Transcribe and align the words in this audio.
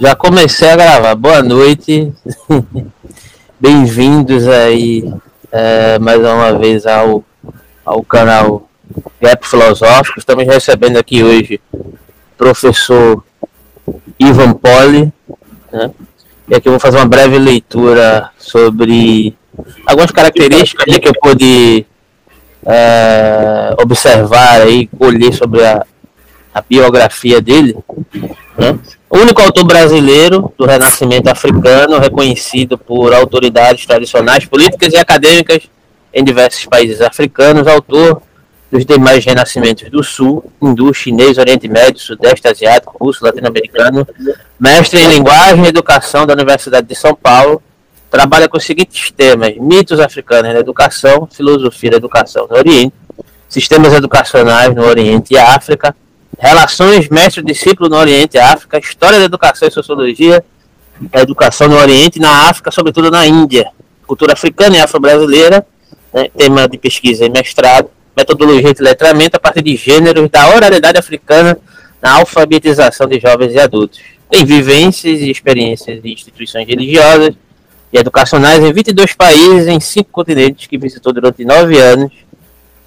Já 0.00 0.16
comecei 0.16 0.70
a 0.70 0.76
gravar. 0.76 1.14
Boa 1.14 1.42
noite. 1.42 2.10
Bem-vindos 3.60 4.48
aí 4.48 5.12
é, 5.52 5.98
mais 5.98 6.18
uma 6.18 6.58
vez 6.58 6.86
ao, 6.86 7.22
ao 7.84 8.02
canal 8.02 8.66
Gap 9.20 9.46
Filosófico. 9.46 10.18
Estamos 10.18 10.46
recebendo 10.46 10.96
aqui 10.96 11.22
hoje 11.22 11.60
o 11.74 11.84
professor 12.38 13.22
Ivan 14.18 14.54
Poli. 14.54 15.12
Né? 15.70 15.90
E 16.48 16.54
aqui 16.54 16.66
eu 16.66 16.72
vou 16.72 16.80
fazer 16.80 16.96
uma 16.96 17.06
breve 17.06 17.38
leitura 17.38 18.30
sobre 18.38 19.36
algumas 19.84 20.10
características 20.10 20.96
que 20.96 21.08
eu 21.08 21.14
pude 21.20 21.84
é, 22.64 23.76
observar 23.78 24.66
e 24.66 24.86
colher 24.86 25.34
sobre 25.34 25.62
a, 25.62 25.84
a 26.54 26.62
biografia 26.62 27.38
dele. 27.42 27.76
Né? 28.56 28.78
O 29.10 29.18
único 29.18 29.42
autor 29.42 29.64
brasileiro 29.64 30.52
do 30.56 30.64
Renascimento 30.64 31.28
africano, 31.28 31.98
reconhecido 31.98 32.78
por 32.78 33.12
autoridades 33.12 33.84
tradicionais, 33.84 34.44
políticas 34.44 34.92
e 34.92 34.96
acadêmicas 34.96 35.64
em 36.14 36.22
diversos 36.22 36.64
países 36.66 37.00
africanos, 37.00 37.66
autor 37.66 38.22
dos 38.70 38.86
demais 38.86 39.24
renascimentos 39.24 39.90
do 39.90 40.04
Sul, 40.04 40.44
hindu, 40.62 40.94
chinês, 40.94 41.38
Oriente 41.38 41.66
Médio, 41.66 42.00
Sudeste 42.00 42.46
Asiático, 42.46 42.96
Russo, 43.00 43.24
Latino-Americano, 43.24 44.06
mestre 44.60 45.00
em 45.00 45.08
Linguagem 45.08 45.64
e 45.64 45.68
Educação 45.68 46.24
da 46.24 46.34
Universidade 46.34 46.86
de 46.86 46.94
São 46.94 47.12
Paulo, 47.12 47.60
trabalha 48.08 48.48
com 48.48 48.58
os 48.58 48.64
seguintes 48.64 49.10
temas: 49.10 49.56
mitos 49.56 49.98
africanos 49.98 50.52
na 50.52 50.60
educação, 50.60 51.28
filosofia 51.32 51.90
da 51.90 51.96
educação 51.96 52.46
no 52.48 52.56
Oriente, 52.56 52.94
sistemas 53.48 53.92
educacionais 53.92 54.72
no 54.72 54.84
Oriente 54.84 55.34
e 55.34 55.36
África, 55.36 55.96
relações 56.38 57.08
mestre-discípulo 57.08 57.88
no 57.88 57.96
Oriente 57.96 58.36
e 58.36 58.40
África, 58.40 58.78
história 58.78 59.18
da 59.18 59.24
educação 59.24 59.68
e 59.68 59.70
sociologia 59.70 60.44
educação 61.14 61.68
no 61.68 61.76
Oriente 61.76 62.18
e 62.18 62.22
na 62.22 62.48
África, 62.50 62.70
sobretudo 62.70 63.10
na 63.10 63.26
Índia, 63.26 63.70
cultura 64.06 64.34
africana 64.34 64.76
e 64.76 64.80
afro-brasileira, 64.80 65.66
né, 66.12 66.28
tema 66.36 66.68
de 66.68 66.76
pesquisa 66.76 67.24
e 67.24 67.30
mestrado, 67.30 67.88
metodologia 68.16 68.74
de 68.74 68.82
letramento 68.82 69.36
a 69.36 69.40
partir 69.40 69.62
de 69.62 69.76
gêneros 69.76 70.28
da 70.28 70.48
oralidade 70.54 70.98
africana 70.98 71.56
na 72.02 72.16
alfabetização 72.16 73.06
de 73.06 73.18
jovens 73.18 73.54
e 73.54 73.58
adultos. 73.58 74.00
Tem 74.28 74.44
vivências 74.44 75.20
e 75.20 75.30
experiências 75.30 76.02
de 76.02 76.12
instituições 76.12 76.66
religiosas 76.66 77.34
e 77.92 77.98
educacionais 77.98 78.62
em 78.62 78.72
22 78.72 79.14
países, 79.14 79.66
em 79.66 79.80
cinco 79.80 80.10
continentes, 80.12 80.66
que 80.66 80.78
visitou 80.78 81.12
durante 81.12 81.44
nove 81.44 81.78
anos, 81.78 82.12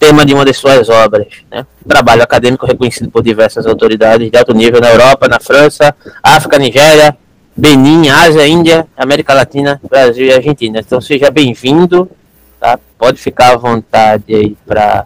tema 0.04 0.26
de 0.26 0.34
uma 0.34 0.44
de 0.44 0.54
suas 0.54 0.90
obras. 0.90 1.28
Né? 1.50 1.66
Trabalho 1.88 2.22
acadêmico 2.22 2.66
reconhecido 2.66 3.10
por 3.10 3.24
diversas 3.24 3.66
autoridades 3.66 4.30
de 4.30 4.38
alto 4.38 4.54
nível 4.54 4.82
na 4.82 4.90
Europa, 4.90 5.30
na 5.30 5.40
França, 5.40 5.96
África, 6.22 6.60
Nigéria, 6.60 7.18
Benin, 7.56 8.10
Ásia, 8.10 8.46
Índia, 8.46 8.86
América 8.98 9.34
Latina, 9.34 9.80
Brasil 9.90 10.26
e 10.26 10.34
Argentina. 10.34 10.80
Então 10.80 11.00
seja 11.00 11.32
bem-vindo, 11.32 12.12
tá? 12.60 12.78
Pode 12.98 13.18
ficar 13.18 13.54
à 13.54 13.58
vontade 13.58 14.36
aí 14.36 14.58
para 14.66 15.06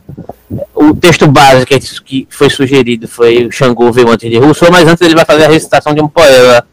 o 0.74 0.96
texto 0.96 1.28
básico 1.28 1.78
que 2.04 2.28
foi 2.32 2.50
sugerido 2.50 3.08
foi 3.08 3.46
o 3.46 3.52
Xangô 3.52 3.92
veio 3.92 4.10
antes 4.10 4.30
de 4.30 4.38
Rousseau, 4.40 4.72
mas 4.72 4.88
antes 4.88 5.02
ele 5.02 5.14
vai 5.14 5.26
fazer 5.26 5.46
a 5.46 5.50
recitação 5.50 5.94
de 5.94 6.02
um 6.02 6.08
poema. 6.08 6.66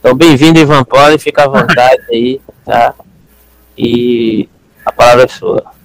Então 0.00 0.14
bem-vindo 0.14 0.58
Ivan 0.58 0.84
Poli, 0.84 1.18
fica 1.18 1.44
à 1.44 1.48
vontade 1.48 2.02
aí, 2.10 2.40
tá? 2.64 2.94
E 3.76 4.48
a 4.82 4.92
palavra 4.92 5.24
é 5.24 5.28
sua. 5.28 5.75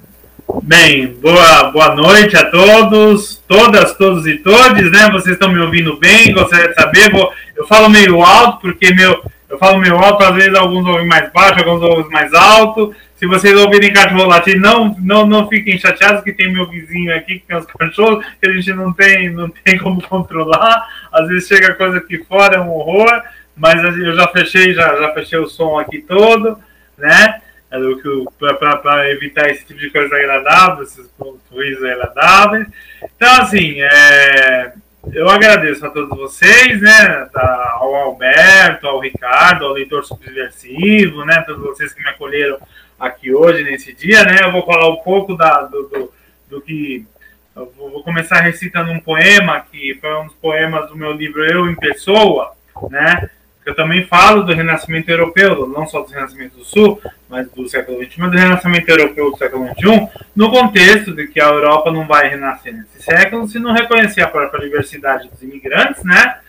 Bem, 0.59 1.07
boa, 1.21 1.71
boa 1.71 1.95
noite 1.95 2.35
a 2.35 2.43
todos, 2.49 3.41
todas, 3.47 3.95
todos 3.95 4.27
e 4.27 4.37
todes, 4.39 4.91
né? 4.91 5.09
Vocês 5.09 5.35
estão 5.35 5.49
me 5.49 5.59
ouvindo 5.59 5.97
bem? 5.97 6.33
Gostaria 6.33 6.67
de 6.67 6.73
saber? 6.73 7.09
Vou, 7.09 7.31
eu 7.55 7.65
falo 7.67 7.89
meio 7.89 8.21
alto, 8.21 8.59
porque 8.59 8.93
meu, 8.93 9.23
eu 9.49 9.57
falo 9.57 9.79
meio 9.79 9.95
alto, 9.95 10.23
às 10.23 10.35
vezes 10.35 10.53
alguns 10.53 10.85
ouvem 10.85 11.07
mais 11.07 11.31
baixo, 11.31 11.59
alguns 11.59 11.81
ouvem 11.81 12.11
mais 12.11 12.33
alto. 12.33 12.93
Se 13.15 13.25
vocês 13.25 13.57
ouvirem 13.57 13.93
cachorro 13.93 14.25
latir, 14.25 14.59
não, 14.59 14.95
não, 14.99 15.25
não 15.25 15.47
fiquem 15.47 15.77
chateados 15.77 16.23
que 16.23 16.33
tem 16.33 16.51
meu 16.51 16.67
vizinho 16.67 17.15
aqui 17.15 17.39
que 17.39 17.45
tem 17.47 17.55
os 17.55 17.65
cachorros 17.65 18.25
que 18.41 18.49
a 18.49 18.51
gente 18.51 18.73
não 18.73 18.91
tem, 18.91 19.29
não 19.29 19.49
tem 19.49 19.77
como 19.77 20.01
controlar. 20.07 20.85
Às 21.13 21.27
vezes 21.29 21.47
chega 21.47 21.75
coisa 21.75 21.97
aqui 21.97 22.17
fora, 22.25 22.57
é 22.57 22.59
um 22.59 22.71
horror, 22.71 23.21
mas 23.55 23.81
eu 23.81 24.15
já 24.15 24.27
fechei, 24.27 24.73
já, 24.73 24.97
já 24.97 25.13
fechei 25.13 25.39
o 25.39 25.47
som 25.47 25.79
aqui 25.79 25.99
todo, 25.99 26.57
né? 26.97 27.41
Para 27.71 29.09
evitar 29.11 29.49
esse 29.49 29.65
tipo 29.65 29.79
de 29.79 29.89
coisa 29.89 30.15
agradável, 30.15 30.83
esses 30.83 31.09
ruídos 31.49 31.83
agradáveis. 31.83 32.67
Então, 33.15 33.41
assim, 33.41 33.81
é, 33.81 34.73
eu 35.13 35.29
agradeço 35.29 35.85
a 35.85 35.89
todos 35.89 36.15
vocês, 36.17 36.81
né, 36.81 37.29
ao 37.33 37.95
Alberto, 37.95 38.87
ao 38.87 38.99
Ricardo, 38.99 39.65
ao 39.65 39.73
leitor 39.73 40.03
subversivo, 40.03 41.25
né, 41.25 41.43
todos 41.47 41.63
vocês 41.63 41.93
que 41.93 42.03
me 42.03 42.09
acolheram 42.09 42.59
aqui 42.99 43.33
hoje, 43.33 43.63
nesse 43.63 43.93
dia, 43.93 44.23
né, 44.23 44.39
eu 44.43 44.51
vou 44.51 44.65
falar 44.65 44.89
um 44.89 44.97
pouco 44.97 45.35
da, 45.35 45.63
do, 45.63 45.83
do, 45.83 46.13
do 46.49 46.61
que... 46.61 47.05
Eu 47.53 47.69
vou 47.75 48.01
começar 48.01 48.39
recitando 48.39 48.91
um 48.91 48.99
poema, 48.99 49.59
que 49.69 49.97
foi 49.99 50.15
um 50.15 50.27
dos 50.27 50.35
poemas 50.35 50.87
do 50.87 50.95
meu 50.95 51.11
livro 51.11 51.43
Eu 51.43 51.69
em 51.69 51.75
Pessoa, 51.75 52.53
né, 52.89 53.29
eu 53.71 53.75
também 53.75 54.05
falo 54.05 54.43
do 54.43 54.53
renascimento 54.53 55.09
europeu, 55.09 55.65
não 55.67 55.87
só 55.87 56.01
do 56.01 56.11
renascimento 56.11 56.57
do 56.57 56.65
Sul, 56.65 57.01
mas 57.29 57.49
do 57.49 57.67
século 57.69 58.03
XX, 58.03 58.17
mas 58.17 58.31
do 58.31 58.37
renascimento 58.37 58.89
europeu 58.89 59.31
do 59.31 59.37
século 59.37 59.67
XXI, 59.67 60.09
no 60.35 60.51
contexto 60.51 61.13
de 61.13 61.27
que 61.27 61.39
a 61.39 61.47
Europa 61.47 61.89
não 61.89 62.05
vai 62.05 62.27
renascer 62.27 62.73
nesse 62.73 63.01
século 63.01 63.47
se 63.47 63.59
não 63.59 63.71
reconhecer 63.71 64.21
a 64.21 64.27
própria 64.27 64.61
diversidade 64.61 65.29
dos 65.29 65.41
imigrantes, 65.41 66.03
né? 66.03 66.39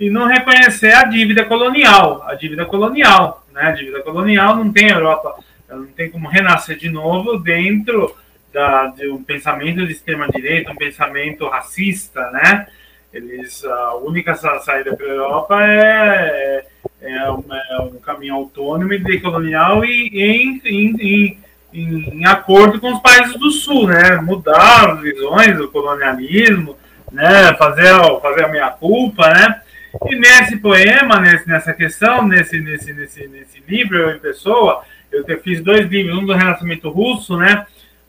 E 0.00 0.10
não 0.10 0.26
reconhecer 0.26 0.92
a 0.92 1.04
dívida 1.04 1.44
colonial. 1.44 2.24
A 2.26 2.34
dívida 2.34 2.66
colonial, 2.66 3.46
né? 3.52 3.62
A 3.62 3.70
dívida 3.70 4.02
colonial 4.02 4.56
não 4.56 4.72
tem 4.72 4.90
Europa, 4.90 5.36
não 5.70 5.86
tem 5.86 6.10
como 6.10 6.28
renascer 6.28 6.76
de 6.76 6.90
novo 6.90 7.38
dentro 7.38 8.16
da, 8.52 8.86
de 8.88 9.08
um 9.08 9.22
pensamento 9.22 9.86
de 9.86 9.92
extrema-direita, 9.92 10.72
um 10.72 10.76
pensamento 10.76 11.48
racista, 11.48 12.30
né? 12.32 12.66
Eles, 13.14 13.64
a 13.64 13.94
única 13.94 14.34
saída 14.34 14.96
para 14.96 15.06
a 15.06 15.10
Europa 15.10 15.64
é, 15.64 16.66
é, 17.00 17.12
é, 17.12 17.30
um, 17.30 17.44
é, 17.48 17.80
um, 17.82 18.00
caminho 18.00 18.34
autônomo 18.34 18.92
e 18.92 18.98
decolonial 18.98 19.84
e 19.84 20.10
em, 20.12 20.60
em, 20.64 21.38
em, 21.72 22.18
em, 22.18 22.26
acordo 22.26 22.80
com 22.80 22.92
os 22.92 23.00
países 23.00 23.38
do 23.38 23.52
Sul, 23.52 23.86
né? 23.86 24.16
Mudar 24.16 24.90
as 24.90 25.00
visões 25.00 25.56
do 25.56 25.68
colonialismo, 25.68 26.76
né? 27.12 27.54
Fazer, 27.54 27.92
fazer 28.20 28.46
a 28.46 28.48
minha 28.48 28.70
culpa, 28.70 29.28
né? 29.32 29.60
E 30.06 30.16
nesse 30.16 30.56
poema, 30.56 31.20
nesse, 31.20 31.48
nessa 31.48 31.72
questão, 31.72 32.26
nesse, 32.26 32.60
nesse, 32.60 32.92
nesse, 32.92 33.28
nesse 33.28 33.62
livro, 33.68 34.10
em 34.10 34.18
pessoa, 34.18 34.82
eu 35.12 35.24
fiz 35.40 35.62
dois 35.62 35.86
livros, 35.88 36.18
um 36.18 36.26
do 36.26 36.32
Renascimento 36.32 36.90
Russo, 36.90 37.36
né? 37.36 37.64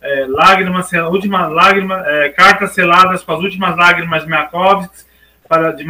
É, 0.06 0.26
lágrimas, 0.28 0.92
última 0.94 1.48
lágrima, 1.48 2.04
é, 2.06 2.30
cartas 2.30 2.72
seladas 2.72 3.24
com 3.24 3.34
as 3.34 3.40
últimas 3.40 3.76
lágrimas 3.76 4.24
de 4.24 4.30
Mayakovsky 4.30 5.06
para, 5.50 5.72
de 5.72 5.84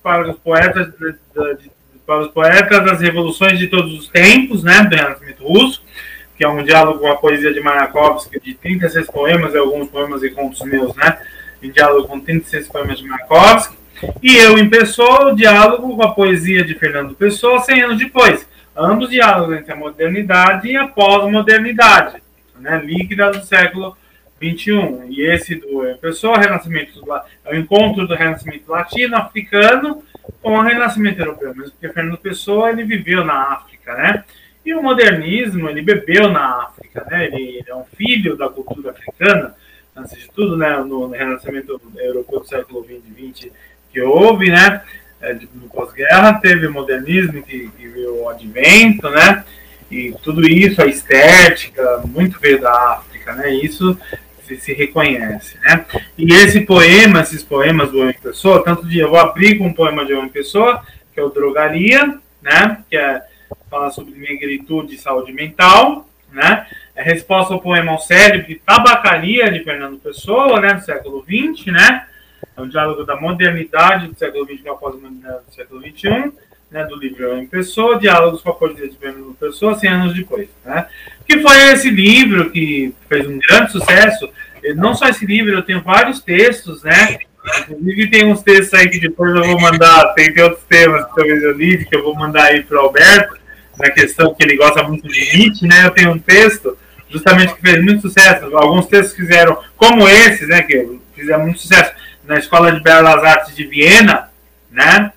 para 0.00 0.30
os 0.30 0.38
poetas 0.38 0.86
de, 0.92 1.12
de, 1.12 1.62
de, 1.62 1.70
para 2.06 2.20
os 2.20 2.28
poetas 2.28 2.84
das 2.84 3.00
revoluções 3.00 3.58
de 3.58 3.66
todos 3.66 3.92
os 3.98 4.08
tempos, 4.08 4.62
né, 4.62 4.84
do 4.84 4.94
Renascimento 4.94 5.42
Russo, 5.42 5.82
que 6.36 6.44
é 6.44 6.48
um 6.48 6.62
diálogo 6.62 7.00
com 7.00 7.10
a 7.10 7.16
poesia 7.16 7.52
de 7.52 7.60
Mayakovsky 7.60 8.40
de 8.40 8.54
36 8.54 9.06
poemas 9.08 9.52
e 9.52 9.58
alguns 9.58 9.88
poemas 9.88 10.22
e 10.22 10.30
contos 10.30 10.62
meus, 10.62 10.94
né, 10.94 11.18
em 11.60 11.70
diálogo 11.70 12.06
com 12.06 12.20
36 12.20 12.68
poemas 12.68 12.98
de 12.98 13.06
Mayakovsky. 13.06 13.76
E 14.22 14.36
eu, 14.36 14.56
em 14.56 14.70
Pessoa, 14.70 15.32
o 15.32 15.34
diálogo 15.34 15.96
com 15.96 16.02
a 16.04 16.14
poesia 16.14 16.64
de 16.64 16.74
Fernando 16.76 17.16
Pessoa 17.16 17.58
100 17.58 17.82
anos 17.82 17.98
depois. 17.98 18.46
Ambos 18.76 19.10
diálogos 19.10 19.56
entre 19.56 19.72
a 19.72 19.76
modernidade 19.76 20.68
e 20.68 20.76
a 20.76 20.86
pós-modernidade 20.86 22.22
né, 22.60 22.80
líquida 22.84 23.30
do 23.30 23.44
século 23.44 23.96
XXI. 24.42 25.06
E 25.08 25.22
esse 25.22 25.56
do 25.56 25.96
Pessoa, 26.00 26.38
Renascimento 26.38 27.02
é 27.44 27.54
o 27.54 27.56
encontro 27.56 28.06
do 28.06 28.14
Renascimento 28.14 28.70
latino-africano 28.70 30.02
com 30.42 30.58
o 30.58 30.62
Renascimento 30.62 31.20
europeu, 31.20 31.54
mesmo 31.54 31.72
porque 31.72 31.88
Fernando 31.88 32.18
Pessoa 32.18 32.70
ele 32.70 32.84
viveu 32.84 33.24
na 33.24 33.52
África, 33.52 33.94
né? 33.94 34.24
E 34.64 34.74
o 34.74 34.82
modernismo 34.82 35.68
ele 35.68 35.82
bebeu 35.82 36.28
na 36.30 36.64
África, 36.64 37.06
né? 37.10 37.26
Ele 37.26 37.64
é 37.66 37.74
um 37.74 37.84
filho 37.96 38.36
da 38.36 38.48
cultura 38.48 38.90
africana, 38.90 39.54
antes 39.96 40.16
de 40.16 40.30
tudo, 40.30 40.56
né? 40.56 40.76
No 40.78 41.08
Renascimento 41.08 41.80
europeu 41.96 42.40
do 42.40 42.46
século 42.46 42.84
XX 42.84 43.36
XX 43.36 43.52
que 43.90 44.00
houve, 44.00 44.50
né? 44.50 44.82
É, 45.20 45.34
no 45.34 45.68
pós-guerra 45.68 46.34
teve 46.34 46.68
o 46.68 46.72
modernismo 46.72 47.42
que, 47.42 47.68
que 47.76 47.88
veio 47.88 48.22
o 48.22 48.28
advento, 48.28 49.08
né? 49.10 49.44
E 49.90 50.14
tudo 50.22 50.46
isso, 50.46 50.82
a 50.82 50.86
estética, 50.86 52.02
muito 52.04 52.38
veio 52.38 52.60
da 52.60 52.72
África, 52.92 53.34
né? 53.34 53.50
Isso 53.54 53.98
se, 54.44 54.56
se 54.56 54.72
reconhece, 54.72 55.58
né? 55.60 55.84
E 56.16 56.32
esse 56.32 56.60
poema, 56.60 57.20
esses 57.20 57.42
poemas 57.42 57.90
do 57.90 58.00
Homem 58.00 58.14
Pessoa, 58.14 58.64
tanto 58.64 58.86
de 58.86 58.98
eu 58.98 59.08
vou 59.08 59.18
abrir 59.18 59.56
com 59.56 59.66
um 59.66 59.72
poema 59.72 60.04
de 60.04 60.12
Homem 60.12 60.28
Pessoa, 60.28 60.82
que 61.12 61.20
é 61.20 61.22
o 61.22 61.30
Drogaria, 61.30 62.18
né? 62.42 62.78
Que 62.90 62.96
é 62.96 63.22
fala 63.70 63.90
sobre 63.90 64.18
negritude 64.18 64.94
e 64.94 64.98
saúde 64.98 65.32
mental, 65.32 66.08
né? 66.32 66.66
É 66.94 67.02
resposta 67.02 67.54
ao 67.54 67.60
poema 67.60 67.92
ao 67.92 67.98
cérebro 67.98 68.48
de 68.48 68.56
Tabacaria 68.56 69.50
de 69.50 69.62
Fernando 69.64 69.98
Pessoa, 69.98 70.60
né? 70.60 70.74
Do 70.74 70.84
século 70.84 71.24
XX, 71.24 71.66
né? 71.66 72.06
É 72.56 72.60
um 72.60 72.68
diálogo 72.68 73.04
da 73.04 73.16
modernidade 73.16 74.08
do 74.08 74.18
século 74.18 74.44
XX 74.44 74.62
com 74.62 74.72
a 74.72 74.76
pós-modernidade 74.76 75.44
do 75.46 75.54
século 75.54 75.80
XXI 75.80 76.32
né, 76.70 76.84
do 76.84 76.96
livro 76.96 77.38
em 77.38 77.46
Pessoa, 77.46 77.98
Diálogos 77.98 78.42
com 78.42 78.50
a 78.50 78.54
Poesia 78.54 78.88
de 78.88 78.96
Fernando 78.96 79.36
Pessoa, 79.38 79.78
100 79.78 79.90
anos 79.90 80.14
depois. 80.14 80.48
Né? 80.64 80.86
Que 81.26 81.40
foi 81.40 81.56
esse 81.72 81.90
livro 81.90 82.50
que 82.50 82.94
fez 83.08 83.26
um 83.26 83.38
grande 83.38 83.72
sucesso. 83.72 84.28
Não 84.76 84.94
só 84.94 85.08
esse 85.08 85.24
livro, 85.24 85.54
eu 85.54 85.62
tenho 85.62 85.82
vários 85.82 86.20
textos, 86.20 86.82
né? 86.82 87.18
Inclusive 87.60 88.10
tem 88.10 88.26
uns 88.26 88.42
textos 88.42 88.74
aí 88.74 88.88
que 88.88 88.98
depois 88.98 89.34
eu 89.34 89.44
vou 89.44 89.60
mandar, 89.60 90.12
tem, 90.14 90.32
tem 90.32 90.42
outros 90.42 90.64
temas 90.64 91.06
que 91.06 91.14
talvez 91.14 91.42
eu 91.42 91.52
li, 91.52 91.84
que 91.84 91.96
eu 91.96 92.02
vou 92.02 92.14
mandar 92.14 92.44
aí 92.44 92.62
para 92.62 92.76
o 92.76 92.80
Alberto, 92.80 93.38
na 93.78 93.90
questão 93.90 94.34
que 94.34 94.42
ele 94.42 94.56
gosta 94.56 94.82
muito 94.82 95.08
de 95.08 95.36
Nietzsche, 95.36 95.66
né? 95.66 95.86
Eu 95.86 95.90
tenho 95.92 96.10
um 96.10 96.18
texto 96.18 96.76
justamente 97.08 97.54
que 97.54 97.60
fez 97.62 97.82
muito 97.82 98.02
sucesso. 98.02 98.44
Alguns 98.56 98.86
textos 98.86 99.16
fizeram, 99.16 99.58
como 99.76 100.08
esses, 100.08 100.48
né? 100.48 100.62
Que 100.62 100.98
fizeram 101.14 101.44
muito 101.44 101.60
sucesso 101.60 101.92
na 102.26 102.38
Escola 102.38 102.72
de 102.72 102.80
Belas 102.82 103.24
Artes 103.24 103.54
de 103.56 103.64
Viena, 103.64 104.28
né? 104.70 105.12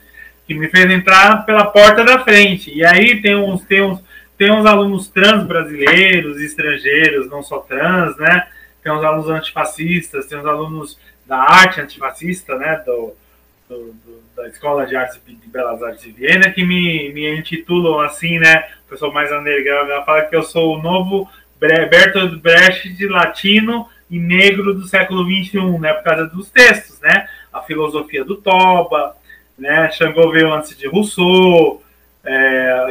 Que 0.52 0.60
me 0.60 0.68
fez 0.68 0.92
entrar 0.92 1.46
pela 1.46 1.64
porta 1.64 2.04
da 2.04 2.20
frente. 2.26 2.74
E 2.76 2.84
aí 2.84 3.22
tem 3.22 3.38
uns, 3.38 3.64
tem 3.64 3.82
uns, 3.82 4.04
tem 4.38 4.52
uns 4.52 4.66
alunos 4.66 5.08
trans 5.08 5.48
brasileiros, 5.48 6.42
estrangeiros, 6.42 7.30
não 7.30 7.42
só 7.42 7.60
trans, 7.60 8.18
né? 8.18 8.50
Tem 8.84 8.92
uns 8.92 9.02
alunos 9.02 9.30
antifascistas, 9.30 10.26
tem 10.26 10.38
uns 10.38 10.46
alunos 10.46 11.00
da 11.26 11.38
arte 11.38 11.80
antifascista, 11.80 12.58
né? 12.58 12.84
Do, 12.86 13.14
do, 13.70 13.94
do, 13.94 14.24
da 14.36 14.50
Escola 14.50 14.86
de 14.86 14.94
Artes 14.94 15.22
de 15.26 15.48
Belas 15.48 15.82
Artes 15.82 16.04
de 16.04 16.12
Viena, 16.12 16.52
que 16.52 16.66
me, 16.66 17.14
me 17.14 17.34
intitulam 17.34 18.02
assim, 18.02 18.38
né? 18.38 18.68
O 18.86 18.90
pessoal 18.90 19.14
mais 19.14 19.32
underground, 19.32 19.90
ela 19.90 20.04
fala 20.04 20.24
que 20.24 20.36
eu 20.36 20.44
sou 20.44 20.78
o 20.78 20.82
novo 20.82 21.30
Bertolt 21.58 22.36
Brecht 22.42 23.08
latino 23.08 23.88
e 24.10 24.20
negro 24.20 24.74
do 24.74 24.86
século 24.86 25.24
XXI, 25.24 25.80
né? 25.80 25.94
Por 25.94 26.04
causa 26.04 26.26
dos 26.26 26.50
textos, 26.50 27.00
né? 27.00 27.26
A 27.54 27.62
filosofia 27.62 28.26
do 28.26 28.36
Toba, 28.36 29.16
né? 29.62 29.92
Xangô 29.92 30.32
veio 30.32 30.52
antes 30.52 30.76
de 30.76 30.88
Rousseau, 30.88 31.84
é, 32.24 32.88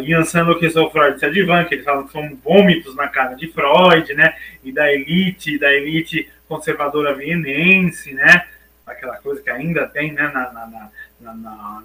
que 0.58 0.70
sou 0.70 0.90
Freud 0.90 1.19
se 1.19 1.26
advan, 1.26 1.64
que 1.64 1.75
eles 1.75 1.84
falam 1.84 2.06
que 2.06 2.12
são 2.12 2.37
vômitos 2.43 2.94
na 2.94 3.08
cara 3.08 3.34
de 3.34 3.49
Freud, 3.49 4.14
né? 4.14 4.34
E 4.64 4.72
da 4.72 4.93
elite, 4.93 5.58
da 5.58 5.72
elite 5.72 6.31
conservadora 6.49 7.14
vienense, 7.14 8.14
né? 8.14 8.46
Aquela 8.87 9.17
coisa 9.17 9.43
que 9.43 9.50
ainda 9.50 9.87
tem, 9.87 10.12
né? 10.12 10.31
Na, 10.32 10.52
na, 10.52 10.67
na, 11.20 11.34
na, 11.34 11.82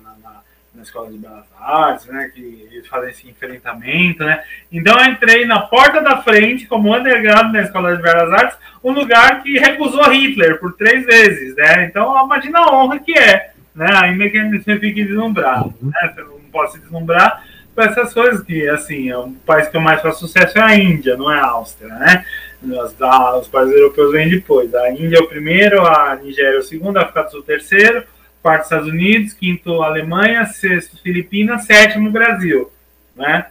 na 0.75 0.83
Escola 0.83 1.09
de 1.09 1.17
Belas 1.17 1.45
Artes, 1.59 2.05
né, 2.07 2.29
que 2.33 2.67
eles 2.69 2.85
fazem 2.87 3.09
esse 3.09 3.29
enfrentamento, 3.29 4.23
né. 4.23 4.43
Então 4.71 4.99
eu 4.99 5.05
entrei 5.05 5.45
na 5.45 5.61
porta 5.61 6.01
da 6.01 6.21
frente 6.21 6.65
como 6.67 6.93
underground 6.93 7.53
na 7.53 7.61
Escola 7.61 7.95
de 7.95 8.01
Belas 8.01 8.31
Artes, 8.33 8.57
um 8.83 8.91
lugar 8.91 9.41
que 9.41 9.57
recusou 9.57 10.03
Hitler 10.09 10.59
por 10.59 10.73
três 10.73 11.05
vezes, 11.05 11.55
né. 11.55 11.85
Então 11.85 12.25
imagina 12.25 12.59
a 12.59 12.75
honra 12.75 12.99
que 12.99 13.17
é, 13.17 13.51
né, 13.75 13.87
ainda 13.93 14.29
que 14.29 14.59
você 14.59 14.79
fique 14.79 15.03
deslumbrado, 15.03 15.73
né, 15.81 16.13
você 16.13 16.21
não 16.21 16.39
pode 16.51 16.71
se 16.71 16.79
deslumbrar 16.79 17.43
com 17.75 17.81
essas 17.81 18.13
coisas 18.13 18.41
que, 18.41 18.67
assim, 18.69 19.11
o 19.11 19.33
país 19.45 19.67
que 19.67 19.77
mais 19.77 20.01
faço 20.01 20.21
sucesso 20.21 20.57
é 20.57 20.61
a 20.61 20.75
Índia, 20.77 21.17
não 21.17 21.29
é 21.29 21.37
a 21.37 21.47
Áustria, 21.47 21.93
né. 21.93 22.25
Os, 22.63 22.95
os 23.41 23.47
países 23.49 23.75
europeus 23.75 24.11
vêm 24.13 24.29
depois. 24.29 24.73
A 24.73 24.89
Índia 24.91 25.17
é 25.17 25.19
o 25.19 25.27
primeiro, 25.27 25.85
a 25.85 26.15
Nigéria 26.15 26.55
é 26.55 26.59
o 26.59 26.63
segundo, 26.63 26.97
a 26.97 27.01
África 27.01 27.23
do 27.23 27.31
Sul 27.31 27.41
o 27.41 27.43
terceiro, 27.43 28.03
quarto 28.41 28.63
Estados 28.63 28.87
Unidos, 28.87 29.33
quinto 29.33 29.83
Alemanha, 29.83 30.45
sexto 30.45 31.01
Filipinas, 31.01 31.65
sétimo 31.65 32.09
Brasil, 32.11 32.71
né? 33.15 33.47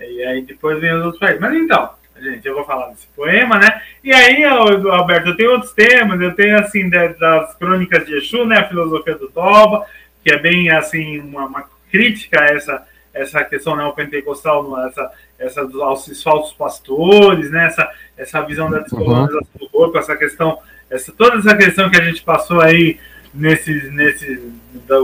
E 0.00 0.22
aí 0.22 0.42
depois 0.42 0.78
vem 0.80 0.92
os 0.92 1.04
outros 1.04 1.20
países. 1.20 1.40
Mas 1.40 1.54
então, 1.54 1.90
gente, 2.20 2.46
eu 2.46 2.54
vou 2.54 2.64
falar 2.64 2.88
desse 2.88 3.06
poema, 3.08 3.58
né? 3.58 3.82
E 4.02 4.12
aí, 4.12 4.44
Alberto, 4.44 5.30
eu 5.30 5.36
tenho 5.36 5.52
outros 5.52 5.72
temas, 5.72 6.20
eu 6.20 6.34
tenho 6.34 6.58
assim 6.58 6.88
das 6.88 7.54
crônicas 7.56 8.06
de 8.06 8.16
Exu, 8.16 8.44
né? 8.44 8.58
A 8.58 8.68
filosofia 8.68 9.14
do 9.14 9.28
Toba, 9.28 9.86
que 10.22 10.32
é 10.32 10.38
bem 10.38 10.70
assim 10.70 11.20
uma, 11.20 11.46
uma 11.46 11.64
crítica 11.90 12.40
a 12.40 12.46
essa 12.46 12.86
essa 13.14 13.42
questão 13.44 13.74
neopentecostal, 13.76 14.86
essa 14.86 15.12
essa 15.38 15.66
dos 15.66 16.22
falsos 16.22 16.52
pastores, 16.52 17.50
né? 17.50 17.66
Essa 17.66 17.90
essa 18.16 18.40
visão 18.42 18.70
da 18.70 18.78
descolonização 18.78 19.38
uhum. 19.38 19.66
do 19.66 19.68
corpo, 19.68 19.98
essa 19.98 20.16
questão, 20.16 20.58
essa 20.90 21.12
toda 21.12 21.38
essa 21.38 21.56
questão 21.56 21.90
que 21.90 22.00
a 22.00 22.04
gente 22.04 22.22
passou 22.22 22.60
aí 22.60 22.98
nesse, 23.36 23.90
nesse, 23.90 24.52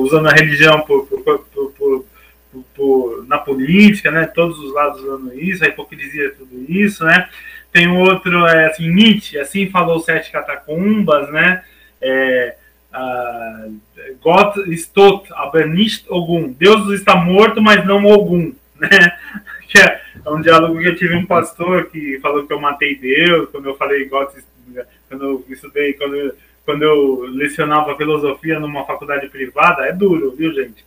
usando 0.01 0.29
a 0.29 0.33
religião 0.33 0.81
por, 0.83 1.07
por, 1.07 1.23
por, 1.23 1.73
por, 1.73 2.05
na 3.27 3.39
política, 3.39 4.11
né? 4.11 4.27
Todos 4.27 4.59
os 4.59 4.73
lados 4.73 5.01
usando 5.03 5.39
isso, 5.39 5.65
a 5.65 5.69
hipocrisia, 5.69 6.35
tudo 6.37 6.65
isso, 6.69 7.05
né? 7.05 7.29
Tem 7.73 7.89
outro, 7.89 8.47
é, 8.47 8.67
assim, 8.67 8.91
Nietzsche, 8.91 9.39
assim 9.39 9.71
falou 9.71 10.01
sete 10.01 10.31
catacumbas, 10.31 11.31
né? 11.31 11.63
É, 12.01 12.57
uh, 12.93 13.81
Gott 14.21 14.59
tot, 14.93 15.33
aber 15.35 15.67
nicht 15.67 16.07
Ogum. 16.09 16.53
Deus 16.53 16.93
está 16.93 17.17
morto, 17.17 17.63
mas 17.63 17.85
não 17.87 18.05
Ogum, 18.05 18.55
né? 18.79 18.89
Que 19.73 19.79
é, 19.79 20.03
é 20.27 20.31
um 20.31 20.43
diálogo 20.43 20.79
que 20.79 20.87
eu 20.87 20.97
tive 20.97 21.15
um 21.15 21.25
pastor 21.25 21.87
que 21.87 22.21
falou 22.21 22.47
que 22.47 22.53
eu 22.53 22.61
matei 22.61 22.95
Deus, 22.95 23.49
quando 23.49 23.71
eu 23.71 23.75
falei 23.75 24.05
Gott, 24.05 24.37
quando 25.09 25.25
eu 25.25 25.45
estudei, 25.49 25.95
quando 25.95 26.15
eu 26.15 26.35
quando 26.65 26.83
eu 26.83 27.23
lecionava 27.23 27.97
filosofia 27.97 28.61
numa 28.61 28.85
faculdade 28.85 29.29
privada, 29.29 29.87
é 29.87 29.93
duro, 29.93 30.35
viu, 30.37 30.53
gente? 30.55 30.85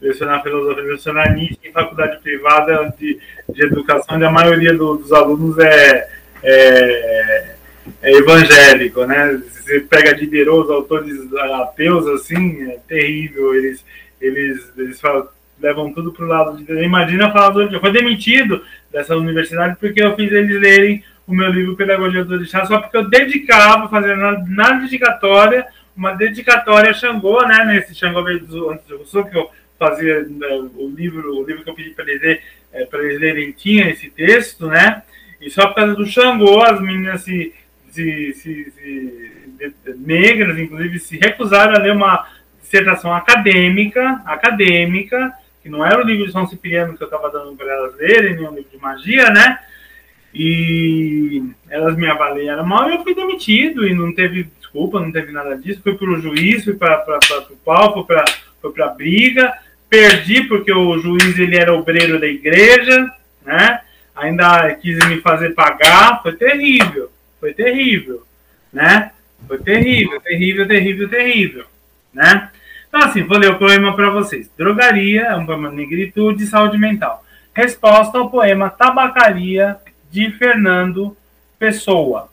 Lecionar 0.00 0.42
filosofia, 0.42 0.82
lecionar 0.82 1.34
Nietzsche 1.34 1.68
em 1.68 1.72
faculdade 1.72 2.20
privada 2.22 2.94
de, 2.98 3.20
de 3.48 3.62
educação, 3.62 4.18
e 4.18 4.24
a 4.24 4.30
maioria 4.30 4.72
do, 4.72 4.96
dos 4.96 5.12
alunos 5.12 5.58
é, 5.58 6.08
é, 6.42 7.54
é, 8.02 8.12
evangélico, 8.12 9.04
né? 9.04 9.40
Você 9.50 9.80
pega 9.80 10.14
Diderot, 10.14 10.64
os 10.64 10.70
autores 10.70 11.16
ateus, 11.60 12.06
assim, 12.08 12.70
é 12.70 12.78
terrível, 12.88 13.54
eles, 13.54 13.84
eles, 14.20 14.72
eles 14.76 15.00
falam, 15.00 15.28
levam 15.60 15.92
tudo 15.92 16.12
para 16.12 16.24
o 16.24 16.28
lado 16.28 16.56
de 16.56 16.82
Imagina 16.82 17.30
falar, 17.30 17.54
eu 17.70 17.80
fui 17.80 17.92
demitido 17.92 18.64
dessa 18.90 19.14
universidade 19.16 19.76
porque 19.78 20.02
eu 20.02 20.16
fiz 20.16 20.32
eles 20.32 20.60
lerem 20.60 21.04
o 21.26 21.34
meu 21.34 21.48
livro 21.48 21.76
Pedagogia 21.76 22.24
do 22.24 22.34
Orixá, 22.34 22.64
só 22.64 22.80
porque 22.80 22.96
eu 22.96 23.08
dedicava, 23.08 23.88
fazendo 23.88 24.16
na, 24.16 24.44
na 24.48 24.72
dedicatória, 24.72 25.66
uma 25.96 26.12
dedicatória 26.12 26.90
a 26.90 26.94
Xangô, 26.94 27.42
né? 27.46 27.64
Nesse 27.64 27.94
Xangô 27.94 28.20
antes 28.20 28.46
do 28.48 28.96
Rousseau, 28.96 29.24
que 29.24 29.36
eu 29.36 29.50
fazia 29.80 30.22
né, 30.24 30.46
o 30.76 30.92
livro, 30.94 31.38
o 31.38 31.42
livro 31.42 31.64
que 31.64 31.70
eu 31.70 31.74
pedi 31.74 31.90
para 31.90 32.04
eles, 32.04 32.20
ler, 32.20 32.42
é, 32.70 32.84
para 32.84 33.02
eles 33.02 33.18
lerem 33.18 33.50
tinha 33.50 33.88
esse 33.88 34.10
texto, 34.10 34.66
né? 34.66 35.02
E 35.40 35.50
só 35.50 35.68
por 35.68 35.76
causa 35.76 35.94
do 35.94 36.04
Xangô, 36.04 36.62
as 36.62 36.78
meninas 36.82 37.22
se, 37.22 37.54
se, 37.90 38.34
se, 38.34 38.70
se 38.72 39.94
negras, 39.96 40.58
inclusive, 40.58 40.98
se 40.98 41.16
recusaram 41.16 41.74
a 41.74 41.78
ler 41.78 41.92
uma 41.92 42.28
dissertação 42.60 43.12
acadêmica, 43.14 44.20
acadêmica, 44.26 45.32
que 45.62 45.70
não 45.70 45.84
era 45.84 45.98
o 45.98 46.06
livro 46.06 46.26
de 46.26 46.32
São 46.32 46.46
Cipriano 46.46 46.94
que 46.94 47.02
eu 47.02 47.06
estava 47.06 47.30
dando 47.30 47.56
para 47.56 47.72
elas 47.72 47.96
lerem, 47.96 48.36
nem 48.36 48.46
um 48.46 48.54
livro 48.54 48.70
de 48.70 48.78
magia, 48.78 49.30
né? 49.30 49.60
E 50.32 51.42
elas 51.70 51.96
me 51.96 52.06
avaliaram 52.06 52.64
mal 52.64 52.88
e 52.88 52.94
eu 52.94 53.02
fui 53.02 53.14
demitido 53.14 53.86
e 53.86 53.94
não 53.94 54.14
teve 54.14 54.44
desculpa, 54.58 55.00
não 55.00 55.10
teve 55.10 55.32
nada 55.32 55.56
disso. 55.56 55.82
Fui 55.82 55.94
para 55.94 56.10
o 56.10 56.20
juiz, 56.20 56.64
fui 56.64 56.74
para 56.74 57.18
o 57.50 57.56
pau, 57.56 57.92
fui 57.94 58.04
para 58.04 58.86
a 58.86 58.94
briga. 58.94 59.52
Perdi 59.90 60.44
porque 60.44 60.72
o 60.72 60.98
juiz 60.98 61.36
ele 61.36 61.56
era 61.56 61.74
obreiro 61.74 62.20
da 62.20 62.26
igreja, 62.26 63.12
né? 63.44 63.80
Ainda 64.14 64.72
quis 64.76 64.96
me 65.08 65.20
fazer 65.20 65.50
pagar. 65.50 66.22
Foi 66.22 66.32
terrível, 66.36 67.10
foi 67.40 67.52
terrível, 67.52 68.24
né? 68.72 69.10
Foi 69.48 69.58
terrível, 69.58 70.20
terrível, 70.20 70.68
terrível, 70.68 71.08
terrível, 71.08 71.64
né? 72.14 72.50
Então, 72.88 73.02
assim, 73.02 73.24
vou 73.24 73.38
ler 73.38 73.50
o 73.50 73.58
poema 73.58 73.94
para 73.94 74.10
vocês. 74.10 74.48
Drogaria 74.56 75.22
é 75.22 75.36
um 75.36 75.46
poema 75.46 75.70
de 75.70 75.76
negritude 75.76 76.46
saúde 76.46 76.78
mental. 76.78 77.24
Resposta 77.52 78.18
ao 78.18 78.30
poema 78.30 78.70
Tabacaria 78.70 79.76
de 80.10 80.30
Fernando 80.32 81.16
Pessoa. 81.58 82.30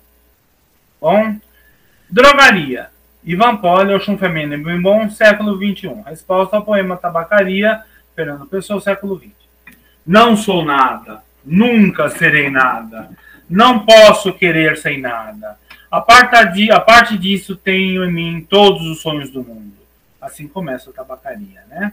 Bom, 1.01 1.37
drogaria. 2.09 2.89
Ivan 3.27 3.57
Poli, 3.57 3.93
Oxum 3.93 4.17
Feminino 4.17 4.63
Bem 4.63 4.81
Bom, 4.81 5.09
século 5.09 5.57
XXI. 5.57 6.01
Resposta 6.05 6.55
ao 6.55 6.63
poema 6.63 6.95
Tabacaria, 6.95 7.81
Fernando 8.15 8.45
Pessoa, 8.45 8.79
século 8.79 9.19
XX. 9.19 9.31
Não 10.05 10.37
sou 10.37 10.63
nada, 10.63 11.21
nunca 11.43 12.07
serei 12.07 12.49
nada, 12.49 13.09
não 13.49 13.79
posso 13.79 14.31
querer 14.31 14.77
sem 14.77 15.01
nada. 15.01 15.59
A 15.91 15.99
parte, 15.99 16.71
a 16.71 16.79
parte 16.79 17.17
disso 17.17 17.57
tenho 17.57 18.05
em 18.05 18.13
mim 18.13 18.47
todos 18.49 18.87
os 18.87 19.01
sonhos 19.01 19.29
do 19.29 19.43
mundo. 19.43 19.73
Assim 20.21 20.47
começa 20.47 20.89
a 20.89 20.93
tabacaria, 20.93 21.63
né? 21.69 21.91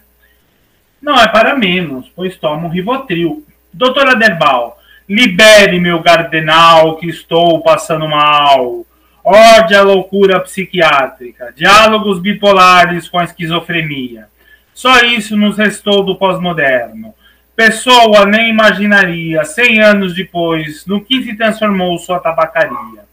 Não 1.02 1.18
é 1.18 1.26
para 1.26 1.56
menos, 1.56 2.08
pois 2.14 2.36
tomo 2.36 2.68
um 2.68 2.70
Rivotril. 2.70 3.44
Doutora 3.72 4.14
Derbal, 4.14 4.78
Libere 5.08 5.80
meu 5.80 6.00
cardenal 6.00 6.96
que 6.96 7.08
estou 7.08 7.60
passando 7.60 8.08
mal. 8.08 8.86
Orde 9.24 9.74
a 9.74 9.82
loucura 9.82 10.38
psiquiátrica. 10.40 11.50
Diálogos 11.56 12.20
bipolares 12.20 13.08
com 13.08 13.18
a 13.18 13.24
esquizofrenia. 13.24 14.28
Só 14.74 15.00
isso 15.00 15.34
nos 15.34 15.56
restou 15.56 16.04
do 16.04 16.16
pós-moderno. 16.16 17.14
Pessoa 17.56 18.26
nem 18.26 18.50
imaginaria, 18.50 19.44
cem 19.44 19.80
anos 19.80 20.14
depois, 20.14 20.84
no 20.86 21.02
que 21.02 21.22
se 21.22 21.36
transformou 21.36 21.98
sua 21.98 22.18
tabacaria. 22.18 23.04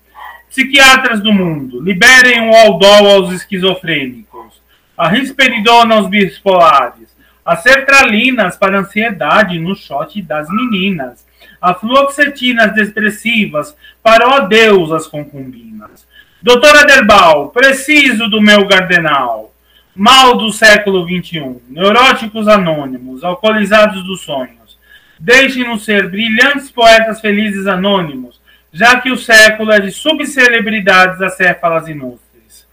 Psiquiatras 0.50 1.22
do 1.22 1.32
mundo, 1.32 1.80
liberem 1.80 2.50
o 2.50 2.54
aldol 2.54 3.08
aos 3.08 3.32
esquizofrênicos. 3.32 4.62
A 4.98 5.08
risperidona 5.08 5.96
aos 5.96 6.10
bipolares. 6.10 7.10
as 7.46 7.64
sertralinas 7.64 8.58
para 8.58 8.80
ansiedade 8.80 9.58
no 9.60 9.76
shot 9.76 10.22
das 10.22 10.48
meninas, 10.50 11.26
a 11.62 11.74
fluoxetinas 11.76 12.74
depressivas 12.74 13.76
para 14.02 14.28
o 14.28 14.34
adeus 14.34 14.92
às 14.92 15.08
concubinas. 15.08 16.08
Doutora 16.42 16.86
Derbal, 16.86 17.50
preciso 17.50 18.28
do 18.28 18.42
meu 18.42 18.68
gardenal. 18.68 19.54
Mal 19.96 20.38
do 20.38 20.52
século 20.52 21.06
XXI, 21.06 21.58
neuróticos 21.70 22.48
anônimos, 22.48 23.24
alcoolizados 23.24 24.04
dos 24.06 24.22
sonhos. 24.22 24.80
Deixem-nos 25.20 25.86
ser 25.86 26.10
brilhantes 26.10 26.72
poetas 26.72 27.22
felizes 27.22 27.68
anônimos, 27.68 28.42
já 28.74 29.00
que 29.00 29.12
o 29.12 29.18
século 29.18 29.72
é 29.72 29.80
de 29.80 29.92
subcelebridades 29.92 31.22
acéfalas 31.22 31.88
inúteis. 31.88 32.66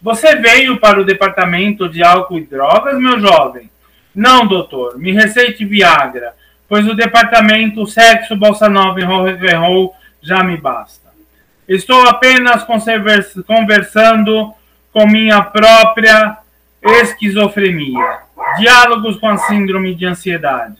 Você 0.00 0.34
veio 0.34 0.80
para 0.80 1.00
o 1.00 1.04
departamento 1.04 1.88
de 1.88 2.02
álcool 2.02 2.38
e 2.38 2.44
drogas, 2.44 2.98
meu 2.98 3.20
jovem? 3.20 3.70
Não, 4.12 4.46
doutor, 4.46 4.98
me 4.98 5.12
receite 5.12 5.64
Viagra, 5.64 6.34
pois 6.72 6.88
o 6.88 6.94
departamento 6.94 7.86
sexo, 7.86 8.34
bolsa 8.34 8.66
nova 8.66 8.98
e 8.98 9.04
rock 9.04 9.46
and 9.46 9.60
roll 9.60 9.94
já 10.22 10.42
me 10.42 10.56
basta. 10.56 11.10
Estou 11.68 12.08
apenas 12.08 12.64
conversando 13.46 14.54
com 14.90 15.06
minha 15.06 15.42
própria 15.42 16.38
esquizofrenia. 16.82 18.20
Diálogos 18.56 19.18
com 19.18 19.28
a 19.28 19.36
síndrome 19.36 19.94
de 19.94 20.06
ansiedade. 20.06 20.78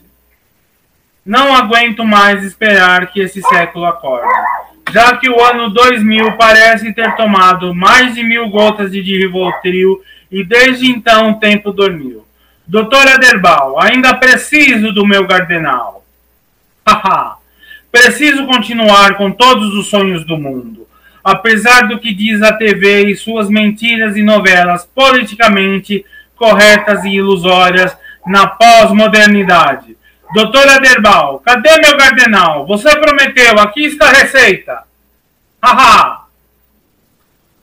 Não 1.23 1.55
aguento 1.55 2.03
mais 2.03 2.43
esperar 2.43 3.11
que 3.11 3.21
esse 3.21 3.43
século 3.43 3.85
acorde, 3.85 4.33
já 4.91 5.15
que 5.17 5.29
o 5.29 5.39
ano 5.43 5.69
2000 5.69 6.35
parece 6.37 6.91
ter 6.91 7.15
tomado 7.15 7.71
mais 7.71 8.15
de 8.15 8.23
mil 8.23 8.49
gotas 8.49 8.91
de 8.91 8.99
Rivotril 8.99 10.01
e 10.31 10.43
desde 10.43 10.89
então 10.89 11.33
o 11.33 11.39
tempo 11.39 11.71
dormiu. 11.71 12.22
Doutora 12.65 13.17
Derbal, 13.17 13.79
ainda 13.79 14.13
preciso 14.13 14.91
do 14.93 15.05
meu 15.05 15.27
gardenal. 15.27 16.05
Haha, 16.87 17.35
preciso 17.91 18.45
continuar 18.45 19.15
com 19.15 19.31
todos 19.31 19.73
os 19.73 19.87
sonhos 19.87 20.25
do 20.25 20.37
mundo. 20.37 20.87
Apesar 21.23 21.87
do 21.87 21.99
que 21.99 22.13
diz 22.13 22.41
a 22.41 22.53
TV 22.53 23.05
e 23.07 23.15
suas 23.15 23.49
mentiras 23.49 24.15
e 24.15 24.21
novelas 24.21 24.85
politicamente 24.85 26.05
corretas 26.35 27.03
e 27.05 27.09
ilusórias 27.09 27.95
na 28.25 28.47
pós-modernidade. 28.47 29.95
Doutora 30.33 30.79
Derbal, 30.79 31.39
cadê 31.39 31.77
meu 31.77 31.95
cardenal? 31.95 32.65
Você 32.65 32.89
prometeu, 32.97 33.59
aqui 33.59 33.85
está 33.85 34.07
a 34.07 34.13
receita. 34.13 34.83
Haha! 35.63 36.23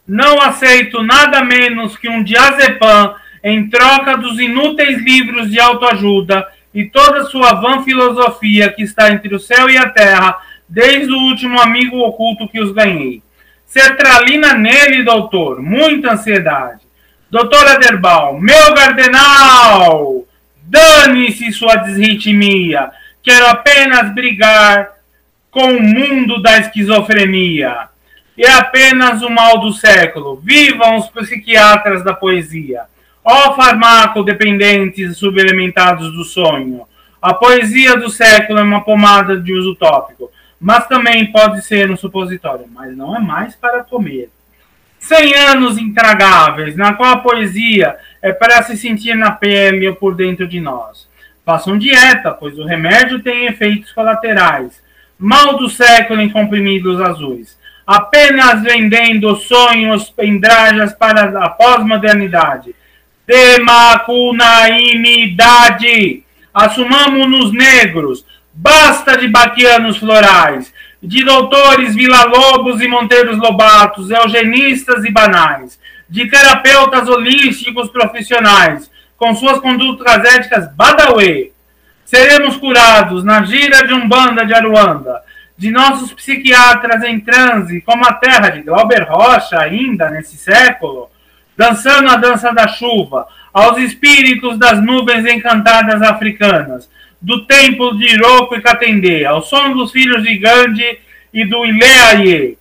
Não 0.07 0.41
aceito 0.41 1.03
nada 1.03 1.45
menos 1.45 1.97
que 1.97 2.09
um 2.09 2.23
diazepam 2.23 3.15
em 3.43 3.69
troca 3.69 4.17
dos 4.17 4.39
inúteis 4.39 5.03
livros 5.03 5.51
de 5.51 5.59
autoajuda 5.59 6.47
e 6.75 6.85
toda 6.85 7.25
sua 7.25 7.55
vã 7.55 7.83
filosofia 7.83 8.71
que 8.71 8.83
está 8.83 9.11
entre 9.11 9.35
o 9.35 9.41
céu 9.41 9.69
e 9.69 9.77
a 9.77 9.89
terra, 9.89 10.37
desde 10.69 11.13
o 11.13 11.19
último 11.19 11.61
amigo 11.61 11.99
oculto 11.99 12.49
que 12.49 12.61
os 12.61 12.73
ganhei. 12.73 13.23
Sertralina 13.67 14.55
nele, 14.55 15.03
doutor, 15.03 15.61
muita 15.63 16.13
ansiedade. 16.13 16.81
Doutora 17.31 17.79
Derbal, 17.79 18.41
meu 18.41 18.75
cardenal! 18.75 20.25
Dane-se 20.63 21.53
sua 21.53 21.77
desritmia. 21.77 22.91
Quero 23.23 23.47
apenas 23.47 24.13
brigar 24.15 24.91
com 25.51 25.73
o 25.73 25.83
mundo 25.83 26.41
da 26.41 26.59
esquizofrenia. 26.59 27.89
É 28.39 28.51
apenas 28.53 29.23
o 29.23 29.29
mal 29.29 29.59
do 29.59 29.73
século. 29.73 30.41
Vivam 30.43 30.97
os 30.97 31.09
psiquiatras 31.09 32.03
da 32.03 32.15
poesia. 32.15 32.83
Ó 33.25 33.55
farmaco-dependentes 33.55 35.19
subelementados 35.19 36.13
do 36.13 36.25
sonho. 36.25 36.87
A 37.21 37.35
poesia 37.35 37.97
do 37.97 38.09
século 38.09 38.59
é 38.59 38.63
uma 38.63 38.83
pomada 38.83 39.39
de 39.39 39.53
uso 39.53 39.75
tópico, 39.75 40.31
mas 40.59 40.87
também 40.87 41.31
pode 41.31 41.63
ser 41.63 41.91
um 41.91 41.97
supositório, 41.97 42.67
mas 42.73 42.97
não 42.97 43.15
é 43.15 43.21
mais 43.21 43.55
para 43.55 43.85
comer. 43.85 44.31
Cem 44.99 45.35
anos 45.35 45.79
intragáveis, 45.79 46.77
na 46.77 46.95
qual 46.95 47.13
a 47.13 47.19
poesia 47.19 47.97
é 48.23 48.33
para 48.33 48.63
se 48.63 48.77
sentir 48.77 49.15
na 49.15 49.31
pele 49.31 49.89
ou 49.89 49.97
por 49.97 50.15
dentro 50.15 50.47
de 50.47 50.61
nós. 50.61 51.09
Façam 51.45 51.79
dieta, 51.79 52.31
pois 52.33 52.59
o 52.59 52.65
remédio 52.65 53.21
tem 53.21 53.47
efeitos 53.47 53.93
colaterais. 53.93 54.81
Mal 55.19 55.57
do 55.57 55.69
século 55.69 56.21
em 56.21 56.29
comprimidos 56.29 57.01
azuis. 57.01 57.59
Apenas 57.87 58.63
vendendo 58.63 59.35
sonhos 59.37 60.11
pendrajas 60.11 60.93
para 60.93 61.45
a 61.45 61.49
pós-modernidade. 61.49 62.75
Demacunaimidade. 63.31 66.25
Assumamos-nos 66.53 67.53
negros. 67.53 68.27
Basta 68.53 69.17
de 69.17 69.29
baquianos 69.29 69.99
florais 69.99 70.75
de 71.01 71.25
doutores 71.25 71.95
Vila-Lobos 71.95 72.81
e 72.81 72.89
Monteiros 72.89 73.39
Lobatos, 73.39 74.11
eugenistas 74.11 75.05
e 75.05 75.13
banais, 75.13 75.79
de 76.09 76.29
terapeutas 76.29 77.09
holísticos 77.09 77.89
profissionais, 77.91 78.91
com 79.17 79.33
suas 79.37 79.61
condutas 79.61 80.25
éticas 80.25 80.69
badawê. 80.75 81.53
Seremos 82.05 82.57
curados 82.57 83.23
na 83.23 83.45
gira 83.45 83.87
de 83.87 83.95
Umbanda 83.95 84.45
de 84.45 84.53
Aruanda, 84.53 85.23
de 85.57 85.71
nossos 85.71 86.13
psiquiatras 86.13 87.05
em 87.05 87.21
transe, 87.21 87.81
como 87.83 88.05
a 88.05 88.13
terra 88.13 88.49
de 88.51 88.63
Glauber 88.63 89.07
Rocha, 89.09 89.61
ainda 89.61 90.11
nesse 90.11 90.37
século, 90.37 91.09
dançando 91.57 92.11
a 92.11 92.17
dança 92.17 92.53
da 92.53 92.69
chuva, 92.69 93.27
aos 93.53 93.79
espíritos 93.79 94.59
das 94.59 94.83
nuvens 94.83 95.27
encantadas 95.27 96.01
africanas, 96.03 96.89
do 97.21 97.45
templo 97.47 97.97
de 97.99 98.15
Iroko 98.15 98.55
e 98.55 98.63
Katendê, 98.63 99.25
ao 99.25 99.43
som 99.43 99.73
dos 99.73 99.93
filhos 99.93 100.23
de 100.23 100.39
Gandhi 100.39 100.99
e 101.35 101.45
do 101.45 101.65
Ileaie. 101.67 102.57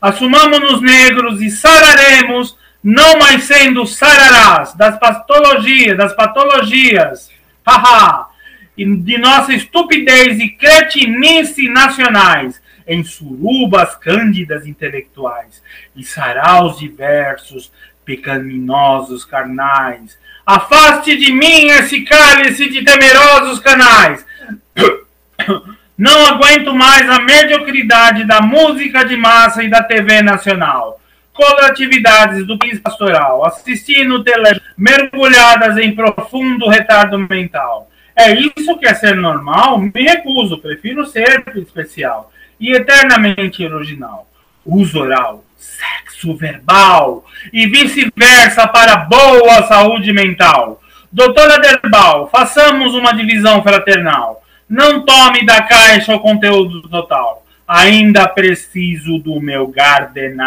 Assumamos-nos 0.00 0.80
negros 0.80 1.42
e 1.42 1.50
sararemos, 1.50 2.56
não 2.82 3.18
mais 3.18 3.44
sendo 3.44 3.86
sararás 3.86 4.74
das 4.74 4.98
patologias, 4.98 5.96
das 5.96 6.14
patologias, 6.14 7.30
haha, 7.66 8.28
de 8.76 9.18
nossa 9.18 9.52
estupidez 9.52 10.38
e 10.38 10.48
cretinice 10.48 11.68
nacionais, 11.68 12.59
em 12.86 13.04
surubas 13.04 13.96
cândidas 13.96 14.66
intelectuais, 14.66 15.62
e 15.94 16.04
saraus 16.04 16.78
diversos, 16.78 17.72
pecaminosos 18.04 19.24
carnais, 19.24 20.18
Afaste 20.50 21.16
de 21.16 21.32
mim 21.32 21.66
esse 21.66 22.00
cálice 22.00 22.68
de 22.68 22.82
temerosos 22.82 23.60
canais. 23.60 24.26
Não 25.96 26.26
aguento 26.26 26.74
mais 26.74 27.08
a 27.08 27.20
mediocridade 27.20 28.24
da 28.24 28.40
música 28.40 29.04
de 29.04 29.16
massa 29.16 29.62
e 29.62 29.68
da 29.68 29.80
TV 29.82 30.22
nacional. 30.22 31.00
Coletividades 31.32 32.44
do 32.46 32.58
país 32.58 32.80
pastoral, 32.80 33.44
assistindo 33.46 34.24
tele, 34.24 34.60
mergulhadas 34.76 35.76
em 35.78 35.94
profundo 35.94 36.68
retardo 36.68 37.16
mental. 37.16 37.88
É 38.16 38.32
isso 38.32 38.76
que 38.76 38.88
é 38.88 38.94
ser 38.94 39.14
normal? 39.14 39.78
Me 39.78 40.02
recuso, 40.02 40.58
prefiro 40.58 41.06
ser 41.06 41.44
especial 41.54 42.29
e 42.60 42.72
eternamente 42.72 43.64
original. 43.64 44.28
Uso 44.64 45.00
oral, 45.00 45.42
sexo 45.56 46.36
verbal 46.36 47.24
e 47.52 47.66
vice-versa 47.66 48.68
para 48.68 48.96
boa 48.96 49.62
saúde 49.66 50.12
mental. 50.12 50.80
Doutora 51.10 51.58
Derbal, 51.58 52.28
façamos 52.28 52.94
uma 52.94 53.12
divisão 53.12 53.62
fraternal. 53.62 54.44
Não 54.68 55.04
tome 55.04 55.44
da 55.44 55.62
caixa 55.62 56.14
o 56.14 56.20
conteúdo 56.20 56.82
total. 56.88 57.44
Ainda 57.66 58.28
preciso 58.28 59.18
do 59.18 59.40
meu 59.40 59.66
gardenal. 59.66 60.46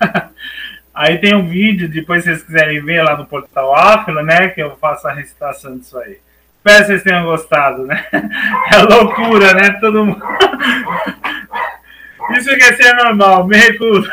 aí 0.92 1.18
tem 1.18 1.34
um 1.34 1.46
vídeo, 1.46 1.88
depois 1.88 2.24
se 2.24 2.30
vocês 2.30 2.42
quiserem 2.42 2.82
ver 2.82 3.02
lá 3.02 3.16
no 3.16 3.26
Portal 3.26 3.74
Afro, 3.74 4.24
né? 4.24 4.48
Que 4.48 4.62
eu 4.62 4.76
faço 4.76 5.06
a 5.06 5.12
recitação 5.12 5.78
disso 5.78 5.96
aí. 5.98 6.18
Espero 6.64 6.78
que 6.78 6.86
vocês 6.86 7.02
tenham 7.02 7.24
gostado, 7.24 7.84
né? 7.84 8.06
É 8.72 8.76
loucura, 8.82 9.52
né? 9.52 9.70
Todo 9.80 10.06
mundo. 10.06 10.22
Isso 12.38 12.56
quer 12.56 12.76
ser 12.76 12.94
normal, 12.94 13.48
me 13.48 13.56
recuso. 13.56 14.08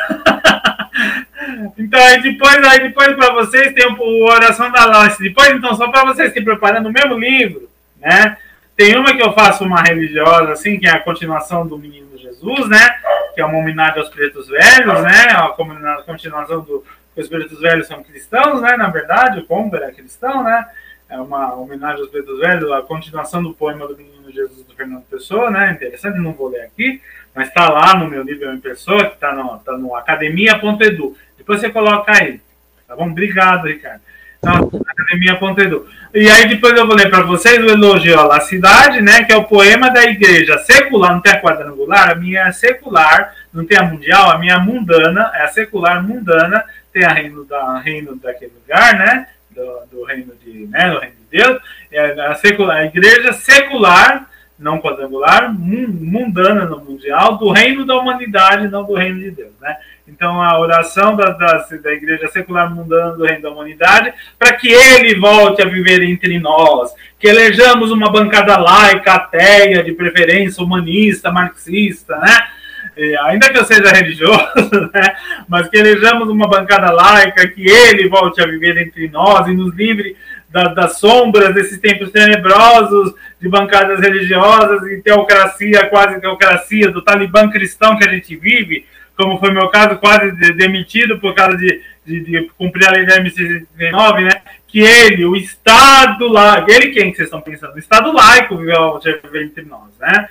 então, 1.78 2.02
aí 2.02 2.20
depois, 2.20 2.56
aí 2.66 2.80
depois 2.80 3.14
para 3.14 3.32
vocês 3.34 3.72
tem 3.72 3.86
o 3.86 4.24
Oração 4.24 4.68
da 4.72 4.84
Launch. 4.84 5.16
Depois, 5.20 5.50
então, 5.50 5.76
só 5.76 5.88
para 5.88 6.06
vocês 6.06 6.32
se 6.32 6.40
preparando 6.40 6.88
o 6.88 6.92
mesmo 6.92 7.16
livro, 7.16 7.70
né? 8.00 8.36
Tem 8.76 8.96
uma 8.96 9.14
que 9.14 9.22
eu 9.22 9.32
faço 9.32 9.62
uma 9.62 9.82
religiosa, 9.82 10.52
assim, 10.52 10.76
que 10.76 10.88
é 10.88 10.90
a 10.90 11.00
continuação 11.00 11.64
do 11.64 11.78
Menino 11.78 12.18
Jesus, 12.18 12.68
né? 12.68 12.98
Que 13.32 13.40
é 13.40 13.44
uma 13.44 13.58
homenagem 13.58 14.00
aos 14.00 14.08
pretos 14.08 14.48
velhos, 14.48 15.02
né? 15.02 15.28
A 15.30 16.02
continuação 16.04 16.62
do 16.62 16.84
os 17.16 17.28
pretos 17.28 17.60
velhos 17.60 17.86
são 17.86 18.02
cristãos, 18.02 18.60
né? 18.60 18.76
Na 18.76 18.88
verdade, 18.88 19.40
o 19.40 19.46
Comber 19.46 19.82
é 19.82 19.92
cristão, 19.92 20.42
né? 20.42 20.66
É 21.10 21.20
uma 21.20 21.54
homenagem 21.54 22.00
aos 22.00 22.10
pretos 22.10 22.38
velhos, 22.38 22.70
a 22.70 22.82
continuação 22.82 23.42
do 23.42 23.52
poema 23.52 23.86
do 23.86 23.96
Menino 23.96 24.30
Jesus 24.30 24.64
do 24.64 24.74
Fernando 24.74 25.02
Pessoa, 25.02 25.50
né? 25.50 25.72
Interessante, 25.72 26.18
não 26.18 26.32
vou 26.32 26.48
ler 26.48 26.62
aqui 26.62 27.00
mas 27.34 27.48
está 27.48 27.70
lá 27.70 27.96
no 27.96 28.08
meu 28.08 28.22
livro 28.22 28.52
em 28.52 28.60
pessoa, 28.60 29.06
que 29.06 29.14
está 29.14 29.32
no, 29.32 29.58
tá 29.58 29.76
no 29.76 29.94
academia.edu. 29.94 31.16
Depois 31.36 31.60
você 31.60 31.70
coloca 31.70 32.12
aí. 32.12 32.40
Tá 32.86 32.96
bom? 32.96 33.08
Obrigado, 33.08 33.66
Ricardo. 33.66 34.00
academia.edu. 34.42 35.86
E 36.12 36.28
aí 36.28 36.48
depois 36.48 36.76
eu 36.76 36.86
vou 36.86 36.96
ler 36.96 37.08
para 37.08 37.22
vocês 37.22 37.62
o 37.62 37.70
elogio 37.70 38.18
à 38.32 38.40
cidade, 38.40 39.00
né? 39.00 39.24
Que 39.24 39.32
é 39.32 39.36
o 39.36 39.44
poema 39.44 39.90
da 39.90 40.04
igreja 40.04 40.58
secular, 40.58 41.12
não 41.12 41.20
tem 41.20 41.32
a 41.32 41.40
quadrangular, 41.40 42.10
a 42.10 42.14
minha 42.14 42.48
é 42.48 42.52
secular, 42.52 43.34
não 43.52 43.64
tem 43.64 43.78
a 43.78 43.84
mundial, 43.84 44.30
a 44.30 44.38
minha 44.38 44.54
é 44.54 44.58
mundana, 44.58 45.30
é 45.34 45.42
a 45.42 45.48
secular 45.48 46.02
mundana, 46.02 46.64
tem 46.92 47.04
a 47.04 47.12
reino, 47.12 47.44
da, 47.44 47.78
reino 47.78 48.16
daquele 48.16 48.52
lugar, 48.60 48.98
né? 48.98 49.28
Do, 49.50 49.86
do 49.90 50.04
reino 50.04 50.32
de, 50.44 50.66
né, 50.68 50.90
do 50.90 51.00
reino 51.00 51.16
de 51.16 51.38
Deus, 51.38 51.60
é 51.90 52.20
a, 52.20 52.34
secular, 52.36 52.76
a 52.76 52.84
igreja 52.86 53.32
secular 53.32 54.30
não 54.60 54.78
quadrangular, 54.78 55.52
mundana 55.52 56.66
no 56.66 56.78
mundial, 56.84 57.38
do 57.38 57.50
reino 57.50 57.86
da 57.86 57.98
humanidade, 57.98 58.68
não 58.68 58.84
do 58.84 58.94
reino 58.94 59.18
de 59.18 59.30
Deus, 59.30 59.52
né? 59.60 59.76
Então, 60.06 60.42
a 60.42 60.58
oração 60.58 61.16
da, 61.16 61.30
da, 61.30 61.66
da 61.82 61.92
igreja 61.92 62.28
secular 62.28 62.72
mundana 62.72 63.12
do 63.12 63.24
reino 63.24 63.42
da 63.42 63.50
humanidade, 63.50 64.12
para 64.38 64.52
que 64.54 64.68
ele 64.68 65.18
volte 65.18 65.62
a 65.62 65.66
viver 65.66 66.02
entre 66.02 66.38
nós, 66.38 66.92
que 67.18 67.28
elejamos 67.28 67.90
uma 67.90 68.10
bancada 68.10 68.58
laica, 68.58 69.14
ateia, 69.14 69.82
de 69.82 69.92
preferência 69.92 70.62
humanista, 70.62 71.30
marxista, 71.30 72.18
né? 72.18 72.48
E, 72.96 73.16
ainda 73.18 73.50
que 73.50 73.58
eu 73.58 73.64
seja 73.64 73.90
religioso, 73.90 74.40
né? 74.92 75.16
mas 75.48 75.68
que 75.68 75.78
elejamos 75.78 76.28
uma 76.28 76.48
bancada 76.48 76.90
laica, 76.90 77.48
que 77.48 77.68
ele 77.68 78.08
volte 78.08 78.42
a 78.42 78.46
viver 78.46 78.76
entre 78.78 79.08
nós 79.08 79.46
e 79.48 79.54
nos 79.54 79.74
livre 79.74 80.16
da, 80.50 80.64
das 80.64 80.98
sombras 80.98 81.54
desses 81.54 81.78
tempos 81.78 82.10
tenebrosos 82.10 83.14
de 83.40 83.48
bancadas 83.48 84.00
religiosas 84.00 84.82
e 84.90 85.00
teocracia, 85.00 85.86
quase 85.86 86.20
teocracia, 86.20 86.90
do 86.90 87.02
talibã 87.02 87.48
cristão 87.48 87.96
que 87.96 88.06
a 88.06 88.12
gente 88.12 88.36
vive, 88.36 88.84
como 89.16 89.38
foi 89.38 89.50
meu 89.50 89.68
caso, 89.68 89.98
quase 89.98 90.32
demitido 90.54 91.18
por 91.18 91.34
causa 91.34 91.56
de, 91.56 91.80
de, 92.04 92.20
de 92.20 92.50
cumprir 92.58 92.88
a 92.88 92.92
lei 92.92 93.06
da 93.06 93.18
MC19, 93.20 94.24
né? 94.24 94.42
Que 94.66 94.80
ele, 94.80 95.24
o 95.24 95.36
Estado 95.36 96.28
laico, 96.28 96.70
ele 96.70 96.88
quem 96.88 97.10
que 97.10 97.16
vocês 97.16 97.26
estão 97.26 97.40
pensando? 97.40 97.74
O 97.74 97.78
Estado 97.78 98.12
laico 98.12 98.56
viveu 98.56 99.00
entre 99.34 99.64
nós, 99.64 99.90
né? 100.00 100.28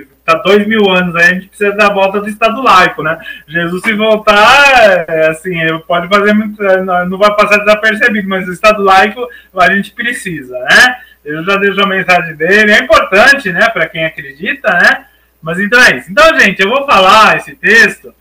Que 0.00 0.08
está 0.18 0.34
dois 0.34 0.66
mil 0.66 0.88
anos 0.90 1.14
aí, 1.16 1.24
a 1.24 1.34
gente 1.34 1.48
precisa 1.48 1.72
da 1.72 1.88
volta 1.88 2.20
do 2.20 2.28
Estado 2.28 2.62
laico, 2.62 3.02
né? 3.02 3.18
Jesus, 3.46 3.82
se 3.82 3.92
voltar, 3.92 5.04
é, 5.08 5.28
assim, 5.28 5.54
pode 5.86 6.08
fazer 6.08 6.32
muito, 6.32 6.62
é, 6.62 6.82
não 6.82 7.18
vai 7.18 7.34
passar 7.36 7.58
desapercebido, 7.58 8.28
mas 8.28 8.48
o 8.48 8.52
Estado 8.52 8.82
laico 8.82 9.28
a 9.56 9.74
gente 9.74 9.92
precisa, 9.92 10.58
né? 10.58 10.96
Eu 11.24 11.44
já 11.44 11.56
deixo 11.56 11.80
a 11.80 11.86
mensagem 11.86 12.34
dele, 12.34 12.72
é 12.72 12.80
importante, 12.80 13.52
né, 13.52 13.68
para 13.68 13.88
quem 13.88 14.04
acredita, 14.04 14.68
né? 14.72 15.06
Mas 15.40 15.58
então 15.58 15.80
é 15.80 15.96
isso. 15.96 16.10
Então, 16.10 16.38
gente, 16.38 16.60
eu 16.60 16.68
vou 16.68 16.86
falar 16.86 17.36
esse 17.36 17.54
texto, 17.54 18.14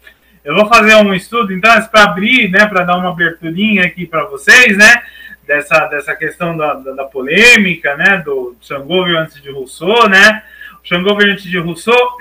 eu 0.43 0.55
vou 0.55 0.67
fazer 0.67 0.95
um 0.95 1.13
estudo, 1.13 1.53
então, 1.53 1.71
para 1.83 2.03
abrir, 2.03 2.49
né, 2.49 2.65
para 2.65 2.83
dar 2.83 2.97
uma 2.97 3.11
aberturinha 3.11 3.85
aqui 3.85 4.05
para 4.05 4.25
vocês, 4.25 4.77
né? 4.77 5.03
Dessa, 5.45 5.85
dessa 5.87 6.15
questão 6.15 6.55
da, 6.55 6.75
da, 6.75 6.91
da 6.93 7.03
polêmica, 7.03 7.95
né, 7.97 8.21
do 8.23 8.55
Xangô 8.61 9.03
antes 9.03 9.41
de 9.41 9.51
Rousseau, 9.51 10.07
né? 10.07 10.43
Xangô 10.83 11.15
Variante 11.15 11.49
de 11.49 11.57
Rousseau 11.57 12.17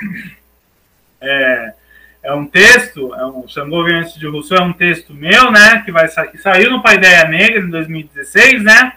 é, 1.20 1.72
é 2.22 2.32
um 2.34 2.46
texto, 2.46 3.14
é 3.14 3.26
um, 3.26 3.46
Xangô 3.48 3.84
de 3.84 4.26
Rousseau 4.26 4.58
é 4.58 4.62
um 4.62 4.72
texto 4.72 5.14
meu, 5.14 5.50
né, 5.50 5.82
que, 5.84 5.92
vai, 5.92 6.08
que 6.08 6.38
saiu 6.38 6.70
no 6.70 6.82
Paideia 6.82 7.24
Negra 7.24 7.60
em 7.60 7.70
2016, 7.70 8.62
né, 8.62 8.92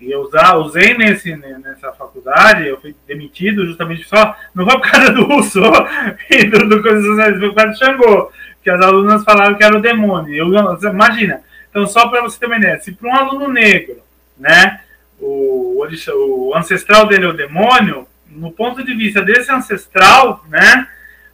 e 0.00 0.10
eu 0.10 0.28
usei 0.58 0.96
nesse, 0.96 1.34
nessa 1.36 1.92
faculdade, 1.92 2.66
eu 2.66 2.80
fui 2.80 2.94
demitido 3.06 3.66
justamente 3.66 4.04
só, 4.04 4.36
não 4.54 4.64
foi 4.64 4.78
por 4.78 4.90
causa 4.90 5.12
do 5.12 5.24
Rousseau 5.24 5.72
e 6.30 6.44
do, 6.44 6.68
do 6.68 6.82
Coisas 6.82 7.04
Sociais, 7.04 7.38
foi 7.38 7.48
por 7.48 7.54
causa 7.54 7.72
do 7.72 7.78
Xangô, 7.78 8.32
que 8.62 8.70
as 8.70 8.80
alunas 8.80 9.24
falaram 9.24 9.54
que 9.54 9.64
era 9.64 9.76
o 9.76 9.80
demônio. 9.80 10.34
Eu, 10.34 10.90
imagina, 10.90 11.40
então 11.70 11.86
só 11.86 12.08
para 12.08 12.20
você 12.20 12.38
ter 12.38 12.46
uma 12.46 12.58
ideia, 12.58 12.80
se 12.80 12.92
para 12.92 13.08
um 13.08 13.14
aluno 13.14 13.48
negro, 13.48 14.02
né, 14.36 14.80
o, 15.18 15.82
o 15.82 16.54
ancestral 16.54 17.06
dele 17.06 17.24
é 17.24 17.28
o 17.28 17.32
demônio, 17.32 18.06
no 18.30 18.50
ponto 18.50 18.84
de 18.84 18.94
vista 18.94 19.22
desse 19.22 19.50
ancestral, 19.50 20.44
né? 20.48 20.88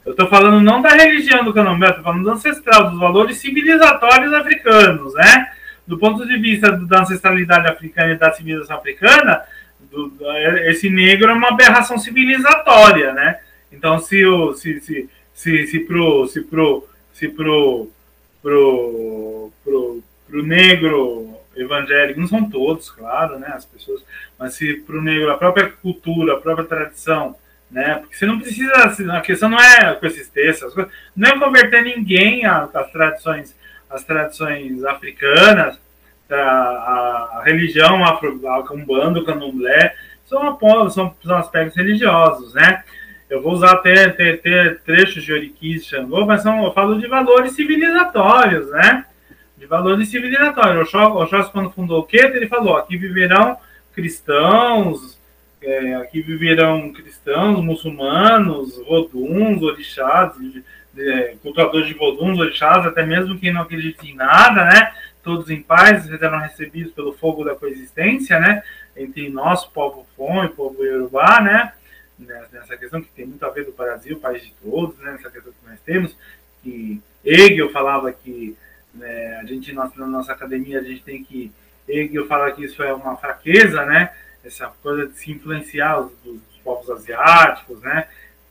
Eu 0.04 0.12
estou 0.12 0.28
falando 0.28 0.60
não 0.60 0.82
da 0.82 0.90
religião 0.90 1.44
do 1.44 1.54
candomblé, 1.54 1.88
estou 1.88 2.02
falando 2.02 2.24
do 2.24 2.30
ancestral, 2.30 2.90
dos 2.90 2.98
valores 2.98 3.38
civilizatórios 3.38 4.32
africanos, 4.32 5.14
né? 5.14 5.52
Do 5.86 5.98
ponto 5.98 6.26
de 6.26 6.36
vista 6.38 6.72
da 6.72 7.02
ancestralidade 7.02 7.68
africana 7.68 8.12
e 8.12 8.18
da 8.18 8.32
civilização 8.32 8.76
africana, 8.76 9.42
do, 9.90 10.08
do, 10.08 10.32
esse 10.68 10.88
negro 10.90 11.30
é 11.30 11.34
uma 11.34 11.48
aberração 11.48 11.98
civilizatória, 11.98 13.12
né? 13.12 13.40
Então, 13.70 13.98
se 13.98 14.24
o 14.24 14.52
se 14.54 14.80
se 14.80 15.08
se, 15.32 15.66
se 15.66 15.80
pro 15.80 16.26
se 16.26 16.42
pro 16.42 16.88
se 17.12 17.28
pro 17.28 17.90
pro, 18.42 19.52
pro, 19.64 20.02
pro 20.28 20.42
negro 20.42 21.31
evangélico, 21.62 22.20
não 22.20 22.28
são 22.28 22.48
todos, 22.48 22.90
claro, 22.90 23.38
né, 23.38 23.52
as 23.54 23.64
pessoas, 23.64 24.04
mas 24.38 24.54
se 24.54 24.74
para 24.74 24.96
o 24.96 25.02
negro 25.02 25.30
a 25.30 25.38
própria 25.38 25.70
cultura, 25.70 26.34
a 26.34 26.40
própria 26.40 26.66
tradição, 26.66 27.36
né, 27.70 27.96
porque 27.96 28.16
você 28.16 28.26
não 28.26 28.38
precisa, 28.38 28.72
assim, 28.84 29.10
a 29.10 29.20
questão 29.20 29.48
não 29.48 29.58
é 29.58 29.94
consistência, 29.94 30.66
não 31.16 31.30
é 31.30 31.38
converter 31.38 31.82
ninguém 31.82 32.44
às 32.44 32.90
tradições, 32.92 33.56
às 33.88 34.04
tradições 34.04 34.84
africanas, 34.84 35.80
a, 36.30 36.34
a, 36.34 37.38
a 37.38 37.42
religião 37.44 38.04
afro, 38.04 38.40
a 38.46 38.72
umbanda, 38.72 39.20
o 39.20 39.24
candomblé, 39.24 39.94
são, 40.26 40.58
são, 40.90 41.14
são 41.22 41.36
aspectos 41.36 41.76
religiosos, 41.76 42.54
né, 42.54 42.82
eu 43.30 43.40
vou 43.40 43.52
usar 43.52 43.72
até, 43.72 44.04
até, 44.04 44.32
até 44.32 44.74
trechos 44.84 45.24
de 45.24 45.32
Oriquis, 45.32 45.86
Xangô, 45.86 46.26
mas 46.26 46.42
são, 46.42 46.64
eu 46.64 46.72
falo 46.72 47.00
de 47.00 47.06
valores 47.06 47.52
civilizatórios, 47.52 48.70
né, 48.70 49.06
de 49.62 49.66
valores 49.68 50.08
civilizatórios. 50.08 50.92
O 50.92 50.98
Oxóssi, 51.18 51.52
quando 51.52 51.70
fundou 51.70 52.00
o 52.00 52.04
Queto, 52.04 52.36
ele 52.36 52.48
falou: 52.48 52.76
aqui 52.76 52.96
viverão 52.96 53.56
cristãos, 53.94 55.16
é, 55.62 55.94
aqui 55.94 56.20
viverão 56.20 56.92
cristãos, 56.92 57.64
muçulmanos, 57.64 58.76
voduns, 58.84 59.62
orixás, 59.62 60.32
é, 60.98 61.36
cultuadores 61.40 61.86
de 61.86 61.94
voduns, 61.94 62.40
orixás, 62.40 62.84
até 62.84 63.06
mesmo 63.06 63.38
quem 63.38 63.52
não 63.52 63.62
acredita 63.62 64.04
em 64.04 64.16
nada, 64.16 64.64
né? 64.64 64.92
Todos 65.22 65.48
em 65.48 65.62
paz, 65.62 66.06
serão 66.06 66.40
recebidos 66.40 66.92
pelo 66.92 67.12
fogo 67.12 67.44
da 67.44 67.54
coexistência, 67.54 68.40
né? 68.40 68.64
Entre 68.96 69.28
nós, 69.30 69.64
povo 69.64 70.04
Fon 70.16 70.42
e 70.44 70.48
povo 70.48 70.84
Yorubá, 70.84 71.40
né? 71.40 71.72
Nessa 72.52 72.76
questão 72.76 73.00
que 73.00 73.08
tem 73.10 73.26
muito 73.26 73.46
a 73.46 73.50
ver 73.50 73.64
do 73.64 73.72
Brasil, 73.72 74.18
país 74.18 74.42
de 74.42 74.52
todos, 74.60 74.98
né? 74.98 75.12
Nessa 75.12 75.30
questão 75.30 75.52
que 75.52 75.70
nós 75.70 75.78
temos, 75.86 76.16
que 76.64 77.00
Hegel 77.24 77.70
falava 77.70 78.12
que 78.12 78.56
né? 78.94 79.38
A 79.40 79.44
gente, 79.44 79.72
na 79.72 79.88
nossa 80.06 80.32
academia, 80.32 80.80
a 80.80 80.82
gente 80.82 81.02
tem 81.02 81.22
que. 81.22 81.52
Eu 81.88 82.26
falo 82.26 82.52
que 82.54 82.64
isso 82.64 82.82
é 82.82 82.92
uma 82.92 83.16
fraqueza, 83.16 83.84
né? 83.84 84.12
Essa 84.44 84.68
coisa 84.82 85.06
de 85.06 85.18
se 85.18 85.32
influenciar 85.32 86.00
os, 86.00 86.12
dos 86.24 86.40
povos 86.62 86.88
asiáticos, 86.90 87.80
né? 87.80 88.06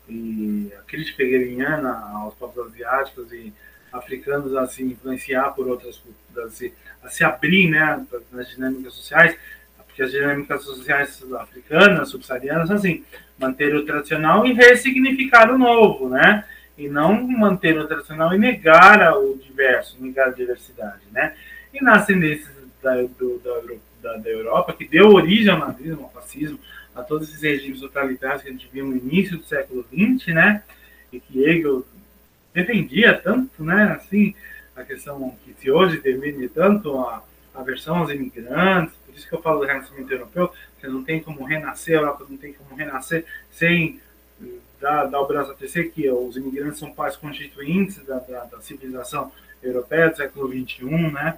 E 0.10 0.72
a 0.78 0.82
crítica 0.84 1.24
hegeliana 1.24 1.92
aos 2.14 2.34
povos 2.36 2.68
asiáticos 2.68 3.32
e 3.32 3.54
africanos 3.92 4.56
a 4.56 4.68
se 4.68 4.84
influenciar 4.84 5.52
por 5.52 5.68
outras 5.68 5.98
culturas, 5.98 6.52
a 6.52 6.56
se, 6.56 6.74
a 7.04 7.10
se 7.10 7.24
abrir, 7.24 7.70
né? 7.70 8.06
Nas 8.32 8.50
dinâmicas 8.50 8.94
sociais, 8.94 9.38
porque 9.86 10.04
as 10.04 10.12
dinâmicas 10.12 10.64
sociais 10.64 11.24
africanas, 11.40 12.10
subsaarianas, 12.10 12.72
assim, 12.72 13.04
manter 13.38 13.76
o 13.76 13.86
tradicional 13.86 14.46
e 14.46 14.54
ressignificar 14.54 15.52
o 15.52 15.58
novo, 15.58 16.10
né? 16.10 16.46
E 16.82 16.90
não 16.90 17.22
manter 17.22 17.78
o 17.78 17.88
tradicional 17.88 18.34
e 18.34 18.40
negar 18.40 19.16
o 19.16 19.38
diverso, 19.38 19.98
negar 20.00 20.30
a 20.30 20.32
diversidade, 20.32 21.02
né? 21.12 21.36
E 21.72 21.84
nas 21.84 22.08
tendências 22.08 22.52
da, 22.82 22.96
do, 23.04 23.40
da, 24.02 24.18
da, 24.18 24.30
Europa, 24.30 24.74
que 24.74 24.88
deu 24.88 25.10
origem 25.10 25.52
ao 25.52 25.60
nazismo, 25.60 26.04
ao 26.04 26.12
fascismo, 26.12 26.60
a 26.96 27.04
todos 27.04 27.30
esses 27.30 27.42
regimes 27.42 27.80
totalitários 27.80 28.42
que 28.42 28.50
a 28.50 28.52
gente 28.52 28.68
viu 28.74 28.88
no 28.88 28.98
início 28.98 29.38
do 29.38 29.44
século 29.44 29.86
XX, 29.94 30.34
né? 30.34 30.64
E 31.14 31.20
que 31.20 31.44
Hegel 31.44 31.86
defendia 32.52 33.14
tanto, 33.14 33.64
né? 33.64 33.96
Assim, 33.96 34.34
a 34.76 34.84
questão 34.84 35.38
que 35.46 35.54
se 35.54 35.70
hoje 35.70 36.02
defende 36.02 36.50
tanto 36.50 36.98
a 36.98 37.24
aversão 37.54 37.98
aos 37.98 38.10
imigrantes, 38.10 38.96
por 39.06 39.16
isso 39.16 39.30
que 39.30 39.36
eu 39.36 39.42
falo 39.42 39.60
do 39.60 39.68
renascimento 39.68 40.12
europeu, 40.12 40.52
que 40.80 40.88
não 40.88 41.04
tem 41.04 41.22
como 41.22 41.44
renascer, 41.44 41.96
a 41.96 42.02
Europa 42.02 42.26
não 42.28 42.38
tem 42.38 42.54
como 42.54 42.76
renascer 42.76 43.24
sem 43.52 44.02
da, 44.82 45.06
da 45.06 45.24
Brasil 45.24 45.54
TC, 45.54 45.86
que 45.86 46.10
os 46.10 46.36
imigrantes 46.36 46.80
são 46.80 46.92
partes 46.92 47.18
constituintes 47.18 48.04
da, 48.04 48.18
da, 48.18 48.44
da, 48.46 48.62
civilização 48.62 49.32
europeia 49.62 50.10
do 50.10 50.18
século 50.18 50.52
XXI, 50.52 50.86
né? 51.12 51.38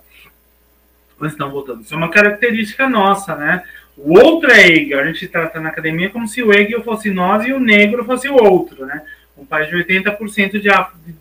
Mas 1.19 1.34
estão 1.34 1.51
voltando. 1.51 1.82
Isso 1.82 1.93
é 1.93 1.97
uma 1.97 2.10
característica 2.10 2.89
nossa, 2.89 3.36
né? 3.36 3.63
O 3.97 4.17
outro 4.17 4.49
é 4.49 4.67
Hegel. 4.67 4.99
A 4.99 5.06
gente 5.06 5.27
trata 5.27 5.60
na 5.60 5.69
academia 5.69 6.10
como 6.10 6.27
se 6.27 6.41
o 6.41 6.51
Hegel 6.53 6.84
fosse 6.84 7.12
nós 7.12 7.45
e 7.45 7.53
o 7.53 7.60
negro 7.60 8.06
fosse 8.06 8.29
o 8.29 8.41
outro, 8.41 8.86
né? 8.86 9.06
Um 9.38 9.45
país 9.45 9.69
de 9.69 9.75
80% 9.75 10.51
de, 10.51 10.69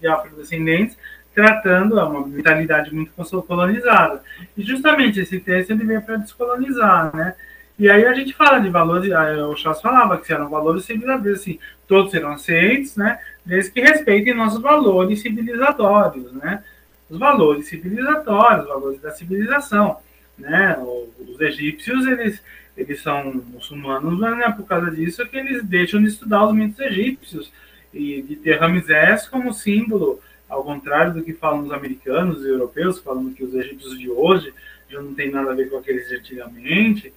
de 0.00 0.06
afrodescendentes 0.06 0.96
tratando 1.34 1.98
é 1.98 2.04
uma 2.04 2.26
mentalidade 2.26 2.94
muito 2.94 3.12
colonizada. 3.42 4.22
E 4.56 4.62
justamente 4.62 5.20
esse 5.20 5.40
texto 5.40 5.70
ele 5.70 5.84
veio 5.84 6.02
para 6.02 6.16
descolonizar, 6.16 7.14
né? 7.14 7.34
E 7.78 7.90
aí 7.90 8.04
a 8.04 8.12
gente 8.12 8.34
fala 8.34 8.58
de 8.58 8.68
valores, 8.68 9.10
o 9.48 9.56
Chas 9.56 9.80
falava 9.80 10.18
que 10.18 10.32
eram 10.32 10.48
valores 10.48 10.84
civilizatórios, 10.84 11.40
assim, 11.40 11.58
todos 11.92 12.10
serão 12.10 12.32
aceitos, 12.32 12.96
né, 12.96 13.18
desde 13.44 13.70
que 13.70 13.80
respeitem 13.82 14.32
nossos 14.32 14.62
valores 14.62 15.20
civilizatórios, 15.20 16.32
né, 16.32 16.64
os 17.10 17.18
valores 17.18 17.68
civilizatórios, 17.68 18.62
os 18.62 18.68
valores 18.68 19.00
da 19.02 19.10
civilização. 19.10 19.98
né? 20.38 20.78
Os 21.18 21.38
egípcios, 21.40 22.06
eles, 22.06 22.42
eles 22.74 23.02
são 23.02 23.34
muçulmanos, 23.34 24.18
mas 24.18 24.38
é 24.40 24.50
por 24.50 24.66
causa 24.66 24.90
disso 24.90 25.26
que 25.26 25.36
eles 25.36 25.62
deixam 25.62 26.00
de 26.00 26.08
estudar 26.08 26.46
os 26.46 26.54
mitos 26.54 26.80
egípcios 26.80 27.52
e 27.92 28.22
de 28.22 28.36
ter 28.36 28.58
Ramsés 28.58 29.28
como 29.28 29.52
símbolo, 29.52 30.20
ao 30.48 30.64
contrário 30.64 31.12
do 31.12 31.22
que 31.22 31.34
falam 31.34 31.60
os 31.60 31.70
americanos 31.70 32.42
e 32.42 32.48
europeus, 32.48 32.98
falando 32.98 33.34
que 33.34 33.44
os 33.44 33.54
egípcios 33.54 33.98
de 33.98 34.08
hoje 34.10 34.54
já 34.88 35.00
não 35.02 35.12
tem 35.14 35.30
nada 35.30 35.52
a 35.52 35.54
ver 35.54 35.68
com 35.68 35.76
aqueles 35.76 36.08
de 36.08 36.16
antigamente. 36.16 37.12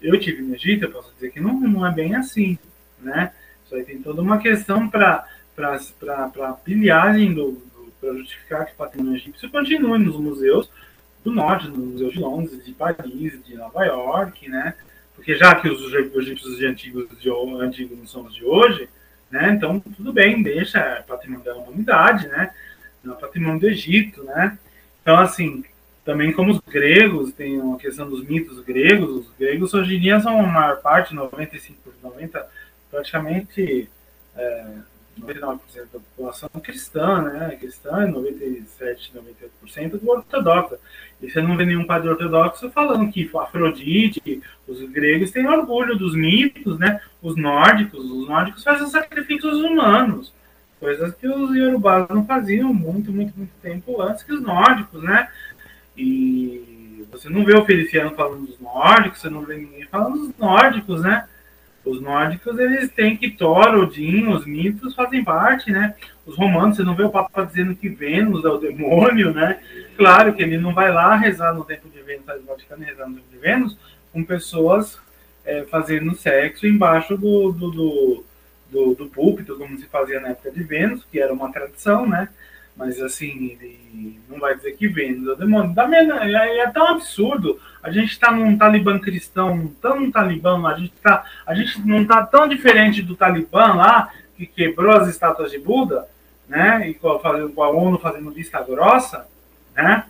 Eu 0.00 0.20
tive 0.20 0.42
no 0.42 0.54
Egito, 0.54 0.84
eu 0.84 0.92
posso 0.92 1.12
dizer 1.14 1.30
que 1.30 1.40
não, 1.40 1.58
não 1.58 1.86
é 1.86 1.90
bem 1.90 2.14
assim, 2.14 2.58
né? 3.00 3.32
Isso 3.68 3.76
aí 3.76 3.84
tem 3.84 4.00
toda 4.00 4.22
uma 4.22 4.38
questão 4.38 4.88
para 4.88 5.26
a 5.58 6.52
pilhagem 6.64 7.34
do, 7.34 7.62
para 8.00 8.14
justificar 8.14 8.64
que 8.64 8.72
o 8.72 8.76
patrimônio 8.76 9.16
egípcio 9.16 9.50
continue 9.50 9.98
nos 9.98 10.16
museus 10.16 10.70
do 11.22 11.30
norte, 11.30 11.68
no 11.68 11.76
Museu 11.76 12.10
de 12.10 12.18
Londres, 12.18 12.64
de 12.64 12.72
Paris, 12.72 13.38
de 13.44 13.56
Nova 13.56 13.84
York, 13.84 14.48
né? 14.48 14.74
Porque 15.14 15.34
já 15.34 15.54
que 15.54 15.68
os 15.68 15.92
egípcios 15.92 16.62
antigos, 16.62 17.08
de, 17.20 17.30
antigos 17.60 17.98
não 17.98 18.06
são 18.06 18.22
os 18.24 18.34
de 18.34 18.42
hoje, 18.42 18.88
né? 19.30 19.50
Então, 19.50 19.78
tudo 19.80 20.14
bem, 20.14 20.42
deixa 20.42 20.78
é 20.78 21.02
patrimônio 21.02 21.44
da 21.44 21.54
humanidade, 21.54 22.26
né? 22.28 22.50
Não 23.04 23.16
é 23.16 23.16
patrimônio 23.18 23.60
do 23.60 23.68
Egito, 23.68 24.24
né? 24.24 24.56
Então, 25.02 25.18
assim, 25.18 25.62
também 26.06 26.32
como 26.32 26.52
os 26.52 26.60
gregos, 26.60 27.34
tem 27.34 27.60
uma 27.60 27.76
questão 27.76 28.08
dos 28.08 28.26
mitos 28.26 28.60
gregos, 28.60 29.26
os 29.26 29.30
gregos 29.38 29.74
hoje 29.74 29.96
em 29.96 30.00
dia 30.00 30.18
são 30.20 30.40
a 30.40 30.46
maior 30.46 30.80
parte, 30.80 31.14
95%, 31.14 31.74
90%, 32.02 32.46
praticamente 32.90 33.88
é, 34.36 34.66
99% 35.20 35.58
da 35.92 35.98
população 35.98 36.48
cristã, 36.62 37.22
né? 37.22 37.56
Cristã, 37.56 38.06
97, 38.06 39.12
98% 39.66 39.98
do 39.98 40.10
ortodoxa. 40.10 40.78
E 41.20 41.30
você 41.30 41.42
não 41.42 41.56
vê 41.56 41.64
nenhum 41.64 41.84
padre 41.84 42.08
ortodoxo 42.08 42.70
falando 42.70 43.10
que 43.10 43.28
Afrodite, 43.36 44.42
os 44.66 44.80
gregos 44.90 45.30
têm 45.30 45.46
orgulho 45.46 45.96
dos 45.96 46.14
mitos, 46.14 46.78
né? 46.78 47.00
Os 47.20 47.36
nórdicos, 47.36 48.04
os 48.04 48.28
nórdicos 48.28 48.62
fazem 48.62 48.86
sacrifícios 48.88 49.58
humanos, 49.58 50.32
coisas 50.78 51.14
que 51.14 51.26
os 51.26 51.54
iorubás 51.54 52.08
não 52.08 52.24
faziam 52.24 52.72
muito, 52.72 53.12
muito, 53.12 53.36
muito 53.36 53.52
tempo 53.60 54.00
antes 54.00 54.22
que 54.22 54.32
os 54.32 54.40
nórdicos, 54.40 55.02
né? 55.02 55.28
E 55.96 57.04
você 57.10 57.28
não 57.28 57.44
vê 57.44 57.56
o 57.56 57.64
Feliciano 57.64 58.14
falando 58.14 58.46
dos 58.46 58.60
nórdicos, 58.60 59.20
você 59.20 59.28
não 59.28 59.42
vê 59.42 59.56
ninguém 59.56 59.86
falando 59.86 60.18
dos 60.18 60.38
nórdicos, 60.38 61.02
né? 61.02 61.26
Os 61.84 62.00
nórdicos, 62.00 62.58
eles 62.58 62.90
têm 62.90 63.16
que 63.16 63.30
Thor, 63.30 63.74
Odin, 63.74 64.26
os 64.28 64.44
mitos 64.44 64.94
fazem 64.94 65.24
parte, 65.24 65.70
né? 65.70 65.94
Os 66.26 66.36
romanos, 66.36 66.76
você 66.76 66.82
não 66.82 66.94
vê 66.94 67.04
o 67.04 67.10
Papa 67.10 67.44
dizendo 67.44 67.74
que 67.74 67.88
Vênus 67.88 68.44
é 68.44 68.48
o 68.48 68.58
demônio, 68.58 69.32
né? 69.32 69.60
Claro 69.96 70.34
que 70.34 70.42
ele 70.42 70.58
não 70.58 70.74
vai 70.74 70.92
lá 70.92 71.16
rezar 71.16 71.54
no 71.54 71.64
templo 71.64 71.90
de 71.90 72.02
Vênus, 72.02 72.26
no 72.26 72.46
Vaticano 72.46 72.84
rezar 72.84 73.08
no 73.08 73.14
templo 73.14 73.30
de 73.32 73.38
Vênus, 73.38 73.78
com 74.12 74.22
pessoas 74.22 74.98
é, 75.44 75.64
fazendo 75.64 76.14
sexo 76.14 76.66
embaixo 76.66 77.16
do, 77.16 77.52
do, 77.52 77.70
do, 77.70 78.24
do, 78.70 78.94
do 78.94 79.06
púlpito, 79.06 79.56
como 79.56 79.78
se 79.78 79.86
fazia 79.86 80.20
na 80.20 80.28
época 80.28 80.50
de 80.50 80.62
Vênus, 80.62 81.06
que 81.10 81.18
era 81.18 81.32
uma 81.32 81.50
tradição, 81.50 82.06
né? 82.06 82.28
Mas 82.78 83.02
assim, 83.02 83.58
ele 83.60 84.20
não 84.28 84.38
vai 84.38 84.54
dizer 84.54 84.76
que 84.76 84.86
é 84.86 85.32
o 85.32 85.34
demônio. 85.34 85.74
Da 85.74 85.84
é, 85.92 86.58
é 86.58 86.70
tão 86.70 86.86
absurdo. 86.86 87.60
A 87.82 87.90
gente 87.90 88.12
está 88.12 88.30
num 88.30 88.56
talibã 88.56 89.00
cristão, 89.00 89.66
tão 89.82 90.08
talibã, 90.12 90.64
a 90.68 90.78
gente, 90.78 90.92
tá, 91.02 91.24
a 91.44 91.54
gente 91.54 91.84
não 91.84 92.02
está 92.02 92.24
tão 92.24 92.46
diferente 92.46 93.02
do 93.02 93.16
talibã 93.16 93.74
lá, 93.74 94.12
que 94.36 94.46
quebrou 94.46 94.96
as 94.96 95.08
estátuas 95.08 95.50
de 95.50 95.58
Buda, 95.58 96.06
né? 96.48 96.88
E 96.88 96.94
com 96.94 97.18
com 97.18 97.62
a 97.64 97.70
ONU 97.70 97.98
fazendo 97.98 98.30
vista 98.30 98.62
grossa, 98.62 99.26
né? 99.74 100.04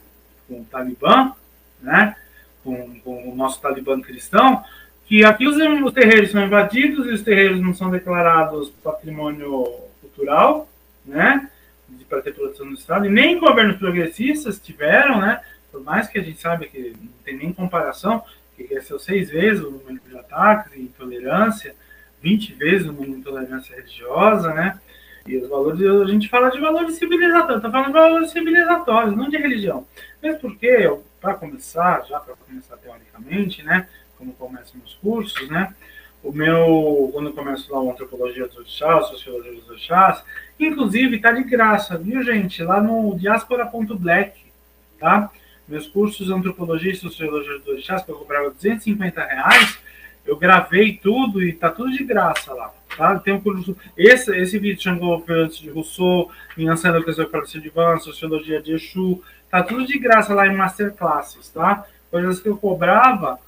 Com 0.46 0.60
o 0.60 0.64
talibã, 0.64 1.32
né? 1.80 2.14
Com, 2.62 3.00
com 3.00 3.30
o 3.30 3.34
nosso 3.34 3.62
talibã 3.62 3.98
cristão, 3.98 4.62
que 5.06 5.24
aqui 5.24 5.48
os, 5.48 5.56
os 5.56 5.92
terreiros 5.94 6.32
são 6.32 6.44
invadidos 6.44 7.06
e 7.06 7.12
os 7.12 7.22
terreiros 7.22 7.62
não 7.62 7.72
são 7.72 7.90
declarados 7.90 8.68
patrimônio 8.84 9.64
cultural, 10.02 10.68
né? 11.06 11.48
Para 12.08 12.22
ter 12.22 12.34
produção 12.34 12.66
no 12.66 12.74
Estado, 12.74 13.06
e 13.06 13.10
nem 13.10 13.38
governos 13.38 13.76
progressistas 13.76 14.58
tiveram, 14.58 15.20
né? 15.20 15.40
Por 15.70 15.82
mais 15.82 16.08
que 16.08 16.18
a 16.18 16.22
gente 16.22 16.40
saiba 16.40 16.64
que 16.64 16.96
não 17.00 17.12
tem 17.24 17.36
nem 17.36 17.52
comparação, 17.52 18.24
que 18.56 18.64
cresceu 18.64 18.98
seis 18.98 19.30
vezes 19.30 19.62
o 19.62 19.70
número 19.70 20.00
de 20.08 20.18
ataques 20.18 20.74
e 20.74 20.80
intolerância, 20.80 21.74
20 22.22 22.54
vezes 22.54 22.88
o 22.88 22.92
número 22.92 23.12
de 23.12 23.18
intolerância 23.18 23.76
religiosa, 23.76 24.52
né? 24.54 24.80
E 25.26 25.36
os 25.36 25.48
valores, 25.48 25.80
a 25.82 26.10
gente 26.10 26.28
fala 26.28 26.50
de 26.50 26.58
valores 26.58 26.96
civilizatórios, 26.96 27.58
está 27.58 27.70
falando 27.70 27.88
de 27.88 27.92
valores 27.92 28.30
civilizatórios, 28.30 29.14
não 29.14 29.28
de 29.28 29.36
religião. 29.36 29.86
Mesmo 30.22 30.40
porque, 30.40 30.90
para 31.20 31.34
começar, 31.34 32.04
já 32.06 32.18
para 32.18 32.34
começar 32.34 32.76
teoricamente, 32.78 33.62
né? 33.62 33.86
Como 34.16 34.32
começam 34.32 34.80
os 34.84 34.94
cursos, 34.94 35.48
né? 35.50 35.74
O 36.22 36.32
meu, 36.32 37.10
quando 37.12 37.28
eu 37.28 37.32
começo 37.32 37.72
lá 37.72 37.80
o 37.80 37.90
Antropologia 37.90 38.46
dos 38.46 38.56
Orixás, 38.56 39.06
Sociologia 39.06 39.52
dos 39.52 39.68
Orixás, 39.68 40.24
inclusive 40.58 41.20
tá 41.20 41.30
de 41.30 41.44
graça, 41.44 41.96
viu, 41.96 42.22
gente? 42.22 42.62
Lá 42.62 42.80
no 42.80 43.16
diaspora.black, 43.16 44.40
tá? 44.98 45.30
Meus 45.68 45.86
cursos 45.86 46.26
de 46.26 46.32
Antropologia 46.32 46.92
e 46.92 46.96
Sociologia 46.96 47.58
dos 47.58 47.68
Orixás, 47.68 48.02
que 48.02 48.10
eu 48.10 48.16
cobrava 48.16 48.50
250 48.50 49.24
reais, 49.24 49.78
eu 50.26 50.36
gravei 50.36 50.98
tudo 51.00 51.42
e 51.42 51.52
tá 51.52 51.70
tudo 51.70 51.90
de 51.92 52.04
graça 52.04 52.52
lá, 52.52 52.72
tá? 52.96 53.18
Tem 53.20 53.32
um 53.32 53.40
curso, 53.40 53.76
esse, 53.96 54.36
esse 54.36 54.58
vídeo 54.58 54.82
Xangô 54.82 55.24
de 55.48 55.70
Rousseau, 55.70 56.30
em 56.56 56.68
Ancena 56.68 57.02
que 57.02 57.08
eu 57.08 57.60
de 57.60 57.68
Van, 57.70 57.96
Sociologia 57.98 58.60
de 58.60 58.72
Exu, 58.72 59.22
tá 59.50 59.62
tudo 59.62 59.86
de 59.86 59.98
graça 59.98 60.34
lá 60.34 60.46
em 60.46 60.56
Masterclasses, 60.56 61.48
tá? 61.48 61.86
Coisas 62.10 62.40
que 62.40 62.48
eu 62.48 62.56
cobrava 62.56 63.38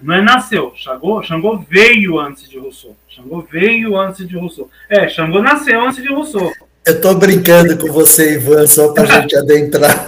não 0.00 0.14
é 0.14 0.22
nasceu. 0.22 0.72
Xangô, 0.76 1.22
Xangô 1.22 1.58
veio 1.58 2.18
antes 2.18 2.48
de 2.48 2.58
Rousseau. 2.58 2.96
Xangô 3.08 3.42
veio 3.42 3.96
antes 3.96 4.26
de 4.26 4.36
Rousseau. 4.36 4.70
É, 4.88 5.08
Xangô 5.08 5.42
nasceu 5.42 5.80
antes 5.80 6.02
de 6.02 6.08
Rousseau. 6.08 6.52
Eu 6.86 6.94
estou 6.94 7.14
brincando 7.16 7.76
com 7.76 7.92
você, 7.92 8.34
Ivan, 8.34 8.66
só 8.66 8.92
para 8.92 9.02
a 9.02 9.06
gente 9.20 9.36
adentrar. 9.36 10.06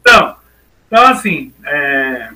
Então, 0.00 0.36
então 0.88 1.06
assim, 1.06 1.52
é, 1.64 2.28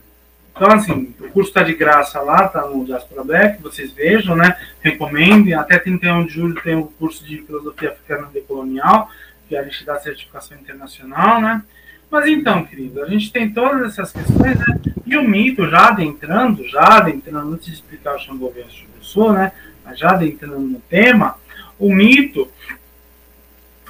então, 0.61 0.73
assim, 0.73 1.15
o 1.19 1.31
curso 1.31 1.49
está 1.49 1.63
de 1.63 1.75
graça 1.75 2.21
lá, 2.21 2.45
está 2.45 2.67
no 2.67 2.85
Diaspora 2.85 3.25
Black, 3.25 3.63
vocês 3.63 3.93
vejam, 3.95 4.37
né? 4.37 4.55
Recomendem. 4.83 5.55
Até 5.55 5.79
31 5.79 6.27
de 6.27 6.35
julho 6.35 6.61
tem 6.63 6.77
o 6.77 6.85
curso 6.85 7.25
de 7.25 7.39
Filosofia 7.39 7.89
Africana 7.89 8.29
Decolonial, 8.31 9.11
que 9.49 9.57
a 9.57 9.63
gente 9.63 9.87
dá 9.87 9.99
certificação 9.99 10.59
internacional, 10.59 11.41
né? 11.41 11.63
Mas 12.11 12.27
então, 12.27 12.64
querido, 12.64 13.03
a 13.03 13.09
gente 13.09 13.31
tem 13.33 13.51
todas 13.51 13.83
essas 13.83 14.11
questões, 14.11 14.59
né? 14.59 14.81
E 15.07 15.16
o 15.16 15.27
mito, 15.27 15.68
já 15.68 15.88
adentrando, 15.88 16.66
já 16.68 16.99
adentrando, 16.99 17.55
antes 17.55 17.66
de 17.66 17.75
explicar 17.75 18.16
o 18.16 18.18
Xangô 18.18 18.51
versus 18.51 18.85
do 18.99 19.05
Sul, 19.05 19.33
né? 19.33 19.53
Mas 19.85 19.99
já 19.99 20.11
adentrando 20.11 20.61
no 20.61 20.81
tema, 20.81 21.37
o 21.79 21.92
mito, 21.92 22.49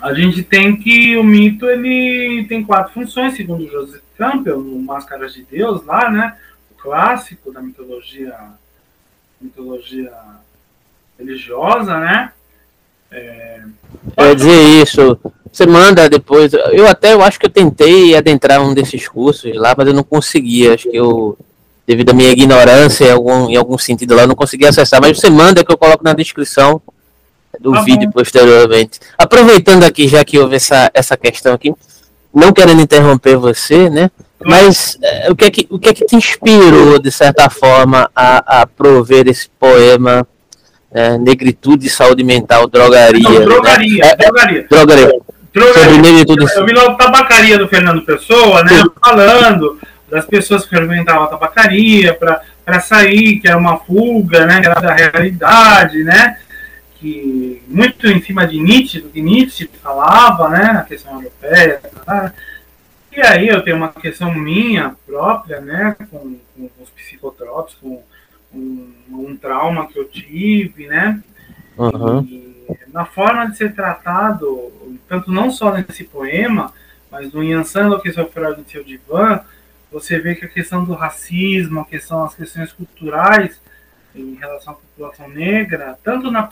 a 0.01 0.13
gente 0.15 0.43
tem 0.43 0.77
que 0.77 1.17
o 1.17 1.25
mito 1.25 1.67
ele 1.67 2.45
tem 2.47 2.63
quatro 2.63 2.93
funções, 2.93 3.35
segundo 3.35 3.71
Joseph 3.71 4.03
Campbell, 4.17 4.61
no 4.61 4.79
Máscaras 4.81 5.35
de 5.35 5.43
Deus, 5.45 5.85
lá, 5.85 6.11
né? 6.11 6.37
O 6.71 6.75
clássico 6.75 7.53
da 7.53 7.61
mitologia, 7.63 8.37
mitologia 9.41 10.13
religiosa, 11.19 11.99
né? 11.99 12.33
É... 13.11 13.63
Quer 14.17 14.35
dizer 14.35 14.83
isso, 14.83 15.19
você 15.53 15.67
manda 15.67 16.09
depois. 16.09 16.53
Eu 16.53 16.87
até 16.87 17.13
eu 17.13 17.23
acho 17.23 17.39
que 17.39 17.47
eu 17.47 17.51
tentei 17.51 18.15
adentrar 18.17 18.63
um 18.63 18.73
desses 18.73 19.09
cursos 19.09 19.55
lá, 19.57 19.75
mas 19.77 19.87
eu 19.87 19.95
não 19.95 20.03
conseguia. 20.03 20.75
Acho 20.75 20.89
que 20.89 20.97
eu, 20.97 21.37
devido 21.87 22.11
à 22.11 22.13
minha 22.13 22.31
ignorância 22.31 23.07
em 23.07 23.11
algum, 23.11 23.51
em 23.51 23.57
algum 23.57 23.77
sentido 23.77 24.15
lá, 24.15 24.23
eu 24.23 24.29
não 24.29 24.35
consegui 24.35 24.67
acessar. 24.67 25.01
Mas 25.01 25.19
você 25.19 25.29
manda 25.29 25.65
que 25.65 25.73
eu 25.73 25.79
coloco 25.79 26.05
na 26.05 26.13
descrição 26.13 26.81
do 27.59 27.73
tá 27.73 27.83
vídeo 27.83 28.11
posteriormente. 28.13 29.01
Aproveitando 29.19 29.85
aqui, 29.85 30.07
já 30.07 30.25
que 30.25 30.39
houve 30.39 30.57
essa, 30.57 30.91
essa 30.95 31.17
questão 31.17 31.53
aqui, 31.53 31.75
não 32.33 32.53
querendo 32.53 32.81
interromper 32.81 33.37
você, 33.37 33.91
né? 33.91 34.11
Mas 34.43 34.97
é, 35.03 35.31
o, 35.31 35.37
que 35.37 35.45
é 35.45 35.51
que, 35.51 35.67
o 35.69 35.79
que 35.79 35.89
é 35.89 35.95
que 35.95 36.07
te 36.07 36.17
inspirou, 36.17 36.99
de 36.99 37.11
certa 37.11 37.51
forma, 37.51 38.11
a, 38.15 38.63
a 38.63 38.67
prover 38.67 39.29
esse 39.29 39.49
poema 39.59 40.27
é, 40.93 41.19
Negritude, 41.19 41.91
Saúde 41.91 42.25
Mental, 42.25 42.67
Drogaria? 42.67 43.23
Não, 43.23 43.45
drogaria, 43.45 44.05
né? 44.05 44.15
drogaria. 44.17 44.67
drogaria. 44.71 45.21
Tudo 45.53 46.49
eu 46.49 46.67
vi 46.67 46.73
lá 46.73 46.87
a 46.87 46.95
tabacaria 46.95 47.59
do 47.59 47.69
Fernando 47.69 48.03
Pessoa, 48.03 48.63
né? 48.63 48.83
Falando 49.05 49.79
das 50.09 50.25
pessoas 50.25 50.65
que 50.65 50.77
frequentavam 50.77 51.25
a 51.25 51.29
tabacaria 51.29 52.15
para 52.15 52.81
sair, 52.81 53.41
que 53.41 53.49
era 53.49 53.57
uma 53.57 53.79
fuga, 53.79 54.47
né? 54.47 54.61
Que 54.61 54.67
era 54.67 54.81
da 54.81 54.95
realidade, 54.95 56.05
né? 56.05 56.39
Que 56.97 57.63
muito 57.67 58.07
em 58.07 58.23
cima 58.23 58.47
de 58.47 58.61
Nietzsche, 58.61 59.01
do 59.01 59.09
que 59.09 59.21
Nietzsche 59.21 59.69
falava, 59.83 60.49
né? 60.49 60.73
Na 60.73 60.83
questão 60.83 61.15
europeia. 61.15 61.81
Tá? 62.05 62.33
E 63.13 63.21
aí 63.21 63.49
eu 63.49 63.63
tenho 63.63 63.77
uma 63.77 63.89
questão 63.89 64.33
minha 64.33 64.95
própria, 65.07 65.61
né? 65.61 65.97
Com, 66.11 66.37
com 66.57 66.83
os 66.83 66.91
psicotrópicos, 66.91 67.77
com 67.81 68.03
um, 68.55 68.93
um, 69.11 69.37
trauma 69.37 69.89
que 69.89 69.99
eu 69.99 70.05
tive, 70.05 70.87
né? 70.87 71.21
Uhum. 71.77 72.23
E, 72.23 72.60
na 72.93 73.05
forma 73.05 73.51
de 73.51 73.57
ser 73.57 73.75
tratado, 73.75 74.73
tanto 75.09 75.31
não 75.31 75.51
só 75.51 75.73
nesse 75.73 76.05
poema, 76.05 76.73
mas 77.11 77.33
no 77.33 77.43
Yansan 77.43 77.87
Enlouqueceu 77.87 78.31
em 78.59 78.65
seu 78.71 78.85
divã, 78.85 79.41
você 79.91 80.19
vê 80.19 80.35
que 80.35 80.45
a 80.45 80.49
questão 80.49 80.85
do 80.85 80.95
racismo, 80.95 81.81
a 81.81 81.85
questão, 81.85 82.25
as 82.25 82.35
questões 82.35 82.73
culturais 82.73 83.61
em 84.15 84.35
relação 84.35 84.75
à 84.75 84.77
população 84.77 85.29
negra, 85.29 85.99
tanto 86.03 86.31
na, 86.31 86.49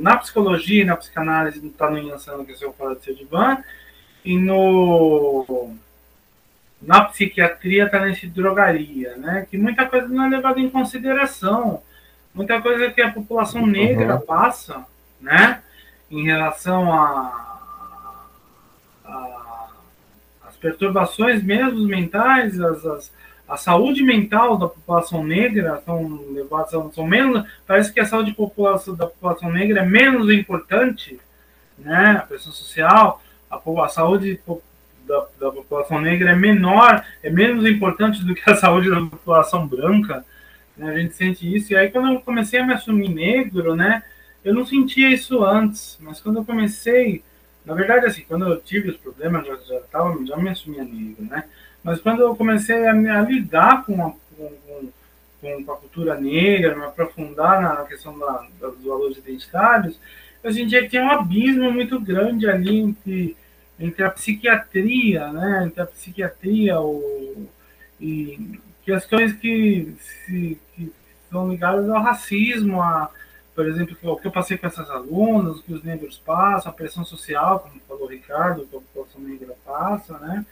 na 0.00 0.16
psicologia 0.16 0.82
e 0.82 0.84
na 0.84 0.96
psicanálise, 0.96 1.64
está 1.64 1.90
no 1.90 1.98
Yansan, 1.98 2.44
que 2.44 2.52
eu 2.62 2.72
falo 2.72 2.96
de 2.96 3.04
Sedivan, 3.04 3.62
e 4.24 4.38
no 4.38 5.74
na 6.80 7.04
psiquiatria 7.06 7.86
está 7.86 8.00
nesse 8.00 8.28
drogaria, 8.28 9.16
né? 9.16 9.46
Que 9.50 9.58
muita 9.58 9.86
coisa 9.86 10.06
não 10.06 10.24
é 10.24 10.28
levada 10.28 10.60
em 10.60 10.70
consideração, 10.70 11.82
muita 12.32 12.60
coisa 12.62 12.90
que 12.90 13.02
a 13.02 13.10
população 13.10 13.66
negra 13.66 14.14
uhum. 14.14 14.20
passa, 14.20 14.86
né? 15.20 15.62
Em 16.10 16.24
relação 16.24 16.92
a, 16.92 17.60
a, 19.04 19.68
as 20.46 20.56
perturbações 20.56 21.42
mesmo 21.42 21.86
mentais, 21.86 22.60
as, 22.60 22.84
as, 22.84 23.12
a 23.48 23.56
saúde 23.56 24.02
mental 24.02 24.56
da 24.56 24.68
população 24.68 25.24
negra 25.24 25.82
são 25.84 26.20
levadas 26.32 26.70
são 26.94 27.06
menos 27.06 27.46
parece 27.66 27.92
que 27.92 28.00
a 28.00 28.06
saúde 28.06 28.32
população, 28.32 28.94
da 28.94 29.06
população 29.06 29.50
negra 29.50 29.80
é 29.80 29.86
menos 29.86 30.30
importante, 30.30 31.18
né? 31.78 32.18
A 32.18 32.26
pressão 32.26 32.52
social, 32.52 33.22
a, 33.50 33.60
a 33.84 33.88
saúde 33.88 34.40
da, 35.06 35.26
da, 35.40 35.50
população 35.50 36.00
negra 36.00 36.32
é 36.32 36.34
menor, 36.36 37.02
é 37.22 37.30
menos 37.30 37.64
importante 37.66 38.22
do 38.24 38.34
que 38.34 38.48
a 38.48 38.56
saúde 38.56 38.90
da 38.90 39.00
população 39.00 39.66
branca. 39.66 40.24
Né? 40.76 40.90
A 40.90 40.98
gente 40.98 41.14
sente 41.14 41.56
isso. 41.56 41.72
E 41.72 41.76
aí, 41.76 41.90
quando 41.90 42.12
eu 42.12 42.20
comecei 42.20 42.60
a 42.60 42.66
me 42.66 42.74
assumir 42.74 43.08
negro, 43.08 43.74
né, 43.74 44.02
eu 44.48 44.54
não 44.54 44.64
sentia 44.64 45.10
isso 45.10 45.44
antes, 45.44 45.98
mas 46.00 46.20
quando 46.20 46.38
eu 46.38 46.44
comecei, 46.44 47.22
na 47.66 47.74
verdade, 47.74 48.06
assim, 48.06 48.24
quando 48.26 48.48
eu 48.48 48.58
tive 48.58 48.88
os 48.88 48.96
problemas, 48.96 49.46
já, 49.46 49.80
tava, 49.92 50.24
já 50.24 50.36
me 50.38 50.48
assumia 50.48 50.82
negro, 50.82 51.24
né? 51.24 51.44
Mas 51.84 52.00
quando 52.00 52.22
eu 52.22 52.34
comecei 52.34 52.86
a, 52.86 52.92
a 52.92 53.20
lidar 53.22 53.84
com 53.84 54.06
a, 54.06 54.10
com, 54.10 54.90
com, 55.40 55.64
com, 55.64 55.72
a 55.72 55.76
cultura 55.76 56.18
negra, 56.18 56.74
me 56.74 56.84
aprofundar 56.84 57.60
na 57.60 57.84
questão 57.84 58.18
da, 58.18 58.46
dos 58.58 58.84
valores 58.84 59.18
identitários, 59.18 60.00
eu 60.42 60.50
sentia 60.50 60.82
que 60.82 60.88
tinha 60.88 61.04
um 61.04 61.10
abismo 61.10 61.70
muito 61.70 62.00
grande 62.00 62.48
ali 62.48 62.78
entre 62.78 63.36
entre 63.78 64.02
a 64.02 64.10
psiquiatria, 64.10 65.30
né, 65.32 65.64
entre 65.66 65.80
a 65.80 65.86
psiquiatria 65.86 66.80
o, 66.80 67.48
e 68.00 68.58
questões 68.82 69.34
que, 69.34 69.94
se, 70.00 70.58
que 70.74 70.92
são 71.30 71.48
ligadas 71.48 71.88
ao 71.88 72.02
racismo, 72.02 72.82
a, 72.82 73.08
por 73.58 73.66
exemplo, 73.66 73.96
o 74.02 74.16
que 74.16 74.24
eu 74.24 74.30
passei 74.30 74.56
com 74.56 74.68
essas 74.68 74.88
alunas, 74.88 75.58
o 75.58 75.62
que 75.64 75.74
os 75.74 75.82
negros 75.82 76.16
passam, 76.16 76.70
a 76.70 76.72
pressão 76.72 77.04
social, 77.04 77.58
como 77.58 77.80
falou 77.88 78.04
o 78.04 78.08
Ricardo, 78.08 78.64
que 78.64 78.76
a 78.76 78.78
população 78.78 79.20
negra 79.20 79.52
passa, 79.66 80.16
né, 80.16 80.46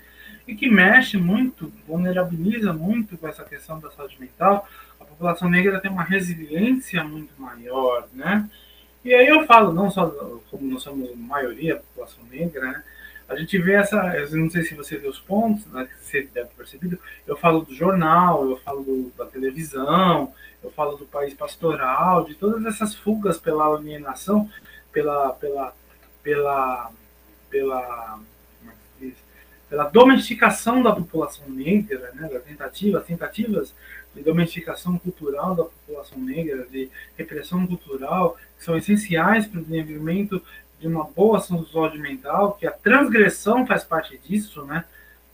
e 0.44 0.56
que 0.56 0.68
mexe 0.68 1.16
muito, 1.16 1.72
vulnerabiliza 1.86 2.72
muito 2.72 3.16
com 3.16 3.28
essa 3.28 3.44
questão 3.44 3.78
da 3.78 3.92
saúde 3.92 4.16
mental. 4.18 4.68
A 4.98 5.04
população 5.04 5.48
negra 5.48 5.80
tem 5.80 5.88
uma 5.88 6.02
resiliência 6.02 7.04
muito 7.04 7.32
maior, 7.40 8.08
né, 8.12 8.50
e 9.04 9.14
aí 9.14 9.28
eu 9.28 9.46
falo, 9.46 9.72
não 9.72 9.88
só 9.88 10.08
como 10.50 10.68
nós 10.68 10.82
somos 10.82 11.14
maioria 11.14 11.76
da 11.76 11.82
população 11.82 12.24
negra, 12.28 12.60
né, 12.60 12.82
a 13.28 13.36
gente 13.36 13.56
vê 13.56 13.74
essa, 13.74 13.98
eu 14.16 14.36
não 14.36 14.50
sei 14.50 14.64
se 14.64 14.74
você 14.74 14.98
vê 14.98 15.06
os 15.06 15.20
pontos, 15.20 15.64
né, 15.66 15.84
que 15.86 16.04
você 16.04 16.22
deve 16.22 16.48
ter 16.48 16.56
percebido, 16.56 16.98
eu 17.24 17.36
falo 17.36 17.60
do 17.60 17.72
jornal, 17.72 18.50
eu 18.50 18.56
falo 18.56 19.12
da 19.16 19.26
televisão, 19.26 20.32
eu 20.66 20.72
falo 20.72 20.96
do 20.96 21.06
país 21.06 21.32
pastoral, 21.32 22.24
de 22.24 22.34
todas 22.34 22.64
essas 22.66 22.94
fugas 22.94 23.38
pela 23.38 23.66
alienação, 23.66 24.50
pela, 24.92 25.32
pela, 25.34 25.72
pela, 26.22 26.90
pela, 27.48 28.20
é 29.00 29.12
pela 29.70 29.84
domesticação 29.84 30.82
da 30.82 30.92
população 30.92 31.48
negra, 31.48 32.10
né, 32.14 32.28
da 32.28 32.40
tentativa, 32.40 33.00
tentativas 33.00 33.72
de 34.14 34.22
domesticação 34.22 34.98
cultural 34.98 35.54
da 35.54 35.64
população 35.64 36.18
negra, 36.18 36.66
de 36.66 36.90
repressão 37.16 37.66
cultural, 37.66 38.36
que 38.58 38.64
são 38.64 38.76
essenciais 38.76 39.46
para 39.46 39.60
o 39.60 39.64
desenvolvimento 39.64 40.42
de 40.80 40.88
uma 40.88 41.04
boa 41.04 41.38
ação 41.38 41.58
do 41.58 41.68
saúde 41.68 41.98
mental, 41.98 42.54
que 42.54 42.66
a 42.66 42.72
transgressão 42.72 43.66
faz 43.66 43.84
parte 43.84 44.18
disso, 44.18 44.64
né? 44.64 44.84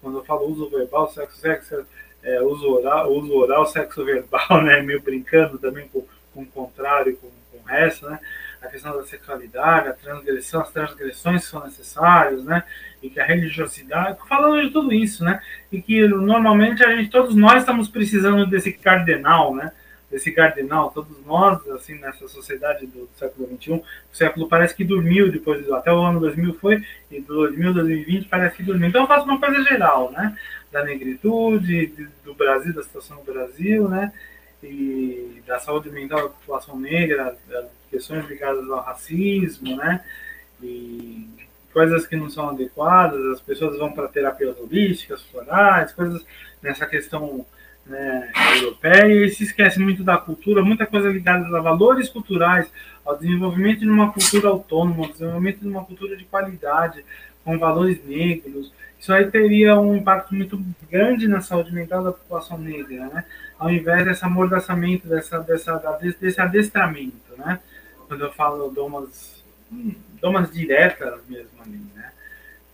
Quando 0.01 0.19
eu 0.19 0.25
falo 0.25 0.51
uso 0.51 0.69
verbal, 0.69 1.11
sexo, 1.11 1.39
sexo, 1.39 1.87
é, 2.23 2.41
uso, 2.41 2.69
oral, 2.69 3.13
uso 3.13 3.33
oral, 3.35 3.67
sexo 3.67 4.05
verbal, 4.05 4.63
né? 4.63 4.81
Meio 4.83 5.03
brincando 5.03 5.59
também 5.59 5.89
com, 5.89 6.05
com 6.33 6.43
o 6.43 6.47
contrário, 6.47 7.17
com, 7.17 7.29
com 7.51 7.59
o 7.59 7.65
resto, 7.65 8.09
né? 8.09 8.19
A 8.61 8.69
questão 8.69 8.97
da 8.97 9.05
sexualidade, 9.05 9.89
a 9.89 9.93
transgressão, 9.93 10.61
as 10.61 10.71
transgressões 10.71 11.45
são 11.45 11.65
necessárias, 11.65 12.45
né? 12.45 12.63
E 13.03 13.11
que 13.11 13.19
a 13.19 13.25
religiosidade, 13.25 14.19
falando 14.29 14.63
de 14.63 14.71
tudo 14.71 14.93
isso, 14.93 15.25
né? 15.25 15.41
E 15.71 15.83
que 15.83 16.07
normalmente 16.07 16.85
a 16.85 16.95
gente, 16.97 17.11
todos 17.11 17.35
nós 17.35 17.59
estamos 17.59 17.89
precisando 17.89 18.47
desse 18.47 18.73
cardenal, 18.73 19.55
né? 19.55 19.73
Desse 20.13 20.31
cardenal, 20.31 20.91
todos 20.91 21.25
nós, 21.25 21.67
assim, 21.71 21.95
nessa 21.95 22.29
sociedade 22.29 22.87
do 22.87 23.09
século 23.17 23.49
XXI, 23.57 23.73
o 23.73 23.85
século 24.13 24.47
parece 24.47 24.77
que 24.77 24.85
dormiu 24.85 25.33
depois, 25.33 25.69
até 25.73 25.91
o 25.91 26.03
ano 26.03 26.21
2000 26.21 26.55
foi, 26.61 26.85
e 27.11 27.19
do 27.19 27.35
2000, 27.35 27.73
2020 27.73 28.29
parece 28.29 28.59
que 28.59 28.63
dormiu. 28.63 28.91
Então 28.91 29.01
eu 29.01 29.09
faço 29.09 29.25
uma 29.25 29.41
coisa 29.41 29.63
geral, 29.63 30.13
né, 30.13 30.37
da 30.71 30.85
negritude, 30.85 32.11
do 32.23 32.35
Brasil, 32.35 32.75
da 32.75 32.83
situação 32.83 33.25
do 33.25 33.33
Brasil, 33.33 33.89
né, 33.89 34.13
e 34.63 35.43
da 35.47 35.59
saúde 35.59 35.91
mental 35.91 36.25
da 36.25 36.29
população 36.29 36.79
negra, 36.79 37.35
das 37.49 37.71
questões 37.91 38.29
ligadas 38.29 38.69
ao 38.69 38.83
racismo, 38.83 39.77
né, 39.77 40.05
e 40.63 41.27
coisas 41.73 42.07
que 42.07 42.17
não 42.17 42.29
são 42.29 42.51
adequadas, 42.51 43.25
as 43.29 43.41
pessoas 43.41 43.79
vão 43.79 43.91
para 43.91 44.09
terapias 44.09 44.59
holísticas, 44.59 45.23
florais, 45.23 45.91
coisas 45.93 46.23
nessa 46.61 46.85
questão 46.85 47.47
né, 47.87 48.31
europeia 48.57 49.27
e 49.27 49.31
se 49.31 49.45
esquece 49.45 49.79
muito 49.81 50.05
da 50.05 50.17
cultura, 50.17 50.63
muita 50.63 50.87
coisa 50.87 51.09
ligada 51.09 51.45
a 51.57 51.61
valores 51.61 52.09
culturais, 52.09 52.71
ao 53.05 53.17
desenvolvimento 53.19 53.81
de 53.81 53.89
uma 53.89 54.13
cultura 54.13 54.49
autônoma, 54.49 55.07
ao 55.07 55.13
desenvolvimento 55.13 55.61
de 55.61 55.69
uma 55.69 55.85
cultura 55.85 56.17
de 56.17 56.25
qualidade, 56.25 57.05
com 57.45 57.59
valores 57.59 58.05
negros. 58.05 58.73
Isso 58.99 59.13
aí 59.13 59.29
teria 59.31 59.79
um 59.79 59.97
impacto 59.97 60.35
muito 60.35 60.63
grande 60.89 61.27
na 61.27 61.41
saúde 61.41 61.73
mental 61.73 62.05
da 62.05 62.13
população 62.13 62.57
negra, 62.57 63.07
né? 63.09 63.25
Ao 63.59 63.69
invés 63.71 64.05
desse 64.05 64.25
amordaçamento, 64.25 65.09
dessa, 65.09 65.41
dessa, 65.41 65.77
desse 66.21 66.41
adestramento, 66.41 67.37
né? 67.37 67.59
Quando 68.07 68.25
eu 68.25 68.33
falo, 68.33 68.69
umas, 68.87 69.43
hum, 69.73 69.95
dou 70.21 70.31
umas 70.31 70.53
diretas 70.53 71.21
mesmo 71.29 71.51
ali, 71.65 71.83
né? 71.95 72.13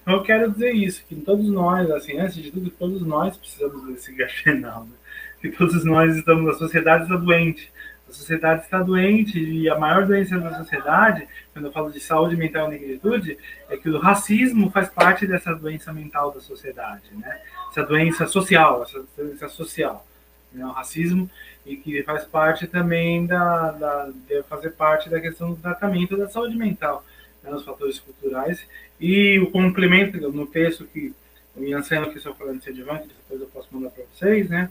Então 0.03 0.15
eu 0.15 0.23
quero 0.23 0.51
dizer 0.51 0.73
isso, 0.73 1.03
que 1.09 1.15
todos 1.17 1.49
nós, 1.49 1.91
assim, 1.91 2.19
antes 2.19 2.35
de 2.35 2.51
tudo, 2.51 2.71
todos 2.71 3.01
nós 3.03 3.37
precisamos 3.37 3.87
desse 3.87 4.13
gardenal, 4.17 4.85
né? 4.85 4.98
Que 5.41 5.51
todos 5.51 5.85
nós 5.85 6.17
estamos, 6.17 6.55
a 6.55 6.59
sociedade 6.59 7.05
está 7.05 7.17
doente. 7.17 7.71
A 8.09 8.13
sociedade 8.13 8.63
está 8.63 8.83
doente 8.83 9.39
e 9.39 9.69
a 9.69 9.79
maior 9.79 10.07
doença 10.07 10.39
da 10.39 10.57
sociedade, 10.57 11.29
quando 11.53 11.67
eu 11.67 11.73
falo 11.73 11.93
de 11.93 12.01
saúde 12.01 12.37
mental 12.37 12.69
e 12.69 12.79
negritude, 12.79 13.39
é 13.69 13.77
que 13.77 13.91
o 13.91 13.99
racismo 13.99 14.71
faz 14.71 14.89
parte 14.89 15.27
dessa 15.27 15.55
doença 15.55 15.93
mental 15.93 16.33
da 16.33 16.41
sociedade, 16.41 17.05
né? 17.13 17.41
Essa 17.71 17.83
doença 17.83 18.27
social, 18.27 18.83
essa 18.83 19.05
doença 19.15 19.49
social, 19.51 20.07
né? 20.53 20.65
o 20.65 20.71
racismo 20.71 21.31
e 21.67 21.77
que 21.77 22.03
faz 22.03 22.25
parte 22.25 22.67
também 22.67 23.27
da, 23.27 23.73
da 23.73 24.11
fazer 24.49 24.71
parte 24.71 25.11
da 25.11 25.21
questão 25.21 25.51
do 25.51 25.57
tratamento 25.57 26.17
da 26.17 26.29
saúde 26.29 26.57
mental, 26.57 27.05
né? 27.43 27.53
os 27.53 27.65
fatores 27.65 28.01
culturais 28.01 28.67
e 28.99 29.39
o 29.39 29.51
complemento 29.51 30.19
no 30.31 30.47
texto 30.47 30.87
que 30.87 31.15
o 31.55 31.63
Ian 31.63 31.83
Senna 31.83 32.09
que 32.09 32.17
estou 32.17 32.35
falando 32.35 32.61
de 32.61 32.71
advante, 32.71 33.09
depois 33.09 33.41
eu 33.41 33.49
posso 33.49 33.69
mandar 33.71 33.91
para 33.91 34.05
vocês, 34.15 34.49
né? 34.49 34.71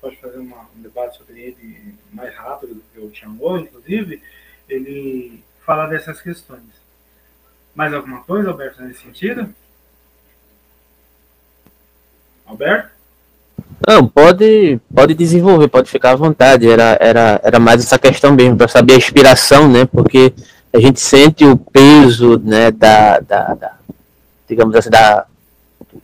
Pode 0.00 0.16
fazer 0.16 0.38
uma, 0.38 0.68
um 0.76 0.82
debate 0.82 1.18
sobre 1.18 1.40
ele 1.40 1.94
mais 2.12 2.34
rápido 2.34 2.74
do 2.74 2.82
que 2.92 3.00
o 3.00 3.10
Tiangô, 3.10 3.58
inclusive, 3.58 4.22
ele 4.68 5.42
fala 5.64 5.86
dessas 5.86 6.20
questões. 6.20 6.62
Mais 7.74 7.92
alguma 7.92 8.22
coisa, 8.22 8.50
Alberto, 8.50 8.82
nesse 8.82 9.02
sentido? 9.02 9.48
Alberto? 12.46 12.90
Não, 13.86 14.08
pode, 14.08 14.80
pode 14.92 15.14
desenvolver, 15.14 15.68
pode 15.68 15.90
ficar 15.90 16.12
à 16.12 16.16
vontade. 16.16 16.68
Era, 16.68 16.96
era, 17.00 17.40
era 17.42 17.58
mais 17.58 17.82
essa 17.82 17.98
questão 17.98 18.34
mesmo, 18.34 18.56
para 18.56 18.68
saber 18.68 18.94
a 18.94 18.96
inspiração, 18.96 19.70
né? 19.70 19.84
Porque 19.84 20.32
a 20.72 20.80
gente 20.80 21.00
sente 21.00 21.44
o 21.44 21.56
peso, 21.56 22.38
né, 22.38 22.70
da, 22.70 23.20
da, 23.20 23.54
da 23.54 23.78
digamos 24.48 24.74
assim, 24.74 24.90
da, 24.90 25.26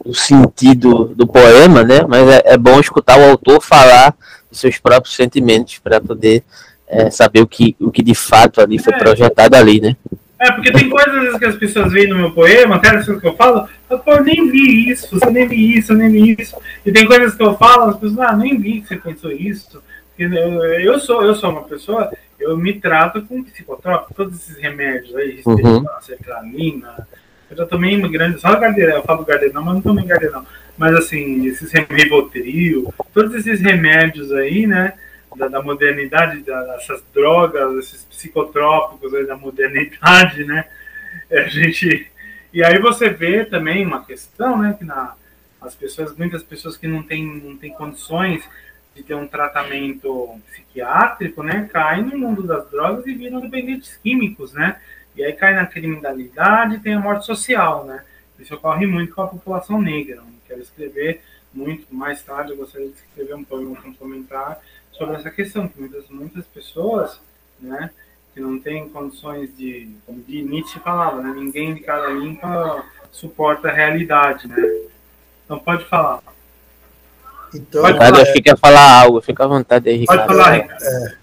o 0.04 0.14
sentido 0.14 1.12
do 1.14 1.26
poema, 1.26 1.82
né? 1.82 2.04
Mas 2.08 2.28
é, 2.28 2.42
é, 2.46 2.56
bom 2.56 2.80
escutar 2.80 3.18
o 3.18 3.30
autor 3.30 3.60
falar 3.60 4.14
dos 4.50 4.60
seus 4.60 4.78
próprios 4.78 5.14
sentimentos 5.14 5.78
para 5.78 6.00
poder 6.00 6.42
é, 6.86 7.10
saber 7.10 7.40
o 7.40 7.46
que, 7.46 7.76
o 7.80 7.90
que 7.90 8.02
de 8.02 8.14
fato 8.14 8.60
ali 8.60 8.78
foi 8.78 8.94
é. 8.94 8.98
projetado 8.98 9.56
ali, 9.56 9.80
né? 9.80 9.96
É, 10.38 10.52
porque 10.52 10.72
tem 10.72 10.90
coisas 10.90 11.38
que 11.38 11.44
as 11.44 11.56
pessoas 11.56 11.92
veem 11.92 12.08
no 12.08 12.16
meu 12.16 12.30
poema, 12.32 12.76
até 12.76 12.88
as 12.88 13.06
coisas 13.06 13.20
que 13.20 13.28
eu 13.28 13.36
falo, 13.36 13.68
eu, 13.88 13.98
pô, 13.98 14.20
nem 14.20 14.50
vi 14.50 14.90
isso, 14.90 15.18
eu 15.22 15.30
nem 15.30 15.48
vi 15.48 15.78
isso, 15.78 15.92
eu 15.92 15.96
nem 15.96 16.10
vi 16.10 16.36
isso. 16.38 16.56
E 16.84 16.92
tem 16.92 17.06
coisas 17.06 17.34
que 17.34 17.42
eu 17.42 17.56
falo, 17.56 17.84
as 17.84 17.96
pessoas, 17.96 18.18
ah, 18.20 18.36
nem 18.36 18.58
vi 18.58 18.80
que 18.80 18.88
você 18.88 18.96
pensou 18.96 19.32
isso. 19.32 19.82
Eu, 20.18 20.30
eu 20.30 21.00
sou, 21.00 21.24
eu 21.24 21.34
sou 21.34 21.50
uma 21.50 21.62
pessoa, 21.62 22.12
eu 22.38 22.56
me 22.58 22.74
trato 22.74 23.22
com 23.22 23.42
psicotrópico, 23.42 24.14
todos 24.14 24.34
esses 24.36 24.58
remédios 24.58 25.16
aí, 25.16 25.40
uhum. 25.46 25.84
sertralina, 26.02 26.94
eu 26.98 27.23
já 27.54 27.66
tomei 27.66 27.96
uma 27.96 28.08
grande. 28.08 28.40
Só 28.40 28.54
gardenão, 28.58 28.96
eu 28.96 29.02
falo 29.02 29.24
gardenão, 29.24 29.62
mas 29.62 29.74
não 29.74 29.82
tomei 29.82 30.04
gardenão. 30.04 30.46
Mas 30.76 30.94
assim, 30.94 31.46
esses 31.46 31.72
Rivotril, 31.72 32.92
todos 33.12 33.34
esses 33.34 33.60
remédios 33.60 34.32
aí, 34.32 34.66
né? 34.66 34.94
Da, 35.36 35.48
da 35.48 35.62
modernidade, 35.62 36.42
dessas 36.42 37.02
drogas, 37.12 37.76
esses 37.78 38.04
psicotrópicos 38.04 39.12
aí 39.14 39.26
da 39.26 39.36
modernidade, 39.36 40.44
né? 40.44 40.66
A 41.30 41.42
gente. 41.42 42.06
E 42.52 42.62
aí 42.62 42.78
você 42.78 43.08
vê 43.08 43.44
também 43.44 43.84
uma 43.84 44.04
questão, 44.04 44.58
né? 44.58 44.76
Que 44.78 44.84
na, 44.84 45.14
as 45.60 45.74
pessoas, 45.74 46.16
muitas 46.16 46.42
pessoas 46.42 46.76
que 46.76 46.86
não 46.86 47.02
têm, 47.02 47.24
não 47.42 47.56
têm 47.56 47.72
condições 47.72 48.44
de 48.94 49.02
ter 49.02 49.14
um 49.14 49.26
tratamento 49.26 50.38
psiquiátrico, 50.50 51.42
né, 51.42 51.68
caem 51.72 52.04
no 52.04 52.16
mundo 52.16 52.44
das 52.44 52.70
drogas 52.70 53.06
e 53.06 53.14
viram 53.14 53.40
dependentes 53.40 53.96
químicos, 53.96 54.52
né? 54.52 54.76
E 55.16 55.24
aí 55.24 55.32
cai 55.32 55.54
na 55.54 55.66
criminalidade 55.66 56.76
e 56.76 56.80
tem 56.80 56.94
a 56.94 57.00
morte 57.00 57.26
social, 57.26 57.84
né? 57.84 58.02
Isso 58.38 58.54
ocorre 58.54 58.86
muito 58.86 59.14
com 59.14 59.22
a 59.22 59.28
população 59.28 59.80
negra. 59.80 60.16
Não 60.16 60.34
quero 60.46 60.60
escrever 60.60 61.22
muito 61.52 61.86
mais 61.94 62.22
tarde, 62.22 62.50
eu 62.50 62.56
gostaria 62.56 62.88
de 62.88 62.94
escrever 62.94 63.34
um 63.34 63.44
poema, 63.44 63.78
um 63.84 63.94
comentário 63.94 64.56
sobre 64.92 65.16
essa 65.16 65.30
questão, 65.30 65.68
que 65.68 65.78
muitas, 65.78 66.08
muitas 66.08 66.44
pessoas, 66.46 67.20
né, 67.60 67.90
que 68.32 68.40
não 68.40 68.58
têm 68.58 68.88
condições 68.88 69.56
de, 69.56 69.88
como 70.04 70.20
de 70.22 70.42
Nietzsche 70.42 70.80
falava, 70.80 71.22
né, 71.22 71.32
ninguém 71.36 71.74
de 71.74 71.80
cara 71.80 72.10
limpa 72.10 72.84
suporta 73.12 73.68
a 73.68 73.72
realidade, 73.72 74.48
né? 74.48 74.56
Então 75.44 75.58
pode 75.58 75.84
falar. 75.84 76.20
Então, 77.54 77.82
pode 77.82 77.96
falar. 77.96 78.20
acho 78.20 78.32
que 78.32 78.42
quer 78.42 78.58
falar 78.58 79.02
algo, 79.02 79.20
fica 79.20 79.44
à 79.44 79.46
vontade 79.46 79.88
aí, 79.88 79.98
Ricardo. 79.98 80.26
Pode 80.26 80.38
falar, 80.38 80.50
Ricardo. 80.54 80.82
É, 80.82 81.16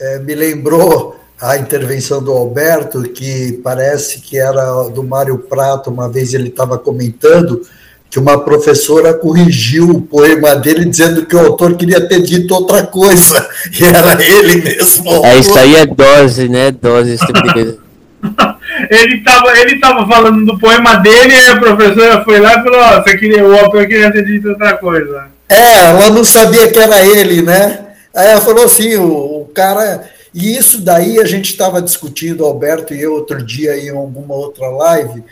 é, 0.00 0.18
me 0.18 0.34
lembrou 0.34 1.18
a 1.42 1.58
intervenção 1.58 2.22
do 2.22 2.30
Alberto, 2.30 3.02
que 3.02 3.60
parece 3.64 4.20
que 4.20 4.38
era 4.38 4.84
do 4.84 5.02
Mário 5.02 5.36
Prato, 5.38 5.90
uma 5.90 6.08
vez 6.08 6.32
ele 6.32 6.48
estava 6.48 6.78
comentando 6.78 7.62
que 8.08 8.16
uma 8.16 8.38
professora 8.38 9.12
corrigiu 9.12 9.90
o 9.90 10.02
poema 10.02 10.54
dele 10.54 10.84
dizendo 10.84 11.26
que 11.26 11.34
o 11.34 11.40
autor 11.40 11.74
queria 11.74 12.00
ter 12.06 12.22
dito 12.22 12.54
outra 12.54 12.86
coisa, 12.86 13.44
e 13.76 13.84
era 13.84 14.22
ele 14.22 14.62
mesmo. 14.62 15.26
É, 15.26 15.36
isso 15.36 15.58
aí 15.58 15.74
é 15.74 15.84
dose, 15.84 16.48
né? 16.48 16.70
Dose, 16.70 17.14
esse 17.14 17.26
tipo 17.26 17.42
de 17.42 17.52
coisa. 17.52 17.78
ele 18.88 19.16
estava 19.16 19.58
ele 19.58 19.80
tava 19.80 20.06
falando 20.06 20.46
do 20.46 20.56
poema 20.60 20.94
dele 20.96 21.34
e 21.34 21.48
a 21.48 21.56
professora 21.58 22.22
foi 22.22 22.38
lá 22.38 22.52
e 22.52 22.62
falou: 22.62 22.80
oh, 22.80 23.02
você 23.02 23.16
queria, 23.16 23.44
o 23.44 23.58
autor 23.58 23.88
queria 23.88 24.12
ter 24.12 24.24
dito 24.24 24.50
outra 24.50 24.76
coisa. 24.76 25.24
É, 25.48 25.86
ela 25.86 26.10
não 26.10 26.22
sabia 26.22 26.68
que 26.68 26.78
era 26.78 27.04
ele, 27.04 27.42
né? 27.42 27.80
Aí 28.14 28.28
ela 28.28 28.40
falou 28.40 28.64
assim: 28.64 28.94
o, 28.94 29.40
o 29.40 29.50
cara. 29.52 30.11
E 30.34 30.56
isso 30.56 30.80
daí 30.80 31.20
a 31.20 31.24
gente 31.24 31.50
estava 31.50 31.82
discutindo, 31.82 32.44
Alberto 32.44 32.94
e 32.94 33.02
eu, 33.02 33.12
outro 33.12 33.44
dia 33.44 33.76
em 33.76 33.90
alguma 33.90 34.34
outra 34.34 34.68
live, 34.68 35.22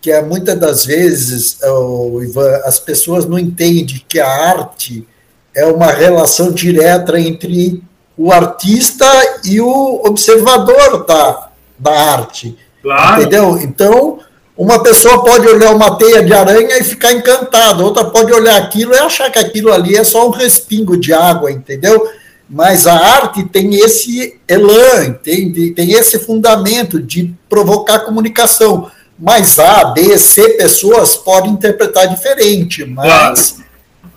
que 0.00 0.10
é 0.10 0.22
muitas 0.22 0.58
das 0.58 0.84
vezes, 0.84 1.58
o 1.62 2.22
Ivan, 2.22 2.60
as 2.64 2.78
pessoas 2.78 3.24
não 3.24 3.38
entendem 3.38 4.02
que 4.08 4.18
a 4.18 4.28
arte 4.28 5.06
é 5.54 5.64
uma 5.66 5.90
relação 5.92 6.52
direta 6.52 7.18
entre 7.18 7.82
o 8.16 8.32
artista 8.32 9.06
e 9.44 9.60
o 9.60 10.02
observador 10.04 11.04
da, 11.04 11.50
da 11.78 11.92
arte. 11.92 12.56
Claro. 12.82 13.20
Entendeu? 13.20 13.58
Então, 13.58 14.18
uma 14.56 14.82
pessoa 14.82 15.22
pode 15.22 15.46
olhar 15.46 15.72
uma 15.72 15.96
teia 15.96 16.22
de 16.22 16.32
aranha 16.32 16.78
e 16.78 16.84
ficar 16.84 17.12
encantada, 17.12 17.84
outra 17.84 18.04
pode 18.04 18.32
olhar 18.32 18.56
aquilo 18.56 18.92
e 18.92 18.98
achar 18.98 19.30
que 19.30 19.38
aquilo 19.38 19.72
ali 19.72 19.96
é 19.96 20.02
só 20.02 20.26
um 20.26 20.30
respingo 20.30 20.96
de 20.96 21.12
água, 21.12 21.50
entendeu? 21.52 22.08
Mas 22.48 22.86
a 22.86 22.94
arte 22.94 23.44
tem 23.44 23.74
esse 23.74 24.40
elan, 24.48 25.04
entende? 25.06 25.70
tem 25.72 25.92
esse 25.92 26.18
fundamento 26.18 27.00
de 27.00 27.34
provocar 27.48 28.00
comunicação. 28.00 28.90
Mas 29.18 29.58
A, 29.58 29.86
B, 29.86 30.16
C 30.16 30.50
pessoas 30.50 31.16
podem 31.16 31.52
interpretar 31.52 32.08
diferente, 32.08 32.84
mas 32.84 33.60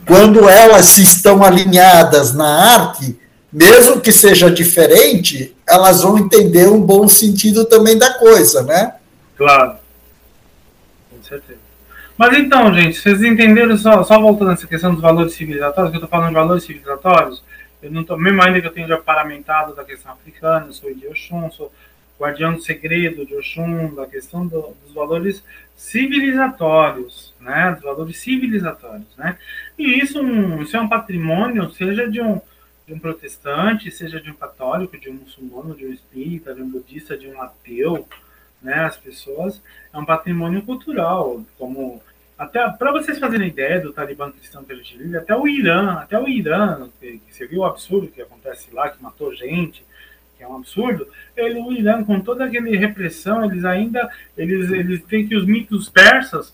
quando 0.05 0.47
elas 0.47 0.97
estão 0.97 1.43
alinhadas 1.43 2.33
na 2.33 2.75
arte, 2.75 3.17
mesmo 3.51 3.99
que 3.99 4.11
seja 4.11 4.49
diferente, 4.49 5.55
elas 5.67 6.03
vão 6.03 6.17
entender 6.17 6.69
um 6.69 6.79
bom 6.79 7.07
sentido 7.07 7.65
também 7.65 7.97
da 7.97 8.13
coisa, 8.13 8.63
né? 8.63 8.93
Claro. 9.35 9.75
Com 11.09 11.23
certeza. 11.27 11.59
Mas 12.17 12.37
então, 12.37 12.73
gente, 12.73 12.99
vocês 12.99 13.21
entenderam, 13.23 13.75
só, 13.77 14.03
só 14.03 14.21
voltando 14.21 14.51
essa 14.51 14.67
questão 14.67 14.93
dos 14.93 15.01
valores 15.01 15.33
civilizatórios, 15.33 15.91
que 15.91 15.97
eu 15.97 16.03
estou 16.03 16.09
falando 16.09 16.29
de 16.29 16.35
valores 16.35 16.63
civilizatórios, 16.63 17.43
eu 17.81 17.91
não 17.91 18.03
tô, 18.03 18.17
mesmo 18.17 18.41
ainda 18.41 18.61
que 18.61 18.67
eu 18.67 18.71
tenha 18.71 18.97
paramentado 18.97 19.75
da 19.75 19.83
questão 19.83 20.11
africana, 20.11 20.71
sou 20.71 20.93
de 20.93 21.07
Oxum, 21.07 21.49
sou 21.51 21.71
guardião 22.19 22.53
do 22.53 22.61
segredo 22.61 23.25
de 23.25 23.35
Oxum, 23.35 23.95
da 23.95 24.05
questão 24.05 24.45
do, 24.45 24.75
dos 24.83 24.93
valores 24.93 25.43
civilizatórios, 25.75 27.33
né? 27.39 27.71
Dos 27.71 27.81
valores 27.81 28.17
civilizatórios, 28.17 29.07
né? 29.17 29.37
E 29.77 29.99
isso, 29.99 30.21
um, 30.21 30.61
isso 30.61 30.77
é 30.77 30.81
um 30.81 30.87
patrimônio, 30.87 31.71
seja 31.71 32.07
de 32.07 32.21
um, 32.21 32.39
de 32.87 32.93
um 32.93 32.99
protestante, 32.99 33.89
seja 33.89 34.21
de 34.21 34.29
um 34.29 34.35
católico, 34.35 34.99
de 34.99 35.09
um 35.09 35.13
muçulmano, 35.13 35.75
de 35.75 35.87
um 35.87 35.91
espírita, 35.91 36.53
de 36.53 36.61
um 36.61 36.69
budista, 36.69 37.17
de 37.17 37.27
um 37.27 37.41
ateu, 37.41 38.07
né? 38.61 38.85
As 38.85 38.97
pessoas 38.97 39.59
é 39.91 39.97
um 39.97 40.05
patrimônio 40.05 40.61
cultural, 40.61 41.43
como 41.57 42.01
até 42.41 42.67
para 42.71 42.91
vocês 42.91 43.19
fazerem 43.19 43.49
ideia 43.49 43.79
do 43.79 43.93
Talibã 43.93 44.31
cristão 44.31 44.63
que 44.63 44.73
a 44.73 45.19
até 45.19 45.37
o 45.37 45.47
Irã, 45.47 45.99
até 45.99 46.19
o 46.19 46.27
Irã, 46.27 46.89
que, 46.99 47.19
que 47.19 47.35
você 47.35 47.45
viu 47.45 47.59
o 47.59 47.65
absurdo 47.65 48.07
que 48.07 48.19
acontece 48.19 48.73
lá, 48.73 48.89
que 48.89 49.01
matou 49.01 49.31
gente, 49.31 49.85
que 50.35 50.43
é 50.43 50.47
um 50.47 50.55
absurdo, 50.55 51.07
ele, 51.37 51.59
o 51.59 51.71
Irã, 51.71 52.03
com 52.03 52.19
toda 52.19 52.45
aquela 52.45 52.65
repressão, 52.75 53.45
eles 53.45 53.63
ainda, 53.63 54.09
eles, 54.35 54.71
eles 54.71 55.03
têm 55.03 55.27
que 55.27 55.35
os 55.35 55.45
mitos 55.45 55.87
persas 55.87 56.51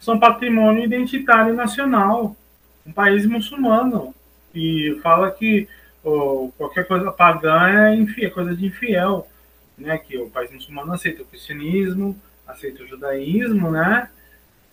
são 0.00 0.18
patrimônio 0.18 0.82
identitário 0.82 1.52
nacional, 1.52 2.34
um 2.86 2.92
país 2.92 3.26
muçulmano, 3.26 4.14
e 4.54 4.98
fala 5.02 5.30
que 5.30 5.68
oh, 6.02 6.50
qualquer 6.56 6.86
coisa 6.86 7.12
pagã 7.12 7.68
é, 7.68 7.94
infiel, 7.94 8.28
é 8.28 8.30
coisa 8.30 8.56
de 8.56 8.64
infiel, 8.64 9.28
né, 9.76 9.98
que 9.98 10.16
o 10.16 10.30
país 10.30 10.50
muçulmano 10.50 10.94
aceita 10.94 11.22
o 11.22 11.26
cristianismo, 11.26 12.18
aceita 12.46 12.82
o 12.82 12.86
judaísmo, 12.86 13.70
né, 13.70 14.08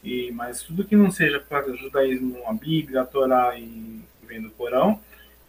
e, 0.06 0.32
mas 0.32 0.62
tudo 0.62 0.86
que 0.86 0.96
não 0.96 1.10
seja 1.10 1.40
para 1.40 1.72
o 1.72 1.76
judaísmo, 1.76 2.38
a 2.46 2.54
Bíblia, 2.54 3.02
a 3.02 3.06
Torá 3.06 3.58
e 3.58 4.00
vem 4.28 4.40
do 4.40 4.52
Corão, 4.52 5.00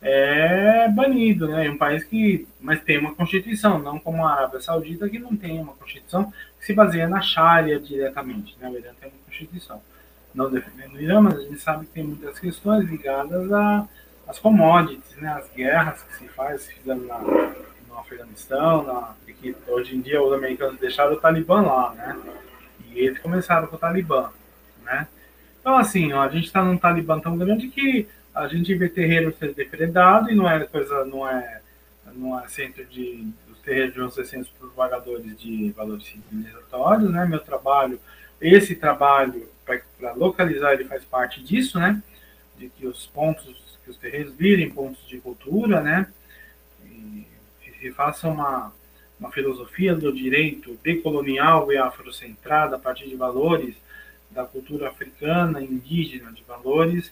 é 0.00 0.88
banido, 0.88 1.46
né? 1.46 1.66
É 1.66 1.70
um 1.70 1.76
país 1.76 2.04
que, 2.04 2.48
mas 2.58 2.80
tem 2.82 2.98
uma 2.98 3.14
constituição, 3.14 3.78
não 3.78 3.98
como 3.98 4.24
a 4.24 4.32
Arábia 4.32 4.60
Saudita 4.60 5.10
que 5.10 5.18
não 5.18 5.36
tem 5.36 5.60
uma 5.60 5.74
constituição 5.74 6.32
que 6.58 6.64
se 6.64 6.72
baseia 6.72 7.06
na 7.06 7.20
Sharia 7.20 7.78
diretamente, 7.78 8.56
né? 8.58 8.70
O 8.70 8.78
Irã 8.78 8.92
tem 8.98 9.10
uma 9.10 9.18
constituição, 9.26 9.82
não 10.34 10.50
defendendo 10.50 10.94
o 10.94 11.02
Irã, 11.02 11.20
mas 11.20 11.38
a 11.38 11.42
gente 11.42 11.58
sabe 11.58 11.84
que 11.84 11.92
tem 11.92 12.04
muitas 12.04 12.38
questões 12.38 12.88
ligadas 12.88 13.52
às 14.26 14.38
commodities, 14.38 15.16
né? 15.16 15.28
As 15.34 15.50
guerras 15.54 16.02
que 16.02 16.16
se 16.16 16.28
faz, 16.28 16.62
se 16.62 16.72
fizeram 16.74 17.02
na, 17.02 17.18
no 17.18 17.98
Afeganistão, 17.98 18.84
na, 18.84 19.14
que 19.26 19.54
hoje 19.68 19.96
em 19.96 20.00
dia 20.00 20.22
os 20.22 20.32
americanos 20.32 20.80
deixaram 20.80 21.12
o 21.12 21.20
Talibã 21.20 21.60
lá, 21.60 21.94
né? 21.94 22.16
E 22.90 23.00
eles 23.00 23.18
começaram 23.18 23.66
com 23.66 23.76
o 23.76 23.78
Talibã 23.78 24.30
né? 24.86 25.06
Então, 25.60 25.76
assim, 25.76 26.12
ó, 26.12 26.22
a 26.22 26.28
gente 26.28 26.46
está 26.46 26.64
num 26.64 26.78
Talibã 26.78 27.20
tão 27.20 27.36
grande 27.36 27.68
que 27.68 28.08
a 28.34 28.46
gente 28.48 28.74
vê 28.74 28.88
terreiro 28.88 29.34
ser 29.38 29.52
depredado 29.52 30.30
e 30.30 30.34
não 30.34 30.48
é 30.48 30.64
coisa, 30.64 31.04
não 31.04 31.28
é, 31.28 31.60
não 32.14 32.38
é 32.38 32.46
centro 32.48 32.84
de 32.86 33.28
os 33.50 33.58
terreiros 33.60 33.96
vão 33.96 34.10
ser 34.10 34.24
centros 34.24 34.52
propagadores 34.58 35.38
de 35.38 35.70
valores 35.72 36.04
civilizatórios, 36.06 37.10
né? 37.10 37.26
Meu 37.26 37.40
trabalho, 37.40 38.00
esse 38.40 38.76
trabalho 38.76 39.48
para 39.64 40.12
localizar 40.12 40.72
ele 40.74 40.84
faz 40.84 41.04
parte 41.04 41.42
disso, 41.42 41.78
né? 41.78 42.00
De 42.56 42.68
que 42.68 42.86
os 42.86 43.06
pontos, 43.06 43.78
que 43.84 43.90
os 43.90 43.96
terreiros 43.96 44.34
virem 44.34 44.70
pontos 44.70 45.04
de 45.08 45.18
cultura, 45.18 45.80
né? 45.80 46.06
E, 46.84 47.26
e 47.82 47.90
façam 47.90 48.32
uma 48.32 48.72
uma 49.18 49.32
filosofia 49.32 49.94
do 49.94 50.12
direito 50.12 50.78
decolonial 50.82 51.72
e 51.72 51.76
afrocentrada 51.76 52.76
a 52.76 52.78
partir 52.78 53.08
de 53.08 53.16
valores 53.16 53.74
da 54.36 54.44
cultura 54.44 54.88
africana, 54.88 55.62
indígena, 55.62 56.30
de 56.30 56.44
valores 56.44 57.10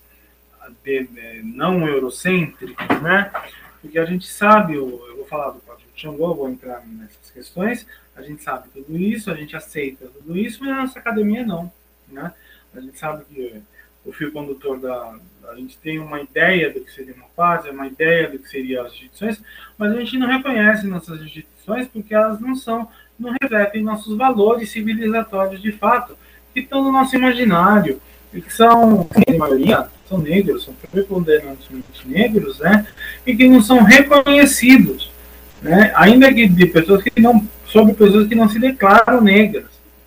de, 0.82 1.04
de, 1.04 1.42
não 1.42 1.88
eurocêntricos, 1.88 2.86
né? 3.02 3.32
Porque 3.80 3.98
a 3.98 4.04
gente 4.04 4.26
sabe, 4.26 4.74
eu, 4.74 5.04
eu 5.08 5.16
vou 5.16 5.26
falar 5.26 5.50
do 5.50 5.60
Código 5.60 5.90
de 5.94 6.00
Xangô, 6.00 6.34
vou 6.34 6.50
entrar 6.50 6.86
nessas 6.86 7.30
questões, 7.30 7.86
a 8.14 8.22
gente 8.22 8.42
sabe 8.42 8.68
tudo 8.68 8.96
isso, 8.96 9.30
a 9.30 9.34
gente 9.34 9.56
aceita 9.56 10.06
tudo 10.06 10.36
isso, 10.36 10.60
mas 10.60 10.70
a 10.70 10.82
nossa 10.82 10.98
academia 10.98 11.44
não, 11.44 11.72
né? 12.08 12.32
A 12.74 12.80
gente 12.80 12.98
sabe 12.98 13.24
que 13.24 13.62
o 14.04 14.12
fio 14.12 14.30
condutor 14.30 14.78
da, 14.78 15.16
a 15.48 15.54
gente 15.56 15.78
tem 15.78 15.98
uma 15.98 16.20
ideia 16.20 16.70
do 16.72 16.80
que 16.80 16.92
seria 16.92 17.14
uma 17.14 17.28
paz, 17.34 17.64
uma 17.66 17.86
ideia 17.86 18.28
do 18.28 18.38
que 18.38 18.48
seriam 18.48 18.84
as 18.84 18.92
instituições, 18.92 19.42
mas 19.78 19.92
a 19.92 19.98
gente 19.98 20.18
não 20.18 20.26
reconhece 20.26 20.86
nossas 20.86 21.22
instituições 21.22 21.88
porque 21.88 22.14
elas 22.14 22.38
não 22.38 22.54
são, 22.54 22.86
não 23.18 23.34
refletem 23.40 23.82
nossos 23.82 24.16
valores 24.16 24.70
civilizatórios 24.70 25.62
de 25.62 25.72
fato 25.72 26.18
que 26.54 26.60
estão 26.60 26.82
no 26.82 26.92
nosso 26.92 27.14
imaginário, 27.16 28.00
e 28.32 28.40
que 28.40 28.52
são, 28.52 29.08
a 29.28 29.36
maioria, 29.36 29.88
são 30.08 30.18
negros, 30.18 30.64
são 30.64 30.74
preponderantemente 30.90 32.06
negros, 32.06 32.58
né? 32.60 32.86
E 33.26 33.36
que 33.36 33.48
não 33.48 33.60
são 33.60 33.82
reconhecidos, 33.82 35.12
né? 35.60 35.92
Ainda 35.96 36.32
que 36.32 36.48
de 36.48 36.66
pessoas 36.66 37.02
que 37.02 37.20
não, 37.20 37.46
sobre 37.66 37.94
pessoas 37.94 38.26
que 38.26 38.34
não 38.34 38.48
se 38.48 38.58
declaram 38.58 39.20
negras, 39.20 39.66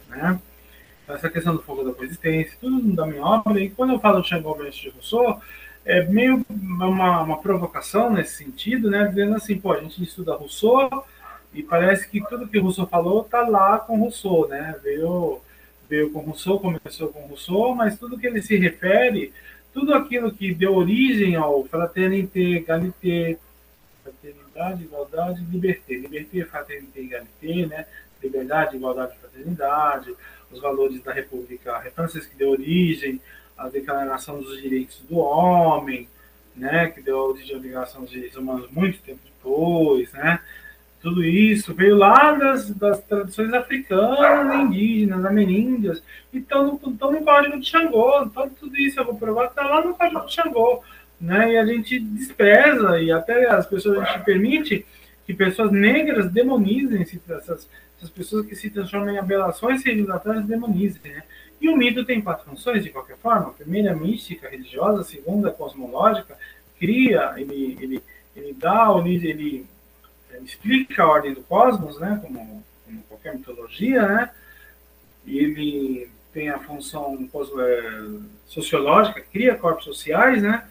né? 0.10 0.40
essa 1.08 1.30
questão 1.30 1.56
do 1.56 1.62
fogo 1.62 1.84
da 1.84 1.94
coexistência, 1.94 2.58
tudo 2.60 2.82
da 2.94 3.06
minha 3.06 3.24
obra. 3.24 3.60
E 3.60 3.70
quando 3.70 3.94
eu 3.94 4.00
falo 4.00 4.24
Xangô 4.24 4.58
de 4.70 4.90
Rousseau, 4.90 5.42
é 5.86 6.04
meio 6.04 6.46
uma, 6.50 7.22
uma 7.22 7.38
provocação 7.38 8.12
nesse 8.12 8.44
sentido, 8.44 8.90
né? 8.90 9.06
Dizendo 9.06 9.36
assim, 9.36 9.58
pô, 9.58 9.72
a 9.72 9.80
gente 9.80 10.04
estuda 10.04 10.36
Rousseau 10.36 11.06
e 11.54 11.64
parece 11.64 12.10
que 12.10 12.22
tudo 12.28 12.48
que 12.48 12.60
Rousseau 12.60 12.88
falou 12.88 13.24
tá 13.24 13.48
lá 13.48 13.80
com 13.80 14.00
Rousseau, 14.00 14.48
né? 14.50 14.76
Veio, 14.84 15.40
veio 15.90 16.12
com 16.12 16.20
Rousseau, 16.20 16.60
começou 16.60 17.10
com 17.10 17.28
Rousseau, 17.28 17.76
mas 17.76 17.98
tudo 17.98 18.18
que 18.18 18.28
ele 18.28 18.42
se 18.42 18.58
refere, 18.58 19.34
tudo 19.74 19.94
aquilo 19.94 20.32
que 20.32 20.54
deu 20.54 20.76
origem 20.76 21.36
ao 21.36 21.64
fraternité, 21.66 22.58
égalité, 22.58 23.38
fraternidade, 24.04 24.84
igualdade, 24.84 25.46
liberté, 25.52 25.96
liberté, 25.96 26.44
fraternité, 26.46 27.02
égalité, 27.02 27.66
né? 27.68 27.86
Liberdade, 28.22 28.76
igualdade, 28.76 29.16
fraternidade, 29.20 30.16
os 30.52 30.60
valores 30.60 31.02
da 31.04 31.14
República 31.14 31.80
Francesa 31.94 32.28
que 32.28 32.36
deu 32.36 32.50
origem 32.50 33.22
à 33.58 33.70
Declaração 33.70 34.42
dos 34.42 34.62
Direitos 34.62 35.00
do 35.10 35.18
Homem, 35.18 36.08
né, 36.56 36.90
que 36.90 37.02
deu 37.02 37.18
origem 37.18 37.56
à 37.56 37.60
Declaração 37.60 38.02
dos 38.02 38.12
Direitos 38.12 38.38
Humanos 38.38 38.70
muito 38.72 39.00
tempo 39.02 39.20
depois, 39.24 40.12
né, 40.14 40.40
tudo 41.02 41.24
isso 41.24 41.74
veio 41.74 41.96
lá 41.96 42.34
das, 42.34 42.70
das 42.72 43.02
tradições 43.04 43.54
africanas, 43.54 44.56
indígenas, 44.62 45.26
ameríndias, 45.26 46.04
e 46.34 46.40
estão 46.40 46.66
no, 46.66 46.80
Código 46.80 47.60
de 47.60 47.68
Xangô, 47.68 48.24
então 48.24 48.50
tudo 48.50 48.76
isso 48.78 49.00
eu 49.00 49.06
vou 49.06 49.16
provar 49.16 49.46
que 49.46 49.60
está 49.60 49.68
lá 49.68 49.86
no 49.86 49.94
Código 49.94 50.26
de 50.26 50.34
Xangô, 50.34 50.82
né, 51.20 51.54
e 51.54 51.58
a 51.58 51.66
gente 51.66 52.00
despreza, 52.00 53.00
e 53.00 53.12
até 53.12 53.50
as 53.50 53.66
pessoas, 53.66 54.00
a 54.00 54.06
gente 54.06 54.26
permite 54.26 54.86
que 55.26 55.34
pessoas 55.34 55.72
negras 55.72 56.32
demonizem 56.32 57.02
essas, 57.02 57.70
essas 57.98 58.10
pessoas 58.10 58.46
que 58.46 58.56
se 58.56 58.70
transformam 58.70 59.14
em 59.14 59.18
abelações 59.18 59.82
civilizatórias 59.82 60.46
demonizem, 60.46 61.12
né? 61.12 61.24
E 61.60 61.68
o 61.70 61.76
mito 61.76 62.06
tem 62.06 62.22
quatro 62.22 62.50
funções, 62.50 62.84
de 62.84 62.92
qualquer 62.92 63.18
forma. 63.18 63.48
A 63.48 63.52
primeira, 63.52 63.96
mística, 63.96 64.48
religiosa. 64.48 65.02
A 65.02 65.04
segunda, 65.04 65.52
cosmológica. 65.52 66.38
Cria, 66.80 67.34
ele, 67.36 67.78
ele, 67.82 68.04
ele 68.36 68.54
dá, 68.54 68.94
ele, 69.04 69.28
ele 69.28 69.66
explica 70.44 71.04
a 71.04 71.08
ordem 71.08 71.34
do 71.34 71.42
cosmos, 71.42 72.00
né? 72.00 72.20
Como, 72.22 72.64
como 72.86 73.04
qualquer 73.04 73.36
mitologia, 73.36 74.08
né? 74.08 74.32
Ele 75.26 76.10
tem 76.34 76.50
a 76.50 76.60
função 76.60 77.18
é, 77.60 78.04
sociológica, 78.46 79.22
cria 79.32 79.56
corpos 79.56 79.86
sociais, 79.86 80.42
né? 80.42 80.64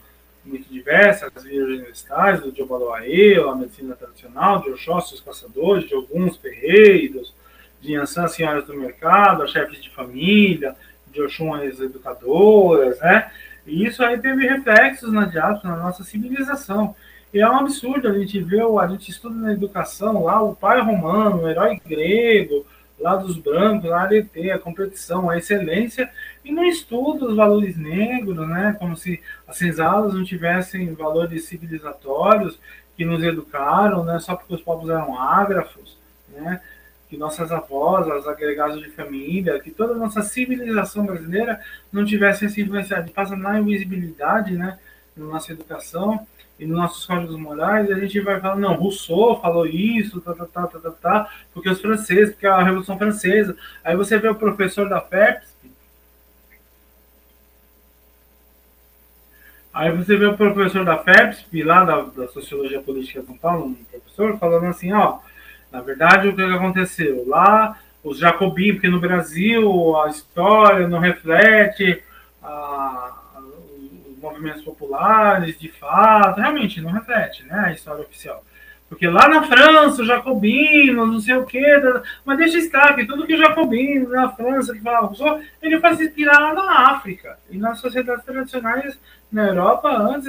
muito 0.47 0.73
diversas, 0.73 1.31
as 1.35 1.45
vias 1.45 1.67
universitárias, 1.67 2.41
do 2.41 2.55
Jobaloaê, 2.55 3.37
a 3.37 3.55
medicina 3.55 3.97
tradicional, 3.97 4.62
de 4.62 4.71
Oxóssi, 4.71 5.14
os 5.14 5.21
caçadores, 5.21 5.89
de 5.89 5.95
alguns 5.95 6.37
ferreiros, 6.37 7.35
de 7.81 7.93
Yansan, 7.93 8.29
senhoras 8.29 8.67
do 8.67 8.75
mercado, 8.75 9.43
as 9.43 9.51
chefes 9.51 9.83
de 9.83 9.91
família, 9.91 10.75
de 11.11 11.21
Oxum, 11.21 11.55
as 11.55 11.81
educadoras, 11.81 12.99
né? 13.01 13.31
E 13.67 13.85
isso 13.85 14.03
aí 14.05 14.19
teve 14.19 14.47
reflexos 14.47 15.12
na 15.12 15.25
diáspora, 15.25 15.75
na 15.75 15.83
nossa 15.83 16.05
civilização. 16.05 16.95
E 17.37 17.41
é 17.41 17.47
um 17.47 17.59
absurdo 17.59 18.09
a 18.09 18.18
gente 18.18 18.41
ver, 18.41 18.62
a 18.62 18.87
gente 18.87 19.11
estuda 19.11 19.34
na 19.34 19.53
educação 19.53 20.24
lá, 20.24 20.43
o 20.43 20.57
pai 20.57 20.80
romano, 20.80 21.43
o 21.43 21.49
herói 21.51 21.78
grego, 21.87 22.64
lá 22.99 23.14
dos 23.14 23.37
brancos, 23.37 23.93
a 23.93 24.05
ADT, 24.05 24.51
a 24.53 24.59
competição, 24.59 25.28
a 25.28 25.37
excelência, 25.37 26.11
e 26.43 26.51
não 26.51 26.64
estuda 26.64 27.26
os 27.26 27.37
valores 27.37 27.76
negros, 27.76 28.39
né? 28.49 28.74
Como 28.78 28.97
se 28.97 29.20
as 29.47 29.59
senzalas 29.59 30.14
não 30.14 30.24
tivessem 30.24 30.95
valores 30.95 31.45
civilizatórios 31.45 32.59
que 32.97 33.05
nos 33.05 33.22
educaram, 33.22 34.03
né? 34.03 34.18
Só 34.18 34.34
porque 34.34 34.55
os 34.55 34.62
povos 34.62 34.89
eram 34.89 35.20
ágrafos, 35.20 35.99
né? 36.30 36.62
Que 37.11 37.18
nossas 37.18 37.53
avós, 37.53 38.09
as 38.09 38.26
agregados 38.26 38.80
de 38.80 38.89
família, 38.89 39.61
que 39.61 39.70
toda 39.70 39.93
a 39.93 39.99
nossa 39.99 40.22
civilização 40.22 41.05
brasileira 41.05 41.61
não 41.93 42.03
tivesse 42.03 42.47
essa 42.47 42.59
influência, 42.59 43.07
passa 43.14 43.37
na 43.37 43.61
invisibilidade, 43.61 44.55
né? 44.55 44.78
Na 45.14 45.26
nossa 45.26 45.53
educação 45.53 46.26
e 46.59 46.67
nos 46.67 46.77
nossos 46.77 47.05
códigos 47.05 47.37
morais, 47.37 47.91
a 47.91 47.99
gente 47.99 48.19
vai 48.21 48.41
falar, 48.41 48.57
não, 48.57 48.75
Rousseau 48.75 49.41
falou 49.41 49.67
isso, 49.67 50.21
tá, 50.21 50.35
tá, 50.35 50.47
tá, 50.47 50.67
tá, 50.67 50.79
tá, 50.79 50.91
tá, 50.91 51.31
porque 51.53 51.69
os 51.69 51.81
franceses, 51.81 52.33
porque 52.33 52.47
a 52.47 52.63
Revolução 52.63 52.97
Francesa. 52.97 53.57
Aí 53.85 53.95
você 53.95 54.19
vê 54.19 54.29
o 54.29 54.35
professor 54.35 54.89
da 54.89 55.01
FEPS, 55.01 55.57
Aí 59.77 59.95
você 59.95 60.17
vê 60.17 60.25
o 60.25 60.35
professor 60.35 60.87
da 60.87 60.97
FEPSP, 60.97 61.63
lá 61.63 61.85
da, 61.85 62.01
da 62.01 62.29
Sociologia 62.29 62.81
Política 62.81 63.21
de 63.21 63.27
São 63.27 63.37
Paulo, 63.37 63.67
um 63.67 63.75
professor, 63.75 64.39
falando 64.39 64.65
assim, 64.69 64.91
ó, 64.91 65.19
na 65.71 65.83
verdade 65.83 66.29
o 66.29 66.35
que 66.35 66.41
aconteceu? 66.41 67.29
Lá 67.29 67.79
os 68.03 68.19
jacobinos, 68.19 68.77
porque 68.77 68.89
no 68.89 68.99
Brasil 68.99 70.01
a 70.01 70.09
história 70.09 70.89
não 70.89 70.99
reflete 70.99 72.03
a, 72.43 73.23
movimentos 74.31 74.62
populares, 74.62 75.59
de 75.59 75.68
fato, 75.68 76.41
realmente 76.41 76.81
não 76.81 76.91
reflete 76.91 77.45
né, 77.45 77.64
a 77.66 77.72
história 77.72 78.03
oficial. 78.03 78.45
Porque 78.89 79.09
lá 79.09 79.29
na 79.29 79.43
França, 79.43 80.03
os 80.03 80.07
jacobinos, 80.07 81.11
não 81.11 81.20
sei 81.20 81.35
o 81.35 81.45
quê, 81.45 81.64
mas 82.24 82.39
deixa 82.39 82.59
estar 82.59 82.95
que 82.95 83.05
tudo 83.05 83.27
que 83.27 83.35
os 83.35 83.41
jacobinos 83.41 84.11
na 84.11 84.31
França 84.31 84.72
que 84.72 84.81
falavam, 84.81 85.43
ele 85.61 85.81
faz 85.81 86.01
inspirar 86.01 86.39
lá 86.39 86.55
na 86.55 86.91
África 86.91 87.37
e 87.51 87.59
nas 87.59 87.81
sociedades 87.81 88.24
tradicionais 88.24 88.97
na 89.31 89.49
Europa 89.49 89.89
antes, 89.89 90.29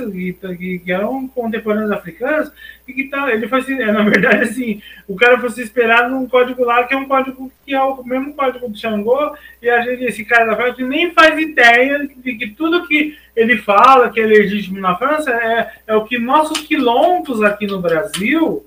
que, 0.58 0.80
que 0.80 0.92
eram 0.92 1.28
contemporâneos 1.28 1.92
africanos, 1.92 2.52
e 2.88 2.94
que 2.94 3.06
tá, 3.06 3.32
ele 3.32 3.48
foi, 3.48 3.62
é, 3.74 3.92
na 3.92 4.04
verdade, 4.04 4.44
assim, 4.44 4.82
o 5.08 5.16
cara 5.16 5.40
foi 5.40 5.50
se 5.52 5.62
esperar 5.62 6.10
num 6.10 6.28
código 6.28 6.64
lá, 6.64 6.84
que 6.84 6.94
é 6.94 6.98
um 6.98 7.06
código 7.06 7.52
que 7.66 7.74
é 7.74 7.82
o 7.82 8.04
mesmo 8.04 8.34
código 8.34 8.68
do 8.68 8.78
Xangô, 8.78 9.36
e 9.62 9.70
a 9.70 9.82
gente, 9.82 10.04
esse 10.04 10.26
cara 10.26 10.46
da 10.46 10.56
França 10.56 10.82
nem 10.82 11.14
faz 11.14 11.40
ideia 11.40 12.08
de 12.18 12.36
que 12.36 12.48
tudo 12.50 12.88
que 12.88 13.18
ele 13.36 13.58
fala 13.58 14.10
que 14.10 14.20
é 14.20 14.26
legítimo 14.26 14.80
na 14.80 14.96
França 14.96 15.32
é, 15.32 15.72
é 15.88 15.96
o 15.96 16.06
que 16.06 16.18
nossos 16.18 16.62
quilombos 16.62 17.44
aqui 17.44 17.68
no 17.68 17.80
Brasil 17.80 18.66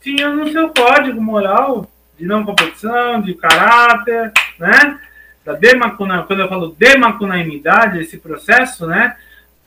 tinham 0.00 0.34
no 0.34 0.50
seu 0.50 0.70
código 0.70 1.20
moral 1.20 1.88
de 2.18 2.26
não 2.26 2.44
competição, 2.44 3.20
de 3.20 3.34
caráter, 3.34 4.32
né? 4.58 4.98
Da 5.44 5.54
demacuna, 5.54 6.22
quando 6.22 6.40
eu 6.40 6.48
falo 6.48 6.76
demacunaimidade, 6.78 8.00
esse 8.00 8.18
processo, 8.18 8.86
né? 8.86 9.16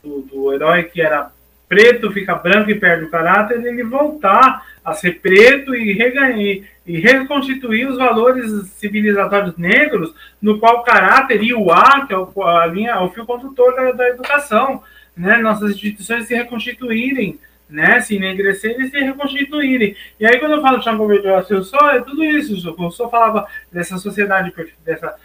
Do, 0.05 0.21
do 0.21 0.53
herói 0.53 0.83
que 0.83 1.01
era 1.01 1.31
preto 1.67 2.11
fica 2.11 2.35
branco 2.35 2.69
e 2.69 2.79
perde 2.79 3.05
o 3.05 3.09
caráter, 3.09 3.63
ele 3.65 3.83
voltar 3.83 4.63
a 4.83 4.93
ser 4.93 5.19
preto 5.19 5.75
e, 5.75 5.93
reganhar, 5.93 6.37
e 6.85 6.99
reconstituir 6.99 7.87
os 7.87 7.97
valores 7.97 8.69
civilizatórios 8.73 9.57
negros, 9.57 10.13
no 10.39 10.59
qual 10.59 10.77
o 10.77 10.83
caráter 10.83 11.43
e 11.43 11.53
o 11.53 11.71
A, 11.71 12.05
que 12.05 12.13
é 12.13 12.17
o, 12.17 12.43
a 12.43 12.65
linha, 12.67 13.01
o 13.01 13.09
fio 13.09 13.25
condutor 13.25 13.75
da, 13.75 13.91
da 13.91 14.09
educação, 14.09 14.83
né? 15.17 15.37
nossas 15.37 15.71
instituições 15.71 16.27
se 16.27 16.35
reconstituírem, 16.35 17.39
né? 17.67 17.99
se 18.01 18.15
enegrecerem 18.15 18.85
e 18.85 18.89
se 18.89 18.99
reconstituírem. 18.99 19.95
E 20.19 20.25
aí, 20.25 20.37
quando 20.39 20.53
eu 20.53 20.61
falo 20.61 20.77
de 20.77 20.85
Jean 20.85 20.97
Gauguin 20.97 21.63
só 21.63 21.89
é 21.89 22.01
tudo 22.01 22.23
isso. 22.23 22.75
Eu 22.77 22.91
só 22.91 23.09
falava 23.09 23.47
dessa 23.71 23.97
sociedade, 23.97 24.53
dessa, 24.85 25.15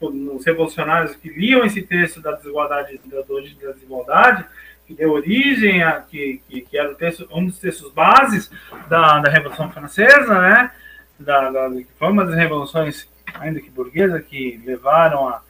os 0.00 0.44
revolucionários 0.44 1.16
que 1.16 1.28
liam 1.28 1.64
esse 1.64 1.82
texto 1.82 2.20
da 2.20 2.32
desigualdade, 2.32 3.00
da 3.04 3.72
desigualdade, 3.72 4.44
que 4.86 4.94
deu 4.94 5.12
origem 5.12 5.82
a 5.82 6.00
que, 6.00 6.40
que, 6.48 6.60
que 6.60 6.78
era 6.78 6.94
texto, 6.94 7.28
um 7.32 7.44
dos 7.44 7.58
textos 7.58 7.92
bases 7.92 8.50
da, 8.88 9.18
da 9.18 9.30
Revolução 9.30 9.70
Francesa, 9.70 10.40
né? 10.40 10.70
Da, 11.18 11.50
da, 11.50 11.70
que 11.70 11.88
foi 11.98 12.08
uma 12.08 12.24
das 12.24 12.36
revoluções, 12.36 13.08
ainda 13.34 13.60
que 13.60 13.70
burguesa, 13.70 14.20
que 14.20 14.60
levaram 14.64 15.28
a, 15.28 15.42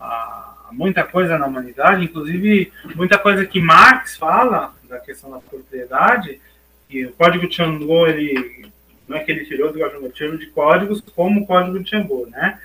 a, 0.00 0.68
muita 0.72 1.04
coisa 1.04 1.38
na 1.38 1.46
humanidade, 1.46 2.04
inclusive 2.04 2.72
muita 2.96 3.18
coisa 3.18 3.44
que 3.46 3.60
Marx 3.60 4.16
fala 4.16 4.74
da 4.88 4.98
questão 4.98 5.30
da 5.30 5.38
propriedade, 5.38 6.40
e 6.90 7.06
o 7.06 7.12
Código 7.12 7.46
de 7.46 7.54
Xangô, 7.54 8.06
ele 8.06 8.66
não 9.06 9.16
é 9.16 9.20
que 9.20 9.30
ele 9.30 9.44
tirou 9.44 9.72
do 9.72 9.78
Código, 9.78 10.08
tirou 10.10 10.36
de 10.36 10.46
códigos 10.46 11.00
como 11.14 11.42
o 11.42 11.46
Código 11.46 11.78
de 11.78 11.88
Xangô, 11.88 12.26
né? 12.30 12.58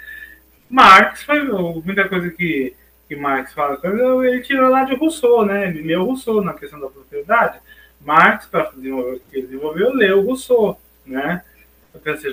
Marx 0.70 1.24
foi 1.24 1.42
muita 1.44 2.08
coisa 2.08 2.30
que, 2.30 2.76
que 3.08 3.16
Marx 3.16 3.54
fala, 3.54 3.80
ele 4.26 4.42
tirou 4.42 4.70
lá 4.70 4.84
de 4.84 4.96
Rousseau, 4.96 5.46
né? 5.46 5.70
Ele 5.70 5.82
leu 5.82 6.04
Rousseau 6.04 6.44
na 6.44 6.54
questão 6.54 6.80
da 6.80 6.88
propriedade. 6.88 7.60
Marx, 8.02 8.46
para 8.46 8.72
desenvolver 8.76 9.16
o 9.16 9.20
que 9.20 9.38
ele 9.38 9.48
desenvolveu, 9.48 9.94
leu 9.94 10.22
Rousseau, 10.22 10.80
né? 11.06 11.44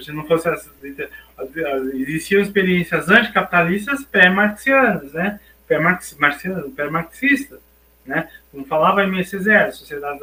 se 0.02 0.12
não 0.12 0.26
fosse 0.26 0.48
as, 0.48 0.68
existiam 1.94 2.42
experiências 2.42 3.08
anticapitalistas 3.08 4.04
pré-marxianas, 4.04 5.12
né? 5.12 5.40
Pré-marxistas, 5.66 6.72
pré-marxistas, 6.74 7.60
né? 8.04 8.28
Como 8.50 8.66
falava 8.66 9.02
em 9.02 9.08
MSZ, 9.08 9.72
sociedades, 9.72 10.20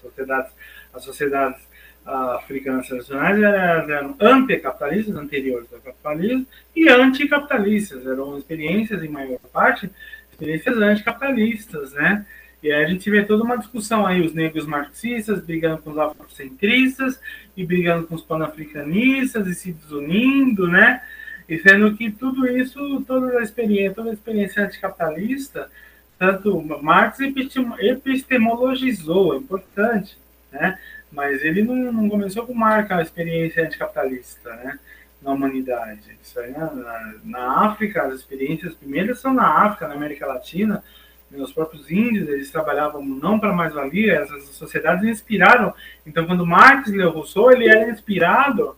sociedades, 0.00 0.52
as 0.92 1.02
sociedades 1.02 1.62
africanas 2.06 2.86
tradicionais 2.86 3.42
eram 3.42 4.14
anticapitalistas, 4.20 5.16
anteriores 5.16 5.66
ao 5.72 5.80
capitalismo, 5.80 6.46
e 6.76 6.88
anticapitalistas, 6.88 8.06
eram 8.06 8.38
experiências, 8.38 9.02
em 9.02 9.08
maior 9.08 9.38
parte, 9.52 9.90
experiências 10.30 10.76
anticapitalistas, 10.76 11.92
né? 11.92 12.24
E 12.62 12.72
aí 12.72 12.84
a 12.84 12.88
gente 12.88 13.10
vê 13.10 13.22
toda 13.22 13.44
uma 13.44 13.58
discussão 13.58 14.06
aí, 14.06 14.22
os 14.22 14.32
negros 14.32 14.66
marxistas 14.66 15.40
brigando 15.40 15.82
com 15.82 15.90
os 15.90 15.98
afrocentristas 15.98 17.20
e 17.56 17.64
brigando 17.64 18.06
com 18.06 18.14
os 18.14 18.22
panafricanistas 18.22 19.46
e 19.46 19.54
se 19.54 19.72
desunindo, 19.72 20.66
né? 20.66 21.02
E 21.48 21.58
sendo 21.58 21.94
que 21.94 22.10
tudo 22.10 22.46
isso, 22.46 23.02
toda 23.06 23.38
a 23.38 23.42
experiência, 23.42 23.94
toda 23.94 24.10
a 24.10 24.14
experiência 24.14 24.64
anticapitalista, 24.64 25.70
tanto 26.18 26.58
Marx 26.82 27.20
epistemologizou, 27.20 29.34
é 29.34 29.36
importante, 29.36 30.16
né? 30.50 30.78
Mas 31.14 31.44
ele 31.44 31.62
não, 31.62 31.92
não 31.92 32.08
começou 32.08 32.44
com 32.44 32.52
marca 32.52 32.96
a 32.96 33.02
experiência 33.02 33.64
anticapitalista, 33.64 34.50
né? 34.56 34.80
Na 35.22 35.32
humanidade. 35.32 36.18
Isso 36.20 36.38
aí, 36.40 36.50
na, 36.50 37.14
na 37.24 37.66
África, 37.66 38.02
as 38.02 38.14
experiências 38.14 38.74
primeiras 38.74 39.20
são 39.20 39.32
na 39.32 39.46
África, 39.46 39.86
na 39.86 39.94
América 39.94 40.26
Latina, 40.26 40.82
os 41.30 41.52
próprios 41.52 41.90
índios, 41.90 42.28
eles 42.28 42.50
trabalhavam 42.50 43.04
não 43.04 43.38
para 43.38 43.52
mais-valia, 43.52 44.20
essas 44.20 44.44
sociedades 44.50 45.04
inspiraram. 45.04 45.72
Então, 46.06 46.26
quando 46.26 46.46
Marx 46.46 46.90
leu 46.90 47.10
Rousseau, 47.10 47.50
ele 47.50 47.68
era 47.68 47.90
inspirado. 47.90 48.76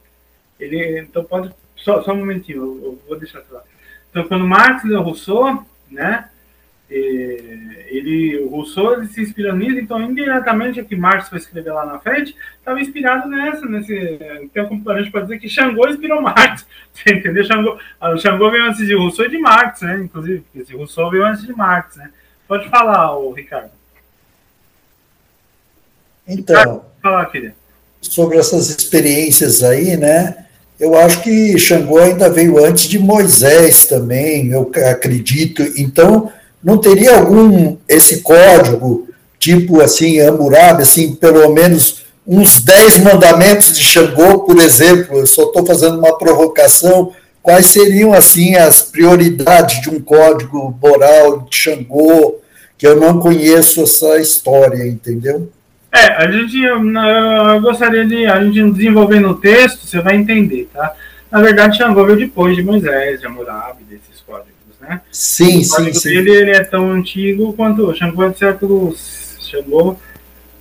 Ele, 0.60 1.00
então, 1.00 1.24
pode. 1.24 1.52
Só, 1.74 2.02
só 2.02 2.12
um 2.12 2.18
momentinho, 2.18 2.58
eu, 2.58 2.84
eu 2.84 3.02
vou 3.06 3.18
deixar 3.18 3.42
lá. 3.50 3.62
Então, 4.10 4.24
quando 4.28 4.46
Marx 4.46 4.84
leu 4.84 5.02
Rousseau, 5.02 5.64
né, 5.90 6.30
ele, 6.88 8.38
o 8.38 8.48
Rousseau 8.48 8.94
ele 8.94 9.08
se 9.08 9.20
inspirou 9.20 9.54
nisso, 9.54 9.78
então 9.78 10.00
indiretamente 10.00 10.80
o 10.80 10.84
que 10.84 10.94
Marx 10.94 11.28
foi 11.28 11.38
escrever 11.38 11.72
lá 11.72 11.84
na 11.84 11.98
frente 11.98 12.36
estava 12.58 12.80
inspirado 12.80 13.28
nessa, 13.28 13.66
nesse, 13.66 14.18
então 14.42 14.82
a 14.88 14.98
gente 14.98 15.10
pode 15.10 15.26
dizer 15.26 15.38
que 15.38 15.48
Xangô 15.48 15.88
inspirou 15.88 16.22
Marx, 16.22 16.66
você 16.94 17.14
entendeu? 17.14 17.44
Xangô, 17.44 17.78
o 18.00 18.18
Xangô 18.18 18.50
veio 18.50 18.64
antes 18.64 18.86
de 18.86 18.94
Rousseau 18.94 19.26
e 19.26 19.30
de 19.30 19.38
Marx, 19.38 19.80
né? 19.82 20.00
Inclusive, 20.04 20.44
esse 20.54 20.74
Rousseau 20.74 21.10
veio 21.10 21.24
antes 21.24 21.44
de 21.44 21.52
Marx, 21.52 21.96
né? 21.96 22.10
Pode 22.46 22.68
falar, 22.68 23.16
o 23.18 23.32
Ricardo. 23.32 23.70
Então, 26.28 26.84
falar, 27.02 27.30
sobre 28.00 28.38
essas 28.38 28.68
experiências 28.70 29.62
aí, 29.62 29.96
né? 29.96 30.46
Eu 30.78 30.96
acho 30.96 31.22
que 31.22 31.58
Xangô 31.58 31.98
ainda 31.98 32.28
veio 32.28 32.62
antes 32.62 32.88
de 32.88 32.98
Moisés 32.98 33.86
também, 33.86 34.50
eu 34.50 34.70
acredito. 34.90 35.62
Então, 35.76 36.30
não 36.66 36.78
teria 36.78 37.16
algum 37.16 37.76
esse 37.88 38.22
código, 38.22 39.08
tipo 39.38 39.80
assim, 39.80 40.20
Hammurabi, 40.20 40.82
assim, 40.82 41.14
pelo 41.14 41.54
menos 41.54 42.04
uns 42.26 42.58
dez 42.58 42.98
mandamentos 42.98 43.72
de 43.72 43.84
Xangô, 43.84 44.40
por 44.40 44.58
exemplo, 44.58 45.16
eu 45.16 45.28
só 45.28 45.44
estou 45.44 45.64
fazendo 45.64 45.96
uma 45.96 46.18
provocação, 46.18 47.12
quais 47.40 47.66
seriam, 47.66 48.12
assim, 48.12 48.56
as 48.56 48.82
prioridades 48.82 49.80
de 49.80 49.90
um 49.90 50.00
código 50.00 50.76
moral 50.82 51.46
de 51.48 51.56
Xangô, 51.56 52.40
que 52.76 52.84
eu 52.84 52.98
não 52.98 53.20
conheço 53.20 53.84
essa 53.84 54.18
história, 54.18 54.84
entendeu? 54.88 55.48
É, 55.92 56.14
a 56.14 56.28
gente, 56.28 56.60
eu 56.60 57.60
gostaria 57.60 58.04
de, 58.04 58.26
a 58.26 58.42
gente 58.42 58.72
desenvolver 58.72 59.20
no 59.20 59.36
texto, 59.36 59.86
você 59.86 60.00
vai 60.00 60.16
entender, 60.16 60.68
tá? 60.74 60.92
Na 61.30 61.40
verdade, 61.40 61.78
Xangô 61.78 62.04
veio 62.04 62.18
depois 62.18 62.56
de 62.56 62.62
Moisés, 62.64 63.20
de 63.20 63.26
Hammurabi, 63.26 63.84
desses 63.84 64.15
né? 64.88 65.00
Sim, 65.10 65.60
o 65.60 65.64
sim, 65.64 65.92
sim. 65.92 66.16
Ele, 66.16 66.30
ele 66.30 66.50
é 66.50 66.64
tão 66.64 66.90
antigo 66.90 67.52
quanto 67.52 67.86
o 67.86 67.94
Xangô 67.94 68.22
é 68.24 68.30
do 68.30 68.38
século... 68.38 68.96
Xangô, 69.46 69.96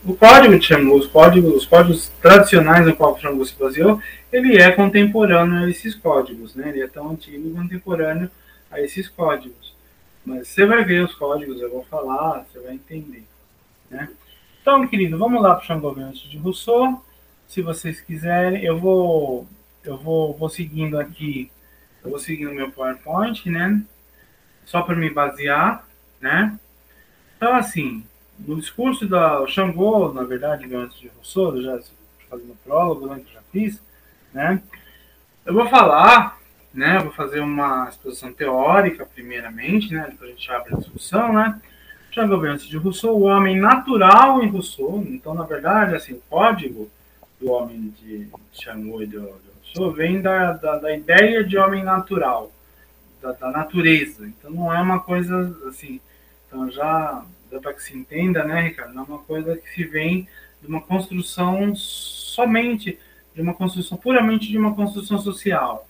o 0.05 0.15
código 0.15 0.59
de 0.59 0.65
Xangô, 0.65 0.95
os 0.95 1.07
códigos, 1.07 1.55
os 1.55 1.65
códigos 1.65 2.11
tradicionais 2.21 2.85
no 2.85 2.95
qual 2.95 3.13
o 3.13 3.19
Xangô 3.19 3.43
se 3.43 3.55
baseou, 3.55 3.99
ele 4.31 4.57
é 4.57 4.71
contemporâneo 4.71 5.65
a 5.65 5.69
esses 5.69 5.95
códigos, 5.95 6.53
né? 6.55 6.69
Ele 6.69 6.81
é 6.81 6.87
tão 6.87 7.09
antigo 7.09 7.49
e 7.49 7.53
contemporâneo 7.53 8.29
a 8.69 8.79
esses 8.79 9.09
códigos. 9.09 9.73
Mas 10.23 10.47
você 10.47 10.65
vai 10.65 10.83
ver 10.83 11.03
os 11.03 11.15
códigos, 11.15 11.59
eu 11.59 11.71
vou 11.71 11.83
falar, 11.89 12.45
você 12.45 12.59
vai 12.59 12.75
entender. 12.75 13.23
Né? 13.89 14.09
Então, 14.61 14.87
querido, 14.87 15.17
vamos 15.17 15.41
lá 15.41 15.55
para 15.55 15.63
o 15.63 15.65
Xangô 15.65 15.95
antes 15.97 16.29
de 16.29 16.37
Rousseau. 16.37 17.03
Se 17.47 17.61
vocês 17.61 18.01
quiserem, 18.01 18.63
eu 18.63 18.77
vou, 18.77 19.47
eu 19.83 19.97
vou, 19.97 20.35
vou 20.35 20.49
seguindo 20.49 20.99
aqui, 20.99 21.49
eu 22.03 22.09
vou 22.09 22.19
seguindo 22.19 22.53
meu 22.53 22.71
PowerPoint, 22.71 23.49
né? 23.49 23.81
Só 24.65 24.81
para 24.81 24.95
me 24.95 25.09
basear, 25.09 25.85
né? 26.19 26.57
Então, 27.37 27.55
assim, 27.55 28.03
no 28.39 28.59
discurso 28.59 29.07
da 29.07 29.45
Xangô, 29.47 30.11
na 30.11 30.23
verdade, 30.23 30.73
antes 30.73 30.99
de 30.99 31.07
Rousseau, 31.09 31.61
já 31.61 31.79
fazendo 32.29 32.57
prólogo, 32.63 33.07
né, 33.07 33.21
que 33.25 33.33
já 33.33 33.41
fiz, 33.51 33.81
né? 34.33 34.61
Eu 35.45 35.53
vou 35.53 35.69
falar 35.69 36.39
né? 36.75 36.99
Vou 36.99 37.11
fazer 37.13 37.39
uma 37.39 37.87
exposição 37.89 38.33
teórica, 38.33 39.05
primeiramente, 39.05 39.93
né? 39.93 40.07
Depois 40.11 40.29
a 40.29 40.33
gente 40.33 40.51
abre 40.51 40.73
a 40.73 40.77
discussão, 40.77 41.33
né? 41.33 41.59
Já 42.11 42.23
antes 42.23 42.67
de 42.67 42.77
Rousseau, 42.77 43.17
o 43.17 43.23
homem 43.23 43.59
natural 43.59 44.43
em 44.43 44.49
Rousseau. 44.49 45.03
Então, 45.07 45.33
na 45.33 45.43
verdade, 45.43 45.95
assim, 45.95 46.13
o 46.13 46.21
código 46.29 46.89
do 47.39 47.51
homem 47.51 47.93
de 47.99 48.27
Xangô 48.53 49.01
e 49.01 49.07
de, 49.07 49.17
Rousseau 49.17 49.91
vem 49.91 50.21
da, 50.21 50.53
da, 50.53 50.77
da, 50.77 50.95
ideia 50.95 51.43
de 51.43 51.57
homem 51.57 51.83
natural, 51.83 52.51
da, 53.25 53.31
da, 53.33 53.51
natureza. 53.51 54.27
Então, 54.27 54.51
não 54.51 54.73
é 54.73 54.81
uma 54.81 54.99
coisa 54.99 55.57
assim. 55.67 55.99
Então, 56.47 56.69
já 56.69 57.23
dá 57.51 57.59
para 57.59 57.73
que 57.73 57.83
se 57.83 57.97
entenda, 57.97 58.43
né, 58.43 58.61
Ricardo? 58.61 58.93
Não 58.93 59.03
é 59.03 59.05
uma 59.05 59.19
coisa 59.19 59.55
que 59.57 59.69
se 59.73 59.83
vem 59.83 60.27
de 60.61 60.67
uma 60.67 60.81
construção 60.81 61.75
somente, 61.75 62.99
de 63.33 63.41
uma 63.41 63.53
construção 63.53 63.97
puramente 63.97 64.47
de 64.47 64.57
uma 64.57 64.73
construção 64.73 65.19
social 65.19 65.87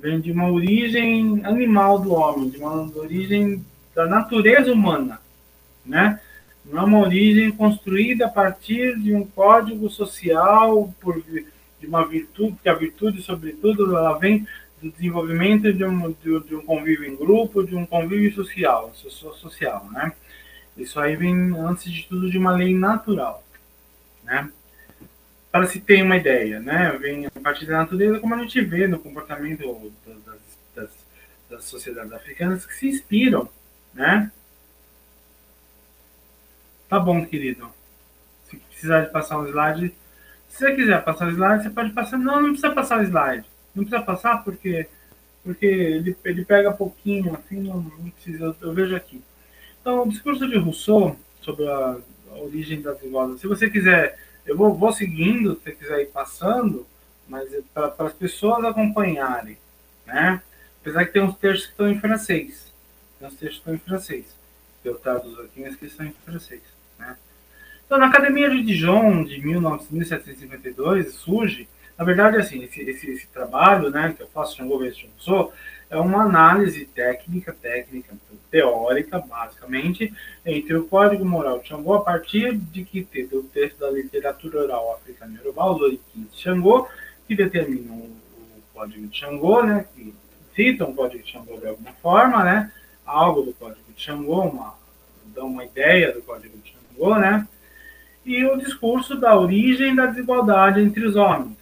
vem 0.00 0.20
de 0.20 0.30
uma 0.30 0.50
origem 0.50 1.44
animal 1.44 1.98
do 1.98 2.12
homem, 2.12 2.48
de 2.48 2.58
uma 2.58 2.88
origem 2.96 3.64
da 3.94 4.06
natureza 4.06 4.72
humana, 4.72 5.20
né? 5.84 6.20
Não 6.64 6.82
é 6.82 6.84
uma 6.84 7.00
origem 7.00 7.50
construída 7.50 8.26
a 8.26 8.30
partir 8.30 8.96
de 8.98 9.14
um 9.14 9.24
código 9.26 9.88
social 9.90 10.94
por 11.00 11.20
de 11.80 11.86
uma 11.86 12.06
virtude, 12.06 12.56
que 12.62 12.68
a 12.68 12.74
virtude, 12.74 13.22
sobretudo, 13.22 13.96
ela 13.96 14.18
vem 14.18 14.46
do 14.80 14.90
desenvolvimento 14.90 15.72
de 15.72 15.84
um, 15.84 16.12
de, 16.12 16.40
de 16.40 16.54
um 16.54 16.64
convívio 16.64 17.06
em 17.06 17.16
grupo, 17.16 17.64
de 17.64 17.74
um 17.74 17.86
convívio 17.86 18.32
social, 18.34 18.92
social, 18.94 19.88
né? 19.90 20.12
Isso 20.76 21.00
aí 21.00 21.16
vem, 21.16 21.34
antes 21.58 21.90
de 21.92 22.04
tudo, 22.04 22.30
de 22.30 22.38
uma 22.38 22.52
lei 22.52 22.74
natural, 22.74 23.42
né? 24.22 24.50
para 25.50 25.66
se 25.66 25.80
ter 25.80 26.02
uma 26.02 26.16
ideia, 26.16 26.60
né? 26.60 26.96
Vem 27.00 27.26
a 27.26 27.30
partir 27.30 27.66
da 27.66 27.78
natureza, 27.78 28.20
como 28.20 28.34
a 28.34 28.38
gente 28.38 28.60
vê 28.60 28.86
no 28.86 28.98
comportamento 28.98 29.92
das, 30.24 30.38
das, 30.74 30.90
das 31.50 31.64
sociedades 31.64 32.12
africanas 32.12 32.66
que 32.66 32.74
se 32.74 32.88
inspiram, 32.88 33.48
né? 33.94 34.30
Tá 36.88 36.98
bom, 37.00 37.24
querido. 37.24 37.70
Se 38.48 38.56
precisar 38.56 39.00
de 39.02 39.10
passar 39.10 39.38
um 39.38 39.46
slide, 39.46 39.94
se 40.48 40.58
você 40.58 40.74
quiser 40.74 41.02
passar 41.04 41.26
o 41.26 41.28
um 41.28 41.32
slide, 41.32 41.62
você 41.64 41.70
pode 41.70 41.90
passar. 41.92 42.18
Não, 42.18 42.40
não 42.40 42.50
precisa 42.50 42.70
passar 42.70 43.00
o 43.00 43.02
slide. 43.02 43.44
Não 43.78 43.84
precisa 43.84 44.02
passar 44.02 44.44
porque 44.44 44.86
porque 45.42 45.64
ele, 45.64 46.16
ele 46.24 46.44
pega 46.44 46.72
pouquinho, 46.72 47.34
assim, 47.34 47.60
não, 47.60 47.80
não 47.80 48.10
precisa. 48.10 48.54
Eu, 48.60 48.74
vejo 48.74 48.94
aqui. 48.94 49.22
Então, 49.80 50.02
o 50.02 50.08
discurso 50.08 50.46
de 50.46 50.58
Rousseau 50.58 51.16
sobre 51.40 51.66
a, 51.66 51.96
a 52.32 52.38
origem 52.38 52.82
das 52.82 53.02
igualdades. 53.02 53.40
Se 53.40 53.46
você 53.46 53.70
quiser 53.70 54.18
eu 54.48 54.56
vou, 54.56 54.74
vou 54.74 54.90
seguindo, 54.92 55.54
se 55.56 55.62
você 55.62 55.72
quiser 55.72 56.00
ir 56.00 56.06
passando, 56.06 56.86
mas 57.28 57.52
é 57.52 57.60
para 57.74 57.92
as 57.98 58.14
pessoas 58.14 58.64
acompanharem, 58.64 59.58
né? 60.06 60.42
Apesar 60.80 61.04
que 61.04 61.12
tem 61.12 61.22
uns 61.22 61.36
textos 61.36 61.66
que 61.66 61.72
estão 61.72 61.90
em 61.90 62.00
francês. 62.00 62.72
Tem 63.18 63.28
uns 63.28 63.34
textos 63.34 63.58
que 63.58 63.70
estão 63.70 63.74
em 63.74 63.78
francês. 63.78 64.24
Eu 64.82 64.94
traduzo 64.94 65.42
aqui, 65.42 65.60
mas 65.60 65.76
que 65.76 65.84
estão 65.84 66.06
em 66.06 66.14
francês, 66.24 66.62
né? 66.98 67.18
Então, 67.84 67.98
na 67.98 68.06
Academia 68.06 68.48
de 68.48 68.62
Dijon, 68.62 69.24
de 69.24 69.38
1752, 69.38 71.12
surge, 71.12 71.68
na 71.98 72.04
verdade, 72.04 72.36
assim, 72.36 72.62
esse, 72.62 72.80
esse, 72.82 73.10
esse 73.10 73.26
trabalho, 73.26 73.90
né, 73.90 74.14
que 74.16 74.22
eu 74.22 74.28
faço, 74.28 74.56
Xangô 74.56 74.78
versus 74.78 75.08
Xangô, 75.18 75.52
é 75.90 75.96
uma 75.96 76.22
análise 76.22 76.86
técnica, 76.86 77.52
técnica, 77.52 78.14
teórica, 78.50 79.18
basicamente, 79.18 80.14
entre 80.46 80.76
o 80.76 80.86
Código 80.86 81.24
Moral 81.24 81.58
de 81.58 81.68
Xangô, 81.68 81.94
a 81.94 82.04
partir 82.04 82.56
de 82.56 82.84
que 82.84 83.02
do 83.24 83.42
texto 83.42 83.80
da 83.80 83.90
literatura 83.90 84.60
oral 84.60 84.94
africana 84.94 85.32
e 85.34 85.38
Yorubá, 85.38 85.70
os 85.72 85.80
Orikins 85.80 86.30
de 86.30 86.40
Xangô, 86.40 86.86
que 87.26 87.34
determinam 87.34 87.96
o, 87.96 88.18
Código 88.72 89.08
de 89.08 89.18
Xangô, 89.18 89.64
né, 89.64 89.84
que 89.92 90.14
citam 90.54 90.90
o 90.90 90.94
Código 90.94 91.24
de 91.24 91.32
Xangô 91.32 91.58
de 91.58 91.66
alguma 91.66 91.92
forma, 91.94 92.44
né, 92.44 92.70
algo 93.04 93.42
do 93.42 93.52
Código 93.54 93.80
de 93.92 94.00
Xangô, 94.00 94.42
uma, 94.42 94.74
dão 95.34 95.48
uma 95.48 95.64
ideia 95.64 96.12
do 96.12 96.22
Código 96.22 96.56
de 96.58 96.72
Xangô, 96.72 97.16
né, 97.18 97.44
e 98.24 98.44
o 98.44 98.56
discurso 98.56 99.18
da 99.18 99.36
origem 99.36 99.96
da 99.96 100.06
desigualdade 100.06 100.80
entre 100.80 101.04
os 101.04 101.16
homens, 101.16 101.57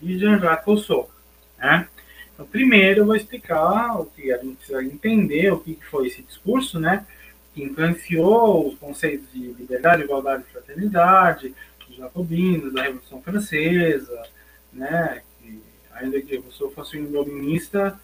de 0.00 0.18
Jean-Jacques 0.18 0.66
Rousseau, 0.66 1.10
né, 1.58 1.88
então, 2.36 2.46
primeiro 2.46 3.00
eu 3.00 3.06
vou 3.06 3.16
explicar 3.16 3.98
o 3.98 4.04
que 4.04 4.30
a 4.30 4.36
gente 4.36 4.56
precisa 4.56 4.84
entender, 4.84 5.50
o 5.50 5.58
que 5.58 5.78
foi 5.90 6.06
esse 6.06 6.22
discurso, 6.22 6.78
né? 6.78 7.06
Que 7.54 7.62
influenciou 7.62 8.68
os 8.68 8.78
conceitos 8.78 9.26
de 9.32 9.54
liberdade, 9.54 10.02
igualdade 10.02 10.44
e 10.46 10.52
fraternidade, 10.52 11.54
dos 11.88 11.96
jacobinos, 11.96 12.74
da 12.74 12.82
Revolução 12.82 13.22
Francesa, 13.22 14.22
né? 14.70 15.22
Que, 15.40 15.62
ainda 15.94 16.20
que 16.20 16.36
Rousseau 16.36 16.70
fosse 16.72 16.98
um 16.98 17.04
iluminista 17.04 17.98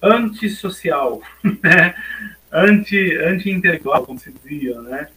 antissocial, 0.00 1.20
né? 1.60 1.96
Anti, 2.52 3.16
anti-intelectual, 3.16 4.06
como 4.06 4.20
se 4.20 4.30
dizia, 4.30 4.80
né? 4.80 5.08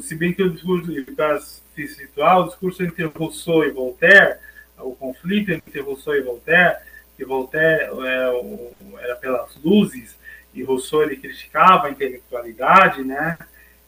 Se 0.00 0.14
bem 0.14 0.32
que 0.32 0.42
o 0.42 0.50
discurso, 0.50 0.90
para 1.14 1.38
se 1.40 1.88
situar, 1.88 2.40
o 2.40 2.46
discurso 2.46 2.82
entre 2.82 3.04
Rousseau 3.04 3.62
e 3.66 3.70
Voltaire, 3.70 4.38
o 4.78 4.94
conflito 4.94 5.50
entre 5.50 5.80
Rousseau 5.80 6.14
e 6.14 6.22
Voltaire, 6.22 6.78
que 7.16 7.24
Voltaire 7.24 7.90
é, 8.04 9.02
era 9.02 9.16
pelas 9.16 9.56
luzes 9.62 10.16
e 10.52 10.62
Rousseau 10.62 11.02
ele 11.02 11.16
criticava 11.16 11.86
a 11.86 11.90
intelectualidade, 11.90 13.04
né? 13.04 13.38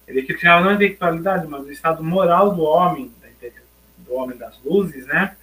Ele 0.06 0.22
criticava 0.22 0.62
não 0.62 0.70
a 0.70 0.74
intelectualidade, 0.74 1.46
mas 1.46 1.64
o 1.64 1.70
estado 1.70 2.02
moral 2.02 2.54
do 2.54 2.62
homem, 2.62 3.12
do 3.98 4.14
homem 4.14 4.36
das 4.36 4.58
luzes, 4.62 5.06
né? 5.06 5.36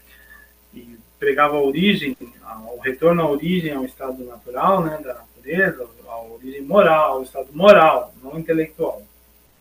E 0.74 0.98
pregava 1.20 1.56
a 1.56 1.62
origem, 1.62 2.16
o 2.76 2.80
retorno 2.80 3.22
à 3.22 3.30
origem 3.30 3.74
ao 3.74 3.86
estado 3.86 4.24
natural, 4.26 4.84
né, 4.84 5.00
da 5.04 5.14
natureza, 5.14 5.88
a 6.08 6.22
origem 6.22 6.62
moral, 6.62 7.14
ao 7.14 7.24
estado 7.24 7.48
moral, 7.54 8.14
não 8.22 8.38
intelectual. 8.38 9.02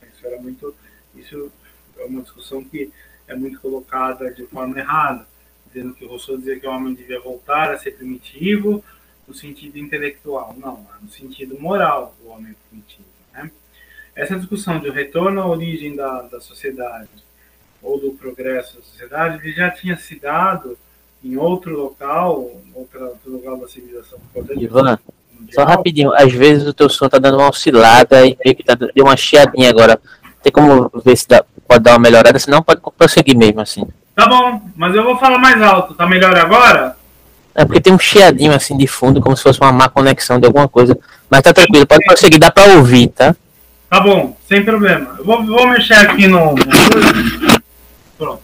Isso 0.02 0.26
era 0.26 0.40
muito, 0.40 0.74
isso 1.14 1.50
é 1.98 2.04
uma 2.04 2.22
discussão 2.22 2.62
que 2.64 2.92
é 3.26 3.34
muito 3.34 3.60
colocada 3.60 4.30
de 4.32 4.46
forma 4.46 4.78
errada, 4.78 5.26
dizendo 5.74 5.94
que 5.94 6.04
o 6.04 6.08
Rousseau 6.08 6.38
dizia 6.38 6.58
que 6.58 6.66
o 6.66 6.70
homem 6.70 6.94
devia 6.94 7.20
voltar 7.20 7.72
a 7.72 7.78
ser 7.78 7.90
primitivo 7.92 8.82
no 9.26 9.34
sentido 9.34 9.78
intelectual, 9.78 10.54
não, 10.56 10.86
no 11.02 11.10
sentido 11.10 11.58
moral 11.58 12.14
o 12.24 12.28
homem 12.28 12.54
primitivo. 12.68 13.04
Né? 13.32 13.50
Essa 14.14 14.36
discussão 14.38 14.78
de 14.78 14.88
retorno 14.90 15.40
à 15.40 15.46
origem 15.46 15.96
da, 15.96 16.22
da 16.22 16.40
sociedade 16.40 17.08
ou 17.82 17.98
do 17.98 18.12
progresso 18.12 18.76
da 18.76 18.82
sociedade, 18.82 19.38
ele 19.42 19.52
já 19.52 19.70
tinha 19.70 19.96
se 19.96 20.18
dado 20.18 20.78
em 21.22 21.36
outro 21.36 21.76
local, 21.76 22.50
outra, 22.74 23.06
outro 23.06 23.32
local 23.32 23.56
da 23.58 23.68
civilização. 23.68 24.18
Ivan, 24.56 24.98
só 25.50 25.64
rapidinho, 25.64 26.12
às 26.14 26.32
vezes 26.32 26.66
o 26.66 26.74
teu 26.74 26.88
som 26.88 27.08
tá 27.08 27.18
dando 27.18 27.38
uma 27.38 27.48
oscilada 27.48 28.26
e 28.26 28.54
que 28.54 28.62
tá, 28.62 28.74
deu 28.74 29.04
uma 29.04 29.16
chiadinha 29.16 29.70
agora. 29.70 29.98
Tem 30.42 30.52
como 30.52 30.90
ver 31.02 31.16
se 31.16 31.26
dá, 31.26 31.42
pode 31.66 31.82
dar 31.82 31.92
uma 31.92 32.00
melhorada, 32.00 32.38
senão 32.38 32.62
pode 32.62 32.80
prosseguir 32.96 33.36
mesmo 33.36 33.60
assim. 33.60 33.86
Tá 34.14 34.26
bom, 34.28 34.62
mas 34.76 34.94
eu 34.94 35.02
vou 35.02 35.18
falar 35.18 35.38
mais 35.38 35.60
alto. 35.60 35.94
Tá 35.94 36.06
melhor 36.06 36.36
agora? 36.36 36.96
É 37.54 37.64
porque 37.64 37.80
tem 37.80 37.92
um 37.92 37.98
chiadinho 37.98 38.52
assim 38.52 38.76
de 38.76 38.86
fundo, 38.86 39.20
como 39.20 39.36
se 39.36 39.42
fosse 39.42 39.60
uma 39.60 39.72
má 39.72 39.88
conexão 39.88 40.38
de 40.38 40.46
alguma 40.46 40.68
coisa. 40.68 40.98
Mas 41.30 41.42
tá 41.42 41.52
tranquilo, 41.52 41.86
pode 41.86 42.04
prosseguir, 42.04 42.38
dá 42.38 42.50
pra 42.50 42.64
ouvir, 42.76 43.08
tá? 43.08 43.34
Tá 43.88 44.00
bom, 44.00 44.36
sem 44.48 44.64
problema. 44.64 45.14
Eu 45.18 45.24
vou, 45.24 45.44
vou 45.44 45.68
mexer 45.68 45.94
aqui 45.94 46.26
no. 46.26 46.54
Pronto. 48.18 48.42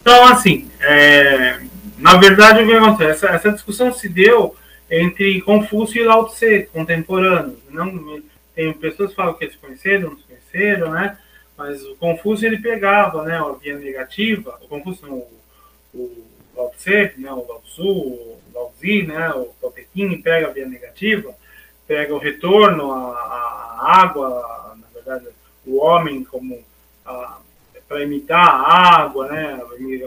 Então, 0.00 0.26
assim, 0.26 0.68
é... 0.80 1.58
na 1.98 2.16
verdade, 2.16 2.62
o 2.62 2.66
que 2.66 2.72
acontece? 2.72 3.26
Essa, 3.26 3.28
essa 3.28 3.52
discussão 3.52 3.92
se 3.92 4.08
deu 4.08 4.54
entre 4.90 5.40
Confúcio 5.40 6.00
e 6.00 6.04
Lao 6.04 6.26
Tse, 6.26 6.68
contemporâneos. 6.72 7.58
Não, 7.70 8.20
tem 8.54 8.72
pessoas 8.74 9.10
que 9.10 9.16
falam 9.16 9.34
que 9.34 9.44
eles 9.44 9.56
conheceram, 9.56 10.10
não 10.10 10.16
se 10.16 10.24
conheceram, 10.24 10.90
né? 10.92 11.16
Mas 11.56 11.82
o 11.84 11.94
Confúcio 11.96 12.46
ele 12.46 12.58
pegava, 12.58 13.22
né, 13.24 13.38
a 13.38 13.52
via 13.52 13.78
negativa. 13.78 14.58
O 14.62 14.68
Confúcio, 14.68 15.06
não, 15.06 15.26
o, 15.94 16.24
Lao 16.56 16.70
Tse, 16.70 17.12
né, 17.18 17.32
o 17.32 17.46
Lao 17.46 17.62
Tzu, 17.64 17.82
o 17.82 18.40
Lao 18.52 18.72
Zi, 18.80 19.02
né, 19.02 19.30
o 19.30 19.46
Tao 19.60 19.70
Peking 19.70 20.20
pega 20.22 20.48
a 20.48 20.52
via 20.52 20.66
negativa, 20.66 21.34
pega 21.86 22.14
o 22.14 22.18
retorno 22.18 22.92
à, 22.92 24.00
água, 24.02 24.76
na 24.76 24.86
verdade, 24.94 25.28
o 25.66 25.78
homem 25.78 26.24
como 26.24 26.64
para 27.94 28.02
imitar 28.02 28.48
a 28.48 29.02
água, 29.02 29.28
né? 29.28 29.60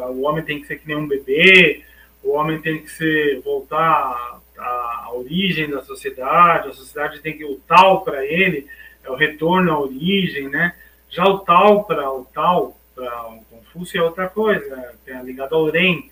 O 0.10 0.24
homem 0.24 0.43
tem 0.43 0.60
que 0.60 0.68
ser 0.68 0.80
que 0.80 0.88
nem 0.88 0.98
um 0.98 1.08
bebê, 1.08 1.84
o 2.24 2.32
homem 2.32 2.60
tem 2.60 2.82
que 2.82 2.91
ser 2.91 3.39
voltar 3.41 4.41
à, 4.58 5.10
origem 5.14 5.70
da 5.70 5.82
sociedade, 5.82 6.70
a 6.70 6.74
sociedade 6.74 7.22
tem 7.22 7.38
que 7.38 7.45
o 7.45 7.60
tal 7.68 8.04
para 8.04 8.26
ele 8.26 8.68
é 9.04 9.10
o 9.10 9.16
retorno 9.16 9.72
à 9.72 9.80
origem, 9.80 10.50
né? 10.50 10.76
Já 11.10 11.26
o 11.26 11.39
tal 11.39 11.84
para 11.86 12.12
o 12.12 12.26
tal 12.26 12.78
para 12.93 13.28
o 13.28 13.41
Confúcio 13.45 13.99
é 13.99 14.03
outra 14.03 14.28
coisa, 14.28 14.93
é 15.05 15.22
ligado 15.22 15.55
ao 15.55 15.70
Ren, 15.70 16.03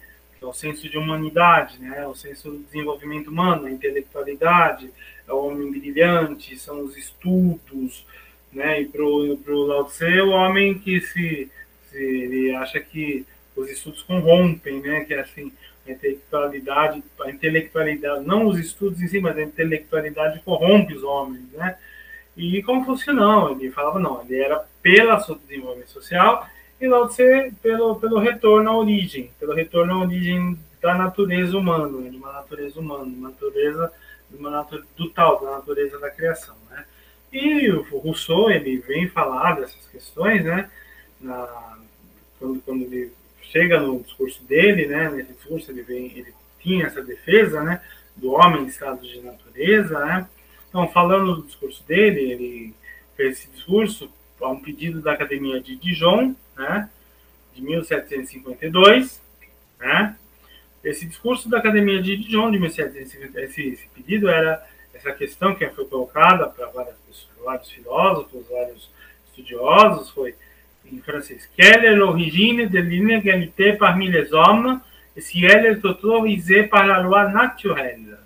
é 0.41 0.45
o 0.45 0.53
senso 0.53 0.87
de 0.87 0.97
humanidade, 0.97 1.79
né? 1.79 2.05
o 2.05 2.13
senso 2.13 2.51
do 2.51 2.59
desenvolvimento 2.59 3.29
humano, 3.29 3.65
a 3.65 3.71
intelectualidade, 3.71 4.91
é 5.27 5.33
o 5.33 5.47
homem 5.47 5.71
brilhante, 5.71 6.57
são 6.57 6.83
os 6.83 6.95
estudos, 6.95 8.05
né? 8.53 8.81
e 8.81 8.85
para 8.85 9.03
o 9.03 9.65
Lao 9.65 9.85
Tse, 9.85 10.21
o 10.21 10.29
homem 10.29 10.77
que 10.77 11.01
se, 11.01 11.51
se, 11.89 11.97
ele 11.97 12.55
acha 12.55 12.79
que 12.79 13.25
os 13.55 13.69
estudos 13.69 14.03
corrompem, 14.03 14.79
né? 14.81 15.03
que 15.05 15.13
é 15.15 15.21
assim, 15.21 15.51
a 15.87 15.91
intelectualidade, 15.91 17.03
a 17.21 17.29
intelectualidade, 17.31 18.25
não 18.25 18.45
os 18.45 18.59
estudos 18.59 19.01
em 19.01 19.07
si, 19.07 19.19
mas 19.19 19.37
a 19.37 19.43
intelectualidade 19.43 20.41
corrompe 20.41 20.93
os 20.93 21.03
homens, 21.03 21.51
né? 21.51 21.77
E 22.35 22.61
Confúcio 22.63 23.13
não, 23.13 23.51
ele 23.51 23.71
falava 23.71 23.99
não, 23.99 24.21
ele 24.21 24.39
era 24.41 24.65
seu 25.21 25.35
desenvolvimento 25.35 25.89
social 25.89 26.47
e 26.79 26.87
Lao 26.87 27.07
Tse 27.07 27.53
pelo, 27.61 27.95
pelo 27.95 28.19
retorno 28.19 28.69
à 28.69 28.77
origem, 28.77 29.31
pelo 29.39 29.53
retorno 29.53 29.93
à 29.93 29.99
origem 29.99 30.59
da 30.81 30.93
natureza 30.93 31.57
humana, 31.57 31.87
de 32.09 32.17
uma 32.17 32.33
natureza 32.33 32.79
humana, 32.79 33.03
uma 33.03 33.29
natureza, 33.29 33.93
uma 34.31 34.49
natureza 34.49 34.87
do 34.97 35.09
tal, 35.09 35.41
da 35.43 35.51
natureza 35.51 35.97
da 35.99 36.09
criação, 36.09 36.55
né? 36.69 36.85
E 37.31 37.71
o 37.71 37.81
Rousseau, 37.99 38.51
ele 38.51 38.77
vem 38.77 39.07
falar 39.07 39.55
dessas 39.55 39.87
questões, 39.87 40.43
né? 40.43 40.69
Na, 41.19 41.77
quando, 42.37 42.61
quando 42.61 42.83
ele 42.83 43.11
chega 43.41 43.79
no 43.79 44.01
discurso 44.01 44.43
dele, 44.43 44.85
né? 44.85 45.09
Nesse 45.09 45.33
discurso 45.33 45.71
ele 45.71 45.81
vem, 45.81 46.05
ele 46.17 46.33
tinha 46.59 46.85
essa 46.85 47.01
defesa, 47.01 47.63
né? 47.63 47.81
Do 48.15 48.33
homem 48.33 48.63
em 48.63 48.67
estado 48.67 49.01
de 49.01 49.21
natureza, 49.21 50.05
né? 50.05 50.27
Então, 50.75 50.89
falando 50.89 51.35
do 51.37 51.43
discurso 51.43 51.81
dele, 51.87 52.19
ele 52.33 52.73
fez 53.15 53.37
esse 53.37 53.49
discurso 53.49 54.11
a 54.41 54.49
um 54.49 54.59
pedido 54.59 55.01
da 55.01 55.13
Academia 55.13 55.61
de 55.61 55.77
Dijon, 55.77 56.35
né, 56.57 56.89
de 57.53 57.61
1752, 57.61 59.21
né, 59.79 60.17
esse 60.83 61.05
discurso 61.05 61.47
da 61.47 61.59
Academia 61.59 62.01
de 62.01 62.17
Dijon 62.17 62.51
de 62.51 62.59
1750, 62.59 63.39
esse, 63.39 63.61
esse 63.69 63.87
pedido 63.95 64.27
era 64.27 64.67
essa 64.93 65.13
questão 65.13 65.55
que 65.55 65.65
foi 65.69 65.85
colocada 65.85 66.45
para 66.47 66.67
vários 66.67 67.71
filósofos, 67.71 68.45
vários 68.49 68.91
estudiosos, 69.29 70.09
foi 70.09 70.35
em 70.91 70.99
francês. 70.99 71.49
Quelle 71.55 71.85
est 71.85 71.95
l'origine 71.95 72.67
de 72.67 72.81
l'inégalité 72.81 73.77
parmi 73.77 74.09
les 74.09 74.33
hommes 74.33 74.81
si 75.17 75.45
elle 75.45 75.67
est 75.67 75.85
autorisée 75.85 76.63
par 76.63 76.85
la 76.85 76.99
loi 76.99 77.29
naturelle? 77.29 78.24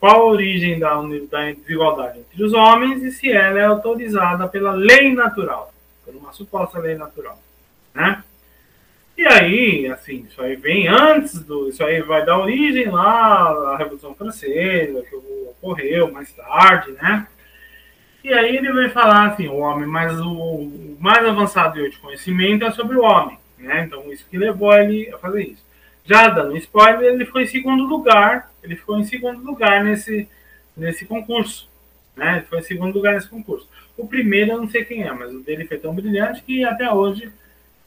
Qual 0.00 0.16
a 0.16 0.24
origem 0.24 0.78
da, 0.78 1.00
da 1.30 1.52
desigualdade 1.52 2.20
entre 2.20 2.42
os 2.42 2.52
homens 2.52 3.02
e 3.02 3.12
se 3.12 3.30
ela 3.30 3.60
é 3.60 3.64
autorizada 3.66 4.48
pela 4.48 4.72
lei 4.72 5.14
natural, 5.14 5.72
por 6.04 6.16
uma 6.16 6.32
suposta 6.32 6.78
lei 6.78 6.96
natural? 6.96 7.38
né? 7.94 8.22
E 9.16 9.26
aí, 9.26 9.86
assim, 9.88 10.26
isso 10.30 10.40
aí 10.40 10.56
vem 10.56 10.88
antes 10.88 11.40
do. 11.40 11.68
Isso 11.68 11.84
aí 11.84 12.00
vai 12.00 12.24
dar 12.24 12.38
origem 12.38 12.88
lá 12.88 13.72
à 13.72 13.76
Revolução 13.76 14.14
Francesa, 14.14 15.02
que 15.02 15.14
ocorreu 15.14 16.10
mais 16.10 16.32
tarde, 16.32 16.92
né? 16.92 17.26
E 18.24 18.32
aí 18.32 18.56
ele 18.56 18.72
vai 18.72 18.88
falar 18.88 19.28
assim, 19.28 19.48
o 19.48 19.56
homem, 19.56 19.86
mas 19.86 20.18
o, 20.20 20.30
o 20.30 20.96
mais 20.98 21.24
avançado 21.24 21.82
de 21.88 21.98
conhecimento 21.98 22.64
é 22.64 22.70
sobre 22.70 22.96
o 22.96 23.02
homem, 23.02 23.38
né? 23.58 23.84
Então 23.86 24.10
isso 24.12 24.26
que 24.30 24.38
levou 24.38 24.72
ele 24.74 25.10
a 25.12 25.18
fazer 25.18 25.42
isso. 25.42 25.69
Já 26.04 26.28
dando 26.28 26.56
spoiler, 26.56 27.12
ele 27.12 27.26
ficou 27.26 27.40
em 27.40 27.46
segundo 27.46 27.84
lugar, 27.84 28.50
ele 28.62 28.76
ficou 28.76 28.98
em 28.98 29.04
segundo 29.04 29.42
lugar 29.44 29.84
nesse, 29.84 30.28
nesse 30.76 31.04
concurso, 31.04 31.68
né? 32.16 32.38
Ele 32.38 32.46
foi 32.46 32.58
em 32.58 32.62
segundo 32.62 32.94
lugar 32.94 33.14
nesse 33.14 33.28
concurso. 33.28 33.68
O 33.96 34.06
primeiro 34.06 34.52
eu 34.52 34.58
não 34.58 34.68
sei 34.68 34.84
quem 34.84 35.02
é, 35.02 35.12
mas 35.12 35.32
o 35.32 35.40
dele 35.40 35.66
foi 35.66 35.78
tão 35.78 35.94
brilhante 35.94 36.42
que 36.42 36.64
até 36.64 36.90
hoje 36.90 37.30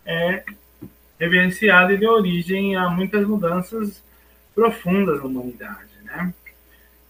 é 0.05 0.43
reverenciado 1.19 1.93
e 1.93 1.97
deu 1.97 2.11
origem 2.11 2.75
a 2.75 2.89
muitas 2.89 3.25
mudanças 3.25 4.03
profundas 4.53 5.19
na 5.19 5.25
humanidade, 5.25 5.89
né? 6.03 6.33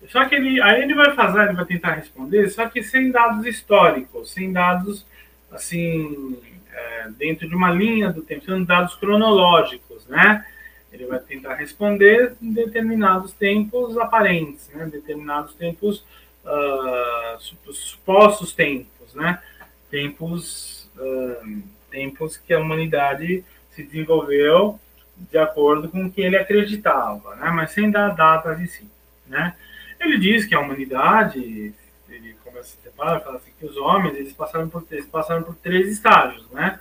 Só 0.09 0.25
que 0.25 0.35
ele, 0.35 0.61
aí 0.61 0.81
ele 0.81 0.93
vai 0.93 1.13
fazer, 1.13 1.43
ele 1.43 1.53
vai 1.53 1.65
tentar 1.65 1.93
responder, 1.93 2.49
só 2.49 2.67
que 2.67 2.83
sem 2.83 3.11
dados 3.11 3.45
históricos, 3.45 4.31
sem 4.31 4.51
dados 4.51 5.05
assim 5.51 6.37
é, 6.71 7.09
dentro 7.17 7.47
de 7.47 7.55
uma 7.55 7.71
linha 7.71 8.11
do 8.11 8.21
tempo, 8.21 8.45
sendo 8.45 8.65
dados 8.65 8.95
cronológicos, 8.95 10.05
né? 10.07 10.45
Ele 10.93 11.07
vai 11.07 11.19
tentar 11.19 11.55
responder 11.55 12.35
em 12.41 12.53
determinados 12.53 13.33
tempos 13.33 13.97
aparentes, 13.97 14.69
né? 14.69 14.85
Determinados 14.85 15.55
tempos 15.55 16.05
uh, 16.45 17.73
supostos 17.73 18.53
tempos, 18.53 19.13
né? 19.13 19.41
Tempos 19.89 20.89
uh, 20.95 21.63
tempos 21.93 22.37
que 22.37 22.53
a 22.53 22.59
humanidade 22.59 23.43
se 23.69 23.83
desenvolveu 23.83 24.79
de 25.15 25.37
acordo 25.37 25.87
com 25.89 26.05
o 26.05 26.11
que 26.11 26.21
ele 26.21 26.35
acreditava, 26.35 27.35
né? 27.35 27.51
mas 27.51 27.71
sem 27.71 27.91
dar 27.91 28.09
datas 28.15 28.59
em 28.59 28.65
si. 28.65 28.89
Né? 29.27 29.55
Ele 29.99 30.17
diz 30.17 30.45
que 30.45 30.55
a 30.55 30.59
humanidade, 30.59 31.73
ele 32.09 32.35
começa 32.43 32.75
a 32.79 32.83
separar, 32.83 33.21
fala 33.21 33.37
assim, 33.37 33.51
que 33.59 33.65
os 33.65 33.77
homens 33.77 34.15
eles 34.15 34.33
passaram, 34.33 34.67
por, 34.67 34.83
eles 34.89 35.05
passaram 35.05 35.43
por 35.43 35.55
três 35.55 35.87
estágios. 35.87 36.49
Né? 36.49 36.79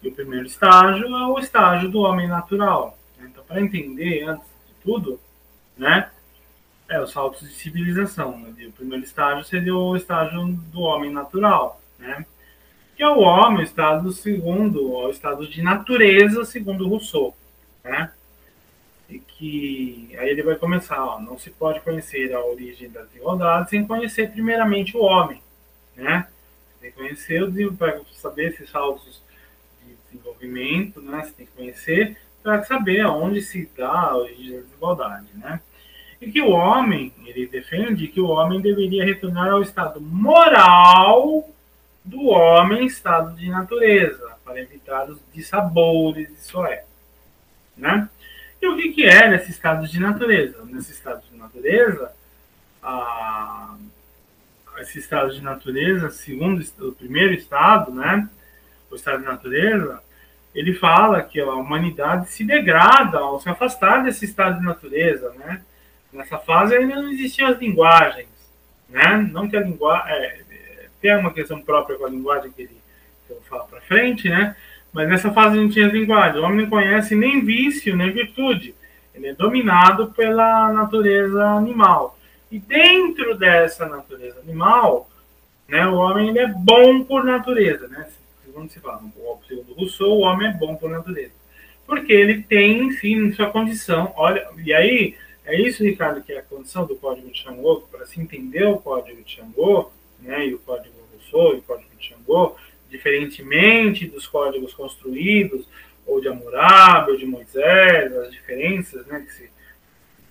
E 0.00 0.08
o 0.08 0.12
primeiro 0.12 0.46
estágio 0.46 1.06
é 1.06 1.26
o 1.26 1.38
estágio 1.38 1.90
do 1.90 2.00
homem 2.00 2.28
natural. 2.28 2.96
Então, 3.26 3.44
para 3.44 3.60
entender, 3.60 4.24
antes 4.24 4.46
de 4.66 4.74
tudo, 4.82 5.20
né, 5.76 6.10
é 6.88 7.00
os 7.00 7.12
saltos 7.12 7.48
de 7.48 7.54
civilização. 7.54 8.38
Né? 8.38 8.66
O 8.66 8.72
primeiro 8.72 9.04
estágio 9.04 9.44
seria 9.44 9.74
o 9.74 9.96
estágio 9.96 10.46
do 10.46 10.80
homem 10.80 11.10
natural. 11.10 11.80
Né? 11.98 12.24
que 12.96 13.02
é 13.02 13.08
o 13.08 13.18
homem, 13.18 13.60
o 13.60 13.62
estado 13.62 14.12
segundo, 14.12 14.92
o 14.92 15.10
estado 15.10 15.46
de 15.48 15.62
natureza, 15.62 16.44
segundo 16.44 16.88
Rousseau, 16.88 17.36
né? 17.82 18.12
E 19.08 19.18
que 19.18 20.14
aí 20.18 20.30
ele 20.30 20.42
vai 20.42 20.56
começar, 20.56 21.04
ó, 21.04 21.20
não 21.20 21.36
se 21.36 21.50
pode 21.50 21.80
conhecer 21.80 22.32
a 22.32 22.44
origem 22.44 22.88
das 22.88 23.08
desigualdades 23.08 23.70
sem 23.70 23.86
conhecer 23.86 24.30
primeiramente 24.30 24.96
o 24.96 25.00
homem, 25.00 25.42
né? 25.96 26.28
Tem 26.80 26.90
que 26.90 26.96
conhecer 26.96 27.42
para 27.76 28.00
saber 28.12 28.52
esses 28.52 28.70
saltos 28.70 29.22
de 29.84 29.94
desenvolvimento, 30.06 31.00
né? 31.00 31.22
Você 31.24 31.32
tem 31.32 31.46
que 31.46 31.52
conhecer 31.52 32.16
para 32.44 32.62
saber 32.62 33.00
aonde 33.00 33.40
se 33.40 33.68
dá 33.74 34.12
a 34.12 34.26
desigualdade, 34.36 35.28
né? 35.34 35.60
E 36.20 36.30
que 36.30 36.42
o 36.42 36.50
homem, 36.50 37.10
ele 37.24 37.46
defende 37.46 38.06
que 38.06 38.20
o 38.20 38.28
homem 38.28 38.60
deveria 38.60 39.02
retornar 39.02 39.48
ao 39.48 39.62
estado 39.62 39.98
moral 39.98 41.48
do 42.04 42.26
homem, 42.26 42.84
estado 42.84 43.34
de 43.34 43.48
natureza, 43.48 44.36
para 44.44 44.60
evitar 44.60 45.08
os 45.08 45.18
dissabores 45.32 46.28
de 46.28 46.40
sua 46.40 46.68
época, 46.68 46.88
né? 47.78 48.10
E 48.60 48.68
o 48.68 48.76
que, 48.76 48.92
que 48.92 49.04
é 49.04 49.28
nesse 49.28 49.50
estado 49.50 49.88
de 49.88 49.98
natureza? 49.98 50.62
Nesse 50.66 50.92
estado 50.92 51.22
de 51.30 51.36
natureza, 51.38 52.12
a, 52.82 53.74
esse 54.78 54.98
estado 54.98 55.32
de 55.32 55.40
natureza, 55.40 56.10
segundo 56.10 56.62
o 56.80 56.92
primeiro 56.92 57.32
estado, 57.32 57.90
né, 57.90 58.28
o 58.90 58.94
estado 58.94 59.20
de 59.20 59.24
natureza, 59.24 60.02
ele 60.54 60.72
fala 60.74 61.22
que 61.22 61.40
a 61.40 61.52
humanidade 61.52 62.30
se 62.30 62.44
degrada 62.44 63.18
ao 63.18 63.40
se 63.40 63.48
afastar 63.48 64.04
desse 64.04 64.24
estado 64.24 64.60
de 64.60 64.64
natureza, 64.64 65.32
né? 65.38 65.60
Nessa 66.12 66.38
fase 66.38 66.76
ainda 66.76 66.94
não 66.94 67.10
existiam 67.10 67.48
as 67.48 67.58
linguagens, 67.58 68.28
né? 68.88 69.16
Não 69.32 69.48
que 69.48 69.56
a 69.56 69.60
linguagem 69.60 70.14
é, 70.14 70.88
tem 71.00 71.16
uma 71.16 71.32
questão 71.32 71.60
própria 71.60 71.98
com 71.98 72.06
a 72.06 72.10
linguagem 72.10 72.52
que, 72.52 72.62
ele, 72.62 72.76
que 73.26 73.32
eu 73.32 73.64
para 73.64 73.80
frente, 73.80 74.28
né? 74.28 74.54
Mas 74.92 75.08
nessa 75.08 75.32
fase 75.32 75.56
não 75.56 75.68
tinha 75.68 75.88
linguagem. 75.88 76.40
O 76.40 76.44
homem 76.44 76.62
não 76.62 76.70
conhece 76.70 77.16
nem 77.16 77.44
vício, 77.44 77.96
nem 77.96 78.12
virtude. 78.12 78.76
Ele 79.12 79.28
é 79.28 79.34
dominado 79.34 80.12
pela 80.12 80.72
natureza 80.72 81.44
animal. 81.44 82.16
E 82.50 82.60
dentro 82.60 83.36
dessa 83.36 83.86
natureza 83.86 84.38
animal, 84.40 85.10
né, 85.68 85.84
o 85.86 85.96
homem 85.96 86.28
ele 86.28 86.38
é 86.38 86.46
bom 86.46 87.02
por 87.02 87.24
natureza. 87.24 87.88
Né? 87.88 88.06
Segundo 88.54 88.70
se 88.70 88.78
fala, 88.78 89.02
segundo 89.48 89.74
Rousseau, 89.74 90.12
o 90.12 90.20
homem 90.20 90.46
é 90.46 90.52
bom 90.52 90.76
por 90.76 90.88
natureza. 90.88 91.32
Porque 91.84 92.12
ele 92.12 92.44
tem, 92.44 92.84
enfim, 92.84 93.32
sua 93.32 93.50
condição. 93.50 94.14
Olha, 94.16 94.48
e 94.64 94.72
aí, 94.72 95.16
é 95.44 95.60
isso, 95.60 95.82
Ricardo, 95.82 96.22
que 96.22 96.32
é 96.32 96.38
a 96.38 96.42
condição 96.42 96.86
do 96.86 96.94
Código 96.94 97.28
de 97.28 97.36
Xangô, 97.36 97.80
para 97.90 98.06
se 98.06 98.20
entender 98.20 98.64
o 98.64 98.78
Código 98.78 99.20
de 99.24 99.32
Xangô, 99.32 99.90
né, 100.20 100.46
e 100.46 100.54
o 100.54 100.60
Código 100.60 100.94
Rousseau 101.12 101.56
e 101.56 101.58
o 101.58 101.62
Código 101.62 101.90
de 101.98 102.06
Xangô, 102.06 102.54
diferentemente 102.88 104.06
dos 104.06 104.28
códigos 104.28 104.72
construídos, 104.72 105.66
ou 106.06 106.20
de 106.20 106.28
Hammurabi, 106.28 107.10
ou 107.10 107.16
de 107.16 107.26
Moisés, 107.26 108.16
as 108.16 108.30
diferenças 108.30 109.04
né, 109.08 109.18
que 109.26 109.32
se, 109.32 109.50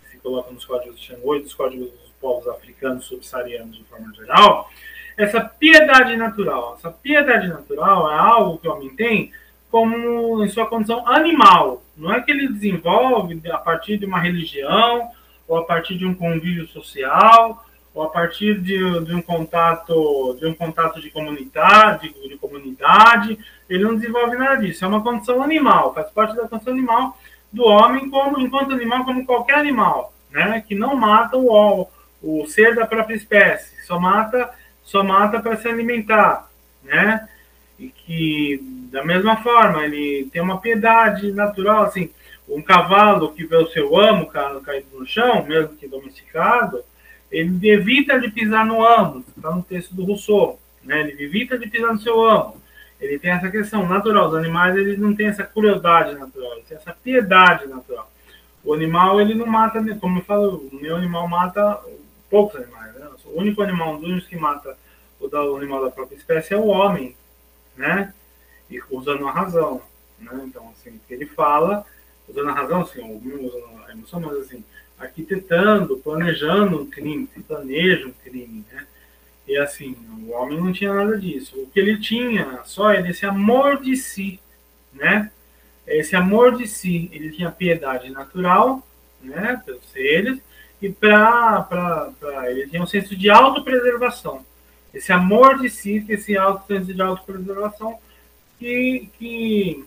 que 0.01 0.11
se 0.11 0.17
colocam 0.19 0.53
nos 0.53 0.63
códigos 0.63 0.97
de 0.97 1.07
Xangô 1.07 1.35
e 1.35 1.41
dos 1.41 1.53
códigos 1.53 1.91
dos 1.91 2.09
povos 2.21 2.47
africanos 2.47 3.03
subsaarianos 3.03 3.75
de 3.75 3.83
forma 3.83 4.13
geral, 4.15 4.71
essa 5.17 5.41
piedade 5.41 6.15
natural. 6.15 6.75
Essa 6.77 6.91
piedade 6.91 7.47
natural 7.47 8.11
é 8.11 8.17
algo 8.17 8.57
que 8.57 8.67
o 8.67 8.73
homem 8.73 8.89
tem 8.95 9.31
como 9.69 10.43
em 10.43 10.49
sua 10.49 10.67
condição 10.67 11.07
animal. 11.07 11.81
Não 11.97 12.13
é 12.13 12.21
que 12.21 12.31
ele 12.31 12.47
desenvolve 12.47 13.41
a 13.51 13.57
partir 13.57 13.97
de 13.97 14.05
uma 14.05 14.19
religião, 14.19 15.09
ou 15.47 15.57
a 15.57 15.63
partir 15.65 15.97
de 15.97 16.05
um 16.05 16.13
convívio 16.13 16.67
social, 16.67 17.65
ou 17.93 18.03
a 18.03 18.09
partir 18.09 18.59
de, 18.61 18.77
de, 19.05 19.13
um 19.13 19.21
contato 19.21 20.37
de 20.39 20.47
um 20.47 20.53
contato 20.53 20.99
de 20.99 21.09
comunidade, 21.11 22.13
de, 22.13 22.29
de, 22.29 22.37
comunidade, 22.37 23.37
ele 23.69 23.83
não 23.83 23.95
desenvolve 23.95 24.35
nada 24.35 24.57
disso. 24.57 24.83
É 24.83 24.87
uma 24.87 25.03
condição 25.03 25.43
animal, 25.43 25.93
faz 25.93 26.09
parte 26.09 26.35
da 26.35 26.47
condição 26.47 26.73
animal 26.73 27.17
do 27.51 27.63
homem 27.63 28.09
como 28.09 28.39
enquanto 28.39 28.73
animal 28.73 29.05
como 29.05 29.25
qualquer 29.25 29.55
animal, 29.55 30.13
né? 30.31 30.63
Que 30.67 30.73
não 30.73 30.95
mata 30.95 31.37
o, 31.37 31.87
o 32.21 32.47
ser 32.47 32.75
da 32.75 32.87
própria 32.87 33.15
espécie, 33.15 33.85
só 33.85 33.99
mata 33.99 34.49
só 34.83 35.03
mata 35.03 35.39
para 35.39 35.57
se 35.57 35.67
alimentar, 35.67 36.49
né? 36.83 37.27
E 37.79 37.89
que 37.89 38.59
da 38.91 39.03
mesma 39.03 39.37
forma 39.37 39.83
ele 39.83 40.29
tem 40.31 40.41
uma 40.41 40.59
piedade 40.59 41.31
natural, 41.31 41.83
assim, 41.83 42.09
um 42.47 42.61
cavalo 42.61 43.33
que 43.33 43.45
vê 43.45 43.55
o 43.55 43.67
seu 43.67 43.97
amo 43.97 44.27
caído 44.27 44.87
no 44.99 45.05
chão, 45.05 45.43
mesmo 45.45 45.75
que 45.75 45.87
domesticado, 45.87 46.83
ele 47.31 47.69
evita 47.69 48.19
de 48.19 48.29
pisar 48.29 48.65
no 48.65 48.85
amo, 48.85 49.25
está 49.35 49.49
no 49.49 49.63
texto 49.63 49.95
do 49.95 50.05
Rousseau, 50.05 50.59
né? 50.83 51.01
Ele 51.01 51.23
evita 51.23 51.57
de 51.57 51.67
pisar 51.67 51.91
no 51.91 51.99
seu 51.99 52.23
amo. 52.23 52.61
Ele 53.01 53.17
tem 53.17 53.31
essa 53.31 53.49
questão 53.49 53.87
natural. 53.87 54.29
Os 54.29 54.35
animais 54.35 54.75
eles 54.75 54.99
não 54.99 55.15
têm 55.15 55.27
essa 55.27 55.43
crueldade 55.43 56.13
natural, 56.13 56.53
eles 56.53 56.67
têm 56.67 56.77
essa 56.77 56.93
piedade 56.93 57.65
natural. 57.67 58.09
O 58.63 58.73
animal 58.73 59.19
ele 59.19 59.33
não 59.33 59.47
mata, 59.47 59.83
como 59.99 60.19
eu 60.19 60.23
falo, 60.23 60.69
o 60.71 60.75
meu 60.75 60.95
animal 60.95 61.27
mata 61.27 61.81
poucos 62.29 62.61
animais. 62.61 62.82
O 63.33 63.39
único 63.39 63.61
animal, 63.61 63.93
um 63.93 63.99
dos 63.99 64.09
únicos 64.09 64.29
que 64.29 64.37
mata 64.37 64.77
o, 65.19 65.55
animal 65.55 65.83
da 65.83 65.91
própria 65.91 66.15
espécie 66.15 66.53
é 66.53 66.57
o 66.57 66.67
homem, 66.67 67.15
né? 67.75 68.13
E 68.69 68.79
usando 68.89 69.27
a 69.27 69.31
razão, 69.31 69.81
né? 70.19 70.43
Então 70.45 70.69
assim, 70.71 70.99
ele 71.09 71.25
fala 71.25 71.85
usando 72.27 72.49
a 72.49 72.53
razão, 72.53 72.81
assim, 72.81 73.01
usando 73.01 73.83
a 73.87 73.91
emoção, 73.91 74.19
mas 74.19 74.37
assim, 74.37 74.63
arquitetando, 74.97 75.97
planejando 75.97 76.81
um 76.81 76.85
crime, 76.85 77.27
se 77.33 77.41
planeja 77.41 78.07
um 78.07 78.13
crime, 78.23 78.63
né? 78.71 78.87
E 79.47 79.57
assim, 79.57 79.97
o 80.25 80.31
homem 80.31 80.59
não 80.59 80.71
tinha 80.71 80.93
nada 80.93 81.17
disso. 81.17 81.59
O 81.59 81.67
que 81.67 81.79
ele 81.79 81.99
tinha 81.99 82.61
só 82.63 82.91
era 82.91 83.09
esse 83.09 83.25
amor 83.25 83.81
de 83.81 83.95
si, 83.97 84.39
né? 84.93 85.31
Esse 85.85 86.15
amor 86.15 86.55
de 86.57 86.65
si, 86.65 87.09
ele 87.11 87.31
tinha 87.31 87.51
piedade 87.51 88.09
natural, 88.09 88.87
né, 89.21 89.61
pelos 89.65 89.83
seres, 89.91 90.39
e 90.83 90.91
para 90.91 92.11
ele 92.49 92.67
tinha 92.67 92.83
um 92.83 92.85
senso 92.85 93.15
de 93.15 93.29
autopreservação. 93.29 94.45
Esse 94.93 95.13
amor 95.13 95.59
de 95.59 95.69
si, 95.69 96.05
esse 96.09 96.37
auto, 96.37 96.67
senso 96.67 96.93
de 96.93 97.01
autopreservação 97.01 97.97
que, 98.59 99.09
que, 99.17 99.85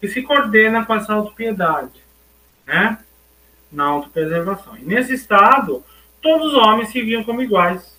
que 0.00 0.08
se 0.08 0.22
coordena 0.22 0.84
com 0.84 0.92
essa 0.92 1.14
autopiedade, 1.14 2.02
né? 2.66 2.98
na 3.70 3.84
autopreservação. 3.84 4.76
E 4.76 4.82
nesse 4.82 5.14
estado, 5.14 5.84
todos 6.20 6.52
os 6.52 6.54
homens 6.54 6.88
se 6.88 7.00
viam 7.02 7.22
como 7.22 7.40
iguais, 7.40 7.96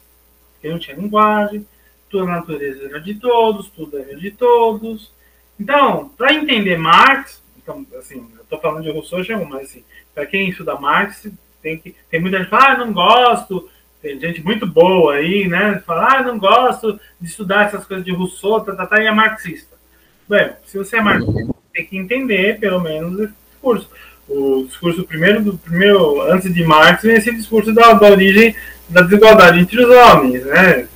porque 0.54 0.70
não 0.70 0.80
tinha 0.80 0.98
linguagem, 0.98 1.66
toda 2.10 2.26
a 2.26 2.36
natureza 2.36 2.84
era 2.84 3.00
de 3.00 3.16
todos, 3.16 3.70
tudo 3.70 3.98
era 3.98 4.14
de 4.14 4.32
todos. 4.32 5.14
Então, 5.58 6.10
para 6.10 6.34
entender 6.34 6.78
Marx, 6.78 7.42
então, 7.58 7.86
assim, 7.98 8.30
eu 8.36 8.44
estou 8.44 8.60
falando 8.60 8.84
de 8.84 8.92
Rousseau, 8.92 9.46
mas 9.46 9.70
assim, 9.70 9.86
para 10.14 10.26
quem 10.26 10.50
estuda 10.50 10.76
Marx, 10.76 11.28
tem 11.62 11.78
que 11.78 11.95
tem 12.10 12.20
muita 12.20 12.38
gente 12.38 12.49
que 12.49 12.51
fala, 12.51 12.74
ah, 12.74 12.78
não 12.78 12.93
gosto, 12.93 13.70
tem 14.01 14.20
gente 14.20 14.43
muito 14.43 14.66
boa 14.66 15.16
aí, 15.16 15.47
né? 15.47 15.82
Fala, 15.86 16.18
ah, 16.20 16.24
não 16.24 16.38
gosto 16.38 16.99
de 17.20 17.28
estudar 17.28 17.66
essas 17.66 17.86
coisas 17.86 18.05
de 18.05 18.12
Rousseau, 18.12 18.62
tá, 18.62 18.76
tá, 18.76 18.86
tá, 18.86 19.01
e 19.01 19.08
é 19.08 19.12
marxista. 19.12 19.76
Bem, 20.28 20.51
se 20.66 20.78
você 20.78 20.97
é 20.97 21.01
marxista, 21.01 21.53
tem 21.74 21.86
que 21.86 21.97
entender, 21.97 22.60
pelo 22.60 22.80
menos, 22.80 23.20
esse 23.20 23.34
discurso 23.51 23.89
o 24.28 24.66
discurso 24.66 25.03
primeiro 25.05 25.41
do 25.41 25.58
primeiro 25.58 26.22
antes 26.22 26.53
de 26.53 26.64
Marx 26.64 27.01
vem 27.03 27.16
esse 27.16 27.34
discurso 27.34 27.74
da, 27.74 27.93
da 27.93 28.08
origem 28.08 28.55
da 28.89 29.01
desigualdade 29.01 29.60
entre 29.60 29.84
os 29.84 29.89
homens, 29.89 30.45
né? 30.45 30.88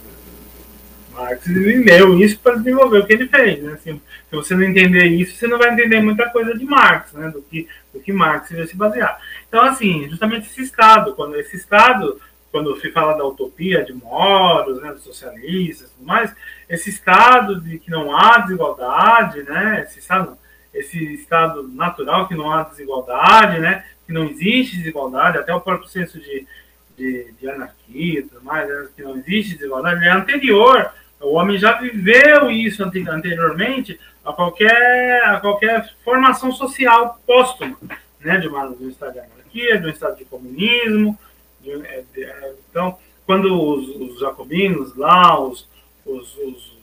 Marx 1.13 1.45
leu 1.47 2.19
isso 2.19 2.39
para 2.39 2.55
desenvolver 2.55 2.99
o 2.99 3.05
que 3.05 3.13
ele 3.13 3.27
fez, 3.27 3.63
né? 3.63 3.73
Assim, 3.73 4.01
se 4.29 4.35
você 4.35 4.55
não 4.55 4.63
entender 4.63 5.05
isso, 5.05 5.35
você 5.35 5.47
não 5.47 5.57
vai 5.57 5.71
entender 5.71 6.01
muita 6.01 6.29
coisa 6.29 6.57
de 6.57 6.65
Marx, 6.65 7.13
né? 7.13 7.29
Do 7.29 7.41
que 7.41 7.67
do 7.93 7.99
que 7.99 8.13
Marx 8.13 8.51
ia 8.51 8.67
se 8.67 8.75
basear. 8.75 9.17
Então, 9.51 9.65
assim, 9.65 10.07
justamente 10.07 10.47
esse 10.47 10.61
estado, 10.61 11.13
quando 11.13 11.35
esse 11.35 11.57
estado, 11.57 12.21
quando 12.53 12.79
se 12.79 12.89
fala 12.89 13.17
da 13.17 13.25
utopia 13.25 13.83
de 13.83 13.91
Moros, 13.91 14.81
né, 14.81 14.93
dos 14.93 15.03
socialistas, 15.03 15.91
tudo 15.91 16.07
mais, 16.07 16.33
esse 16.69 16.89
estado 16.89 17.59
de 17.59 17.77
que 17.77 17.91
não 17.91 18.15
há 18.15 18.37
desigualdade, 18.37 19.43
né? 19.43 19.83
Esse 19.85 19.99
estado 19.99 20.37
esse 20.73 20.97
estado 21.13 21.67
natural 21.67 22.27
que 22.27 22.35
não 22.35 22.51
há 22.51 22.63
desigualdade, 22.63 23.59
né? 23.59 23.83
que 24.05 24.13
não 24.13 24.25
existe 24.25 24.77
desigualdade, 24.77 25.37
até 25.37 25.53
o 25.53 25.61
próprio 25.61 25.89
senso 25.89 26.19
de, 26.19 26.47
de, 26.97 27.33
de 27.39 27.49
anarquia 27.49 28.19
e 28.19 28.23
tudo 28.23 28.43
mais, 28.43 28.67
né? 28.67 28.87
que 28.95 29.03
não 29.03 29.17
existe 29.17 29.55
desigualdade, 29.55 30.05
é 30.05 30.11
anterior. 30.11 30.91
O 31.19 31.35
homem 31.35 31.57
já 31.57 31.73
viveu 31.73 32.49
isso 32.49 32.83
anteriormente 32.83 33.99
a 34.25 34.33
qualquer, 34.33 35.23
a 35.25 35.39
qualquer 35.39 35.93
formação 36.03 36.51
social 36.51 37.19
póstuma, 37.27 37.77
né? 38.19 38.37
de, 38.37 38.47
uma, 38.47 38.69
de 38.69 38.95
um 39.53 39.59
estado 39.59 39.81
de 39.81 39.87
um 39.87 39.89
estado 39.89 40.17
de 40.17 40.25
comunismo. 40.25 41.19
De, 41.61 41.71
é, 41.71 42.03
de, 42.13 42.23
é, 42.23 42.53
então, 42.69 42.97
quando 43.25 43.53
os, 43.53 44.13
os, 44.13 44.19
jacobinos 44.19 44.95
lá, 44.95 45.39
os, 45.39 45.67
os, 46.05 46.35
os 46.37 46.77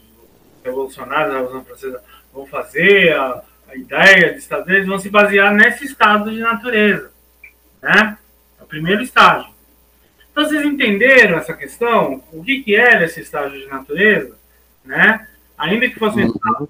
revolucionários 0.64 1.32
da 1.32 1.40
Revolução 1.40 1.64
Francesa 1.64 2.02
vão 2.32 2.46
fazer 2.46 3.14
a, 3.14 3.42
a 3.68 3.76
ideia 3.76 4.32
de 4.32 4.38
Estado, 4.38 4.70
eles 4.70 4.86
vão 4.86 4.98
se 4.98 5.10
basear 5.10 5.52
nesse 5.52 5.84
estado 5.84 6.30
de 6.30 6.40
natureza. 6.40 7.10
Né? 7.82 8.18
É 8.58 8.62
o 8.62 8.66
primeiro 8.66 9.02
estágio. 9.02 9.50
Então, 10.30 10.44
vocês 10.44 10.64
entenderam 10.64 11.36
essa 11.36 11.52
questão? 11.52 12.22
O 12.32 12.44
que, 12.44 12.62
que 12.62 12.76
era 12.76 13.04
esse 13.04 13.20
estágio 13.20 13.60
de 13.60 13.66
natureza? 13.66 14.36
Né? 14.84 15.26
Ainda 15.56 15.88
que 15.88 15.98
fosse 15.98 16.18
um 16.18 16.26
estado 16.26 16.68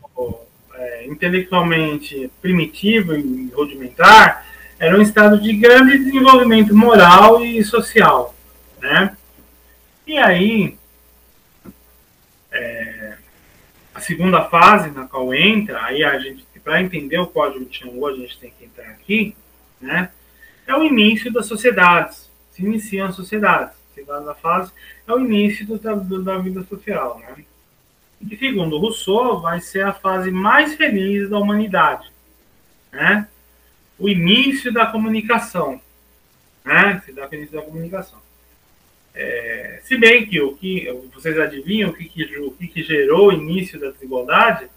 é, 0.74 1.06
intelectualmente 1.06 2.30
primitivo 2.40 3.14
e 3.14 3.50
rudimentar, 3.50 4.46
era 4.78 4.96
um 4.96 5.02
estado 5.02 5.40
de 5.40 5.52
grande 5.54 5.98
desenvolvimento 5.98 6.74
moral 6.74 7.44
e 7.44 7.62
social, 7.64 8.34
né? 8.80 9.16
E 10.06 10.16
aí, 10.16 10.78
é, 12.52 13.16
a 13.94 14.00
segunda 14.00 14.44
fase 14.44 14.90
na 14.90 15.06
qual 15.06 15.34
entra, 15.34 15.82
aí 15.84 16.04
a 16.04 16.18
gente, 16.18 16.46
para 16.62 16.80
entender 16.80 17.18
o 17.18 17.26
código 17.26 17.64
de 17.64 17.76
Xangô, 17.76 18.06
a 18.06 18.14
gente 18.14 18.38
tem 18.38 18.52
que 18.56 18.64
entrar 18.64 18.88
aqui, 18.90 19.34
né? 19.80 20.10
É 20.66 20.74
o 20.74 20.84
início 20.84 21.32
das 21.32 21.46
sociedades, 21.46 22.30
se 22.52 22.62
iniciam 22.64 23.08
as 23.08 23.16
sociedades. 23.16 23.76
Segunda 23.94 24.34
fase 24.34 24.70
é 25.06 25.12
o 25.12 25.18
início 25.18 25.66
do, 25.66 25.78
do, 25.78 26.22
da 26.22 26.38
vida 26.38 26.62
social, 26.64 27.18
né? 27.18 27.44
E 28.20 28.36
segundo 28.36 28.78
Rousseau, 28.78 29.40
vai 29.40 29.60
ser 29.60 29.84
a 29.84 29.92
fase 29.92 30.30
mais 30.30 30.74
feliz 30.74 31.28
da 31.28 31.38
humanidade, 31.38 32.10
né? 32.92 33.26
O 33.98 34.08
início 34.08 34.72
da 34.72 34.86
comunicação, 34.86 35.80
né? 36.64 37.02
Se 37.04 37.12
dá 37.12 37.28
o 37.28 37.34
início 37.34 37.56
da 37.56 37.62
comunicação. 37.62 38.20
É, 39.14 39.80
se 39.82 39.96
bem 39.96 40.26
que 40.26 40.40
o 40.40 40.54
que 40.54 40.86
vocês 41.12 41.36
adivinham 41.38 41.90
o 41.90 41.92
que, 41.92 42.04
que, 42.04 42.38
o 42.38 42.52
que, 42.52 42.68
que 42.68 42.82
gerou 42.84 43.28
o 43.28 43.32
início 43.32 43.80
da 43.80 43.90
desigualdade 43.90 44.68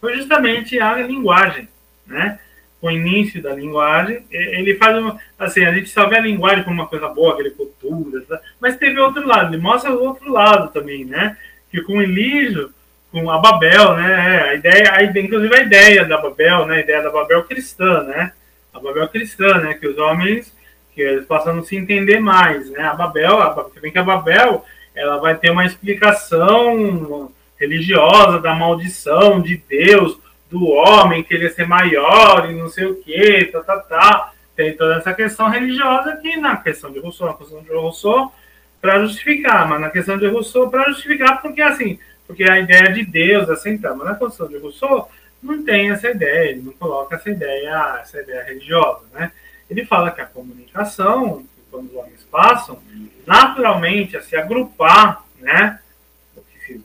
foi 0.00 0.16
justamente 0.16 0.78
a 0.78 0.94
linguagem, 0.98 1.68
né? 2.06 2.38
O 2.80 2.90
início 2.90 3.42
da 3.42 3.54
linguagem, 3.54 4.24
ele 4.30 4.76
faz 4.76 4.98
uma, 4.98 5.18
assim, 5.38 5.64
a 5.64 5.72
gente 5.72 5.88
só 5.88 6.06
vê 6.06 6.18
a 6.18 6.20
linguagem 6.20 6.62
como 6.62 6.76
uma 6.76 6.86
coisa 6.86 7.08
boa, 7.08 7.32
agricultura, 7.32 8.20
tá? 8.28 8.38
mas 8.60 8.76
teve 8.76 9.00
outro 9.00 9.26
lado, 9.26 9.54
ele 9.54 9.62
mostra 9.62 9.90
o 9.90 10.04
outro 10.04 10.30
lado 10.30 10.70
também, 10.70 11.04
né? 11.04 11.36
Que 11.70 11.80
com 11.80 12.02
Elígio, 12.02 12.72
com 13.10 13.30
a 13.30 13.38
Babel, 13.38 13.96
né? 13.96 14.42
A 14.42 14.54
ideia, 14.54 14.92
a 14.92 15.02
inclusive 15.02 15.54
a 15.54 15.62
ideia 15.62 16.04
da 16.04 16.18
Babel, 16.18 16.66
né? 16.66 16.76
A 16.76 16.80
ideia 16.80 17.02
da 17.02 17.10
Babel 17.10 17.44
cristã, 17.44 18.02
né? 18.02 18.32
A 18.74 18.80
Babel 18.80 19.08
cristã, 19.08 19.58
né? 19.58 19.74
Que 19.74 19.86
os 19.86 19.96
homens 19.96 20.52
que 20.94 21.00
eles 21.00 21.24
possam 21.24 21.62
se 21.62 21.76
entender 21.76 22.20
mais, 22.20 22.70
né? 22.70 22.82
A 22.82 22.94
Babel, 22.94 23.40
a, 23.40 23.66
bem 23.80 23.90
que 23.90 23.98
a 23.98 24.02
Babel, 24.02 24.64
ela 24.94 25.18
vai 25.18 25.36
ter 25.36 25.50
uma 25.50 25.64
explicação 25.64 27.32
religiosa 27.58 28.40
da 28.40 28.54
maldição 28.54 29.40
de 29.40 29.56
Deus, 29.56 30.18
do 30.50 30.68
homem 30.68 31.22
querer 31.22 31.50
ser 31.50 31.66
maior 31.66 32.48
e 32.48 32.54
não 32.54 32.68
sei 32.68 32.86
o 32.86 32.96
que, 32.96 33.46
tá, 33.46 33.60
tá, 33.62 33.78
tá. 33.80 34.32
Tem 34.54 34.76
toda 34.76 34.96
essa 34.96 35.12
questão 35.12 35.48
religiosa 35.48 36.10
aqui 36.10 36.36
na 36.36 36.56
questão 36.56 36.92
de 36.92 37.00
Rousseau, 37.00 37.26
na 37.26 37.34
questão 37.34 37.60
de 37.60 37.72
Rousseau, 37.72 38.32
para 38.80 39.00
justificar, 39.00 39.68
mas 39.68 39.80
na 39.80 39.90
questão 39.90 40.16
de 40.16 40.28
Rousseau, 40.28 40.70
para 40.70 40.90
justificar, 40.90 41.42
porque 41.42 41.60
assim, 41.60 41.98
porque 42.26 42.44
a 42.44 42.60
ideia 42.60 42.92
de 42.92 43.04
Deus 43.04 43.48
é 43.48 43.56
central, 43.56 43.96
mas 43.96 44.08
na 44.08 44.14
questão 44.14 44.46
de 44.46 44.58
Rousseau, 44.58 45.10
não 45.44 45.62
tem 45.62 45.90
essa 45.90 46.10
ideia, 46.10 46.50
ele 46.50 46.62
não 46.62 46.72
coloca 46.72 47.16
essa 47.16 47.30
ideia, 47.30 47.98
essa 48.00 48.20
ideia 48.20 48.44
religiosa, 48.44 49.04
né? 49.12 49.30
Ele 49.68 49.84
fala 49.84 50.10
que 50.10 50.20
a 50.20 50.26
comunicação, 50.26 51.44
quando 51.70 51.90
os 51.90 51.94
homens 51.94 52.24
passam, 52.30 52.80
naturalmente 53.26 54.16
a 54.16 54.22
se 54.22 54.36
agrupar, 54.36 55.24
né? 55.38 55.80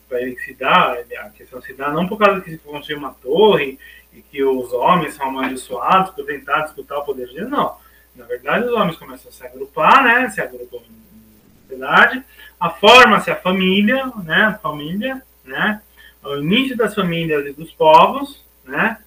Para 0.10 0.22
ele 0.22 0.38
se 0.40 0.54
dar, 0.54 0.98
a 0.98 1.30
questão 1.30 1.62
se 1.62 1.74
dá 1.74 1.90
não 1.92 2.08
por 2.08 2.18
causa 2.18 2.42
que 2.42 2.52
se 2.52 2.58
construir 2.58 2.98
uma 2.98 3.14
torre 3.14 3.80
e 4.14 4.22
que 4.22 4.44
os 4.44 4.74
homens 4.74 5.14
são 5.14 5.30
amaldiçoados 5.30 6.12
por 6.12 6.26
tentar 6.26 6.64
disputar 6.64 7.00
o 7.00 7.06
poder 7.06 7.28
de 7.28 7.36
Deus, 7.36 7.50
não. 7.50 7.78
Na 8.16 8.26
verdade, 8.26 8.66
os 8.66 8.74
homens 8.74 8.98
começam 8.98 9.30
a 9.30 9.34
se 9.34 9.46
agrupar, 9.46 10.04
né? 10.04 10.30
Se 10.30 10.42
agrupam 10.42 10.78
em 10.78 11.62
sociedade, 11.62 12.24
a 12.60 12.70
forma-se 12.70 13.32
a 13.32 13.36
família, 13.36 14.12
né? 14.24 14.44
A 14.44 14.58
família, 14.58 15.22
né? 15.46 15.82
O 16.22 16.36
início 16.38 16.76
das 16.76 16.94
famílias 16.94 17.46
e 17.46 17.54
dos 17.54 17.72
povos, 17.72 18.44
né? 18.70 18.98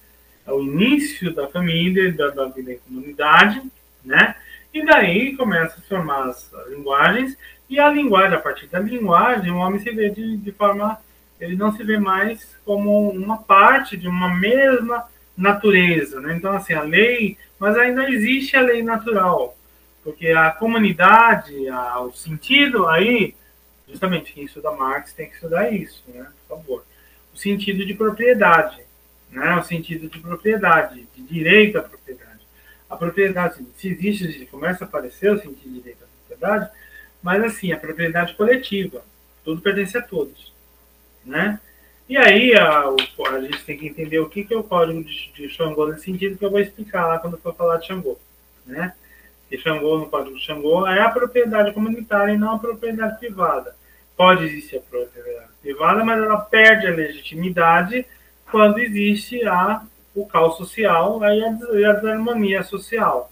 É 0.45 0.51
o 0.51 0.61
início 0.61 1.33
da 1.33 1.47
família, 1.47 2.11
da, 2.11 2.29
da 2.29 2.45
vida 2.45 2.73
em 2.73 2.79
comunidade, 2.79 3.61
né? 4.03 4.35
E 4.73 4.83
daí 4.85 5.35
começa 5.35 5.79
a 5.79 5.83
formar 5.83 6.29
as, 6.29 6.51
linguagens, 6.69 7.37
e 7.69 7.79
a 7.79 7.89
linguagem, 7.89 8.35
a 8.35 8.41
partir 8.41 8.67
da 8.67 8.79
linguagem, 8.79 9.51
o 9.51 9.57
homem 9.57 9.79
se 9.79 9.89
vê 9.91 10.09
de, 10.09 10.37
de 10.37 10.51
forma. 10.51 10.99
Ele 11.39 11.55
não 11.55 11.75
se 11.75 11.83
vê 11.83 11.97
mais 11.97 12.55
como 12.63 13.09
uma 13.09 13.37
parte 13.37 13.97
de 13.97 14.07
uma 14.07 14.33
mesma 14.33 15.05
natureza, 15.35 16.21
né? 16.21 16.35
Então, 16.35 16.53
assim, 16.53 16.73
a 16.73 16.83
lei, 16.83 17.37
mas 17.59 17.77
ainda 17.77 18.09
existe 18.09 18.55
a 18.55 18.61
lei 18.61 18.83
natural, 18.83 19.57
porque 20.03 20.29
a 20.29 20.51
comunidade, 20.51 21.67
a, 21.69 21.99
o 22.01 22.13
sentido 22.13 22.87
aí, 22.87 23.35
justamente 23.89 24.33
quem 24.33 24.45
estuda 24.45 24.71
Marx 24.71 25.13
tem 25.13 25.27
que 25.27 25.35
estudar 25.35 25.71
isso, 25.71 26.03
né? 26.07 26.27
Por 26.47 26.57
favor. 26.57 26.85
O 27.33 27.37
sentido 27.37 27.85
de 27.85 27.93
propriedade 27.93 28.83
né, 29.33 29.55
o 29.55 29.63
sentido 29.63 30.07
de 30.07 30.19
propriedade, 30.19 31.07
de 31.15 31.23
direito 31.23 31.79
à 31.79 31.81
propriedade. 31.81 32.41
A 32.89 32.95
propriedade, 32.95 33.65
se 33.75 33.89
existe, 33.89 34.45
começa 34.45 34.85
a 34.85 34.87
aparecer 34.87 35.31
o 35.33 35.39
sentido 35.39 35.73
de 35.73 35.79
direito 35.79 36.03
à 36.03 36.07
propriedade, 36.07 36.69
mas 37.21 37.43
assim, 37.43 37.71
a 37.71 37.77
propriedade 37.77 38.35
coletiva, 38.35 39.03
tudo 39.43 39.61
pertence 39.61 39.97
a 39.97 40.01
todos, 40.01 40.53
né? 41.25 41.59
E 42.07 42.17
aí 42.17 42.53
a, 42.53 42.83
a 42.83 43.41
gente 43.41 43.63
tem 43.63 43.77
que 43.77 43.87
entender 43.87 44.19
o 44.19 44.29
que, 44.29 44.43
que 44.43 44.53
é 44.53 44.57
o 44.57 44.63
código 44.63 45.03
de, 45.03 45.31
de 45.31 45.49
Xangô 45.49 45.87
nesse 45.87 46.03
sentido 46.03 46.37
que 46.37 46.45
eu 46.45 46.51
vou 46.51 46.59
explicar 46.59 47.07
lá 47.07 47.17
quando 47.17 47.37
for 47.37 47.55
falar 47.55 47.77
de 47.77 47.87
Xangô, 47.87 48.19
né? 48.65 48.93
Que 49.49 49.57
Xangô, 49.57 49.97
no 49.97 50.09
código 50.09 50.35
de 50.35 50.45
Xangô, 50.45 50.85
é 50.85 51.01
a 51.01 51.09
propriedade 51.09 51.73
comunitária 51.73 52.33
e 52.33 52.37
não 52.37 52.55
a 52.55 52.59
propriedade 52.59 53.17
privada. 53.17 53.75
Pode 54.15 54.43
existir 54.45 54.77
a 54.77 54.81
propriedade 54.81 55.49
privada, 55.61 56.03
mas 56.03 56.21
ela 56.21 56.37
perde 56.37 56.87
a 56.87 56.91
legitimidade 56.91 58.05
quando 58.53 58.77
existe 58.77 59.43
a, 59.47 59.81
o 60.13 60.27
caos 60.27 60.57
social 60.57 61.23
aí 61.23 61.43
a, 61.43 61.47
a 61.89 61.93
desarmonia 61.93 62.61
social. 62.61 63.31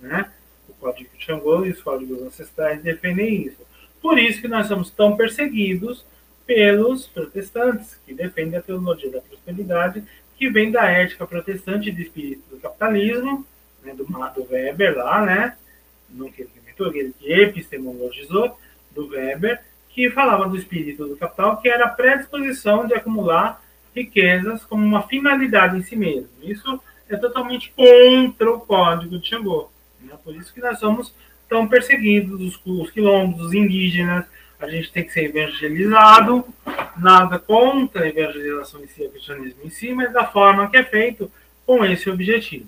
Né? 0.00 0.32
O 0.66 0.72
Código 0.72 1.10
de 1.14 1.22
Xangô 1.22 1.66
e 1.66 1.72
os 1.72 1.82
códigos 1.82 2.22
ancestrais 2.22 2.80
defendem 2.80 3.42
isso. 3.42 3.58
Por 4.00 4.18
isso 4.18 4.40
que 4.40 4.48
nós 4.48 4.68
somos 4.68 4.90
tão 4.90 5.14
perseguidos 5.14 6.06
pelos 6.46 7.06
protestantes, 7.06 8.00
que 8.06 8.14
defendem 8.14 8.58
a 8.58 8.62
teologia 8.62 9.10
da 9.10 9.20
prosperidade, 9.20 10.02
que 10.38 10.48
vem 10.48 10.70
da 10.70 10.86
ética 10.86 11.26
protestante 11.26 11.92
de 11.92 12.02
espírito 12.02 12.42
do 12.48 12.58
capitalismo, 12.58 13.46
né, 13.84 13.92
do, 13.92 14.04
do 14.04 14.50
Weber 14.50 14.96
lá, 14.96 15.24
né? 15.24 15.54
Não 16.08 16.32
que 16.32 16.42
ele 16.42 16.50
inventou, 16.56 16.94
ele 16.94 17.14
que 17.18 17.30
epistemologizou, 17.30 18.58
do 18.90 19.08
Weber, 19.08 19.60
que 19.90 20.10
falava 20.10 20.48
do 20.48 20.56
espírito 20.56 21.06
do 21.06 21.16
capital, 21.16 21.58
que 21.58 21.68
era 21.68 21.84
a 21.84 21.90
predisposição 21.90 22.86
de 22.86 22.94
acumular 22.94 23.61
riquezas 23.94 24.64
como 24.64 24.84
uma 24.84 25.02
finalidade 25.02 25.76
em 25.76 25.82
si 25.82 25.96
mesmo. 25.96 26.28
Isso 26.42 26.80
é 27.08 27.16
totalmente 27.16 27.72
contra 27.76 28.50
o 28.50 28.60
código 28.60 29.18
de 29.18 29.28
Xangô. 29.28 29.70
Né? 30.00 30.14
Por 30.24 30.34
isso 30.34 30.52
que 30.52 30.60
nós 30.60 30.78
somos 30.78 31.14
tão 31.48 31.68
perseguidos, 31.68 32.40
os, 32.40 32.60
os 32.64 32.90
quilombos, 32.90 33.46
os 33.46 33.52
indígenas, 33.52 34.24
a 34.58 34.68
gente 34.68 34.92
tem 34.92 35.04
que 35.04 35.12
ser 35.12 35.24
evangelizado, 35.24 36.46
nada 36.96 37.38
contra 37.38 38.04
a 38.04 38.08
evangelização 38.08 38.82
em 38.82 38.86
si, 38.86 39.02
o 39.02 39.10
cristianismo 39.10 39.60
em 39.64 39.70
si, 39.70 39.92
mas 39.92 40.12
da 40.12 40.24
forma 40.24 40.70
que 40.70 40.76
é 40.76 40.84
feito 40.84 41.30
com 41.66 41.84
esse 41.84 42.08
objetivo. 42.08 42.66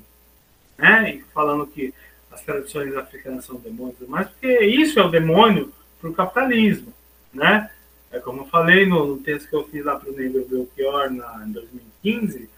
Né? 0.77 1.15
E 1.15 1.25
falando 1.33 1.67
que 1.67 1.95
as 2.33 2.43
tradições 2.43 2.95
africanas 2.97 3.45
são 3.45 3.57
demônios, 3.57 3.97
mas 4.09 4.29
porque 4.29 4.65
isso 4.65 4.99
é 4.99 5.05
o 5.05 5.09
demônio 5.09 5.73
para 6.01 6.11
o 6.11 6.15
capitalismo. 6.15 6.93
Né? 7.33 7.71
É 8.15 8.21
como 8.21 8.43
eu 8.43 8.47
falei 8.47 8.87
no, 8.87 9.19
texto 9.19 9.49
que 9.49 9.57
eu 9.57 9.67
fiz 9.67 9.85
lá 9.85 9.97
para 9.97 10.09
o 10.09 10.15
Negro 10.15 10.47
Belchior 10.49 11.11
na, 11.11 11.45
em 11.45 11.51
2015, 11.51 12.49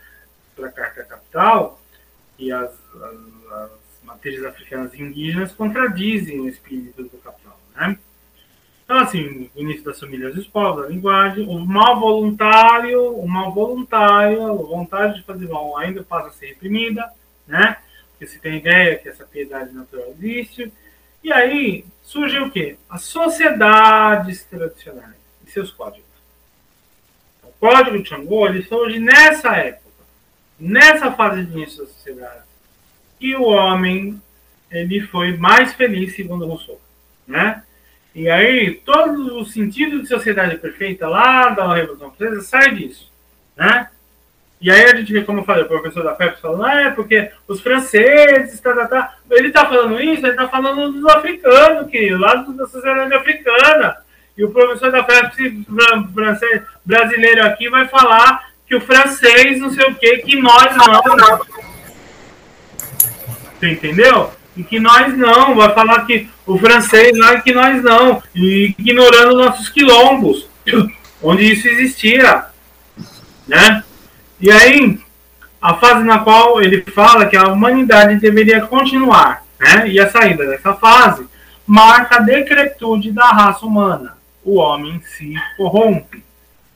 para 0.54 0.68
a 0.68 0.72
Carta 0.72 1.02
Capital, 1.02 1.80
e 2.38 2.52
as, 2.52 2.70
as, 2.94 3.18
as 4.06 4.44
africanas 4.44 4.92
e 4.92 5.00
indígenas 5.00 5.52
contradizem 5.52 6.40
o 6.40 6.48
espírito 6.48 7.04
do 7.04 7.18
capital. 7.18 7.58
Né? 7.74 7.98
Então, 8.84 8.98
assim, 8.98 9.50
o 9.54 9.60
início 9.62 9.82
das 9.82 9.98
famílias 9.98 10.34
dos 10.34 10.46
povos, 10.46 10.84
a 10.84 10.88
linguagem, 10.88 11.48
o 11.48 11.58
mal 11.58 11.98
voluntário, 11.98 13.16
o 13.16 13.26
mal 13.26 13.50
voluntário, 13.50 14.46
a 14.46 14.52
vontade 14.52 15.14
de 15.14 15.24
fazer 15.24 15.48
mal 15.48 15.78
ainda 15.78 16.04
passa 16.04 16.28
a 16.28 16.32
ser 16.32 16.48
reprimida, 16.48 17.10
né? 17.46 17.78
Porque 18.10 18.26
se 18.26 18.38
tem 18.38 18.58
ideia 18.58 18.98
que 18.98 19.08
essa 19.08 19.24
piedade 19.24 19.72
natural 19.72 20.10
existe. 20.10 20.70
E 21.24 21.32
aí 21.32 21.84
surge 22.02 22.38
o 22.38 22.50
quê? 22.50 22.76
As 22.88 23.04
sociedades 23.04 24.44
tradicionais 24.44 25.15
seus 25.56 25.70
códigos. 25.70 26.04
O 27.42 27.48
código 27.58 28.02
de 28.02 28.06
Xangô 28.06 28.46
ele 28.46 28.62
surge 28.62 28.98
nessa 28.98 29.56
época, 29.56 29.86
nessa 30.60 31.10
fase 31.12 31.44
de 31.44 31.52
início 31.52 31.78
da 31.78 31.90
sociedade, 31.90 32.44
que 33.18 33.34
o 33.34 33.44
homem 33.44 34.20
ele 34.70 35.00
foi 35.00 35.34
mais 35.36 35.72
feliz, 35.72 36.14
segundo 36.14 36.46
Rousseau. 36.46 36.78
Né? 37.26 37.62
E 38.14 38.28
aí, 38.28 38.74
todo 38.84 39.38
o 39.38 39.46
sentido 39.46 40.02
de 40.02 40.08
sociedade 40.08 40.58
perfeita 40.58 41.08
lá 41.08 41.50
da 41.50 41.74
Revolução 41.74 42.10
Francesa 42.10 42.42
sai 42.42 42.74
disso. 42.74 43.10
Né? 43.56 43.88
E 44.60 44.70
aí 44.70 44.84
a 44.84 44.96
gente 44.96 45.12
vê, 45.12 45.22
como 45.22 45.40
eu 45.40 45.44
falei, 45.44 45.64
o 45.64 45.68
professor 45.68 46.02
da 46.02 46.16
FEP 46.16 46.40
falando, 46.40 46.64
ah, 46.64 46.80
é 46.82 46.90
porque 46.90 47.30
os 47.48 47.60
franceses, 47.60 48.60
tá, 48.60 48.74
tá, 48.74 48.88
tá. 48.88 49.18
ele 49.30 49.48
está 49.48 49.66
falando 49.66 50.00
isso, 50.00 50.26
ele 50.26 50.30
está 50.30 50.48
falando 50.48 50.92
dos 50.92 51.06
africanos, 51.06 51.90
que 51.90 52.10
lá 52.10 52.34
da 52.34 52.66
sociedade 52.66 53.14
africana. 53.14 54.05
E 54.36 54.44
o 54.44 54.50
professor 54.50 54.92
da 54.92 55.02
FEP 55.02 55.66
brasileiro 56.84 57.46
aqui 57.46 57.70
vai 57.70 57.88
falar 57.88 58.50
que 58.66 58.74
o 58.74 58.80
francês 58.80 59.58
não 59.58 59.70
sei 59.70 59.86
o 59.86 59.94
que, 59.94 60.18
que 60.18 60.36
nós 60.36 60.76
não. 60.76 61.16
não. 61.16 61.40
Você 63.58 63.70
entendeu? 63.70 64.30
E 64.56 64.62
que 64.62 64.78
nós 64.78 65.16
não, 65.16 65.54
vai 65.54 65.72
falar 65.74 66.06
que 66.06 66.28
o 66.46 66.58
francês 66.58 67.16
lá 67.18 67.40
que 67.40 67.52
nós 67.52 67.82
não, 67.82 68.22
e 68.34 68.74
ignorando 68.78 69.36
nossos 69.36 69.68
quilombos, 69.68 70.48
onde 71.22 71.52
isso 71.52 71.68
existia, 71.68 72.46
né? 73.46 73.82
E 74.40 74.50
aí, 74.50 74.98
a 75.60 75.74
fase 75.74 76.04
na 76.04 76.18
qual 76.18 76.60
ele 76.60 76.82
fala 76.94 77.26
que 77.26 77.36
a 77.36 77.48
humanidade 77.48 78.20
deveria 78.20 78.60
continuar, 78.62 79.44
né? 79.58 79.88
E 79.88 79.98
a 79.98 80.10
saída 80.10 80.46
dessa 80.46 80.74
fase 80.74 81.26
marca 81.66 82.16
a 82.16 82.20
decretude 82.20 83.10
da 83.10 83.26
raça 83.26 83.64
humana. 83.64 84.15
O 84.46 84.54
homem 84.56 85.00
se 85.02 85.34
corrompe, 85.56 86.24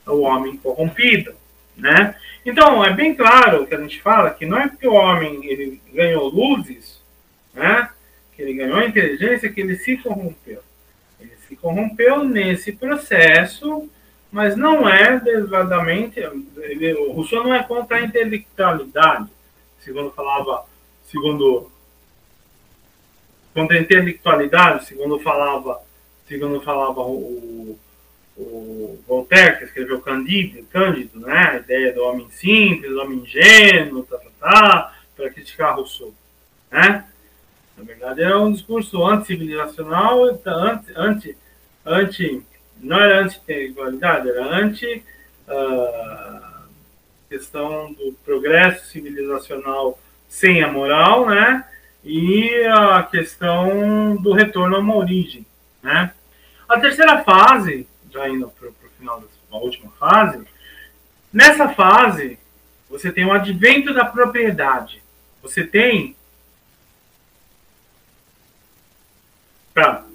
o 0.05 0.21
homem 0.21 0.57
corrompido, 0.57 1.33
né? 1.75 2.15
Então, 2.45 2.83
é 2.83 2.91
bem 2.93 3.15
claro 3.15 3.65
que 3.65 3.73
a 3.73 3.79
gente 3.79 4.01
fala 4.01 4.31
que 4.31 4.45
não 4.45 4.59
é 4.59 4.67
porque 4.67 4.87
o 4.87 4.93
homem 4.93 5.45
ele 5.45 5.81
ganhou 5.93 6.27
luzes, 6.29 7.01
né? 7.53 7.89
Que 8.35 8.41
ele 8.41 8.53
ganhou 8.53 8.81
inteligência, 8.81 9.51
que 9.51 9.61
ele 9.61 9.77
se 9.77 9.97
corrompeu. 9.97 10.61
Ele 11.19 11.33
se 11.47 11.55
corrompeu 11.55 12.23
nesse 12.23 12.71
processo 12.73 13.89
mas 14.31 14.55
não 14.55 14.87
é 14.87 15.19
desvadamente. 15.19 16.19
Ele, 16.57 16.93
o 16.93 17.11
Rousseau 17.11 17.43
não 17.43 17.53
é 17.53 17.61
contra 17.61 17.97
a 17.97 18.01
intelectualidade, 18.01 19.29
segundo 19.79 20.11
falava, 20.11 20.65
segundo 21.03 21.69
contra 23.53 23.77
a 23.77 23.81
intelectualidade, 23.81 24.85
segundo 24.85 25.19
falava, 25.19 25.81
segundo 26.31 26.61
falava 26.61 27.01
o, 27.01 27.77
o 28.37 28.99
Voltaire, 29.05 29.57
que 29.57 29.65
escreveu 29.65 29.99
Cândido, 29.99 30.65
Cândido, 30.67 31.19
né? 31.19 31.49
A 31.51 31.55
ideia 31.57 31.93
do 31.93 32.01
homem 32.03 32.29
simples, 32.31 32.89
do 32.89 33.01
homem 33.01 33.17
ingênuo, 33.17 34.03
tá, 34.03 34.17
tá, 34.17 34.29
tá, 34.39 34.95
para 35.13 35.29
criticar 35.29 35.75
Rousseau, 35.75 36.13
né? 36.71 37.05
Na 37.77 37.83
verdade, 37.83 38.23
é 38.23 38.33
um 38.33 38.53
discurso 38.53 39.05
anti-civilizacional, 39.05 40.23
anti, 40.23 40.93
anti, 40.95 41.37
anti 41.85 42.45
não 42.79 42.97
era 42.97 43.23
anti-igualdade, 43.23 44.29
era 44.29 44.45
anti 44.55 45.03
uh, 45.49 46.65
questão 47.27 47.91
do 47.91 48.13
progresso 48.23 48.85
civilizacional 48.85 49.99
sem 50.29 50.63
a 50.63 50.71
moral, 50.71 51.29
né? 51.29 51.65
E 52.05 52.63
a 52.67 53.03
questão 53.03 54.15
do 54.15 54.31
retorno 54.31 54.77
a 54.77 54.79
uma 54.79 54.95
origem, 54.95 55.45
né? 55.83 56.13
A 56.71 56.79
terceira 56.79 57.21
fase, 57.21 57.85
já 58.09 58.29
indo 58.29 58.47
para 58.47 58.69
o 58.69 58.73
final 58.97 59.19
da 59.19 59.57
última 59.57 59.91
fase, 59.99 60.41
nessa 61.31 61.67
fase 61.67 62.39
você 62.89 63.11
tem 63.11 63.25
o 63.25 63.33
advento 63.33 63.93
da 63.93 64.05
propriedade. 64.05 65.03
Você 65.41 65.65
tem 65.65 66.15
para 69.73 70.05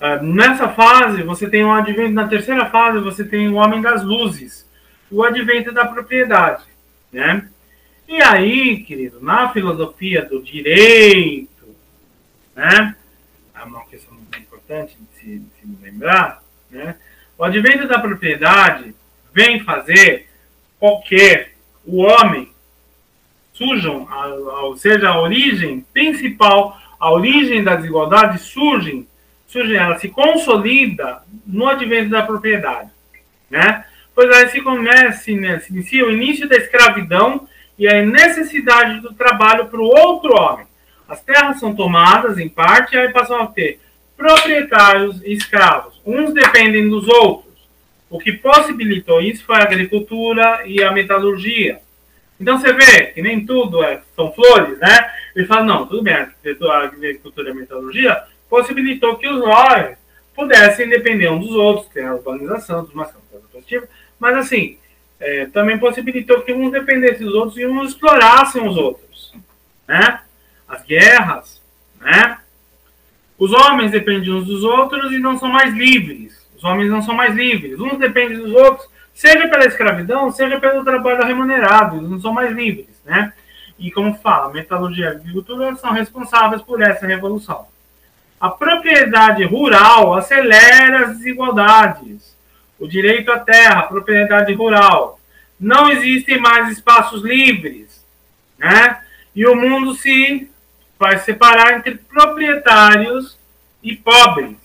ah, 0.00 0.16
nessa 0.22 0.70
fase, 0.70 1.22
você 1.22 1.48
tem 1.48 1.62
o 1.62 1.70
advento, 1.70 2.14
na 2.14 2.26
terceira 2.26 2.70
fase, 2.70 2.98
você 2.98 3.22
tem 3.22 3.50
o 3.50 3.56
homem 3.56 3.82
das 3.82 4.02
luzes, 4.02 4.66
o 5.10 5.22
advento 5.22 5.72
da 5.72 5.86
propriedade, 5.86 6.64
né? 7.12 7.50
E 8.08 8.22
aí, 8.22 8.82
querido, 8.82 9.20
na 9.20 9.52
filosofia 9.52 10.24
do 10.24 10.42
direito, 10.42 11.76
né? 12.56 12.96
É 13.54 13.62
uma 13.62 13.84
questão 13.84 14.14
muito 14.14 14.38
importante 14.38 14.96
se, 15.22 15.42
se 15.60 15.78
lembrar, 15.80 16.42
né? 16.70 16.96
O 17.38 17.44
advento 17.44 17.88
da 17.88 17.98
propriedade 17.98 18.94
vem 19.32 19.60
fazer 19.60 20.28
com 20.78 21.00
que 21.00 21.48
o 21.84 22.02
homem 22.02 22.52
surjam, 23.52 24.08
ou 24.62 24.76
seja, 24.76 25.08
a 25.08 25.20
origem 25.20 25.86
principal, 25.92 26.76
a 26.98 27.10
origem 27.10 27.62
da 27.62 27.76
desigualdade 27.76 28.38
surge 28.38 29.06
surge, 29.52 29.76
ela 29.76 29.98
se 29.98 30.08
consolida 30.08 31.22
no 31.46 31.68
advento 31.68 32.08
da 32.08 32.22
propriedade, 32.22 32.90
né? 33.50 33.84
Pois 34.14 34.30
aí 34.30 34.48
se 34.48 34.62
começa, 34.62 35.30
né, 35.32 35.58
se 35.58 35.72
inicia 35.72 36.06
o 36.06 36.10
início 36.10 36.48
da 36.48 36.56
escravidão 36.56 37.46
e 37.78 37.86
a 37.86 38.04
necessidade 38.04 39.00
do 39.00 39.12
trabalho 39.12 39.66
para 39.66 39.80
o 39.80 39.84
outro 39.84 40.34
homem. 40.34 40.66
As 41.06 41.22
terras 41.22 41.60
são 41.60 41.74
tomadas 41.74 42.38
em 42.38 42.48
parte 42.48 42.94
e 42.94 42.98
aí 42.98 43.12
passam 43.12 43.42
a 43.42 43.46
ter 43.46 43.78
proprietários 44.22 45.20
e 45.24 45.32
escravos. 45.32 46.00
Uns 46.06 46.32
dependem 46.32 46.88
dos 46.88 47.08
outros. 47.08 47.52
O 48.08 48.20
que 48.20 48.32
possibilitou 48.32 49.20
isso 49.20 49.44
foi 49.44 49.56
a 49.56 49.62
agricultura 49.62 50.62
e 50.64 50.80
a 50.82 50.92
metalurgia. 50.92 51.80
Então 52.38 52.58
você 52.58 52.72
vê 52.72 53.06
que 53.06 53.20
nem 53.20 53.44
tudo 53.44 53.82
é, 53.82 54.00
são 54.14 54.32
flores, 54.32 54.78
né? 54.78 55.10
Ele 55.34 55.46
fala, 55.46 55.64
não, 55.64 55.86
tudo 55.86 56.02
bem, 56.02 56.14
a 56.14 56.28
agricultura 56.78 57.48
e 57.48 57.52
a 57.52 57.54
metalurgia 57.54 58.22
possibilitou 58.48 59.16
que 59.16 59.28
os 59.28 59.40
nós 59.40 59.96
pudessem 60.36 60.88
depender 60.88 61.28
uns 61.30 61.46
dos 61.46 61.54
outros, 61.56 61.88
ter 61.88 62.04
a 62.04 62.14
urbanização, 62.14 62.84
tudo 62.84 62.96
mais, 62.96 63.10
positiva, 63.50 63.88
mas 64.18 64.36
assim, 64.36 64.78
é, 65.18 65.46
também 65.46 65.78
possibilitou 65.78 66.42
que 66.42 66.52
uns 66.52 66.70
dependessem 66.70 67.26
dos 67.26 67.34
outros 67.34 67.58
e 67.58 67.66
uns 67.66 67.90
explorassem 67.90 68.66
os 68.66 68.76
outros, 68.76 69.34
né? 69.88 70.20
As 70.68 70.82
guerras, 70.84 71.62
né? 72.00 72.41
Os 73.38 73.52
homens 73.52 73.90
dependem 73.90 74.32
uns 74.32 74.46
dos 74.46 74.62
outros 74.62 75.12
e 75.12 75.18
não 75.18 75.38
são 75.38 75.48
mais 75.48 75.74
livres. 75.74 76.40
Os 76.56 76.64
homens 76.64 76.90
não 76.90 77.02
são 77.02 77.14
mais 77.14 77.34
livres. 77.34 77.80
Uns 77.80 77.98
dependem 77.98 78.38
dos 78.38 78.52
outros, 78.52 78.88
seja 79.12 79.48
pela 79.48 79.64
escravidão, 79.64 80.30
seja 80.30 80.60
pelo 80.60 80.84
trabalho 80.84 81.24
remunerado. 81.24 81.96
Eles 81.96 82.08
não 82.08 82.20
são 82.20 82.32
mais 82.32 82.52
livres, 82.52 82.88
né? 83.04 83.32
E 83.78 83.90
como 83.90 84.14
fala, 84.14 84.52
metalurgia 84.52 85.06
e 85.06 85.08
agricultura 85.08 85.74
são 85.74 85.92
responsáveis 85.92 86.62
por 86.62 86.80
essa 86.80 87.06
revolução. 87.06 87.66
A 88.40 88.48
propriedade 88.48 89.44
rural 89.44 90.14
acelera 90.14 91.06
as 91.06 91.18
desigualdades. 91.18 92.36
O 92.78 92.86
direito 92.86 93.30
à 93.32 93.38
terra, 93.38 93.80
a 93.80 93.84
propriedade 93.84 94.52
rural. 94.52 95.18
Não 95.58 95.90
existem 95.90 96.38
mais 96.38 96.68
espaços 96.68 97.22
livres. 97.22 98.04
Né? 98.58 99.00
E 99.34 99.46
o 99.46 99.56
mundo 99.56 99.94
se 99.94 100.50
vai 101.02 101.18
separar 101.18 101.76
entre 101.76 101.96
proprietários 101.96 103.36
e 103.82 103.96
pobres. 103.96 104.56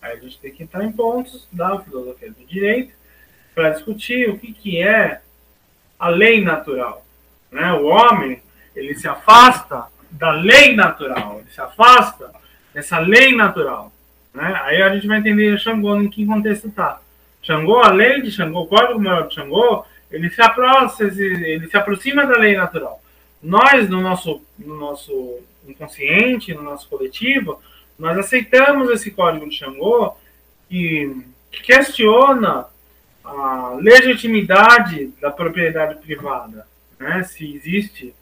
Aí 0.00 0.16
a 0.16 0.16
gente 0.16 0.38
tem 0.38 0.50
que 0.50 0.62
entrar 0.62 0.82
em 0.82 0.90
pontos 0.90 1.46
da 1.52 1.78
filosofia 1.80 2.30
do 2.30 2.46
direito 2.46 2.94
para 3.54 3.68
discutir 3.68 4.30
o 4.30 4.38
que, 4.38 4.54
que 4.54 4.82
é 4.82 5.20
a 5.98 6.08
lei 6.08 6.42
natural. 6.42 7.04
Né? 7.50 7.74
O 7.74 7.84
homem 7.88 8.42
ele 8.74 8.94
se 8.94 9.06
afasta 9.06 9.84
da 10.10 10.30
lei 10.30 10.74
natural, 10.74 11.40
ele 11.40 11.50
se 11.50 11.60
afasta 11.60 12.32
essa 12.74 12.98
lei 12.98 13.36
natural. 13.36 13.92
Né? 14.32 14.60
Aí 14.64 14.80
a 14.80 14.94
gente 14.94 15.06
vai 15.06 15.18
entender 15.18 15.60
Xangô 15.60 15.94
em 16.00 16.08
que 16.08 16.24
contexto 16.24 16.68
está. 16.68 17.02
Xangô, 17.42 17.82
a 17.82 17.90
lei 17.90 18.22
de 18.22 18.30
Xangô, 18.30 18.62
o 18.62 18.66
código 18.66 18.98
moral 18.98 19.28
de 19.28 19.34
Xangô, 19.34 19.84
ele 20.10 20.30
se, 20.30 20.40
aproxima, 20.40 21.20
ele 21.20 21.68
se 21.68 21.76
aproxima 21.76 22.24
da 22.24 22.38
lei 22.38 22.56
natural. 22.56 23.01
Nós, 23.42 23.88
no 23.88 24.00
nosso, 24.00 24.40
no 24.58 24.76
nosso 24.76 25.40
inconsciente, 25.66 26.54
no 26.54 26.62
nosso 26.62 26.88
coletivo, 26.88 27.60
nós 27.98 28.16
aceitamos 28.18 28.90
esse 28.90 29.10
código 29.10 29.48
de 29.48 29.56
Xangô 29.56 30.16
que, 30.68 31.24
que 31.50 31.62
questiona 31.62 32.66
a 33.24 33.76
legitimidade 33.80 35.12
da 35.20 35.30
propriedade 35.30 36.00
privada. 36.00 36.66
Né? 36.98 37.22
Se 37.24 37.54
existe 37.54 38.14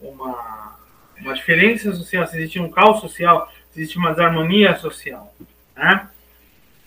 uma, 0.00 0.76
uma 1.20 1.34
diferença 1.34 1.92
social, 1.94 2.26
se 2.26 2.36
existe 2.36 2.60
um 2.60 2.70
caos 2.70 3.00
social, 3.00 3.50
existe 3.74 3.98
uma 3.98 4.10
desarmonia 4.10 4.76
social, 4.76 5.34
né? 5.76 6.08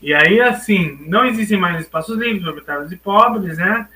E 0.01 0.13
aí, 0.13 0.39
assim, 0.39 0.97
não 1.07 1.25
existem 1.25 1.59
mais 1.59 1.81
espaços 1.81 2.17
livres, 2.17 2.41
proprietários 2.41 2.91
e 2.91 2.95
pobres, 2.95 3.57
né? 3.57 3.87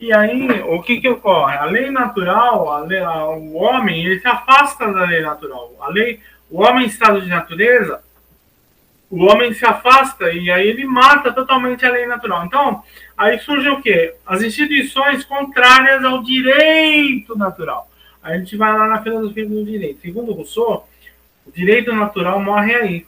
E 0.00 0.12
aí, 0.12 0.48
o 0.62 0.82
que 0.82 1.00
que 1.00 1.08
ocorre? 1.08 1.56
A 1.56 1.64
lei 1.64 1.90
natural, 1.90 2.70
a 2.70 2.80
lei, 2.80 3.00
a, 3.00 3.26
o 3.28 3.54
homem, 3.54 4.04
ele 4.04 4.20
se 4.20 4.26
afasta 4.28 4.92
da 4.92 5.04
lei 5.04 5.22
natural. 5.22 5.72
A 5.80 5.88
lei, 5.88 6.20
o 6.50 6.62
homem 6.62 6.84
em 6.84 6.88
estado 6.88 7.20
de 7.20 7.28
natureza, 7.28 8.02
o 9.10 9.24
homem 9.26 9.52
se 9.54 9.64
afasta 9.64 10.32
e 10.32 10.50
aí 10.50 10.66
ele 10.66 10.84
mata 10.84 11.32
totalmente 11.32 11.86
a 11.86 11.90
lei 11.90 12.06
natural. 12.06 12.44
Então, 12.44 12.82
aí 13.16 13.38
surge 13.38 13.68
o 13.68 13.80
quê? 13.80 14.16
As 14.26 14.42
instituições 14.42 15.24
contrárias 15.24 16.04
ao 16.04 16.22
direito 16.22 17.36
natural. 17.38 17.88
Aí 18.22 18.34
a 18.34 18.38
gente 18.38 18.56
vai 18.56 18.72
lá 18.72 18.88
na 18.88 19.02
filosofia 19.02 19.46
do 19.46 19.64
direito. 19.64 20.00
Segundo 20.00 20.32
Rousseau, 20.32 20.88
o 21.46 21.52
direito 21.52 21.92
natural 21.92 22.40
morre 22.40 22.74
aí. 22.74 23.06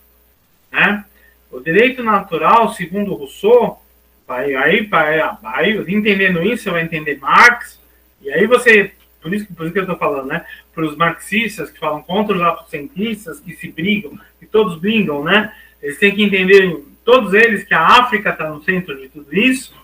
Né? 0.71 1.05
O 1.51 1.59
direito 1.59 2.05
natural, 2.05 2.73
segundo 2.73 3.15
Rousseau, 3.15 3.83
aí, 4.29 4.87
vai, 4.87 5.19
vai, 5.41 5.71
entendendo 5.89 6.43
isso, 6.43 6.65
você 6.65 6.71
vai 6.71 6.83
entender 6.83 7.19
Marx, 7.19 7.81
e 8.21 8.31
aí 8.31 8.47
você, 8.47 8.93
por 9.21 9.33
isso, 9.33 9.47
por 9.55 9.65
isso 9.65 9.73
que 9.73 9.79
eu 9.79 9.85
estou 9.85 9.99
falando, 9.99 10.27
né? 10.27 10.45
Para 10.75 10.85
os 10.85 10.97
marxistas 10.97 11.71
que 11.71 11.79
falam 11.79 12.03
contra 12.03 12.37
os 12.37 12.43
afrocentristas, 12.43 13.41
que 13.41 13.55
se 13.55 13.71
brigam, 13.71 14.19
que 14.39 14.47
todos 14.47 14.79
brigam, 14.79 15.23
né? 15.23 15.53
Eles 15.81 15.99
têm 15.99 16.15
que 16.15 16.23
entender, 16.23 16.85
todos 17.05 17.35
eles, 17.35 17.65
que 17.65 17.75
a 17.75 17.87
África 17.87 18.31
está 18.31 18.49
no 18.49 18.63
centro 18.63 19.01
de 19.01 19.09
tudo 19.09 19.33
isso, 19.35 19.75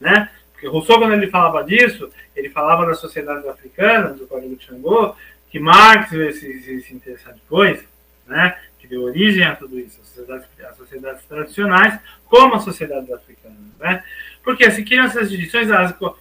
né? 0.00 0.30
Porque 0.52 0.66
Rousseau, 0.66 0.98
quando 0.98 1.14
ele 1.14 1.26
falava 1.26 1.64
disso, 1.64 2.08
ele 2.36 2.48
falava 2.48 2.86
das 2.86 2.98
sociedades 2.98 3.46
africanas, 3.46 4.16
do 4.16 4.26
Código 4.26 4.56
de 4.56 4.64
Xangô, 4.64 5.14
que 5.50 5.58
Marx 5.58 6.10
veio 6.10 6.32
se, 6.32 6.80
se, 6.80 6.94
interessar 6.94 7.34
depois, 7.34 7.84
né, 8.26 8.56
que 8.78 8.88
deu 8.88 9.02
origem 9.02 9.44
a 9.44 9.54
tudo 9.54 9.78
isso, 9.78 10.00
as 10.00 10.08
sociedades, 10.08 10.48
as 10.66 10.76
sociedades 10.76 11.24
tradicionais, 11.26 12.00
como 12.24 12.54
as 12.54 12.64
sociedades 12.64 13.10
africanas. 13.12 13.41
Né? 13.82 14.02
Porque 14.44 14.70
se 14.70 14.84
criam 14.84 15.04
essas 15.04 15.28
divisões, 15.28 15.68
com, 15.92 16.14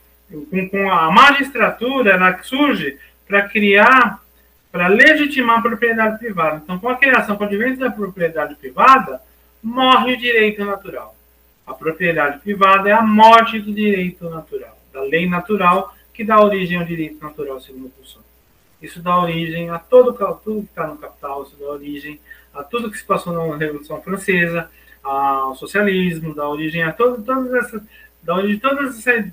com, 0.70 0.92
a 0.92 1.12
magistratura, 1.12 2.14
ela 2.14 2.42
surge 2.44 2.98
para 3.28 3.48
criar, 3.48 4.20
para 4.72 4.88
legitimar 4.88 5.60
a 5.60 5.62
propriedade 5.62 6.18
privada. 6.18 6.62
Então, 6.64 6.80
com 6.80 6.90
a 6.90 6.98
criação, 6.98 7.38
com 7.38 7.44
o 7.44 7.48
advento 7.48 7.80
da 7.80 7.92
propriedade 7.92 8.56
privada, 8.56 9.22
morre 9.62 10.14
o 10.14 10.18
direito 10.18 10.66
natural. 10.66 11.16
A 11.66 11.74
propriedade 11.74 12.40
privada 12.40 12.90
é 12.90 12.92
a 12.92 13.02
morte 13.02 13.60
do 13.60 13.74
direito 13.74 14.30
natural, 14.30 14.78
da 14.92 15.02
lei 15.02 15.30
natural 15.30 15.96
que 16.14 16.24
dá 16.24 16.42
origem 16.42 16.78
ao 16.78 16.84
direito 16.84 17.24
natural, 17.24 17.62
segundo 17.62 17.92
Rousseau. 17.98 18.24
Isso 18.82 19.02
dá 19.02 19.18
origem 19.20 19.70
a 19.70 19.78
todo, 19.78 20.14
tudo 20.44 20.64
que 20.64 20.70
está 20.70 20.88
no 20.88 20.98
capital, 20.98 21.44
isso 21.44 21.56
dá 21.60 21.68
origem 21.68 22.20
a 22.54 22.64
tudo 22.64 22.92
que 22.92 22.98
se 22.98 23.04
passou 23.04 23.34
na 23.34 23.58
Revolução 23.58 24.02
Francesa, 24.02 24.70
ao 25.04 25.56
socialismo, 25.56 26.36
dá 26.36 26.48
origem 26.48 26.84
a 26.84 26.92
todo, 26.92 27.24
todas 27.24 27.54
essas. 27.54 27.82
Dá 28.24 28.36
origem 28.36 28.58
a 28.58 28.70
todas 28.70 29.08
essas. 29.08 29.32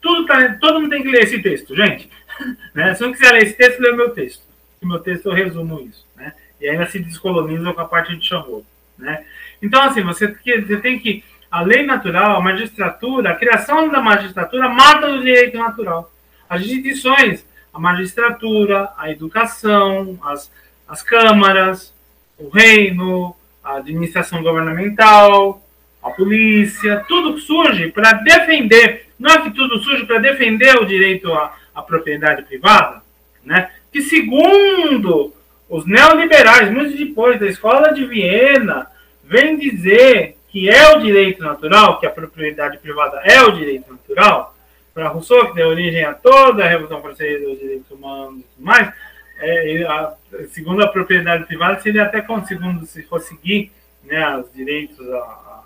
Tudo 0.00 0.26
tá, 0.26 0.56
todo 0.60 0.80
mundo 0.80 0.90
tem 0.90 1.02
que 1.02 1.10
ler 1.10 1.24
esse 1.24 1.40
texto, 1.40 1.74
gente. 1.74 2.08
né? 2.74 2.94
Se 2.94 3.02
não 3.02 3.12
quiser 3.12 3.32
ler 3.32 3.42
esse 3.42 3.54
texto, 3.54 3.80
lê 3.80 3.90
o 3.90 3.96
meu 3.96 4.10
texto. 4.10 4.42
No 4.80 4.88
meu 4.88 4.98
texto 5.00 5.26
eu 5.26 5.32
resumo 5.32 5.80
isso. 5.80 6.06
Né? 6.16 6.32
E 6.60 6.68
ainda 6.68 6.86
se 6.86 6.98
descoloniza 6.98 7.72
com 7.72 7.80
a 7.80 7.84
parte 7.86 8.16
de 8.16 8.26
Chamorro. 8.26 8.64
Né? 8.98 9.24
Então, 9.60 9.82
assim, 9.82 10.02
você, 10.02 10.28
você 10.28 10.76
tem 10.78 10.98
que. 10.98 11.24
A 11.50 11.62
lei 11.62 11.86
natural, 11.86 12.36
a 12.36 12.42
magistratura, 12.42 13.30
a 13.30 13.36
criação 13.36 13.88
da 13.88 14.00
magistratura 14.00 14.68
mata 14.68 15.08
o 15.08 15.20
direito 15.20 15.56
natural. 15.56 16.12
As 16.48 16.60
instituições, 16.62 17.46
a 17.72 17.78
magistratura, 17.78 18.90
a 18.96 19.10
educação, 19.10 20.18
as, 20.24 20.50
as 20.88 21.02
câmaras, 21.02 21.94
o 22.38 22.48
reino, 22.48 23.34
a 23.66 23.76
administração 23.78 24.42
governamental, 24.42 25.60
a 26.00 26.10
polícia, 26.10 27.04
tudo 27.08 27.36
surge 27.38 27.88
para 27.88 28.12
defender, 28.12 29.08
não 29.18 29.30
é 29.30 29.42
que 29.42 29.50
tudo 29.50 29.78
surge 29.80 30.06
para 30.06 30.20
defender 30.20 30.76
o 30.76 30.86
direito 30.86 31.32
à, 31.32 31.52
à 31.74 31.82
propriedade 31.82 32.42
privada, 32.42 33.02
né? 33.44 33.70
que 33.90 34.00
segundo 34.02 35.34
os 35.68 35.84
neoliberais, 35.84 36.70
muito 36.70 36.96
depois 36.96 37.40
da 37.40 37.46
escola 37.46 37.92
de 37.92 38.06
Viena, 38.06 38.86
vem 39.24 39.58
dizer 39.58 40.36
que 40.48 40.70
é 40.70 40.96
o 40.96 41.00
direito 41.00 41.42
natural, 41.42 41.98
que 41.98 42.06
a 42.06 42.10
propriedade 42.10 42.78
privada 42.78 43.20
é 43.24 43.42
o 43.42 43.50
direito 43.50 43.90
natural, 43.90 44.54
para 44.94 45.08
Rousseau, 45.08 45.48
que 45.48 45.56
deu 45.56 45.68
origem 45.68 46.04
a 46.04 46.14
toda 46.14 46.64
a 46.64 46.68
Revolução 46.68 47.02
Francesa, 47.02 47.48
os 47.48 47.58
direitos 47.58 47.90
humanos 47.90 48.38
e 48.38 48.42
tudo 48.54 48.64
mais, 48.64 48.92
é, 49.38 49.84
a, 49.84 50.14
segundo 50.50 50.82
a 50.82 50.88
propriedade 50.88 51.44
privada, 51.44 51.80
seria 51.80 52.04
até 52.04 52.20
como, 52.20 52.46
segundo, 52.46 52.86
se 52.86 53.02
for 53.02 53.20
seguir 53.20 53.70
né, 54.04 54.36
os 54.38 54.52
direitos, 54.52 54.98
a, 55.12 55.18
a, 55.18 55.64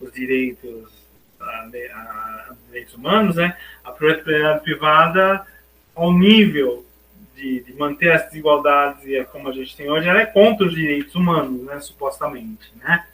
os 0.00 0.12
direitos, 0.12 0.90
direitos 2.68 2.94
humanos, 2.94 3.36
né, 3.36 3.56
a 3.84 3.90
propriedade 3.92 4.62
privada, 4.62 5.46
ao 5.94 6.12
nível 6.12 6.84
de, 7.34 7.60
de, 7.60 7.72
manter 7.74 8.12
as 8.12 8.24
desigualdades 8.26 9.04
e 9.06 9.22
como 9.24 9.48
a 9.48 9.52
gente 9.52 9.76
tem 9.76 9.90
hoje, 9.90 10.08
ela 10.08 10.20
é 10.20 10.26
contra 10.26 10.66
os 10.66 10.74
direitos 10.74 11.14
humanos, 11.14 11.62
né, 11.62 11.80
supostamente, 11.80 12.72
né? 12.76 13.06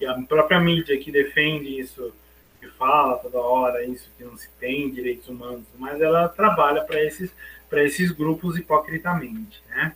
E 0.00 0.06
a 0.06 0.14
própria 0.14 0.60
mídia 0.60 0.98
que 0.98 1.10
defende 1.10 1.80
isso, 1.80 2.12
que 2.60 2.68
fala 2.68 3.16
toda 3.16 3.38
hora 3.38 3.84
isso, 3.84 4.10
que 4.16 4.24
não 4.24 4.36
se 4.36 4.48
tem 4.60 4.90
direitos 4.90 5.28
humanos, 5.28 5.64
mas 5.78 6.00
ela 6.00 6.28
trabalha 6.28 6.82
para 6.82 7.02
esses, 7.02 7.30
esses 7.72 8.10
grupos 8.10 8.56
hipocritamente, 8.56 9.62
né? 9.68 9.92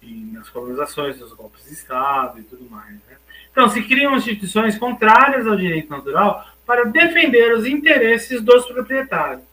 E 0.00 0.12
nas 0.32 0.48
colonizações, 0.48 1.18
nos 1.18 1.32
golpes 1.32 1.64
de 1.64 1.72
Estado 1.72 2.40
e 2.40 2.42
tudo 2.42 2.68
mais, 2.70 2.92
né? 2.92 3.16
Então, 3.50 3.68
se 3.68 3.82
criam 3.82 4.16
instituições 4.16 4.78
contrárias 4.78 5.46
ao 5.46 5.56
direito 5.56 5.90
natural 5.90 6.46
para 6.66 6.84
defender 6.84 7.54
os 7.54 7.66
interesses 7.66 8.40
dos 8.40 8.66
proprietários. 8.66 9.44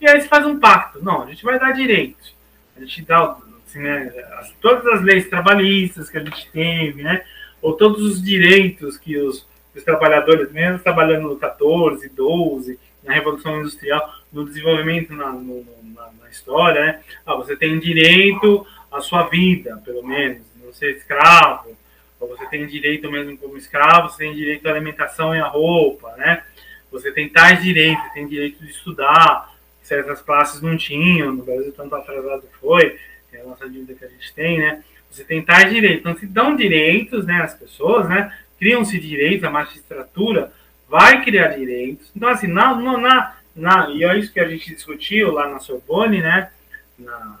E 0.00 0.08
aí 0.08 0.20
se 0.20 0.28
faz 0.28 0.44
um 0.46 0.58
pacto. 0.58 1.02
Não, 1.02 1.22
a 1.22 1.26
gente 1.26 1.44
vai 1.44 1.58
dar 1.58 1.72
direitos. 1.72 2.34
A 2.76 2.80
gente 2.80 3.02
dá 3.02 3.36
assim, 3.66 3.78
né, 3.78 4.12
todas 4.60 4.84
as 4.86 5.02
leis 5.02 5.28
trabalhistas 5.28 6.10
que 6.10 6.18
a 6.18 6.24
gente 6.24 6.50
teve, 6.50 7.02
né? 7.02 7.24
ou 7.62 7.74
todos 7.74 8.02
os 8.02 8.22
direitos 8.22 8.96
que 8.96 9.18
os, 9.18 9.46
os 9.74 9.82
trabalhadores, 9.82 10.50
mesmo 10.50 10.78
trabalhando 10.78 11.28
no 11.28 11.36
14, 11.36 12.08
12, 12.08 12.78
na 13.04 13.14
Revolução 13.14 13.58
Industrial, 13.60 14.14
no 14.32 14.44
desenvolvimento 14.44 15.12
na, 15.12 15.32
no, 15.32 15.64
na, 15.94 16.10
na 16.20 16.28
história, 16.30 16.84
né? 16.84 17.00
Ah, 17.24 17.34
você 17.34 17.56
tem 17.56 17.78
direito 17.78 18.66
à 18.90 19.00
sua 19.00 19.28
vida, 19.28 19.80
pelo 19.84 20.06
menos, 20.06 20.42
não 20.62 20.72
ser 20.72 20.96
escravo, 20.96 21.76
ou 22.18 22.28
você 22.28 22.46
tem 22.46 22.66
direito 22.66 23.10
mesmo 23.10 23.36
como 23.38 23.56
escravo, 23.56 24.08
você 24.08 24.18
tem 24.18 24.34
direito 24.34 24.66
à 24.66 24.70
alimentação 24.70 25.34
e 25.34 25.40
à 25.40 25.46
roupa, 25.46 26.14
né? 26.16 26.44
Você 26.90 27.12
tem 27.12 27.28
tais 27.28 27.62
direitos, 27.62 28.12
tem 28.12 28.26
direito 28.26 28.64
de 28.64 28.70
estudar, 28.70 29.54
certas 29.82 30.20
classes 30.20 30.60
não 30.60 30.76
tinham, 30.76 31.32
no 31.32 31.44
Brasil 31.44 31.72
tanto 31.72 31.94
atrasado 31.94 32.44
foi, 32.60 32.98
é 33.32 33.40
a 33.40 33.44
nossa 33.44 33.68
dívida 33.68 33.94
que 33.94 34.04
a 34.04 34.08
gente 34.08 34.32
tem, 34.34 34.58
né? 34.58 34.82
Você 35.10 35.24
tem 35.24 35.42
tais 35.42 35.72
direitos. 35.72 36.00
Então, 36.00 36.16
se 36.16 36.26
dão 36.26 36.54
direitos 36.54 37.26
né, 37.26 37.42
às 37.42 37.54
pessoas, 37.54 38.08
né? 38.08 38.32
Criam-se 38.58 38.98
direitos, 38.98 39.44
a 39.44 39.50
magistratura 39.50 40.52
vai 40.88 41.24
criar 41.24 41.48
direitos. 41.56 42.10
Então, 42.14 42.28
assim, 42.28 42.46
na, 42.46 42.74
na, 42.74 43.36
na, 43.54 43.90
e 43.90 44.04
é 44.04 44.18
isso 44.18 44.32
que 44.32 44.40
a 44.40 44.48
gente 44.48 44.74
discutiu 44.74 45.32
lá 45.32 45.48
na 45.48 45.58
Sorbonne, 45.58 46.20
né? 46.20 46.50
Na 46.98 47.40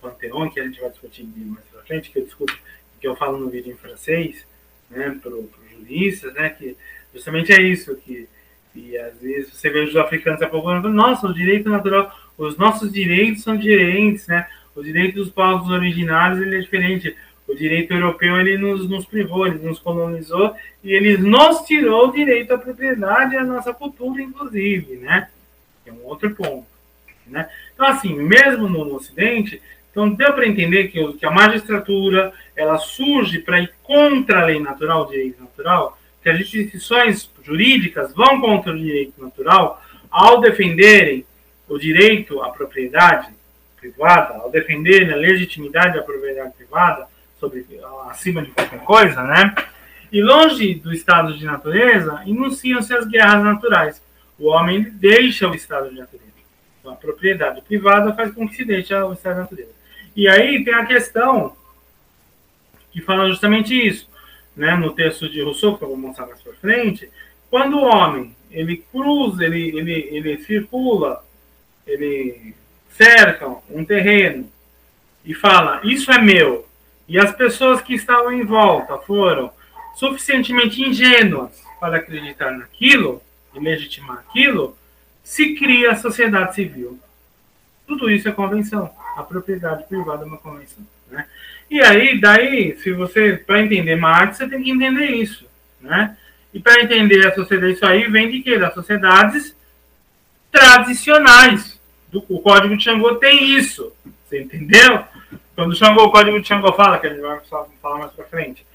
Panteon, 0.00 0.50
que 0.50 0.60
a 0.60 0.64
gente 0.64 0.80
vai 0.80 0.90
discutir 0.90 1.24
mais 1.24 1.64
pra 1.66 1.82
frente, 1.82 2.10
que 2.10 2.18
eu 2.18 2.24
discuto, 2.24 2.58
que 3.00 3.06
eu 3.06 3.16
falo 3.16 3.38
no 3.38 3.50
vídeo 3.50 3.72
em 3.72 3.76
francês, 3.76 4.46
né? 4.88 5.18
Para 5.22 5.34
os 5.34 5.48
juristas, 5.70 6.32
né? 6.34 6.50
Que 6.50 6.76
justamente 7.12 7.52
é 7.52 7.60
isso, 7.60 7.94
que 7.96 8.28
e 8.74 8.96
às 8.96 9.20
vezes 9.20 9.52
você 9.52 9.68
vê 9.68 9.80
os 9.80 9.96
africanos 9.96 10.40
apontando, 10.42 10.88
nossa, 10.88 11.26
o 11.26 11.34
direito 11.34 11.68
natural, 11.68 12.16
os 12.38 12.56
nossos 12.56 12.92
direitos 12.92 13.42
são 13.42 13.56
diferentes, 13.56 14.26
né? 14.28 14.48
O 14.74 14.82
direito 14.82 15.16
dos 15.16 15.30
povos 15.30 15.68
originários 15.68 16.40
ele 16.40 16.56
é 16.56 16.60
diferente. 16.60 17.16
O 17.50 17.54
direito 17.56 17.92
europeu 17.92 18.38
ele 18.38 18.56
nos, 18.56 18.88
nos 18.88 19.04
privou, 19.04 19.44
ele 19.44 19.58
nos 19.58 19.80
colonizou 19.80 20.54
e 20.84 20.92
ele 20.92 21.16
nos 21.16 21.62
tirou 21.62 22.06
o 22.06 22.12
direito 22.12 22.54
à 22.54 22.58
propriedade 22.58 23.34
e 23.34 23.38
à 23.38 23.44
nossa 23.44 23.74
cultura, 23.74 24.22
inclusive, 24.22 24.98
né? 24.98 25.28
É 25.84 25.90
um 25.90 26.04
outro 26.04 26.30
ponto, 26.30 26.68
né? 27.26 27.50
Então, 27.74 27.88
assim, 27.88 28.14
mesmo 28.14 28.68
no, 28.68 28.94
Ocidente, 28.94 29.60
então 29.90 30.08
deu 30.08 30.32
para 30.32 30.46
entender 30.46 30.88
que, 30.88 31.14
que 31.14 31.26
a 31.26 31.30
magistratura 31.32 32.32
ela 32.54 32.78
surge 32.78 33.40
para 33.40 33.60
ir 33.60 33.72
contra 33.82 34.42
a 34.42 34.44
lei 34.44 34.60
natural, 34.60 35.02
o 35.02 35.10
direito 35.10 35.40
natural, 35.42 35.98
que 36.22 36.30
as 36.30 36.38
instituições 36.38 37.28
jurídicas 37.42 38.14
vão 38.14 38.40
contra 38.40 38.72
o 38.72 38.78
direito 38.78 39.20
natural 39.20 39.82
ao 40.08 40.40
defenderem 40.40 41.26
o 41.68 41.76
direito 41.76 42.40
à 42.42 42.50
propriedade 42.50 43.28
privada, 43.76 44.34
ao 44.34 44.50
defender 44.52 45.12
a 45.12 45.16
legitimidade 45.16 45.96
da 45.96 46.02
propriedade 46.02 46.52
privada 46.56 47.09
sobre 47.40 47.66
acima 48.08 48.42
de 48.42 48.50
qualquer 48.50 48.80
coisa, 48.80 49.22
né? 49.24 49.54
E 50.12 50.22
longe 50.22 50.74
do 50.74 50.92
estado 50.92 51.36
de 51.36 51.44
natureza, 51.44 52.22
enunciam-se 52.26 52.92
as 52.94 53.06
guerras 53.06 53.42
naturais. 53.42 54.02
O 54.38 54.48
homem 54.48 54.82
deixa 54.82 55.48
o 55.48 55.54
estado 55.54 55.88
de 55.88 55.98
natureza. 55.98 56.30
Então, 56.78 56.92
a 56.92 56.96
propriedade 56.96 57.62
privada 57.62 58.12
faz 58.14 58.32
com 58.32 58.48
que 58.48 58.56
se 58.56 58.64
deixe 58.64 58.94
o 58.94 59.12
estado 59.12 59.34
de 59.34 59.40
natureza. 59.40 59.72
E 60.14 60.28
aí 60.28 60.64
tem 60.64 60.74
a 60.74 60.86
questão 60.86 61.56
que 62.90 63.00
fala 63.00 63.28
justamente 63.28 63.74
isso 63.74 64.08
né, 64.56 64.74
no 64.74 64.92
texto 64.92 65.28
de 65.28 65.40
Rousseau, 65.42 65.78
que 65.78 65.84
eu 65.84 65.88
vou 65.88 65.96
mostrar 65.96 66.26
mais 66.26 66.40
para 66.42 66.52
frente, 66.54 67.10
quando 67.48 67.78
o 67.78 67.84
homem 67.84 68.34
ele 68.50 68.84
cruza, 68.92 69.44
ele, 69.44 69.76
ele, 69.76 70.08
ele 70.10 70.38
circula, 70.44 71.24
ele 71.86 72.54
cerca 72.90 73.48
um 73.70 73.84
terreno 73.84 74.50
e 75.24 75.34
fala, 75.34 75.80
isso 75.84 76.10
é 76.10 76.20
meu, 76.20 76.66
e 77.10 77.18
as 77.18 77.34
pessoas 77.34 77.80
que 77.80 77.92
estavam 77.92 78.32
em 78.32 78.44
volta 78.44 78.96
foram 78.98 79.52
suficientemente 79.96 80.80
ingênuas 80.80 81.50
para 81.80 81.96
acreditar 81.96 82.52
naquilo 82.52 83.20
e 83.52 83.58
legitimar 83.58 84.18
aquilo, 84.18 84.78
se 85.24 85.56
cria 85.56 85.90
a 85.90 85.96
sociedade 85.96 86.54
civil. 86.54 87.00
Tudo 87.84 88.08
isso 88.08 88.28
é 88.28 88.32
convenção. 88.32 88.88
A 89.16 89.24
propriedade 89.24 89.88
privada 89.88 90.22
é 90.22 90.26
uma 90.26 90.38
convenção. 90.38 90.86
Né? 91.10 91.26
E 91.68 91.80
aí, 91.80 92.20
daí, 92.20 92.76
se 92.76 92.92
você, 92.92 93.36
para 93.44 93.60
entender 93.60 93.96
Marx, 93.96 94.36
você 94.36 94.48
tem 94.48 94.62
que 94.62 94.70
entender 94.70 95.06
isso, 95.06 95.44
né? 95.80 96.16
E 96.54 96.60
para 96.60 96.80
entender 96.80 97.26
a 97.26 97.34
sociedade, 97.34 97.72
isso 97.72 97.86
aí 97.86 98.08
vem 98.08 98.30
de 98.30 98.40
quê? 98.40 98.56
Das 98.56 98.72
sociedades 98.72 99.56
tradicionais. 100.52 101.80
Do, 102.08 102.24
o 102.28 102.40
Código 102.40 102.76
de 102.76 102.84
Xangô 102.84 103.16
tem 103.16 103.56
isso, 103.56 103.92
você 104.28 104.42
entendeu? 104.42 105.04
Quando 105.54 105.72
o 105.72 106.02
o 106.04 106.10
Código 106.10 106.40
de 106.40 106.48
Xangô 106.48 106.72
fala, 106.72 106.98
que 106.98 107.06
a 107.06 107.10
gente 107.10 107.20
vai 107.20 107.40
falar 107.80 107.98
mais 107.98 108.12
para 108.12 108.24
frente, 108.24 108.66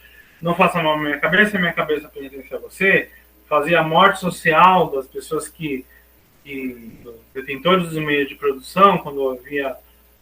não 0.41 0.53
faça 0.55 0.81
mal 0.81 0.93
à 0.93 0.97
minha 0.97 1.17
cabeça, 1.17 1.57
minha 1.57 1.73
cabeça 1.73 2.07
pertence 2.07 2.53
a 2.53 2.57
você, 2.57 3.09
fazia 3.47 3.79
a 3.79 3.83
morte 3.83 4.19
social 4.19 4.89
das 4.89 5.07
pessoas 5.07 5.47
que, 5.47 5.85
que 6.43 6.99
detentores 7.33 7.89
dos 7.89 7.97
meios 7.97 8.27
de 8.27 8.35
produção, 8.35 8.97
quando 8.99 9.29
havia 9.29 9.75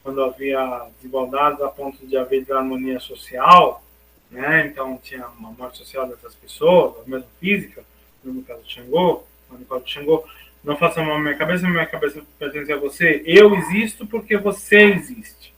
quando 0.03 0.21
havia 0.21 0.87
desigualdades 0.97 1.61
a 1.61 1.69
ponto 1.69 2.05
de 2.05 2.17
haver 2.17 2.41
desarmonia 2.41 2.99
social, 2.99 3.81
né? 4.29 4.67
Então 4.67 4.99
tinha 5.01 5.25
uma 5.39 5.51
morte 5.51 5.77
social 5.77 6.05
dessas 6.07 6.35
pessoas, 6.35 7.07
mesmo 7.07 7.27
física, 7.39 7.85
no 8.21 8.43
caso 8.43 8.63
de 8.63 8.73
Xangô, 8.73 9.23
no 9.49 9.65
caso 9.65 9.85
de 9.85 9.91
Xangô, 9.91 10.25
não 10.61 10.75
faça 10.75 11.01
mal 11.01 11.15
à 11.15 11.19
minha 11.19 11.35
cabeça, 11.37 11.67
minha 11.67 11.85
cabeça 11.85 12.21
pertence 12.37 12.71
a 12.71 12.77
você. 12.77 13.23
Eu 13.25 13.55
existo 13.55 14.05
porque 14.05 14.35
você 14.35 14.83
existe. 14.83 15.52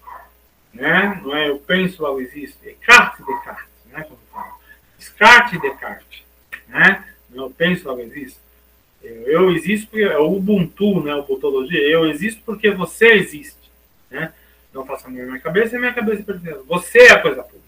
Né? 0.75 1.21
Não 1.23 1.35
é 1.35 1.49
eu 1.49 1.57
penso, 1.57 2.03
logo 2.03 2.21
existo. 2.21 2.57
Descartes, 2.63 3.25
Descartes. 3.25 3.65
Né? 3.91 4.03
Como 4.03 4.19
fala. 4.31 4.53
Descartes, 4.99 5.61
Descartes. 5.61 6.23
Né? 6.67 7.05
Não 7.29 7.45
eu 7.45 7.49
penso, 7.49 7.87
logo 7.87 8.01
existo. 8.01 8.39
Eu, 9.01 9.21
eu 9.23 9.51
existo 9.51 9.87
porque 9.87 10.03
é 10.03 10.17
o 10.17 10.33
Ubuntu, 10.33 11.01
né? 11.01 11.15
Ubuntuologia. 11.15 11.81
Eu 11.81 12.05
existo 12.05 12.41
porque 12.45 12.69
você 12.71 13.13
existe. 13.13 13.71
Né? 14.11 14.33
Não 14.73 14.85
faça 14.85 15.09
mal 15.09 15.21
à 15.21 15.25
minha 15.25 15.39
cabeça, 15.39 15.79
minha 15.79 15.93
cabeça 15.93 16.23
pertence 16.23 16.59
a 16.59 16.63
você. 16.63 16.99
é 16.99 17.11
a 17.11 17.21
coisa 17.21 17.41
pública. 17.41 17.65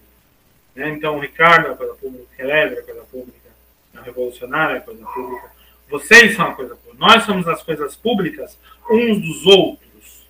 Né? 0.75 0.89
Então, 0.89 1.17
o 1.17 1.19
Ricardo 1.19 1.67
é 1.67 1.71
a 1.71 1.75
coisa 1.75 1.93
pública, 1.95 2.25
o 2.37 2.41
é 2.41 2.63
a 2.63 2.83
coisa 2.83 3.01
pública, 3.03 3.49
a 3.95 4.01
Revolucionária 4.01 4.75
é 4.75 4.77
a 4.77 4.81
coisa 4.81 5.05
pública 5.05 5.57
vocês 5.89 6.35
são 6.35 6.47
a 6.47 6.53
coisa 6.53 6.75
pública. 6.75 6.97
Nós 7.05 7.23
somos 7.23 7.47
as 7.47 7.63
coisas 7.63 7.95
públicas 7.95 8.57
uns 8.89 9.21
dos 9.21 9.45
outros. 9.45 10.27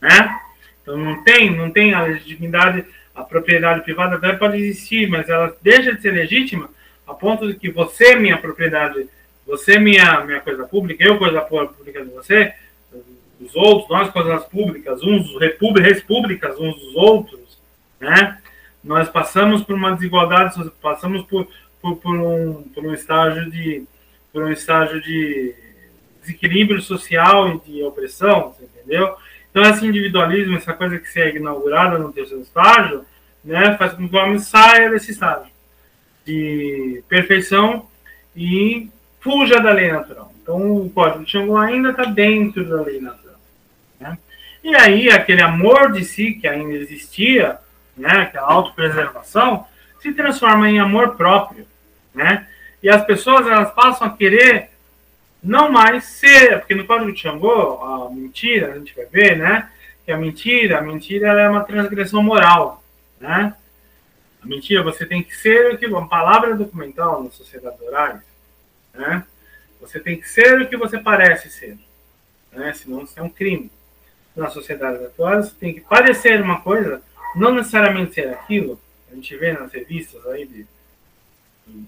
Né? 0.00 0.40
Então 0.88 0.96
não 0.96 1.22
tem, 1.22 1.54
não 1.54 1.70
tem 1.70 1.92
a 1.92 2.00
legitimidade, 2.00 2.82
a 3.14 3.22
propriedade 3.22 3.82
privada 3.82 4.16
até 4.16 4.32
pode 4.32 4.56
existir, 4.56 5.06
mas 5.06 5.28
ela 5.28 5.54
deixa 5.60 5.94
de 5.94 6.00
ser 6.00 6.12
legítima 6.12 6.70
a 7.06 7.12
ponto 7.12 7.46
de 7.46 7.58
que 7.58 7.70
você, 7.70 8.16
minha 8.16 8.38
propriedade, 8.38 9.06
você, 9.46 9.78
minha, 9.78 10.24
minha 10.24 10.40
coisa 10.40 10.64
pública, 10.64 11.04
eu, 11.04 11.18
coisa 11.18 11.42
pública 11.42 12.02
de 12.02 12.10
você, 12.10 12.54
os 13.38 13.54
outros, 13.54 13.90
nós, 13.90 14.10
coisas 14.10 14.44
públicas, 14.46 15.02
uns, 15.02 15.38
repúblicas 15.38 16.58
uns 16.58 16.74
dos 16.74 16.94
outros, 16.96 17.58
né? 18.00 18.38
Nós 18.82 19.10
passamos 19.10 19.62
por 19.62 19.74
uma 19.74 19.94
desigualdade, 19.94 20.54
passamos 20.80 21.22
por, 21.26 21.46
por, 21.82 21.96
por, 21.96 22.16
um, 22.16 22.62
por 22.74 22.86
um 22.86 22.94
estágio 22.94 23.50
de, 23.50 23.84
por 24.32 24.42
um 24.42 24.50
estágio 24.50 25.02
de 25.02 25.54
desequilíbrio 26.22 26.80
social 26.80 27.54
e 27.54 27.70
de 27.70 27.82
opressão, 27.82 28.54
entendeu? 28.60 29.14
Então, 29.50 29.62
esse 29.62 29.86
individualismo, 29.86 30.56
essa 30.56 30.72
coisa 30.72 30.98
que 30.98 31.08
se 31.08 31.20
é 31.20 31.34
inaugurada 31.34 31.98
no 31.98 32.12
terceiro 32.12 32.42
estágio, 32.42 33.04
né, 33.44 33.76
faz 33.76 33.94
com 33.94 34.08
que 34.08 34.14
o 34.14 34.18
homem 34.18 34.38
saia 34.38 34.90
desse 34.90 35.12
estágio 35.12 35.50
de 36.24 37.02
perfeição 37.08 37.88
e 38.36 38.90
fuja 39.20 39.60
da 39.60 39.72
lei 39.72 39.90
natural. 39.90 40.32
Então, 40.42 40.76
o 40.76 40.90
código 40.90 41.24
de 41.24 41.30
Xangô 41.30 41.56
ainda 41.56 41.90
está 41.90 42.04
dentro 42.04 42.68
da 42.68 42.82
lei 42.82 43.00
natural. 43.00 43.40
Né? 43.98 44.18
E 44.62 44.74
aí, 44.76 45.10
aquele 45.10 45.42
amor 45.42 45.92
de 45.92 46.04
si 46.04 46.34
que 46.34 46.46
ainda 46.46 46.74
existia, 46.74 47.58
né, 47.96 48.10
aquela 48.10 48.46
autopreservação, 48.46 49.66
se 50.00 50.12
transforma 50.12 50.68
em 50.68 50.78
amor 50.78 51.16
próprio, 51.16 51.66
né? 52.14 52.46
E 52.82 52.88
as 52.88 53.04
pessoas 53.04 53.46
elas 53.46 53.72
passam 53.72 54.06
a 54.06 54.16
querer 54.16 54.70
não 55.42 55.70
mais 55.70 56.04
ser, 56.04 56.58
porque 56.58 56.74
no 56.74 56.86
código 56.86 57.12
de 57.12 57.20
Xangô, 57.20 57.82
a 57.82 58.10
mentira, 58.10 58.72
a 58.72 58.78
gente 58.78 58.94
vai 58.94 59.06
ver, 59.06 59.36
né? 59.36 59.70
Que 60.04 60.12
a 60.12 60.16
mentira, 60.16 60.78
a 60.78 60.82
mentira 60.82 61.28
é 61.40 61.48
uma 61.48 61.64
transgressão 61.64 62.22
moral, 62.22 62.82
né? 63.20 63.54
A 64.42 64.46
mentira, 64.46 64.82
você 64.82 65.04
tem 65.06 65.22
que 65.22 65.36
ser 65.36 65.74
o 65.74 65.78
que 65.78 65.86
uma 65.86 66.08
palavra 66.08 66.54
documental 66.54 67.22
na 67.22 67.30
sociedade 67.30 67.76
orais, 67.82 68.20
né? 68.94 69.24
Você 69.80 70.00
tem 70.00 70.18
que 70.20 70.28
ser 70.28 70.60
o 70.60 70.68
que 70.68 70.76
você 70.76 70.98
parece 70.98 71.50
ser, 71.50 71.78
né? 72.52 72.72
Senão 72.72 73.04
isso 73.04 73.18
é 73.18 73.22
um 73.22 73.28
crime. 73.28 73.70
Na 74.34 74.50
sociedade 74.50 75.04
atual, 75.04 75.42
você 75.42 75.54
tem 75.58 75.74
que 75.74 75.80
parecer 75.80 76.40
uma 76.40 76.60
coisa, 76.60 77.02
não 77.34 77.52
necessariamente 77.54 78.14
ser 78.14 78.28
aquilo. 78.28 78.80
A 79.10 79.14
gente 79.14 79.36
vê 79.36 79.52
nas 79.52 79.72
revistas 79.72 80.24
aí 80.26 80.46
de 80.46 80.66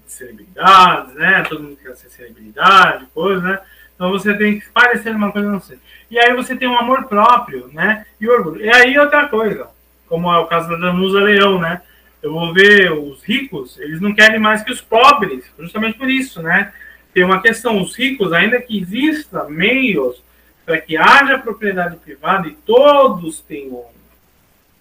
celebridades, 0.05 1.13
né? 1.15 1.43
Todo 1.47 1.63
mundo 1.63 1.77
quer 1.77 1.95
ser 1.95 2.09
celebridade, 2.09 3.05
coisa, 3.13 3.41
né? 3.41 3.59
Então 3.95 4.09
você 4.09 4.33
tem 4.33 4.59
que 4.59 4.69
parecer 4.69 5.15
uma 5.15 5.31
coisa 5.31 5.49
não 5.49 5.59
sei. 5.59 5.77
E 6.09 6.19
aí 6.19 6.33
você 6.35 6.55
tem 6.55 6.67
um 6.67 6.77
amor 6.77 7.05
próprio, 7.05 7.69
né? 7.73 8.05
E 8.19 8.27
orgulho. 8.27 8.65
E 8.65 8.69
aí 8.69 8.97
outra 8.97 9.27
coisa, 9.27 9.67
como 10.07 10.31
é 10.31 10.37
o 10.39 10.47
caso 10.47 10.69
da 10.69 10.75
Danusa 10.75 11.19
Leão, 11.19 11.59
né? 11.59 11.81
Eu 12.21 12.33
vou 12.33 12.53
ver 12.53 12.91
os 12.91 13.23
ricos, 13.23 13.79
eles 13.79 13.99
não 13.99 14.13
querem 14.13 14.39
mais 14.39 14.63
que 14.63 14.71
os 14.71 14.81
pobres, 14.81 15.43
justamente 15.57 15.97
por 15.97 16.09
isso, 16.09 16.41
né? 16.41 16.71
Tem 17.13 17.23
uma 17.23 17.41
questão, 17.41 17.81
os 17.81 17.95
ricos, 17.95 18.31
ainda 18.31 18.61
que 18.61 18.79
exista 18.79 19.45
meios 19.45 20.23
para 20.65 20.79
que 20.79 20.95
haja 20.95 21.39
propriedade 21.39 21.97
privada 21.97 22.47
e 22.47 22.51
todos 22.51 23.41
tenham 23.41 23.85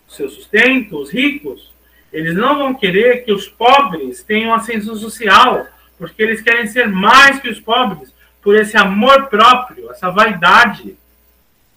seu 0.08 0.28
sustento, 0.28 0.98
os 0.98 1.10
ricos, 1.10 1.72
eles 2.12 2.34
não 2.34 2.58
vão 2.58 2.74
querer 2.74 3.24
que 3.24 3.32
os 3.32 3.48
pobres 3.48 4.22
tenham 4.22 4.54
ascensão 4.54 4.96
social, 4.96 5.66
porque 5.98 6.22
eles 6.22 6.40
querem 6.40 6.66
ser 6.66 6.88
mais 6.88 7.38
que 7.40 7.48
os 7.48 7.60
pobres, 7.60 8.12
por 8.42 8.56
esse 8.56 8.76
amor 8.76 9.28
próprio, 9.28 9.90
essa 9.90 10.10
vaidade, 10.10 10.96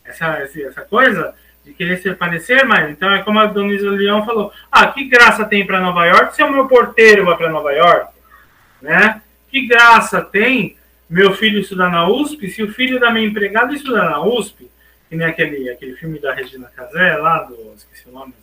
essa, 0.04 0.28
essa 0.38 0.82
coisa 0.82 1.36
de 1.64 1.74
querer 1.74 1.98
se 1.98 2.14
parecer 2.14 2.66
mais. 2.66 2.90
Então 2.90 3.12
é 3.12 3.24
como 3.24 3.40
a 3.40 3.46
Donisa 3.46 3.90
Leão 3.90 4.26
falou: 4.26 4.52
ah, 4.72 4.88
que 4.88 5.06
graça 5.06 5.46
tem 5.46 5.66
para 5.66 5.80
Nova 5.80 6.06
York 6.06 6.36
se 6.36 6.44
o 6.44 6.52
meu 6.52 6.68
porteiro 6.68 7.26
vai 7.26 7.38
para 7.38 7.50
Nova 7.50 7.72
York? 7.72 8.12
Né? 8.82 9.22
Que 9.50 9.66
graça 9.68 10.22
tem 10.22 10.78
meu 11.10 11.34
filho 11.34 11.60
estudar 11.60 11.90
na 11.90 12.08
USP 12.08 12.50
se 12.50 12.64
o 12.64 12.74
filho 12.74 13.00
da 13.00 13.12
minha 13.12 13.28
empregada 13.28 13.74
estudar 13.74 14.10
na 14.10 14.24
USP? 14.24 14.70
Que 15.10 15.16
nem 15.16 15.28
aquele, 15.28 15.70
aquele 15.70 15.96
filme 15.96 16.20
da 16.20 16.34
Regina 16.34 16.72
Casé 16.76 17.16
lá, 17.18 17.44
do, 17.44 17.74
esqueci 17.76 18.10
o 18.10 18.12
nome, 18.12 18.34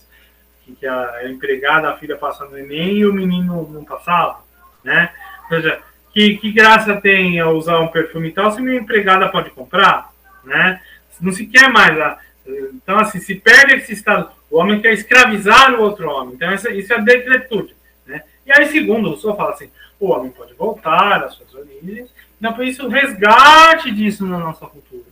que 0.64 0.86
a 0.86 1.28
empregada, 1.28 1.90
a 1.90 1.96
filha 1.96 2.16
passa 2.16 2.44
no 2.44 2.58
Enem 2.58 2.98
e 2.98 3.06
o 3.06 3.12
menino 3.12 3.68
não 3.72 3.84
passava, 3.84 4.40
né? 4.84 5.10
Ou 5.44 5.48
seja, 5.48 5.80
que, 6.12 6.36
que 6.38 6.52
graça 6.52 7.00
tem 7.00 7.42
usar 7.42 7.78
um 7.80 7.88
perfume 7.88 8.32
tal 8.32 8.50
se 8.50 8.60
minha 8.60 8.80
empregada 8.80 9.28
pode 9.28 9.50
comprar, 9.50 10.12
né? 10.44 10.80
Não 11.20 11.32
se 11.32 11.46
quer 11.46 11.68
mais. 11.68 11.98
A, 11.98 12.18
então, 12.46 12.98
assim, 12.98 13.18
se 13.18 13.34
perde 13.34 13.74
esse 13.74 13.92
estado. 13.92 14.30
O 14.50 14.58
homem 14.58 14.80
quer 14.80 14.92
escravizar 14.92 15.74
o 15.74 15.82
outro 15.82 16.08
homem. 16.08 16.34
Então, 16.34 16.52
isso, 16.52 16.68
isso 16.70 16.92
é 16.92 17.00
decretude. 17.00 17.76
Né? 18.06 18.22
E 18.46 18.52
aí, 18.52 18.66
segundo, 18.66 19.12
o 19.12 19.16
senhor 19.16 19.36
fala 19.36 19.50
assim: 19.50 19.70
o 19.98 20.10
homem 20.10 20.30
pode 20.30 20.54
voltar 20.54 21.24
às 21.24 21.34
suas 21.34 21.54
origens. 21.54 22.10
Não, 22.40 22.54
por 22.54 22.64
isso, 22.64 22.86
o 22.86 22.88
resgate 22.88 23.90
disso 23.90 24.26
na 24.26 24.38
nossa 24.38 24.66
cultura. 24.66 25.04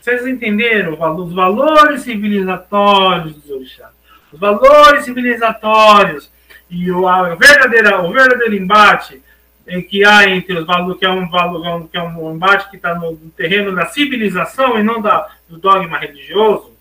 Vocês 0.00 0.26
entenderam 0.26 0.92
os 1.16 1.32
valores 1.32 2.02
civilizatórios 2.02 3.34
dos 3.36 3.50
orixás? 3.50 3.93
Os 4.34 4.40
valores 4.40 5.04
civilizatórios 5.04 6.28
e 6.68 6.90
o, 6.90 7.06
a 7.06 7.34
verdadeira, 7.36 8.02
o 8.02 8.12
verdadeiro 8.12 8.56
embate 8.56 9.22
em 9.66 9.80
que 9.80 10.04
há 10.04 10.28
entre 10.28 10.58
os 10.58 10.66
valores, 10.66 10.98
que 10.98 11.06
é 11.06 11.10
um 11.10 11.28
valor, 11.30 11.88
que 11.88 11.96
é 11.96 12.02
um 12.02 12.34
embate 12.34 12.68
que 12.68 12.76
está 12.76 12.94
no 12.96 13.16
terreno 13.36 13.74
da 13.74 13.86
civilização 13.86 14.78
e 14.78 14.82
não 14.82 15.00
da, 15.00 15.30
do 15.48 15.56
dogma 15.56 15.98
religioso, 15.98 16.72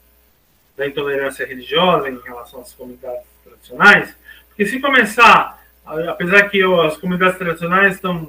da 0.76 0.88
intolerância 0.88 1.46
religiosa 1.46 2.10
em 2.10 2.20
relação 2.22 2.62
às 2.62 2.74
comunidades 2.74 3.22
tradicionais, 3.44 4.16
porque 4.48 4.66
se 4.66 4.80
começar, 4.80 5.64
apesar 5.86 6.50
que 6.50 6.62
as 6.64 6.98
comunidades 6.98 7.38
tradicionais 7.38 7.96
estão, 7.96 8.28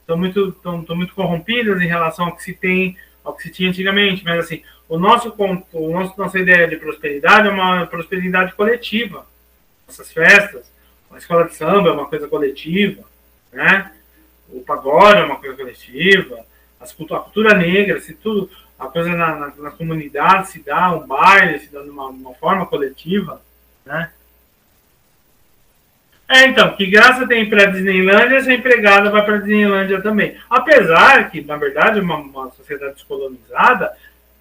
estão, 0.00 0.18
muito, 0.18 0.48
estão, 0.48 0.80
estão 0.80 0.96
muito 0.96 1.14
corrompidas 1.14 1.80
em 1.80 1.86
relação 1.86 2.26
ao 2.26 2.36
que 2.36 2.42
se 2.42 2.52
tem, 2.52 2.96
ao 3.24 3.34
que 3.34 3.44
se 3.44 3.50
tinha 3.50 3.70
antigamente, 3.70 4.24
mas 4.24 4.40
assim, 4.40 4.62
o 4.92 4.98
nosso, 4.98 5.34
o 5.72 5.90
nosso, 5.90 6.14
nossa 6.18 6.38
ideia 6.38 6.68
de 6.68 6.76
prosperidade 6.76 7.48
é 7.48 7.50
uma 7.50 7.86
prosperidade 7.86 8.52
coletiva. 8.52 9.24
Nossas 9.86 10.12
festas, 10.12 10.70
a 11.10 11.16
escola 11.16 11.46
de 11.46 11.54
samba 11.54 11.88
é 11.88 11.92
uma 11.92 12.04
coisa 12.04 12.28
coletiva, 12.28 13.02
né? 13.50 13.90
o 14.50 14.60
pagode 14.60 15.20
é 15.20 15.24
uma 15.24 15.36
coisa 15.36 15.56
coletiva, 15.56 16.44
as, 16.78 16.90
a 16.90 17.18
cultura 17.20 17.54
negra, 17.54 18.00
se 18.02 18.12
tudo, 18.12 18.50
a 18.78 18.86
coisa 18.86 19.08
na, 19.08 19.34
na, 19.34 19.52
na 19.56 19.70
comunidade 19.70 20.50
se 20.50 20.62
dá, 20.62 20.92
um 20.92 21.06
baile 21.06 21.58
se 21.60 21.72
dá 21.72 21.80
de 21.80 21.88
uma, 21.88 22.08
uma 22.08 22.34
forma 22.34 22.66
coletiva, 22.66 23.40
né? 23.86 24.10
É, 26.28 26.46
então, 26.46 26.76
que 26.76 26.86
graça 26.86 27.26
tem 27.26 27.48
para 27.48 27.62
a 27.62 27.66
Disneylândia, 27.66 28.36
essa 28.36 28.52
empregada 28.52 29.10
vai 29.10 29.24
para 29.24 29.36
a 29.36 29.38
Disneylândia 29.38 30.02
também. 30.02 30.36
Apesar 30.48 31.30
que, 31.30 31.42
na 31.42 31.56
verdade, 31.56 32.00
uma, 32.00 32.16
uma 32.16 32.50
sociedade 32.50 32.94
descolonizada, 32.94 33.92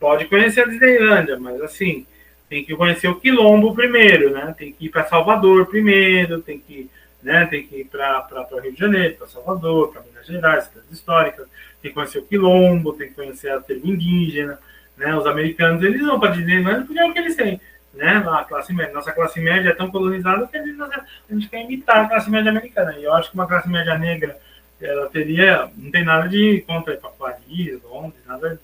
pode 0.01 0.25
conhecer 0.25 0.61
a 0.61 0.65
Disneylândia, 0.65 1.39
mas 1.39 1.61
assim, 1.61 2.07
tem 2.49 2.65
que 2.65 2.75
conhecer 2.75 3.07
o 3.07 3.19
Quilombo 3.19 3.75
primeiro, 3.75 4.31
né? 4.31 4.53
Tem 4.57 4.73
que 4.73 4.87
ir 4.87 4.89
para 4.89 5.05
Salvador 5.05 5.67
primeiro, 5.67 6.41
tem 6.41 6.59
que, 6.59 6.89
né, 7.21 7.45
tem 7.45 7.65
que 7.65 7.81
ir 7.81 7.85
para 7.85 8.27
Rio 8.63 8.73
de 8.73 8.79
Janeiro, 8.79 9.15
para 9.15 9.27
Salvador, 9.27 9.93
para 9.93 10.01
Minas 10.01 10.25
Gerais, 10.25 10.63
cidades 10.65 10.91
históricas, 10.91 11.47
tem 11.81 11.91
que 11.91 11.95
conhecer 11.95 12.17
o 12.17 12.25
Quilombo, 12.25 12.93
tem 12.93 13.09
que 13.09 13.13
conhecer 13.13 13.51
a 13.51 13.61
tribo 13.61 13.87
indígena, 13.87 14.57
né? 14.97 15.15
Os 15.15 15.27
americanos, 15.27 15.83
eles 15.83 16.01
vão 16.01 16.19
para 16.19 16.31
Disneylândia 16.31 16.83
porque 16.83 16.99
é 16.99 17.05
o 17.05 17.13
que 17.13 17.19
eles 17.19 17.35
têm, 17.35 17.61
né? 17.93 18.23
A 18.27 18.43
classe 18.43 18.73
média, 18.73 18.93
nossa 18.93 19.11
classe 19.11 19.39
média 19.39 19.69
é 19.69 19.75
tão 19.75 19.91
colonizada 19.91 20.47
que 20.47 20.57
a 20.57 20.65
gente, 20.65 20.81
a 20.81 21.33
gente 21.33 21.47
quer 21.47 21.63
imitar 21.63 22.05
a 22.05 22.09
classe 22.09 22.29
média 22.29 22.49
americana. 22.49 22.97
E 22.97 23.03
eu 23.03 23.13
acho 23.13 23.29
que 23.29 23.35
uma 23.35 23.47
classe 23.47 23.69
média 23.69 23.95
negra, 23.99 24.35
ela 24.81 25.07
teria, 25.09 25.69
não 25.77 25.91
tem 25.91 26.03
nada 26.03 26.27
de 26.27 26.63
contra 26.67 26.97
para 26.97 27.11
Paris, 27.11 27.79
Londres, 27.83 28.19
nada, 28.25 28.59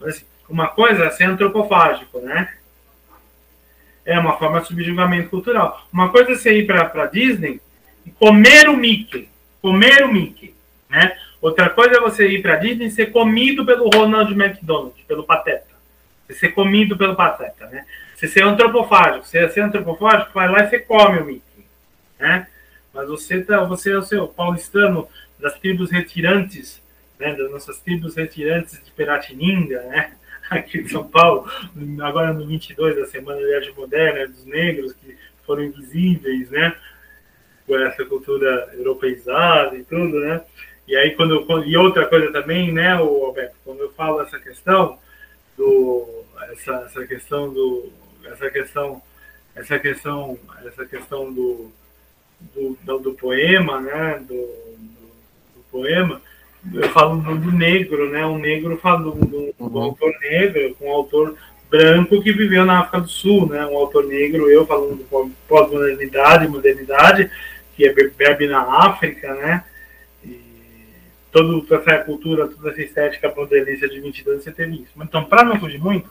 mas 0.00 0.16
assim, 0.16 0.24
uma 0.52 0.68
coisa 0.68 1.04
é 1.04 1.10
ser 1.10 1.24
antropofágico, 1.24 2.20
né? 2.20 2.52
É 4.04 4.18
uma 4.18 4.36
forma 4.36 4.60
de 4.60 4.66
subjugamenento 4.66 5.30
cultural. 5.30 5.86
Uma 5.90 6.10
coisa 6.10 6.32
é 6.32 6.34
você 6.34 6.52
ir 6.58 6.66
para 6.66 7.06
Disney 7.06 7.60
e 8.04 8.10
comer 8.10 8.68
o 8.68 8.76
Mickey. 8.76 9.28
Comer 9.62 10.04
o 10.04 10.12
Mickey. 10.12 10.54
Né? 10.90 11.16
Outra 11.40 11.70
coisa 11.70 11.96
é 11.96 12.00
você 12.00 12.28
ir 12.28 12.42
para 12.42 12.56
Disney 12.56 12.86
e 12.86 12.90
ser 12.90 13.06
comido 13.06 13.64
pelo 13.64 13.88
Ronald 13.88 14.30
McDonald, 14.32 14.94
pelo 15.08 15.24
Pateta. 15.24 15.72
Você 16.26 16.34
ser 16.34 16.48
comido 16.50 16.98
pelo 16.98 17.16
Pateta. 17.16 17.66
Né? 17.68 17.86
Você 18.14 18.28
ser 18.28 18.42
antropofágico. 18.42 19.26
Você 19.26 19.48
ser 19.48 19.60
antropofágico, 19.60 20.32
vai 20.34 20.48
lá 20.48 20.64
e 20.64 20.68
você 20.68 20.80
come 20.80 21.18
o 21.18 21.24
Mickey. 21.24 21.64
Né? 22.18 22.46
Mas 22.92 23.08
você, 23.08 23.40
tá, 23.40 23.64
você 23.64 23.92
é 23.92 23.96
o 23.96 24.02
seu 24.02 24.28
paulistano 24.28 25.08
das 25.38 25.58
tribos 25.58 25.90
retirantes, 25.90 26.82
né? 27.18 27.34
das 27.34 27.50
nossas 27.50 27.78
tribos 27.78 28.16
retirantes 28.16 28.84
de 28.84 28.90
Peratininga, 28.90 29.80
né? 29.84 30.12
aqui 30.50 30.82
de 30.82 30.90
São 30.90 31.04
Paulo, 31.04 31.50
agora 32.02 32.32
no 32.32 32.46
22 32.46 32.96
da 32.96 33.06
Semana 33.06 33.40
de 33.40 33.54
Arte 33.54 33.72
Moderna, 33.76 34.26
dos 34.28 34.44
negros 34.44 34.92
que 34.94 35.16
foram 35.44 35.64
invisíveis, 35.64 36.50
né? 36.50 36.74
Com 37.66 37.78
essa 37.78 38.04
cultura 38.04 38.70
europeizada 38.74 39.76
e 39.76 39.84
tudo, 39.84 40.18
né? 40.20 40.42
E 40.86 40.96
aí, 40.96 41.12
quando, 41.14 41.64
e 41.64 41.76
outra 41.76 42.06
coisa 42.06 42.32
também, 42.32 42.72
né, 42.72 42.96
o 42.96 43.24
Alberto, 43.24 43.54
quando 43.64 43.80
eu 43.80 43.92
falo 43.92 44.20
essa 44.20 44.38
questão 44.38 44.98
do, 45.56 46.24
essa, 46.50 46.72
essa 46.86 47.06
questão 47.06 47.52
do, 47.52 47.92
essa 48.24 48.50
questão, 48.50 49.02
essa 49.54 49.78
questão, 49.78 50.38
essa 50.64 50.84
questão 50.84 51.32
do, 51.32 51.72
do, 52.40 52.78
do, 52.82 52.98
do 52.98 53.14
poema, 53.14 53.80
né, 53.80 54.18
do, 54.18 54.34
do, 54.34 55.10
do 55.54 55.64
poema, 55.70 56.20
eu 56.72 56.88
falo 56.90 57.20
do, 57.20 57.36
do, 57.38 57.52
negro, 57.52 58.10
né? 58.10 58.24
Um 58.24 58.38
negro 58.38 58.76
falo 58.78 59.10
do, 59.10 59.26
do, 59.26 59.54
uhum. 59.58 59.82
autor 59.82 60.14
negro, 60.20 60.74
com 60.76 60.88
um 60.88 60.92
autor 60.92 61.36
branco 61.68 62.22
que 62.22 62.32
viveu 62.32 62.64
na 62.64 62.80
África 62.80 63.00
do 63.00 63.08
Sul, 63.08 63.48
né? 63.48 63.66
Um 63.66 63.76
autor 63.76 64.06
negro, 64.06 64.48
eu 64.48 64.66
falando 64.66 64.96
do 64.96 65.32
pós-modernidade, 65.48 66.46
modernidade, 66.46 67.30
que 67.74 67.86
é 67.86 67.92
bebe 67.92 68.46
na 68.46 68.60
África, 68.60 69.34
né? 69.34 69.64
E 70.24 70.38
toda 71.32 71.76
essa 71.76 72.04
cultura, 72.04 72.46
toda 72.46 72.70
essa 72.70 72.82
estética 72.82 73.32
modernista 73.34 73.88
de 73.88 74.00
22 74.00 74.44
você 74.44 74.52
teve 74.52 74.82
isso. 74.82 74.92
Então, 74.96 75.24
para 75.24 75.42
não 75.42 75.58
fugir 75.58 75.80
muito, 75.80 76.08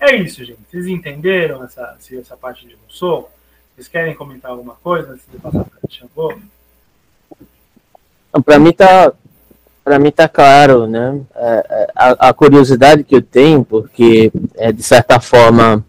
é 0.00 0.16
isso, 0.16 0.42
gente. 0.44 0.60
Vocês 0.70 0.86
entenderam 0.86 1.62
essa, 1.62 1.98
essa 2.12 2.36
parte 2.36 2.66
de 2.66 2.74
Rousseau? 2.74 3.30
Vocês 3.74 3.86
querem 3.86 4.14
comentar 4.14 4.50
alguma 4.50 4.74
coisa 4.76 5.12
antes 5.12 5.26
de 5.30 5.38
passar 5.38 5.64
para 5.64 5.78
o 5.82 5.92
Xangô? 5.92 6.38
Para 8.44 8.58
mim 8.58 8.72
tá 8.72 9.12
para 9.84 9.98
mim 9.98 10.08
está 10.08 10.28
claro, 10.28 10.86
né? 10.86 11.20
É, 11.34 11.66
é, 11.70 11.86
a, 11.94 12.28
a, 12.28 12.32
curiosidade 12.32 13.04
que 13.04 13.14
eu 13.14 13.22
tenho, 13.22 13.64
porque 13.64 14.30
é, 14.56 14.70
de 14.72 14.82
certa 14.82 15.18
forma, 15.18 15.84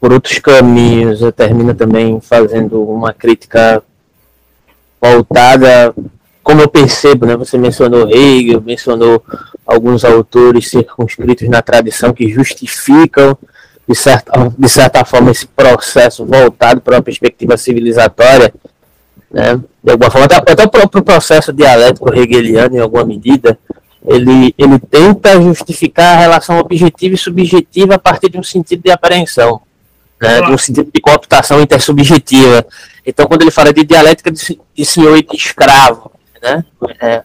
por 0.00 0.12
outros 0.12 0.38
caminhos, 0.38 1.20
eu 1.20 1.32
termino 1.32 1.74
também 1.74 2.20
fazendo 2.20 2.82
uma 2.82 3.12
crítica 3.12 3.82
voltada, 5.00 5.94
como 6.42 6.60
eu 6.62 6.68
percebo, 6.68 7.26
né? 7.26 7.36
Você 7.36 7.58
mencionou 7.58 8.08
Hegel, 8.08 8.60
mencionou 8.60 9.22
alguns 9.66 10.04
autores 10.04 10.70
circunscritos 10.70 11.48
na 11.48 11.62
tradição 11.62 12.12
que 12.12 12.28
justificam 12.28 13.36
de 13.86 13.94
certa, 13.94 14.32
de 14.56 14.68
certa 14.68 15.04
forma 15.04 15.30
esse 15.30 15.46
processo 15.46 16.24
voltado 16.24 16.80
para 16.80 16.96
uma 16.96 17.02
perspectiva 17.02 17.56
civilizatória 17.56 18.52
né? 19.30 19.60
De 19.82 19.92
alguma 19.92 20.10
forma, 20.10 20.26
até, 20.26 20.36
até 20.36 20.64
o 20.64 20.70
próprio 20.70 21.02
processo 21.02 21.52
dialético 21.52 22.14
hegeliano, 22.14 22.76
em 22.76 22.80
alguma 22.80 23.04
medida, 23.04 23.58
ele, 24.04 24.54
ele 24.56 24.78
tenta 24.78 25.40
justificar 25.40 26.16
a 26.16 26.20
relação 26.20 26.58
objetiva 26.58 27.14
e 27.14 27.18
subjetiva 27.18 27.94
a 27.96 27.98
partir 27.98 28.30
de 28.30 28.38
um 28.38 28.42
sentido 28.42 28.82
de 28.82 28.90
apreensão, 28.90 29.60
né? 30.20 30.40
de 30.40 30.50
um 30.50 30.58
sentido 30.58 30.90
de 30.92 31.00
cooptação 31.00 31.60
intersubjetiva. 31.60 32.64
Então, 33.04 33.26
quando 33.26 33.42
ele 33.42 33.50
fala 33.50 33.72
de 33.72 33.84
dialética 33.84 34.30
de, 34.30 34.60
de 34.74 34.84
senhor 34.84 35.16
e 35.16 35.22
de 35.22 35.36
escravo, 35.36 36.10
né? 36.42 36.64
É, 37.00 37.22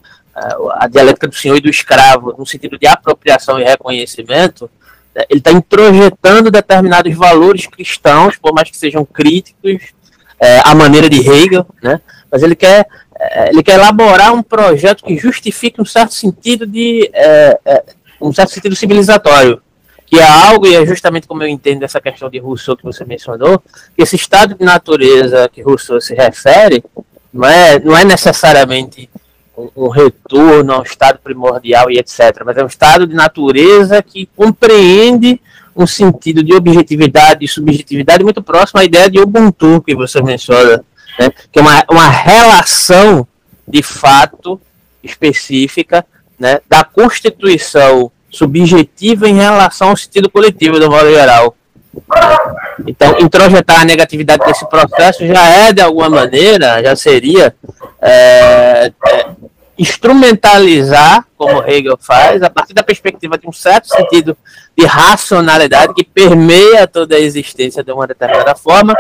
a 0.80 0.88
dialética 0.88 1.28
do 1.28 1.36
senhor 1.36 1.58
e 1.58 1.62
do 1.62 1.70
escravo, 1.70 2.34
no 2.38 2.46
sentido 2.46 2.78
de 2.80 2.88
apropriação 2.88 3.60
e 3.60 3.64
reconhecimento, 3.64 4.70
né? 5.16 5.24
ele 5.30 5.40
está 5.40 5.52
introjetando 5.52 6.50
determinados 6.50 7.14
valores 7.16 7.68
cristãos, 7.68 8.36
por 8.38 8.52
mais 8.52 8.70
que 8.70 8.78
sejam 8.78 9.06
críticos, 9.06 9.94
é, 10.40 10.62
a 10.64 10.76
maneira 10.76 11.10
de 11.10 11.20
Hegel, 11.20 11.66
né? 11.82 12.02
mas 12.32 12.44
ele 12.44 12.56
quer, 12.56 12.88
é, 13.20 13.50
ele 13.50 13.64
quer 13.64 13.74
elaborar 13.74 14.34
um 14.34 14.44
projeto 14.44 15.04
que 15.04 15.18
justifique 15.18 15.82
um 15.82 15.86
certo 15.86 16.14
sentido 16.14 16.66
de 16.66 17.10
é, 17.14 17.60
é, 17.66 17.84
um 18.20 18.34
certo 18.34 18.52
sentido 18.52 18.76
civilizatório, 18.76 19.62
que 20.06 20.18
é 20.18 20.28
algo, 20.28 20.68
e 20.68 20.76
é 20.76 20.86
justamente 20.86 21.28
como 21.28 21.44
eu 21.44 21.48
entendo 21.48 21.84
essa 21.84 22.02
questão 22.02 22.30
de 22.30 22.40
Rousseau 22.40 22.78
que 22.78 22.84
você 22.84 23.04
mencionou, 23.06 23.62
que 23.96 24.04
esse 24.04 24.16
estado 24.16 24.56
de 24.56 24.64
natureza 24.64 25.50
que 25.50 25.62
Rousseau 25.62 26.00
se 26.02 26.14
refere 26.14 26.84
não 27.34 27.48
é, 27.48 27.80
não 27.80 27.98
é 27.98 28.06
necessariamente 28.06 29.10
um, 29.58 29.70
um 29.76 29.90
retorno 29.90 30.74
ao 30.74 30.84
estado 30.84 31.20
primordial 31.24 31.90
e 31.90 31.98
etc., 31.98 32.44
mas 32.46 32.58
é 32.58 32.64
um 32.64 32.68
estado 32.68 33.08
de 33.08 33.16
natureza 33.16 34.02
que 34.02 34.28
compreende 34.36 35.42
um 35.76 35.88
sentido 35.88 36.44
de 36.44 36.54
objetividade 36.54 37.44
e 37.44 37.48
subjetividade 37.48 38.24
muito 38.24 38.42
próximo 38.42 38.80
à 38.80 38.86
ideia 38.86 39.10
de 39.10 39.20
Ubuntu 39.20 39.82
que 39.82 39.96
você 39.96 40.22
menciona, 40.22 40.84
né? 41.20 41.32
que 41.52 41.60
é 41.60 41.62
uma, 41.62 41.84
uma 41.90 42.10
relação 42.10 43.28
de 43.68 43.82
fato 43.82 44.60
específica 45.04 46.06
né, 46.40 46.60
da 46.68 46.84
constituição 46.84 48.12
subjetiva 48.30 49.28
em 49.28 49.36
relação 49.36 49.90
ao 49.90 49.98
sentido 49.98 50.30
coletivo 50.30 50.80
do 50.80 50.90
modo 50.90 51.10
geral. 51.10 51.56
Então, 52.88 53.20
introjetar 53.20 53.82
a 53.82 53.86
negatividade 53.86 54.44
desse 54.46 54.68
processo 54.68 55.26
já 55.28 55.48
é, 55.48 55.72
de 55.72 55.82
alguma 55.82 56.10
maneira, 56.10 56.82
já 56.82 56.96
seria 56.96 57.56
é, 58.02 58.92
é, 59.08 59.26
instrumentalizar, 59.78 61.26
como 61.36 61.64
Hegel 61.64 61.98
faz, 62.00 62.42
a 62.44 62.50
partir 62.50 62.74
da 62.74 62.84
perspectiva 62.84 63.38
de 63.38 63.48
um 63.48 63.52
certo 63.52 63.88
sentido 63.88 64.38
de 64.78 64.86
racionalidade 64.86 65.94
que 65.94 66.04
permeia 66.04 66.88
toda 66.88 67.16
a 67.16 67.20
existência 67.20 67.84
de 67.84 67.92
uma 67.92 68.08
determinada 68.08 68.56
forma, 68.56 68.96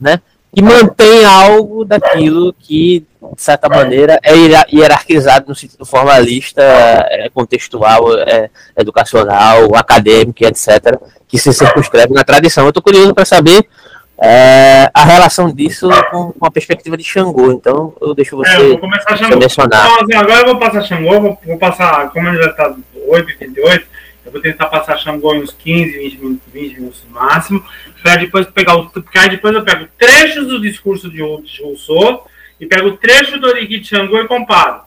né? 0.00 0.20
que 0.56 0.62
mantém 0.62 1.22
algo 1.24 1.84
daquilo 1.84 2.50
que, 2.58 3.04
de 3.34 3.42
certa 3.42 3.68
maneira, 3.68 4.18
é 4.22 4.32
hierarquizado 4.72 5.48
no 5.48 5.54
sentido 5.54 5.84
formalista, 5.84 6.62
é 6.62 7.28
contextual, 7.28 8.18
é 8.18 8.48
educacional, 8.74 9.74
acadêmico, 9.74 10.44
etc., 10.46 10.98
que 11.28 11.38
se 11.38 11.52
circunscreve 11.52 12.14
na 12.14 12.24
tradição. 12.24 12.64
Eu 12.64 12.70
estou 12.70 12.82
curioso 12.82 13.12
para 13.14 13.26
saber 13.26 13.68
é, 14.18 14.90
a 14.94 15.04
relação 15.04 15.52
disso 15.52 15.88
com, 16.10 16.32
com, 16.32 16.46
a 16.46 16.50
perspectiva 16.50 16.96
de 16.96 17.04
Xangô. 17.04 17.52
Então, 17.52 17.94
eu 18.00 18.14
deixo 18.14 18.36
você 18.36 18.50
é, 18.50 18.60
eu 18.60 18.68
vou 18.70 18.78
começar 18.78 19.16
Xangô. 19.16 19.36
mencionar. 19.38 19.84
Então, 19.84 20.04
assim, 20.04 20.14
agora 20.14 20.40
eu 20.40 20.46
vou 20.46 20.58
passar 20.58 20.82
Xangô, 20.82 21.20
vou, 21.20 21.38
vou 21.44 21.58
passar, 21.58 22.10
como 22.10 22.28
ele 22.28 22.38
já 22.38 22.50
está 22.50 22.74
8h38, 23.08 23.82
eu 24.24 24.32
vou 24.32 24.40
tentar 24.40 24.66
passar 24.66 24.96
Xangô 24.98 25.34
em 25.34 25.42
uns 25.42 25.52
15, 25.52 25.98
20 25.98 26.18
minutos, 26.18 26.42
20 26.52 26.74
minutos 26.74 27.04
no 27.06 27.14
máximo, 27.14 27.64
para 28.02 28.16
depois 28.16 28.46
pegar 28.46 28.76
o. 28.76 28.88
Porque 28.88 29.18
aí 29.18 29.28
depois 29.28 29.54
eu 29.54 29.64
pego 29.64 29.86
trechos 29.98 30.48
do 30.48 30.60
discurso 30.60 31.10
de 31.10 31.20
Rousseau 31.20 32.26
e 32.58 32.66
pego 32.66 32.88
o 32.88 32.96
trecho 32.96 33.38
do 33.38 33.46
Origi 33.46 33.80
de 33.80 33.88
Xangô 33.88 34.18
e 34.18 34.26
comparo. 34.26 34.82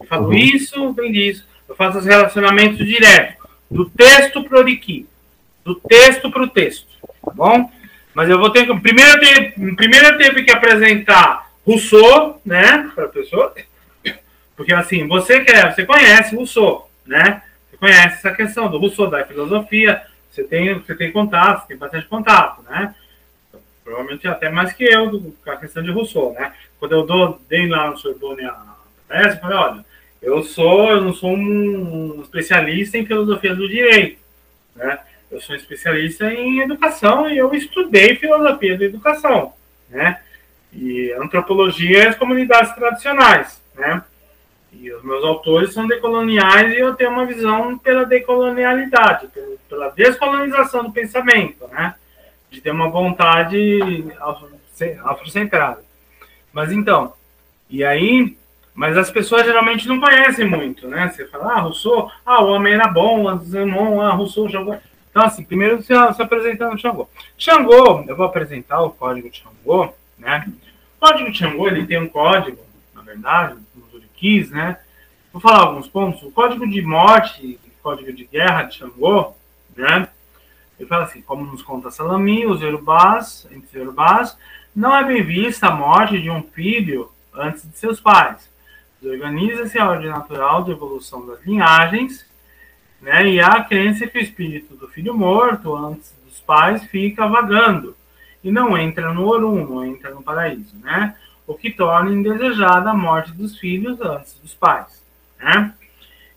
Eu 0.00 0.06
falo 0.06 0.26
uhum. 0.26 0.34
isso, 0.34 0.92
vem 0.92 1.12
disso. 1.12 1.46
Eu 1.68 1.76
faço 1.76 1.98
os 1.98 2.04
relacionamentos 2.04 2.84
diretos. 2.84 3.36
Do 3.70 3.88
texto 3.88 4.42
para 4.42 4.58
o 4.58 4.60
Oriki. 4.60 5.06
Do 5.64 5.76
texto 5.76 6.30
para 6.30 6.42
o 6.42 6.48
texto. 6.48 6.88
Tá 7.24 7.32
bom? 7.32 7.70
Mas 8.14 8.28
eu 8.28 8.38
vou 8.38 8.50
ter 8.50 8.66
que. 8.66 8.80
Primeiro 8.80 9.76
primeiro 9.76 10.06
eu 10.06 10.18
teve 10.18 10.44
que 10.44 10.50
apresentar 10.50 11.50
Rousseau, 11.66 12.40
né, 12.44 12.90
para 12.94 13.04
a 13.04 13.08
pessoa. 13.08 13.54
Porque 14.56 14.72
assim, 14.72 15.06
você 15.08 15.40
quer, 15.40 15.74
você 15.74 15.84
conhece 15.84 16.36
Rousseau, 16.36 16.90
né? 17.06 17.42
Você 17.70 17.76
conhece 17.76 18.16
essa 18.16 18.32
questão 18.32 18.70
do 18.70 18.78
Rousseau, 18.78 19.08
da 19.08 19.24
filosofia, 19.24 20.02
você 20.30 20.44
tem, 20.44 20.74
você 20.74 20.94
tem 20.94 21.10
contato, 21.10 21.62
você 21.62 21.68
tem 21.68 21.76
bastante 21.76 22.06
contato, 22.06 22.62
né? 22.68 22.94
Provavelmente 23.82 24.28
até 24.28 24.50
mais 24.50 24.72
que 24.72 24.84
eu 24.84 25.34
com 25.44 25.50
a 25.50 25.56
questão 25.56 25.82
de 25.82 25.90
Rousseau, 25.90 26.32
né? 26.34 26.52
Quando 26.78 26.92
eu 26.92 27.06
dou, 27.06 27.40
dei 27.48 27.66
lá 27.66 27.90
no 27.90 27.98
Sorbonne 27.98 28.44
a 28.44 28.76
peça, 29.08 29.36
eu 29.36 29.40
falei, 29.40 29.56
olha, 29.56 29.84
eu 30.20 30.42
sou, 30.42 30.90
eu 30.90 31.00
não 31.00 31.12
sou 31.12 31.30
um 31.30 32.20
especialista 32.22 32.98
em 32.98 33.06
filosofia 33.06 33.54
do 33.54 33.68
direito, 33.68 34.18
né? 34.76 34.98
Eu 35.32 35.40
sou 35.40 35.56
especialista 35.56 36.30
em 36.30 36.60
educação 36.60 37.28
e 37.28 37.38
eu 37.38 37.52
estudei 37.54 38.16
filosofia 38.16 38.76
da 38.76 38.84
educação, 38.84 39.54
né? 39.88 40.20
E 40.70 41.10
antropologia 41.12 42.04
e 42.04 42.06
as 42.08 42.16
comunidades 42.16 42.74
tradicionais, 42.74 43.58
né? 43.74 44.04
E 44.74 44.92
os 44.92 45.02
meus 45.02 45.24
autores 45.24 45.72
são 45.72 45.86
decoloniais 45.86 46.74
e 46.74 46.78
eu 46.78 46.94
tenho 46.94 47.12
uma 47.12 47.24
visão 47.24 47.78
pela 47.78 48.04
decolonialidade, 48.04 49.28
pela 49.70 49.88
descolonização 49.88 50.84
do 50.84 50.92
pensamento, 50.92 51.66
né? 51.68 51.94
De 52.50 52.60
ter 52.60 52.70
uma 52.70 52.90
vontade 52.90 54.04
afrocentrada. 55.04 55.82
Mas 56.52 56.70
então, 56.70 57.14
e 57.70 57.82
aí, 57.82 58.36
mas 58.74 58.98
as 58.98 59.10
pessoas 59.10 59.46
geralmente 59.46 59.88
não 59.88 59.98
conhecem 59.98 60.46
muito, 60.46 60.86
né? 60.86 61.08
Você 61.08 61.26
fala, 61.26 61.54
ah, 61.54 61.60
Rousseau, 61.60 62.10
ah, 62.26 62.42
o 62.42 62.48
homem 62.48 62.74
era 62.74 62.88
bom, 62.88 63.34
Zenon, 63.38 63.98
ah, 64.02 64.10
Rousseau 64.10 64.46
jogou. 64.46 64.78
Então, 65.12 65.24
assim, 65.24 65.44
primeiro 65.44 65.82
se, 65.82 65.94
se 66.14 66.22
apresentando 66.22 66.74
o 66.74 66.78
Xangô. 66.78 67.06
Xangô, 67.36 68.02
eu 68.08 68.16
vou 68.16 68.26
apresentar 68.26 68.80
o 68.80 68.90
código 68.90 69.28
de 69.30 69.38
Xangô, 69.38 69.92
né? 70.18 70.50
O 70.96 71.06
código 71.06 71.30
de 71.30 71.38
Xangô, 71.38 71.68
ele 71.68 71.86
tem 71.86 72.00
um 72.00 72.08
código, 72.08 72.58
na 72.94 73.02
verdade, 73.02 73.56
nos 73.76 73.92
Uriquis, 73.92 74.50
né? 74.50 74.78
Vou 75.30 75.40
falar 75.40 75.60
alguns 75.60 75.86
pontos. 75.86 76.22
O 76.22 76.30
código 76.30 76.66
de 76.66 76.80
morte 76.80 77.44
e 77.44 77.72
código 77.82 78.12
de 78.12 78.24
guerra 78.24 78.62
de 78.62 78.76
Xangô, 78.76 79.34
né? 79.76 80.08
Ele 80.78 80.88
fala 80.88 81.04
assim, 81.04 81.20
como 81.20 81.44
nos 81.44 81.62
conta 81.62 81.90
Salami, 81.90 82.46
os 82.46 82.62
Yorubás, 82.62 83.46
entre 83.50 83.66
os 83.66 83.74
Yorubás, 83.74 84.36
não 84.74 84.96
é 84.96 85.04
bem 85.04 85.22
vista 85.22 85.66
a 85.66 85.74
morte 85.74 86.20
de 86.20 86.30
um 86.30 86.42
filho 86.42 87.10
antes 87.34 87.68
de 87.68 87.76
seus 87.76 88.00
pais. 88.00 88.50
Organiza-se 89.04 89.78
a 89.78 89.90
ordem 89.90 90.08
natural 90.08 90.64
de 90.64 90.70
evolução 90.70 91.26
das 91.26 91.44
linhagens, 91.44 92.24
né? 93.02 93.26
E 93.26 93.40
há 93.40 93.48
a 93.48 93.64
crença 93.64 94.06
que 94.06 94.18
o 94.18 94.22
espírito 94.22 94.74
do 94.76 94.88
filho 94.88 95.12
morto, 95.14 95.74
antes 95.76 96.14
dos 96.24 96.40
pais, 96.40 96.84
fica 96.84 97.26
vagando 97.26 97.96
e 98.42 98.50
não 98.50 98.78
entra 98.78 99.12
no 99.12 99.26
Orum, 99.26 99.66
não 99.66 99.84
entra 99.84 100.10
no 100.10 100.22
paraíso, 100.22 100.76
né? 100.78 101.14
O 101.46 101.54
que 101.54 101.70
torna 101.70 102.10
indesejada 102.10 102.90
a 102.90 102.94
morte 102.94 103.32
dos 103.32 103.58
filhos 103.58 104.00
antes 104.00 104.34
dos 104.38 104.54
pais, 104.54 105.04
né? 105.38 105.74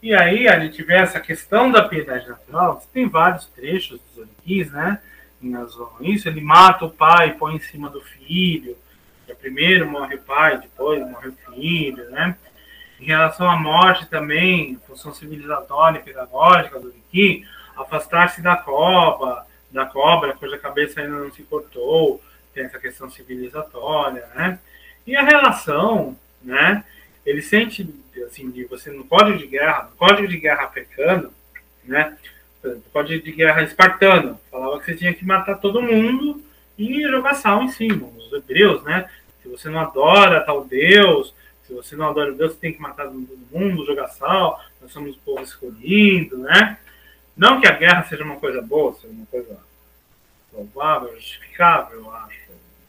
E 0.02 0.14
aí 0.14 0.48
a 0.48 0.60
gente 0.60 0.84
vê 0.84 0.96
essa 0.96 1.20
questão 1.20 1.72
da 1.72 1.88
piedade 1.88 2.28
natural, 2.28 2.84
tem 2.94 3.08
vários 3.08 3.46
trechos 3.46 4.00
dos 4.02 4.18
Oriquis, 4.18 4.72
né? 4.72 5.00
Isso, 6.02 6.28
ele 6.28 6.42
mata 6.42 6.86
o 6.86 6.90
pai, 6.90 7.34
põe 7.34 7.56
em 7.56 7.60
cima 7.60 7.90
do 7.90 8.02
filho, 8.02 8.76
primeiro 9.46 9.88
morre 9.88 10.16
o 10.16 10.22
pai, 10.22 10.58
depois 10.60 11.00
morre 11.08 11.30
o 11.30 11.54
filho, 11.54 12.10
né? 12.10 12.36
Em 13.00 13.06
relação 13.06 13.50
à 13.50 13.58
morte 13.58 14.06
também, 14.08 14.80
função 14.88 15.14
civilizatória 15.14 16.00
e 16.00 16.04
pedagógica 16.04 16.80
do 16.80 16.88
Oriki, 16.88 17.46
afastar-se 17.76 18.42
da 18.42 18.56
cobra, 18.56 19.46
da 19.70 19.86
cobra, 19.86 20.34
cuja 20.34 20.58
cabeça 20.58 21.02
ainda 21.02 21.18
não 21.18 21.32
se 21.32 21.44
cortou, 21.44 22.22
tem 22.54 22.64
essa 22.64 22.80
questão 22.80 23.10
civilizatória, 23.10 24.26
né? 24.34 24.60
E 25.06 25.16
a 25.16 25.24
relação, 25.24 26.18
né? 26.42 26.84
Ele 27.26 27.42
sente, 27.42 27.88
assim, 28.26 28.50
de 28.50 28.64
você 28.66 28.90
no 28.92 29.04
código 29.04 29.38
de 29.38 29.48
guerra, 29.48 29.90
no 29.92 29.98
código 29.98 30.28
de 30.28 30.38
guerra 30.38 30.64
africano, 30.64 31.34
né? 31.84 32.18
No 32.64 32.82
código 32.94 33.24
de 33.24 33.32
guerra 33.34 33.64
espartano, 33.64 34.40
falava 34.50 34.80
que 34.80 34.86
você 34.86 34.96
tinha 34.96 35.14
que 35.14 35.26
matar 35.26 35.56
todo 35.56 35.82
mundo 35.82 36.42
e 36.78 37.04
jogar 37.04 37.34
sal 37.34 37.62
em 37.62 37.68
cima. 37.68 38.08
Os 38.08 38.32
hebreus, 38.32 38.82
né? 38.84 39.10
Se 39.42 39.50
você 39.50 39.70
não 39.70 39.80
adora 39.80 40.42
tal 40.42 40.64
Deus, 40.64 41.34
se 41.66 41.74
você 41.74 41.96
não 41.96 42.10
adora 42.10 42.32
Deus, 42.32 42.54
você 42.54 42.60
tem 42.60 42.74
que 42.74 42.82
matar 42.82 43.08
todo 43.08 43.40
mundo, 43.52 43.86
jogar 43.86 44.08
sal, 44.10 44.62
nós 44.80 44.92
somos 44.92 45.16
o 45.16 45.20
povo 45.20 45.42
escolhido, 45.42 46.38
né? 46.38 46.78
Não 47.36 47.60
que 47.60 47.68
a 47.68 47.72
guerra 47.72 48.04
seja 48.04 48.24
uma 48.24 48.38
coisa 48.38 48.62
boa, 48.62 48.94
seja 48.94 49.14
uma 49.14 49.26
coisa 49.26 49.60
louvável, 50.54 51.14
justificável, 51.16 52.00
eu 52.00 52.12
acho. 52.12 52.46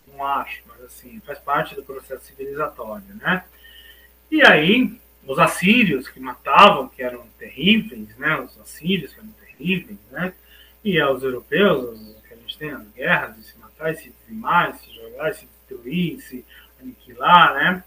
Não 0.08 0.24
acho, 0.24 0.62
mas 0.66 0.82
assim, 0.82 1.20
faz 1.26 1.38
parte 1.38 1.74
do 1.74 1.82
processo 1.82 2.24
civilizatório, 2.24 3.04
né? 3.14 3.44
E 4.30 4.42
aí, 4.42 4.98
os 5.26 5.38
assírios 5.38 6.08
que 6.08 6.20
matavam, 6.20 6.88
que 6.88 7.02
eram 7.02 7.26
terríveis, 7.38 8.16
né? 8.16 8.38
Os 8.40 8.58
assírios 8.60 9.12
que 9.12 9.20
eram 9.20 9.30
terríveis, 9.40 9.98
né? 10.10 10.32
E 10.84 11.00
aos 11.00 11.22
europeus, 11.22 11.98
que 12.28 12.34
a 12.34 12.36
gente 12.36 12.58
tem 12.58 12.70
as 12.70 12.86
guerras, 12.92 13.36
de 13.36 13.42
se 13.42 13.58
matar, 13.58 13.92
e 13.92 13.96
se 13.96 14.12
dizimar, 14.20 14.70
e 14.70 14.78
se 14.78 14.94
jogar, 14.94 15.30
e 15.30 15.34
se 15.34 15.46
destruir, 15.46 16.20
se 16.20 16.44
aniquilar, 16.80 17.54
né? 17.54 17.84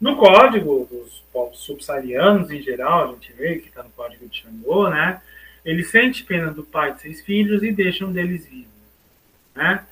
No 0.00 0.16
código 0.16 0.86
dos 0.90 1.24
povos 1.32 1.58
subsaarianos, 1.58 2.50
em 2.50 2.62
geral, 2.62 3.04
a 3.04 3.12
gente 3.14 3.32
vê 3.32 3.58
que 3.58 3.68
está 3.68 3.82
no 3.82 3.90
código 3.90 4.28
de 4.28 4.38
Xangô, 4.38 4.88
né? 4.88 5.20
Ele 5.64 5.82
sente 5.82 6.22
pena 6.22 6.52
do 6.52 6.62
pai 6.62 6.94
de 6.94 7.00
seis 7.00 7.20
filhos 7.20 7.62
e 7.62 7.72
deixa 7.72 8.06
um 8.06 8.12
deles 8.12 8.46
vivo, 8.46 8.70
né? 9.54 9.84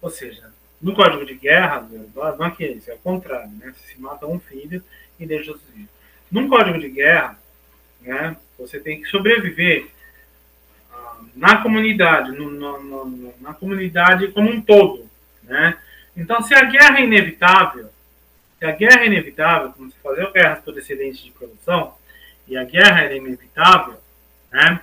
Ou 0.00 0.10
seja, 0.10 0.52
no 0.80 0.94
código 0.94 1.26
de 1.26 1.34
guerra, 1.34 1.88
não 2.14 2.46
é 2.46 2.50
que 2.52 2.64
é 2.64 2.72
isso, 2.72 2.90
é 2.90 2.94
o 2.94 2.98
contrário, 2.98 3.50
né? 3.58 3.74
Se 3.84 4.00
mata 4.00 4.26
um 4.26 4.38
filho 4.38 4.82
e 5.18 5.26
deixa 5.26 5.52
os 5.52 5.60
vivos. 5.74 5.90
Num 6.30 6.48
código 6.48 6.78
de 6.78 6.88
guerra, 6.88 7.36
né? 8.00 8.36
Você 8.58 8.78
tem 8.78 9.02
que 9.02 9.08
sobreviver 9.08 9.88
ah, 10.92 11.16
na 11.34 11.62
comunidade, 11.62 12.30
no, 12.30 12.48
no, 12.48 12.80
no, 12.80 13.34
na 13.40 13.52
comunidade 13.54 14.28
como 14.28 14.48
um 14.50 14.60
todo, 14.60 15.10
né? 15.42 15.76
Então, 16.16 16.42
se 16.42 16.54
a 16.54 16.64
guerra 16.64 17.00
é 17.00 17.04
inevitável, 17.04 17.90
se 18.58 18.64
a 18.64 18.72
guerra 18.72 19.02
é 19.02 19.06
inevitável, 19.06 19.72
como 19.72 19.90
se 19.90 19.98
fazer 19.98 20.30
guerras 20.32 20.60
por 20.60 20.76
excedente 20.76 21.24
de 21.24 21.30
produção, 21.30 21.94
e 22.46 22.56
a 22.56 22.64
guerra 22.64 23.04
é 23.04 23.16
inevitável, 23.16 23.96
né? 24.50 24.80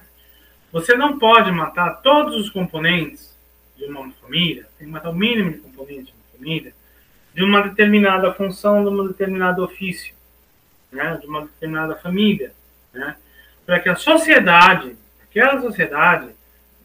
Você 0.71 0.95
não 0.95 1.17
pode 1.17 1.51
matar 1.51 2.01
todos 2.01 2.35
os 2.35 2.49
componentes 2.49 3.35
de 3.75 3.85
uma 3.85 4.09
família, 4.21 4.67
tem 4.77 4.87
que 4.87 4.93
matar 4.93 5.09
o 5.09 5.15
mínimo 5.15 5.51
de 5.51 5.59
componentes 5.59 6.07
de 6.07 6.13
uma 6.13 6.37
família, 6.37 6.73
de 7.33 7.43
uma 7.43 7.61
determinada 7.61 8.33
função, 8.33 8.83
de 8.83 8.89
um 8.89 9.07
determinado 9.07 9.63
ofício, 9.63 10.13
né? 10.91 11.17
de 11.19 11.27
uma 11.27 11.41
determinada 11.41 11.95
família, 11.95 12.53
né? 12.93 13.15
para 13.65 13.79
que 13.79 13.89
a 13.89 13.95
sociedade, 13.95 14.95
aquela 15.23 15.61
sociedade, 15.61 16.29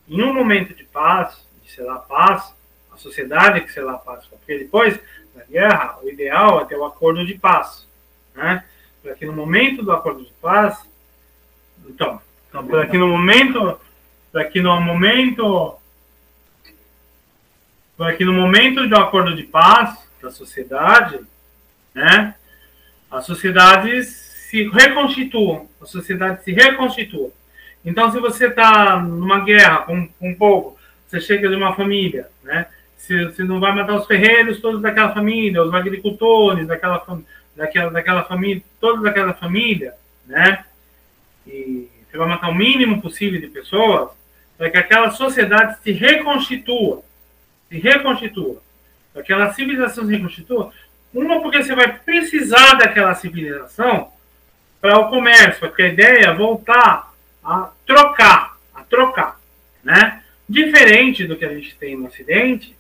em 0.09 0.23
um 0.23 0.33
momento 0.33 0.75
de 0.75 0.85
paz, 0.85 1.47
de 1.65 1.81
lá, 1.83 1.99
paz, 1.99 2.53
sociedade 3.01 3.63
que 3.63 3.73
se 3.73 3.81
lá 3.81 3.95
passa. 3.95 4.27
Porque 4.31 4.59
depois 4.59 5.01
da 5.35 5.45
guerra, 5.45 5.99
o 6.03 6.09
ideal 6.09 6.61
é 6.61 6.65
ter 6.65 6.77
o 6.77 6.85
acordo 6.85 7.25
de 7.27 7.35
paz. 7.35 7.87
Né? 8.35 8.65
Para 9.03 9.15
que 9.15 9.27
no 9.27 9.33
momento 9.33 9.83
do 9.83 9.93
acordo 9.93 10.25
de 10.25 10.33
paz. 10.41 10.79
Então, 11.87 12.21
então 12.49 12.67
para 12.67 12.87
que 12.87 12.99
no 12.99 13.09
momento. 13.09 13.81
Para 14.33 14.45
que 14.45 14.61
no 14.61 14.81
momento. 14.81 15.77
Para 17.97 18.17
que 18.17 18.25
no 18.25 18.33
momento 18.33 18.89
do 18.89 18.97
acordo 18.97 19.35
de 19.37 19.43
paz 19.43 19.99
da 20.23 20.31
sociedade, 20.31 21.21
né, 21.95 22.35
a 23.11 23.21
sociedade 23.21 24.05
se 24.05 24.69
reconstitua, 24.69 25.67
a 25.81 25.87
sociedade 25.87 26.43
se 26.43 26.53
reconstitua. 26.53 27.31
Então, 27.85 28.11
se 28.11 28.19
você 28.19 28.47
está 28.47 28.99
numa 29.01 29.41
guerra 29.41 29.83
com, 29.83 30.07
com 30.07 30.31
um 30.31 30.35
povo, 30.35 30.79
você 31.07 31.21
chega 31.21 31.49
de 31.49 31.57
uma 31.57 31.75
família, 31.75 32.29
né? 32.43 32.67
Se, 33.01 33.33
se 33.33 33.43
não 33.43 33.59
vai 33.59 33.75
matar 33.75 33.97
os 33.97 34.07
ferreiros 34.07 34.61
todos 34.61 34.83
daquela 34.83 35.13
família, 35.13 35.63
os 35.63 35.73
agricultores 35.73 36.67
daquela, 36.67 37.03
daquela, 37.57 37.91
daquela 37.91 38.25
família, 38.25 38.63
todos 38.79 39.03
daquela 39.03 39.33
família, 39.33 39.95
né? 40.27 40.65
E 41.47 41.89
você 42.11 42.19
vai 42.19 42.29
matar 42.29 42.51
o 42.51 42.55
mínimo 42.55 43.01
possível 43.01 43.41
de 43.41 43.47
pessoas 43.47 44.11
para 44.59 44.71
que 44.71 44.77
aquela 44.77 45.11
sociedade 45.11 45.79
se 45.83 45.93
reconstitua, 45.93 47.03
se 47.71 47.79
reconstitua, 47.79 48.63
para 49.13 49.23
que 49.23 49.33
aquela 49.33 49.53
civilização 49.55 50.05
se 50.05 50.13
reconstitua. 50.13 50.71
Uma, 51.13 51.41
porque 51.41 51.63
você 51.63 51.75
vai 51.75 51.99
precisar 51.99 52.75
daquela 52.75 53.15
civilização 53.15 54.13
para 54.81 54.99
o 54.99 55.09
comércio, 55.09 55.59
porque 55.61 55.83
a 55.83 55.89
ideia 55.89 56.27
é 56.27 56.35
voltar 56.35 57.13
a 57.43 57.71
trocar, 57.87 58.59
a 58.75 58.85
trocar, 58.85 59.41
né? 59.83 60.23
Diferente 60.47 61.27
do 61.27 61.37
que 61.37 61.45
a 61.45 61.55
gente 61.55 61.75
tem 61.77 61.97
no 61.97 62.07
Ocidente, 62.07 62.77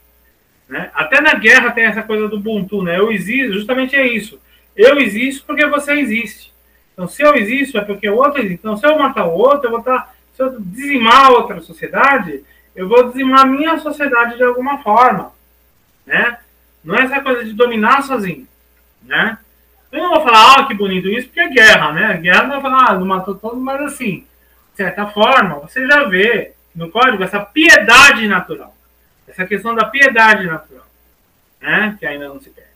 né? 0.70 0.88
Até 0.94 1.20
na 1.20 1.34
guerra 1.34 1.72
tem 1.72 1.84
essa 1.84 2.02
coisa 2.02 2.28
do 2.28 2.36
Ubuntu, 2.36 2.82
né? 2.82 2.96
Eu 2.96 3.10
existo, 3.10 3.54
justamente 3.54 3.96
é 3.96 4.06
isso. 4.06 4.40
Eu 4.76 4.98
existo 5.00 5.44
porque 5.44 5.66
você 5.66 5.94
existe. 5.94 6.54
Então, 6.92 7.08
se 7.08 7.22
eu 7.22 7.34
existo, 7.34 7.76
é 7.76 7.80
porque 7.80 8.08
o 8.08 8.16
outro 8.16 8.38
existe. 8.38 8.60
Então, 8.60 8.76
se 8.76 8.86
eu 8.86 8.96
matar 8.96 9.26
o 9.26 9.32
outro, 9.32 9.66
eu 9.66 9.70
vou 9.70 9.80
estar. 9.80 9.98
Tá, 9.98 10.12
se 10.32 10.42
eu 10.42 10.60
dizimar 10.60 11.32
outra 11.32 11.60
sociedade, 11.60 12.44
eu 12.74 12.88
vou 12.88 13.08
dizimar 13.08 13.40
a 13.40 13.46
minha 13.46 13.78
sociedade 13.78 14.36
de 14.36 14.44
alguma 14.44 14.78
forma. 14.78 15.32
Né? 16.06 16.38
Não 16.84 16.94
é 16.94 17.02
essa 17.02 17.20
coisa 17.20 17.44
de 17.44 17.52
dominar 17.52 18.02
sozinho. 18.02 18.46
Né? 19.02 19.36
Eu 19.90 20.04
não 20.04 20.10
vou 20.10 20.22
falar, 20.22 20.54
ah, 20.54 20.66
que 20.66 20.74
bonito 20.74 21.08
isso, 21.08 21.26
porque 21.26 21.40
é 21.40 21.48
guerra, 21.48 21.92
né? 21.92 22.16
Guerra 22.18 22.44
não 22.44 22.50
vai 22.50 22.60
falar, 22.60 22.90
ah, 22.90 22.94
não 22.94 23.06
matou 23.06 23.34
todo, 23.34 23.60
mas 23.60 23.80
assim, 23.82 24.24
de 24.70 24.76
certa 24.76 25.08
forma, 25.08 25.56
você 25.56 25.84
já 25.84 26.04
vê 26.04 26.52
no 26.74 26.90
código 26.90 27.24
essa 27.24 27.40
piedade 27.40 28.28
natural. 28.28 28.72
Essa 29.30 29.46
questão 29.46 29.74
da 29.74 29.84
piedade 29.84 30.44
natural, 30.44 30.86
né? 31.60 31.96
que 31.98 32.04
ainda 32.04 32.28
não 32.28 32.40
se 32.40 32.50
perde. 32.50 32.68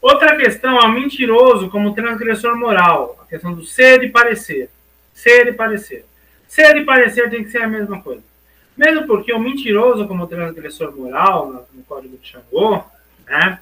Outra 0.00 0.36
questão 0.36 0.78
é 0.78 0.84
o 0.84 0.92
mentiroso 0.92 1.68
como 1.70 1.94
transgressor 1.94 2.56
moral, 2.56 3.20
a 3.22 3.28
questão 3.28 3.52
do 3.52 3.64
ser 3.64 4.02
e 4.02 4.08
parecer. 4.08 4.70
Ser 5.12 5.46
e 5.46 5.52
parecer. 5.52 6.06
Ser 6.48 6.76
e 6.76 6.84
parecer 6.84 7.30
tem 7.30 7.44
que 7.44 7.50
ser 7.50 7.62
a 7.62 7.68
mesma 7.68 8.00
coisa. 8.00 8.22
Mesmo 8.76 9.06
porque 9.06 9.32
o 9.32 9.38
mentiroso 9.38 10.08
como 10.08 10.26
transgressor 10.26 10.96
moral, 10.96 11.66
no, 11.72 11.84
Código 11.84 12.16
de 12.16 12.26
Xangô, 12.26 12.82
né? 13.26 13.60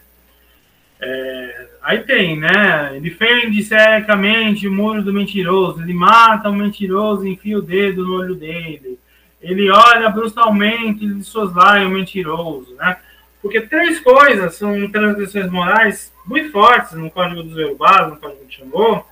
É, 1.03 1.69
aí 1.83 2.05
tem, 2.05 2.39
né? 2.39 2.93
Ele 2.95 3.11
fende 3.11 3.63
secamente 3.65 4.69
o 4.69 4.73
muro 4.73 5.03
do 5.03 5.13
mentiroso, 5.13 5.83
ele 5.83 5.95
mata 5.95 6.49
o 6.49 6.55
mentiroso 6.55 7.27
enfia 7.27 7.59
o 7.59 7.63
dedo 7.63 8.05
no 8.05 8.15
olho 8.15 8.35
dele 8.35 8.99
ele 9.41 9.71
olha 9.71 10.11
brutalmente 10.11 11.07
de 11.07 11.25
soslaio 11.25 11.89
o 11.89 11.91
mentiroso, 11.91 12.75
né? 12.75 12.99
Porque 13.41 13.61
três 13.63 13.99
coisas 14.01 14.55
são 14.55 14.91
transgressões 14.91 15.51
morais 15.51 16.13
muito 16.27 16.53
fortes 16.53 16.93
no 16.93 17.11
Código 17.11 17.43
dos 17.43 17.57
Yorubás, 17.57 18.09
no 18.09 18.17
Código 18.17 18.45
de 18.45 18.55
Xangô, 18.57 19.03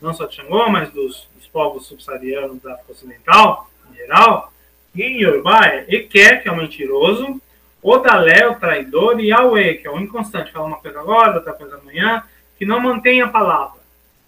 não 0.00 0.14
só 0.14 0.26
de 0.26 0.36
Xangô, 0.36 0.68
mas 0.68 0.90
dos, 0.90 1.28
dos 1.34 1.46
povos 1.48 1.86
subsaarianos 1.86 2.62
da 2.62 2.74
África 2.74 2.92
Ocidental, 2.92 3.68
em 3.90 3.96
geral, 3.96 4.52
E 4.94 5.02
em 5.02 5.20
Yorubá 5.22 5.66
é 5.66 5.84
Eke, 5.88 6.36
que 6.38 6.48
é 6.48 6.52
o 6.52 6.56
mentiroso, 6.56 7.40
Odalé, 7.82 8.46
o 8.48 8.54
traidor, 8.54 9.20
e 9.20 9.30
Aue, 9.32 9.74
que 9.74 9.86
é 9.86 9.90
o 9.90 9.98
inconstante, 9.98 10.52
fala 10.52 10.66
uma 10.66 10.78
coisa 10.78 11.00
agora, 11.00 11.36
outra 11.36 11.52
coisa 11.52 11.76
amanhã, 11.76 12.22
que 12.58 12.64
não 12.64 12.80
mantém 12.80 13.20
a 13.20 13.28
palavra, 13.28 13.80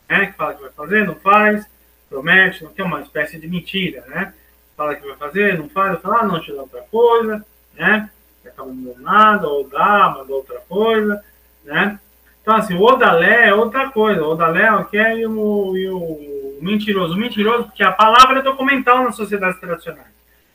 né? 0.09 0.27
que 0.27 0.33
fala 0.35 0.55
que 0.55 0.63
vai 0.63 0.71
fazer, 0.73 1.07
não 1.07 1.15
faz, 1.17 1.67
promete, 2.09 2.63
não 2.65 2.73
tem 2.73 2.85
uma 2.85 3.01
espécie 3.01 3.39
de 3.39 3.49
mentira, 3.49 4.05
né? 4.09 4.33
Fala 4.79 4.95
que 4.95 5.05
vai 5.05 5.17
fazer, 5.17 5.59
não 5.59 5.69
faz, 5.69 6.01
fala, 6.01 6.21
ah, 6.21 6.25
não, 6.25 6.41
te 6.41 6.53
dá 6.53 6.63
outra 6.63 6.83
coisa, 6.83 7.45
né? 7.75 8.09
Acaba 8.47 8.69
não 8.69 8.85
dando 8.85 9.03
nada, 9.03 9.49
ou 9.49 9.69
dá, 9.69 10.15
manda 10.17 10.33
outra 10.33 10.61
coisa, 10.69 11.25
né? 11.65 11.99
Então, 12.41 12.55
assim, 12.55 12.75
o 12.75 12.83
Odalé 12.83 13.49
é 13.49 13.55
outra 13.55 13.91
coisa. 13.91 14.23
O 14.23 14.31
Odalé 14.31 14.67
é 14.67 14.73
o 14.73 14.85
que 14.85 14.97
é 14.97 15.19
e 15.19 15.27
o, 15.27 15.77
e 15.77 15.89
o 15.89 16.59
mentiroso. 16.63 17.15
O 17.15 17.17
mentiroso, 17.17 17.65
porque 17.65 17.83
a 17.83 17.91
palavra 17.91 18.39
é 18.39 18.43
documental 18.43 19.03
nas 19.03 19.17
sociedades 19.17 19.59
tradicionais. 19.59 20.07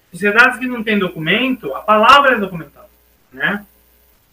Sociedades 0.09 0.57
que 0.57 0.67
não 0.67 0.81
têm 0.81 0.97
documento, 0.97 1.75
a 1.75 1.81
palavra 1.81 2.35
é 2.35 2.39
documental, 2.39 2.89
né? 3.29 3.65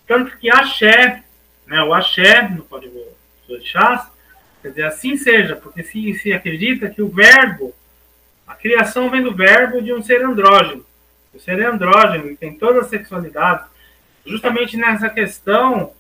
Tanto 0.07 0.39
que 0.39 0.49
axé, 0.49 1.25
né, 1.67 1.83
o 1.83 1.93
axé, 1.93 2.49
no 2.49 2.63
código 2.63 2.97
dos 3.49 3.65
chás, 3.65 4.07
quer 4.63 4.69
dizer, 4.69 4.85
assim 4.85 5.17
seja, 5.17 5.57
porque 5.57 5.83
se, 5.83 6.15
se 6.15 6.33
acredita 6.33 6.89
que 6.89 7.03
o 7.03 7.09
verbo, 7.09 7.75
a 8.51 8.57
criação 8.57 9.09
vem 9.09 9.23
do 9.23 9.33
verbo 9.33 9.81
de 9.81 9.93
um 9.93 10.03
ser 10.03 10.25
andrógeno. 10.25 10.85
O 11.33 11.39
ser 11.39 11.65
andrógeno, 11.65 12.27
ele 12.27 12.37
tem 12.37 12.53
toda 12.53 12.81
a 12.81 12.85
sexualidade. 12.85 13.65
Justamente 14.27 14.77
nessa 14.77 15.09
questão 15.09 15.93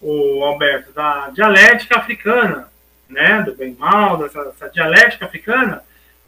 o 0.00 0.44
Alberto, 0.44 0.92
da 0.92 1.30
dialética 1.30 1.98
africana, 1.98 2.68
né, 3.08 3.42
do 3.42 3.56
bem 3.56 3.74
mal, 3.74 4.16
dessa, 4.16 4.44
dessa 4.44 4.68
dialética 4.70 5.26
africana, 5.26 5.82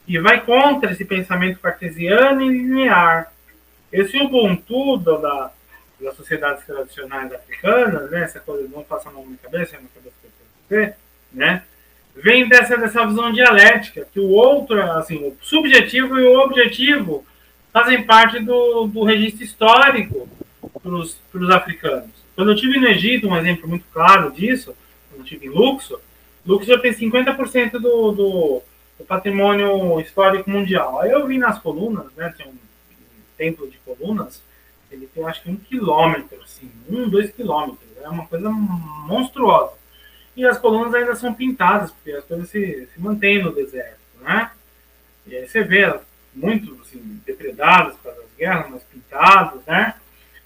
e 0.06 0.18
vai 0.18 0.40
contra 0.44 0.90
esse 0.90 1.04
pensamento 1.04 1.60
cartesiano 1.60 2.42
e 2.42 2.48
linear. 2.48 3.32
Esse 3.92 4.18
Ubuntu 4.18 4.98
da, 4.98 5.52
das 6.00 6.16
sociedades 6.16 6.66
tradicionais 6.66 7.32
africanas, 7.32 8.10
né, 8.10 8.24
essa 8.24 8.40
coisa, 8.40 8.68
não 8.68 8.82
passa 8.82 9.08
a 9.08 9.12
mão 9.12 9.24
na 9.24 9.36
cabeça, 9.36 9.76
na 9.76 9.88
cabeça 9.94 10.16
que 10.68 10.74
eu 10.74 10.94
né, 11.32 11.62
vem 12.14 12.48
dessa, 12.48 12.76
dessa 12.76 13.06
visão 13.06 13.32
dialética, 13.32 14.06
que 14.12 14.20
o 14.20 14.28
outro, 14.28 14.80
assim, 14.92 15.16
o 15.16 15.36
subjetivo 15.40 16.18
e 16.18 16.24
o 16.24 16.40
objetivo 16.40 17.24
fazem 17.72 18.02
parte 18.02 18.38
do, 18.38 18.86
do 18.86 19.02
registro 19.02 19.44
histórico 19.44 20.28
para 20.82 20.92
os 20.92 21.50
africanos. 21.50 22.10
Quando 22.34 22.50
eu 22.50 22.56
tive 22.56 22.78
no 22.78 22.88
Egito, 22.88 23.28
um 23.28 23.36
exemplo 23.36 23.68
muito 23.68 23.84
claro 23.92 24.30
disso, 24.30 24.74
quando 25.08 25.20
eu 25.20 25.26
tive 25.26 25.46
em 25.46 25.50
Luxor, 25.50 26.00
Luxor 26.44 26.80
tem 26.80 26.92
50% 26.92 27.72
do, 27.72 27.78
do, 27.78 28.62
do, 28.98 29.04
patrimônio 29.06 30.00
histórico 30.00 30.50
mundial. 30.50 31.00
Aí 31.00 31.10
eu 31.10 31.26
vi 31.26 31.38
nas 31.38 31.58
colunas, 31.58 32.06
né, 32.16 32.34
tem 32.36 32.46
um, 32.46 32.50
um 32.50 33.22
templo 33.36 33.70
de 33.70 33.78
colunas, 33.78 34.42
ele 34.90 35.06
tem 35.06 35.24
acho 35.24 35.42
que 35.42 35.50
um 35.50 35.56
quilômetro, 35.56 36.40
assim, 36.42 36.70
um, 36.88 37.08
dois 37.08 37.30
quilômetros, 37.30 37.88
é 38.02 38.08
uma 38.08 38.26
coisa 38.26 38.50
monstruosa. 38.50 39.81
E 40.36 40.46
as 40.46 40.58
colunas 40.58 40.94
ainda 40.94 41.14
são 41.14 41.34
pintadas, 41.34 41.90
porque 41.90 42.12
as 42.12 42.24
coisas 42.24 42.48
se, 42.48 42.88
se 42.92 43.00
mantêm 43.00 43.42
no 43.42 43.52
deserto, 43.52 43.98
né? 44.20 44.50
E 45.26 45.36
aí 45.36 45.48
você 45.48 45.62
vê 45.62 45.92
muito, 46.34 46.80
assim, 46.80 47.20
depredadas 47.26 47.96
para 47.96 48.12
as 48.12 48.36
guerras, 48.36 48.70
mas 48.70 48.82
pintadas, 48.84 49.60
né? 49.66 49.94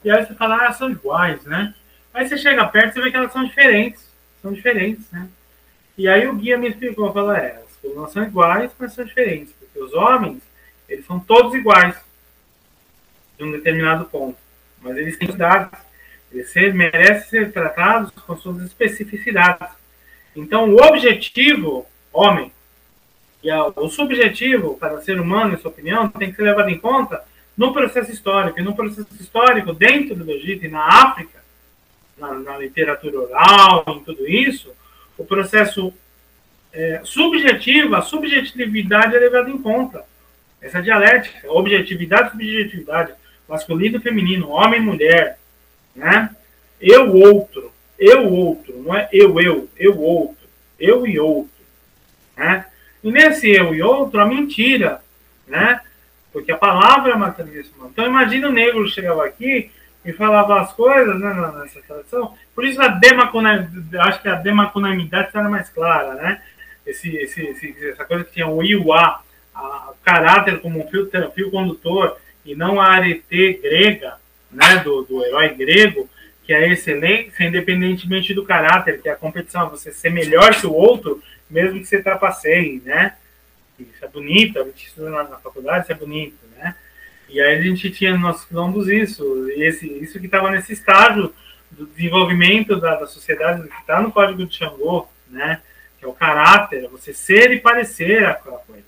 E 0.04 0.10
aí 0.10 0.24
você 0.24 0.34
fala, 0.34 0.66
ah, 0.66 0.72
são 0.72 0.90
iguais, 0.90 1.42
né? 1.44 1.74
Aí 2.12 2.28
você 2.28 2.36
chega 2.36 2.66
perto 2.66 2.98
e 2.98 3.02
vê 3.02 3.10
que 3.10 3.16
elas 3.16 3.32
são 3.32 3.44
diferentes. 3.44 4.06
São 4.42 4.52
diferentes, 4.52 5.10
né? 5.10 5.28
E 5.98 6.08
aí 6.08 6.26
o 6.26 6.34
guia 6.34 6.58
me 6.58 6.68
explicou, 6.68 7.12
falou, 7.12 7.32
é, 7.32 7.62
as 7.66 7.76
colunas 7.76 8.12
são 8.12 8.22
iguais, 8.22 8.70
mas 8.78 8.92
são 8.92 9.04
diferentes. 9.04 9.52
Porque 9.52 9.78
os 9.78 9.92
homens, 9.94 10.42
eles 10.88 11.06
são 11.06 11.18
todos 11.18 11.54
iguais. 11.54 11.96
De 13.38 13.44
um 13.44 13.52
determinado 13.52 14.06
ponto. 14.06 14.38
Mas 14.80 14.96
eles 14.96 15.18
têm 15.18 15.28
idades. 15.28 15.78
Eles 16.38 16.74
merecem 16.74 17.28
ser 17.28 17.52
tratados 17.52 18.10
com 18.10 18.36
suas 18.36 18.62
especificidades. 18.62 19.68
Então, 20.34 20.70
o 20.70 20.82
objetivo, 20.82 21.86
homem, 22.12 22.52
e 23.42 23.50
o 23.52 23.88
subjetivo 23.88 24.76
para 24.76 25.00
ser 25.00 25.20
humano, 25.20 25.54
em 25.54 25.58
sua 25.58 25.70
opinião, 25.70 26.08
tem 26.08 26.30
que 26.30 26.36
ser 26.36 26.42
levado 26.42 26.68
em 26.68 26.78
conta 26.78 27.22
no 27.56 27.72
processo 27.72 28.10
histórico. 28.10 28.58
E 28.58 28.62
no 28.62 28.74
processo 28.74 29.08
histórico, 29.20 29.72
dentro 29.72 30.16
do 30.16 30.30
Egito 30.30 30.66
e 30.66 30.68
na 30.68 30.82
África, 30.82 31.38
na, 32.18 32.34
na 32.34 32.58
literatura 32.58 33.20
oral, 33.20 33.84
em 33.88 34.00
tudo 34.00 34.28
isso, 34.28 34.72
o 35.16 35.24
processo 35.24 35.92
é, 36.72 37.00
subjetivo, 37.04 37.94
a 37.94 38.02
subjetividade 38.02 39.16
é 39.16 39.18
levada 39.18 39.48
em 39.48 39.58
conta. 39.58 40.04
Essa 40.60 40.82
dialética, 40.82 41.50
objetividade, 41.50 42.30
subjetividade, 42.30 43.12
masculino 43.48 43.98
e 43.98 44.00
feminino, 44.00 44.50
homem 44.50 44.80
e 44.80 44.84
mulher, 44.84 45.38
né? 45.96 46.30
Eu 46.80 47.12
outro, 47.12 47.72
eu 47.98 48.28
outro, 48.30 48.82
não 48.82 48.94
é 48.94 49.08
eu 49.10 49.40
eu, 49.40 49.68
eu 49.76 49.98
outro, 50.00 50.46
eu 50.78 51.06
e 51.06 51.18
outro, 51.18 51.50
né? 52.36 52.66
E 53.02 53.10
nesse 53.10 53.50
eu 53.50 53.74
e 53.74 53.82
outro, 53.82 54.20
a 54.20 54.26
mentira, 54.26 55.00
né? 55.46 55.80
porque 56.36 56.52
a 56.52 56.58
palavra 56.58 57.14
é 57.14 57.16
materialíssima. 57.16 57.86
Então 57.86 58.04
imagina 58.04 58.50
o 58.50 58.52
negro 58.52 58.86
chegava 58.90 59.24
aqui 59.24 59.70
e 60.04 60.12
falava 60.12 60.60
as 60.60 60.70
coisas 60.74 61.18
né, 61.18 61.32
nessa 61.32 61.80
tradição. 61.80 62.34
Por 62.54 62.62
isso 62.62 62.78
a 62.82 62.88
demacunamidade, 62.88 63.96
acho 64.06 64.20
que 64.20 64.28
a 64.28 64.34
demacunamidade 64.34 65.30
era 65.32 65.48
mais 65.48 65.70
clara, 65.70 66.12
né? 66.12 66.42
Esse, 66.84 67.08
esse, 67.16 67.40
esse, 67.40 67.88
essa 67.88 68.04
coisa 68.04 68.22
que 68.22 68.34
tinha 68.34 68.46
o 68.46 68.62
iuá, 68.62 69.22
o 69.54 69.94
caráter 70.04 70.60
como 70.60 70.78
um 70.78 70.86
fio, 70.88 71.10
fio 71.34 71.50
condutor 71.50 72.18
e 72.44 72.54
não 72.54 72.78
a 72.78 72.88
arete 72.88 73.54
grega, 73.62 74.18
né, 74.56 74.78
do, 74.78 75.02
do 75.02 75.24
herói 75.24 75.54
grego, 75.54 76.08
que 76.42 76.52
é 76.52 76.56
a 76.56 76.68
excelência, 76.68 77.44
independentemente 77.44 78.32
do 78.32 78.44
caráter, 78.44 79.02
que 79.02 79.08
é 79.08 79.12
a 79.12 79.16
competição, 79.16 79.68
você 79.68 79.92
ser 79.92 80.10
melhor 80.10 80.54
que 80.58 80.66
o 80.66 80.72
outro, 80.72 81.22
mesmo 81.50 81.78
que 81.78 81.86
você 81.86 82.02
trapaceie, 82.02 82.80
né? 82.84 83.14
isso 83.78 84.02
é 84.04 84.08
bonito, 84.08 84.58
a 84.58 84.64
gente 84.64 84.86
estuda 84.86 85.10
na, 85.10 85.24
na, 85.24 85.36
faculdade, 85.36 85.84
isso 85.84 85.92
é 85.92 85.94
bonito, 85.94 86.38
né? 86.56 86.74
E 87.28 87.40
aí 87.40 87.58
a 87.58 87.62
gente 87.62 87.90
tinha 87.90 88.12
nos 88.12 88.20
nossos 88.20 88.44
quilombos 88.46 88.88
isso, 88.88 89.50
esse, 89.50 89.86
isso 89.98 90.18
que 90.18 90.26
estava 90.26 90.50
nesse 90.50 90.72
estágio 90.72 91.34
do 91.70 91.86
desenvolvimento 91.86 92.80
da, 92.80 92.94
da 92.94 93.06
sociedade, 93.06 93.68
que 93.68 93.80
está 93.80 94.00
no 94.00 94.10
código 94.12 94.46
de 94.46 94.56
Xangô, 94.56 95.06
né? 95.28 95.60
Que 95.98 96.06
é 96.06 96.08
o 96.08 96.12
caráter, 96.12 96.84
é 96.84 96.88
você 96.88 97.12
ser 97.12 97.50
e 97.52 97.60
parecer 97.60 98.24
aquela 98.24 98.58
coisa? 98.58 98.85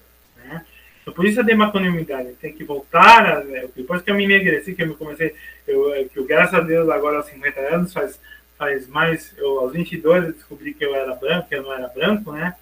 Então, 1.09 1.15
por 1.15 1.25
isso 1.25 1.41
a 1.41 1.43
demaconimidade, 1.43 2.35
tem 2.35 2.53
que 2.53 2.65
voltar, 2.65 3.39
a, 3.39 3.45
né? 3.45 3.67
depois 3.75 4.03
que 4.03 4.11
eu 4.11 4.15
me 4.15 4.25
enegreci, 4.25 4.75
que 4.75 4.83
eu 4.83 4.89
me 4.89 4.95
comecei, 4.95 5.35
eu, 5.67 6.07
que 6.13 6.19
eu, 6.19 6.27
graças 6.27 6.53
a 6.53 6.61
Deus, 6.61 6.87
agora 6.91 7.17
aos 7.17 7.27
50 7.27 7.61
anos, 7.61 7.93
faz, 7.95 8.21
faz 8.59 8.87
mais, 8.87 9.35
eu, 9.39 9.59
aos 9.61 9.73
22 9.73 10.25
eu 10.25 10.33
descobri 10.35 10.75
que 10.75 10.85
eu 10.85 10.95
era 10.95 11.15
branco, 11.15 11.49
que 11.49 11.55
eu 11.55 11.63
não 11.63 11.73
era 11.73 11.89
branco, 11.89 12.31
né? 12.33 12.55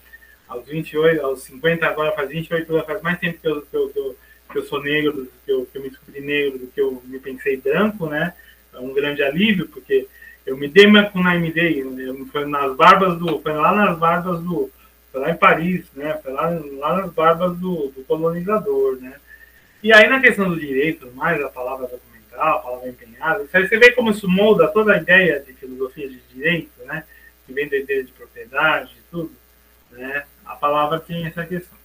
aos 0.46 0.64
28, 0.64 1.24
aos 1.24 1.42
50, 1.42 1.84
agora 1.86 2.12
faz 2.12 2.28
28 2.28 2.72
anos, 2.72 2.86
faz 2.86 3.02
mais 3.02 3.18
tempo 3.18 3.40
que 3.40 3.48
eu, 3.48 3.62
que 3.62 3.76
eu, 3.76 3.88
que 3.88 3.98
eu, 3.98 4.16
que 4.52 4.58
eu 4.58 4.64
sou 4.64 4.80
negro, 4.80 5.28
que 5.44 5.50
eu, 5.50 5.66
que 5.66 5.78
eu 5.78 5.82
me 5.82 5.90
descobri 5.90 6.20
negro 6.20 6.58
do 6.60 6.66
que 6.68 6.80
eu 6.80 7.02
me 7.04 7.18
pensei 7.18 7.56
branco, 7.56 8.06
né? 8.06 8.32
É 8.72 8.78
um 8.78 8.94
grande 8.94 9.24
alívio, 9.24 9.66
porque 9.66 10.06
eu 10.46 10.56
me 10.56 10.68
dei 10.68 10.86
com 11.12 11.20
na 11.20 11.34
MD, 11.34 11.84
foi 12.30 12.44
nas 12.44 12.76
barbas 12.76 13.18
do, 13.18 13.40
foi 13.40 13.52
lá 13.52 13.74
nas 13.74 13.98
barbas 13.98 14.40
do, 14.40 14.70
foi 15.16 15.22
lá 15.22 15.30
em 15.30 15.36
Paris, 15.36 15.86
né? 15.94 16.18
Foi 16.22 16.30
lá, 16.30 16.50
lá 16.78 16.98
nas 16.98 17.10
barbas 17.10 17.56
do, 17.56 17.88
do 17.88 18.04
colonizador, 18.06 18.98
né? 19.00 19.14
E 19.82 19.90
aí 19.90 20.06
na 20.08 20.20
questão 20.20 20.50
do 20.50 20.60
direito, 20.60 21.10
mais 21.14 21.42
a 21.42 21.48
palavra 21.48 21.86
documental, 21.86 22.58
a 22.58 22.60
palavra 22.60 22.88
empenhada, 22.90 23.46
você 23.50 23.78
vê 23.78 23.92
como 23.92 24.10
isso 24.10 24.28
molda 24.28 24.68
toda 24.68 24.92
a 24.92 24.98
ideia 24.98 25.40
de 25.40 25.54
filosofia 25.54 26.06
de 26.06 26.20
direito, 26.34 26.70
né? 26.84 27.02
Que 27.46 27.52
vem 27.54 27.66
da 27.66 27.78
ideia 27.78 28.04
de 28.04 28.12
propriedade 28.12 28.92
e 28.92 29.10
tudo, 29.10 29.32
né? 29.92 30.24
A 30.44 30.54
palavra 30.54 31.00
tem 31.00 31.24
essa 31.24 31.46
questão. 31.46 31.78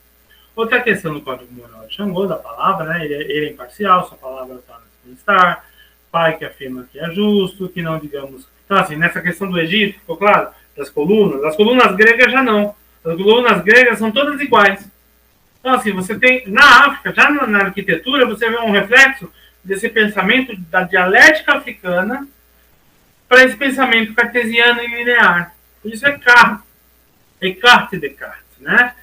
Outra 0.54 0.82
questão 0.82 1.14
do 1.14 1.22
Código 1.22 1.54
Moral 1.54 1.88
de 1.88 1.96
Xangô, 1.96 2.28
da 2.28 2.36
palavra, 2.36 2.86
né? 2.88 3.06
Ele, 3.06 3.14
é, 3.14 3.22
ele 3.22 3.46
é 3.46 3.52
imparcial, 3.52 4.10
sua 4.10 4.18
palavra 4.18 4.56
no 4.56 4.64
bem-estar, 5.06 5.66
pai 6.12 6.38
que 6.38 6.44
afirma 6.44 6.86
que 6.92 7.00
é 7.00 7.10
justo, 7.12 7.70
que 7.70 7.82
não 7.82 7.98
digamos. 7.98 8.46
Então, 8.66 8.78
assim, 8.78 8.98
nessa 8.98 9.22
questão 9.22 9.50
do 9.50 9.58
Egito, 9.58 10.00
ficou 10.00 10.18
claro? 10.18 10.50
Das 10.76 10.90
colunas, 10.90 11.42
as 11.46 11.56
colunas 11.56 11.96
gregas 11.96 12.30
já 12.30 12.44
não. 12.44 12.76
As 13.04 13.16
colunas 13.16 13.64
gregas 13.64 13.98
são 13.98 14.12
todas 14.12 14.40
iguais. 14.40 14.88
Então, 15.60 15.74
assim, 15.74 15.92
você 15.92 16.18
tem, 16.18 16.48
na 16.48 16.88
África, 16.88 17.14
já 17.14 17.30
na, 17.30 17.48
na 17.48 17.60
arquitetura, 17.66 18.26
você 18.26 18.50
vê 18.50 18.58
um 18.58 18.72
reflexo 18.72 19.32
desse 19.64 19.90
pensamento 19.90 20.56
da 20.70 20.84
dialética 20.84 21.54
africana 21.54 22.28
para 23.28 23.44
esse 23.44 23.56
pensamento 23.56 24.14
cartesiano 24.14 24.82
e 24.82 24.88
linear. 24.88 25.56
Isso 25.86 26.06
é 26.06 26.12
Descartes, 26.12 26.66
Descartes 27.40 28.00
Descartes 28.00 28.42
né? 28.60 28.94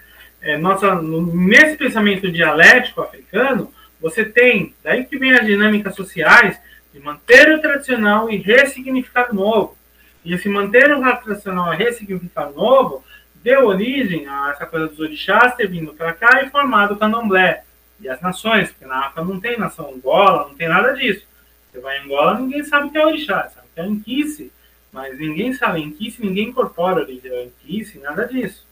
É, 0.40 0.56
nossa, 0.56 1.00
nesse 1.02 1.76
pensamento 1.76 2.30
dialético 2.30 3.02
africano, 3.02 3.72
você 4.00 4.24
tem, 4.24 4.74
daí 4.84 5.04
que 5.04 5.18
vem 5.18 5.32
as 5.32 5.44
dinâmicas 5.44 5.94
sociais, 5.96 6.58
de 6.92 7.00
manter 7.00 7.52
o 7.52 7.60
tradicional 7.60 8.30
e 8.30 8.36
ressignificar 8.36 9.30
o 9.30 9.34
novo. 9.34 9.76
E 10.24 10.32
esse 10.32 10.48
manter 10.48 10.92
o 10.92 11.00
tradicional 11.00 11.74
e 11.74 11.76
ressignificar 11.76 12.48
o 12.48 12.54
novo 12.54 13.04
deu 13.48 13.64
origem 13.64 14.26
a 14.26 14.50
essa 14.50 14.66
coisa 14.66 14.88
dos 14.88 15.00
orixás 15.00 15.54
ter 15.54 15.66
vindo 15.66 15.94
para 15.94 16.12
cá 16.12 16.42
e 16.42 16.50
formado 16.50 16.92
o 16.92 16.96
candomblé. 16.98 17.64
e 17.98 18.06
as 18.06 18.20
nações, 18.20 18.70
porque 18.70 18.84
na 18.84 19.06
África 19.06 19.24
não 19.24 19.40
tem 19.40 19.58
nação 19.58 19.90
Angola, 19.92 20.48
não 20.48 20.54
tem 20.54 20.68
nada 20.68 20.92
disso. 20.92 21.26
Você 21.72 21.80
vai 21.80 21.98
em 21.98 22.04
Angola, 22.04 22.38
ninguém 22.38 22.62
sabe 22.62 22.88
o 22.88 22.90
que 22.90 22.98
é 22.98 23.06
orixá, 23.06 23.48
sabe 23.48 23.66
o 23.66 23.74
que 23.74 23.80
é 23.80 23.84
Anquice, 23.84 24.52
mas 24.92 25.18
ninguém 25.18 25.54
sabe 25.54 25.82
Anquice, 25.82 26.22
ninguém 26.22 26.48
incorpora 26.48 27.06
Anquice, 27.06 27.98
nada 27.98 28.26
disso. 28.26 28.66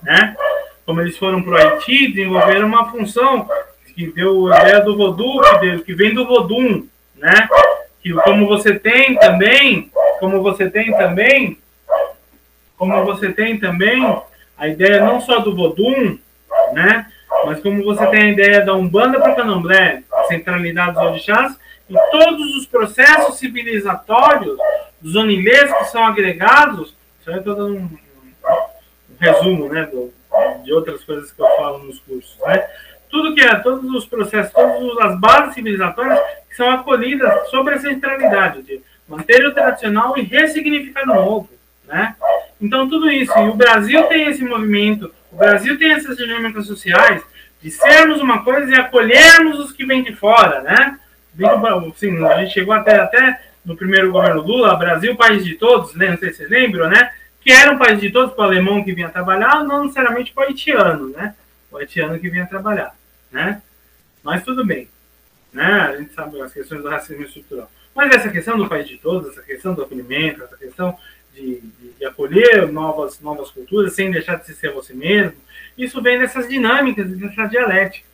Né? 0.00 0.36
Como 0.86 1.00
eles 1.00 1.18
foram 1.18 1.42
para 1.42 1.52
o 1.52 1.56
Haiti, 1.56 2.12
desenvolveram 2.12 2.68
uma 2.68 2.88
função 2.88 3.48
que 3.96 4.12
deu 4.12 4.52
a 4.52 4.60
ideia 4.60 4.80
do 4.80 4.96
deu, 4.96 5.40
que 5.84 5.92
vem 5.92 6.14
do 6.14 6.24
vodum, 6.24 6.86
né? 7.16 7.48
Que 8.00 8.12
como 8.14 8.46
você 8.46 8.78
tem 8.78 9.16
também, 9.16 9.90
como 10.20 10.40
você 10.40 10.70
tem 10.70 10.90
também, 10.92 11.58
como 12.80 13.04
você 13.04 13.30
tem 13.30 13.60
também 13.60 14.02
a 14.56 14.66
ideia 14.66 15.04
não 15.04 15.20
só 15.20 15.40
do 15.40 15.54
vodum, 15.54 16.16
né? 16.72 17.06
Mas 17.44 17.60
como 17.60 17.84
você 17.84 18.06
tem 18.06 18.22
a 18.22 18.30
ideia 18.30 18.64
da 18.64 18.72
Umbanda 18.72 19.20
para 19.20 19.32
o 19.32 19.36
Candomblé, 19.36 20.02
a 20.10 20.24
centralidade 20.24 20.94
dos 20.94 21.02
orixás, 21.02 21.58
e 21.90 21.94
todos 22.10 22.56
os 22.56 22.64
processos 22.64 23.36
civilizatórios 23.36 24.56
dos 24.98 25.14
onilês 25.14 25.70
que 25.70 25.84
são 25.84 26.06
agregados, 26.06 26.96
isso 27.20 27.28
aí 27.28 27.34
eu 27.34 27.40
estou 27.40 27.54
dando 27.54 27.76
um, 27.76 27.82
um, 27.84 29.16
resumo 29.20 29.68
né, 29.68 29.84
do, 29.84 30.10
de 30.64 30.72
outras 30.72 31.04
coisas 31.04 31.30
que 31.30 31.42
eu 31.42 31.56
falo 31.58 31.80
nos 31.80 31.98
cursos, 31.98 32.34
né? 32.46 32.66
Tudo 33.10 33.34
que 33.34 33.42
é, 33.42 33.56
todos 33.56 33.90
os 33.92 34.06
processos, 34.06 34.52
todas 34.54 34.98
as 35.04 35.20
bases 35.20 35.54
civilizatórias 35.54 36.18
que 36.48 36.56
são 36.56 36.70
acolhidas 36.70 37.50
sobre 37.50 37.74
a 37.74 37.78
centralidade 37.78 38.62
de 38.62 38.80
manter 39.06 39.44
o 39.44 39.52
tradicional 39.52 40.16
e 40.16 40.22
ressignificar 40.22 41.02
o 41.02 41.14
novo, 41.14 41.59
né? 41.90 42.14
Então, 42.60 42.88
tudo 42.88 43.10
isso. 43.10 43.36
E 43.36 43.48
o 43.48 43.54
Brasil 43.54 44.04
tem 44.04 44.28
esse 44.28 44.44
movimento, 44.44 45.12
o 45.32 45.36
Brasil 45.36 45.76
tem 45.78 45.92
essas 45.92 46.16
dinâmicas 46.16 46.66
sociais 46.66 47.22
de 47.60 47.70
sermos 47.70 48.20
uma 48.20 48.42
coisa 48.42 48.70
e 48.70 48.78
acolhermos 48.78 49.58
os 49.58 49.72
que 49.72 49.84
vêm 49.84 50.02
de 50.02 50.14
fora, 50.14 50.62
né? 50.62 50.98
A 51.38 52.40
gente 52.40 52.52
chegou 52.52 52.74
até, 52.74 52.96
até 52.96 53.40
no 53.64 53.76
primeiro 53.76 54.10
governo 54.10 54.42
Lula, 54.42 54.76
Brasil, 54.76 55.16
país 55.16 55.44
de 55.44 55.54
todos, 55.54 55.94
né? 55.94 56.10
não 56.10 56.18
sei 56.18 56.30
se 56.30 56.38
vocês 56.38 56.50
lembram, 56.50 56.88
né? 56.88 57.12
Que 57.40 57.52
era 57.52 57.72
um 57.72 57.78
país 57.78 58.00
de 58.00 58.10
todos 58.10 58.34
para 58.34 58.42
o 58.42 58.46
alemão 58.46 58.82
que 58.82 58.92
vinha 58.92 59.08
trabalhar, 59.08 59.64
não 59.64 59.82
necessariamente 59.82 60.32
para 60.32 60.44
o 60.44 60.46
haitiano, 60.46 61.08
né? 61.10 61.34
O 61.70 61.76
haitiano 61.76 62.18
que 62.18 62.28
vinha 62.28 62.46
trabalhar, 62.46 62.94
né? 63.30 63.62
Mas 64.22 64.42
tudo 64.42 64.64
bem, 64.64 64.88
né? 65.52 65.64
A 65.64 65.96
gente 65.96 66.12
sabe 66.12 66.40
as 66.40 66.52
questões 66.52 66.82
do 66.82 66.88
racismo 66.88 67.22
estrutural. 67.22 67.70
Mas 67.94 68.14
essa 68.14 68.30
questão 68.30 68.56
do 68.56 68.68
país 68.68 68.86
de 68.86 68.98
todos, 68.98 69.30
essa 69.30 69.42
questão 69.42 69.74
do 69.74 69.82
acolhimento, 69.82 70.42
essa 70.42 70.56
questão 70.56 70.96
de, 71.40 71.60
de, 71.60 71.92
de, 71.98 72.04
acolher 72.04 72.70
novas, 72.70 73.20
novas 73.20 73.50
culturas 73.50 73.94
sem 73.94 74.10
deixar 74.10 74.36
de 74.36 74.52
ser 74.54 74.72
você 74.72 74.92
mesmo. 74.92 75.36
Isso 75.76 76.00
vem 76.02 76.18
dessas 76.18 76.48
dinâmicas, 76.48 77.08
dessa 77.10 77.46
dialética. 77.46 78.06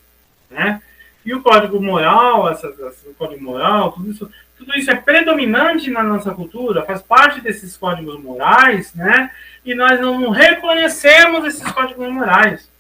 Né? 0.51 0.81
E 1.25 1.35
o 1.35 1.43
código 1.43 1.83
moral, 1.83 2.49
essa, 2.49 2.69
essa, 2.69 3.09
o 3.09 3.15
código 3.15 3.43
moral, 3.43 3.93
tudo 3.93 4.11
isso, 4.11 4.31
tudo 4.57 4.75
isso 4.77 4.91
é 4.91 4.95
predominante 4.95 5.91
na 5.91 6.03
nossa 6.03 6.33
cultura, 6.33 6.85
faz 6.85 7.03
parte 7.03 7.41
desses 7.41 7.77
códigos 7.77 8.23
morais, 8.23 8.95
né? 8.95 9.31
E 9.65 9.75
nós 9.75 10.01
não 10.01 10.31
reconhecemos 10.31 11.45
esses 11.45 11.69
códigos 11.73 12.09
morais, 12.09 12.71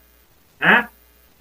né? 0.61 0.89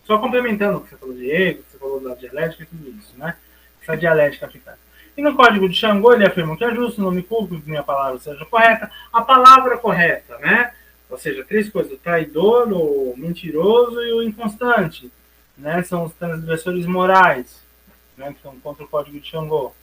Só 0.04 0.18
complementando 0.18 0.80
o 0.80 0.82
que 0.82 0.90
você 0.90 0.98
falou 0.98 1.16
de 1.16 1.32
ego, 1.32 1.64
que 1.64 1.72
você 1.72 1.78
falou 1.78 2.00
da 2.00 2.16
dialética 2.16 2.64
e 2.64 2.66
tudo 2.66 2.90
isso, 2.90 3.14
né? 3.18 3.36
Essa 3.82 3.96
dialética 3.96 4.48
aplicada. 4.48 4.80
E 5.18 5.22
no 5.22 5.36
código 5.36 5.70
de 5.70 5.76
Xangô, 5.76 6.14
ele 6.14 6.26
afirma 6.26 6.58
que 6.58 6.64
é 6.64 6.76
justo, 6.76 7.02
não 7.02 7.12
me 7.12 7.24
culpo 7.24 7.60
que 7.60 7.70
minha 7.70 7.84
palavra 7.84 8.20
seja 8.20 8.46
correta. 8.46 8.92
A 9.14 9.22
palavra 9.22 9.78
correta, 9.78 10.38
né? 10.40 10.74
Ou 11.10 11.18
seja, 11.18 11.46
três 11.46 11.70
coisas: 11.70 11.94
o 11.94 11.98
traidor, 11.98 12.72
o 12.74 13.16
mentiroso 13.18 14.02
e 14.02 14.12
o 14.14 14.24
inconstante. 14.24 15.10
Né? 15.58 15.82
São 15.84 16.04
os 16.04 16.14
transgressores 16.14 16.86
morais, 16.86 17.64
né? 18.18 18.34
que 18.34 18.42
são 18.42 18.60
contra 18.60 18.84
o 18.84 18.88
código 18.88 19.18
de 19.20 19.30
Xangô. 19.30 19.74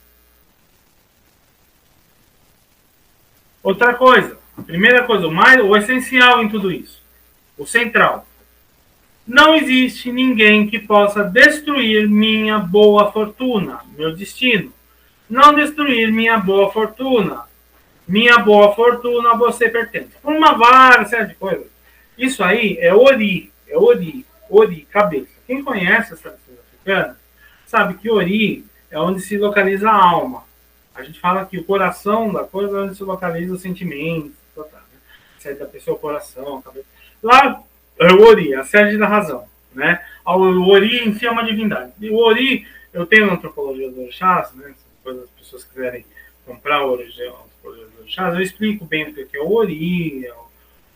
Outra 3.63 3.95
coisa, 3.95 4.37
primeira 4.67 5.03
coisa, 5.05 5.25
o, 5.25 5.31
mais, 5.31 5.59
o 5.59 5.75
essencial 5.75 6.43
em 6.43 6.49
tudo 6.49 6.71
isso, 6.71 7.01
o 7.57 7.65
central. 7.65 8.27
Não 9.25 9.55
existe 9.55 10.11
ninguém 10.11 10.67
que 10.67 10.77
possa 10.77 11.23
destruir 11.23 12.09
minha 12.09 12.59
boa 12.59 13.09
fortuna, 13.11 13.79
meu 13.97 14.13
destino 14.13 14.71
não 15.33 15.55
destruir 15.55 16.13
minha 16.13 16.37
boa 16.37 16.71
fortuna. 16.71 17.45
Minha 18.07 18.37
boa 18.37 18.75
fortuna 18.75 19.33
você 19.33 19.67
pertence. 19.67 20.11
Por 20.21 20.31
uma 20.31 20.55
várias 20.55 21.09
série 21.09 21.29
de 21.29 21.33
coisas. 21.33 21.65
Isso 22.15 22.43
aí 22.43 22.77
é 22.79 22.93
Ori, 22.93 23.51
é 23.67 23.75
Ori, 23.75 24.23
Ori, 24.47 24.87
cabeça. 24.91 25.31
Quem 25.47 25.63
conhece 25.63 26.13
as 26.13 26.19
tradições 26.19 26.59
africanas 26.59 27.17
sabe 27.65 27.95
que 27.95 28.11
Ori 28.11 28.63
é 28.91 28.99
onde 28.99 29.21
se 29.21 29.35
localiza 29.35 29.89
a 29.89 29.95
alma. 29.95 30.43
A 30.93 31.01
gente 31.01 31.19
fala 31.19 31.45
que 31.45 31.57
o 31.57 31.63
coração 31.63 32.31
da 32.31 32.43
coisa 32.43 32.77
é 32.77 32.81
onde 32.81 32.95
se 32.95 33.03
localiza 33.03 33.55
os 33.55 33.61
sentimentos, 33.61 34.33
tá, 34.55 34.63
tá, 34.65 34.77
né? 34.77 34.99
sede 35.39 35.57
da 35.57 35.65
pessoa, 35.65 35.97
coração, 35.97 36.61
cabeça. 36.61 36.85
Lá 37.23 37.59
é 37.99 38.13
o 38.13 38.21
Ori, 38.21 38.53
a 38.53 38.63
sede 38.63 38.99
da 38.99 39.07
razão. 39.07 39.47
Né? 39.73 39.99
O 40.23 40.69
Ori 40.69 41.07
em 41.07 41.15
si 41.15 41.25
é 41.25 41.31
uma 41.31 41.43
divindade. 41.43 41.91
E 41.99 42.11
o 42.11 42.17
Ori, 42.17 42.67
eu 42.93 43.07
tenho 43.07 43.25
na 43.25 43.33
antropologia 43.33 43.89
do 43.89 44.01
Orixás, 44.01 44.53
né? 44.53 44.75
Quando 45.03 45.23
as 45.23 45.29
pessoas 45.31 45.63
quiserem 45.63 46.05
comprar 46.45 46.85
o 46.85 46.91
original 46.91 47.47
do 47.63 48.07
chás, 48.07 48.33
eu 48.33 48.41
explico 48.41 48.85
bem 48.85 49.09
o 49.09 49.13
que 49.13 49.37
é 49.37 49.41
o 49.41 49.51
Ori, 49.51 50.29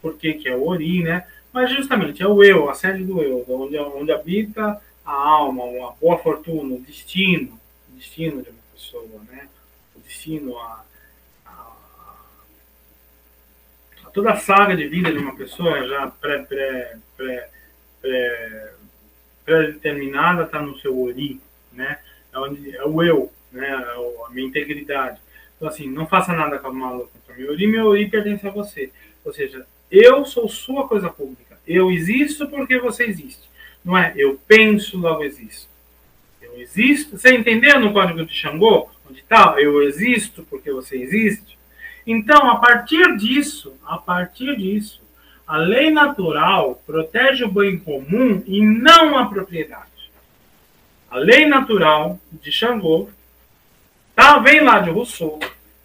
por 0.01 0.17
que, 0.17 0.33
que 0.33 0.49
é 0.49 0.55
o 0.55 0.65
Ori, 0.65 1.03
né? 1.03 1.27
Mas 1.53 1.71
justamente 1.71 2.21
é 2.21 2.27
o 2.27 2.43
eu, 2.43 2.69
a 2.69 2.73
sede 2.73 3.03
do 3.03 3.21
eu, 3.21 3.45
onde, 3.47 3.77
onde 3.77 4.11
habita 4.11 4.81
a 5.05 5.11
alma, 5.11 5.63
uma 5.63 5.91
boa 5.93 6.17
fortuna, 6.19 6.75
o 6.75 6.81
destino, 6.81 7.59
o 7.89 7.95
destino 7.95 8.41
de 8.41 8.49
uma 8.49 8.59
pessoa, 8.73 9.21
né? 9.29 9.47
O 9.95 9.99
destino, 9.99 10.57
a, 10.57 10.85
a, 11.45 11.67
a 14.05 14.09
toda 14.11 14.31
a 14.33 14.37
saga 14.37 14.75
de 14.75 14.87
vida 14.87 15.11
de 15.11 15.17
uma 15.17 15.35
pessoa 15.35 15.87
já 15.87 16.07
pré, 16.07 16.39
pré, 16.39 16.97
pré, 17.15 17.49
pré, 18.01 18.73
pré-determinada 19.45 20.43
está 20.43 20.61
no 20.61 20.77
seu 20.79 21.01
Ori, 21.01 21.39
né? 21.71 21.99
É, 22.33 22.39
onde, 22.39 22.75
é 22.75 22.85
o 22.85 23.01
eu, 23.01 23.31
né, 23.57 23.69
a 24.25 24.29
minha 24.29 24.47
integridade. 24.47 25.19
Então, 25.55 25.67
assim, 25.67 25.89
não 25.89 26.07
faça 26.07 26.33
nada 26.33 26.59
com 26.59 26.67
a 26.67 26.73
maluca 26.73 27.09
contra 27.13 27.35
mim. 27.35 27.49
Ori, 27.49 27.67
meu 27.67 27.87
Ori 27.87 28.07
pertence 28.07 28.47
a 28.47 28.51
você. 28.51 28.91
Ou 29.25 29.33
seja, 29.33 29.65
eu 29.91 30.23
sou 30.23 30.47
sua 30.47 30.87
coisa 30.87 31.09
pública. 31.09 31.57
Eu 31.67 31.91
existo 31.91 32.47
porque 32.47 32.79
você 32.79 33.05
existe. 33.05 33.49
Não 33.83 33.97
é 33.97 34.13
eu 34.15 34.39
penso, 34.47 34.97
logo 34.97 35.23
existo. 35.23 35.67
Eu 36.41 36.59
existo. 36.59 37.17
Você 37.17 37.35
entendeu 37.35 37.79
no 37.79 37.91
código 37.91 38.25
de 38.25 38.33
Xangô? 38.33 38.89
Onde 39.09 39.19
está? 39.19 39.55
Eu 39.57 39.81
existo 39.81 40.45
porque 40.49 40.71
você 40.71 40.97
existe. 40.97 41.57
Então, 42.05 42.49
a 42.49 42.57
partir 42.57 43.17
disso, 43.17 43.73
a 43.85 43.97
partir 43.97 44.55
disso, 44.55 45.01
a 45.45 45.57
lei 45.57 45.89
natural 45.89 46.81
protege 46.85 47.45
o 47.45 47.51
bem 47.51 47.79
comum 47.79 48.43
e 48.45 48.61
não 48.61 49.17
a 49.17 49.25
propriedade. 49.25 49.87
A 51.09 51.17
lei 51.17 51.45
natural 51.45 52.19
de 52.31 52.51
Xangô 52.51 53.09
Tá? 54.17 54.39
Vem 54.39 54.61
lá 54.61 54.79
de 54.79 54.89
Rousseau. 54.89 55.39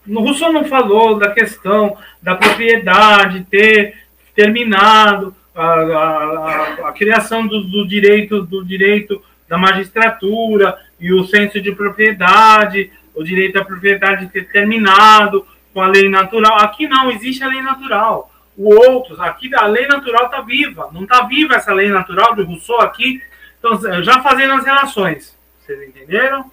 No 0.07 0.21
Rousseau 0.21 0.51
não 0.51 0.65
falou 0.65 1.19
da 1.19 1.33
questão 1.33 1.99
da 2.23 2.35
propriedade 2.35 3.45
ter 3.51 3.95
terminado 4.35 5.37
a, 5.55 5.65
a, 5.65 6.89
a 6.89 6.93
criação 6.93 7.47
do, 7.47 7.61
do, 7.61 7.87
direito 7.87 8.41
do 8.41 8.65
direito 8.65 9.23
da 9.47 9.59
magistratura 9.59 10.79
e 10.99 11.13
o 11.13 11.27
senso 11.27 11.61
de 11.61 11.73
propriedade, 11.73 12.91
o 13.15 13.23
direito 13.23 13.59
à 13.59 13.65
propriedade 13.67 14.27
ter 14.29 14.49
terminado 14.49 15.47
com 15.75 15.83
a 15.83 15.87
lei 15.87 16.09
natural. 16.09 16.57
Aqui 16.59 16.89
não 16.89 17.11
existe 17.11 17.45
a 17.45 17.49
lei 17.49 17.61
natural. 17.61 18.33
O 18.57 18.75
outro, 18.75 19.21
aqui 19.21 19.55
a 19.55 19.67
lei 19.67 19.87
natural 19.87 20.25
está 20.25 20.41
viva. 20.41 20.89
Não 20.91 21.03
está 21.03 21.27
viva 21.27 21.57
essa 21.57 21.75
lei 21.75 21.91
natural 21.91 22.35
do 22.35 22.45
Rousseau 22.45 22.81
aqui. 22.81 23.21
Então, 23.59 23.79
já 24.03 24.23
fazendo 24.23 24.55
as 24.55 24.65
relações. 24.65 25.37
Vocês 25.61 25.87
entenderam? 25.87 26.51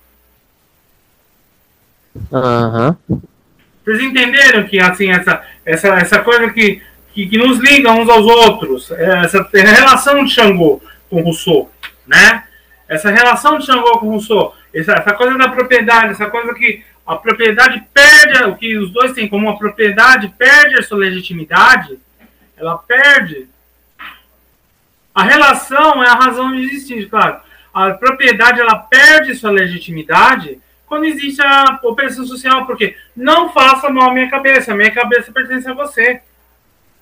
Uhum. 2.32 3.22
Vocês 3.84 4.02
entenderam 4.02 4.68
que 4.68 4.80
assim 4.80 5.10
essa, 5.10 5.42
essa, 5.66 5.88
essa 5.96 6.20
coisa 6.20 6.50
que, 6.52 6.82
que, 7.14 7.28
que 7.28 7.38
nos 7.38 7.58
liga 7.60 7.92
uns 7.92 8.08
aos 8.08 8.26
outros, 8.26 8.92
é, 8.92 9.26
essa 9.26 9.48
relação 9.54 10.24
de 10.24 10.32
Xangô 10.32 10.82
com 11.10 11.22
Rousseau, 11.22 11.72
né? 12.06 12.44
Essa 12.88 13.10
relação 13.10 13.58
de 13.58 13.66
Xangô 13.66 14.00
com 14.00 14.10
Rousseau, 14.10 14.56
essa, 14.74 14.94
essa 14.94 15.14
coisa 15.14 15.38
da 15.38 15.50
propriedade, 15.50 16.12
essa 16.12 16.28
coisa 16.28 16.54
que 16.54 16.84
a 17.06 17.16
propriedade 17.16 17.84
perde, 17.92 18.44
o 18.44 18.56
que 18.56 18.78
os 18.78 18.92
dois 18.92 19.14
têm 19.14 19.28
como 19.28 19.50
a 19.50 19.58
propriedade 19.58 20.32
perde 20.38 20.76
a 20.76 20.84
sua 20.84 21.00
legitimidade, 21.00 21.98
ela 22.56 22.78
perde. 22.78 23.48
A 25.16 25.24
relação 25.24 26.04
é 26.04 26.08
a 26.08 26.14
razão 26.14 26.52
de 26.52 26.64
existir, 26.64 27.10
claro. 27.10 27.40
A 27.74 27.92
propriedade 27.92 28.60
ela 28.60 28.76
perde 28.76 29.34
sua 29.34 29.50
legitimidade 29.50 30.60
quando 30.90 31.06
existe 31.06 31.42
a 31.42 31.80
opressão 31.84 32.26
social, 32.26 32.66
porque 32.66 32.98
não 33.16 33.54
faça 33.54 33.90
mal 33.90 34.10
à 34.10 34.14
minha 34.14 34.30
cabeça, 34.30 34.74
a 34.74 34.76
minha 34.76 34.92
cabeça 34.92 35.32
pertence 35.32 35.70
a 35.70 35.74
você. 35.74 36.22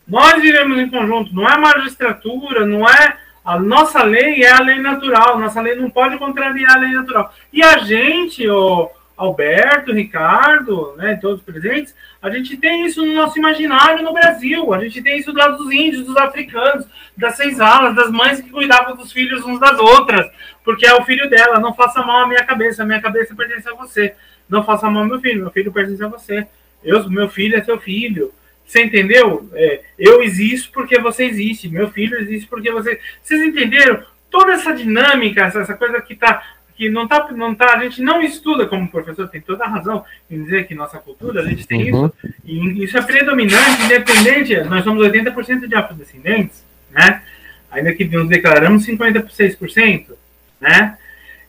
Nós 0.07 0.41
vivemos 0.41 0.77
em 0.77 0.89
conjunto, 0.89 1.34
não 1.34 1.49
é 1.49 1.57
magistratura, 1.57 2.65
não 2.65 2.88
é 2.88 3.18
A 3.43 3.57
nossa 3.57 4.03
lei 4.03 4.43
é 4.43 4.51
a 4.51 4.59
lei 4.59 4.77
natural, 4.80 5.39
nossa 5.39 5.61
lei 5.61 5.73
não 5.73 5.89
pode 5.89 6.18
contrariar 6.18 6.76
a 6.76 6.80
lei 6.80 6.91
natural. 6.91 7.34
E 7.53 7.64
a 7.64 7.77
gente, 7.77 8.45
o 8.49 8.91
Alberto, 9.18 9.91
Ricardo, 9.91 10.94
né, 10.95 11.18
todos 11.19 11.41
presentes, 11.41 11.95
a 12.22 12.30
gente 12.30 12.56
tem 12.56 12.85
isso 12.85 13.03
no 13.03 13.14
nosso 13.14 13.38
imaginário 13.38 14.03
no 14.03 14.14
Brasil, 14.14 14.73
a 14.73 14.80
gente 14.80 15.02
tem 15.02 15.18
isso 15.18 15.34
do 15.34 15.39
lado 15.39 15.57
dos 15.57 15.72
índios, 15.72 16.06
dos 16.06 16.15
africanos, 16.15 16.85
das 17.18 17.35
senzalas, 17.35 17.95
das 17.95 18.11
mães 18.11 18.39
que 18.39 18.52
cuidavam 18.52 18.95
dos 18.95 19.11
filhos 19.11 19.44
uns 19.44 19.60
das 19.60 19.80
outras, 19.80 20.30
porque 20.64 20.85
é 20.85 20.94
o 20.94 21.03
filho 21.03 21.27
dela, 21.30 21.60
não 21.60 21.73
faça 21.73 22.03
mal 22.03 22.23
à 22.23 22.27
minha 22.27 22.45
cabeça, 22.45 22.84
a 22.84 22.85
minha 22.85 23.02
cabeça 23.02 23.35
pertence 23.35 23.68
a 23.68 23.73
você, 23.73 24.14
não 24.48 24.64
faça 24.64 24.89
mal 24.89 25.02
ao 25.02 25.10
meu 25.10 25.19
filho, 25.19 25.41
meu 25.41 25.52
filho 25.52 25.72
pertence 25.72 26.03
a 26.03 26.07
você, 26.07 26.48
eu, 26.84 27.10
meu 27.10 27.27
filho 27.27 27.57
é 27.57 27.64
seu 27.64 27.80
filho, 27.80 28.31
você 28.68 28.84
entendeu? 28.84 29.49
É, 29.53 29.80
eu 29.98 30.22
existo 30.22 30.72
porque 30.73 30.99
você 30.99 31.23
existe. 31.23 31.69
Meu 31.69 31.89
filho 31.89 32.19
existe 32.19 32.48
porque 32.49 32.69
você. 32.69 32.99
Vocês 33.23 33.41
entenderam? 33.41 34.03
Toda 34.30 34.52
essa 34.52 34.73
dinâmica, 34.73 35.45
essa, 35.45 35.73
coisa 35.73 36.02
que 36.02 36.14
tá. 36.14 36.44
Que 36.77 36.89
não 36.89 37.07
tá, 37.07 37.27
não 37.31 37.55
tá, 37.55 37.73
a 37.73 37.83
gente 37.83 38.01
não 38.01 38.21
estuda 38.21 38.67
como 38.67 38.87
professor, 38.87 39.27
tem 39.27 39.41
toda 39.41 39.63
a 39.63 39.67
razão 39.67 40.05
em 40.29 40.43
dizer 40.43 40.67
que 40.67 40.75
nossa 40.75 40.99
cultura, 40.99 41.41
a 41.41 41.45
gente 41.45 41.65
tem 41.65 41.91
uhum. 41.91 42.05
isso, 42.05 42.35
e 42.45 42.83
isso 42.83 42.97
é 42.97 43.01
predominante, 43.01 43.81
independente, 43.83 44.55
nós 44.65 44.83
somos 44.83 45.05
80% 45.07 45.67
de 45.67 45.75
afrodescendentes, 45.75 46.63
né? 46.91 47.23
Ainda 47.71 47.93
que 47.93 48.05
nos 48.05 48.29
declaramos 48.29 48.85
56%, 48.85 50.11
né? 50.61 50.97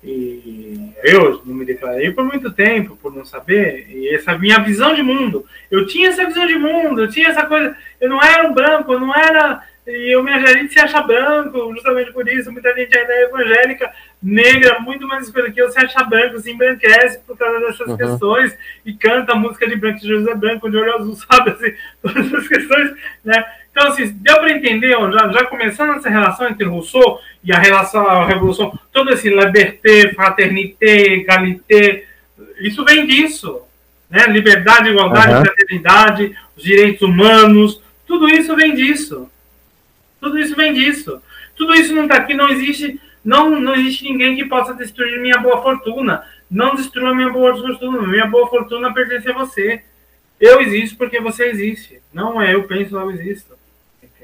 E 0.02 0.92
eu 1.02 1.42
não 1.44 1.54
me 1.54 1.64
declarei 1.64 2.12
por 2.12 2.24
muito 2.24 2.52
tempo, 2.52 2.96
por 2.96 3.14
não 3.14 3.24
saber, 3.24 3.86
e 3.90 4.14
essa 4.14 4.38
minha 4.38 4.58
visão 4.60 4.94
de 4.94 5.02
mundo. 5.02 5.44
Eu 5.70 5.86
tinha 5.86 6.08
essa 6.08 6.24
visão 6.24 6.46
de 6.46 6.56
mundo, 6.56 7.02
eu 7.02 7.10
tinha 7.10 7.28
essa 7.28 7.44
coisa. 7.46 7.76
Eu 8.00 8.08
não 8.08 8.22
era 8.22 8.48
um 8.48 8.54
branco, 8.54 8.92
eu 8.92 9.00
não 9.00 9.14
era. 9.14 9.62
E 9.86 10.14
eu, 10.14 10.22
minha 10.22 10.38
gente 10.46 10.72
se 10.72 10.78
acha 10.78 11.02
branco, 11.02 11.72
justamente 11.74 12.12
por 12.12 12.28
isso. 12.28 12.52
Muita 12.52 12.72
gente 12.74 12.96
ainda 12.96 13.12
é 13.12 13.24
evangélica, 13.24 13.92
negra, 14.22 14.80
muito 14.80 15.06
mais 15.06 15.26
escura 15.26 15.50
que 15.50 15.60
eu, 15.60 15.70
se 15.70 15.78
acha 15.78 16.02
branco, 16.02 16.38
se 16.40 16.50
embranquece 16.50 17.20
por 17.20 17.36
causa 17.36 17.60
dessas 17.60 17.86
uhum. 17.86 17.96
questões, 17.96 18.58
e 18.84 18.92
canta 18.92 19.32
a 19.32 19.36
música 19.36 19.68
de 19.68 19.76
branco 19.76 20.00
de 20.00 20.08
José 20.08 20.34
Branco, 20.34 20.70
de 20.70 20.76
olho 20.76 20.94
azul, 20.94 21.14
sabe? 21.30 21.50
Assim, 21.50 21.72
todas 22.02 22.26
essas 22.26 22.48
questões, 22.48 22.92
né? 23.24 23.44
Então, 23.70 23.88
assim, 23.88 24.08
deu 24.08 24.36
para 24.40 24.50
entender, 24.50 24.96
já, 25.12 25.28
já 25.28 25.44
começando 25.44 25.96
essa 25.96 26.08
relação 26.08 26.48
entre 26.48 26.66
Rousseau 26.66 27.20
e 27.44 27.52
a 27.52 27.58
relação 27.58 28.04
à 28.08 28.26
Revolução, 28.26 28.76
todo 28.92 29.12
esse 29.12 29.28
liberté, 29.28 30.12
fraternité, 30.14 31.14
égalité, 31.14 32.04
isso 32.60 32.84
vem 32.84 33.06
disso. 33.06 33.62
Né? 34.10 34.26
Liberdade, 34.26 34.88
igualdade, 34.88 35.32
uhum. 35.32 35.44
fraternidade, 35.44 36.36
os 36.56 36.62
direitos 36.64 37.02
humanos, 37.02 37.80
tudo 38.06 38.28
isso 38.28 38.56
vem 38.56 38.74
disso. 38.74 39.30
Tudo 40.20 40.38
isso 40.38 40.56
vem 40.56 40.72
disso. 40.72 41.22
Tudo 41.54 41.74
isso 41.74 41.94
não 41.94 42.04
está 42.04 42.16
aqui, 42.16 42.34
não 42.34 42.48
existe, 42.48 43.00
não, 43.28 43.60
não 43.60 43.74
existe 43.74 44.04
ninguém 44.04 44.36
que 44.36 44.44
possa 44.46 44.72
destruir 44.72 45.20
minha 45.20 45.38
boa 45.38 45.62
fortuna. 45.62 46.24
Não 46.50 46.74
destrua 46.74 47.14
minha 47.14 47.30
boa 47.30 47.54
fortuna. 47.54 48.06
Minha 48.06 48.26
boa 48.26 48.48
fortuna 48.48 48.94
pertence 48.94 49.28
a 49.30 49.34
você. 49.34 49.82
Eu 50.40 50.60
existo 50.60 50.96
porque 50.96 51.20
você 51.20 51.44
existe. 51.44 52.00
Não 52.12 52.40
é 52.40 52.54
eu 52.54 52.64
penso, 52.64 52.96
eu 52.96 53.10
existo 53.10 53.58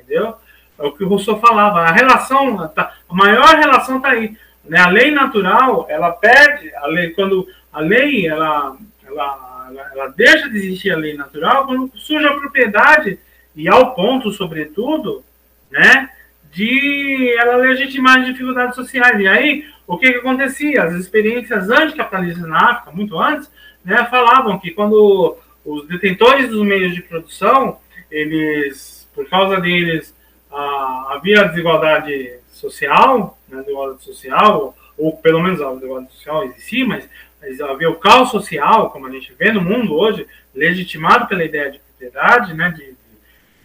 entendeu? 0.05 0.36
É 0.78 0.82
o 0.82 0.93
que 0.93 1.05
o 1.05 1.09
Rousseau 1.09 1.39
falava. 1.40 1.81
A 1.81 1.93
relação, 1.93 2.68
tá, 2.68 2.94
a 3.09 3.14
maior 3.14 3.56
relação 3.56 3.97
está 3.97 4.10
aí. 4.10 4.36
Né? 4.64 4.78
A 4.78 4.89
lei 4.89 5.10
natural, 5.10 5.86
ela 5.89 6.12
perde, 6.12 6.74
a 6.76 6.86
lei, 6.86 7.10
quando 7.10 7.47
a 7.72 7.81
lei, 7.81 8.26
ela, 8.26 8.76
ela, 9.06 9.68
ela, 9.70 9.90
ela 9.93 10.06
deixa 10.09 10.48
de 10.48 10.56
existir 10.59 10.90
a 10.90 10.97
lei 10.97 11.14
natural 11.14 11.66
quando 11.66 11.90
surge 11.94 12.26
a 12.26 12.35
propriedade, 12.35 13.18
e 13.55 13.68
ao 13.68 13.94
ponto, 13.94 14.32
sobretudo, 14.32 15.24
né, 15.70 16.10
de 16.55 17.35
ela 17.36 17.56
legitimar 17.56 18.20
as 18.20 18.26
dificuldades 18.26 18.76
sociais. 18.76 19.20
E 19.20 19.26
aí, 19.26 19.66
o 19.86 19.98
que, 19.98 20.12
que 20.12 20.18
acontecia? 20.18 20.85
As 20.85 20.94
experiências 20.94 21.68
anticapitalistas 21.68 22.47
na 22.47 22.70
África, 22.70 22.93
muito 22.93 23.18
antes, 23.18 23.51
né, 23.85 24.06
falavam 24.06 24.59
que 24.59 24.70
quando 24.70 25.36
os 25.64 25.86
detentores 25.89 26.48
dos 26.48 26.64
meios 26.64 26.94
de 26.94 27.02
produção, 27.02 27.78
eles 28.10 29.09
por 29.14 29.28
causa 29.28 29.60
deles 29.60 30.14
ah, 30.51 31.14
havia 31.14 31.44
desigualdade 31.44 32.39
social, 32.48 33.39
né, 33.48 33.59
desigualdade 33.59 34.05
social, 34.05 34.76
ou 34.97 35.16
pelo 35.16 35.40
menos 35.40 35.60
a 35.60 35.72
desigualdade 35.72 36.12
social 36.12 36.44
existia, 36.44 36.86
mas, 36.86 37.09
mas 37.40 37.60
havia 37.60 37.90
o 37.90 37.97
caos 37.97 38.31
social, 38.31 38.90
como 38.90 39.06
a 39.06 39.10
gente 39.10 39.35
vê 39.39 39.52
no 39.52 39.60
mundo 39.60 39.94
hoje, 39.94 40.26
legitimado 40.55 41.26
pela 41.26 41.44
ideia 41.44 41.70
de 41.70 41.78
propriedade, 41.81 42.55
né, 42.55 42.70
de, 42.70 42.97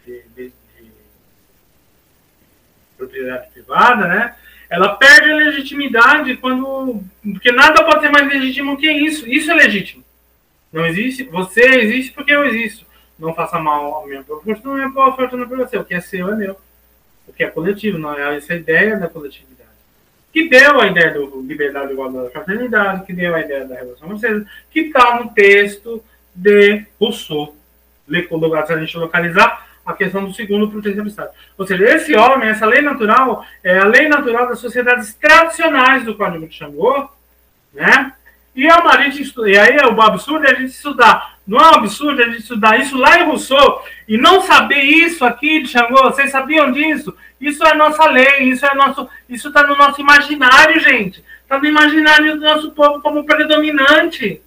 de, 0.06 0.24
de, 0.36 0.54
propriedade 3.00 3.50
privada, 3.52 4.08
né, 4.08 4.36
ela 4.70 4.96
perde 4.96 5.32
a 5.32 5.36
legitimidade 5.36 6.38
quando. 6.38 7.04
Porque 7.24 7.52
nada 7.52 7.84
pode 7.84 8.02
ser 8.02 8.10
mais 8.10 8.28
legítimo 8.28 8.78
que 8.78 8.92
isso. 8.92 9.28
Isso 9.28 9.50
é 9.50 9.56
legítimo. 9.56 10.04
Não 10.72 10.86
existe. 10.86 11.24
Você 11.24 11.62
existe 11.62 12.12
porque 12.12 12.32
eu 12.32 12.46
existo 12.46 12.86
não 13.20 13.34
faça 13.34 13.60
mal 13.60 14.04
à 14.04 14.08
minha 14.08 14.24
fortuna, 14.24 14.76
minha 14.76 14.92
própria 14.92 15.28
fortuna 15.28 15.46
para 15.46 15.58
você. 15.58 15.78
O 15.78 15.84
que 15.84 15.94
é 15.94 16.00
seu 16.00 16.32
é 16.32 16.36
meu. 16.36 16.58
O 17.28 17.34
que 17.34 17.44
é 17.44 17.50
coletivo, 17.50 17.98
não 17.98 18.18
é 18.18 18.38
essa 18.38 18.56
ideia 18.56 18.98
da 18.98 19.08
coletividade. 19.08 19.70
Que 20.32 20.48
deu 20.48 20.80
a 20.80 20.88
ideia 20.88 21.14
do 21.14 21.42
liberdade, 21.42 21.92
igualdade, 21.92 22.32
fraternidade, 22.32 23.06
que 23.06 23.14
deu 23.14 23.36
a 23.36 23.42
ideia 23.42 23.66
da 23.66 23.76
Revolução 23.76 24.08
Francesa, 24.08 24.48
que 24.72 24.80
está 24.82 25.20
no 25.20 25.32
texto 25.32 26.04
de 26.34 26.86
Rousseau. 27.00 27.56
Se 28.08 28.74
a 28.74 28.80
gente 28.80 28.98
localizar 28.98 29.69
a 29.92 29.94
questão 29.94 30.26
do 30.26 30.34
segundo 30.34 30.70
proteção 30.70 31.04
do 31.04 31.10
Estado. 31.10 31.30
Ou 31.58 31.66
seja, 31.66 31.84
esse 31.86 32.16
homem, 32.16 32.50
essa 32.50 32.66
lei 32.66 32.82
natural, 32.82 33.46
é 33.64 33.80
a 33.80 33.86
lei 33.86 34.08
natural 34.08 34.48
das 34.48 34.60
sociedades 34.60 35.14
tradicionais 35.14 36.04
do 36.04 36.16
Código 36.16 36.48
de 36.48 36.56
Xangô, 36.56 37.10
né? 37.74 38.14
E, 38.56 38.68
é 38.68 38.76
uma, 38.76 38.92
a 38.92 39.02
gente, 39.04 39.34
e 39.46 39.58
aí 39.58 39.78
é 39.78 39.88
o 39.88 40.02
absurdo 40.02 40.46
é 40.46 40.52
a 40.52 40.56
gente 40.56 40.72
estudar 40.72 41.40
não 41.50 41.60
é 41.60 41.72
um 41.72 41.76
absurdo 41.76 42.22
a 42.22 42.26
gente 42.26 42.42
estudar 42.42 42.80
isso 42.80 42.96
lá 42.96 43.20
em 43.20 43.26
Rousseau 43.26 43.84
e 44.08 44.20
não 44.20 44.40
saber 44.42 44.84
isso 44.84 45.26
aqui 45.26 45.64
de 45.64 45.70
Xangô? 45.70 46.04
Vocês 46.04 46.30
sabiam 46.30 46.72
disso? 46.72 47.18
Isso 47.42 47.66
é 47.66 47.74
nossa 47.74 48.06
lei, 48.06 48.44
isso 48.44 48.64
é 48.68 48.76
nosso, 48.76 49.10
isso 49.28 49.48
está 49.48 49.66
no 49.66 49.76
nosso 49.76 50.00
imaginário, 50.00 50.80
gente. 50.80 51.24
Está 51.42 51.58
no 51.58 51.66
imaginário 51.66 52.36
do 52.36 52.42
nosso 52.42 52.70
povo 52.70 53.02
como 53.02 53.26
predominante. 53.26 54.40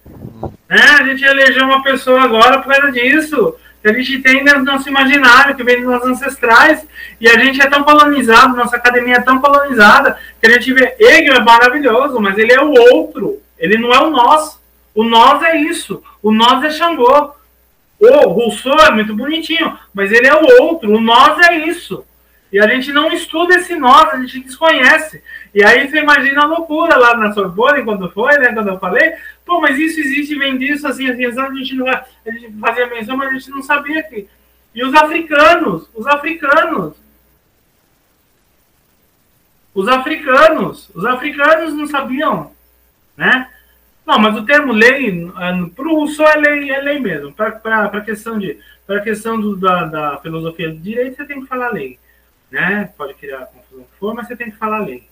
Né? 0.69 0.81
A 0.97 1.03
gente 1.03 1.25
elegeu 1.25 1.65
uma 1.65 1.83
pessoa 1.83 2.21
agora 2.21 2.59
por 2.59 2.73
causa 2.73 2.89
disso. 2.93 3.57
Que 3.83 3.89
a 3.89 3.93
gente 3.93 4.19
tem 4.19 4.43
no 4.43 4.63
nosso 4.63 4.87
imaginário, 4.87 5.55
que 5.55 5.63
vem 5.63 5.81
dos 5.81 5.91
nossos 5.91 6.07
ancestrais, 6.07 6.87
e 7.19 7.27
a 7.27 7.37
gente 7.37 7.61
é 7.61 7.69
tão 7.69 7.83
colonizado, 7.83 8.55
nossa 8.55 8.77
academia 8.77 9.17
é 9.17 9.21
tão 9.21 9.39
colonizada, 9.39 10.17
que 10.39 10.47
a 10.47 10.51
gente 10.51 10.73
vê, 10.73 10.95
Hegel 10.97 11.35
é 11.35 11.43
maravilhoso, 11.43 12.19
mas 12.21 12.37
ele 12.37 12.53
é 12.53 12.61
o 12.61 12.71
outro, 12.71 13.41
ele 13.59 13.77
não 13.77 13.93
é 13.93 13.99
o 13.99 14.09
nosso. 14.09 14.63
O 14.95 15.03
nós 15.03 15.43
é 15.43 15.57
isso. 15.57 16.01
O 16.21 16.31
nós 16.31 16.63
é 16.63 16.69
Xangô. 16.69 17.31
O 17.99 18.29
Rousseau 18.29 18.79
é 18.79 18.91
muito 18.91 19.15
bonitinho, 19.15 19.77
mas 19.93 20.11
ele 20.11 20.27
é 20.27 20.35
o 20.35 20.63
outro. 20.63 20.91
O 20.91 21.01
nós 21.01 21.37
é 21.49 21.67
isso. 21.67 22.05
E 22.53 22.59
a 22.59 22.67
gente 22.67 22.93
não 22.93 23.11
estuda 23.11 23.55
esse 23.55 23.75
nós, 23.75 24.13
a 24.13 24.17
gente 24.17 24.41
desconhece. 24.41 25.23
E 25.55 25.63
aí 25.63 25.89
você 25.89 25.97
imagina 25.97 26.43
a 26.43 26.45
loucura 26.45 26.95
lá 26.95 27.17
na 27.17 27.33
Sorbonne, 27.33 27.83
quando 27.83 28.11
foi, 28.11 28.37
né? 28.37 28.53
Quando 28.53 28.67
eu 28.67 28.77
falei, 28.77 29.15
pô, 29.43 29.59
mas 29.59 29.79
isso 29.79 29.99
existe, 29.99 30.35
vem 30.35 30.55
disso, 30.59 30.87
assim, 30.87 31.09
assim, 31.09 31.25
assim 31.25 31.39
a 31.39 31.51
gente 31.51 31.73
não 31.73 31.87
a 31.87 32.05
gente 32.27 32.53
fazia 32.59 32.85
menção, 32.85 33.17
mas 33.17 33.29
a 33.29 33.33
gente 33.33 33.49
não 33.49 33.63
sabia 33.63 34.03
que. 34.03 34.29
E 34.75 34.83
os 34.83 34.93
africanos, 34.93 35.89
os 35.95 36.05
africanos. 36.05 36.93
Os 39.73 39.87
africanos, 39.87 40.91
os 40.93 41.05
africanos 41.05 41.73
não 41.73 41.87
sabiam, 41.87 42.51
né? 43.17 43.49
Não, 44.05 44.19
mas 44.19 44.37
o 44.37 44.45
termo 44.45 44.71
lei, 44.73 45.27
é, 45.39 45.69
para 45.75 45.87
o 45.87 45.95
Rousseau 45.95 46.27
é 46.27 46.35
lei, 46.35 46.69
é 46.69 46.79
lei 46.81 46.99
mesmo. 46.99 47.33
Para 47.33 47.85
a 47.85 48.01
questão, 48.01 48.37
de, 48.37 48.59
questão 49.03 49.41
do, 49.41 49.55
da, 49.55 49.85
da 49.85 50.17
filosofia 50.19 50.69
do 50.69 50.77
direito, 50.77 51.15
você 51.15 51.25
tem 51.25 51.41
que 51.41 51.47
falar 51.47 51.69
lei. 51.69 51.97
Né? 52.53 52.87
Pode 52.95 53.15
criar 53.15 53.39
a 53.39 53.45
confusão 53.47 53.83
que 53.83 53.97
for, 53.97 54.13
mas 54.13 54.27
você 54.27 54.35
tem 54.35 54.51
que 54.51 54.57
falar 54.57 54.85
lei. 54.85 55.03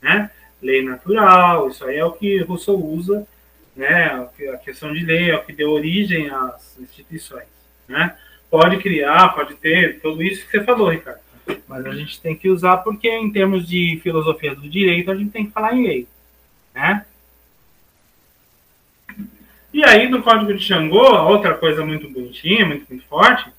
Né? 0.00 0.30
Lei 0.62 0.80
natural, 0.80 1.68
isso 1.68 1.84
aí 1.84 1.96
é 1.96 2.04
o 2.04 2.12
que 2.12 2.38
Rousseau 2.42 2.80
usa, 2.80 3.26
né? 3.74 4.28
a 4.52 4.56
questão 4.58 4.92
de 4.92 5.04
lei 5.04 5.32
é 5.32 5.34
o 5.34 5.42
que 5.42 5.52
deu 5.52 5.72
origem 5.72 6.30
às 6.30 6.78
instituições. 6.78 7.48
Né? 7.88 8.16
Pode 8.48 8.78
criar, 8.78 9.30
pode 9.30 9.56
ter, 9.56 10.00
tudo 10.00 10.22
isso 10.22 10.46
que 10.46 10.52
você 10.52 10.62
falou, 10.62 10.88
Ricardo. 10.88 11.18
Mas 11.66 11.84
a 11.84 11.90
gente 11.90 12.20
tem 12.20 12.36
que 12.36 12.48
usar 12.48 12.76
porque, 12.76 13.10
em 13.10 13.32
termos 13.32 13.66
de 13.66 13.98
filosofia 14.00 14.54
do 14.54 14.68
direito, 14.68 15.10
a 15.10 15.16
gente 15.16 15.32
tem 15.32 15.46
que 15.46 15.52
falar 15.52 15.74
em 15.74 15.82
lei. 15.82 16.08
Né? 16.72 17.04
E 19.72 19.84
aí, 19.84 20.08
no 20.08 20.22
código 20.22 20.54
de 20.54 20.62
Xangô, 20.62 21.12
outra 21.24 21.54
coisa 21.54 21.84
muito 21.84 22.08
bonitinha, 22.08 22.64
muito, 22.64 22.86
muito 22.88 23.04
forte, 23.06 23.50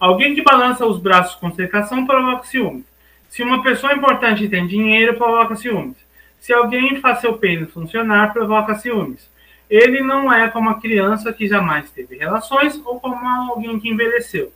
alguém 0.00 0.34
que 0.34 0.42
balança 0.42 0.86
os 0.86 0.98
braços 0.98 1.36
com 1.36 1.52
secação 1.52 2.06
provoca 2.06 2.46
ciúmes. 2.46 2.84
Se 3.28 3.42
uma 3.42 3.62
pessoa 3.62 3.92
importante 3.92 4.48
tem 4.48 4.66
dinheiro, 4.66 5.16
provoca 5.16 5.54
ciúmes. 5.54 5.96
Se 6.40 6.52
alguém 6.52 7.00
faz 7.00 7.20
seu 7.20 7.34
pênis 7.34 7.70
funcionar, 7.70 8.32
provoca 8.32 8.74
ciúmes. 8.74 9.30
Ele 9.68 10.00
não 10.00 10.32
é 10.32 10.48
como 10.48 10.70
a 10.70 10.80
criança 10.80 11.32
que 11.32 11.46
jamais 11.46 11.90
teve 11.90 12.16
relações 12.16 12.80
ou 12.84 12.98
como 12.98 13.28
alguém 13.28 13.78
que 13.78 13.88
envelheceu. 13.88 14.52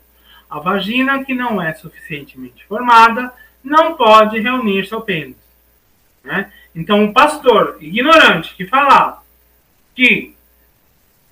A 0.50 0.58
vagina 0.58 1.24
que 1.24 1.34
não 1.34 1.62
é 1.62 1.72
suficientemente 1.74 2.64
formada 2.64 3.32
não 3.62 3.94
pode 3.94 4.40
reunir 4.40 4.86
seu 4.86 5.00
pênis. 5.00 5.36
Né? 6.24 6.50
Então, 6.74 7.04
o 7.04 7.12
pastor 7.12 7.76
ignorante 7.80 8.56
que 8.56 8.66
falar 8.66 9.22
que 9.94 10.34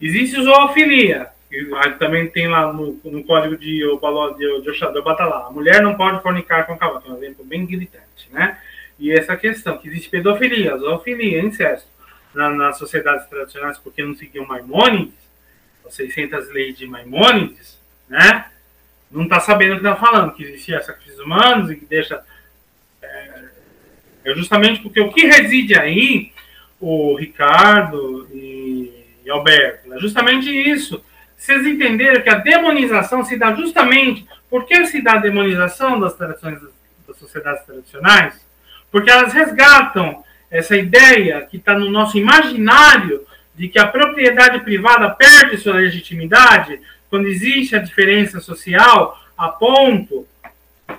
existe 0.00 0.40
zoofilia, 0.40 1.31
também 1.98 2.28
tem 2.28 2.48
lá 2.48 2.72
no, 2.72 2.98
no 3.04 3.24
código 3.24 3.56
de 3.56 3.84
Obaló 3.86 4.34
Oxador, 4.66 5.02
bata 5.02 5.24
lá, 5.24 5.46
a 5.46 5.50
mulher 5.50 5.82
não 5.82 5.94
pode 5.94 6.22
fornicar 6.22 6.66
com 6.66 6.76
cavalo, 6.76 7.00
que 7.00 7.08
é 7.08 7.12
um 7.12 7.16
exemplo 7.18 7.44
bem 7.44 7.66
gritante, 7.66 8.28
né? 8.30 8.58
E 8.98 9.12
essa 9.12 9.36
questão, 9.36 9.78
que 9.78 9.88
existe 9.88 10.08
pedofilia, 10.08 10.76
zoofilia, 10.76 11.40
incesto, 11.40 11.88
na, 12.34 12.50
nas 12.50 12.78
sociedades 12.78 13.26
tradicionais, 13.26 13.78
porque 13.78 14.02
não 14.02 14.14
seguiam 14.14 14.46
Maimônides, 14.46 15.14
as 15.86 15.94
600 15.94 16.50
leis 16.52 16.76
de 16.76 16.86
Maimônides, 16.86 17.78
né? 18.08 18.46
Não 19.10 19.24
está 19.24 19.40
sabendo 19.40 19.72
o 19.72 19.80
que 19.80 19.86
está 19.86 19.96
falando, 19.96 20.32
que 20.32 20.44
existia 20.44 20.80
sacrifícios 20.82 21.20
humanos 21.20 21.70
e 21.70 21.76
que 21.76 21.84
deixa 21.84 22.22
é 24.24 24.34
justamente 24.34 24.80
porque 24.80 25.00
o 25.00 25.12
que 25.12 25.26
reside 25.26 25.78
aí, 25.78 26.32
o 26.80 27.16
Ricardo 27.16 28.28
e, 28.32 29.04
e 29.24 29.30
Alberto, 29.30 29.92
é 29.92 29.98
justamente 29.98 30.48
isso. 30.48 31.04
Vocês 31.42 31.66
entenderam 31.66 32.22
que 32.22 32.30
a 32.30 32.38
demonização 32.38 33.24
se 33.24 33.36
dá 33.36 33.52
justamente. 33.52 34.24
Por 34.48 34.64
que 34.64 34.86
se 34.86 35.02
dá 35.02 35.14
a 35.14 35.18
demonização 35.18 35.98
das 35.98 36.14
tradições 36.14 36.60
das 37.04 37.16
sociedades 37.16 37.66
tradicionais? 37.66 38.46
Porque 38.92 39.10
elas 39.10 39.32
resgatam 39.32 40.22
essa 40.48 40.76
ideia 40.76 41.42
que 41.42 41.56
está 41.56 41.76
no 41.76 41.90
nosso 41.90 42.16
imaginário 42.16 43.26
de 43.56 43.66
que 43.66 43.76
a 43.76 43.88
propriedade 43.88 44.60
privada 44.60 45.10
perde 45.10 45.56
sua 45.56 45.74
legitimidade 45.74 46.80
quando 47.10 47.26
existe 47.26 47.74
a 47.74 47.80
diferença 47.80 48.40
social 48.40 49.20
a 49.36 49.48
ponto 49.48 50.24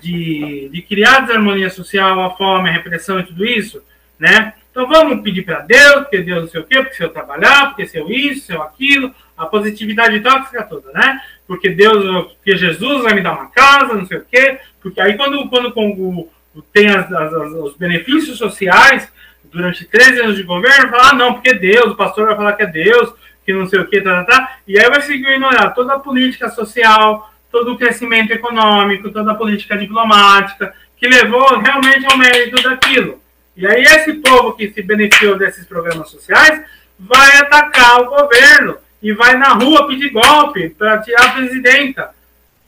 de, 0.02 0.68
de 0.74 0.82
criar 0.82 1.22
desarmonia 1.22 1.70
social, 1.70 2.22
a 2.22 2.36
fome, 2.36 2.68
a 2.68 2.74
repressão 2.74 3.18
e 3.18 3.24
tudo 3.24 3.46
isso, 3.46 3.82
né? 4.20 4.56
Então 4.74 4.88
vamos 4.88 5.22
pedir 5.22 5.44
para 5.44 5.60
Deus, 5.60 6.00
porque 6.00 6.24
Deus 6.24 6.42
não 6.42 6.50
sei 6.50 6.62
o 6.62 6.64
quê, 6.64 6.82
porque 6.82 6.96
se 6.96 7.04
eu 7.04 7.10
trabalhar, 7.10 7.68
porque 7.68 7.86
se 7.86 7.96
eu 7.96 8.10
isso, 8.10 8.48
se 8.48 8.54
eu 8.54 8.64
aquilo, 8.64 9.14
a 9.38 9.46
positividade 9.46 10.20
tóxica 10.20 10.64
toda, 10.64 10.92
né? 10.92 11.22
Porque 11.46 11.70
Deus, 11.70 12.34
porque 12.34 12.58
Jesus 12.58 13.04
vai 13.04 13.14
me 13.14 13.22
dar 13.22 13.34
uma 13.34 13.52
casa, 13.52 13.94
não 13.94 14.08
sei 14.08 14.18
o 14.18 14.26
quê, 14.26 14.58
porque 14.82 15.00
aí 15.00 15.16
quando, 15.16 15.48
quando, 15.48 15.72
quando 15.72 16.28
tem 16.74 16.88
as, 16.88 17.12
as, 17.12 17.34
os 17.54 17.78
benefícios 17.78 18.40
sociais 18.40 19.14
durante 19.44 19.86
13 19.86 20.22
anos 20.22 20.38
de 20.38 20.42
governo, 20.42 20.90
falar, 20.90 21.12
ah, 21.12 21.16
não, 21.16 21.34
porque 21.36 21.54
Deus, 21.54 21.92
o 21.92 21.96
pastor 21.96 22.26
vai 22.26 22.36
falar 22.36 22.54
que 22.54 22.64
é 22.64 22.66
Deus, 22.66 23.14
que 23.46 23.54
não 23.54 23.68
sei 23.68 23.80
o 23.80 23.88
quê, 23.88 24.02
tá, 24.02 24.24
tá, 24.24 24.40
tá, 24.40 24.58
e 24.68 24.80
aí 24.80 24.90
vai 24.90 25.04
seguir 25.04 25.28
ignorar 25.28 25.70
toda 25.70 25.94
a 25.94 26.00
política 26.00 26.50
social, 26.50 27.32
todo 27.52 27.74
o 27.74 27.78
crescimento 27.78 28.34
econômico, 28.34 29.12
toda 29.12 29.34
a 29.34 29.36
política 29.36 29.78
diplomática, 29.78 30.74
que 30.98 31.08
levou 31.08 31.60
realmente 31.60 32.08
ao 32.08 32.18
mérito 32.18 32.64
daquilo. 32.64 33.22
E 33.56 33.68
aí 33.68 33.84
esse 33.84 34.14
povo 34.14 34.54
que 34.54 34.72
se 34.72 34.82
beneficiou 34.82 35.38
desses 35.38 35.66
programas 35.66 36.10
sociais 36.10 36.64
vai 37.00 37.38
atacar 37.38 38.02
o 38.02 38.10
governo 38.10 38.78
e 39.02 39.14
vai 39.14 39.36
na 39.36 39.54
rua 39.54 39.88
pedir 39.88 40.10
golpe 40.10 40.70
para 40.70 41.00
tirar 41.00 41.26
a 41.26 41.32
presidenta 41.34 42.12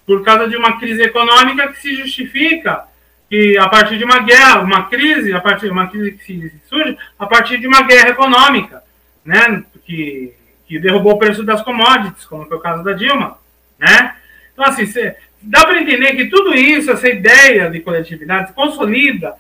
por 0.06 0.24
causa 0.24 0.48
de 0.48 0.56
uma 0.56 0.80
crise 0.80 1.02
econômica 1.02 1.68
que 1.70 1.82
se 1.82 1.96
justifica 1.96 2.86
que 3.30 3.58
a 3.58 3.68
partir 3.68 3.98
de 3.98 4.04
uma 4.04 4.20
guerra, 4.20 4.62
uma 4.62 4.88
crise, 4.88 5.34
a 5.34 5.42
partir 5.42 5.66
de 5.66 5.72
uma 5.72 5.88
crise 5.88 6.12
que 6.12 6.52
surge 6.68 6.98
a 7.18 7.26
partir 7.26 7.58
de 7.58 7.68
uma 7.68 7.82
guerra 7.82 8.10
econômica, 8.10 8.84
né, 9.24 9.64
que, 9.84 10.34
que 10.68 10.78
derrubou 10.78 11.14
o 11.14 11.20
preço 11.20 11.44
das 11.44 11.64
commodities, 11.64 12.26
como 12.26 12.46
foi 12.46 12.58
o 12.58 12.62
caso 12.62 12.84
da 12.84 12.94
Dilma, 12.94 13.40
né? 13.80 14.16
Então, 14.54 14.66
assim, 14.66 14.86
cê, 14.86 15.16
dá 15.42 15.66
para 15.66 15.82
entender 15.82 16.16
que 16.16 16.26
tudo 16.26 16.54
isso, 16.54 16.92
essa 16.92 17.08
ideia 17.10 17.70
de 17.70 17.80
coletividade, 17.80 18.54
consolida 18.54 19.30
é, 19.30 19.36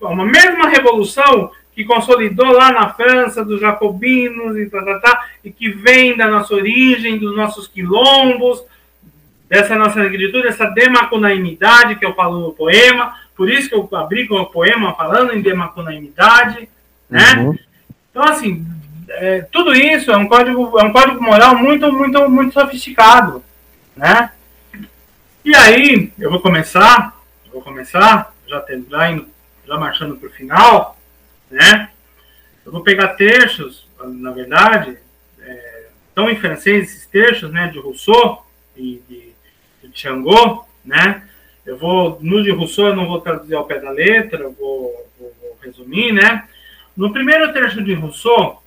uma 0.00 0.24
mesma 0.24 0.68
revolução 0.68 1.50
que 1.74 1.84
consolidou 1.84 2.52
lá 2.52 2.72
na 2.72 2.88
França 2.88 3.44
dos 3.44 3.60
jacobinos 3.60 4.56
e, 4.56 4.66
tá, 4.66 4.82
tá, 4.82 4.98
tá, 4.98 5.26
e 5.44 5.50
que 5.50 5.68
vem 5.68 6.16
da 6.16 6.26
nossa 6.26 6.54
origem, 6.54 7.18
dos 7.18 7.36
nossos 7.36 7.68
quilombos, 7.68 8.64
dessa 9.48 9.76
nossa 9.76 10.00
negritude, 10.00 10.44
dessa 10.44 10.66
demacunaimidade 10.66 11.96
que 11.96 12.06
eu 12.06 12.14
falo 12.14 12.40
no 12.40 12.52
poema, 12.52 13.14
por 13.36 13.50
isso 13.50 13.68
que 13.68 13.74
eu 13.74 13.88
abri 13.92 14.26
com 14.26 14.36
o 14.36 14.46
poema 14.46 14.94
falando 14.94 15.32
em 15.34 15.42
demacunaimidade, 15.42 16.68
né? 17.08 17.34
Uhum. 17.34 17.58
Então, 18.10 18.24
assim, 18.24 18.66
é, 19.08 19.42
tudo 19.52 19.74
isso 19.74 20.10
é 20.10 20.16
um 20.16 20.26
código, 20.26 20.78
é 20.80 20.82
um 20.82 20.92
código 20.92 21.22
moral 21.22 21.54
muito, 21.54 21.92
muito, 21.92 22.28
muito 22.28 22.54
sofisticado 22.54 23.44
né? 23.96 24.30
E 25.44 25.54
aí, 25.54 26.12
eu 26.18 26.30
vou 26.30 26.40
começar, 26.40 27.16
vou 27.52 27.62
começar, 27.62 28.32
já, 28.46 28.62
já, 28.90 29.10
indo, 29.10 29.26
já 29.66 29.76
marchando 29.76 30.16
para 30.16 30.28
o 30.28 30.32
final, 30.32 30.98
né? 31.50 31.90
Eu 32.64 32.72
vou 32.72 32.82
pegar 32.82 33.08
textos, 33.08 33.86
na 34.04 34.30
verdade, 34.30 34.96
é, 35.40 35.86
estão 36.08 36.30
em 36.30 36.36
francês 36.36 36.88
esses 36.88 37.06
textos, 37.06 37.50
né, 37.50 37.68
de 37.68 37.78
Rousseau 37.78 38.46
e 38.76 39.02
de, 39.08 39.32
de 39.82 39.98
Changot, 39.98 40.64
né? 40.84 41.22
Eu 41.64 41.76
vou, 41.76 42.18
no 42.20 42.42
de 42.42 42.50
Rousseau, 42.50 42.88
eu 42.88 42.96
não 42.96 43.06
vou 43.06 43.20
traduzir 43.20 43.54
ao 43.54 43.64
pé 43.64 43.80
da 43.80 43.90
letra, 43.90 44.42
eu 44.42 44.52
vou, 44.52 45.10
vou, 45.18 45.34
vou 45.40 45.58
resumir, 45.62 46.12
né? 46.12 46.48
No 46.96 47.12
primeiro 47.12 47.52
trecho 47.52 47.82
de 47.82 47.92
Rousseau, 47.92 48.62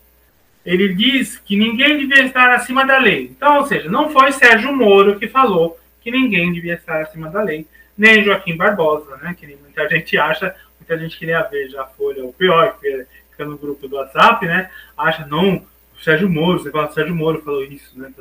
ele 0.66 0.94
diz 0.94 1.38
que 1.38 1.58
ninguém 1.58 1.98
devia 1.98 2.26
estar 2.26 2.52
acima 2.52 2.86
da 2.86 2.98
lei. 2.98 3.24
Então, 3.24 3.58
ou 3.58 3.66
seja, 3.66 3.90
não 3.90 4.10
foi 4.10 4.32
Sérgio 4.32 4.76
Moro 4.76 5.18
que 5.18 5.28
falou 5.28 5.80
que 6.02 6.12
ninguém 6.12 6.52
devia 6.54 6.76
estar 6.76 7.02
acima 7.02 7.30
da 7.30 7.42
lei, 7.42 7.66
nem 7.98 8.24
Joaquim 8.24 8.56
Barbosa, 8.56 9.18
né? 9.18 9.36
Que 9.38 9.48
muita 9.48 9.88
gente 9.90 10.18
acha, 10.18 10.56
muita 10.90 10.98
gente 10.98 11.20
queria 11.20 11.44
ver 11.44 11.70
já 11.70 11.84
a 11.84 11.88
Folha, 11.88 12.26
o 12.26 12.34
pior, 12.34 12.80
que 12.80 13.06
fica 13.30 13.46
no 13.46 13.58
grupo 13.58 13.88
do 13.88 13.96
WhatsApp, 13.96 14.46
né? 14.48 14.72
Acha, 14.98 15.26
não, 15.28 15.58
o 15.58 16.04
Sérgio 16.04 16.28
Moro, 16.28 16.60
você 16.60 16.72
fala, 16.72 16.92
Sérgio 16.92 17.14
Moro 17.14 17.44
falou 17.44 17.64
isso, 17.64 17.98
né? 17.98 18.12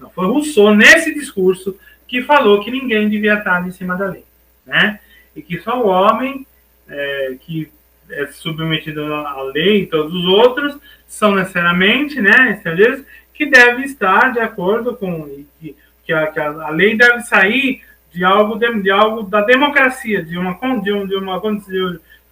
Não, 0.00 0.08
foi 0.10 0.26
Rousseau 0.26 0.74
nesse 0.74 1.12
discurso 1.12 1.78
que 2.06 2.22
falou 2.22 2.64
que 2.64 2.70
ninguém 2.70 3.08
devia 3.10 3.34
estar 3.34 3.66
em 3.66 3.70
cima 3.70 3.94
da 3.94 4.06
lei, 4.06 4.24
né? 4.64 5.00
E 5.36 5.42
que 5.42 5.60
só 5.60 5.82
o 5.82 5.88
homem 5.88 6.46
é, 6.88 7.36
que 7.40 7.70
é 8.10 8.26
submetido 8.28 9.04
à 9.12 9.42
lei 9.42 9.82
e 9.82 9.86
todos 9.86 10.14
os 10.14 10.24
outros 10.24 10.78
são 11.06 11.34
necessariamente, 11.34 12.22
né, 12.22 12.52
estrangeiros, 12.52 13.04
que 13.34 13.44
devem 13.44 13.84
estar 13.84 14.32
de 14.32 14.40
acordo 14.40 14.96
com 14.96 15.26
que, 15.60 15.76
que, 16.04 16.12
a, 16.12 16.26
que 16.28 16.40
a, 16.40 16.70
lei 16.70 16.96
deve 16.96 17.20
sair 17.20 17.82
de 18.12 18.24
algo 18.24 18.56
de, 18.56 18.82
de, 18.82 18.90
algo 18.90 19.22
da 19.22 19.40
democracia, 19.42 20.22
de 20.22 20.38
uma 20.38 20.54
de 20.80 20.92
um, 20.92 21.06
de 21.06 21.14
uma 21.14 21.40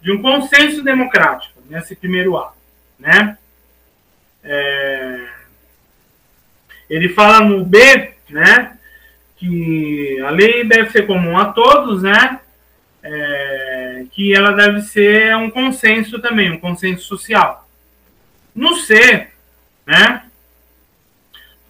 de 0.01 0.11
um 0.11 0.21
consenso 0.21 0.83
democrático 0.83 1.59
nesse 1.69 1.95
primeiro 1.95 2.37
ato, 2.37 2.55
né? 2.99 3.37
É, 4.43 5.27
ele 6.89 7.09
fala 7.09 7.41
no 7.41 7.65
B, 7.65 8.13
né, 8.29 8.77
que 9.35 10.19
a 10.21 10.29
lei 10.29 10.63
deve 10.63 10.89
ser 10.91 11.05
comum 11.05 11.37
a 11.37 11.45
todos, 11.45 12.03
né? 12.03 12.39
É, 13.03 14.05
que 14.11 14.33
ela 14.33 14.51
deve 14.51 14.81
ser 14.81 15.35
um 15.35 15.49
consenso 15.49 16.19
também, 16.19 16.51
um 16.51 16.59
consenso 16.59 17.05
social. 17.05 17.67
No 18.55 18.75
C, 18.75 19.27
né? 19.85 20.26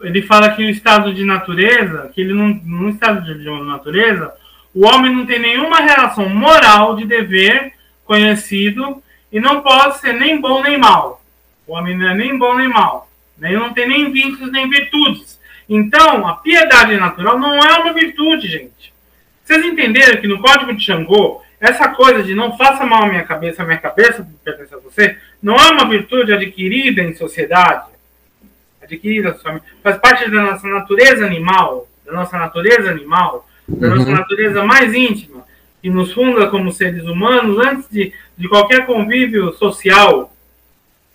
Ele 0.02 0.22
fala 0.22 0.52
que 0.52 0.64
o 0.64 0.70
estado 0.70 1.14
de 1.14 1.26
natureza, 1.26 2.12
que 2.14 2.22
ele 2.22 2.34
não, 2.34 2.50
no 2.64 2.90
estado 2.90 3.22
de 3.22 3.50
natureza, 3.66 4.34
o 4.74 4.86
homem 4.86 5.14
não 5.14 5.26
tem 5.26 5.40
nenhuma 5.40 5.78
relação 5.78 6.30
moral 6.30 6.96
de 6.96 7.06
dever 7.06 7.74
conhecido 8.06 9.02
e 9.32 9.40
não 9.40 9.62
pode 9.62 10.00
ser 10.00 10.14
nem 10.14 10.40
bom 10.40 10.62
nem 10.62 10.78
mal. 10.78 11.22
O 11.66 11.74
homem 11.74 11.98
não 11.98 12.08
é 12.08 12.16
nem 12.16 12.38
bom 12.38 12.56
nem 12.56 12.68
mal. 12.68 13.10
Né? 13.38 13.50
Ele 13.50 13.60
não 13.60 13.74
tem 13.74 13.88
nem 13.88 14.12
vínculos 14.12 14.52
nem 14.52 14.70
virtudes. 14.70 15.40
Então, 15.70 16.28
a 16.28 16.36
piedade 16.36 16.96
natural 16.96 17.38
não 17.38 17.58
é 17.58 17.78
uma 17.78 17.94
virtude, 17.94 18.48
gente. 18.48 18.94
Vocês 19.44 19.66
entenderam 19.66 20.22
que 20.22 20.28
no 20.28 20.42
Código 20.42 20.74
de 20.74 20.84
Xangô, 20.84 21.42
essa 21.60 21.90
coisa 21.90 22.24
de 22.24 22.36
não 22.36 22.58
faça 22.58 22.86
mal 22.86 23.04
à 23.04 23.08
minha 23.08 23.24
cabeça, 23.24 23.64
a 23.64 23.66
minha 23.66 23.78
cabeça 23.78 24.28
pertence 24.44 24.74
a 24.74 24.78
você, 24.78 25.18
não 25.42 25.56
é 25.56 25.72
uma 25.72 25.90
virtude 25.90 26.34
adquirida 26.34 27.02
em 27.02 27.16
sociedade. 27.16 27.88
Adquirida 28.88 29.38
faz 29.84 29.98
parte 29.98 30.30
da 30.32 30.42
nossa 30.42 30.68
natureza 30.68 31.26
animal, 31.26 31.88
da 32.06 32.14
nossa 32.14 32.38
natureza 32.38 32.90
animal, 32.90 33.48
da 33.68 33.90
nossa 33.90 34.10
uhum. 34.10 34.16
natureza 34.16 34.64
mais 34.64 34.94
íntima, 34.94 35.46
que 35.82 35.90
nos 35.90 36.14
funda 36.14 36.48
como 36.48 36.72
seres 36.72 37.04
humanos 37.04 37.60
antes 37.60 37.90
de, 37.90 38.14
de 38.38 38.48
qualquer 38.48 38.86
convívio 38.86 39.52
social. 39.54 40.34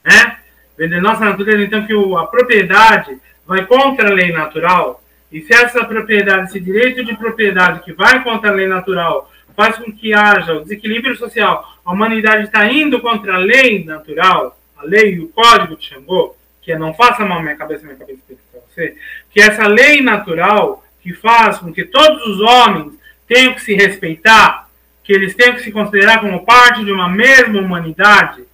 Né? 0.05 0.37
Da 0.79 1.01
nossa 1.01 1.25
natureza, 1.25 1.63
então, 1.63 1.87
que 1.87 1.95
o, 1.95 2.17
a 2.19 2.27
propriedade 2.27 3.19
vai 3.47 3.65
contra 3.67 4.11
a 4.11 4.13
lei 4.13 4.33
natural. 4.33 5.03
E 5.31 5.41
se 5.41 5.55
essa 5.55 5.85
propriedade, 5.85 6.49
esse 6.49 6.61
direito 6.61 7.05
de 7.05 7.17
propriedade 7.17 7.81
que 7.81 7.93
vai 7.93 8.23
contra 8.23 8.51
a 8.51 8.55
lei 8.55 8.67
natural, 8.67 9.31
faz 9.57 9.77
com 9.77 9.91
que 9.93 10.13
haja 10.13 10.55
o 10.55 10.61
desequilíbrio 10.63 11.17
social, 11.17 11.79
a 11.85 11.93
humanidade 11.93 12.45
está 12.45 12.71
indo 12.71 13.01
contra 13.01 13.35
a 13.35 13.39
lei 13.39 13.85
natural, 13.85 14.59
a 14.77 14.85
lei 14.85 15.15
e 15.15 15.21
o 15.21 15.29
código 15.29 15.77
de 15.77 15.87
Xangô, 15.87 16.37
que 16.63 16.73
é 16.73 16.79
não 16.79 16.95
faça 16.95 17.25
mal 17.25 17.43
minha 17.43 17.57
cabeça, 17.57 17.85
minha 17.85 17.97
cabeça 17.97 18.21
para 18.27 18.61
você, 18.69 18.97
que 19.31 19.41
essa 19.41 19.67
lei 19.67 20.01
natural 20.01 20.83
que 21.03 21.13
faz 21.13 21.59
com 21.59 21.73
que 21.73 21.85
todos 21.85 22.25
os 22.27 22.41
homens 22.41 22.95
tenham 23.27 23.55
que 23.55 23.61
se 23.61 23.75
respeitar, 23.75 24.69
que 25.03 25.13
eles 25.13 25.35
têm 25.35 25.55
que 25.55 25.63
se 25.63 25.73
considerar 25.73 26.21
como 26.21 26.45
parte 26.47 26.85
de 26.85 26.93
uma 26.93 27.09
mesma 27.09 27.61
humanidade, 27.61 28.45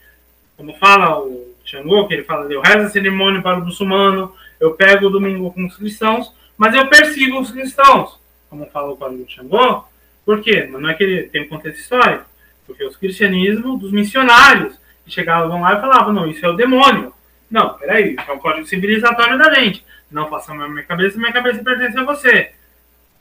como 0.56 0.72
fala 0.78 1.20
o 1.20 1.54
Xangô, 1.64 2.08
que 2.08 2.14
ele 2.14 2.24
fala, 2.24 2.50
eu 2.50 2.62
rezo 2.62 2.86
a 2.86 2.88
cerimônia 2.88 3.42
para 3.42 3.58
o 3.58 3.64
muçulmano, 3.64 4.34
eu 4.58 4.72
pego 4.72 5.06
o 5.06 5.10
domingo 5.10 5.52
com 5.52 5.66
os 5.66 5.76
cristãos, 5.76 6.32
mas 6.56 6.74
eu 6.74 6.88
persigo 6.88 7.38
os 7.38 7.50
cristãos, 7.50 8.18
como 8.48 8.66
fala 8.70 8.92
o 8.92 9.24
de 9.24 9.32
Xangô. 9.32 9.84
Por 10.24 10.40
quê? 10.40 10.68
Mas 10.70 10.80
não 10.80 10.88
é 10.88 10.94
que 10.94 11.04
ele 11.04 11.22
tem 11.28 11.42
um 11.42 11.48
contexto 11.48 11.80
histórico, 11.80 12.24
porque 12.66 12.84
os 12.84 12.96
cristianismos 12.96 13.78
dos 13.78 13.92
missionários 13.92 14.74
que 15.04 15.10
chegavam 15.10 15.60
lá 15.60 15.74
e 15.74 15.80
falavam, 15.80 16.12
não, 16.12 16.26
isso 16.26 16.44
é 16.44 16.48
o 16.48 16.56
demônio. 16.56 17.12
Não, 17.50 17.74
peraí, 17.74 18.14
isso 18.14 18.30
é 18.30 18.34
um 18.34 18.38
código 18.38 18.66
civilizatório 18.66 19.38
da 19.38 19.54
gente. 19.54 19.84
Não 20.10 20.28
faça 20.28 20.52
a 20.52 20.68
minha 20.68 20.82
cabeça, 20.82 21.18
minha 21.18 21.32
cabeça 21.32 21.62
pertence 21.62 21.98
a 21.98 22.04
você. 22.04 22.50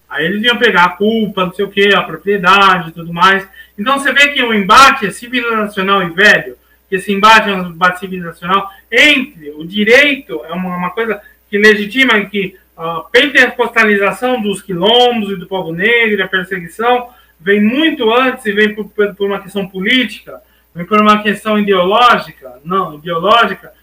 Aí 0.10 0.26
eles 0.26 0.44
iam 0.44 0.58
pegar 0.58 0.86
a 0.86 0.90
culpa, 0.90 1.46
não 1.46 1.54
sei 1.54 1.66
o 1.66 1.70
que, 1.70 1.94
a 1.94 2.02
propriedade 2.02 2.90
e 2.90 2.92
tudo 2.94 3.14
mais. 3.14 3.48
Então 3.78 4.00
você 4.00 4.12
vê 4.14 4.30
que 4.30 4.42
o 4.42 4.54
embate 4.54 5.06
é 5.06 5.12
civilizacional 5.12 6.02
e 6.04 6.10
velho, 6.10 6.58
que 6.90 6.96
esse 6.96 7.12
embate 7.12 7.50
é 7.50 7.54
um 7.54 7.70
embate 7.70 8.00
civilizacional 8.00 8.70
entre 8.92 9.52
o 9.52 9.66
direito, 9.66 10.42
é 10.46 10.54
uma, 10.54 10.78
uma 10.78 10.92
coisa 10.92 11.22
que 11.50 11.58
legitima 11.58 12.20
que 12.26 12.58
a 12.78 13.02
pentecostalização 13.12 14.42
dos 14.42 14.62
quilombos 14.62 15.32
e 15.32 15.36
do 15.36 15.48
povo 15.48 15.74
negro, 15.74 16.24
a 16.24 16.28
perseguição, 16.28 17.10
vem 17.40 17.62
muito 17.62 18.14
antes 18.14 18.46
e 18.46 18.52
vem 18.52 18.74
por, 18.74 18.86
por 18.86 19.28
uma 19.28 19.42
questão 19.42 19.68
política, 19.68 20.42
vem 20.74 20.86
por 20.86 21.02
uma 21.02 21.22
questão 21.22 21.60
ideológica, 21.60 22.60
não, 22.64 22.96
ideológica, 22.96 23.74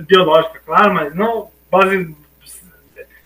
ideológica, 0.00 0.60
claro, 0.64 0.94
mas 0.94 1.14
não 1.14 1.50
base, 1.70 2.14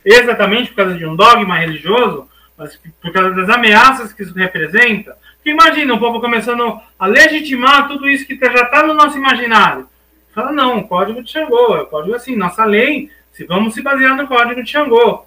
exatamente 0.04 0.70
por 0.70 0.76
causa 0.76 0.94
de 0.94 1.06
um 1.06 1.16
dogma 1.16 1.58
religioso, 1.58 2.28
mas 2.56 2.78
por 3.00 3.12
causa 3.12 3.30
das 3.32 3.48
ameaças 3.48 4.12
que 4.12 4.22
isso 4.22 4.34
representa. 4.34 5.16
Porque 5.36 5.50
imagina 5.50 5.94
o 5.94 5.98
povo 5.98 6.20
começando 6.20 6.80
a 6.98 7.06
legitimar 7.06 7.88
tudo 7.88 8.08
isso 8.08 8.26
que 8.26 8.36
já 8.36 8.62
está 8.62 8.82
no 8.82 8.94
nosso 8.94 9.16
imaginário. 9.16 9.88
Fala, 10.34 10.52
não, 10.52 10.78
o 10.78 10.88
código 10.88 11.22
de 11.22 11.30
Xangô, 11.30 11.76
é 11.76 11.82
o 11.82 11.86
código 11.86 12.14
assim, 12.14 12.36
nossa 12.36 12.64
lei, 12.64 13.10
se 13.32 13.44
vamos 13.44 13.74
se 13.74 13.82
basear 13.82 14.16
no 14.16 14.28
código 14.28 14.62
de 14.62 14.70
Xangô. 14.70 15.24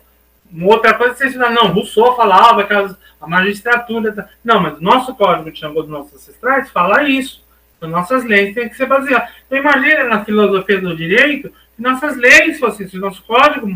Uma 0.52 0.68
outra 0.68 0.94
coisa 0.94 1.14
é 1.14 1.18
você 1.18 1.26
estudar, 1.28 1.49
não, 1.49 1.74
Rousseau 1.74 2.15
falava 2.15 2.64
que 2.64 2.74
a 2.74 3.28
magistratura. 3.28 4.14
Tá, 4.14 4.30
não, 4.44 4.60
mas 4.60 4.78
o 4.78 4.84
nosso 4.84 5.15
código 5.15 5.52
de 5.52 5.60
Xangô 5.60 5.82
dos 5.82 5.90
nossos 5.90 6.14
ancestrais 6.14 6.70
fala 6.70 7.03
isso. 7.03 7.43
Nossas 7.88 8.23
leis 8.23 8.53
têm 8.53 8.69
que 8.69 8.76
ser 8.76 8.85
baseadas. 8.85 9.30
Então, 9.45 9.57
imagina 9.57 10.03
na 10.05 10.26
filosofia 10.26 10.80
do 10.80 10.95
direito 10.95 11.51
que 11.76 11.81
nossas 11.81 12.18
leis 12.18 12.60
fossem, 12.60 12.88
se 12.88 12.97
nosso 12.97 13.23
código 13.23 13.68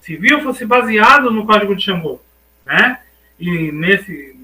civil 0.00 0.40
fosse 0.40 0.64
baseado 0.64 1.30
no 1.30 1.46
código 1.46 1.74
de 1.74 1.82
Xangô 1.82 2.20
né? 2.66 2.98
E 3.38 3.70
nesse 3.70 4.34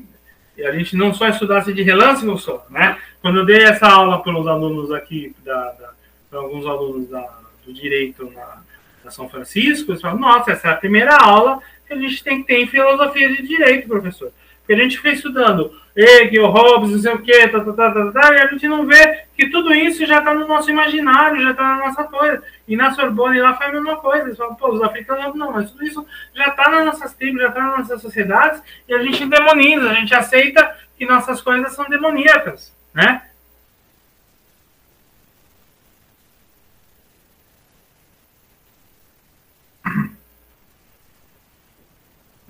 a 0.64 0.70
gente 0.70 0.96
não 0.96 1.12
só 1.12 1.28
estudasse 1.28 1.72
de 1.72 1.82
relance, 1.82 2.24
não 2.24 2.38
só, 2.38 2.64
né? 2.70 2.96
Quando 3.20 3.40
eu 3.40 3.44
dei 3.44 3.64
essa 3.64 3.88
aula 3.88 4.22
para 4.22 4.38
os 4.38 4.46
alunos 4.46 4.92
aqui, 4.92 5.34
da, 5.44 5.72
da 5.72 5.92
para 6.30 6.38
alguns 6.38 6.64
alunos 6.64 7.08
da, 7.08 7.40
do 7.66 7.72
direito 7.72 8.30
na, 8.30 8.62
na 9.04 9.10
São 9.10 9.28
Francisco, 9.28 9.90
eles 9.90 10.00
falaram, 10.00 10.20
nossa, 10.20 10.52
essa 10.52 10.68
é 10.68 10.70
a 10.70 10.76
primeira 10.76 11.16
aula 11.16 11.60
que 11.86 11.92
a 11.92 11.96
gente 11.96 12.22
tem 12.22 12.40
que 12.40 12.46
ter 12.46 12.60
em 12.60 12.66
filosofia 12.66 13.28
de 13.34 13.46
direito, 13.46 13.88
professor. 13.88 14.32
Porque 14.60 14.72
a 14.72 14.82
gente 14.82 14.96
fica 14.96 15.10
estudando 15.10 15.74
Hegel, 15.94 16.46
Hobbes, 16.46 16.90
não 16.90 16.98
sei 16.98 17.12
o 17.12 17.22
quê, 17.22 17.48
tá, 17.48 17.60
tá, 17.60 17.72
tá, 17.72 17.90
tá, 17.90 18.12
tá, 18.12 18.34
e 18.34 18.40
a 18.40 18.46
gente 18.46 18.66
não 18.66 18.86
vê 18.86 19.24
que 19.36 19.50
tudo 19.50 19.74
isso 19.74 20.06
já 20.06 20.18
está 20.18 20.32
no 20.32 20.48
nosso 20.48 20.70
imaginário, 20.70 21.42
já 21.42 21.50
está 21.50 21.62
na 21.62 21.86
nossa 21.86 22.04
coisa. 22.04 22.42
E 22.66 22.76
na 22.76 22.92
Sorbonne 22.92 23.40
lá 23.40 23.54
foi 23.54 23.66
a 23.66 23.72
mesma 23.72 23.96
coisa. 23.96 24.24
Eles 24.24 24.38
falam, 24.38 24.54
pô, 24.54 24.72
os 24.72 24.82
africanos 24.82 25.34
não, 25.34 25.52
mas 25.52 25.70
tudo 25.70 25.84
isso 25.84 26.06
já 26.34 26.48
está 26.48 26.70
nas 26.70 26.86
nossas 26.86 27.12
tribos, 27.14 27.42
já 27.42 27.48
está 27.48 27.60
nas 27.62 27.78
nossas 27.80 28.00
sociedades, 28.00 28.62
e 28.88 28.94
a 28.94 29.02
gente 29.02 29.26
demoniza, 29.26 29.90
a 29.90 29.94
gente 29.94 30.14
aceita 30.14 30.76
que 30.96 31.04
nossas 31.04 31.40
coisas 31.42 31.74
são 31.74 31.84
demoníacas, 31.88 32.74
né? 32.94 33.22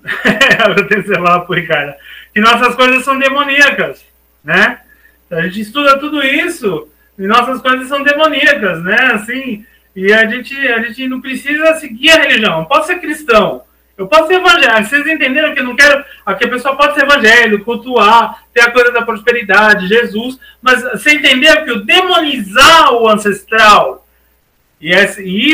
eu 0.76 0.88
tenho 0.88 1.02
que 1.02 1.14
falar 1.14 1.40
por 1.40 1.56
Ricardo, 1.56 1.94
que 2.32 2.40
nossas 2.40 2.74
coisas 2.74 3.04
são 3.04 3.18
demoníacas, 3.18 4.04
né? 4.42 4.80
A 5.30 5.42
gente 5.42 5.60
estuda 5.60 5.98
tudo 5.98 6.22
isso 6.22 6.88
e 7.18 7.26
nossas 7.26 7.60
coisas 7.60 7.88
são 7.88 8.02
demoníacas, 8.02 8.82
né? 8.82 9.12
Assim, 9.14 9.64
e 9.94 10.12
a 10.12 10.26
gente, 10.26 10.56
a 10.68 10.80
gente 10.82 11.08
não 11.08 11.20
precisa 11.20 11.74
seguir 11.76 12.10
a 12.10 12.22
religião. 12.22 12.60
Eu 12.60 12.66
posso 12.66 12.86
ser 12.86 13.00
cristão, 13.00 13.62
eu 13.96 14.06
posso 14.06 14.26
ser 14.26 14.34
evangélico. 14.34 14.84
Vocês 14.84 15.06
entenderam 15.06 15.54
que 15.54 15.60
eu 15.60 15.64
não 15.64 15.76
quero. 15.76 16.04
Que 16.38 16.44
a 16.44 16.48
pessoa 16.48 16.76
pode 16.76 16.94
ser 16.94 17.04
evangélico, 17.04 17.64
cultuar, 17.64 18.44
ter 18.52 18.62
a 18.62 18.70
coisa 18.70 18.90
da 18.90 19.02
prosperidade, 19.02 19.88
Jesus, 19.88 20.38
mas 20.60 20.82
você 20.82 21.14
entendeu 21.14 21.64
que 21.64 21.70
o 21.70 21.84
demonizar 21.84 22.92
o 22.92 23.08
ancestral 23.08 24.02
e, 24.82 24.90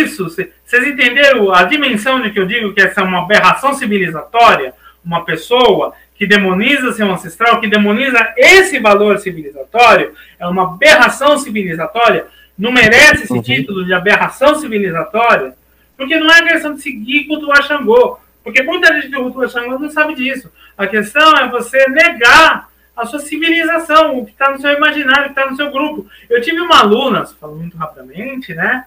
isso, 0.00 0.24
vocês 0.24 0.86
entenderam 0.86 1.52
a 1.52 1.64
dimensão 1.64 2.22
de 2.22 2.30
que 2.30 2.40
eu 2.40 2.46
digo 2.46 2.72
que 2.72 2.80
essa 2.80 3.02
é 3.02 3.04
uma 3.04 3.24
aberração 3.24 3.74
civilizatória? 3.74 4.72
Uma 5.04 5.22
pessoa 5.22 5.92
que 6.18 6.26
demoniza 6.26 6.92
seu 6.92 7.10
ancestral, 7.10 7.60
que 7.60 7.68
demoniza 7.68 8.34
esse 8.36 8.78
valor 8.78 9.18
civilizatório, 9.18 10.12
é 10.38 10.46
uma 10.46 10.64
aberração 10.64 11.38
civilizatória, 11.38 12.26
não 12.58 12.72
merece 12.72 13.24
esse 13.24 13.32
uhum. 13.32 13.40
título 13.40 13.84
de 13.84 13.94
aberração 13.94 14.56
civilizatória, 14.56 15.54
porque 15.96 16.18
não 16.18 16.30
é 16.30 16.42
questão 16.42 16.74
de 16.74 16.82
seguir 16.82 17.24
cultuar 17.24 17.62
Xangô, 17.62 18.18
porque 18.42 18.62
muita 18.62 18.92
gente 18.94 19.08
que 19.08 19.16
cultua 19.16 19.48
Xangô 19.48 19.78
não 19.78 19.90
sabe 19.90 20.14
disso. 20.14 20.50
A 20.76 20.86
questão 20.86 21.36
é 21.36 21.48
você 21.48 21.88
negar 21.88 22.68
a 22.96 23.06
sua 23.06 23.20
civilização, 23.20 24.18
o 24.18 24.24
que 24.26 24.32
está 24.32 24.50
no 24.50 24.60
seu 24.60 24.72
imaginário, 24.72 25.22
o 25.22 25.34
que 25.34 25.38
está 25.38 25.48
no 25.48 25.56
seu 25.56 25.70
grupo. 25.70 26.06
Eu 26.28 26.42
tive 26.42 26.60
uma 26.60 26.80
aluna, 26.80 27.24
falando 27.26 27.60
muito 27.60 27.76
rapidamente, 27.76 28.54
né? 28.54 28.84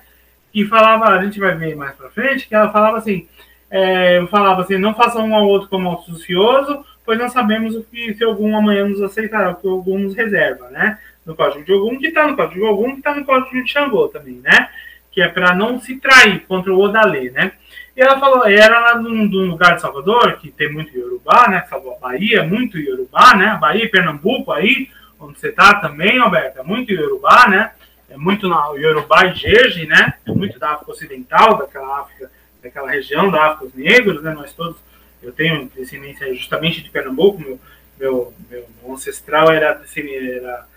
que 0.52 0.66
falava, 0.66 1.06
a 1.06 1.24
gente 1.24 1.40
vai 1.40 1.56
ver 1.56 1.76
mais 1.76 1.96
para 1.96 2.10
frente, 2.10 2.48
que 2.48 2.54
ela 2.54 2.72
falava 2.72 2.98
assim, 2.98 3.28
é, 3.70 4.18
eu 4.18 4.28
falava 4.28 4.62
assim, 4.62 4.78
não 4.78 4.94
faça 4.94 5.20
um 5.20 5.34
ao 5.34 5.48
outro 5.48 5.70
como 5.70 5.90
auspicioso, 5.90 6.86
pois 7.06 7.18
não 7.20 7.30
sabemos 7.30 7.76
o 7.76 7.84
que 7.84 8.14
se 8.14 8.24
algum 8.24 8.56
amanhã 8.58 8.88
nos 8.88 9.02
aceitará, 9.02 9.52
o 9.52 9.56
que 9.56 9.68
algum 9.68 10.00
nos 10.00 10.16
reserva, 10.16 10.70
né? 10.70 11.00
No 11.26 11.36
código 11.36 11.64
de 11.64 11.72
algum 11.72 11.98
que 12.00 12.08
está 12.08 12.28
no 12.28 12.36
código 12.36 12.60
de 12.60 12.68
algum 12.68 12.92
que 12.92 12.98
está 12.98 13.16
no 13.16 13.26
código 13.26 13.52
de 13.52 13.70
Xangô 13.70 14.08
também, 14.08 14.36
né? 14.36 14.70
Que 15.12 15.22
é 15.22 15.28
para 15.28 15.54
não 15.54 15.80
se 15.80 15.98
trair 15.98 16.42
contra 16.48 16.74
o 16.74 16.80
Odalê, 16.80 17.30
né? 17.30 17.52
E 17.96 18.02
ela 18.02 18.20
falou, 18.20 18.46
era 18.48 18.80
lá 18.80 18.96
num, 18.96 19.28
num, 19.28 19.50
lugar 19.50 19.76
de 19.76 19.82
Salvador, 19.82 20.38
que 20.38 20.50
tem 20.50 20.72
muito 20.72 20.98
Yorubá, 20.98 21.50
né? 21.50 21.66
Salvador, 21.70 22.00
Bahia, 22.00 22.44
muito 22.44 22.78
Yorubá, 22.78 23.36
né? 23.36 23.58
Bahia 23.60 23.90
Pernambuco 23.90 24.52
aí, 24.52 24.88
onde 25.20 25.40
você 25.40 25.50
está 25.50 25.76
também, 25.76 26.18
Alberto, 26.18 26.60
é 26.60 26.64
muito 26.64 26.92
Yorubá, 26.92 27.48
né? 27.50 27.72
é 28.12 28.18
muito 28.18 28.48
na 28.48 28.68
Yorubá 28.76 29.26
e 29.28 29.34
Jeje, 29.34 29.86
né? 29.86 30.14
É 30.26 30.32
muito 30.32 30.60
da 30.60 30.72
África 30.72 30.92
Ocidental, 30.92 31.58
daquela 31.58 32.02
África, 32.02 32.30
daquela 32.62 32.92
região 32.92 33.32
da 33.32 33.46
África 33.46 33.66
dos 33.66 33.74
negros, 33.74 34.22
né? 34.22 34.34
Nós 34.34 34.52
todos, 34.54 34.76
eu 35.22 35.32
tenho 35.32 35.70
descendência 35.76 36.34
justamente 36.34 36.82
de 36.82 36.90
Pernambuco, 36.90 37.40
meu, 37.40 37.60
meu, 38.00 38.34
meu 38.50 38.94
ancestral 38.94 39.52
era, 39.52 39.82
era, 39.96 40.68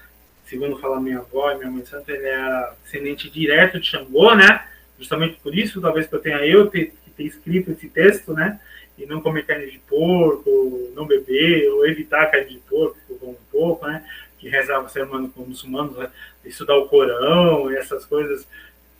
segundo 0.47 0.79
fala 0.79 1.01
minha 1.01 1.19
avó 1.19 1.51
e 1.53 1.59
minha 1.59 1.71
mãe 1.71 1.85
santa, 1.85 2.13
ele 2.13 2.27
era 2.27 2.75
descendente 2.83 3.31
direto 3.31 3.81
de 3.81 3.87
Xangô, 3.87 4.35
né? 4.35 4.67
Justamente 4.99 5.39
por 5.43 5.57
isso, 5.57 5.81
talvez 5.81 6.07
que 6.07 6.15
eu 6.15 6.21
tenha 6.21 6.45
eu 6.47 6.67
ter, 6.67 6.95
ter 7.17 7.25
escrito 7.25 7.71
esse 7.71 7.89
texto, 7.89 8.33
né? 8.33 8.61
E 8.97 9.07
não 9.07 9.21
comer 9.21 9.45
carne 9.45 9.71
de 9.71 9.79
porco, 9.81 10.93
não 10.95 11.07
beber, 11.07 11.69
ou 11.71 11.87
evitar 11.87 12.31
carne 12.31 12.51
de 12.51 12.59
porco, 12.59 12.97
um 13.23 13.35
pouco, 13.51 13.87
né? 13.87 14.05
que 14.45 14.51
rezava 14.51 14.87
semana 14.91 15.27
com 15.35 15.47
muçulmanos, 15.47 15.97
né? 15.97 16.11
estudar 16.45 16.77
o 16.77 16.87
Corão 16.87 17.73
e 17.73 17.77
essas 17.77 18.05
coisas, 18.05 18.47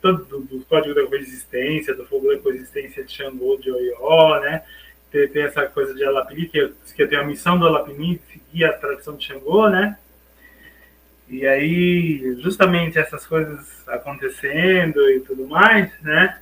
todo 0.01 0.25
do, 0.25 0.39
do, 0.39 0.65
Código 0.65 0.95
da 0.95 1.05
Coexistência, 1.05 1.93
do 1.93 2.03
Fogo 2.07 2.33
da 2.33 2.39
Coexistência 2.39 3.03
de 3.03 3.11
Xangô, 3.11 3.55
de 3.57 3.69
Oió, 3.69 4.39
né? 4.39 4.63
Tem, 5.15 5.29
tem 5.29 5.43
essa 5.43 5.65
coisa 5.67 5.93
de 5.93 6.03
Alapini, 6.03 6.45
que 6.45 6.57
eu, 6.57 6.73
que 6.93 7.01
eu 7.01 7.07
tenho 7.07 7.21
a 7.21 7.25
missão 7.25 7.57
do 7.57 7.65
Alapini, 7.65 8.21
seguir 8.33 8.65
a 8.65 8.73
tradição 8.73 9.15
de 9.15 9.23
Xangô, 9.23 9.69
né? 9.69 9.97
E 11.29 11.47
aí, 11.47 12.35
justamente 12.41 12.99
essas 12.99 13.25
coisas 13.25 13.81
acontecendo 13.87 15.09
e 15.09 15.21
tudo 15.21 15.47
mais, 15.47 15.89
né? 16.01 16.37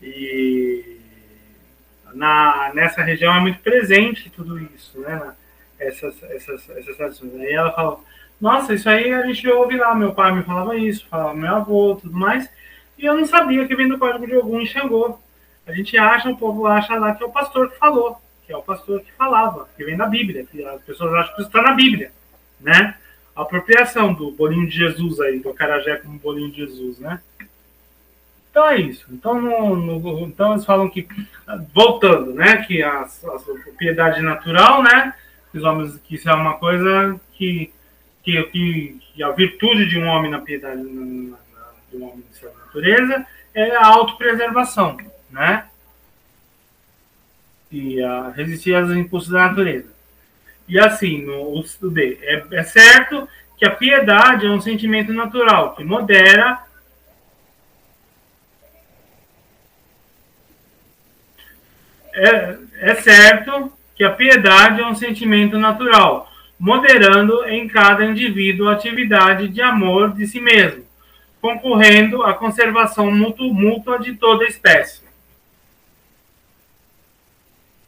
E 0.00 0.96
na, 2.14 2.70
nessa 2.72 3.02
região 3.02 3.34
é 3.34 3.40
muito 3.40 3.58
presente 3.62 4.30
tudo 4.30 4.60
isso, 4.60 5.00
né? 5.00 5.34
Essas, 5.76 6.22
essas, 6.22 6.70
essas 6.70 6.96
tradições. 6.96 7.34
Aí 7.34 7.52
ela 7.52 7.72
fala, 7.72 7.98
nossa, 8.40 8.74
isso 8.74 8.88
aí 8.88 9.12
a 9.12 9.26
gente 9.26 9.48
ouve 9.48 9.76
lá, 9.76 9.92
meu 9.92 10.14
pai 10.14 10.32
me 10.36 10.44
falava 10.44 10.76
isso, 10.76 11.04
falava 11.08 11.34
meu 11.34 11.52
avô, 11.52 11.98
tudo 12.00 12.16
mais, 12.16 12.48
e 12.96 13.04
eu 13.04 13.16
não 13.16 13.26
sabia 13.26 13.66
que 13.66 13.74
vem 13.74 13.88
do 13.88 13.98
código 13.98 14.24
de 14.24 14.36
Ogum 14.36 14.60
e 14.60 14.66
Xangô. 14.68 15.18
A 15.68 15.72
gente 15.72 15.98
acha, 15.98 16.30
o 16.30 16.36
povo 16.36 16.66
acha 16.66 16.96
lá 16.96 17.14
que 17.14 17.22
é 17.22 17.26
o 17.26 17.30
pastor 17.30 17.70
que 17.70 17.78
falou, 17.78 18.18
que 18.46 18.52
é 18.52 18.56
o 18.56 18.62
pastor 18.62 19.00
que 19.00 19.12
falava, 19.12 19.68
que 19.76 19.84
vem 19.84 19.98
da 19.98 20.06
Bíblia, 20.06 20.46
que 20.50 20.64
as 20.64 20.80
pessoas 20.80 21.12
acham 21.12 21.34
que 21.34 21.42
isso 21.42 21.50
está 21.50 21.60
na 21.60 21.72
Bíblia, 21.72 22.10
né? 22.58 22.94
A 23.36 23.42
apropriação 23.42 24.14
do 24.14 24.30
bolinho 24.30 24.66
de 24.66 24.74
Jesus 24.74 25.20
aí, 25.20 25.38
do 25.40 25.50
acarajé 25.50 25.96
como 25.96 26.18
bolinho 26.18 26.50
de 26.50 26.56
Jesus, 26.56 26.98
né? 26.98 27.20
Então 28.50 28.66
é 28.66 28.80
isso. 28.80 29.06
Então, 29.12 29.38
no, 29.38 29.76
no, 29.76 30.20
então 30.26 30.52
eles 30.52 30.64
falam 30.64 30.88
que, 30.88 31.06
voltando, 31.74 32.32
né, 32.32 32.64
que 32.64 32.82
a, 32.82 33.02
a 33.02 33.76
piedade 33.76 34.22
natural, 34.22 34.82
né, 34.82 35.14
Os 35.52 35.62
homens, 35.62 35.98
que 35.98 36.14
isso 36.14 36.30
é 36.30 36.34
uma 36.34 36.54
coisa 36.54 37.20
que, 37.34 37.70
que, 38.22 38.42
que, 38.44 38.98
que 39.12 39.22
a 39.22 39.30
virtude 39.32 39.86
de 39.86 39.98
um 39.98 40.06
homem 40.06 40.30
na 40.30 40.40
piedade, 40.40 40.82
na, 40.82 41.04
na, 41.04 41.36
de 41.92 41.96
um 41.98 42.04
homem 42.04 42.24
na 42.42 42.64
natureza, 42.64 43.26
é 43.54 43.76
a 43.76 43.86
autopreservação, 43.86 44.96
né? 45.38 45.66
E 47.70 48.02
a 48.02 48.30
resistir 48.30 48.74
aos 48.74 48.90
impulsos 48.90 49.30
da 49.30 49.46
natureza. 49.46 49.88
E 50.66 50.78
assim, 50.78 51.22
no, 51.24 51.58
o 51.58 51.90
D, 51.90 52.18
é, 52.20 52.44
é 52.50 52.62
certo 52.64 53.28
que 53.56 53.64
a 53.64 53.70
piedade 53.70 54.46
é 54.46 54.50
um 54.50 54.60
sentimento 54.60 55.12
natural 55.12 55.74
que 55.74 55.84
modera 55.84 56.60
é, 62.12 62.58
é 62.80 62.94
certo 62.96 63.72
que 63.94 64.04
a 64.04 64.10
piedade 64.10 64.80
é 64.80 64.86
um 64.86 64.94
sentimento 64.94 65.58
natural, 65.58 66.30
moderando 66.58 67.44
em 67.46 67.66
cada 67.66 68.04
indivíduo 68.04 68.68
a 68.68 68.72
atividade 68.72 69.48
de 69.48 69.62
amor 69.62 70.14
de 70.14 70.26
si 70.26 70.40
mesmo, 70.40 70.84
concorrendo 71.40 72.22
à 72.22 72.34
conservação 72.34 73.10
mútua 73.10 73.98
de 73.98 74.14
toda 74.14 74.44
a 74.44 74.48
espécie. 74.48 75.07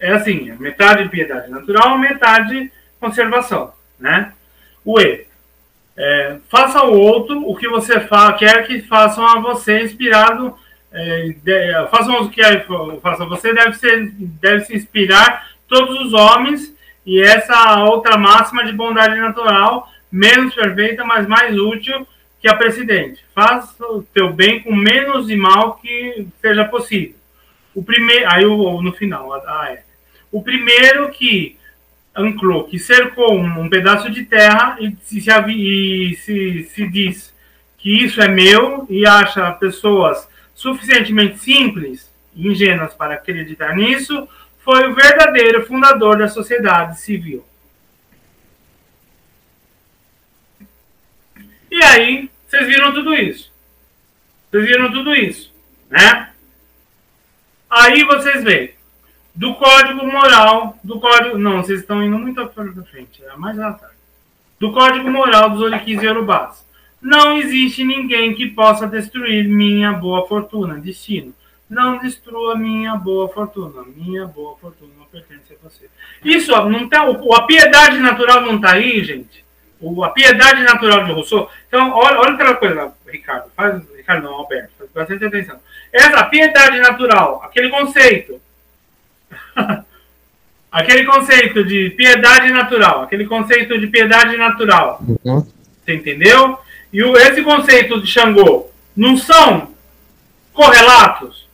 É 0.00 0.12
assim, 0.12 0.52
metade 0.58 1.08
piedade 1.08 1.50
natural, 1.50 1.98
metade 1.98 2.72
conservação, 2.98 3.72
né? 3.98 4.32
O 4.84 4.98
E. 4.98 5.26
É, 5.96 6.38
faça 6.48 6.78
ao 6.78 6.94
outro 6.94 7.46
o 7.46 7.54
que 7.54 7.68
você 7.68 8.00
fa 8.00 8.32
quer 8.32 8.66
que 8.66 8.80
façam 8.82 9.26
a 9.26 9.38
você, 9.40 9.82
inspirado. 9.82 10.56
É, 10.90 11.34
de, 11.44 11.88
façam 11.90 12.22
o 12.22 12.30
que 12.30 12.42
faça 13.02 13.22
a 13.22 13.26
você, 13.26 13.52
deve, 13.52 13.74
ser, 13.74 14.10
deve 14.16 14.64
se 14.64 14.74
inspirar 14.74 15.50
todos 15.68 16.00
os 16.00 16.12
homens, 16.12 16.74
e 17.06 17.20
essa 17.22 17.84
outra 17.84 18.16
máxima 18.16 18.64
de 18.64 18.72
bondade 18.72 19.18
natural, 19.18 19.88
menos 20.10 20.54
perfeita, 20.54 21.04
mas 21.04 21.26
mais 21.26 21.56
útil 21.56 22.06
que 22.40 22.48
a 22.48 22.56
precedente. 22.56 23.24
Faça 23.34 23.84
o 23.86 24.02
teu 24.02 24.32
bem 24.32 24.60
com 24.62 24.74
menos 24.74 25.26
de 25.26 25.36
mal 25.36 25.74
que 25.74 26.26
seja 26.40 26.64
possível. 26.64 27.14
O 27.74 27.82
primeiro, 27.84 28.28
aí 28.28 28.44
no 28.44 28.92
final, 28.92 29.32
a, 29.32 29.36
a, 29.36 29.78
o 30.30 30.42
primeiro 30.42 31.10
que 31.10 31.58
anclou, 32.14 32.64
que 32.64 32.78
cercou 32.78 33.38
um, 33.38 33.62
um 33.62 33.68
pedaço 33.68 34.10
de 34.10 34.24
terra 34.24 34.76
e, 34.80 34.96
se, 35.02 35.18
e 35.18 36.16
se, 36.16 36.62
se 36.64 36.88
diz 36.88 37.34
que 37.78 38.04
isso 38.04 38.20
é 38.20 38.28
meu 38.28 38.86
e 38.90 39.06
acha 39.06 39.50
pessoas 39.52 40.28
suficientemente 40.54 41.38
simples 41.38 42.10
e 42.34 42.48
ingênuas 42.48 42.92
para 42.94 43.14
acreditar 43.14 43.74
nisso, 43.74 44.28
foi 44.58 44.88
o 44.88 44.94
verdadeiro 44.94 45.66
fundador 45.66 46.18
da 46.18 46.28
sociedade 46.28 47.00
civil. 47.00 47.44
E 51.70 51.82
aí, 51.84 52.30
vocês 52.46 52.66
viram 52.66 52.92
tudo 52.92 53.14
isso. 53.14 53.50
Vocês 54.50 54.66
viram 54.66 54.90
tudo 54.90 55.14
isso, 55.14 55.54
né? 55.88 56.30
Aí 57.70 58.02
vocês 58.02 58.42
veem 58.42 58.74
do 59.40 59.54
Código 59.54 60.06
Moral, 60.06 60.78
do 60.84 61.00
Código. 61.00 61.38
Não, 61.38 61.62
vocês 61.62 61.80
estão 61.80 62.04
indo 62.04 62.18
muito 62.18 62.46
para 62.48 62.64
frente, 62.84 63.24
é 63.24 63.36
mais 63.38 63.58
à 63.58 63.72
tarde. 63.72 63.96
Do 64.58 64.70
Código 64.70 65.10
Moral 65.10 65.48
dos 65.48 65.62
Oriquis 65.62 66.02
Urubás. 66.02 66.62
Não 67.00 67.38
existe 67.38 67.82
ninguém 67.82 68.34
que 68.34 68.48
possa 68.48 68.86
destruir 68.86 69.48
minha 69.48 69.94
boa 69.94 70.28
fortuna, 70.28 70.74
destino. 70.78 71.32
Não 71.70 71.96
destrua 71.96 72.54
minha 72.54 72.94
boa 72.96 73.30
fortuna. 73.30 73.82
Minha 73.96 74.26
boa 74.26 74.58
fortuna 74.58 74.92
não 74.98 75.06
pertence 75.06 75.54
a 75.54 75.66
você. 75.66 75.88
Isso, 76.22 76.50
não 76.68 76.86
tá, 76.86 77.08
a 77.08 77.42
piedade 77.44 77.98
natural 77.98 78.42
não 78.42 78.56
está 78.56 78.72
aí, 78.72 79.02
gente. 79.02 79.42
O, 79.80 80.04
a 80.04 80.10
piedade 80.10 80.62
natural 80.64 81.04
de 81.04 81.12
Rousseau. 81.12 81.50
Então, 81.66 81.92
olha, 81.92 82.20
olha 82.20 82.34
aquela 82.34 82.56
coisa, 82.56 82.92
Ricardo. 83.08 83.50
Faz, 83.56 83.82
Ricardo 83.96 84.22
não, 84.22 84.34
Alberto, 84.34 84.72
faz 84.76 84.90
bastante 84.90 85.24
atenção. 85.24 85.58
Essa 85.90 86.24
piedade 86.24 86.78
natural, 86.78 87.40
aquele 87.42 87.70
conceito 87.70 88.38
aquele 90.70 91.04
conceito 91.04 91.64
de 91.64 91.90
piedade 91.90 92.50
natural, 92.50 93.02
aquele 93.02 93.26
conceito 93.26 93.78
de 93.78 93.86
piedade 93.86 94.36
natural. 94.36 95.02
Uhum. 95.24 95.46
Você 95.84 95.94
entendeu? 95.94 96.58
E 96.92 97.02
o, 97.02 97.16
esse 97.16 97.42
conceito 97.42 98.00
de 98.00 98.06
Xangô 98.06 98.68
não 98.96 99.16
são 99.16 99.70
correlatos. 100.52 101.48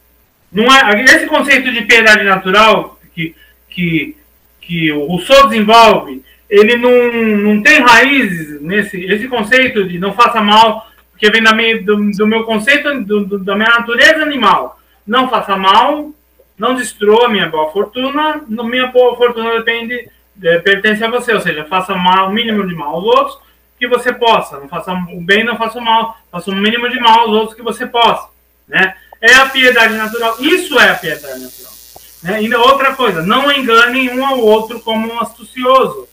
Não 0.50 0.64
é, 0.72 1.02
esse 1.04 1.26
conceito 1.26 1.70
de 1.72 1.82
piedade 1.82 2.24
natural 2.24 2.98
que, 3.14 3.34
que, 3.68 4.16
que 4.60 4.92
o 4.92 5.06
Rousseau 5.06 5.48
desenvolve, 5.48 6.22
ele 6.48 6.76
não, 6.76 7.12
não 7.54 7.62
tem 7.62 7.80
raízes 7.80 8.60
nesse 8.60 9.02
esse 9.04 9.26
conceito 9.28 9.86
de 9.86 9.98
não 9.98 10.12
faça 10.12 10.40
mal, 10.40 10.86
porque 11.10 11.30
vem 11.30 11.42
da 11.42 11.54
minha, 11.54 11.82
do, 11.82 12.10
do 12.10 12.26
meu 12.26 12.44
conceito 12.44 13.02
do, 13.02 13.24
do, 13.24 13.38
da 13.38 13.54
minha 13.56 13.70
natureza 13.70 14.22
animal. 14.22 14.80
Não 15.06 15.28
faça 15.28 15.56
mal, 15.56 16.12
não 16.58 16.74
destrua 16.74 17.28
minha 17.28 17.48
boa 17.48 17.70
fortuna, 17.70 18.42
minha 18.48 18.86
boa 18.86 19.16
fortuna 19.16 19.58
depende, 19.58 20.08
é, 20.42 20.58
pertence 20.58 21.04
a 21.04 21.10
você, 21.10 21.32
ou 21.34 21.40
seja, 21.40 21.64
faça 21.64 21.94
mal, 21.94 22.28
o 22.28 22.32
mínimo 22.32 22.66
de 22.66 22.74
mal 22.74 22.94
aos 22.94 23.04
outros 23.04 23.38
que 23.78 23.86
você 23.86 24.12
possa, 24.12 24.58
não 24.58 24.68
faça 24.68 24.92
o 24.92 25.20
bem, 25.20 25.44
não 25.44 25.56
faça 25.56 25.78
o 25.78 25.84
mal, 25.84 26.16
faça 26.32 26.50
o 26.50 26.54
mínimo 26.54 26.88
de 26.88 26.98
mal 26.98 27.20
aos 27.20 27.30
outros 27.30 27.54
que 27.54 27.62
você 27.62 27.86
possa, 27.86 28.28
né? 28.66 28.96
É 29.20 29.34
a 29.34 29.46
piedade 29.48 29.94
natural, 29.94 30.36
isso 30.40 30.78
é 30.78 30.90
a 30.90 30.94
piedade 30.94 31.40
natural. 31.40 31.72
Né? 32.22 32.42
E 32.42 32.54
outra 32.54 32.94
coisa, 32.94 33.22
não 33.22 33.50
enganem 33.52 34.10
um 34.18 34.24
ao 34.24 34.40
outro 34.40 34.80
como 34.80 35.12
um 35.12 35.20
astucioso. 35.20 36.08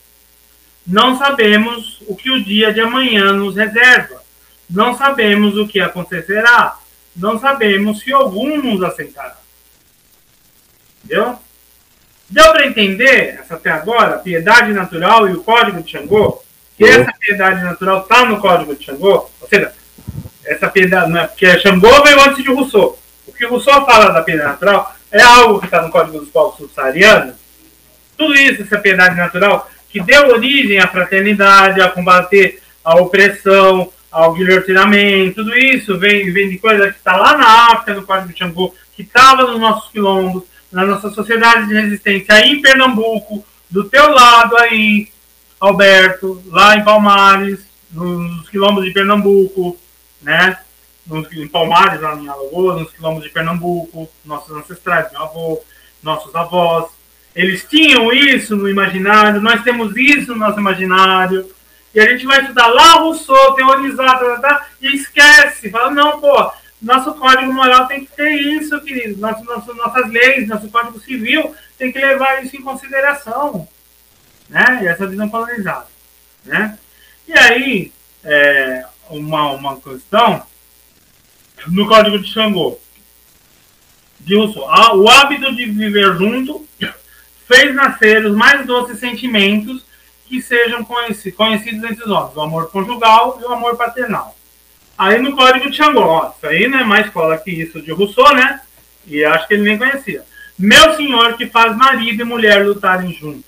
Não 0.86 1.16
sabemos 1.16 2.02
o 2.06 2.14
que 2.14 2.30
o 2.30 2.42
dia 2.42 2.72
de 2.72 2.80
amanhã 2.80 3.32
nos 3.32 3.56
reserva. 3.56 4.22
Não 4.68 4.96
sabemos 4.96 5.56
o 5.56 5.66
que 5.66 5.80
acontecerá. 5.80 6.78
Não 7.16 7.38
sabemos 7.38 8.00
se 8.00 8.12
algum 8.12 8.60
nos 8.62 8.82
aceitará. 8.82 9.36
Entendeu? 11.04 11.38
Deu 12.28 12.52
para 12.52 12.66
entender, 12.66 13.38
essa 13.40 13.54
até 13.54 13.70
agora, 13.70 14.16
a 14.16 14.18
piedade 14.18 14.72
natural 14.72 15.28
e 15.28 15.32
o 15.32 15.42
código 15.42 15.82
de 15.82 15.92
Xangô? 15.92 16.42
Que 16.76 16.84
essa 16.84 17.12
piedade 17.20 17.62
natural 17.62 18.00
está 18.00 18.24
no 18.24 18.40
código 18.40 18.74
de 18.74 18.84
Xangô? 18.84 19.30
Ou 19.40 19.48
seja, 19.48 19.72
essa 20.44 20.68
piedade, 20.68 21.12
né, 21.12 21.26
porque 21.26 21.58
Xangô 21.60 22.02
veio 22.02 22.20
antes 22.20 22.42
de 22.42 22.52
Rousseau. 22.52 22.98
O 23.26 23.32
que 23.32 23.46
Rousseau 23.46 23.84
fala 23.86 24.10
da 24.10 24.22
piedade 24.22 24.48
natural 24.48 24.96
é 25.12 25.22
algo 25.22 25.60
que 25.60 25.66
está 25.66 25.82
no 25.82 25.90
código 25.90 26.18
dos 26.18 26.28
povos 26.30 26.56
subsaarianos. 26.56 27.36
Tudo 28.16 28.34
isso, 28.34 28.62
essa 28.62 28.78
piedade 28.78 29.16
natural, 29.16 29.70
que 29.88 30.00
deu 30.00 30.28
origem 30.28 30.80
à 30.80 30.88
fraternidade, 30.88 31.80
a 31.80 31.88
combater 31.88 32.60
a 32.82 32.96
opressão, 32.96 33.90
ao 34.10 34.32
guilhotinamento, 34.32 35.36
tudo 35.36 35.56
isso 35.56 35.98
vem, 35.98 36.32
vem 36.32 36.48
de 36.48 36.58
coisa 36.58 36.90
que 36.90 36.98
está 36.98 37.16
lá 37.16 37.36
na 37.36 37.72
África, 37.72 37.94
no 37.94 38.04
código 38.04 38.32
de 38.32 38.38
Xangô, 38.38 38.72
que 38.94 39.02
estava 39.02 39.42
nos 39.42 39.58
nossos 39.58 39.90
quilombos, 39.90 40.44
na 40.74 40.84
nossa 40.84 41.08
sociedade 41.10 41.68
de 41.68 41.74
resistência 41.74 42.34
aí 42.34 42.50
em 42.50 42.60
Pernambuco, 42.60 43.46
do 43.70 43.84
teu 43.84 44.10
lado 44.10 44.56
aí, 44.58 45.08
Alberto, 45.60 46.42
lá 46.48 46.76
em 46.76 46.82
Palmares, 46.84 47.60
nos 47.92 48.48
quilombos 48.48 48.84
de 48.84 48.90
Pernambuco, 48.90 49.78
né? 50.20 50.58
Nos, 51.06 51.32
em 51.32 51.46
Palmares, 51.46 52.00
lá 52.00 52.16
em 52.16 52.28
Alagoas, 52.28 52.80
nos 52.80 52.92
quilombos 52.92 53.22
de 53.22 53.30
Pernambuco, 53.30 54.10
nossos 54.24 54.50
ancestrais, 54.56 55.12
meu 55.12 55.22
avô, 55.22 55.62
nossos 56.02 56.34
avós. 56.34 56.86
Eles 57.36 57.64
tinham 57.70 58.12
isso 58.12 58.56
no 58.56 58.68
imaginário, 58.68 59.40
nós 59.40 59.62
temos 59.62 59.96
isso 59.96 60.32
no 60.32 60.38
nosso 60.38 60.58
imaginário. 60.58 61.48
E 61.94 62.00
a 62.00 62.10
gente 62.10 62.26
vai 62.26 62.40
estudar 62.40 62.66
lá 62.66 62.94
Rousseau, 62.94 63.54
teorizar, 63.54 64.18
tá, 64.18 64.24
tá, 64.24 64.40
tá, 64.40 64.66
e 64.82 64.88
esquece, 64.96 65.70
fala, 65.70 65.92
não, 65.92 66.20
pô, 66.20 66.50
nosso 66.84 67.14
código 67.14 67.52
moral 67.52 67.86
tem 67.86 68.04
que 68.04 68.12
ter 68.12 68.30
isso, 68.30 68.78
querido. 68.82 69.18
Nosso, 69.18 69.42
nosso, 69.44 69.74
nossas 69.74 70.10
leis, 70.10 70.46
nosso 70.46 70.68
código 70.68 71.00
civil 71.00 71.54
tem 71.78 71.90
que 71.90 71.98
levar 71.98 72.44
isso 72.44 72.54
em 72.56 72.62
consideração. 72.62 73.66
Né? 74.48 74.80
E 74.82 74.86
essa 74.86 75.06
visão 75.06 75.28
colonizada. 75.28 75.86
Né? 76.44 76.78
E 77.26 77.32
aí, 77.32 77.92
é, 78.22 78.84
uma, 79.08 79.52
uma 79.52 79.80
questão 79.80 80.42
no 81.68 81.88
código 81.88 82.18
de 82.18 82.30
Xangô. 82.30 82.78
De 84.20 84.36
o 84.36 85.08
hábito 85.08 85.54
de 85.54 85.66
viver 85.66 86.16
junto 86.16 86.66
fez 87.46 87.74
nascer 87.74 88.24
os 88.24 88.34
mais 88.34 88.66
doces 88.66 88.98
sentimentos 88.98 89.84
que 90.26 90.40
sejam 90.40 90.84
conhecidos 90.84 91.84
entre 91.84 92.04
os 92.04 92.10
homens: 92.10 92.36
o 92.36 92.40
amor 92.40 92.70
conjugal 92.70 93.38
e 93.40 93.44
o 93.44 93.52
amor 93.52 93.76
paternal. 93.76 94.34
Aí 94.96 95.20
no 95.20 95.34
código 95.34 95.70
de 95.70 95.76
Xangô, 95.76 96.00
ó, 96.00 96.32
isso 96.36 96.46
aí 96.46 96.68
não 96.68 96.78
é 96.78 96.84
mais 96.84 97.06
escola 97.06 97.36
que 97.36 97.50
isso 97.50 97.82
de 97.82 97.90
Rousseau, 97.90 98.34
né? 98.34 98.60
E 99.06 99.24
acho 99.24 99.48
que 99.48 99.54
ele 99.54 99.64
nem 99.64 99.76
conhecia. 99.78 100.24
Meu 100.58 100.94
senhor 100.96 101.36
que 101.36 101.46
faz 101.46 101.76
marido 101.76 102.22
e 102.22 102.24
mulher 102.24 102.64
lutarem 102.64 103.12
juntos. 103.12 103.44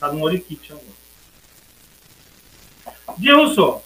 Tá 0.00 0.12
no 0.12 0.22
Oriqui 0.22 0.56
de 0.56 0.68
Xangô. 0.68 0.82
De 3.16 3.32
Rousseau. 3.32 3.84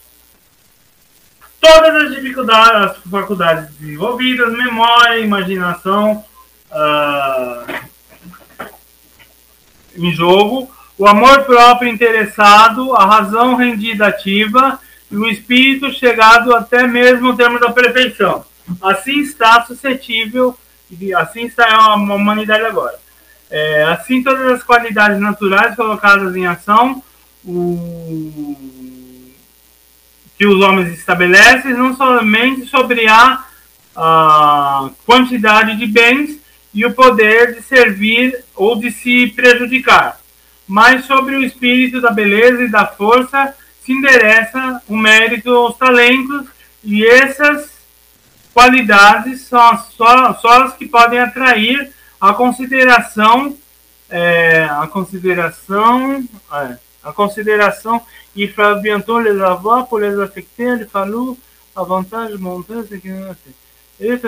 Todas 1.60 2.04
as 2.04 2.14
dificuldades, 2.14 2.96
as 2.96 3.10
faculdades 3.10 3.74
desenvolvidas, 3.74 4.52
memória, 4.52 5.18
imaginação 5.18 6.24
uh, 6.70 7.88
em 9.96 10.12
jogo, 10.12 10.72
o 10.96 11.06
amor 11.06 11.44
próprio 11.44 11.88
interessado, 11.88 12.94
a 12.94 13.04
razão 13.04 13.56
rendida 13.56 14.06
ativa 14.06 14.80
e 15.10 15.16
o 15.16 15.26
espírito 15.26 15.92
chegado 15.92 16.54
até 16.54 16.86
mesmo 16.86 17.28
ao 17.28 17.36
termo 17.36 17.58
da 17.58 17.70
perfeição. 17.70 18.44
Assim 18.82 19.20
está 19.20 19.64
suscetível, 19.64 20.56
assim 21.16 21.46
está 21.46 21.66
a 21.66 21.94
humanidade 21.94 22.64
agora. 22.64 22.98
É, 23.50 23.84
assim, 23.84 24.22
todas 24.22 24.46
as 24.52 24.62
qualidades 24.62 25.18
naturais 25.18 25.74
colocadas 25.74 26.36
em 26.36 26.46
ação, 26.46 27.02
o, 27.42 28.54
que 30.36 30.46
os 30.46 30.62
homens 30.62 30.92
estabelecem, 30.98 31.72
não 31.72 31.96
somente 31.96 32.66
sobre 32.66 33.08
a, 33.08 33.44
a 33.96 34.90
quantidade 35.06 35.76
de 35.76 35.86
bens 35.86 36.38
e 36.74 36.84
o 36.84 36.92
poder 36.92 37.54
de 37.54 37.62
servir 37.62 38.44
ou 38.54 38.76
de 38.76 38.90
se 38.90 39.28
prejudicar, 39.28 40.20
mas 40.66 41.06
sobre 41.06 41.34
o 41.34 41.42
espírito 41.42 42.02
da 42.02 42.10
beleza 42.10 42.62
e 42.62 42.70
da 42.70 42.86
força 42.86 43.54
se 43.88 43.92
endereça 43.94 44.82
o 44.86 44.94
mérito 44.94 45.50
aos 45.50 45.78
talentos 45.78 46.46
e 46.84 47.06
essas 47.06 47.70
qualidades 48.52 49.40
são 49.42 49.78
só, 49.96 50.34
só 50.34 50.64
as 50.64 50.74
que 50.74 50.86
podem 50.86 51.18
atrair 51.18 51.90
a 52.20 52.34
consideração 52.34 53.56
é, 54.10 54.64
a 54.70 54.86
consideração 54.86 56.22
é, 56.52 56.76
a 57.02 57.12
consideração. 57.14 58.02
E 58.36 58.46
para 58.46 58.74
bientôt 58.76 59.20
les 59.20 59.40
avoir 59.40 59.86
pour 59.86 60.00
les 60.00 60.18
affecter 60.20 60.80
il 60.80 60.88
falou 60.88 61.36
avantage 61.74 62.36
monter 62.36 62.84
ce 62.86 62.98
que 62.98 63.08
não 63.08 63.34
sei 63.42 63.54
ele 63.98 64.20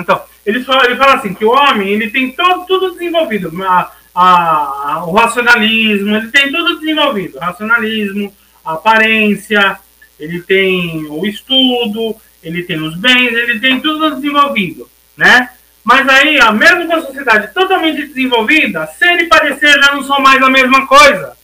então 0.00 0.22
ele 0.46 0.64
fala, 0.64 0.86
ele 0.86 0.96
fala 0.96 1.14
assim 1.14 1.34
que 1.34 1.44
o 1.44 1.50
homem 1.50 1.88
ele 1.88 2.08
tem 2.08 2.32
todo 2.32 2.64
tudo 2.66 2.92
desenvolvido. 2.92 3.52
A, 3.62 3.92
a, 4.14 5.04
o 5.06 5.12
racionalismo 5.12 6.16
ele 6.16 6.28
tem 6.28 6.50
tudo 6.50 6.78
desenvolvido. 6.78 7.38
Racionalismo 7.38 8.32
a 8.66 8.74
aparência 8.74 9.78
ele 10.18 10.42
tem 10.42 11.06
o 11.08 11.24
estudo 11.24 12.16
ele 12.42 12.64
tem 12.64 12.82
os 12.82 12.96
bens 12.96 13.32
ele 13.32 13.60
tem 13.60 13.80
tudo 13.80 14.16
desenvolvido 14.16 14.90
né 15.16 15.50
mas 15.86 16.08
aí, 16.08 16.36
a 16.40 16.50
mesmo 16.50 16.88
com 16.88 16.94
a 16.94 17.00
sociedade 17.00 17.54
totalmente 17.54 18.08
desenvolvida, 18.08 18.88
ser 18.98 19.20
e 19.20 19.28
parecer 19.28 19.70
já 19.80 19.94
não 19.94 20.02
são 20.02 20.18
mais 20.18 20.42
a 20.42 20.50
mesma 20.50 20.84
coisa. 20.84 21.36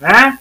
Né? 0.00 0.36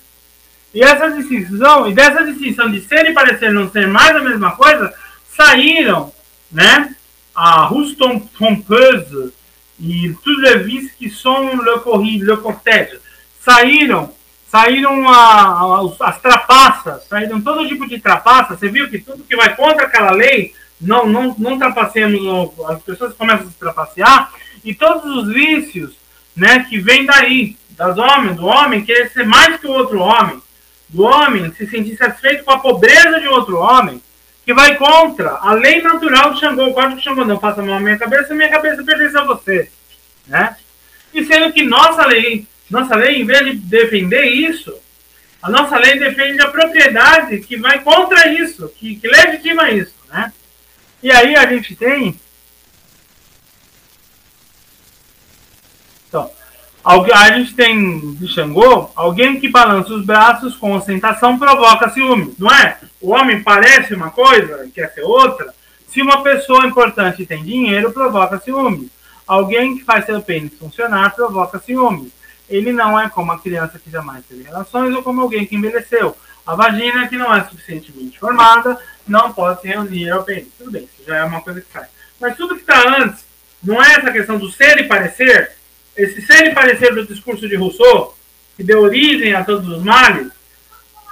E 0.73 0.81
essa 0.81 1.11
distinção, 1.11 1.87
e 1.87 1.93
dessa 1.93 2.25
distinção 2.25 2.71
de 2.71 2.81
ser 2.81 3.05
e 3.07 3.13
parecer 3.13 3.51
não 3.51 3.69
ser 3.69 3.87
mais 3.87 4.15
a 4.15 4.21
mesma 4.21 4.55
coisa, 4.55 4.91
saíram, 5.37 6.11
né? 6.51 6.95
A 7.35 7.65
Ruston 7.65 8.19
Pompeuse 8.19 9.31
e 9.79 10.11
tous 10.23 10.41
les 10.41 10.65
vis 10.65 10.91
qui 10.93 11.11
sont 11.11 11.55
le 11.61 11.79
corrige, 11.81 12.25
le 12.25 12.35
cortège, 12.37 12.99
saíram, 13.45 14.11
saíram 14.49 15.07
a, 15.07 15.91
a, 16.01 16.09
as 16.09 16.19
trapaças, 16.19 17.05
saíram 17.07 17.39
todo 17.39 17.67
tipo 17.67 17.87
de 17.87 17.99
trapaça. 17.99 18.55
Você 18.55 18.67
viu 18.67 18.89
que 18.89 18.99
tudo 18.99 19.23
que 19.23 19.35
vai 19.35 19.55
contra 19.55 19.85
aquela 19.85 20.11
lei 20.11 20.53
não, 20.79 21.05
não, 21.05 21.35
não 21.37 21.59
trapaceamos, 21.59 22.51
as 22.69 22.81
pessoas 22.81 23.13
começam 23.13 23.47
a 23.47 23.49
se 23.49 23.59
trapacear, 23.59 24.31
e 24.63 24.73
todos 24.73 25.17
os 25.17 25.33
vícios 25.33 25.95
né, 26.35 26.65
que 26.69 26.79
vêm 26.79 27.05
daí, 27.05 27.57
das 27.71 27.97
homens, 27.97 28.35
do 28.35 28.45
homem 28.45 28.83
querer 28.83 29.09
ser 29.09 29.25
mais 29.25 29.59
que 29.59 29.67
o 29.67 29.71
outro 29.71 29.99
homem, 29.99 30.41
do 30.89 31.03
homem 31.03 31.51
se 31.53 31.67
sentir 31.67 31.95
satisfeito 31.95 32.43
com 32.43 32.51
a 32.51 32.59
pobreza 32.59 33.19
de 33.19 33.27
outro 33.27 33.57
homem, 33.57 34.01
que 34.45 34.53
vai 34.53 34.75
contra 34.75 35.37
a 35.41 35.53
lei 35.53 35.81
natural 35.81 36.31
do 36.31 36.39
Xangô, 36.39 36.67
o 36.67 36.73
código 36.73 36.95
de 36.97 37.03
Xangô, 37.03 37.23
não 37.23 37.39
faça 37.39 37.61
mal 37.61 37.75
à 37.75 37.79
minha 37.79 37.97
cabeça, 37.97 38.33
minha 38.33 38.49
cabeça 38.49 38.83
pertence 38.83 39.17
a 39.17 39.23
você. 39.23 39.69
Né? 40.27 40.55
E 41.13 41.23
sendo 41.23 41.53
que 41.53 41.63
nossa 41.63 42.05
lei, 42.05 42.47
nossa 42.69 42.95
lei, 42.95 43.21
em 43.21 43.25
vez 43.25 43.45
de 43.45 43.53
defender 43.55 44.25
isso, 44.25 44.73
a 45.41 45.49
nossa 45.49 45.77
lei 45.77 45.97
defende 45.97 46.41
a 46.41 46.49
propriedade 46.49 47.39
que 47.39 47.57
vai 47.57 47.79
contra 47.81 48.27
isso, 48.27 48.69
que, 48.77 48.95
que 48.95 49.07
legitima 49.07 49.71
isso. 49.71 49.95
Né? 50.09 50.33
E 51.01 51.11
aí 51.11 51.35
a 51.35 51.45
gente 51.47 51.75
tem. 51.75 52.19
Então, 56.07 56.29
a 56.83 57.31
gente 57.33 57.53
tem 57.53 58.15
de 58.15 58.27
Xangô, 58.27 58.89
alguém 58.95 59.39
que 59.39 59.47
balança 59.47 59.93
os 59.93 60.05
braços 60.05 60.55
com 60.57 60.75
ostentação 60.75 61.37
provoca 61.37 61.89
ciúme, 61.89 62.33
não 62.37 62.51
é? 62.51 62.77
O 62.99 63.11
homem 63.11 63.41
parece 63.43 63.93
uma 63.93 64.09
coisa 64.09 64.65
e 64.65 64.71
quer 64.71 64.91
ser 64.93 65.01
outra. 65.01 65.53
Se 65.87 66.01
uma 66.01 66.21
pessoa 66.21 66.65
importante 66.65 67.25
tem 67.25 67.43
dinheiro, 67.43 67.91
provoca 67.91 68.39
ciúme. 68.39 68.91
Alguém 69.25 69.77
que 69.77 69.83
faz 69.83 70.05
seu 70.05 70.21
pênis 70.21 70.53
funcionar 70.59 71.15
provoca 71.15 71.59
ciúme. 71.59 72.11
Ele 72.49 72.73
não 72.73 72.99
é 72.99 73.09
como 73.09 73.31
a 73.31 73.39
criança 73.39 73.79
que 73.79 73.91
jamais 73.91 74.25
teve 74.25 74.43
relações 74.43 74.93
ou 74.95 75.03
como 75.03 75.21
alguém 75.21 75.45
que 75.45 75.55
envelheceu. 75.55 76.15
A 76.45 76.55
vagina 76.55 77.07
que 77.07 77.15
não 77.15 77.33
é 77.33 77.43
suficientemente 77.43 78.17
formada 78.17 78.79
não 79.07 79.31
pode 79.31 79.61
se 79.61 79.67
reunir 79.67 80.09
ao 80.09 80.23
pênis. 80.23 80.47
Tudo 80.57 80.71
bem, 80.71 80.83
isso 80.83 81.07
já 81.07 81.17
é 81.17 81.23
uma 81.23 81.41
coisa 81.41 81.61
que 81.61 81.71
sai. 81.71 81.87
Mas 82.19 82.35
tudo 82.35 82.55
que 82.55 82.61
está 82.61 82.97
antes, 82.97 83.23
não 83.61 83.81
é 83.83 83.93
essa 83.93 84.11
questão 84.11 84.37
do 84.37 84.51
ser 84.51 84.79
e 84.79 84.87
parecer, 84.87 85.51
esse 85.95 86.21
ser 86.21 86.47
e 86.47 86.53
parecer 86.53 86.93
do 86.93 87.05
discurso 87.05 87.47
de 87.47 87.55
Rousseau, 87.55 88.17
que 88.57 88.63
deu 88.63 88.81
origem 88.81 89.33
a 89.33 89.43
todos 89.43 89.67
os 89.67 89.83
males, 89.83 90.31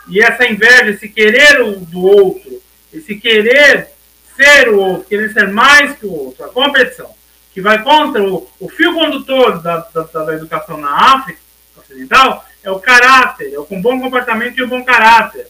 e 0.09 0.21
essa 0.21 0.47
inveja, 0.47 0.89
esse 0.89 1.09
querer 1.09 1.75
do 1.81 2.01
outro, 2.01 2.61
esse 2.93 3.15
querer 3.15 3.89
ser 4.35 4.69
o 4.69 4.79
outro, 4.79 5.07
querer 5.07 5.33
ser 5.33 5.47
mais 5.49 5.97
que 5.97 6.05
o 6.05 6.13
outro, 6.13 6.45
a 6.45 6.49
competição, 6.49 7.13
que 7.57 7.61
vai 7.61 7.81
contra 7.81 8.21
o, 8.23 8.47
o 8.59 8.69
fio 8.69 8.93
condutor 8.93 9.59
da, 9.63 9.77
da, 9.77 10.03
da 10.03 10.33
educação 10.35 10.77
na 10.77 10.91
África 11.15 11.39
Ocidental, 11.75 12.45
é 12.63 12.69
o 12.69 12.79
caráter, 12.79 13.51
é 13.51 13.57
o 13.57 13.65
bom 13.81 13.99
comportamento 13.99 14.59
e 14.59 14.61
o 14.61 14.67
bom 14.67 14.83
caráter. 14.83 15.47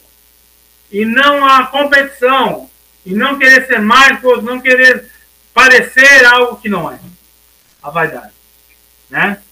E 0.90 1.04
não 1.04 1.44
a 1.44 1.66
competição. 1.66 2.70
E 3.04 3.12
não 3.12 3.38
querer 3.38 3.66
ser 3.66 3.82
mais, 3.82 4.22
não 4.42 4.58
querer 4.58 5.04
parecer 5.52 6.24
algo 6.24 6.56
que 6.56 6.66
não 6.66 6.90
é. 6.90 6.98
A 7.82 7.90
vaidade. 7.90 8.32
Né? 9.10 9.42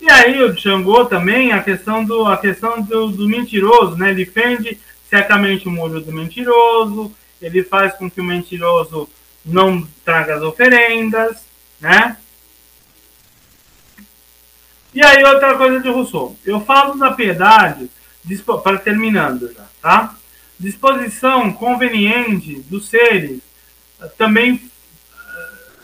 E 0.00 0.10
aí 0.10 0.42
o 0.42 0.56
Xangô 0.56 1.04
também, 1.04 1.52
a 1.52 1.62
questão 1.62 2.02
do, 2.02 2.26
a 2.26 2.38
questão 2.38 2.80
do, 2.80 3.08
do 3.08 3.28
mentiroso, 3.28 3.96
né? 3.98 4.12
Ele 4.12 4.24
fende 4.24 4.80
secamente 5.10 5.68
o 5.68 5.70
molho 5.70 6.00
do 6.00 6.10
mentiroso, 6.10 7.14
ele 7.42 7.62
faz 7.62 7.92
com 7.92 8.10
que 8.10 8.22
o 8.22 8.24
mentiroso 8.24 9.06
não 9.44 9.86
traga 10.06 10.36
as 10.36 10.42
oferendas, 10.42 11.51
né? 11.82 12.16
E 14.94 15.04
aí, 15.04 15.24
outra 15.24 15.56
coisa 15.56 15.80
de 15.80 15.90
Rousseau. 15.90 16.36
Eu 16.44 16.60
falo 16.60 16.94
da 16.94 17.10
piedade, 17.10 17.90
para 18.62 18.78
terminando 18.78 19.52
já, 19.52 19.66
tá? 19.80 20.14
Disposição 20.58 21.52
conveniente 21.52 22.60
dos 22.68 22.88
seres, 22.88 23.40
também, 24.16 24.70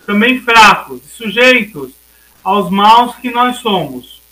também 0.07 0.41
fracos, 0.41 1.03
sujeitos 1.11 1.93
aos 2.45 2.70
maus 2.70 3.16
que 3.16 3.31
nós 3.31 3.57
somos. 3.57 4.23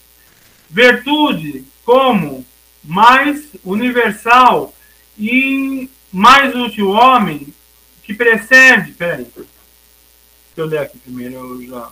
Virtude 0.70 1.64
como 1.84 2.47
mais 2.84 3.48
universal 3.64 4.72
e 5.18 5.90
mais 6.12 6.55
útil 6.55 6.90
homem 6.90 7.52
que 8.05 8.14
precede. 8.14 8.93
Peraí. 8.93 9.26
Deixa 10.56 10.60
eu 10.60 10.66
ler 10.66 10.78
aqui 10.78 10.98
primeiro, 10.98 11.34
eu 11.34 11.68
já. 11.68 11.90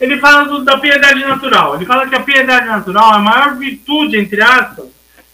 ele 0.00 0.18
fala 0.18 0.44
do, 0.44 0.64
da 0.64 0.78
piedade 0.78 1.20
natural. 1.20 1.74
Ele 1.74 1.84
fala 1.84 2.06
que 2.06 2.14
a 2.14 2.22
piedade 2.22 2.66
natural 2.66 3.14
é 3.14 3.16
a 3.16 3.20
maior 3.20 3.56
virtude, 3.56 4.16
entre 4.16 4.40
aspas, 4.40 4.86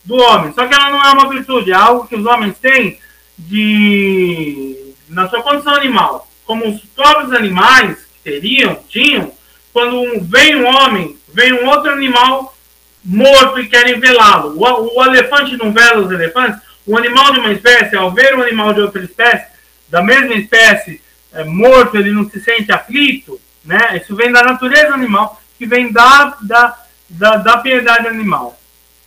do 0.02 0.16
homem. 0.16 0.52
Só 0.55 0.66
que 0.66 0.74
ela 0.74 0.90
não 0.90 1.05
é 1.05 1.12
uma 1.12 1.28
virtude, 1.28 1.70
é 1.70 1.74
algo 1.74 2.06
que 2.06 2.16
os 2.16 2.24
homens 2.24 2.56
têm 2.59 2.98
de 3.38 4.94
na 5.09 5.28
sua 5.28 5.42
condição 5.42 5.74
animal, 5.74 6.26
como 6.46 6.66
os 6.66 6.80
próprios 6.96 7.32
animais 7.32 7.98
teriam, 8.22 8.74
tinham, 8.88 9.30
quando 9.72 10.20
vem 10.22 10.56
um 10.56 10.66
homem, 10.66 11.18
vem 11.28 11.52
um 11.52 11.68
outro 11.68 11.90
animal 11.90 12.56
morto 13.05 13.60
e 13.60 13.68
querem 13.68 14.01
velá-lo. 14.01 14.56
O, 14.56 14.98
o 14.98 15.05
elefante 15.05 15.59
não 15.59 15.72
vela 15.72 16.06
os 16.06 16.10
elefantes. 16.10 16.59
O 16.86 16.97
animal 16.97 17.32
de 17.32 17.40
uma 17.40 17.52
espécie, 17.52 17.97
ao 17.97 18.12
ver 18.12 18.35
um 18.35 18.43
animal 18.43 18.74
de 18.74 18.81
outra 18.81 19.02
espécie, 19.02 19.47
da 19.89 20.02
mesma 20.02 20.35
espécie, 20.35 21.01
é, 21.32 21.44
morto, 21.44 21.97
ele 21.97 22.12
não 22.12 22.28
se 22.28 22.40
sente 22.40 22.70
aflito 22.73 23.40
né? 23.65 23.97
Isso 23.97 24.15
vem 24.15 24.31
da 24.31 24.43
natureza 24.43 24.93
animal, 24.93 25.40
que 25.56 25.66
vem 25.66 25.90
da, 25.90 26.36
da, 26.43 26.78
da, 27.09 27.36
da 27.36 27.56
piedade 27.59 28.06
animal. 28.06 28.59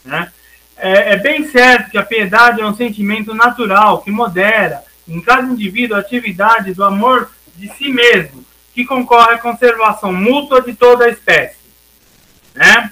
Né? 0.04 0.32
É, 0.76 1.14
é, 1.14 1.18
bem 1.18 1.48
certo 1.48 1.92
que 1.92 1.98
a 1.98 2.04
piedade 2.04 2.62
é 2.62 2.66
um 2.66 2.76
sentimento 2.76 3.34
natural 3.34 4.02
que 4.02 4.12
modera 4.12 4.84
em 5.08 5.22
cada 5.22 5.48
indivíduo 5.48 5.96
a 5.96 6.00
atividade 6.00 6.74
do 6.74 6.84
amor 6.84 7.30
de 7.56 7.68
si 7.76 7.90
mesmo, 7.90 8.44
que 8.74 8.86
concorre 8.86 9.36
à 9.36 9.38
conservação 9.38 10.12
mútua 10.12 10.62
de 10.62 10.74
toda 10.74 11.06
a 11.06 11.10
espécie. 11.10 11.58
Né? 12.54 12.92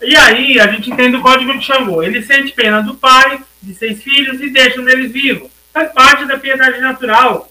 E 0.00 0.16
aí 0.16 0.60
a 0.60 0.66
gente 0.68 0.90
entende 0.90 1.16
o 1.16 1.22
código 1.22 1.56
de 1.56 1.64
Xangô. 1.64 2.02
Ele 2.02 2.22
sente 2.22 2.52
pena 2.52 2.82
do 2.82 2.94
pai, 2.94 3.40
de 3.66 3.74
seis 3.74 4.02
filhos 4.02 4.40
e 4.40 4.48
deixa 4.50 4.80
um 4.80 4.84
deles 4.84 5.12
vivo. 5.12 5.50
Faz 5.72 5.92
parte 5.92 6.24
da 6.24 6.38
piedade 6.38 6.80
natural, 6.80 7.50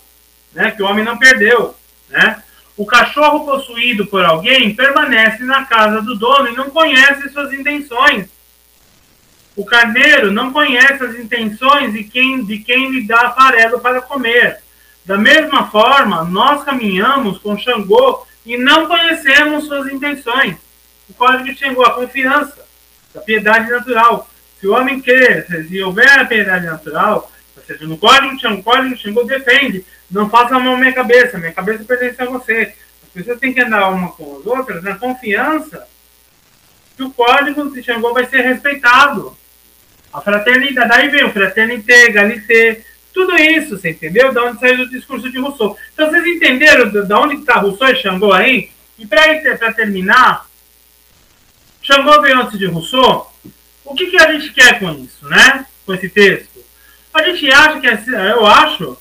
né? 0.53 0.71
que 0.71 0.81
o 0.81 0.85
homem 0.85 1.03
não 1.03 1.17
perdeu. 1.17 1.75
Né? 2.09 2.41
O 2.77 2.85
cachorro 2.85 3.45
possuído 3.45 4.05
por 4.07 4.23
alguém 4.23 4.73
permanece 4.73 5.43
na 5.43 5.65
casa 5.65 6.01
do 6.01 6.15
dono 6.15 6.49
e 6.49 6.55
não 6.55 6.69
conhece 6.69 7.29
suas 7.29 7.53
intenções. 7.53 8.27
O 9.55 9.63
carneiro 9.63 10.31
não 10.31 10.51
conhece 10.51 11.03
as 11.03 11.15
intenções 11.15 11.93
de 11.93 12.03
quem, 12.03 12.43
de 12.43 12.59
quem 12.59 12.91
lhe 12.91 13.07
dá 13.07 13.31
farelo 13.31 13.79
para 13.79 14.01
comer. 14.01 14.59
Da 15.05 15.17
mesma 15.17 15.69
forma, 15.69 16.23
nós 16.23 16.63
caminhamos 16.63 17.37
com 17.37 17.57
Xangô 17.57 18.25
e 18.45 18.57
não 18.57 18.87
conhecemos 18.87 19.65
suas 19.65 19.91
intenções. 19.91 20.57
O 21.09 21.13
código 21.13 21.45
de 21.45 21.57
Xangô, 21.57 21.83
a 21.83 21.93
confiança, 21.93 22.65
a 23.15 23.19
piedade 23.19 23.69
natural. 23.69 24.27
Se 24.65 24.69
o 24.69 24.73
homem 24.73 24.99
quer, 24.99 25.45
se 25.45 25.83
houver 25.83 26.09
a 26.19 26.25
piedade 26.25 26.65
natural, 26.65 27.31
ou 27.55 27.63
seja, 27.63 27.85
no 27.85 27.99
código 27.99 28.35
de 28.35 28.41
Xangô, 28.41 28.63
código 28.63 28.95
de 28.95 29.01
Xangô 29.03 29.23
defende, 29.23 29.85
não 30.09 30.27
faça 30.27 30.55
a 30.55 30.59
mão 30.59 30.75
minha 30.75 30.91
cabeça, 30.91 31.37
minha 31.37 31.53
cabeça 31.53 31.83
pertence 31.83 32.19
a 32.19 32.25
você. 32.25 32.73
As 33.03 33.09
pessoas 33.09 33.39
têm 33.39 33.53
que 33.53 33.61
andar 33.61 33.89
uma 33.89 34.11
com 34.13 34.39
as 34.39 34.45
outras 34.47 34.81
na 34.81 34.95
confiança 34.95 35.87
que 36.97 37.03
o 37.03 37.11
código 37.11 37.69
de 37.69 37.83
Xangô 37.83 38.11
vai 38.11 38.25
ser 38.25 38.41
respeitado. 38.41 39.37
A 40.11 40.19
fraternidade, 40.19 40.89
daí 40.89 41.09
vem 41.09 41.25
o 41.25 41.31
fraternité, 41.31 42.09
galité, 42.09 42.83
tudo 43.13 43.37
isso, 43.37 43.77
você 43.77 43.91
entendeu? 43.91 44.33
Da 44.33 44.45
onde 44.45 44.59
saiu 44.59 44.81
o 44.81 44.89
discurso 44.89 45.29
de 45.29 45.37
Rousseau. 45.37 45.77
Então, 45.93 46.09
vocês 46.09 46.25
entenderam 46.25 46.89
da 47.07 47.19
onde 47.19 47.35
está 47.35 47.59
Rousseau 47.59 47.89
e 47.89 47.97
Xangô 47.97 48.33
aí? 48.33 48.71
E 48.97 49.05
para 49.05 49.73
terminar, 49.73 50.47
Xangô 51.83 52.19
veio 52.19 52.41
antes 52.41 52.57
de 52.57 52.65
Rousseau. 52.65 53.31
O 53.85 53.93
que, 53.93 54.07
que 54.07 54.21
a 54.21 54.31
gente 54.31 54.51
quer 54.51 54.79
com 54.79 54.91
isso, 54.91 55.27
né? 55.27 55.65
Com 55.85 55.93
esse 55.93 56.09
texto? 56.09 56.63
A 57.13 57.23
gente 57.23 57.49
acha 57.51 57.79
que, 57.79 57.87
é, 57.87 58.31
eu 58.33 58.45
acho, 58.45 58.97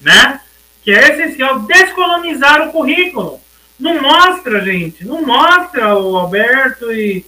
né? 0.00 0.40
Que 0.82 0.92
é 0.92 1.12
essencial 1.12 1.60
descolonizar 1.60 2.68
o 2.68 2.72
currículo. 2.72 3.40
Não 3.78 4.02
mostra, 4.02 4.60
gente, 4.62 5.06
não 5.06 5.22
mostra 5.22 5.96
o 5.96 6.16
Alberto 6.16 6.92
e 6.92 7.24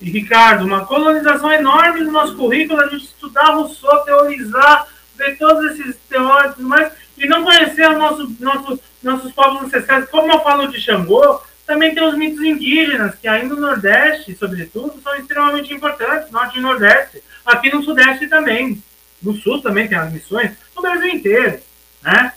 e 0.00 0.10
Ricardo, 0.10 0.64
uma 0.64 0.84
colonização 0.84 1.50
enorme 1.50 2.00
no 2.00 2.12
nosso 2.12 2.36
currículo, 2.36 2.80
a 2.80 2.88
gente 2.88 3.04
estudar 3.04 3.54
Rousseau, 3.54 4.04
teorizar, 4.04 4.86
ver 5.16 5.38
todos 5.38 5.72
esses 5.72 5.96
teóricos, 6.08 6.62
mas 6.62 6.92
e 7.16 7.26
não 7.26 7.44
conhecer 7.44 7.88
o 7.88 7.98
nosso, 7.98 8.36
nosso, 8.38 8.78
nossos 9.02 9.32
povos 9.32 9.62
ancestrais. 9.62 10.08
Como 10.10 10.30
eu 10.30 10.40
falo 10.40 10.68
de 10.68 10.78
Xangô, 10.78 11.40
também 11.66 11.92
tem 11.92 12.04
os 12.04 12.16
mitos 12.16 12.40
indígenas, 12.40 13.16
que 13.16 13.26
aí 13.26 13.44
no 13.44 13.56
Nordeste, 13.56 14.36
sobretudo, 14.36 15.00
são 15.02 15.16
extremamente 15.16 15.74
importantes, 15.74 16.30
Norte 16.30 16.58
e 16.58 16.62
Nordeste. 16.62 17.22
Aqui 17.44 17.74
no 17.74 17.82
Sudeste 17.82 18.28
também. 18.28 18.82
No 19.20 19.34
Sul 19.34 19.60
também 19.60 19.88
tem 19.88 19.98
as 19.98 20.12
missões, 20.12 20.52
no 20.74 20.82
Brasil 20.82 21.08
inteiro, 21.08 21.60
né? 22.02 22.32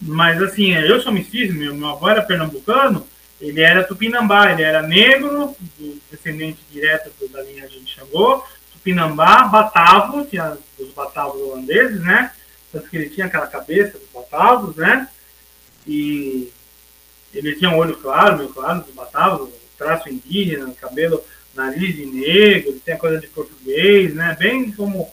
Mas 0.00 0.40
assim, 0.42 0.72
eu 0.72 1.00
sou 1.00 1.12
mestiço, 1.12 1.52
meu 1.52 1.88
avô 1.88 2.08
era 2.08 2.22
pernambucano, 2.22 3.06
ele 3.40 3.60
era 3.60 3.84
tupinambá, 3.84 4.50
ele 4.52 4.62
era 4.62 4.80
negro, 4.80 5.54
descendente 6.10 6.60
direto 6.70 7.10
da 7.28 7.42
linhagem 7.42 7.82
de 7.82 7.90
Xangô, 7.90 8.44
tupinambá, 8.72 9.44
batavo, 9.44 10.24
tinha 10.24 10.56
os 10.78 10.90
batavos 10.92 11.40
holandeses, 11.40 12.00
né? 12.00 12.30
Tanto 12.72 12.88
que 12.88 12.96
ele 12.96 13.10
tinha 13.10 13.26
aquela 13.26 13.46
cabeça 13.46 13.98
dos 13.98 14.08
batavos, 14.08 14.76
né? 14.76 15.08
E 15.86 16.50
ele 17.34 17.56
tinha 17.56 17.70
um 17.70 17.76
olho 17.76 17.96
claro, 17.96 18.38
meio 18.38 18.50
claro, 18.50 18.80
dos 18.80 18.94
batavos, 18.94 19.50
traço 19.76 20.08
indígena, 20.08 20.72
cabelo, 20.80 21.22
nariz 21.54 21.96
negro, 22.12 22.70
ele 22.70 22.80
tem 22.84 22.94
a 22.94 22.98
coisa 22.98 23.18
de 23.18 23.26
português, 23.28 24.14
né? 24.14 24.36
Bem 24.38 24.70
como 24.72 25.10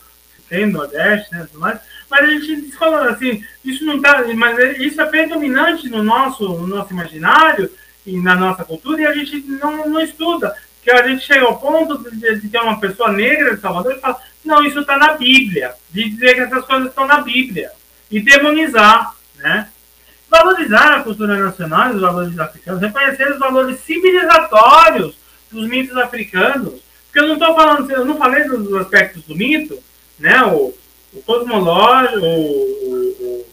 tem 0.49 0.65
no 0.65 0.79
Nordeste, 0.79 1.31
né? 1.31 1.47
mais. 1.53 1.79
Mas 2.09 2.21
a 2.21 2.27
gente 2.27 2.71
fala 2.73 3.09
assim, 3.09 3.41
isso 3.63 3.85
não 3.85 4.01
tá, 4.01 4.21
mas 4.35 4.79
isso 4.79 4.99
é 5.01 5.05
predominante 5.05 5.87
no 5.87 6.03
nosso, 6.03 6.43
no 6.43 6.67
nosso 6.67 6.91
imaginário, 6.91 7.71
e 8.05 8.17
na 8.17 8.35
nossa 8.35 8.63
cultura 8.63 9.01
e 9.01 9.05
a 9.05 9.13
gente 9.13 9.39
não, 9.47 9.87
não 9.87 10.01
estuda. 10.01 10.55
Que 10.83 10.91
a 10.91 11.07
gente 11.07 11.23
chega 11.23 11.45
ao 11.45 11.59
ponto 11.59 11.97
de, 12.09 12.39
de 12.39 12.49
ter 12.49 12.59
uma 12.59 12.79
pessoa 12.79 13.11
negra 13.11 13.55
de 13.55 13.61
Salvador 13.61 13.95
e 13.95 13.99
fala, 13.99 14.19
não, 14.43 14.63
isso 14.63 14.79
está 14.79 14.97
na 14.97 15.13
Bíblia. 15.13 15.73
De 15.91 16.09
dizer 16.09 16.33
que 16.33 16.41
essas 16.41 16.65
coisas 16.65 16.89
estão 16.89 17.05
na 17.05 17.21
Bíblia. 17.21 17.71
E 18.09 18.19
demonizar, 18.19 19.15
né? 19.37 19.69
Valorizar 20.31 20.95
a 20.95 21.03
cultura 21.03 21.35
nacional, 21.35 21.91
os 21.91 21.99
valores 21.99 22.39
africanos, 22.39 22.81
reconhecer 22.81 23.29
os 23.33 23.37
valores 23.37 23.81
civilizatórios 23.81 25.13
dos 25.51 25.67
mitos 25.67 25.97
africanos. 25.97 26.81
Porque 27.05 27.19
eu 27.19 27.27
não 27.27 27.33
estou 27.33 27.53
falando, 27.53 27.91
eu 27.91 28.05
não 28.05 28.17
falei 28.17 28.45
dos 28.45 28.73
aspectos 28.75 29.23
do 29.23 29.35
mito, 29.35 29.77
né? 30.17 30.41
O, 30.43 30.73
o 31.13 31.21
cosmológico, 31.23 32.25
o, 32.25 32.29
o, 32.29 33.45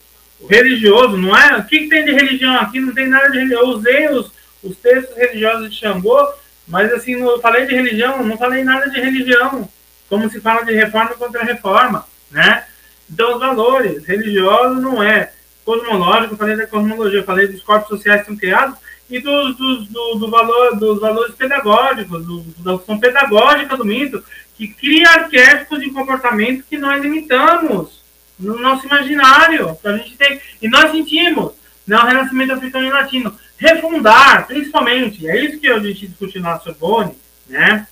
o 0.43 0.47
religioso, 0.47 1.17
não 1.17 1.37
é? 1.37 1.57
O 1.57 1.65
que, 1.65 1.81
que, 1.81 1.89
tem 1.89 2.05
de 2.05 2.13
religião 2.13 2.55
aqui? 2.61 2.79
Não 2.79 2.95
tem 2.95 3.09
nada 3.09 3.29
de 3.29 3.39
religião. 3.39 3.63
Eu 3.63 3.69
usei 3.71 4.09
os, 4.11 4.31
os 4.63 4.77
textos 4.77 5.17
religiosos 5.17 5.71
de 5.71 5.81
Xangô, 5.81 6.33
mas 6.69 6.93
assim, 6.93 7.15
eu 7.21 7.41
falei 7.41 7.67
de 7.67 7.75
religião, 7.75 8.25
não 8.25 8.39
falei 8.39 8.63
nada 8.63 8.89
de 8.89 9.01
religião. 9.01 9.69
Como 10.09 10.31
se 10.31 10.41
fala 10.41 10.63
de 10.63 10.73
reforma 10.73 11.11
contra 11.17 11.43
reforma, 11.43 12.07
né? 12.31 12.65
Então, 13.11 13.35
os 13.35 13.41
valores 13.41 14.07
religiosos 14.07 14.81
não 14.81 15.03
é 15.03 15.33
cosmológico, 15.69 16.36
falei 16.36 16.57
da 16.57 16.66
cosmologia, 16.66 17.23
falei 17.23 17.47
dos 17.47 17.62
corpos 17.62 17.89
sociais 17.89 18.23
que 18.23 18.28
são 18.28 18.36
criados 18.36 18.78
e 19.11 19.19
dos, 19.20 19.55
dos, 19.55 19.86
do, 19.89 20.15
do 20.15 20.31
valor, 20.31 20.77
dos 20.77 20.99
valores 20.99 21.35
pedagógicos, 21.35 22.24
do, 22.24 22.40
da 22.59 22.78
função 22.78 22.99
pedagógica 22.99 23.77
do 23.77 23.85
mito, 23.85 24.24
que 24.57 24.69
cria 24.69 25.11
arquétipos 25.11 25.81
de 25.81 25.90
comportamento 25.90 26.65
que 26.65 26.78
nós 26.78 27.05
imitamos 27.05 28.03
no 28.39 28.59
nosso 28.59 28.86
imaginário. 28.86 29.77
Que 29.77 29.89
a 29.89 29.97
gente 29.99 30.16
tem, 30.16 30.40
e 30.62 30.69
nós 30.69 30.90
sentimos 30.90 31.53
né, 31.86 31.99
o 31.99 32.07
renascimento 32.07 32.55
africano 32.55 32.86
e 32.86 32.90
latino. 32.90 33.39
Refundar, 33.59 34.47
principalmente, 34.47 35.28
é 35.28 35.45
isso 35.45 35.59
que 35.59 35.69
a 35.69 35.78
gente 35.78 36.07
discute 36.07 36.39
na 36.39 36.59
Sorbonne, 36.61 37.15
né? 37.47 37.86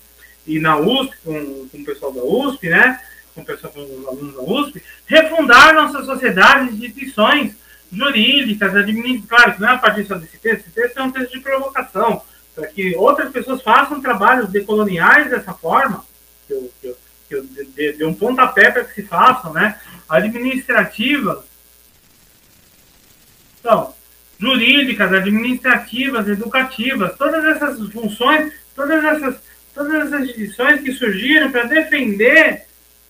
E 0.47 0.61
na 0.61 0.79
USP, 0.79 1.17
com, 1.25 1.69
com 1.69 1.79
o 1.79 1.85
pessoal 1.85 2.13
da 2.13 2.23
USP, 2.23 2.69
né? 2.69 3.01
Com 3.35 3.45
pessoal 3.45 3.73
com 3.73 3.81
os 3.81 4.07
alunos 4.07 4.35
da 4.35 4.43
USP, 4.43 4.83
refundar 5.07 5.75
nossas 5.75 6.07
sociedades, 6.07 6.73
instituições 6.75 7.55
jurídicas, 7.93 8.75
administrativas. 8.75 9.29
Claro 9.29 9.55
que 9.55 9.61
não 9.61 9.69
é 9.69 9.73
a 9.73 9.79
partir 9.79 10.07
só 10.07 10.17
desse 10.17 10.39
texto, 10.39 10.67
esse 10.67 10.71
texto 10.71 10.99
é 10.99 11.03
um 11.03 11.11
texto 11.11 11.33
de 11.33 11.41
provocação, 11.41 12.23
para 12.55 12.67
que 12.69 12.95
outras 12.97 13.31
pessoas 13.31 13.63
façam 13.63 14.01
trabalhos 14.01 14.49
decoloniais 14.49 15.31
dessa 15.31 15.53
forma, 15.53 16.05
que 16.47 16.53
eu, 16.53 16.73
que 16.81 16.87
eu, 16.89 16.97
que 17.29 17.35
eu 17.35 17.45
de, 17.45 17.93
de, 17.95 18.05
um 18.05 18.15
pontapé 18.15 18.71
para 18.71 18.85
que 18.85 18.95
se 18.95 19.03
façam, 19.03 19.53
né? 19.53 19.79
administrativas, 20.09 21.45
então, 23.61 23.93
jurídicas, 24.39 25.13
administrativas, 25.13 26.29
educativas, 26.29 27.17
todas 27.17 27.45
essas 27.45 27.93
funções, 27.93 28.53
todas 28.77 29.03
essas, 29.05 29.37
todas 29.75 30.07
essas 30.07 30.23
instituições 30.23 30.81
que 30.83 30.93
surgiram 30.93 31.51
para 31.51 31.65
defender, 31.65 32.66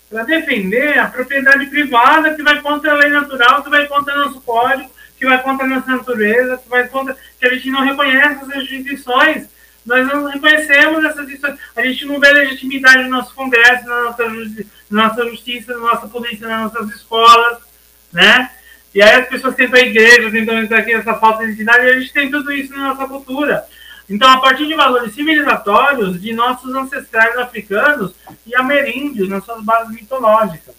para 0.09 0.23
defender 0.23 0.97
a 0.97 1.07
propriedade 1.07 1.65
privada 1.67 2.33
que 2.33 2.43
vai 2.43 2.61
contra 2.61 2.91
a 2.91 2.95
lei 2.95 3.09
natural, 3.09 3.63
que 3.63 3.69
vai 3.69 3.87
contra 3.87 4.15
o 4.15 4.25
nosso 4.25 4.41
código, 4.41 4.89
que 5.17 5.25
vai 5.25 5.41
contra 5.41 5.65
a 5.65 5.69
nossa 5.69 5.91
natureza, 5.91 6.57
que 6.57 6.69
vai 6.69 6.87
contra 6.87 7.15
que 7.39 7.45
a 7.45 7.53
gente 7.53 7.69
não 7.69 7.81
reconhece 7.81 8.43
essas 8.43 8.63
instituições 8.63 9.47
nós 9.87 10.05
não 10.05 10.25
reconhecemos 10.25 11.03
essas 11.05 11.29
instituições. 11.29 11.57
A 11.73 11.81
gente 11.81 12.05
não 12.05 12.19
vê 12.19 12.29
legitimidade 12.33 13.03
no 13.03 13.09
nosso 13.09 13.33
Congresso, 13.33 13.87
na 13.87 14.03
nossa, 14.03 14.29
justi 14.29 14.67
na 14.91 15.07
nossa 15.07 15.29
justiça, 15.29 15.73
na 15.73 15.79
nossa 15.79 16.07
polícia, 16.07 16.45
nas 16.45 16.73
nossas 16.73 16.93
escolas, 16.93 17.59
né? 18.11 18.51
E 18.93 19.01
aí 19.01 19.21
as 19.21 19.29
pessoas 19.29 19.55
tentam 19.55 19.79
a 19.79 19.83
igreja, 19.83 20.29
tentam 20.29 20.61
entrar 20.61 20.79
aqui 20.79 20.91
essa 20.91 21.13
falta 21.13 21.45
de 21.45 21.51
identidade, 21.51 21.85
e 21.85 21.89
a 21.89 21.99
gente 21.99 22.11
tem 22.11 22.29
tudo 22.29 22.51
isso 22.51 22.73
na 22.73 22.89
nossa 22.89 23.07
cultura. 23.07 23.65
Então, 24.09 24.29
a 24.29 24.39
partir 24.39 24.65
de 24.67 24.73
valores 24.73 25.13
civilizatórios 25.13 26.21
de 26.21 26.31
nossos 26.33 26.73
ancestrais 26.73 27.37
africanos 27.37 28.13
e 28.45 28.55
ameríndios, 28.55 29.27
nas 29.27 29.43
suas 29.43 29.61
bases 29.63 29.93
mitológicas, 29.93 30.75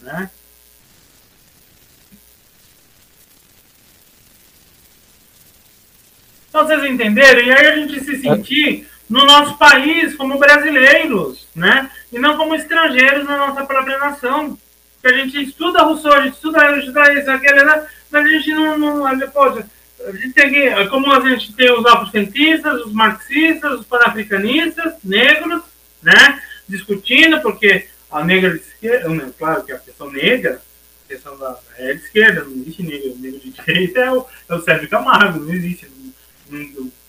né? 0.00 0.30
Então 6.48 6.66
vocês 6.66 6.84
entenderam? 6.84 7.40
E 7.40 7.52
aí 7.52 7.66
a 7.66 7.76
gente 7.76 8.00
se 8.00 8.20
sentir 8.20 8.88
no 9.08 9.24
nosso 9.24 9.56
país 9.56 10.16
como 10.16 10.38
brasileiros, 10.38 11.46
né? 11.54 11.88
E 12.12 12.18
não 12.18 12.36
como 12.36 12.54
estrangeiros 12.54 13.24
na 13.24 13.36
nossa 13.36 13.64
própria 13.64 13.98
nação. 13.98 14.58
Que 15.00 15.08
a 15.08 15.12
gente 15.16 15.42
estuda 15.42 15.82
Rousseau, 15.82 16.12
a 16.12 16.22
gente 16.22 16.34
estuda, 16.34 16.76
estuda 16.76 17.14
isso, 17.14 17.30
aquele, 17.30 17.64
né? 17.64 17.86
mas 18.10 18.24
a 18.24 18.28
gente 18.28 18.52
não. 18.52 18.76
não 18.76 19.30
poxa, 19.30 19.64
a 20.06 20.12
gente 20.12 20.32
tem 20.32 20.50
que, 20.50 20.86
como 20.88 21.12
a 21.12 21.20
gente 21.28 21.52
tem 21.52 21.70
os 21.72 21.84
afrocientistas, 21.84 22.86
os 22.86 22.92
marxistas, 22.92 23.80
os 23.80 23.86
panafricanistas, 23.86 24.94
negros, 25.04 25.62
né? 26.02 26.42
Discutindo, 26.68 27.40
porque 27.40 27.86
a 28.10 28.24
negra 28.24 28.50
de 28.50 28.60
esquerda, 28.60 29.34
claro 29.38 29.64
que 29.64 29.72
a 29.72 29.78
questão 29.78 30.10
negra, 30.10 30.62
a 31.04 31.08
questão 31.08 31.36
da 31.38 31.58
é 31.76 31.94
de 31.94 32.00
esquerda, 32.00 32.44
não 32.44 32.52
existe 32.52 32.82
negro, 32.82 33.16
negro 33.18 33.40
de 33.40 33.50
direita 33.64 34.00
é 34.00 34.12
o, 34.12 34.26
é 34.48 34.54
o 34.54 34.62
Sérgio 34.62 34.88
Camargo, 34.88 35.40
não 35.40 35.52
existe 35.52 35.88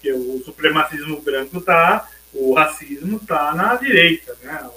que 0.02 0.12
o 0.12 0.42
supremacismo 0.44 1.22
branco 1.22 1.58
está, 1.58 2.08
o 2.34 2.54
racismo 2.54 3.18
está 3.18 3.54
na 3.56 3.76
direita, 3.76 4.38
né? 4.44 4.70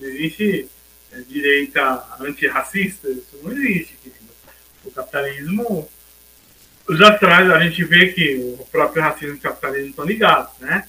Não 0.00 0.08
existe 0.08 0.68
é, 1.12 1.20
direita 1.20 2.04
antirracista, 2.20 3.08
isso 3.08 3.38
não 3.42 3.52
existe, 3.52 3.96
querido. 3.96 4.28
O 4.84 4.90
capitalismo 4.90 5.88
os 6.88 7.00
atrás 7.02 7.50
a 7.50 7.60
gente 7.60 7.84
vê 7.84 8.06
que 8.08 8.56
o 8.58 8.64
próprio 8.72 9.02
racismo 9.02 9.34
e 9.34 9.38
o 9.38 9.40
capitalismo 9.40 9.90
estão 9.90 10.04
ligados, 10.04 10.52
né? 10.60 10.84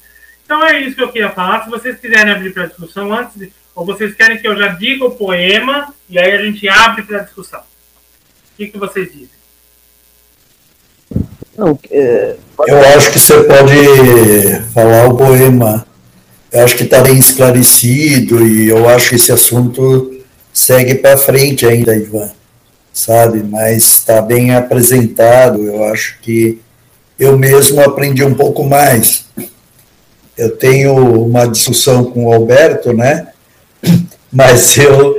Então 0.45 0.65
é 0.65 0.80
isso 0.81 0.95
que 0.95 1.03
eu 1.03 1.11
queria 1.11 1.30
falar. 1.30 1.63
Se 1.63 1.69
vocês 1.69 1.99
quiserem 1.99 2.34
abrir 2.34 2.53
para 2.53 2.67
discussão 2.67 3.13
antes, 3.13 3.35
de, 3.35 3.51
ou 3.76 3.85
vocês 3.85 4.15
querem 4.15 4.38
que 4.38 4.47
eu 4.47 4.57
já 4.57 4.69
diga 4.69 5.05
o 5.05 5.11
poema 5.11 5.93
e 6.09 6.17
aí 6.17 6.31
a 6.31 6.41
gente 6.41 6.67
abre 6.67 7.03
para 7.03 7.19
discussão. 7.19 7.59
O 7.59 7.63
que, 8.57 8.67
que 8.67 8.77
vocês 8.77 9.11
dizem? 9.11 9.30
Não, 11.57 11.77
é, 11.91 12.38
eu 12.67 12.80
acho 12.95 13.11
que 13.11 13.19
você 13.19 13.43
pode 13.43 14.73
falar 14.73 15.07
o 15.07 15.17
poema. 15.17 15.85
Eu 16.51 16.63
acho 16.63 16.77
que 16.77 16.84
está 16.84 17.01
bem 17.01 17.19
esclarecido 17.19 18.47
e 18.47 18.69
eu 18.69 18.88
acho 18.89 19.09
que 19.09 19.15
esse 19.15 19.31
assunto 19.31 20.23
segue 20.51 20.95
para 20.95 21.17
frente 21.17 21.65
ainda, 21.65 21.95
Ivan 21.95 22.39
sabe? 22.99 23.41
Mas 23.43 23.84
está 23.84 24.21
bem 24.21 24.53
apresentado. 24.53 25.63
Eu 25.63 25.85
acho 25.85 26.19
que 26.21 26.59
eu 27.17 27.38
mesmo 27.38 27.81
aprendi 27.81 28.23
um 28.23 28.34
pouco 28.34 28.63
mais. 28.63 29.26
Eu 30.38 30.55
tenho 30.55 30.95
uma 31.26 31.45
discussão 31.45 32.05
com 32.05 32.26
o 32.26 32.34
Alberto, 32.34 32.93
né? 32.93 33.27
Mas 34.31 34.77
eu 34.77 35.17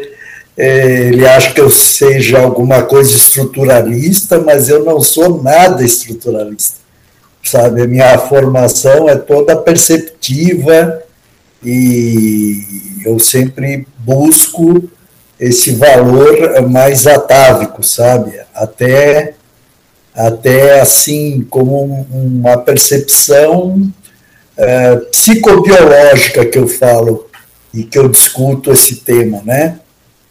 é, 0.56 1.08
ele 1.08 1.26
acha 1.26 1.52
que 1.52 1.60
eu 1.60 1.70
seja 1.70 2.38
alguma 2.38 2.82
coisa 2.82 3.16
estruturalista, 3.16 4.38
mas 4.38 4.68
eu 4.68 4.84
não 4.84 5.00
sou 5.00 5.42
nada 5.42 5.82
estruturalista, 5.82 6.80
sabe? 7.42 7.80
A 7.80 7.86
minha 7.86 8.18
formação 8.18 9.08
é 9.08 9.16
toda 9.16 9.56
perceptiva 9.56 11.02
e 11.64 13.00
eu 13.06 13.18
sempre 13.18 13.86
busco 13.98 14.90
esse 15.40 15.72
valor 15.72 16.60
mais 16.68 17.06
atávico, 17.06 17.82
sabe? 17.82 18.38
Até, 18.54 19.34
até 20.14 20.80
assim, 20.80 21.46
como 21.48 22.06
uma 22.12 22.58
percepção 22.58 23.90
é, 24.54 24.96
psicobiológica 24.96 26.44
que 26.44 26.58
eu 26.58 26.68
falo 26.68 27.26
e 27.72 27.82
que 27.84 27.98
eu 27.98 28.06
discuto 28.06 28.70
esse 28.70 28.96
tema, 28.96 29.40
né? 29.42 29.80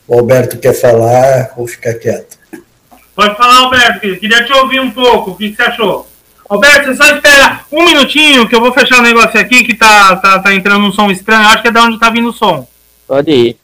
O 0.07 0.14
Alberto 0.19 0.57
quer 0.57 0.73
falar, 0.73 1.53
vou 1.57 1.68
ficar 1.68 1.95
quieto. 1.95 2.38
Pode 3.15 3.36
falar, 3.36 3.64
Alberto, 3.64 4.15
queria 4.18 4.45
te 4.45 4.53
ouvir 4.53 4.80
um 4.80 4.91
pouco, 4.91 5.31
o 5.31 5.36
que 5.36 5.56
você 5.56 5.64
achou? 5.64 6.07
Alberto, 6.48 6.88
você 6.88 6.95
só 6.95 7.15
espera 7.15 7.61
um 7.72 7.84
minutinho 7.84 8.48
que 8.48 8.56
eu 8.56 8.61
vou 8.61 8.72
fechar 8.72 8.99
o 8.99 9.03
negócio 9.03 9.40
aqui 9.40 9.64
que 9.64 9.76
tá, 9.76 10.15
tá, 10.18 10.40
tá 10.40 10.53
entrando 10.53 10.86
um 10.86 10.91
som 10.91 11.10
estranho, 11.10 11.48
acho 11.48 11.64
que 11.64 11.68
é 11.68 11.72
da 11.72 11.84
onde 11.84 11.99
tá 11.99 12.10
vindo 12.10 12.30
o 12.30 12.34
som. 12.34 12.68
Pode 13.07 13.31
ir. 13.31 13.57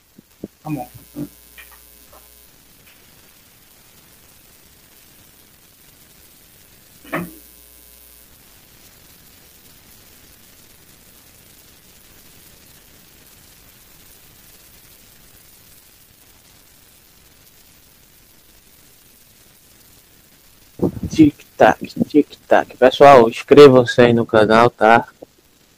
Tic-tac, 21.15 21.93
tic-tac. 22.09 22.75
Pessoal, 22.75 23.29
inscrevam-se 23.29 24.01
aí 24.01 24.11
no 24.11 24.25
canal, 24.25 24.69
tá? 24.69 25.07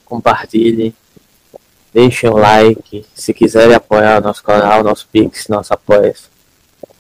Compartilhem. 0.04 0.92
Deixem 1.94 2.28
o 2.28 2.38
like. 2.38 3.06
Se 3.14 3.36
quiserem 3.36 3.76
apoiar 3.76 4.20
o 4.20 4.24
nosso 4.24 4.44
canal, 4.44 4.84
nosso 4.84 5.08
Pix, 5.12 5.48
nosso 5.48 5.72
apoia 5.72 6.16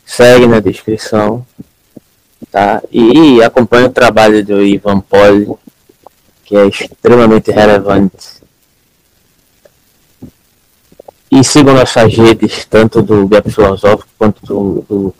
segue 0.05 0.45
na 0.45 0.59
descrição. 0.59 1.43
Tá? 2.51 2.83
E 2.91 3.41
acompanhe 3.41 3.87
o 3.87 3.91
trabalho 3.91 4.45
do 4.45 4.63
Ivan 4.63 4.99
Poli, 4.99 5.47
que 6.45 6.55
é 6.55 6.67
extremamente 6.67 7.49
relevante. 7.49 8.37
E 11.31 11.43
sigam 11.43 11.73
nossas 11.73 12.15
redes, 12.15 12.65
tanto 12.65 13.01
do 13.01 13.27
Gap 13.27 13.51
Filosófico 13.51 14.09
quanto 14.15 14.45
do, 14.45 14.85
do 14.87 15.15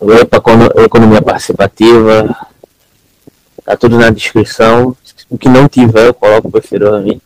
o 0.00 0.80
Economia 0.82 1.22
Participativa, 1.22 2.36
tá 3.64 3.76
tudo 3.76 3.98
na 3.98 4.10
descrição. 4.10 4.96
O 5.28 5.36
que 5.36 5.48
não 5.48 5.68
tiver, 5.68 6.06
eu 6.06 6.14
coloco 6.14 6.50
posteriormente. 6.50 7.22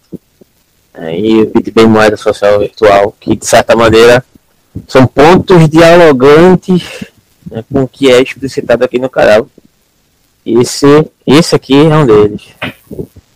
Aí 0.95 1.43
o 1.43 1.51
Bitbem 1.51 1.87
Moeda 1.87 2.17
Social 2.17 2.59
Virtual, 2.59 3.15
que 3.21 3.37
de 3.37 3.47
certa 3.47 3.77
maneira 3.77 4.25
são 4.87 5.07
pontos 5.07 5.69
dialogantes 5.69 7.05
né, 7.51 7.65
com 7.71 7.83
o 7.83 7.89
que 7.89 8.11
é 8.11 8.21
explicitado 8.21 8.85
aqui 8.85 8.99
no 8.99 9.09
canal. 9.09 9.49
Esse, 10.45 11.11
esse 11.27 11.55
aqui 11.55 11.75
é 11.75 11.97
um 11.97 12.07
deles. 12.07 12.49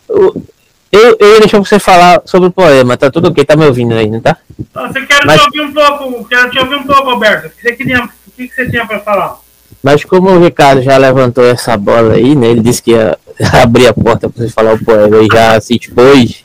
Eu, 0.08 0.42
eu, 0.90 1.16
eu 1.18 1.34
ia 1.34 1.40
deixar 1.40 1.58
você 1.58 1.78
falar 1.78 2.22
sobre 2.24 2.48
o 2.48 2.52
poema, 2.52 2.96
tá 2.96 3.10
tudo 3.10 3.28
ok? 3.28 3.44
Tá 3.44 3.56
me 3.56 3.66
ouvindo 3.66 3.94
aí, 3.94 4.08
não 4.08 4.20
tá? 4.20 4.36
Você 4.72 5.04
quer 5.06 5.24
Mas... 5.26 5.40
te 5.42 5.46
ouvir 5.46 5.60
um 5.62 5.72
pouco, 5.72 6.24
quero 6.28 6.50
te 6.50 6.58
ouvir 6.58 6.76
um 6.76 6.84
pouco, 6.84 7.10
Alberto. 7.10 7.50
Você 7.60 7.72
queria 7.72 8.08
que, 8.36 8.48
que 8.48 8.54
você 8.54 8.70
tinha 8.70 8.86
para 8.86 9.00
falar? 9.00 9.38
Mas 9.82 10.04
como 10.04 10.30
o 10.30 10.42
Ricardo 10.42 10.82
já 10.82 10.96
levantou 10.96 11.44
essa 11.44 11.76
bola 11.76 12.14
aí, 12.14 12.34
né? 12.34 12.48
Ele 12.48 12.60
disse 12.60 12.82
que 12.82 12.92
ia 12.92 13.18
abrir 13.62 13.86
a 13.86 13.94
porta 13.94 14.28
para 14.28 14.42
você 14.42 14.50
falar 14.50 14.74
o 14.74 14.84
poema 14.84 15.18
e 15.18 15.28
já 15.32 15.60
se 15.60 15.76
expôs. 15.76 16.44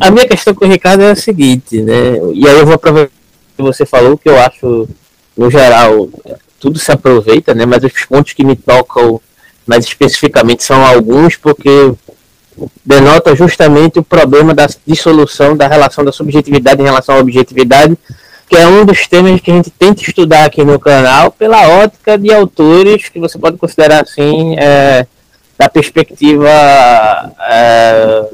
A 0.00 0.10
minha 0.10 0.26
questão 0.26 0.54
com 0.54 0.64
o 0.64 0.68
Ricardo 0.68 1.02
é 1.02 1.10
a 1.10 1.16
seguinte, 1.16 1.82
né? 1.82 2.16
E 2.32 2.48
aí 2.48 2.58
eu 2.58 2.64
vou 2.64 2.74
aproveitar 2.74 3.12
que 3.56 3.62
você 3.62 3.84
falou, 3.84 4.16
que 4.16 4.28
eu 4.28 4.38
acho, 4.38 4.88
no 5.36 5.50
geral, 5.50 6.08
tudo 6.58 6.78
se 6.78 6.90
aproveita, 6.90 7.54
né? 7.54 7.66
Mas 7.66 7.84
os 7.84 8.04
pontos 8.04 8.32
que 8.32 8.44
me 8.44 8.56
tocam 8.56 9.20
mais 9.66 9.84
especificamente 9.84 10.64
são 10.64 10.84
alguns, 10.84 11.36
porque 11.36 11.92
denota 12.84 13.34
justamente 13.34 13.98
o 13.98 14.02
problema 14.02 14.54
da 14.54 14.68
dissolução 14.86 15.56
da 15.56 15.66
relação 15.66 16.04
da 16.04 16.12
subjetividade 16.12 16.80
em 16.80 16.84
relação 16.84 17.16
à 17.16 17.18
objetividade 17.18 17.96
que 18.54 18.60
é 18.60 18.68
um 18.68 18.84
dos 18.84 19.08
temas 19.08 19.40
que 19.40 19.50
a 19.50 19.54
gente 19.54 19.70
tenta 19.70 20.00
estudar 20.00 20.44
aqui 20.44 20.62
no 20.62 20.78
canal 20.78 21.32
pela 21.32 21.68
ótica 21.82 22.16
de 22.16 22.32
autores 22.32 23.08
que 23.08 23.18
você 23.18 23.36
pode 23.36 23.56
considerar 23.56 24.04
assim 24.04 24.54
é, 24.56 25.08
da 25.58 25.68
perspectiva 25.68 26.48
é, 27.40 28.26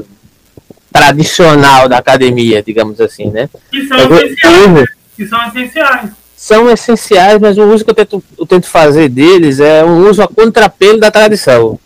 tradicional 0.93 1.89
da 1.89 1.97
academia, 1.97 2.63
digamos 2.63 3.01
assim, 3.01 3.31
né? 3.31 3.49
Que 3.71 3.87
são 3.89 3.97
essenciais. 3.99 4.89
Que 5.17 5.27
são 5.27 5.47
essenciais. 5.47 6.11
São 6.37 6.71
essenciais, 6.71 7.39
mas 7.41 7.57
o 7.57 7.63
uso 7.63 7.83
que 7.83 7.91
eu 7.91 7.95
tento, 7.95 8.23
eu 8.39 8.47
tento 8.47 8.67
fazer 8.67 9.09
deles 9.09 9.59
é 9.59 9.83
um 9.83 10.07
uso 10.07 10.23
a 10.23 10.29
contrapelo 10.29 11.01
da 11.01 11.11
tradição. 11.11 11.81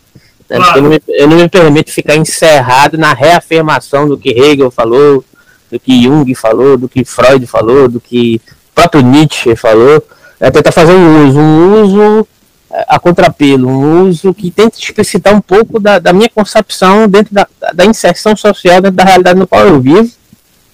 Né? 0.49 0.57
Claro. 0.57 0.77
Eu, 0.77 0.81
não 0.81 0.89
me, 0.89 1.01
eu 1.07 1.27
não 1.29 1.37
me 1.37 1.47
permito 1.47 1.89
ficar 1.89 2.17
encerrado 2.17 2.97
na 2.97 3.13
reafirmação 3.13 4.09
do 4.09 4.17
que 4.17 4.29
Hegel 4.31 4.71
falou, 4.71 5.23
do 5.71 5.79
que 5.79 6.03
Jung 6.03 6.33
falou, 6.35 6.77
do 6.77 6.87
que 6.87 7.03
Freud 7.03 7.45
falou, 7.47 7.87
do 7.87 7.99
que 7.99 8.41
próprio 8.73 9.01
Nietzsche 9.01 9.55
falou, 9.55 10.05
é 10.39 10.51
tentar 10.51 10.71
fazer 10.71 10.93
um 10.93 11.27
uso, 11.27 11.39
um 11.39 11.81
uso 11.81 12.27
é, 12.71 12.85
a 12.89 12.99
contrapelo, 12.99 13.67
um 13.67 14.07
uso 14.07 14.33
que 14.33 14.51
tenta 14.51 14.77
explicitar 14.77 15.33
um 15.33 15.41
pouco 15.41 15.79
da, 15.79 15.97
da 15.97 16.11
minha 16.11 16.29
concepção 16.29 17.07
dentro 17.07 17.33
da, 17.33 17.47
da, 17.73 17.85
inserção 17.85 18.35
social 18.35 18.81
dentro 18.81 18.97
da 18.97 19.03
realidade 19.03 19.39
no 19.39 19.47
qual 19.47 19.65
eu 19.65 19.79
vivo. 19.79 20.11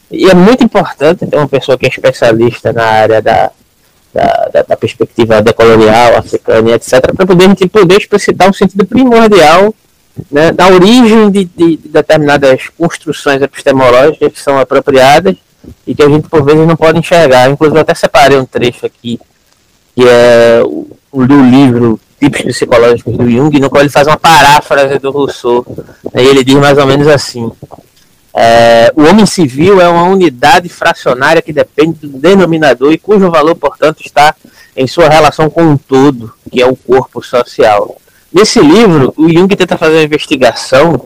E 0.10 0.30
é 0.30 0.34
muito 0.34 0.64
importante 0.64 1.26
ter 1.26 1.38
uma 1.38 1.48
pessoa 1.48 1.78
que 1.78 1.86
é 1.86 1.90
especialista 1.90 2.74
na 2.74 2.84
área 2.84 3.22
da, 3.22 3.52
da, 4.14 4.66
da, 4.68 4.76
perspectiva 4.76 5.42
decolonial, 5.42 6.18
africana 6.18 6.72
etc., 6.72 7.14
para 7.16 7.26
poder, 7.26 7.48
gente 7.48 7.68
poder 7.70 7.98
explicitar 7.98 8.50
um 8.50 8.54
sentido 8.54 8.86
primordial 8.86 9.74
né, 10.32 10.52
da 10.52 10.68
origem 10.68 11.30
de, 11.30 11.46
de, 11.46 11.78
de, 11.78 11.88
determinadas 11.88 12.70
construções 12.78 13.42
epistemológicas 13.42 14.32
que 14.34 14.40
são 14.40 14.60
apropriadas 14.60 15.36
e 15.86 15.94
que 15.94 16.04
a 16.04 16.10
gente 16.10 16.28
por 16.28 16.44
vezes 16.44 16.68
não 16.68 16.76
pode 16.76 17.00
enxergar. 17.00 17.50
Inclusive 17.50 17.78
eu 17.78 17.82
até 17.82 17.94
separei 17.94 18.38
um 18.38 18.46
trecho 18.46 18.86
aqui 18.86 19.20
que 19.96 20.08
é 20.08 20.62
o, 20.64 20.88
o 21.12 21.24
livro 21.24 22.00
Tipos 22.20 22.42
Psicológicos 22.42 23.18
do 23.18 23.30
Jung, 23.30 23.60
no 23.60 23.70
qual 23.70 23.82
ele 23.82 23.90
faz 23.90 24.08
uma 24.08 24.18
paráfrase 24.18 25.00
do 25.00 25.12
Rousseau. 25.12 25.66
Né, 26.14 26.24
e 26.24 26.28
ele 26.28 26.44
diz 26.44 26.56
mais 26.56 26.78
ou 26.78 26.86
menos 26.86 27.08
assim: 27.08 27.52
é, 28.34 28.92
o 28.96 29.04
homem 29.04 29.26
civil 29.26 29.82
é 29.82 29.88
uma 29.88 30.04
unidade 30.04 30.70
fracionária 30.70 31.42
que 31.42 31.52
depende 31.52 32.08
do 32.08 32.20
denominador 32.20 32.94
e 32.94 32.98
cujo 32.98 33.30
valor, 33.30 33.56
portanto, 33.56 34.02
está 34.06 34.36
em 34.76 34.88
sua 34.88 35.10
relação 35.10 35.50
com 35.50 35.64
um 35.64 35.78
todo, 35.78 36.32
que 36.50 36.62
é 36.62 36.66
o 36.66 36.76
corpo 36.76 37.22
social. 37.22 37.98
Nesse 38.34 38.60
livro, 38.60 39.14
o 39.18 39.28
Jung 39.28 39.54
tenta 39.56 39.78
fazer 39.78 39.96
uma 39.96 40.04
investigação 40.04 41.04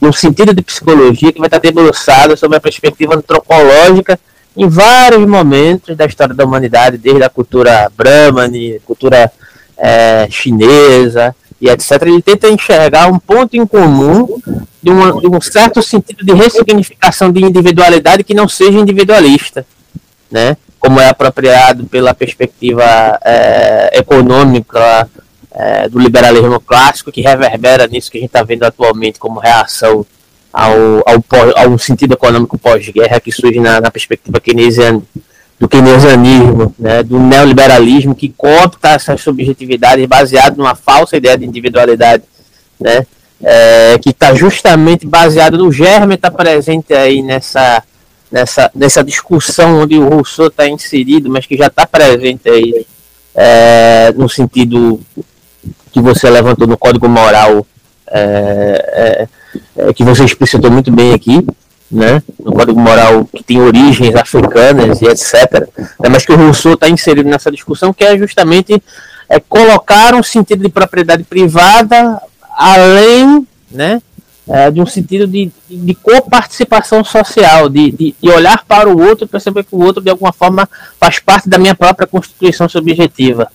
no 0.00 0.12
sentido 0.12 0.54
de 0.54 0.62
psicologia 0.62 1.32
que 1.32 1.38
vai 1.38 1.48
estar 1.48 1.58
debruçada 1.58 2.36
sobre 2.36 2.56
a 2.56 2.60
perspectiva 2.60 3.16
antropológica 3.16 4.18
em 4.56 4.68
vários 4.68 5.26
momentos 5.26 5.96
da 5.96 6.06
história 6.06 6.34
da 6.34 6.44
humanidade, 6.44 6.96
desde 6.96 7.22
a 7.22 7.28
cultura 7.28 7.90
brahmani, 7.96 8.80
cultura 8.86 9.30
é, 9.76 10.28
chinesa 10.30 11.34
e 11.60 11.68
etc. 11.68 12.02
Ele 12.02 12.22
tenta 12.22 12.48
enxergar 12.48 13.08
um 13.08 13.18
ponto 13.18 13.56
em 13.56 13.66
comum 13.66 14.40
de, 14.82 14.90
uma, 14.90 15.20
de 15.20 15.26
um 15.26 15.40
certo 15.40 15.82
sentido 15.82 16.24
de 16.24 16.32
ressignificação 16.32 17.32
de 17.32 17.44
individualidade 17.44 18.24
que 18.24 18.34
não 18.34 18.48
seja 18.48 18.78
individualista, 18.78 19.66
né? 20.30 20.56
como 20.78 20.98
é 20.98 21.08
apropriado 21.08 21.84
pela 21.84 22.14
perspectiva 22.14 22.84
é, 23.22 23.98
econômica 23.98 25.08
é, 25.52 25.88
do 25.88 25.98
liberalismo 25.98 26.60
clássico 26.60 27.10
que 27.10 27.20
reverbera 27.20 27.86
nisso 27.86 28.10
que 28.10 28.18
a 28.18 28.20
gente 28.20 28.28
está 28.28 28.42
vendo 28.42 28.64
atualmente 28.64 29.18
como 29.18 29.40
reação 29.40 30.06
ao, 30.52 30.68
ao, 31.06 31.24
ao 31.56 31.78
sentido 31.78 32.14
econômico 32.14 32.58
pós-guerra 32.58 33.20
que 33.20 33.32
surge 33.32 33.60
na, 33.60 33.80
na 33.80 33.90
perspectiva 33.90 34.40
keynesiana, 34.40 35.02
do 35.58 35.68
keynesianismo, 35.68 36.74
né, 36.78 37.02
do 37.02 37.18
neoliberalismo 37.18 38.14
que 38.14 38.30
coopta 38.30 38.90
essas 38.90 39.20
subjetividades 39.20 40.06
baseado 40.06 40.56
numa 40.56 40.74
falsa 40.74 41.16
ideia 41.16 41.36
de 41.36 41.44
individualidade, 41.44 42.24
né, 42.80 43.06
é, 43.42 43.98
que 43.98 44.10
está 44.10 44.34
justamente 44.34 45.06
baseado 45.06 45.58
no 45.58 45.70
germe, 45.70 46.14
está 46.14 46.30
presente 46.30 46.94
aí 46.94 47.22
nessa, 47.22 47.82
nessa, 48.30 48.70
nessa 48.74 49.04
discussão 49.04 49.82
onde 49.82 49.98
o 49.98 50.08
Rousseau 50.08 50.48
está 50.48 50.66
inserido, 50.66 51.30
mas 51.30 51.46
que 51.46 51.56
já 51.56 51.66
está 51.66 51.86
presente 51.86 52.48
aí 52.48 52.86
é, 53.34 54.12
no 54.16 54.28
sentido 54.28 55.00
que 55.92 56.00
você 56.00 56.28
levantou 56.30 56.66
no 56.66 56.76
Código 56.76 57.08
Moral, 57.08 57.66
é, 58.10 59.28
é, 59.76 59.88
é 59.88 59.92
que 59.92 60.04
você 60.04 60.24
explicitou 60.24 60.70
muito 60.70 60.90
bem 60.90 61.12
aqui, 61.12 61.46
né, 61.90 62.22
no 62.38 62.52
Código 62.52 62.78
Moral 62.78 63.24
que 63.24 63.42
tem 63.42 63.60
origens 63.60 64.14
africanas 64.14 65.02
e 65.02 65.06
etc., 65.06 65.68
né, 65.98 66.08
mas 66.08 66.24
que 66.24 66.32
o 66.32 66.36
Rousseau 66.36 66.74
está 66.74 66.88
inserido 66.88 67.28
nessa 67.28 67.50
discussão, 67.50 67.92
que 67.92 68.04
é 68.04 68.16
justamente 68.16 68.80
é, 69.28 69.40
colocar 69.40 70.14
um 70.14 70.22
sentido 70.22 70.62
de 70.62 70.68
propriedade 70.68 71.24
privada 71.24 72.20
além 72.56 73.46
né, 73.70 74.00
é, 74.48 74.70
de 74.70 74.80
um 74.80 74.86
sentido 74.86 75.26
de, 75.26 75.50
de, 75.68 75.94
coparticipação 75.94 77.04
social, 77.04 77.68
de, 77.68 77.92
de, 77.92 78.14
de, 78.20 78.28
olhar 78.28 78.64
para 78.66 78.88
o 78.88 79.00
outro 79.00 79.24
e 79.24 79.28
perceber 79.28 79.64
que 79.64 79.74
o 79.74 79.80
outro, 79.80 80.02
de 80.02 80.10
alguma 80.10 80.32
forma, 80.32 80.68
faz 80.98 81.18
parte 81.20 81.48
da 81.48 81.58
minha 81.58 81.74
própria 81.74 82.06
constituição 82.06 82.68
subjetiva. 82.68 83.50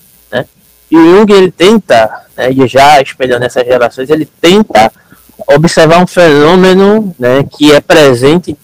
E 0.90 0.95
Jung, 0.95 1.32
ele 1.34 1.52
tenta, 1.52 2.26
né, 2.38 2.52
e 2.52 2.68
já 2.68 3.02
espelhando 3.02 3.45
essas 3.45 3.66
relações, 3.66 4.10
ele 4.10 4.26
tenta 4.40 4.91
observar 5.48 6.02
um 6.02 6.07
fenômeno 6.07 7.14
né, 7.20 7.44
que 7.57 7.72
é 7.72 7.80
presente 7.80 8.57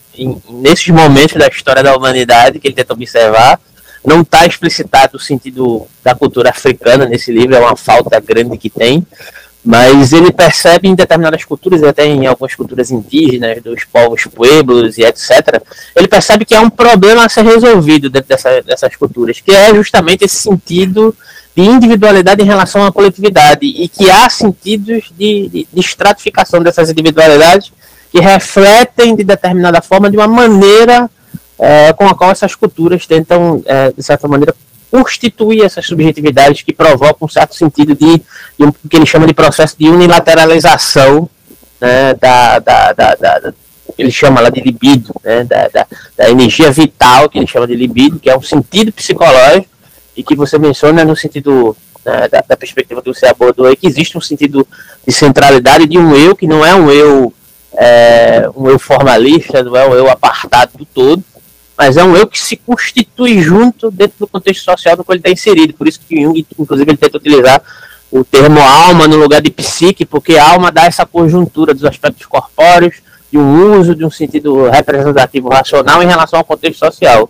nesses 0.49 0.89
momentos 0.89 1.35
da 1.35 1.47
história 1.47 1.83
da 1.83 1.95
humanidade, 1.95 2.59
que 2.59 2.67
ele 2.67 2.75
tenta 2.75 2.93
observar, 2.93 3.59
não 4.05 4.21
está 4.21 4.45
explicitado 4.45 5.17
o 5.17 5.19
sentido 5.19 5.87
da 6.03 6.15
cultura 6.15 6.49
africana 6.49 7.05
nesse 7.05 7.31
livro, 7.31 7.55
é 7.55 7.59
uma 7.59 7.75
falta 7.75 8.19
grande 8.19 8.57
que 8.57 8.69
tem, 8.69 9.05
mas 9.63 10.11
ele 10.11 10.31
percebe 10.31 10.87
em 10.87 10.95
determinadas 10.95 11.45
culturas, 11.45 11.83
até 11.83 12.05
em 12.05 12.25
algumas 12.25 12.55
culturas 12.55 12.89
indígenas, 12.89 13.61
dos 13.61 13.83
povos 13.83 14.23
pueblos 14.23 14.97
e 14.97 15.03
etc., 15.03 15.61
ele 15.95 16.07
percebe 16.07 16.45
que 16.45 16.55
há 16.55 16.61
um 16.61 16.69
problema 16.69 17.25
a 17.25 17.29
ser 17.29 17.45
resolvido 17.45 18.09
dentro 18.09 18.29
dessa, 18.29 18.61
dessas 18.61 18.95
culturas, 18.95 19.39
que 19.39 19.51
é 19.51 19.73
justamente 19.73 20.25
esse 20.25 20.37
sentido 20.37 21.15
de 21.55 21.63
individualidade 21.63 22.41
em 22.41 22.45
relação 22.45 22.85
à 22.85 22.91
coletividade, 22.91 23.65
e 23.65 23.87
que 23.87 24.09
há 24.09 24.29
sentidos 24.29 25.11
de, 25.17 25.49
de, 25.49 25.67
estratificação 25.75 26.61
dessas 26.61 26.89
individualidades 26.89 27.71
que 28.11 28.19
refletem 28.19 29.15
de 29.15 29.23
determinada 29.23 29.81
forma, 29.81 30.09
de 30.09 30.17
uma 30.17 30.27
maneira 30.27 31.09
é, 31.59 31.93
com 31.93 32.07
a 32.07 32.15
qual 32.15 32.31
essas 32.31 32.55
culturas 32.55 33.05
tentam, 33.05 33.61
é, 33.65 33.91
de 33.91 34.01
certa 34.01 34.27
maneira, 34.27 34.55
constituir 34.89 35.63
essas 35.63 35.85
subjetividades 35.85 36.61
que 36.61 36.73
provocam 36.73 37.25
um 37.25 37.29
certo 37.29 37.55
sentido 37.55 37.95
de, 37.95 38.21
de 38.57 38.65
um, 38.65 38.71
que 38.71 38.97
ele 38.97 39.05
chama 39.05 39.27
de 39.27 39.33
processo 39.33 39.75
de 39.77 39.87
unilateralização 39.87 41.29
né, 41.79 42.13
da, 42.15 42.59
da, 42.59 42.93
da, 42.93 43.15
da 43.15 43.53
ele 43.97 44.11
chama 44.11 44.41
lá 44.41 44.49
de 44.49 44.61
libido, 44.61 45.13
né, 45.23 45.43
da, 45.43 45.67
da, 45.67 45.87
da, 46.17 46.29
energia 46.29 46.71
vital, 46.71 47.29
que 47.29 47.37
ele 47.37 47.47
chama 47.47 47.67
de 47.67 47.75
libido, 47.75 48.19
que 48.19 48.29
é 48.29 48.37
um 48.37 48.41
sentido 48.41 48.91
psicológico, 48.91 49.70
e 50.21 50.23
que 50.23 50.35
você 50.35 50.59
menciona 50.59 51.03
no 51.03 51.15
sentido 51.15 51.75
né, 52.05 52.27
da, 52.27 52.43
da, 52.47 52.55
perspectiva 52.55 53.01
que 53.01 53.11
você 53.11 53.25
abordou 53.25 53.65
aí, 53.65 53.75
que 53.75 53.87
existe 53.87 54.17
um 54.17 54.21
sentido 54.21 54.67
de 55.05 55.11
centralidade 55.11 55.87
de 55.87 55.97
um 55.97 56.15
eu 56.15 56.35
que 56.35 56.45
não 56.45 56.63
é 56.63 56.75
um 56.75 56.91
eu, 56.91 57.33
é, 57.73 58.47
um 58.55 58.69
eu 58.69 58.77
formalista, 58.77 59.63
não 59.63 59.75
é 59.75 59.87
um 59.87 59.93
eu 59.95 60.09
apartado 60.09 60.77
do 60.77 60.85
todo, 60.85 61.23
mas 61.75 61.97
é 61.97 62.03
um 62.03 62.15
eu 62.15 62.27
que 62.27 62.39
se 62.39 62.55
constitui 62.55 63.41
junto 63.41 63.89
dentro 63.89 64.19
do 64.19 64.27
contexto 64.27 64.63
social 64.63 64.95
no 64.95 65.03
qual 65.03 65.15
ele 65.15 65.21
está 65.21 65.31
inserido. 65.31 65.73
Por 65.73 65.87
isso 65.87 65.99
que 66.07 66.21
Jung, 66.21 66.45
inclusive, 66.59 66.91
ele 66.91 66.97
tenta 66.97 67.17
utilizar 67.17 67.61
o 68.11 68.23
termo 68.23 68.59
alma 68.59 69.07
no 69.07 69.15
lugar 69.15 69.41
de 69.41 69.49
psique, 69.49 70.05
porque 70.05 70.37
alma 70.37 70.71
dá 70.71 70.85
essa 70.85 71.05
conjuntura 71.05 71.73
dos 71.73 71.83
aspectos 71.83 72.27
corpóreos, 72.27 72.97
de 73.31 73.39
um 73.39 73.79
uso 73.79 73.95
de 73.95 74.05
um 74.05 74.11
sentido 74.11 74.69
representativo 74.69 75.49
racional 75.49 76.03
em 76.03 76.07
relação 76.07 76.37
ao 76.37 76.45
contexto 76.45 76.79
social. 76.79 77.27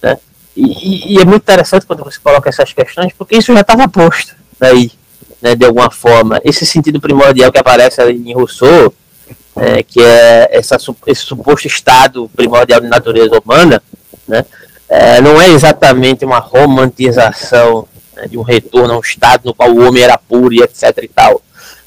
Né? 0.00 0.16
E, 0.56 1.14
e, 1.14 1.20
é 1.20 1.24
muito 1.24 1.42
interessante 1.42 1.86
quando 1.86 2.04
você 2.04 2.18
coloca 2.22 2.48
essas 2.48 2.72
questões, 2.72 3.12
porque 3.16 3.36
isso 3.36 3.52
já 3.52 3.60
estava 3.60 3.88
posto 3.88 4.34
daí, 4.58 4.90
né, 5.40 5.54
de 5.54 5.64
alguma 5.64 5.90
forma. 5.90 6.40
Esse 6.44 6.66
sentido 6.66 7.00
primordial 7.00 7.52
que 7.52 7.58
aparece 7.58 8.02
em 8.10 8.34
Rousseau, 8.34 8.92
é, 9.56 9.82
que 9.82 10.00
é 10.02 10.48
essa, 10.52 10.76
esse 11.06 11.22
suposto 11.22 11.66
estado 11.66 12.28
primordial 12.34 12.80
de 12.80 12.88
natureza 12.88 13.40
humana, 13.44 13.82
né, 14.26 14.44
é, 14.88 15.20
não 15.20 15.40
é 15.40 15.48
exatamente 15.48 16.24
uma 16.24 16.38
romantização 16.38 17.86
né, 18.16 18.26
de 18.26 18.36
um 18.36 18.42
retorno 18.42 18.94
a 18.94 18.96
um 18.96 19.00
estado 19.00 19.42
no 19.44 19.54
qual 19.54 19.70
o 19.70 19.86
homem 19.86 20.02
era 20.02 20.18
puro 20.18 20.52
e 20.52 20.62
etc 20.62 20.98
e 21.02 21.08
tal, 21.08 21.40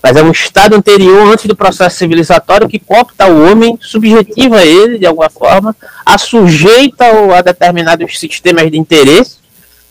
mas 0.03 0.17
é 0.17 0.21
um 0.21 0.31
estado 0.31 0.75
anterior 0.75 1.31
antes 1.31 1.45
do 1.45 1.55
processo 1.55 1.97
civilizatório 1.97 2.67
que 2.67 2.77
copta 2.77 3.25
o 3.25 3.49
homem, 3.49 3.79
subjetiva 3.81 4.61
ele 4.61 4.99
de 4.99 5.05
alguma 5.05 5.29
forma, 5.29 5.73
assujeita 6.05 7.05
a 7.35 7.41
determinados 7.41 8.19
sistemas 8.19 8.69
de 8.69 8.77
interesse 8.77 9.43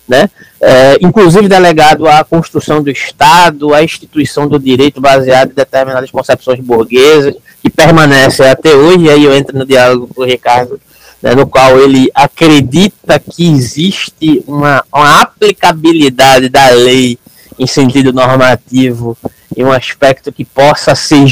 né? 0.09 0.29
É, 0.61 0.99
inclusive 1.01 1.49
delegado 1.49 2.07
à 2.07 2.23
construção 2.25 2.83
do 2.83 2.91
Estado, 2.91 3.75
à 3.75 3.83
instituição 3.83 4.47
do 4.49 4.59
direito 4.59 5.01
baseado 5.01 5.51
em 5.51 5.55
determinadas 5.55 6.11
concepções 6.11 6.61
burguesas, 6.61 7.35
que 7.63 7.71
permanecem 7.71 8.49
até 8.49 8.75
hoje, 8.75 9.05
e 9.05 9.11
aí 9.11 9.25
eu 9.25 9.35
entro 9.35 9.59
no 9.59 9.65
diálogo 9.65 10.09
com 10.15 10.23
o 10.23 10.25
Ricardo, 10.25 10.81
né, 11.23 11.35
no 11.35 11.47
qual 11.47 11.79
ele 11.79 12.11
acredita 12.15 13.19
que 13.19 13.49
existe 13.49 14.43
uma, 14.47 14.85
uma 14.93 15.23
aplicabilidade 15.23 16.49
da 16.49 16.71
lei 16.71 17.19
em 17.59 17.67
sentido 17.67 18.13
normativo 18.13 19.17
em 19.57 19.65
um 19.65 19.73
aspecto 19.73 20.33
que 20.33 20.45
possa 20.45 20.95
ser 20.95 21.25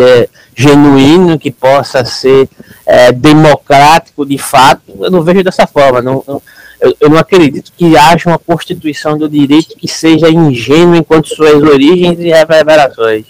é, 0.00 0.28
genuíno, 0.54 1.38
que 1.38 1.50
possa 1.50 2.04
ser 2.04 2.48
é, 2.86 3.12
democrático 3.12 4.26
de 4.26 4.38
fato, 4.38 4.82
eu 5.00 5.10
não 5.10 5.22
vejo 5.22 5.44
dessa 5.44 5.66
forma. 5.66 6.02
Não, 6.02 6.24
não, 6.26 6.42
eu, 6.80 6.96
eu, 7.00 7.08
não 7.08 7.18
acredito 7.18 7.72
que 7.76 7.96
haja 7.96 8.30
uma 8.30 8.38
constituição 8.38 9.18
do 9.18 9.28
direito 9.28 9.76
que 9.76 9.88
seja 9.88 10.30
ingênua 10.30 10.96
enquanto 10.96 11.28
suas 11.28 11.62
origens 11.62 12.18
e 12.18 12.28
reverberações. 12.28 13.26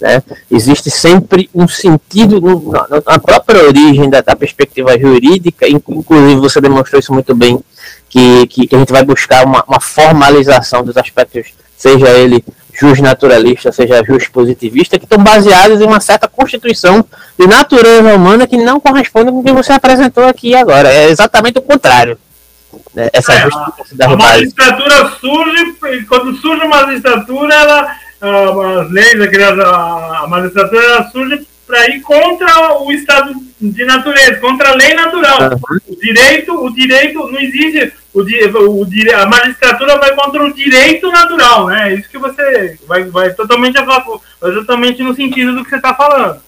Né? 0.00 0.22
Existe 0.50 0.90
sempre 0.90 1.50
um 1.54 1.68
sentido 1.68 2.40
no, 2.40 2.72
na, 2.72 3.18
própria 3.18 3.62
origem 3.64 4.08
da, 4.08 4.22
da, 4.22 4.34
perspectiva 4.34 4.98
jurídica, 4.98 5.68
inclusive 5.68 6.36
você 6.36 6.58
demonstrou 6.58 6.98
isso 6.98 7.12
muito 7.12 7.34
bem, 7.34 7.60
que, 8.08 8.46
que, 8.46 8.66
que 8.66 8.74
a 8.74 8.78
gente 8.78 8.92
vai 8.92 9.04
buscar 9.04 9.44
uma, 9.44 9.62
uma, 9.68 9.78
formalização 9.78 10.82
dos 10.82 10.96
aspectos, 10.96 11.52
seja 11.80 12.10
ele 12.10 12.44
jus 12.78 13.00
naturalista, 13.00 13.72
seja 13.72 14.04
jus 14.04 14.28
positivista, 14.28 14.98
que 14.98 15.06
estão 15.06 15.18
baseados 15.18 15.80
em 15.80 15.84
uma 15.84 15.98
certa 15.98 16.28
constituição 16.28 17.04
de 17.38 17.46
natureza 17.46 18.14
humana 18.14 18.46
que 18.46 18.58
não 18.58 18.78
corresponde 18.78 19.30
com 19.30 19.40
o 19.40 19.44
que 19.44 19.52
você 19.52 19.72
apresentou 19.72 20.24
aqui 20.24 20.54
agora. 20.54 20.92
É 20.92 21.08
exatamente 21.08 21.58
o 21.58 21.62
contrário. 21.62 22.18
Né? 22.94 23.08
Essa 23.14 23.32
é, 23.32 23.42
a, 23.42 24.12
a 24.12 24.16
magistratura 24.16 25.10
surge, 25.18 26.04
quando 26.06 26.36
surge 26.36 26.64
uma 26.64 26.82
magistratura, 26.82 27.54
ela, 27.54 27.96
as 28.82 28.90
leis, 28.90 29.14
a, 29.64 30.24
a 30.24 30.26
magistratura 30.28 30.84
ela 30.84 31.10
surge 31.10 31.46
para 31.66 31.88
ir 31.88 32.00
contra 32.00 32.82
o 32.82 32.92
estado 32.92 33.32
de 33.60 33.84
natureza, 33.84 34.36
contra 34.36 34.70
a 34.70 34.74
lei 34.74 34.92
natural. 34.92 35.38
Uhum. 35.40 35.78
O 35.88 35.96
direito, 35.96 36.52
o 36.52 36.74
direito 36.74 37.18
não 37.30 37.40
existe, 37.40 37.92
o, 38.12 38.20
o, 38.20 38.86
a 39.16 39.26
magistratura 39.26 39.98
vai 39.98 40.14
contra 40.14 40.44
o 40.44 40.52
direito 40.52 41.10
natural, 41.10 41.66
né? 41.66 41.92
É 41.92 41.94
isso 41.94 42.08
que 42.08 42.18
você 42.18 42.78
vai, 42.86 43.04
vai 43.04 43.32
totalmente, 43.32 43.78
totalmente 44.40 45.02
no 45.02 45.14
sentido 45.14 45.54
do 45.54 45.64
que 45.64 45.70
você 45.70 45.76
está 45.76 45.94
falando. 45.94 46.40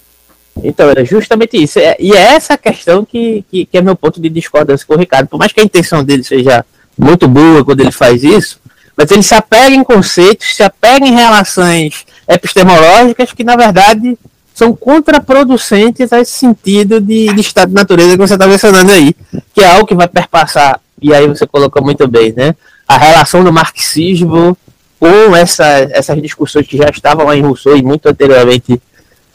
Então, 0.63 0.89
era 0.91 1.05
justamente 1.05 1.57
isso. 1.57 1.79
É, 1.79 1.97
e 1.99 2.13
é 2.13 2.35
essa 2.35 2.59
questão 2.59 3.05
que, 3.05 3.45
que, 3.51 3.67
que, 3.67 3.79
é 3.79 3.83
meu 3.83 3.97
ponto 3.97 4.21
de 4.21 4.29
discordância 4.29 4.87
com 4.87 4.95
o 4.95 4.99
Ricardo. 4.99 5.29
Por 5.29 5.39
mais 5.39 5.53
que 5.53 5.61
a 5.61 5.65
intenção 5.65 6.05
dele 6.05 6.25
seja 6.25 6.65
muito 6.99 7.27
boa 7.27 7.65
quando 7.65 7.81
ele 7.81 7.93
faz 7.93 8.23
isso, 8.23 8.61
mas 8.97 9.11
ele 9.11 9.23
se 9.23 9.35
apega 9.35 9.75
em 9.75 9.83
conceitos, 9.83 10.55
se 10.55 10.63
apega 10.63 11.07
em 11.07 11.15
relações 11.15 12.05
epistemológicas 12.29 13.33
que, 13.33 13.43
na 13.43 13.57
verdade, 13.57 14.19
são 14.55 14.75
contraproducentes 14.75 16.13
a 16.13 16.21
esse 16.21 16.33
sentido 16.33 17.01
de, 17.01 17.33
de 17.33 17.41
estado 17.41 17.71
de 17.71 17.75
natureza 17.75 18.13
que 18.13 18.27
você 18.27 18.35
está 18.35 18.47
mencionando 18.47 18.93
aí, 18.93 19.15
que 19.55 19.63
é 19.63 19.67
algo 19.67 19.87
que 19.87 19.95
vai 19.95 20.07
perpassar, 20.07 20.81
e 21.03 21.15
aí 21.15 21.27
você 21.27 21.47
colocou 21.47 21.83
muito 21.83 22.07
bem, 22.07 22.33
né? 22.33 22.55
A 22.87 22.97
relação 22.97 23.43
do 23.43 23.53
marxismo 23.53 24.57
com 24.99 25.35
essa, 25.37 25.65
essas 25.91 26.21
discussões 26.23 26.67
que 26.67 26.77
já 26.77 26.89
estavam 26.89 27.27
lá 27.27 27.37
em 27.37 27.43
Rousseau 27.43 27.77
e 27.77 27.83
muito 27.83 28.09
anteriormente 28.09 28.81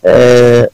é, 0.03 0.69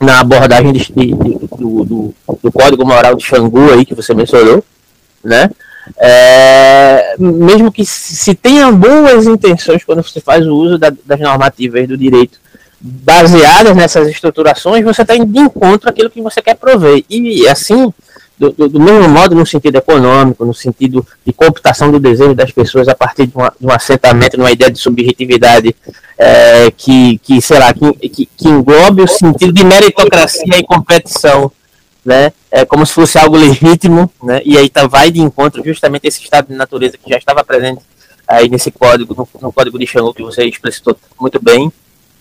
na 0.00 0.20
abordagem 0.20 0.72
de, 0.72 0.92
de, 0.92 1.14
do, 1.56 1.84
do, 1.84 2.14
do, 2.42 2.52
Código 2.52 2.84
Moral 2.84 3.14
de 3.14 3.24
Xangu 3.24 3.72
aí 3.72 3.84
que 3.84 3.94
você 3.94 4.14
mencionou, 4.14 4.64
né? 5.22 5.50
é, 5.96 7.14
mesmo 7.18 7.72
que 7.72 7.84
se 7.84 8.34
tenha 8.34 8.70
boas 8.70 9.26
intenções 9.26 9.84
quando 9.84 10.02
você 10.02 10.20
faz 10.20 10.46
o 10.46 10.54
uso 10.54 10.78
da, 10.78 10.92
das 11.04 11.20
normativas 11.20 11.86
do 11.88 11.96
direito 11.96 12.38
baseadas 12.80 13.74
nessas 13.74 14.08
estruturações, 14.08 14.84
você 14.84 15.02
está 15.02 15.16
indo 15.16 15.26
de 15.26 15.40
encontro 15.40 15.88
àquilo 15.88 16.10
que 16.10 16.22
você 16.22 16.40
quer 16.40 16.54
prover. 16.54 17.04
E 17.10 17.48
assim, 17.48 17.92
do, 18.38 18.68
do, 18.68 18.80
mesmo 18.80 19.08
modo, 19.08 19.34
no 19.34 19.44
sentido 19.44 19.76
econômico, 19.76 20.44
no 20.44 20.54
sentido 20.54 21.06
de 21.26 21.32
computação 21.32 21.90
do 21.90 21.98
desejo 21.98 22.34
das 22.34 22.52
pessoas 22.52 22.86
a 22.88 22.94
partir 22.94 23.26
de, 23.26 23.36
uma, 23.36 23.52
de 23.58 23.66
um 23.66 23.72
assentamento, 23.72 24.36
numa 24.36 24.52
ideia 24.52 24.70
de 24.70 24.78
subjetividade 24.78 25.74
é, 26.16 26.70
que, 26.70 27.18
que, 27.18 27.40
sei 27.40 27.58
lá, 27.58 27.72
que, 27.72 28.08
que, 28.08 28.26
que 28.26 28.48
englobe 28.48 29.02
o 29.02 29.08
sentido 29.08 29.52
de 29.52 29.64
meritocracia 29.64 30.56
e 30.56 30.62
competição 30.62 31.50
né? 32.08 32.32
É 32.50 32.64
como 32.64 32.86
se 32.86 32.94
fosse 32.94 33.18
algo 33.18 33.36
legítimo, 33.36 34.10
né? 34.22 34.40
E 34.42 34.56
aí 34.56 34.70
tá, 34.70 34.86
vai 34.86 35.10
de 35.10 35.20
encontro 35.20 35.62
justamente 35.62 36.06
esse 36.06 36.22
estado 36.22 36.48
de 36.48 36.54
natureza 36.54 36.96
que 36.96 37.10
já 37.10 37.18
estava 37.18 37.44
presente 37.44 37.82
aí 38.26 38.48
nesse 38.48 38.70
código, 38.70 39.14
no, 39.14 39.28
no 39.42 39.52
código 39.52 39.78
de 39.78 39.86
Xangô 39.86 40.14
que 40.14 40.22
você 40.22 40.44
explicitou 40.44 40.96
muito 41.20 41.38
bem. 41.42 41.70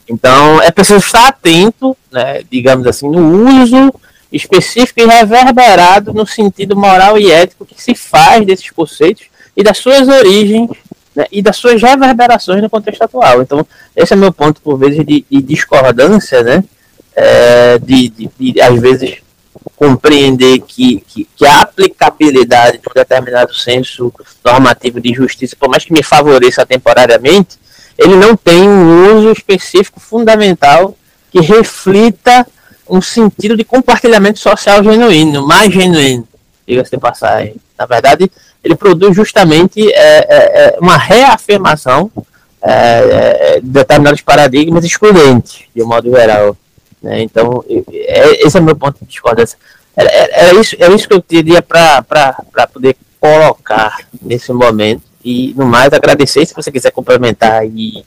Então 0.10 0.62
é 0.62 0.72
preciso 0.72 1.00
estar 1.00 1.28
atento, 1.28 1.96
né? 2.12 2.42
Digamos 2.52 2.86
assim, 2.86 3.10
no 3.10 3.62
uso 3.62 3.94
específico 4.32 5.00
e 5.00 5.06
reverberado 5.06 6.14
no 6.14 6.26
sentido 6.26 6.76
moral 6.76 7.18
e 7.18 7.32
ético 7.32 7.66
que 7.66 7.82
se 7.82 7.96
faz 7.96 8.46
desses 8.46 8.70
conceitos 8.70 9.26
e 9.56 9.64
das 9.64 9.78
suas 9.78 10.08
origens 10.08 10.70
né, 11.16 11.26
e 11.32 11.42
das 11.42 11.58
suas 11.58 11.82
reverberações 11.82 12.62
no 12.62 12.70
contexto 12.70 13.02
atual. 13.02 13.42
Então, 13.42 13.66
esse 13.96 14.14
é 14.14 14.16
meu 14.16 14.32
ponto, 14.32 14.62
por 14.62 14.78
vezes, 14.78 15.04
de, 15.06 15.26
de 15.30 15.42
discordância, 15.42 16.44
né, 16.44 16.64
é, 17.16 17.80
de, 17.80 18.10
de, 18.10 18.30
de, 18.40 18.62
às 18.62 18.80
vezes, 18.80 19.18
compreender 19.76 20.60
que, 20.60 21.04
que, 21.08 21.28
que, 21.36 21.46
a 21.46 21.62
aplicabilidade 21.62 22.78
de 22.78 22.88
um 22.88 22.94
determinado 22.94 23.54
senso 23.54 24.14
normativo 24.46 25.02
de 25.02 25.14
justiça, 25.14 25.56
por 25.60 25.70
mais 25.70 25.84
que 25.84 25.92
me 25.92 26.04
favoreça 26.04 26.66
temporariamente, 26.66 27.58
ele 27.98 28.16
não 28.16 28.36
tem 28.36 28.70
um 28.70 29.18
uso 29.18 29.32
específico 29.32 30.00
fundamental 30.00 30.96
que 31.32 31.42
reflita 31.42 32.46
um 32.90 33.02
sentido 33.02 33.56
de 33.56 33.64
compartilhamento 33.64 34.40
social 34.40 34.84
genuíno, 34.84 35.46
mais 35.46 35.74
genuíno, 35.74 36.28
diga-se 36.68 36.92
de 36.92 36.98
passagem. 36.98 37.56
Na 37.78 37.86
verdade, 37.86 38.32
ele 38.64 38.76
produz 38.76 39.16
justamente 39.16 39.82
é, 39.92 40.18
é, 40.18 40.76
é 40.76 40.78
uma 40.80 40.98
reafirmação 40.98 42.12
é, 42.62 42.72
é, 42.72 43.60
de 43.60 43.68
determinados 43.68 44.22
paradigmas 44.22 44.84
excludentes, 44.84 45.62
de 45.76 45.82
um 45.82 45.88
modo 45.88 46.10
geral. 46.12 46.58
Né? 47.02 47.22
Então, 47.22 47.64
é, 47.70 48.46
esse 48.46 48.58
é 48.58 48.62
meu 48.62 48.76
ponto 48.76 49.00
de 49.00 49.06
discordância. 49.06 49.58
Era, 49.96 50.10
era, 50.12 50.60
isso, 50.60 50.76
era 50.80 50.94
isso 50.94 51.08
que 51.08 51.14
eu 51.14 51.22
teria 51.22 51.62
para 51.62 52.04
poder 52.74 52.96
colocar 53.20 54.00
nesse 54.22 54.52
momento. 54.52 55.04
E, 55.24 55.54
no 55.56 55.66
mais, 55.66 55.94
agradecer. 55.94 56.46
Se 56.46 56.54
você 56.54 56.72
quiser 56.72 56.92
complementar 56.92 57.66
e, 57.66 58.06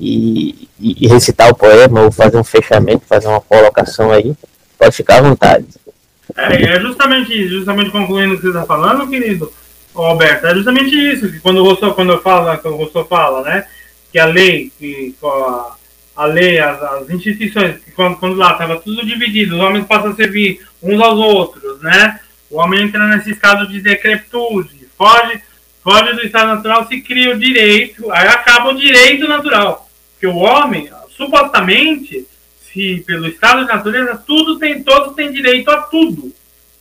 e, 0.00 0.68
e 0.80 1.06
recitar 1.06 1.50
o 1.50 1.54
poema 1.54 2.02
ou 2.02 2.12
fazer 2.12 2.38
um 2.38 2.44
fechamento, 2.44 3.06
fazer 3.06 3.28
uma 3.28 3.40
colocação 3.40 4.10
aí, 4.10 4.34
pode 4.78 4.96
ficar 4.96 5.18
à 5.18 5.22
vontade. 5.22 5.66
É, 6.36 6.76
é 6.76 6.80
justamente, 6.80 7.48
justamente 7.48 7.90
concluindo 7.90 8.34
o 8.34 8.36
que 8.36 8.42
você 8.42 8.48
está 8.48 8.64
falando, 8.64 9.08
querido 9.08 9.52
Alberto, 9.94 10.46
é 10.46 10.54
justamente 10.54 10.94
isso, 10.94 11.30
que 11.30 11.40
quando 11.40 11.58
o 11.58 11.64
Rousseau, 11.64 11.94
quando 11.94 12.12
eu 12.12 12.22
falo, 12.22 12.56
quando 12.58 12.74
o 12.74 12.76
Rousseau 12.78 13.04
fala, 13.04 13.42
né, 13.42 13.66
que 14.12 14.18
a 14.18 14.24
lei, 14.24 14.72
que 14.78 15.14
a, 15.22 15.74
a 16.16 16.24
lei, 16.26 16.58
as, 16.58 16.80
as 16.82 17.10
instituições, 17.10 17.78
que 17.84 17.90
quando, 17.90 18.16
quando 18.16 18.36
lá 18.36 18.52
estava 18.52 18.78
tudo 18.78 19.04
dividido, 19.04 19.56
os 19.56 19.60
homens 19.60 19.86
passam 19.86 20.12
a 20.12 20.14
servir 20.14 20.60
uns 20.82 21.00
aos 21.00 21.18
outros, 21.18 21.80
né? 21.82 22.18
O 22.50 22.58
homem 22.58 22.82
entra 22.82 23.06
nesse 23.06 23.30
estado 23.30 23.68
de 23.68 23.80
decrepitude, 23.80 24.88
foge, 24.96 25.40
foge 25.82 26.12
do 26.14 26.22
estado 26.22 26.48
natural, 26.48 26.86
se 26.88 27.00
cria 27.00 27.34
o 27.34 27.38
direito, 27.38 28.10
aí 28.12 28.26
acaba 28.28 28.70
o 28.70 28.76
direito 28.76 29.28
natural. 29.28 29.89
Porque 30.20 30.26
o 30.26 30.36
homem, 30.36 30.90
supostamente, 31.16 32.28
se 32.70 33.02
pelo 33.06 33.26
estado 33.26 33.62
de 33.62 33.68
natureza, 33.68 34.22
tudo 34.26 34.58
tem, 34.58 34.82
todos 34.82 35.14
têm 35.14 35.32
direito 35.32 35.70
a 35.70 35.80
tudo, 35.80 36.30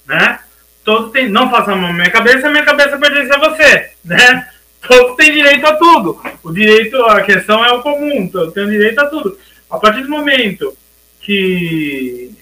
né? 0.06 0.42
Todos 0.84 1.14
têm, 1.14 1.30
não 1.30 1.50
faça 1.50 1.72
a 1.72 1.76
mão 1.76 1.88
na 1.88 1.94
minha 1.94 2.12
cabeça, 2.12 2.50
minha 2.50 2.66
cabeça 2.66 2.98
pertence 2.98 3.32
a 3.32 3.38
você, 3.38 3.92
né? 4.04 4.50
todos 4.86 5.16
têm 5.16 5.32
direito 5.32 5.66
a 5.66 5.78
tudo. 5.78 6.22
O 6.44 6.52
direito, 6.52 6.98
a 7.06 7.22
questão 7.22 7.64
é 7.64 7.72
o 7.72 7.82
comum, 7.82 8.28
todos 8.28 8.54
têm 8.54 8.68
direito 8.68 9.00
a 9.00 9.08
tudo. 9.08 9.40
A 9.70 9.80
partir 9.80 10.02
do 10.02 10.10
momento 10.10 10.78
que 11.22 12.36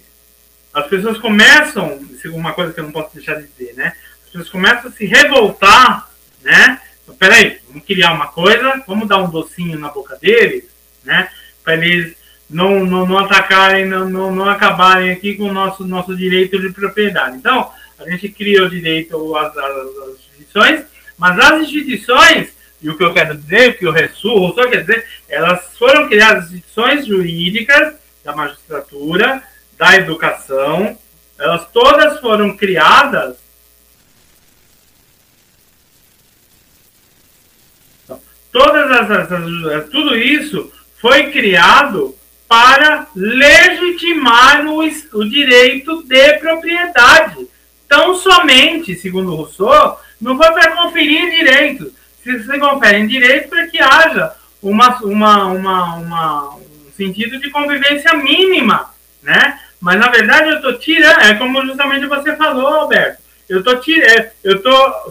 as 0.73 0.87
pessoas 0.87 1.19
começam, 1.19 2.01
isso 2.11 2.27
é 2.27 2.31
uma 2.31 2.53
coisa 2.53 2.73
que 2.73 2.79
eu 2.79 2.85
não 2.85 2.91
posso 2.91 3.13
deixar 3.13 3.35
de 3.35 3.45
dizer, 3.45 3.75
né? 3.75 3.93
As 4.23 4.31
pessoas 4.31 4.49
começam 4.49 4.89
a 4.89 4.93
se 4.93 5.05
revoltar, 5.05 6.09
né? 6.41 6.81
Então, 7.03 7.13
peraí, 7.13 7.59
vamos 7.67 7.85
criar 7.85 8.13
uma 8.13 8.29
coisa, 8.29 8.81
vamos 8.87 9.07
dar 9.07 9.19
um 9.19 9.29
docinho 9.29 9.77
na 9.77 9.89
boca 9.89 10.17
deles, 10.19 10.75
né? 11.07 11.29
Para 11.63 11.73
eles 11.73 12.15
não, 12.49 12.85
não, 12.85 13.05
não 13.05 13.17
atacarem, 13.17 13.85
não, 13.85 14.07
não, 14.07 14.35
não 14.35 14.49
acabarem 14.49 15.11
aqui 15.11 15.35
com 15.35 15.45
o 15.45 15.53
nosso, 15.53 15.83
nosso 15.85 16.15
direito 16.15 16.59
de 16.59 16.69
propriedade. 16.69 17.37
Então, 17.37 17.71
a 17.97 18.09
gente 18.09 18.29
cria 18.29 18.63
o 18.63 18.69
direito 18.69 19.35
às, 19.35 19.57
às, 19.57 19.57
às 19.57 20.09
instituições 20.19 20.85
mas 21.17 21.39
as 21.39 21.61
instituições, 21.61 22.53
e 22.79 22.89
o 22.89 22.95
que 22.95 23.03
eu 23.03 23.11
quero 23.11 23.35
dizer, 23.35 23.71
o 23.71 23.73
que 23.77 23.87
o 23.87 23.91
Ressurro 23.91 24.53
só 24.53 24.69
quer 24.69 24.81
dizer, 24.81 25.05
elas 25.27 25.75
foram 25.77 26.07
criadas 26.07 26.45
instituições 26.45 27.07
jurídicas 27.07 27.95
da 28.23 28.35
magistratura, 28.35 29.41
da 29.77 29.95
educação, 29.95 30.97
elas 31.39 31.67
todas 31.71 32.19
foram 32.19 32.55
criadas 32.55 33.37
todas 38.51 38.91
as, 38.91 39.89
tudo 39.89 40.15
isso 40.15 40.71
foi 40.99 41.31
criado 41.31 42.15
para 42.47 43.07
legitimar 43.15 44.65
o, 44.65 44.79
o 44.79 45.29
direito 45.29 46.03
de 46.03 46.33
propriedade. 46.33 47.47
Tão 47.87 48.15
somente, 48.15 48.95
segundo 48.95 49.35
Rousseau, 49.35 49.99
não 50.19 50.37
foi 50.37 50.51
para 50.51 50.75
conferir 50.75 51.29
direitos. 51.29 51.91
Se 52.23 52.37
você 52.37 52.59
confere 52.59 53.07
direito 53.07 53.49
para 53.49 53.67
que 53.67 53.79
haja 53.79 54.33
uma, 54.61 54.97
uma, 55.03 55.45
uma, 55.45 55.95
uma, 55.95 56.55
um 56.55 56.91
sentido 56.95 57.39
de 57.39 57.49
convivência 57.49 58.13
mínima, 58.15 58.93
né? 59.21 59.59
Mas 59.79 59.99
na 59.99 60.09
verdade 60.09 60.49
eu 60.49 60.55
estou 60.55 60.77
tirando, 60.77 61.21
é 61.21 61.35
como 61.35 61.65
justamente 61.65 62.05
você 62.07 62.35
falou, 62.35 62.67
Alberto. 62.67 63.21
Eu 63.47 63.59
estou 63.59 63.75
é, 63.75 64.31
eu 64.43 64.61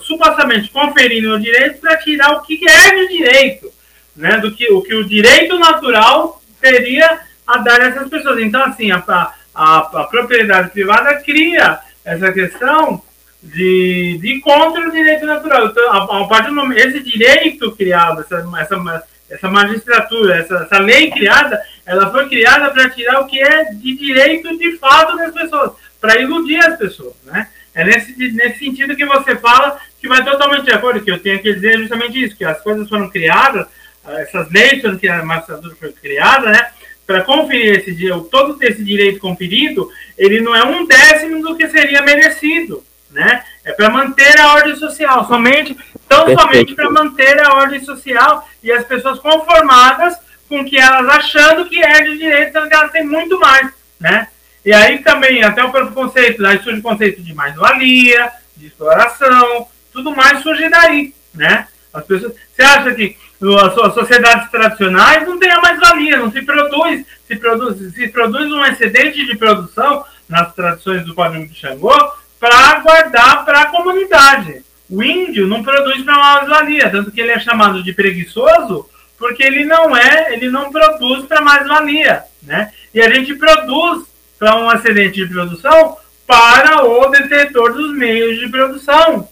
supostamente 0.02 0.68
conferindo 0.70 1.34
o 1.34 1.40
direito 1.40 1.80
para 1.80 1.96
tirar 1.96 2.32
o 2.32 2.42
que 2.42 2.60
é 2.68 2.94
de 2.94 3.08
direito, 3.08 3.72
né? 4.16 4.38
Do 4.38 4.52
que 4.52 4.72
o 4.72 4.82
que 4.82 4.94
o 4.94 5.04
direito 5.04 5.58
natural 5.58 6.42
teria 6.60 7.20
a 7.46 7.58
dar 7.58 7.80
a 7.80 7.86
essas 7.86 8.08
pessoas. 8.08 8.40
Então, 8.40 8.62
assim, 8.64 8.90
a, 8.90 9.02
a, 9.54 9.78
a 9.78 10.04
propriedade 10.04 10.70
privada 10.70 11.14
cria 11.16 11.78
essa 12.04 12.32
questão 12.32 13.02
de, 13.42 14.18
de 14.20 14.40
contra 14.40 14.88
o 14.88 14.90
direito 14.90 15.26
natural. 15.26 15.66
Então, 15.66 15.92
a, 15.92 16.22
a 16.22 16.26
partir 16.26 16.52
esse 16.76 17.00
direito 17.00 17.72
criado, 17.72 18.20
essa, 18.20 18.44
essa, 18.58 19.04
essa 19.30 19.48
magistratura, 19.48 20.36
essa, 20.36 20.56
essa 20.56 20.78
lei 20.78 21.10
criada, 21.10 21.60
ela 21.84 22.10
foi 22.10 22.28
criada 22.28 22.70
para 22.70 22.90
tirar 22.90 23.20
o 23.20 23.26
que 23.26 23.40
é 23.40 23.64
de 23.72 23.96
direito 23.96 24.56
de 24.58 24.76
fato 24.78 25.16
das 25.16 25.32
pessoas, 25.32 25.72
para 26.00 26.20
iludir 26.20 26.58
as 26.58 26.76
pessoas, 26.76 27.14
né? 27.24 27.48
É 27.74 27.84
nesse, 27.84 28.16
nesse 28.32 28.58
sentido 28.58 28.96
que 28.96 29.04
você 29.04 29.36
fala 29.36 29.78
que 30.00 30.08
vai 30.08 30.24
totalmente 30.24 30.64
de 30.64 30.72
acordo, 30.72 31.02
que 31.02 31.10
eu 31.10 31.18
tenho 31.18 31.40
que 31.40 31.52
dizer 31.52 31.78
justamente 31.78 32.24
isso, 32.24 32.34
que 32.34 32.44
as 32.44 32.58
coisas 32.62 32.88
foram 32.88 33.10
criadas, 33.10 33.66
essas 34.08 34.50
leis 34.50 34.80
criadas, 34.98 35.22
a 35.22 35.26
magistratura 35.26 35.76
foi 35.76 35.92
criada, 35.92 36.50
né? 36.50 36.70
Para 37.06 37.22
conferir 37.22 37.78
esse 37.78 37.94
todo 38.30 38.56
esse 38.62 38.82
direito 38.82 39.20
conferido, 39.20 39.90
ele 40.18 40.40
não 40.40 40.54
é 40.54 40.64
um 40.64 40.86
décimo 40.86 41.40
do 41.40 41.56
que 41.56 41.68
seria 41.68 42.02
merecido 42.02 42.84
né? 43.16 43.44
É 43.64 43.72
para 43.72 43.88
manter 43.88 44.38
a 44.38 44.54
ordem 44.54 44.76
social, 44.76 45.26
somente, 45.26 45.76
tão 46.08 46.26
Perfeito. 46.26 46.40
somente 46.40 46.74
para 46.74 46.90
manter 46.90 47.40
a 47.40 47.54
ordem 47.54 47.82
social 47.82 48.46
e 48.62 48.70
as 48.70 48.84
pessoas 48.84 49.18
conformadas 49.18 50.16
com 50.48 50.64
que 50.64 50.78
elas 50.78 51.08
achando 51.08 51.66
que 51.66 51.82
é 51.82 52.02
de 52.02 52.18
direito, 52.18 52.52
sendo 52.52 52.68
que 52.68 52.74
elas 52.74 52.92
têm 52.92 53.06
muito 53.06 53.38
mais, 53.40 53.72
né? 53.98 54.28
E 54.64 54.72
aí 54.72 54.98
também, 54.98 55.42
até 55.42 55.64
o 55.64 55.70
próprio 55.70 55.94
conceito, 55.94 56.42
daí 56.42 56.58
surge 56.62 56.80
o 56.80 56.82
conceito 56.82 57.22
de 57.22 57.34
mais-valia, 57.34 58.30
de 58.56 58.66
exploração, 58.66 59.66
tudo 59.92 60.14
mais 60.14 60.42
surge 60.42 60.68
daí, 60.68 61.14
né? 61.34 61.66
As 61.92 62.04
pessoas, 62.04 62.34
você 62.54 62.62
acha 62.62 62.94
que 62.94 63.16
as 63.40 63.94
sociedades 63.94 64.50
tradicionais 64.50 65.26
não 65.26 65.38
tem 65.38 65.50
a 65.50 65.60
mais-valia, 65.60 66.16
não 66.16 66.30
se 66.30 66.42
produz, 66.42 67.04
se 67.26 67.36
produz, 67.36 67.94
se 67.94 68.08
produz 68.08 68.50
um 68.50 68.64
excedente 68.64 69.26
de 69.26 69.36
produção 69.36 70.04
nas 70.28 70.54
tradições 70.54 71.04
do 71.04 71.14
Código 71.14 71.46
de 71.46 71.54
Xangô, 71.54 71.94
para 72.40 72.80
guardar 72.80 73.44
para 73.44 73.62
a 73.62 73.66
comunidade. 73.66 74.64
O 74.88 75.02
índio 75.02 75.46
não 75.46 75.62
produz 75.62 76.02
para 76.02 76.16
mais-valia, 76.16 76.90
tanto 76.90 77.10
que 77.10 77.20
ele 77.20 77.32
é 77.32 77.38
chamado 77.38 77.82
de 77.82 77.92
preguiçoso, 77.92 78.88
porque 79.18 79.42
ele 79.42 79.64
não 79.64 79.96
é, 79.96 80.32
ele 80.32 80.48
não 80.50 80.70
produz 80.70 81.24
para 81.26 81.40
mais-valia, 81.40 82.22
né? 82.42 82.72
E 82.94 83.00
a 83.00 83.10
gente 83.12 83.34
produz 83.34 84.06
para 84.38 84.56
um 84.56 84.70
excedente 84.70 85.24
de 85.24 85.32
produção 85.32 85.96
para 86.26 86.84
o 86.84 87.08
detetor 87.08 87.72
dos 87.72 87.96
meios 87.96 88.38
de 88.38 88.48
produção, 88.48 89.28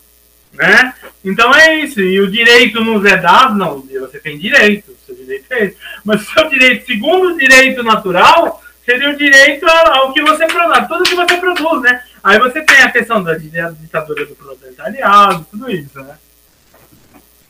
né? 0.54 0.94
Então 1.24 1.54
é 1.54 1.80
isso. 1.80 2.00
E 2.00 2.20
o 2.20 2.30
direito 2.30 2.80
nos 2.80 3.04
é 3.04 3.16
dado, 3.16 3.56
não, 3.56 3.80
você 3.80 4.18
tem 4.18 4.38
direito, 4.38 4.94
seu 5.06 5.14
direito 5.14 5.46
é 5.50 5.64
esse. 5.64 5.76
Mas 6.04 6.22
o 6.22 6.32
seu 6.32 6.48
direito, 6.48 6.86
segundo 6.86 7.28
o 7.28 7.38
direito 7.38 7.82
natural, 7.82 8.62
seria 8.84 9.10
o 9.10 9.16
direito 9.16 9.66
ao 9.68 10.12
que 10.12 10.22
você 10.22 10.46
produz, 10.46 10.88
tudo 10.88 11.04
que 11.04 11.14
você 11.14 11.36
produz, 11.36 11.82
né? 11.82 12.02
Aí 12.22 12.38
você 12.38 12.62
tem 12.62 12.82
a 12.82 12.90
questão 12.90 13.22
da 13.22 13.34
ditadura 13.34 14.26
do 14.26 14.34
proletariado, 14.34 15.46
tudo 15.50 15.70
isso, 15.70 16.00
né? 16.00 16.16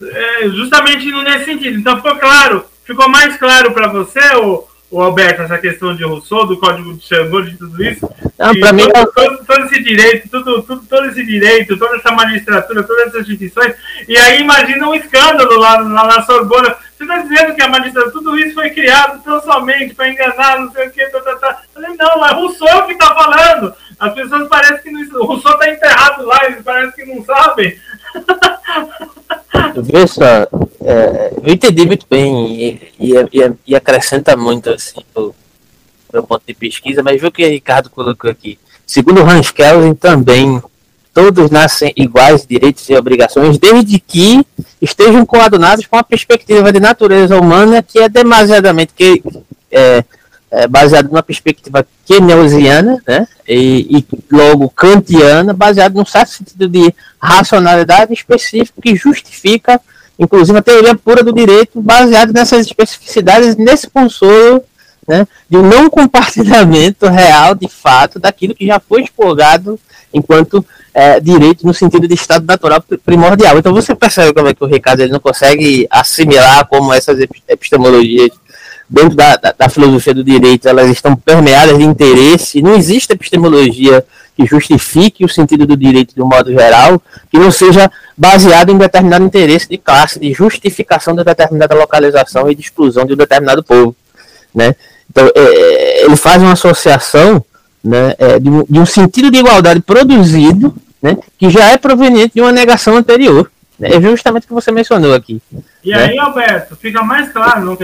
É 0.03 0.49
justamente 0.49 1.11
nesse 1.11 1.45
sentido. 1.45 1.79
Então 1.79 1.97
ficou 1.97 2.17
claro, 2.17 2.67
ficou 2.85 3.09
mais 3.09 3.37
claro 3.37 3.73
para 3.73 3.89
você, 3.89 4.21
o, 4.37 4.67
o 4.95 5.03
Alberto, 5.03 5.43
essa 5.43 5.59
questão 5.59 5.97
de 5.97 6.05
Rousseau, 6.05 6.47
do 6.47 6.57
Código 6.57 6.95
de 6.95 7.05
Xangô, 7.05 7.43
de 7.43 7.57
tudo 7.57 7.83
isso. 7.83 8.09
Não, 8.39 8.55
para 8.61 8.73
mim, 8.73 8.89
todo, 8.89 9.13
todo, 9.13 9.45
todo, 9.45 9.65
esse 9.65 9.83
direito, 9.83 10.29
tudo, 10.29 10.63
tudo, 10.63 10.87
todo 10.89 11.07
esse 11.07 11.27
direito, 11.27 11.77
toda 11.77 11.97
essa 11.97 12.13
magistratura, 12.13 12.85
todas 12.85 13.09
essas 13.09 13.23
instituições. 13.23 13.75
E 14.07 14.17
aí 14.17 14.41
imagina 14.41 14.89
um 14.89 14.95
escândalo 14.95 15.59
lá, 15.59 15.81
lá 15.81 16.07
na 16.07 16.23
Sorbona. 16.23 16.77
Você 16.97 17.03
está 17.03 17.19
dizendo 17.19 17.57
que 17.57 17.63
a 17.63 17.69
magistratura, 17.69 18.13
tudo 18.13 18.39
isso 18.39 18.55
foi 18.55 18.71
criado 18.71 19.21
tão 19.25 19.43
somente 19.43 19.97
para 19.97 20.09
enganar, 20.09 20.61
não 20.61 20.71
sei 20.71 20.87
o 20.87 20.91
que, 20.93 21.05
tá, 21.07 21.21
tá, 21.21 21.37
tá. 21.39 21.63
Eu 21.75 21.83
falei, 21.83 21.97
não, 21.99 22.27
é 22.27 22.33
Rousseau 22.33 22.87
que 22.87 22.93
está 22.93 23.13
falando. 23.17 23.75
As 23.99 24.15
pessoas 24.15 24.49
parecem 24.49 24.79
que 24.79 24.91
não, 24.93 25.21
o 25.21 25.25
Rousseau 25.25 25.55
está 25.55 25.71
enterrado 25.71 26.25
lá, 26.25 26.45
eles 26.45 26.63
parecem 26.63 27.05
que 27.05 27.13
não 27.13 27.25
sabem. 27.25 27.77
Vê 29.77 30.07
só, 30.07 30.25
é, 30.25 30.49
eu 31.45 31.53
entendi 31.53 31.87
muito 31.87 32.07
bem 32.09 32.53
e, 32.53 32.93
e, 32.99 33.53
e, 33.67 33.77
acrescenta 33.77 34.37
muito 34.37 34.71
assim 34.71 35.01
o 35.15 35.35
meu 36.13 36.23
ponto 36.23 36.43
de 36.47 36.55
pesquisa, 36.55 37.03
mas 37.03 37.21
viu 37.21 37.29
o 37.29 37.33
que 37.33 37.45
o 37.45 37.49
Ricardo 37.49 37.91
colocou 37.91 38.31
aqui. 38.31 38.59
Segundo 38.87 39.23
Hans 39.23 39.51
Kelsen, 39.51 39.95
também 39.95 40.63
todos 41.13 41.51
nascem 41.51 41.93
iguais 41.97 42.47
direitos 42.47 42.89
e 42.89 42.95
obrigações, 42.95 43.59
desde 43.59 43.99
que 44.01 44.45
estejam 44.81 45.25
coadunados 45.27 45.87
com 45.87 45.97
a 45.97 46.03
perspectiva 46.03 46.73
de 46.73 46.81
natureza 46.81 47.39
humana 47.39 47.83
que 47.83 47.99
é 47.99 48.09
demasiadamente 48.09 48.93
que, 48.95 49.23
é, 49.71 50.05
é, 50.51 50.67
baseado 50.67 51.09
numa 51.09 51.23
perspectiva 51.23 51.87
keynesiana, 52.07 53.03
né, 53.07 53.29
e, 53.47 53.99
e, 53.99 54.07
logo 54.31 54.69
kantiana, 54.71 55.53
baseado 55.53 55.95
num 55.95 56.05
certo 56.05 56.31
sentido 56.31 56.69
de 56.69 56.95
racionalidade 57.21 58.13
específico 58.13 58.81
que 58.81 58.97
justifica, 58.97 59.81
inclusive, 60.19 60.59
a 60.59 60.63
teoria 60.63 60.95
pura 60.95 61.23
do 61.23 61.33
direito, 61.33 61.81
baseado 61.81 62.33
nessas 62.33 62.67
especificidades, 62.67 63.57
nesse 63.57 63.89
consolo 63.89 64.63
né, 65.07 65.27
de 65.49 65.59
não 65.59 65.91
compartilhamento 65.91 67.07
real, 67.07 67.55
de 67.55 67.69
fato, 67.69 68.19
daquilo 68.19 68.55
que 68.55 68.67
já 68.67 68.81
foi 68.81 69.03
expurgado 69.03 69.79
enquanto 70.13 70.65
é, 70.95 71.19
direito 71.19 71.67
no 71.67 71.75
sentido 71.75 72.07
de 72.07 72.15
estado 72.15 72.47
natural 72.47 72.83
primordial. 73.05 73.59
Então 73.59 73.73
você 73.75 73.95
percebe 73.95 74.33
como 74.33 74.49
é 74.49 74.55
que 74.55 74.63
o 74.63 74.67
Ricardo 74.67 75.01
ele 75.01 75.13
não 75.13 75.21
consegue 75.21 75.87
assimilar 75.91 76.67
como 76.69 76.93
essas 76.93 77.19
epistemologias 77.49 78.31
dentro 78.89 79.17
da, 79.17 79.37
da, 79.37 79.55
da, 79.59 79.69
filosofia 79.69 80.15
do 80.15 80.23
direito, 80.23 80.69
elas 80.69 80.89
estão 80.91 81.17
permeadas 81.17 81.77
de 81.79 81.85
interesse. 81.85 82.63
Não 82.63 82.75
existe 82.75 83.13
epistemologia 83.13 84.05
que 84.37 84.47
justifique 84.47 85.25
o 85.25 85.29
sentido 85.29 85.67
do 85.67 85.77
direito 85.77 86.15
de 86.15 86.23
um 86.23 86.27
modo 86.27 86.53
geral, 86.53 87.01
que 87.31 87.39
não 87.39 87.51
seja 87.51 87.91
baseado 88.17 88.71
em 88.71 88.79
determinado 88.79 89.25
interesse 89.25 89.69
de 89.69 89.79
classe, 89.79 90.19
de 90.19 90.33
justificação 90.33 91.15
de 91.15 91.23
determinada 91.23 91.75
localização 91.75 92.51
e 92.51 92.55
de 92.55 92.63
exclusão 92.63 93.05
de 93.07 93.13
um 93.13 93.17
determinado 93.17 93.63
povo. 93.63 93.95
Né? 94.55 94.75
Então, 95.11 95.27
é, 95.35 95.41
é 95.41 96.05
ele 96.05 96.17
faz 96.17 96.43
uma 96.43 96.53
associação 96.53 97.45
né, 97.83 98.15
é, 98.19 98.39
de, 98.39 98.49
um, 98.49 98.65
de 98.69 98.79
um 98.79 98.87
sentido 98.87 99.31
de 99.31 99.39
igualdade 99.39 99.81
produzido, 99.81 100.75
né, 101.03 101.17
que 101.39 101.51
já 101.51 101.71
é 101.71 101.77
proveniente 101.77 102.35
de 102.35 102.41
uma 102.41 102.53
negação 102.53 102.97
anterior. 102.97 103.51
É 103.85 104.01
justamente 104.01 104.45
o 104.45 104.49
que 104.49 104.55
você 104.55 104.73
mencionou 104.73 105.15
aqui. 105.15 105.43
E 105.83 105.91
né? 105.91 106.05
aí, 106.05 106.19
Alberto, 106.19 106.75
fica 106.77 107.03
mais 107.03 107.31
claro, 107.31 107.65
não 107.65 107.77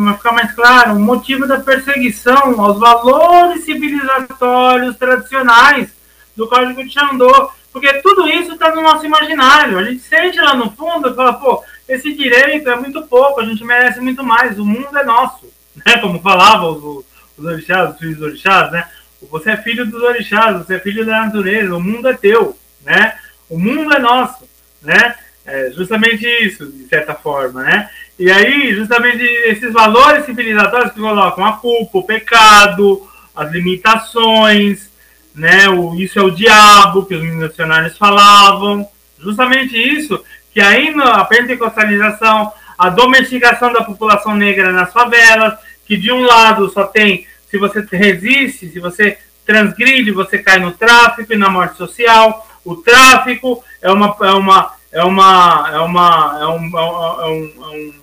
mas 0.00 0.16
fica 0.16 0.32
mais 0.32 0.52
claro 0.52 0.92
o 0.92 1.00
motivo 1.00 1.46
da 1.46 1.58
perseguição 1.58 2.60
aos 2.60 2.78
valores 2.78 3.64
civilizatórios 3.64 4.96
tradicionais 4.96 5.88
do 6.36 6.48
Código 6.48 6.84
de 6.84 6.92
Xandô. 6.92 7.50
Porque 7.72 7.92
tudo 7.94 8.28
isso 8.28 8.52
está 8.52 8.74
no 8.74 8.82
nosso 8.82 9.06
imaginário. 9.06 9.78
A 9.78 9.84
gente 9.84 10.00
sente 10.00 10.40
lá 10.40 10.54
no 10.54 10.70
fundo 10.72 11.10
e 11.10 11.14
fala, 11.14 11.34
pô, 11.34 11.62
esse 11.88 12.12
direito 12.12 12.68
é 12.68 12.76
muito 12.76 13.02
pouco, 13.02 13.40
a 13.40 13.44
gente 13.44 13.64
merece 13.64 14.00
muito 14.00 14.22
mais, 14.22 14.58
o 14.58 14.64
mundo 14.64 14.96
é 14.96 15.04
nosso. 15.04 15.50
Né? 15.86 15.96
Como 15.98 16.20
falavam 16.20 16.72
os, 16.72 17.04
os 17.38 17.44
orixás, 17.44 17.92
os 17.92 17.98
filhos 17.98 18.18
dos 18.18 18.26
orixás, 18.26 18.72
né? 18.72 18.86
Você 19.30 19.50
é 19.50 19.56
filho 19.56 19.86
dos 19.86 20.02
orixás, 20.02 20.58
você 20.58 20.74
é 20.74 20.78
filho 20.80 21.06
da 21.06 21.24
natureza, 21.24 21.74
o 21.74 21.80
mundo 21.80 22.08
é 22.08 22.12
teu, 22.12 22.58
né? 22.84 23.16
O 23.48 23.56
mundo 23.58 23.94
é 23.94 23.98
nosso, 24.00 24.44
né? 24.82 25.14
É 25.44 25.70
justamente 25.70 26.26
isso, 26.44 26.66
de 26.66 26.84
certa 26.84 27.14
forma, 27.14 27.62
né? 27.62 27.88
E 28.18 28.30
aí, 28.30 28.74
justamente 28.74 29.22
esses 29.22 29.72
valores 29.72 30.26
civilizatórios 30.26 30.92
que 30.92 31.00
colocam 31.00 31.44
a 31.44 31.54
culpa, 31.54 31.98
o 31.98 32.04
pecado, 32.04 33.08
as 33.34 33.50
limitações, 33.50 34.90
né? 35.34 35.68
O, 35.68 35.94
isso 35.94 36.18
é 36.18 36.22
o 36.22 36.30
diabo 36.30 37.06
que 37.06 37.14
os 37.14 37.22
missionários 37.22 37.96
falavam, 37.96 38.86
justamente 39.18 39.76
isso, 39.76 40.22
que 40.52 40.60
aí 40.60 40.94
a 40.98 41.24
pentecostalização, 41.24 42.52
a 42.78 42.88
domesticação 42.90 43.72
da 43.72 43.82
população 43.82 44.34
negra 44.34 44.72
nas 44.72 44.92
favelas, 44.92 45.58
que 45.86 45.96
de 45.96 46.12
um 46.12 46.22
lado 46.22 46.68
só 46.70 46.84
tem, 46.84 47.26
se 47.50 47.58
você 47.58 47.84
resiste, 47.90 48.68
se 48.68 48.78
você 48.78 49.18
transgride, 49.44 50.12
você 50.12 50.38
cai 50.38 50.58
no 50.58 50.72
tráfico 50.72 51.32
e 51.32 51.36
na 51.36 51.50
morte 51.50 51.76
social. 51.76 52.46
O 52.64 52.76
tráfico 52.76 53.64
é 53.82 53.90
uma, 53.90 54.16
é 54.20 54.32
uma 54.32 54.72
é 54.92 55.02
uma 55.04 55.70
é 55.72 55.78
uma 55.78 56.38
é 56.40 56.46
um, 56.46 56.78
é 56.78 56.82
um, 56.82 57.20
é 57.20 57.26
um, 57.26 57.94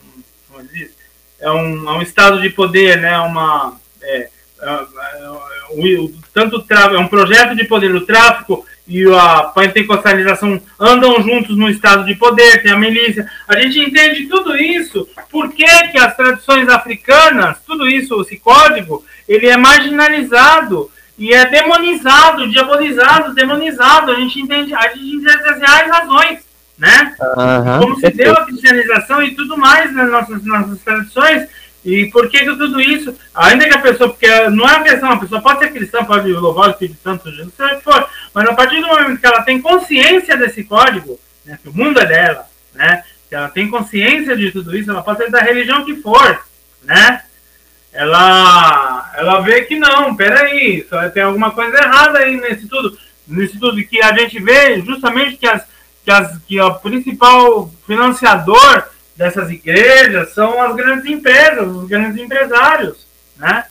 é 1.40 1.52
um, 1.52 1.90
é 1.90 1.92
um 1.94 2.02
estado 2.02 2.42
de 2.42 2.50
poder, 2.50 2.98
né? 2.98 3.18
Uma 3.20 3.78
é, 4.02 4.30
é, 4.62 4.70
é, 4.70 5.30
o, 5.72 6.12
tanto 6.34 6.64
é 6.72 6.98
um 6.98 7.08
projeto 7.08 7.56
de 7.56 7.66
poder 7.66 7.94
o 7.94 8.06
tráfico 8.06 8.66
e 8.88 9.04
a 9.14 9.44
pentecostalização 9.44 10.62
andam 10.80 11.22
juntos 11.22 11.58
no 11.58 11.70
estado 11.70 12.06
de 12.06 12.16
poder, 12.16 12.64
tem 12.64 12.72
a 12.72 12.78
milícia. 12.78 13.30
A 13.48 13.60
gente 13.60 13.80
entende 13.80 14.28
tudo 14.28 14.56
isso, 14.56 15.08
por 15.30 15.52
que 15.52 15.66
as 15.66 16.16
tradições 16.16 16.70
africanas, 16.70 17.58
tudo 17.68 17.86
isso, 17.88 18.22
esse 18.22 18.38
código, 18.38 19.04
ele 19.28 19.48
é 19.48 19.58
marginalizado 19.58 20.90
e 21.18 21.34
é 21.34 21.46
demonizado, 21.46 22.50
diabolizado, 22.50 23.34
demonizado. 23.34 24.12
A 24.12 24.16
gente 24.16 24.40
entende, 24.40 24.74
a 24.74 24.88
gente 24.94 25.16
entende 25.16 25.50
as 25.50 25.60
reais 25.60 25.92
razões 25.92 26.47
né? 26.78 27.16
Uhum, 27.20 27.80
Como 27.80 28.00
se 28.00 28.10
deu 28.12 28.34
a 28.34 28.46
cristianização 28.46 29.24
e 29.24 29.34
tudo 29.34 29.58
mais 29.58 29.92
nas 29.94 30.10
nossas, 30.10 30.44
nossas 30.44 30.80
tradições. 30.82 31.48
E 31.84 32.08
por 32.08 32.30
que 32.30 32.44
tudo 32.44 32.82
isso? 32.82 33.16
Ainda 33.34 33.66
que 33.66 33.74
a 33.74 33.82
pessoa, 33.82 34.10
porque 34.10 34.28
não 34.50 34.68
é 34.68 34.76
uma 34.76 34.84
questão, 34.84 35.12
a 35.12 35.20
pessoa 35.20 35.42
pode 35.42 35.60
ser 35.60 35.72
cristã, 35.72 36.04
pode 36.04 36.32
louvar 36.32 36.68
o 36.68 36.72
Espírito 36.72 37.00
Santo, 37.02 37.30
o 37.30 37.32
que 37.32 37.82
for, 37.82 38.10
mas 38.34 38.50
a 38.50 38.54
partir 38.54 38.82
do 38.82 38.88
momento 38.88 39.20
que 39.20 39.26
ela 39.26 39.42
tem 39.42 39.62
consciência 39.62 40.36
desse 40.36 40.66
código, 40.66 41.18
né, 41.46 41.58
que 41.62 41.70
o 41.70 41.74
mundo 41.74 42.00
é 42.00 42.06
dela, 42.06 42.46
né, 42.74 43.04
que 43.30 43.36
ela 43.36 43.48
tem 43.48 43.70
consciência 43.70 44.36
de 44.36 44.52
tudo 44.52 44.76
isso, 44.76 44.92
ela 44.92 45.02
pode 45.02 45.20
ser 45.20 45.32
da 45.32 45.40
religião 45.40 45.86
que 45.86 45.96
for, 45.96 46.46
né, 46.84 47.22
ela, 47.94 49.12
ela 49.16 49.40
vê 49.40 49.62
que 49.62 49.80
não, 49.80 50.14
peraí, 50.14 50.86
só 50.90 51.10
tem 51.10 51.24
alguma 51.24 51.52
coisa 51.52 51.78
errada 51.78 52.20
aí 52.20 52.36
nesse 52.36 52.68
tudo, 52.68 52.98
nesse 53.26 53.58
tudo 53.58 53.84
que 53.84 54.02
a 54.02 54.14
gente 54.14 54.42
vê 54.42 54.82
justamente 54.82 55.38
que 55.38 55.48
as 55.48 55.64
que, 56.08 56.12
as, 56.12 56.38
que 56.48 56.62
o 56.62 56.74
principal 56.76 57.70
financiador 57.86 58.84
dessas 59.14 59.52
igrejas 59.52 60.34
são 60.34 60.62
as 60.62 60.74
grandes 60.74 61.06
empresas, 61.06 61.68
os 61.68 61.86
grandes 61.86 62.24
empresários, 62.24 62.96
né? 63.36 63.66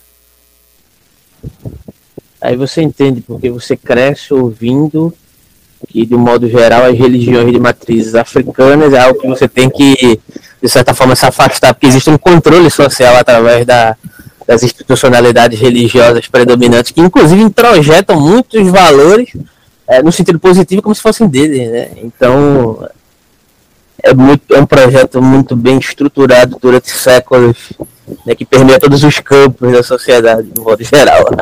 Aí 2.39 2.55
você 2.55 2.83
entende 2.83 3.21
porque 3.21 3.49
você 3.49 3.75
cresce 3.75 4.35
ouvindo 4.35 5.11
que, 5.87 6.05
de 6.05 6.15
modo 6.15 6.47
geral, 6.47 6.83
as 6.83 6.95
religiões 6.95 7.51
de 7.51 7.59
matrizes 7.59 8.13
africanas 8.13 8.93
é 8.93 8.99
algo 8.99 9.19
que 9.19 9.27
você 9.27 9.47
tem 9.47 9.67
que, 9.67 10.19
de 10.61 10.69
certa 10.69 10.93
forma, 10.93 11.15
se 11.15 11.25
afastar, 11.25 11.73
porque 11.73 11.87
existe 11.87 12.11
um 12.11 12.19
controle 12.19 12.69
social 12.69 13.15
através 13.15 13.65
da, 13.65 13.97
das 14.45 14.61
institucionalidades 14.61 15.59
religiosas 15.59 16.27
predominantes, 16.27 16.91
que 16.91 17.01
inclusive 17.01 17.41
introjetam 17.41 18.19
muitos 18.19 18.67
valores 18.67 19.31
é, 19.87 20.01
no 20.01 20.11
sentido 20.11 20.39
positivo 20.39 20.81
como 20.81 20.93
se 20.93 21.01
fossem 21.01 21.27
dele, 21.27 21.67
né? 21.67 21.89
Então 21.97 22.87
é, 24.03 24.13
muito, 24.13 24.53
é 24.53 24.59
um 24.59 24.65
projeto 24.65 25.21
muito 25.21 25.55
bem 25.55 25.77
estruturado 25.77 26.57
durante 26.61 26.89
séculos, 26.91 27.73
né, 28.25 28.35
que 28.35 28.45
permeia 28.45 28.79
todos 28.79 29.03
os 29.03 29.19
campos 29.19 29.71
da 29.71 29.83
sociedade, 29.83 30.47
de 30.49 30.59
modo 30.59 30.83
geral. 30.83 31.25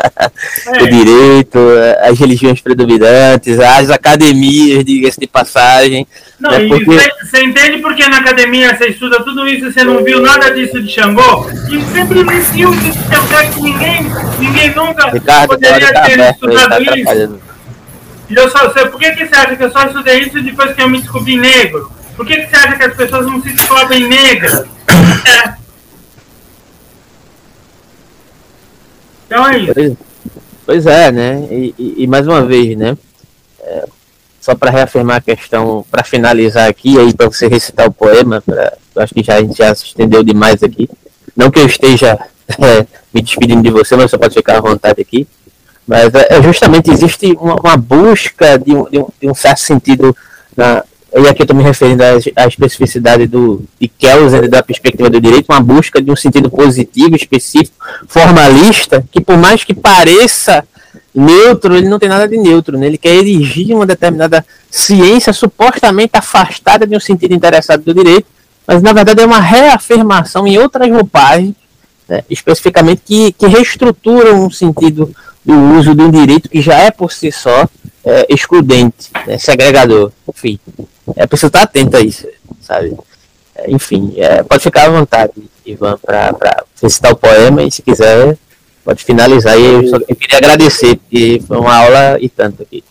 É. 0.67 0.83
o 0.83 0.89
direito, 0.89 1.59
as 2.01 2.17
religiões 2.19 2.59
predominantes, 2.59 3.59
as 3.59 3.89
academias, 3.89 4.83
diga-se 4.83 5.19
de 5.19 5.27
passagem. 5.27 6.07
Não, 6.39 6.51
né, 6.51 6.67
porque... 6.67 6.85
você, 6.85 7.43
entende 7.43 7.81
porque 7.81 8.07
na 8.09 8.17
academia 8.17 8.75
você 8.75 8.87
estuda 8.87 9.23
tudo 9.23 9.47
isso 9.47 9.67
e 9.67 9.71
você 9.71 9.83
não 9.83 10.03
viu 10.03 10.21
nada 10.21 10.49
disso 10.49 10.81
de 10.81 10.91
Xangô? 10.91 11.47
E 11.69 11.81
sempre 11.93 12.23
de 12.23 12.63
Xangô 12.63 13.53
que 13.53 13.61
ninguém, 13.61 14.03
ninguém 14.39 14.75
nunca 14.75 15.09
Ricardo, 15.09 15.49
poderia 15.49 15.93
ter 15.93 16.19
estudado 16.31 16.83
isso. 16.83 17.39
E 18.29 18.35
eu 18.35 18.49
só 18.49 18.69
por 18.69 18.99
que, 18.99 19.11
que 19.11 19.27
você 19.27 19.35
acha 19.35 19.55
que 19.55 19.63
eu 19.63 19.71
só 19.71 19.85
estudei 19.85 20.19
isso 20.19 20.41
depois 20.41 20.73
que 20.73 20.81
eu 20.81 20.89
me 20.89 20.99
descobri 20.99 21.37
negro? 21.37 21.91
Por 22.15 22.25
que, 22.25 22.37
que 22.37 22.49
você 22.49 22.55
acha 22.55 22.77
que 22.77 22.83
as 22.83 22.95
pessoas 22.95 23.25
não 23.25 23.41
se 23.41 23.51
descobrem 23.51 24.07
negras? 24.07 24.65
É. 25.25 25.55
Então 29.25 29.47
é 29.47 29.57
isso. 29.57 29.73
Pois, 29.73 29.93
pois 30.65 30.85
é, 30.85 31.11
né? 31.11 31.47
E, 31.51 31.75
e, 31.77 32.03
e, 32.03 32.07
mais 32.07 32.27
uma 32.27 32.45
vez, 32.45 32.77
né? 32.77 32.97
É, 33.61 33.85
só 34.39 34.55
para 34.55 34.71
reafirmar 34.71 35.17
a 35.17 35.21
questão, 35.21 35.85
para 35.89 36.03
finalizar 36.03 36.69
aqui, 36.69 36.97
aí 36.99 37.13
para 37.13 37.27
você 37.27 37.47
recitar 37.47 37.87
o 37.87 37.93
poema, 37.93 38.41
pra, 38.41 38.73
eu 38.95 39.01
acho 39.01 39.13
que 39.13 39.23
já, 39.23 39.35
a 39.35 39.41
gente 39.41 39.57
já 39.57 39.73
se 39.75 39.85
estendeu 39.85 40.23
demais 40.23 40.63
aqui. 40.63 40.89
Não 41.35 41.51
que 41.51 41.59
eu 41.59 41.65
esteja 41.65 42.17
é, 42.59 42.85
me 43.13 43.21
despedindo 43.21 43.61
de 43.61 43.71
você, 43.71 43.95
mas 43.95 44.09
você 44.09 44.17
pode 44.17 44.33
ficar 44.33 44.57
à 44.57 44.61
vontade 44.61 45.01
aqui. 45.01 45.27
Mas 45.87 46.13
é, 46.13 46.37
é 46.37 46.41
justamente 46.41 46.89
existe 46.89 47.37
uma, 47.39 47.55
uma 47.55 47.77
busca 47.77 48.57
de 48.57 48.73
um, 48.73 48.89
de, 48.89 48.99
um, 48.99 49.07
de 49.21 49.29
um, 49.29 49.35
certo 49.35 49.59
sentido, 49.59 50.15
na, 50.57 50.83
e 51.13 51.27
aqui 51.27 51.41
eu 51.41 51.43
estou 51.43 51.55
me 51.55 51.63
referindo 51.63 52.03
à, 52.03 52.43
à 52.43 52.47
especificidade 52.47 53.27
do, 53.27 53.63
de 53.79 53.87
Kelsen, 53.87 54.49
da 54.49 54.63
perspectiva 54.63 55.09
do 55.09 55.21
direito, 55.21 55.45
uma 55.49 55.61
busca 55.61 56.01
de 56.01 56.11
um 56.11 56.15
sentido 56.15 56.49
positivo, 56.49 57.15
específico, 57.15 57.77
formalista, 58.07 59.03
que 59.11 59.21
por 59.21 59.37
mais 59.37 59.63
que 59.63 59.73
pareça 59.73 60.65
neutro, 61.13 61.75
ele 61.75 61.87
não 61.87 61.97
tem 61.97 62.09
nada 62.09 62.27
de 62.27 62.37
neutro, 62.37 62.77
né? 62.77 62.87
ele 62.87 62.97
quer 62.97 63.15
erigir 63.15 63.73
uma 63.73 63.85
determinada 63.85 64.45
ciência 64.69 65.31
supostamente 65.31 66.11
afastada 66.13 66.85
de 66.85 66.95
um 66.95 66.99
sentido 66.99 67.33
interessado 67.33 67.83
do 67.83 67.93
direito, 67.93 68.27
mas 68.67 68.81
na 68.81 68.91
verdade 68.91 69.21
é 69.21 69.25
uma 69.25 69.39
reafirmação 69.39 70.45
em 70.45 70.57
outras 70.57 70.89
roupagens, 70.89 71.55
né? 72.09 72.23
especificamente 72.29 73.01
que, 73.05 73.31
que 73.31 73.47
reestruturam 73.47 74.45
um 74.45 74.49
sentido 74.49 75.15
do 75.45 75.53
uso 75.77 75.93
de 75.93 76.01
um 76.01 76.09
direito 76.09 76.49
que 76.49 76.61
já 76.61 76.75
é 76.79 76.89
por 76.89 77.11
si 77.11 77.31
só 77.31 77.69
é, 78.03 78.25
excludente, 78.29 79.11
né, 79.27 79.37
segregador. 79.37 80.11
Enfim, 80.27 80.59
é 81.15 81.27
preciso 81.27 81.47
estar 81.47 81.63
atento 81.63 81.95
a 81.95 82.01
isso, 82.01 82.27
sabe? 82.61 82.97
É, 83.55 83.69
enfim, 83.71 84.13
é, 84.17 84.41
pode 84.43 84.63
ficar 84.63 84.87
à 84.87 84.89
vontade, 84.89 85.33
Ivan, 85.65 85.97
para 85.97 86.63
recitar 86.81 87.11
o 87.11 87.15
poema 87.15 87.63
e 87.63 87.71
se 87.71 87.81
quiser 87.81 88.37
pode 88.83 89.03
finalizar. 89.03 89.57
E 89.57 89.65
eu, 89.65 89.87
só, 89.87 89.97
eu 90.07 90.15
queria 90.15 90.37
agradecer, 90.37 90.95
porque 90.97 91.41
foi 91.47 91.57
uma 91.57 91.75
aula 91.75 92.17
e 92.19 92.29
tanto 92.29 92.63
aqui. 92.63 92.83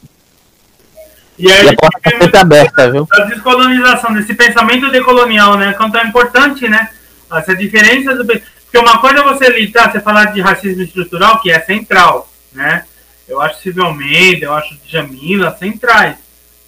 E, 1.38 1.50
aí, 1.50 1.66
e 1.66 1.68
a 1.68 1.76
porta 1.76 1.98
está 1.98 2.10
sempre 2.18 2.38
aberta, 2.38 2.90
viu? 2.90 3.08
A 3.10 3.20
descolonização, 3.22 4.14
desse 4.14 4.34
pensamento 4.34 4.90
decolonial, 4.90 5.56
né? 5.56 5.72
Quanto 5.72 5.96
é 5.96 6.04
importante, 6.04 6.68
né? 6.68 6.90
Essa 7.32 7.54
diferença 7.56 8.14
do. 8.14 8.24
Porque 8.24 8.78
uma 8.78 8.98
coisa 8.98 9.20
é 9.20 9.22
você 9.22 9.48
lidar, 9.50 9.90
você 9.90 10.00
falar 10.00 10.26
de 10.26 10.40
racismo 10.40 10.82
estrutural, 10.82 11.40
que 11.40 11.50
é 11.50 11.60
central 11.60 12.28
né? 12.54 12.86
Eu 13.28 13.40
acho 13.40 13.60
Silvio 13.60 13.84
Almeida, 13.84 14.46
eu 14.46 14.54
acho 14.54 14.78
Jamila 14.86 15.56
centrais, 15.58 16.16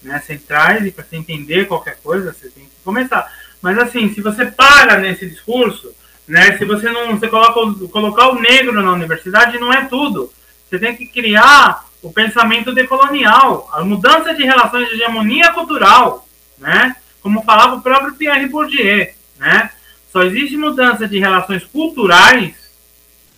né? 0.03 0.19
Centrais 0.19 0.85
e 0.85 0.91
para 0.91 1.03
você 1.03 1.15
entender 1.15 1.67
qualquer 1.67 1.97
coisa, 2.03 2.33
você 2.33 2.49
tem 2.49 2.65
que 2.65 2.71
começar. 2.83 3.31
Mas 3.61 3.77
assim, 3.77 4.13
se 4.13 4.21
você 4.21 4.45
para 4.45 4.97
nesse 4.97 5.27
discurso, 5.27 5.93
né? 6.27 6.57
Se 6.57 6.65
você 6.65 6.89
não, 6.91 7.17
você 7.17 7.27
coloca 7.27 7.87
colocar 7.89 8.29
o 8.29 8.39
negro 8.39 8.81
na 8.81 8.91
universidade 8.91 9.59
não 9.59 9.71
é 9.71 9.85
tudo. 9.85 10.31
Você 10.69 10.77
tem 10.77 10.95
que 10.95 11.07
criar 11.07 11.85
o 12.01 12.11
pensamento 12.11 12.73
decolonial, 12.73 13.69
a 13.73 13.83
mudança 13.83 14.33
de 14.33 14.43
relações 14.43 14.89
de 14.89 14.95
hegemonia 14.95 15.51
cultural, 15.53 16.27
né? 16.57 16.95
Como 17.21 17.43
falava 17.43 17.75
o 17.75 17.81
próprio 17.81 18.15
Pierre 18.15 18.47
Bourdieu, 18.47 19.07
né? 19.37 19.71
Só 20.11 20.23
existe 20.23 20.57
mudança 20.57 21.07
de 21.07 21.19
relações 21.19 21.63
culturais, 21.63 22.53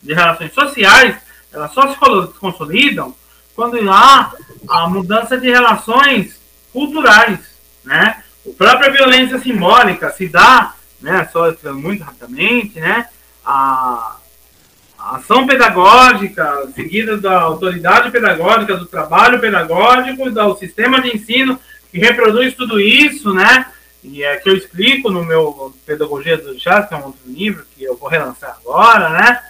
de 0.01 0.13
relações 0.13 0.53
sociais, 0.53 1.15
elas 1.51 1.71
só 1.73 1.91
se 1.91 1.97
consolidam 2.39 3.15
quando 3.55 3.77
há 3.89 4.31
a 4.69 4.87
mudança 4.87 5.37
de 5.37 5.49
relações 5.49 6.39
culturais, 6.71 7.39
né? 7.83 8.23
A 8.47 8.53
própria 8.57 8.91
violência 8.91 9.39
simbólica 9.39 10.11
se 10.11 10.27
dá, 10.27 10.73
né? 11.01 11.27
Só 11.31 11.51
muito 11.73 12.03
rapidamente, 12.03 12.79
né? 12.79 13.07
A, 13.45 14.15
a 14.97 15.15
ação 15.17 15.45
pedagógica 15.45 16.69
seguida 16.73 17.17
da 17.17 17.41
autoridade 17.41 18.11
pedagógica, 18.11 18.77
do 18.77 18.85
trabalho 18.85 19.39
pedagógico, 19.39 20.29
do 20.29 20.57
sistema 20.57 21.01
de 21.01 21.15
ensino 21.15 21.59
que 21.91 21.99
reproduz 21.99 22.53
tudo 22.53 22.79
isso, 22.79 23.33
né? 23.33 23.65
E 24.03 24.23
é 24.23 24.37
que 24.37 24.49
eu 24.49 24.55
explico 24.55 25.11
no 25.11 25.25
meu 25.25 25.75
Pedagogia 25.85 26.37
do 26.37 26.57
Chá, 26.57 26.83
que 26.83 26.93
é 26.93 26.97
um 26.97 27.05
outro 27.05 27.21
livro 27.25 27.65
que 27.75 27.83
eu 27.83 27.97
vou 27.97 28.07
relançar 28.07 28.57
agora, 28.61 29.09
né? 29.09 29.41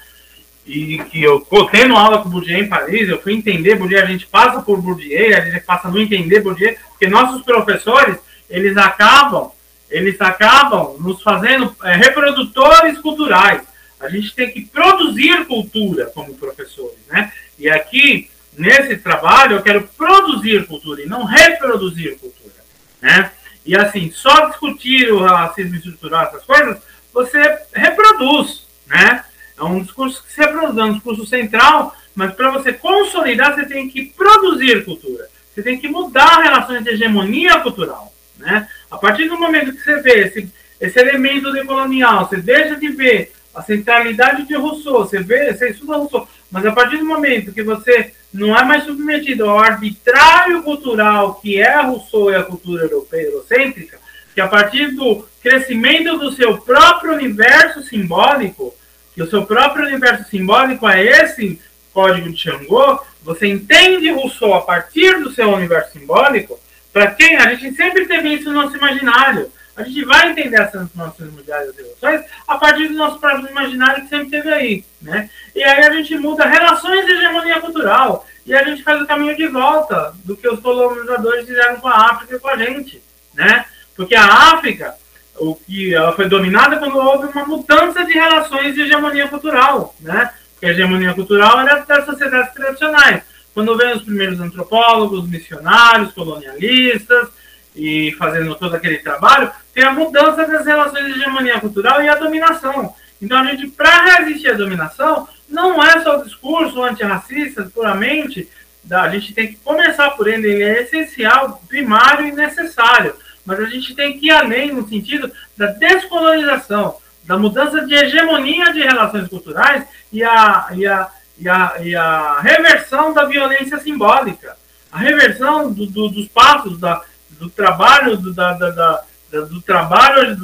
E 0.70 1.04
que 1.06 1.24
eu 1.24 1.44
tendo 1.72 1.96
aula 1.96 2.22
com 2.22 2.30
Bourdieu 2.30 2.60
em 2.60 2.70
Paris, 2.70 3.10
eu 3.10 3.20
fui 3.20 3.34
entender 3.34 3.76
Bourdieu, 3.76 4.04
a 4.04 4.06
gente 4.06 4.28
passa 4.28 4.62
por 4.62 4.80
Bourdieu, 4.80 5.36
a 5.36 5.42
gente 5.42 5.62
passa 5.62 5.88
a 5.88 5.92
não 5.92 6.00
entender 6.00 6.42
Bourdieu, 6.42 6.76
porque 6.90 7.08
nossos 7.08 7.42
professores, 7.42 8.18
eles 8.48 8.78
acabam, 8.78 9.52
eles 9.90 10.22
acabam 10.22 10.96
nos 11.00 11.24
fazendo 11.24 11.76
é, 11.84 11.96
reprodutores 11.96 13.00
culturais. 13.00 13.64
A 14.00 14.10
gente 14.10 14.34
tem 14.36 14.52
que 14.52 14.62
produzir 14.62 15.46
cultura 15.48 16.06
como 16.14 16.36
professores, 16.36 17.00
né? 17.08 17.32
E 17.58 17.68
aqui, 17.68 18.30
nesse 18.56 18.96
trabalho, 18.98 19.58
eu 19.58 19.64
quero 19.64 19.90
produzir 19.98 20.68
cultura 20.68 21.02
e 21.02 21.08
não 21.08 21.26
reproduzir 21.26 22.18
cultura, 22.20 22.54
né? 23.02 23.32
E 23.66 23.76
assim, 23.76 24.12
só 24.12 24.46
discutir 24.48 25.12
o 25.12 25.20
racismo 25.20 25.76
estrutural, 25.76 26.26
essas 26.26 26.44
coisas, 26.44 26.78
você 27.12 27.40
reproduz, 27.74 28.68
né? 28.86 29.26
É 29.60 29.64
um 29.64 29.82
discurso 29.82 30.24
que 30.24 30.32
se 30.32 30.40
reproduz, 30.40 30.78
é 30.78 30.84
um 30.84 30.94
discurso 30.94 31.26
central, 31.26 31.96
mas 32.16 32.34
para 32.34 32.52
você 32.52 32.72
consolidar, 32.72 33.54
você 33.54 33.66
tem 33.66 33.90
que 33.90 34.06
produzir 34.06 34.86
cultura. 34.86 35.28
Você 35.54 35.62
tem 35.62 35.78
que 35.78 35.90
mudar 35.90 36.42
relações 36.42 36.84
de 36.84 36.92
hegemonia 36.92 37.60
cultural. 37.60 38.14
Né? 38.38 38.68
A 38.90 38.98
partir 38.98 39.28
do 39.28 39.38
momento 39.38 39.74
que 39.74 39.84
você 39.84 40.02
vê 40.02 40.22
esse, 40.22 40.50
esse 40.80 41.00
elemento 41.00 41.52
decolonial, 41.52 42.28
você 42.28 42.38
deixa 42.38 42.78
de 42.78 42.88
ver 42.90 43.34
a 43.54 43.62
centralidade 43.62 44.48
de 44.48 44.56
Rousseau, 44.56 45.00
você 45.00 45.22
vê, 45.22 45.54
você 45.54 45.72
estuda 45.72 45.98
Rousseau, 45.98 46.28
mas 46.50 46.66
a 46.66 46.72
partir 46.72 46.98
do 46.98 47.06
momento 47.06 47.52
que 47.52 47.64
você 47.64 48.14
não 48.34 48.56
é 48.56 48.64
mais 48.64 48.86
submetido 48.86 49.50
ao 49.50 49.60
arbitrário 49.60 50.64
cultural 50.64 51.36
que 51.36 51.60
é 51.60 51.82
Rousseau 51.82 52.32
e 52.32 52.36
a 52.36 52.44
cultura 52.44 52.84
europeia 52.84 53.24
eurocêntrica, 53.24 54.00
que 54.34 54.40
a 54.40 54.48
partir 54.48 54.96
do 54.96 55.28
crescimento 55.42 56.18
do 56.18 56.32
seu 56.32 56.58
próprio 56.60 57.14
universo 57.14 57.82
simbólico, 57.84 58.74
que 59.14 59.22
o 59.22 59.30
seu 59.30 59.46
próprio 59.46 59.86
universo 59.86 60.30
simbólico 60.30 60.88
é 60.88 61.04
esse 61.04 61.62
código 61.94 62.32
de 62.32 62.38
Xangô, 62.38 63.02
você 63.22 63.48
entende 63.48 64.12
Rousseau 64.12 64.54
a 64.54 64.62
partir 64.62 65.20
do 65.20 65.32
seu 65.32 65.50
universo 65.50 65.94
simbólico, 65.94 66.60
para 66.94 67.12
quem 67.12 67.36
a 67.36 67.54
gente 67.54 67.76
sempre 67.76 68.06
teve 68.06 68.30
isso 68.30 68.50
no 68.52 68.62
nosso 68.62 68.78
imaginário. 68.78 69.52
A 69.76 69.84
gente 69.84 70.04
vai 70.04 70.32
entender 70.32 70.60
essas 70.60 70.94
nossas 70.94 71.30
emoções 71.30 72.26
a 72.46 72.58
partir 72.58 72.90
do 72.90 72.96
nosso 72.96 73.18
próprio 73.18 73.50
imaginário 73.50 74.04
que 74.04 74.10
sempre 74.10 74.30
teve 74.30 74.52
aí. 74.52 74.86
Né? 75.02 75.30
E 75.56 75.64
aí 75.64 75.86
a 75.86 75.94
gente 75.94 76.18
muda 76.18 76.46
relações 76.46 77.06
de 77.06 77.14
hegemonia 77.14 77.62
cultural. 77.62 78.26
E 78.46 78.54
a 78.54 78.64
gente 78.66 78.84
faz 78.84 79.02
o 79.02 79.08
caminho 79.08 79.38
de 79.38 79.48
volta 79.48 80.14
do 80.26 80.36
que 80.36 80.50
os 80.50 80.60
colonizadores 80.60 81.46
fizeram 81.46 81.80
com 81.80 81.88
a 81.88 82.12
África 82.12 82.36
e 82.36 82.40
com 82.40 82.50
a 82.50 82.58
gente. 82.58 83.02
Né? 83.34 83.64
Porque 83.96 84.16
a 84.16 84.26
África, 84.26 84.96
o 85.40 85.56
que 85.56 85.96
ela 85.96 86.12
foi 86.12 86.28
dominada 86.28 86.78
quando 86.78 86.98
houve 86.98 87.28
uma 87.28 87.46
mudança 87.46 88.04
de 88.06 88.14
relações 88.14 88.76
de 88.76 88.82
hegemonia 88.82 89.28
cultural, 89.28 89.96
né? 90.00 90.32
Porque 90.54 90.66
a 90.66 90.70
hegemonia 90.70 91.14
cultural 91.14 91.60
era 91.62 91.80
das 91.80 92.06
sociedades 92.06 92.54
tradicionais. 92.54 93.24
Quando 93.54 93.78
vem 93.78 93.96
os 93.96 94.04
primeiros 94.04 94.40
antropólogos, 94.40 95.28
missionários, 95.28 96.14
colonialistas 96.14 97.30
e 97.76 98.14
fazendo 98.18 98.56
todo 98.56 98.76
aquele 98.76 98.98
trabalho, 98.98 99.52
tem 99.74 99.84
a 99.84 99.92
mudança 99.92 100.46
das 100.46 100.66
relações 100.66 101.06
de 101.06 101.12
hegemonia 101.12 101.60
cultural 101.60 102.02
e 102.02 102.10
a 102.10 102.16
dominação. 102.16 102.94
Então 103.22 103.38
a 103.38 103.46
gente, 103.46 103.68
para 103.68 104.18
resistir 104.18 104.50
à 104.50 104.54
dominação, 104.54 105.28
não 105.48 105.84
é 105.84 106.02
só 106.02 106.20
o 106.20 106.24
discurso 106.24 106.84
antirracista 106.84 107.70
puramente, 107.74 108.50
a 108.90 109.10
gente 109.10 109.34
tem 109.34 109.48
que 109.48 109.56
começar 109.58 110.12
por 110.12 110.28
ele, 110.28 110.52
ele 110.52 110.64
é 110.64 110.84
essencial, 110.84 111.62
primário 111.68 112.28
e 112.28 112.32
necessário 112.32 113.14
mas 113.50 113.60
a 113.60 113.66
gente 113.66 113.96
tem 113.96 114.20
que 114.20 114.28
ir 114.28 114.32
além 114.32 114.72
no 114.72 114.88
sentido 114.88 115.32
da 115.58 115.66
descolonização, 115.66 116.98
da 117.24 117.36
mudança 117.36 117.84
de 117.84 117.96
hegemonia 117.96 118.72
de 118.72 118.82
relações 118.82 119.28
culturais 119.28 119.86
e 120.14 120.24
a, 120.24 120.68
e 120.76 120.86
a, 120.86 121.10
e 121.40 121.50
a, 121.50 121.74
e 121.82 121.96
a 121.96 122.40
reversão 122.42 123.12
da 123.12 123.26
violência 123.26 123.80
simbólica, 123.80 124.56
a 124.92 125.00
reversão 125.00 125.74
do, 125.74 125.88
do, 125.88 126.10
dos 126.10 126.28
passos 126.28 126.80
da, 126.80 127.02
do 127.40 127.50
trabalho, 127.50 128.18
do, 128.18 128.32
da, 128.36 128.54
da, 128.54 128.70
da 128.70 129.04
do 129.32 129.62
trabalho, 129.62 130.38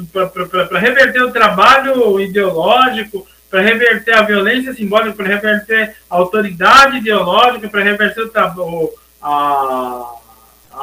para 0.68 0.78
reverter 0.80 1.22
o 1.22 1.32
trabalho 1.32 2.20
ideológico, 2.20 3.26
para 3.48 3.60
reverter 3.60 4.14
a 4.14 4.22
violência 4.22 4.74
simbólica, 4.74 5.12
para 5.12 5.26
reverter 5.26 5.96
a 6.10 6.16
autoridade 6.16 6.98
ideológica, 6.98 7.68
para 7.68 7.82
reverter 7.82 8.22
o, 8.22 8.94
a, 9.22 10.16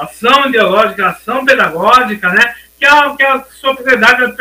ação 0.01 0.47
ideológica, 0.47 1.07
ação 1.07 1.45
pedagógica, 1.45 2.29
né? 2.29 2.55
Que 2.79 2.85
a, 2.85 3.15
que 3.15 3.23
a 3.23 3.43
sociedade 3.43 4.33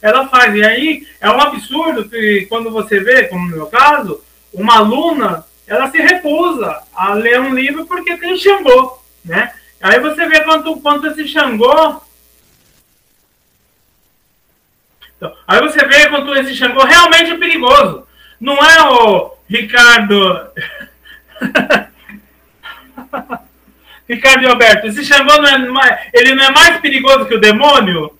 ela 0.00 0.28
faz. 0.28 0.54
E 0.54 0.64
aí 0.64 1.08
é 1.20 1.30
um 1.30 1.40
absurdo 1.40 2.08
que 2.08 2.46
quando 2.48 2.70
você 2.70 3.00
vê, 3.00 3.24
como 3.24 3.48
no 3.48 3.56
meu 3.56 3.66
caso, 3.66 4.22
uma 4.52 4.76
aluna 4.76 5.44
ela 5.66 5.90
se 5.90 5.98
recusa 5.98 6.80
a 6.94 7.12
ler 7.12 7.40
um 7.40 7.54
livro 7.54 7.86
porque 7.86 8.16
tem 8.16 8.36
Xangô, 8.36 8.98
né? 9.24 9.52
Aí 9.80 10.00
você 10.00 10.26
vê 10.26 10.40
quanto, 10.40 10.76
quanto 10.80 11.06
esse 11.08 11.28
Xangô 11.28 12.00
Então, 15.18 15.34
aí 15.48 15.60
você 15.60 15.84
vê 15.84 16.08
quanto 16.08 16.32
esse 16.36 16.54
Xangô 16.54 16.84
realmente 16.84 17.32
é 17.32 17.36
perigoso. 17.36 18.06
Não 18.40 18.54
é 18.54 18.88
o 18.88 19.36
Ricardo. 19.48 20.48
Ricardo 24.08 24.48
Alberto, 24.48 24.86
esse 24.86 25.04
Xangô 25.04 25.36
não 25.36 25.46
é 25.46 25.58
mais, 25.58 25.98
ele 26.14 26.34
não 26.34 26.44
é 26.44 26.50
mais 26.50 26.80
perigoso 26.80 27.26
que 27.26 27.34
o 27.34 27.40
demônio 27.40 28.12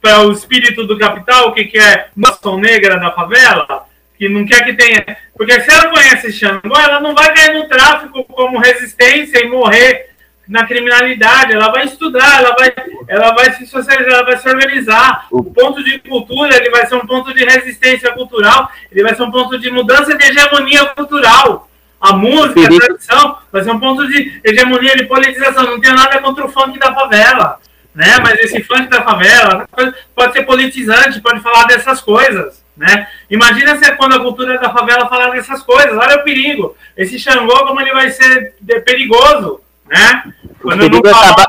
para 0.00 0.22
o 0.22 0.32
espírito 0.32 0.86
do 0.86 0.98
capital, 0.98 1.52
que 1.52 1.64
quer 1.64 2.10
nação 2.16 2.58
negra 2.58 2.98
da 2.98 3.10
favela, 3.10 3.86
que 4.16 4.28
não 4.28 4.44
quer 4.44 4.64
que 4.64 4.74
tenha. 4.74 5.04
Porque 5.36 5.60
se 5.60 5.70
ela 5.70 5.90
conhece 5.90 6.32
Xangô, 6.32 6.76
ela 6.76 7.00
não 7.00 7.14
vai 7.14 7.32
cair 7.34 7.54
no 7.54 7.68
tráfico 7.68 8.24
como 8.24 8.58
resistência 8.58 9.38
e 9.38 9.48
morrer 9.48 10.08
na 10.48 10.66
criminalidade, 10.66 11.52
ela 11.52 11.70
vai 11.70 11.84
estudar, 11.84 12.38
ela 12.38 12.56
vai, 12.58 12.72
ela 13.06 13.34
vai 13.34 13.52
se 13.52 13.66
socializar, 13.66 14.14
ela 14.14 14.24
vai 14.24 14.38
se 14.38 14.48
organizar. 14.48 15.26
O 15.30 15.44
ponto 15.44 15.84
de 15.84 15.98
cultura 15.98 16.56
ele 16.56 16.70
vai 16.70 16.86
ser 16.86 16.94
um 16.94 17.06
ponto 17.06 17.34
de 17.34 17.44
resistência 17.44 18.10
cultural, 18.12 18.70
ele 18.90 19.02
vai 19.02 19.14
ser 19.14 19.22
um 19.22 19.30
ponto 19.30 19.58
de 19.58 19.70
mudança 19.70 20.16
de 20.16 20.24
hegemonia 20.24 20.86
cultural. 20.86 21.68
A 22.00 22.12
música, 22.12 22.60
a 22.60 22.68
tradição, 22.68 23.38
vai 23.50 23.64
ser 23.64 23.70
um 23.70 23.80
ponto 23.80 24.06
de 24.06 24.40
hegemonia, 24.44 24.96
de 24.96 25.06
politização. 25.06 25.64
Não 25.64 25.80
tem 25.80 25.92
nada 25.92 26.20
contra 26.20 26.46
o 26.46 26.48
funk 26.48 26.78
da 26.78 26.94
favela, 26.94 27.58
né? 27.94 28.18
Mas 28.22 28.38
esse 28.38 28.62
funk 28.62 28.88
da 28.88 29.02
favela 29.02 29.68
pode 30.14 30.32
ser 30.32 30.44
politizante, 30.44 31.20
pode 31.20 31.40
falar 31.40 31.64
dessas 31.64 32.00
coisas. 32.00 32.62
Né? 32.78 33.08
Imagina 33.28 33.76
se 33.76 33.84
é 33.84 33.90
quando 33.90 34.14
a 34.14 34.20
cultura 34.20 34.56
da 34.56 34.70
favela 34.70 35.08
falar 35.08 35.30
dessas 35.30 35.64
coisas, 35.64 35.98
olha 35.98 36.18
o 36.18 36.22
perigo. 36.22 36.76
Esse 36.96 37.18
Xangô, 37.18 37.66
como 37.66 37.80
ele 37.80 37.92
vai 37.92 38.08
ser 38.10 38.54
perigoso, 38.84 39.60
né? 39.88 40.22
O 40.62 40.68
perigo, 40.68 41.08
é 41.08 41.10
acabar, 41.10 41.46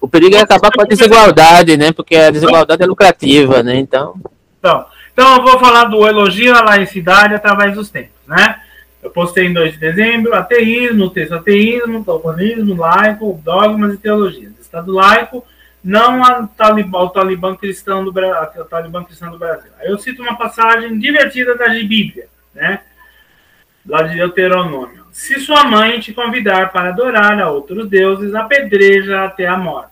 o 0.00 0.08
perigo 0.08 0.36
é 0.36 0.40
acabar 0.40 0.70
com 0.70 0.82
a 0.82 0.84
desigualdade, 0.84 1.76
né? 1.76 1.90
Porque 1.90 2.14
a 2.14 2.30
desigualdade 2.30 2.80
é 2.80 2.86
lucrativa, 2.86 3.60
né? 3.64 3.76
Então. 3.76 4.14
Então, 4.60 4.86
então 5.12 5.36
eu 5.36 5.42
vou 5.42 5.58
falar 5.58 5.86
do 5.86 6.06
elogio 6.06 6.54
à 6.54 6.62
laicidade 6.62 7.34
através 7.34 7.74
dos 7.74 7.90
tempos, 7.90 8.14
né? 8.28 8.61
Eu 9.02 9.10
postei 9.10 9.46
em 9.46 9.52
2 9.52 9.72
de 9.72 9.78
dezembro, 9.78 10.32
ateísmo, 10.34 11.10
texto 11.10 11.34
ateísmo, 11.34 12.04
toponismo, 12.04 12.76
laico, 12.76 13.40
dogmas 13.44 13.94
e 13.94 13.98
teologias. 13.98 14.52
Estado 14.60 14.92
laico, 14.92 15.44
não 15.82 16.24
ao 16.24 16.46
talibã, 16.46 16.98
ao 16.98 17.10
talibã, 17.10 17.56
cristão 17.56 18.04
do, 18.04 18.14
ao 18.24 18.64
talibã 18.64 19.02
cristão 19.02 19.32
do 19.32 19.38
Brasil. 19.38 19.72
Aí 19.80 19.88
eu 19.90 19.98
cito 19.98 20.22
uma 20.22 20.36
passagem 20.36 20.96
divertida 20.98 21.56
da 21.56 21.68
Bíblia, 21.68 22.28
né? 22.54 22.80
Lá 23.84 24.02
de 24.02 24.14
Deuteronômio. 24.14 25.04
Se 25.10 25.40
sua 25.40 25.64
mãe 25.64 25.98
te 25.98 26.14
convidar 26.14 26.70
para 26.70 26.90
adorar 26.90 27.40
a 27.40 27.50
outros 27.50 27.88
deuses, 27.88 28.34
apedreja 28.34 29.24
até 29.24 29.46
a 29.46 29.56
morte. 29.56 29.91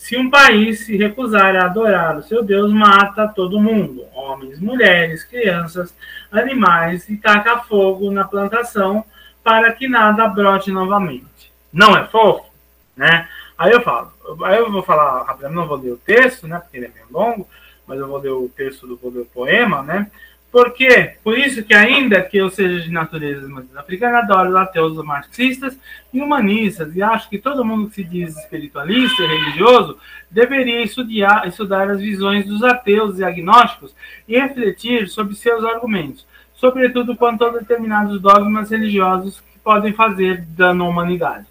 Se 0.00 0.16
um 0.16 0.30
país 0.30 0.86
se 0.86 0.96
recusar 0.96 1.54
a 1.54 1.66
adorar 1.66 2.16
o 2.16 2.22
seu 2.22 2.42
Deus, 2.42 2.72
mata 2.72 3.28
todo 3.28 3.60
mundo, 3.60 4.06
homens, 4.14 4.58
mulheres, 4.58 5.22
crianças, 5.24 5.94
animais, 6.32 7.06
e 7.10 7.18
taca 7.18 7.58
fogo 7.58 8.10
na 8.10 8.24
plantação 8.24 9.04
para 9.44 9.70
que 9.74 9.86
nada 9.86 10.26
brote 10.26 10.72
novamente. 10.72 11.52
Não 11.70 11.94
é 11.94 12.06
fofo? 12.06 12.46
Né? 12.96 13.28
Aí 13.58 13.72
eu 13.72 13.82
falo, 13.82 14.10
aí 14.42 14.56
eu 14.56 14.72
vou 14.72 14.82
falar 14.82 15.22
rapidamente, 15.22 15.60
não 15.60 15.68
vou 15.68 15.76
ler 15.76 15.92
o 15.92 15.98
texto, 15.98 16.48
né, 16.48 16.58
porque 16.58 16.78
ele 16.78 16.86
é 16.86 16.92
meio 16.94 17.06
longo, 17.10 17.46
mas 17.86 18.00
eu 18.00 18.08
vou 18.08 18.18
ler 18.18 18.30
o 18.30 18.48
texto 18.48 18.86
do, 18.86 18.96
do 18.96 19.26
poema, 19.26 19.82
né? 19.82 20.10
Por 20.50 20.72
quê? 20.72 21.14
Por 21.22 21.38
isso 21.38 21.62
que 21.62 21.72
ainda 21.72 22.20
que 22.22 22.36
eu 22.36 22.50
seja 22.50 22.80
de 22.80 22.90
natureza 22.90 23.48
africana, 23.76 24.18
adoro 24.18 24.56
ateus 24.58 24.96
marxistas 25.04 25.78
e 26.12 26.20
humanistas, 26.20 26.94
e 26.96 27.02
acho 27.02 27.30
que 27.30 27.38
todo 27.38 27.64
mundo 27.64 27.88
que 27.88 27.96
se 27.96 28.04
diz 28.04 28.36
espiritualista 28.36 29.22
e 29.22 29.26
religioso 29.26 29.96
deveria 30.28 30.82
estudar, 30.82 31.46
estudar 31.46 31.88
as 31.88 32.00
visões 32.00 32.46
dos 32.46 32.64
ateus 32.64 33.18
e 33.18 33.24
agnósticos 33.24 33.94
e 34.26 34.36
refletir 34.36 35.08
sobre 35.08 35.36
seus 35.36 35.64
argumentos, 35.64 36.26
sobretudo 36.54 37.16
quanto 37.16 37.44
a 37.44 37.50
determinados 37.50 38.20
dogmas 38.20 38.70
religiosos 38.70 39.40
que 39.52 39.58
podem 39.60 39.92
fazer 39.92 40.40
dano 40.48 40.84
à 40.84 40.88
humanidade. 40.88 41.46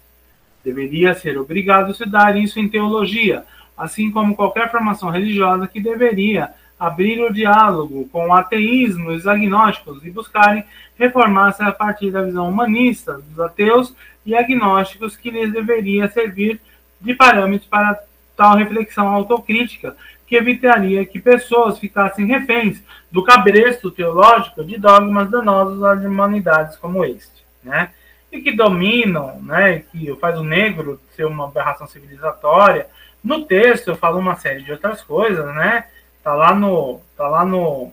Deveria 0.62 1.14
ser 1.14 1.38
obrigado 1.38 1.86
a 1.86 1.90
estudar 1.92 2.36
isso 2.36 2.60
em 2.60 2.68
teologia, 2.68 3.44
assim 3.78 4.10
como 4.10 4.36
qualquer 4.36 4.70
formação 4.70 5.08
religiosa 5.08 5.66
que 5.66 5.80
deveria 5.80 6.50
abrir 6.80 7.22
o 7.22 7.30
diálogo 7.30 8.08
com 8.10 8.28
o 8.28 8.32
ateísmo 8.32 9.12
e 9.12 9.16
os 9.16 9.26
agnósticos 9.26 10.02
e 10.02 10.10
buscarem 10.10 10.64
reformar-se 10.98 11.62
a 11.62 11.70
partir 11.70 12.10
da 12.10 12.22
visão 12.22 12.48
humanista 12.48 13.20
dos 13.28 13.38
ateus 13.38 13.94
e 14.24 14.34
agnósticos 14.34 15.14
que 15.14 15.30
lhes 15.30 15.52
deveria 15.52 16.08
servir 16.08 16.58
de 16.98 17.14
parâmetro 17.14 17.68
para 17.68 18.00
tal 18.34 18.56
reflexão 18.56 19.08
autocrítica 19.08 19.94
que 20.26 20.36
evitaria 20.36 21.04
que 21.04 21.20
pessoas 21.20 21.78
ficassem 21.78 22.24
reféns 22.24 22.82
do 23.10 23.22
cabresto 23.22 23.90
teológico 23.90 24.64
de 24.64 24.78
dogmas 24.78 25.28
danosos 25.30 25.82
às 25.82 26.02
humanidades 26.02 26.76
como 26.76 27.04
este, 27.04 27.44
né? 27.62 27.90
E 28.32 28.40
que 28.40 28.52
dominam, 28.52 29.42
né? 29.42 29.80
Que 29.90 30.14
faz 30.16 30.38
o 30.38 30.44
negro 30.44 31.00
ser 31.16 31.26
uma 31.26 31.46
aberração 31.46 31.86
civilizatória. 31.86 32.86
No 33.22 33.44
texto 33.44 33.88
eu 33.88 33.96
falo 33.96 34.18
uma 34.18 34.36
série 34.36 34.62
de 34.62 34.72
outras 34.72 35.02
coisas, 35.02 35.44
né? 35.54 35.84
Tá 36.22 36.34
lá 36.34 36.54
no, 36.54 37.00
tá 37.16 37.28
lá 37.28 37.44
no, 37.44 37.92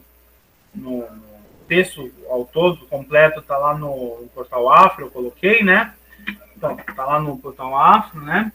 no 0.75 1.05
texto 1.67 2.11
ao 2.29 2.45
todo 2.45 2.85
completo, 2.87 3.41
tá 3.41 3.57
lá 3.57 3.77
no, 3.77 4.27
portal 4.33 4.71
Afro, 4.71 5.05
eu 5.05 5.11
coloquei, 5.11 5.63
né? 5.63 5.93
Então, 6.55 6.75
tá 6.75 7.05
lá 7.05 7.19
no 7.19 7.37
portal 7.37 7.77
Afro, 7.77 8.21
né? 8.21 8.51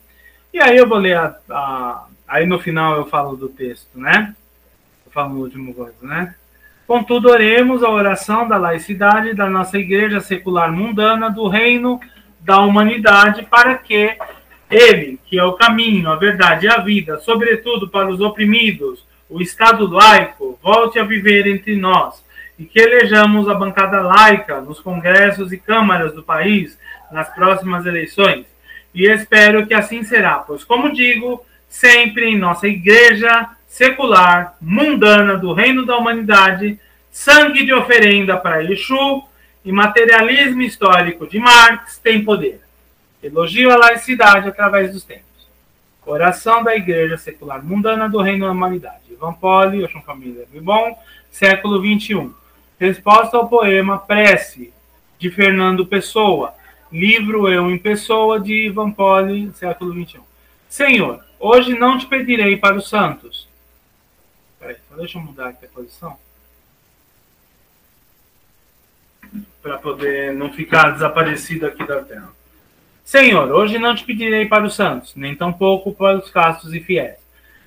E 0.53 0.61
aí 0.61 0.77
eu 0.77 0.89
vou 0.89 0.99
ler 0.99 1.17
a, 1.17 1.37
a, 1.51 2.07
aí 2.27 2.47
no 2.47 2.59
final 2.59 2.97
eu 2.97 3.07
falo 3.07 3.37
do 3.37 3.49
texto, 3.49 3.99
né? 3.99 4.35
Eu 5.07 5.13
falo 5.13 5.35
no 5.35 5.41
último 5.41 5.75
coisa, 5.75 5.97
né? 6.03 6.35
Contudo, 6.87 7.31
oremos 7.31 7.83
a 7.83 7.89
oração 7.89 8.47
da 8.47 8.57
laicidade 8.57 9.35
da 9.35 9.49
nossa 9.49 9.79
igreja 9.79 10.21
secular 10.21 10.71
mundana 10.71 11.31
do 11.31 11.49
reino 11.49 12.01
da 12.41 12.61
humanidade 12.61 13.45
para 13.45 13.77
que 13.79 14.17
ele, 14.69 15.19
que 15.27 15.39
é 15.39 15.45
o 15.45 15.53
caminho, 15.53 16.11
a 16.11 16.17
verdade 16.17 16.67
e 16.67 16.69
a 16.69 16.79
vida, 16.79 17.19
sobretudo 17.21 17.89
para 17.89 18.09
os 18.09 18.21
oprimidos, 18.21 19.05
o 19.33 19.41
Estado 19.41 19.87
laico 19.89 20.59
volte 20.63 20.99
a 20.99 21.05
viver 21.05 21.47
entre 21.47 21.75
nós 21.75 22.23
e 22.59 22.65
que 22.65 22.79
elejamos 22.79 23.49
a 23.49 23.55
bancada 23.55 24.03
laica 24.03 24.61
nos 24.61 24.79
congressos 24.79 25.53
e 25.53 25.59
câmaras 25.59 26.13
do 26.13 26.23
país 26.23 26.79
nas 27.11 27.33
próximas 27.35 27.87
eleições. 27.87 28.45
E 28.95 29.07
espero 29.07 29.67
que 29.67 29.73
assim 29.73 30.05
será, 30.05 30.35
pois, 30.35 30.65
como 30.65 30.93
digo, 30.93 31.45
sempre 31.67 32.27
em 32.27 32.37
nossa 32.37 32.69
igreja 32.69 33.49
secular, 33.67 34.55
mundana 34.61 35.39
do 35.39 35.55
reino 35.55 35.87
da 35.87 35.97
humanidade, 35.97 36.79
sangue 37.11 37.65
de 37.65 37.73
oferenda 37.73 38.37
para 38.37 38.63
Exu 38.63 39.25
e 39.65 39.73
materialismo 39.73 40.61
histórico 40.61 41.27
de 41.27 41.39
Marx 41.39 41.99
tem 41.99 42.23
poder. 42.23 42.61
Elogio 43.23 43.71
a 43.71 43.77
laicidade 43.77 44.49
através 44.49 44.93
dos 44.93 45.05
tempos. 45.05 45.32
Oração 46.05 46.65
da 46.65 46.75
Igreja 46.75 47.17
Secular 47.17 47.65
Mundana 47.65 48.09
do 48.09 48.21
Reino 48.21 48.47
da 48.47 48.53
Humanidade. 48.53 49.03
Ivan 49.11 49.35
Poli, 49.35 49.85
Oxum 49.85 50.03
Família 50.03 50.47
Bom, 50.61 50.99
século 51.31 51.79
XXI. 51.79 52.31
Resposta 52.79 53.37
ao 53.37 53.49
poema 53.49 53.99
Prece, 53.99 54.73
de 55.19 55.31
Fernando 55.31 55.87
Pessoa. 55.87 56.55
Livro 56.91 57.49
Eu 57.49 57.71
em 57.71 57.79
Pessoa, 57.79 58.41
de 58.41 58.67
Ivan 58.67 58.91
Poli, 58.91 59.53
século 59.53 59.93
XXI. 59.93 60.21
Senhor, 60.69 61.25
hoje 61.39 61.79
não 61.79 61.97
te 61.97 62.07
pedirei 62.07 62.57
para 62.57 62.77
os 62.77 62.89
santos. 62.89 63.49
Peraí, 64.59 64.77
deixa 64.97 65.19
eu 65.19 65.23
mudar 65.23 65.51
aqui 65.51 65.67
a 65.67 65.69
posição. 65.69 66.19
Para 69.63 69.79
poder 69.79 70.35
não 70.35 70.53
ficar 70.53 70.91
desaparecido 70.91 71.67
aqui 71.67 71.87
da 71.87 72.03
tela. 72.03 72.42
Senhor, 73.13 73.51
hoje 73.51 73.79
não 73.79 73.95
te 73.95 74.05
pedirei 74.05 74.47
para 74.47 74.65
os 74.65 74.75
santos, 74.75 75.15
nem 75.15 75.35
tampouco 75.35 75.93
para 75.93 76.17
os 76.17 76.31
castos 76.31 76.73
e 76.73 76.81
fiéis. 76.81 77.19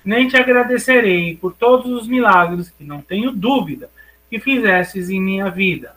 Nem 0.04 0.26
te 0.26 0.36
agradecerei 0.36 1.36
por 1.36 1.52
todos 1.52 1.88
os 1.92 2.08
milagres 2.08 2.68
que 2.68 2.82
não 2.82 3.00
tenho 3.00 3.30
dúvida 3.30 3.88
que 4.28 4.40
fizestes 4.40 5.08
em 5.08 5.20
minha 5.20 5.48
vida, 5.48 5.94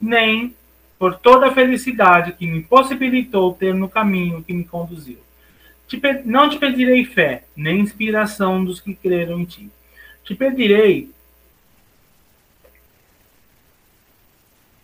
nem 0.00 0.56
por 0.98 1.14
toda 1.14 1.48
a 1.48 1.52
felicidade 1.52 2.32
que 2.32 2.46
me 2.46 2.62
possibilitou 2.62 3.52
ter 3.52 3.74
no 3.74 3.86
caminho 3.86 4.42
que 4.42 4.54
me 4.54 4.64
conduziu. 4.64 5.18
Te 5.86 6.00
não 6.24 6.48
te 6.48 6.56
pedirei 6.58 7.04
fé, 7.04 7.44
nem 7.54 7.80
inspiração 7.80 8.64
dos 8.64 8.80
que 8.80 8.94
creram 8.94 9.38
em 9.38 9.44
ti. 9.44 9.70
Te 10.24 10.34
pedirei 10.34 11.10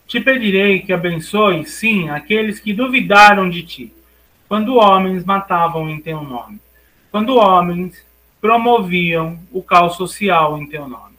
Te 0.07 0.20
pedirei 0.20 0.81
que 0.81 0.92
abençoe, 0.92 1.65
sim, 1.65 2.10
aqueles 2.10 2.60
que 2.60 2.74
duvidaram 2.74 3.49
de 3.49 3.62
ti, 3.62 3.92
quando 4.53 4.77
homens 4.77 5.25
matavam 5.25 5.89
em 5.89 5.99
teu 5.99 6.23
nome, 6.23 6.61
quando 7.11 7.37
homens 7.37 8.05
promoviam 8.39 9.39
o 9.51 9.63
caos 9.63 9.97
social 9.97 10.59
em 10.59 10.67
teu 10.67 10.87
nome, 10.87 11.15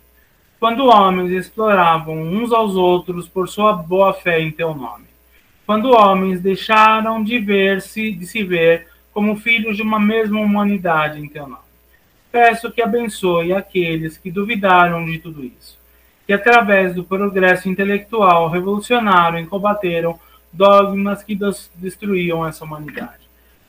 quando 0.60 0.86
homens 0.86 1.32
exploravam 1.32 2.16
uns 2.16 2.53
aos 2.53 2.76
outros 2.76 3.28
por 3.28 3.50
sua 3.50 3.74
boa 3.74 4.14
fé 4.14 4.40
em 4.40 4.52
teu 4.52 4.76
nome, 4.76 5.06
quando 5.66 5.94
homens 5.94 6.42
deixaram 6.42 7.24
de 7.24 7.40
ver-se, 7.40 8.12
de 8.12 8.28
se 8.28 8.44
ver 8.44 8.86
como 9.12 9.36
filhos 9.36 9.78
de 9.78 9.82
uma 9.82 10.00
mesma 10.00 10.40
humanidade 10.40 11.20
em 11.20 11.28
teu 11.28 11.48
nome. 11.48 11.64
peço 12.32 12.70
que 12.70 12.84
abençoe 12.84 13.52
aqueles 13.52 14.16
que 14.16 14.30
duvidaram 14.30 15.03
de 15.08 15.18
tudo 15.18 15.44
isso, 15.44 15.80
que 16.28 16.34
através 16.34 16.94
do 16.94 17.03
progresso 17.03 17.68
intelectual 17.68 18.48
revolucionaram 18.48 19.40
e 19.40 19.48
combateram 19.48 20.20
dogmas 20.53 21.24
que 21.24 21.36
destruíam 21.76 22.45
essa 22.45 22.64
humanidade, 22.64 23.23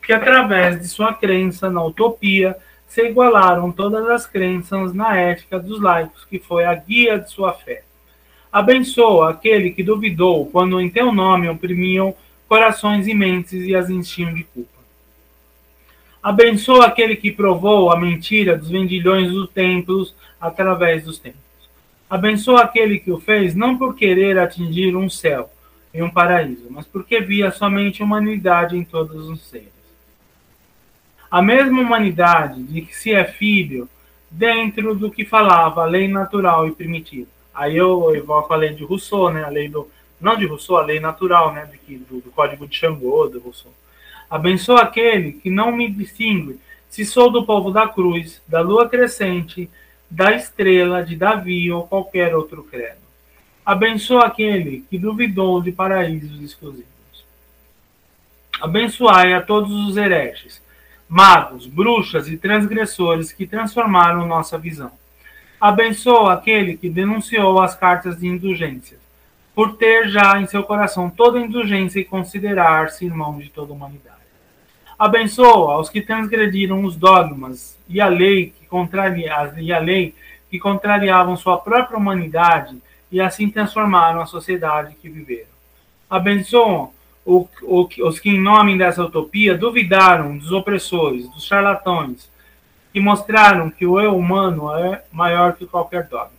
que 0.04 0.12
através 0.12 0.78
de 0.80 0.86
sua 0.86 1.14
crença 1.14 1.70
na 1.70 1.82
utopia 1.82 2.56
se 2.86 3.02
igualaram 3.02 3.72
todas 3.72 4.06
as 4.08 4.26
crenças 4.26 4.92
na 4.92 5.16
ética 5.16 5.58
dos 5.58 5.80
laicos, 5.80 6.24
que 6.26 6.38
foi 6.38 6.64
a 6.64 6.74
guia 6.74 7.18
de 7.18 7.30
sua 7.30 7.52
fé. 7.52 7.82
Abençoa 8.52 9.30
aquele 9.30 9.70
que 9.70 9.82
duvidou 9.82 10.46
quando 10.46 10.80
em 10.80 10.88
teu 10.88 11.12
nome 11.12 11.48
oprimiam 11.48 12.14
corações 12.46 13.08
e 13.08 13.14
mentes 13.14 13.66
e 13.66 13.74
as 13.74 13.90
enchiam 13.90 14.32
de 14.32 14.44
culpa. 14.44 14.70
Abençoa 16.22 16.86
aquele 16.86 17.16
que 17.16 17.32
provou 17.32 17.90
a 17.90 17.98
mentira 17.98 18.56
dos 18.56 18.70
vendilhões 18.70 19.30
dos 19.32 19.50
templos 19.50 20.14
através 20.40 21.04
dos 21.04 21.18
tempos. 21.18 21.40
Abençoa 22.08 22.62
aquele 22.62 23.00
que 23.00 23.10
o 23.10 23.18
fez 23.18 23.54
não 23.56 23.76
por 23.76 23.96
querer 23.96 24.38
atingir 24.38 24.94
um 24.94 25.10
céu 25.10 25.50
e 25.92 26.00
um 26.02 26.10
paraíso, 26.10 26.66
mas 26.70 26.86
porque 26.86 27.20
via 27.20 27.50
somente 27.50 28.02
humanidade 28.02 28.76
em 28.76 28.84
todos 28.84 29.28
os 29.28 29.40
seres. 29.48 29.73
A 31.34 31.42
mesma 31.42 31.82
humanidade 31.82 32.62
de 32.62 32.82
que 32.82 32.94
se 32.94 33.12
é 33.12 33.24
filho 33.24 33.88
dentro 34.30 34.94
do 34.94 35.10
que 35.10 35.24
falava 35.24 35.82
a 35.82 35.84
lei 35.84 36.06
natural 36.06 36.68
e 36.68 36.70
primitiva. 36.70 37.26
Aí 37.52 37.76
eu 37.76 38.14
evoco 38.14 38.52
a 38.52 38.56
lei 38.56 38.72
de 38.72 38.84
Rousseau, 38.84 39.32
né? 39.32 39.42
A 39.42 39.48
lei 39.48 39.68
do 39.68 39.90
não 40.20 40.36
de 40.36 40.46
Rousseau, 40.46 40.76
a 40.76 40.84
lei 40.84 41.00
natural, 41.00 41.52
né? 41.52 41.68
De, 41.88 41.96
do, 41.96 42.20
do 42.20 42.30
Código 42.30 42.68
de 42.68 42.76
Xangô, 42.76 43.26
do 43.26 43.40
Rousseau. 43.40 43.72
Abençoa 44.30 44.82
aquele 44.82 45.32
que 45.32 45.50
não 45.50 45.72
me 45.72 45.90
distingue 45.90 46.60
se 46.88 47.04
sou 47.04 47.28
do 47.32 47.44
povo 47.44 47.72
da 47.72 47.88
cruz, 47.88 48.40
da 48.46 48.60
lua 48.60 48.88
crescente, 48.88 49.68
da 50.08 50.36
estrela, 50.36 51.04
de 51.04 51.16
Davi 51.16 51.68
ou 51.68 51.84
qualquer 51.84 52.32
outro 52.36 52.62
credo. 52.62 53.02
Abençoa 53.66 54.26
aquele 54.26 54.84
que 54.88 54.96
duvidou 54.96 55.60
de 55.60 55.72
paraísos 55.72 56.40
exclusivos. 56.40 56.86
Abençoai 58.60 59.34
a 59.34 59.42
todos 59.42 59.72
os 59.88 59.96
hereges, 59.96 60.62
magos, 61.08 61.66
bruxas 61.66 62.28
e 62.28 62.36
transgressores 62.36 63.32
que 63.32 63.46
transformaram 63.46 64.26
nossa 64.26 64.58
visão. 64.58 64.90
Abençoa 65.60 66.34
aquele 66.34 66.76
que 66.76 66.88
denunciou 66.88 67.60
as 67.60 67.74
cartas 67.74 68.18
de 68.18 68.26
indulgência, 68.26 68.98
por 69.54 69.76
ter 69.76 70.08
já 70.08 70.40
em 70.40 70.46
seu 70.46 70.62
coração 70.62 71.08
toda 71.08 71.38
indulgência 71.38 72.00
e 72.00 72.04
considerar-se 72.04 73.04
irmão 73.04 73.38
de 73.38 73.48
toda 73.48 73.72
a 73.72 73.76
humanidade. 73.76 74.14
Abençoa 74.98 75.78
os 75.78 75.88
que 75.88 76.00
transgrediram 76.00 76.84
os 76.84 76.96
dogmas 76.96 77.78
e 77.88 78.00
a 78.00 78.08
lei 78.08 78.52
que 78.58 78.66
contraria, 78.66 79.52
e 79.58 79.72
a 79.72 79.78
lei 79.78 80.14
que 80.50 80.58
contrariavam 80.58 81.36
sua 81.36 81.58
própria 81.58 81.98
humanidade 81.98 82.80
e 83.10 83.20
assim 83.20 83.48
transformaram 83.48 84.20
a 84.20 84.26
sociedade 84.26 84.94
que 85.00 85.08
viveram. 85.08 85.54
Abençoam 86.08 86.92
os 87.26 88.20
que, 88.20 88.30
em 88.30 88.40
nome 88.40 88.76
dessa 88.76 89.02
utopia, 89.02 89.56
duvidaram 89.56 90.36
dos 90.36 90.52
opressores, 90.52 91.28
dos 91.30 91.44
charlatões, 91.44 92.30
que 92.92 93.00
mostraram 93.00 93.70
que 93.70 93.86
o 93.86 93.98
eu 93.98 94.16
humano 94.16 94.72
é 94.76 95.02
maior 95.10 95.54
que 95.54 95.66
qualquer 95.66 96.04
dogma. 96.04 96.32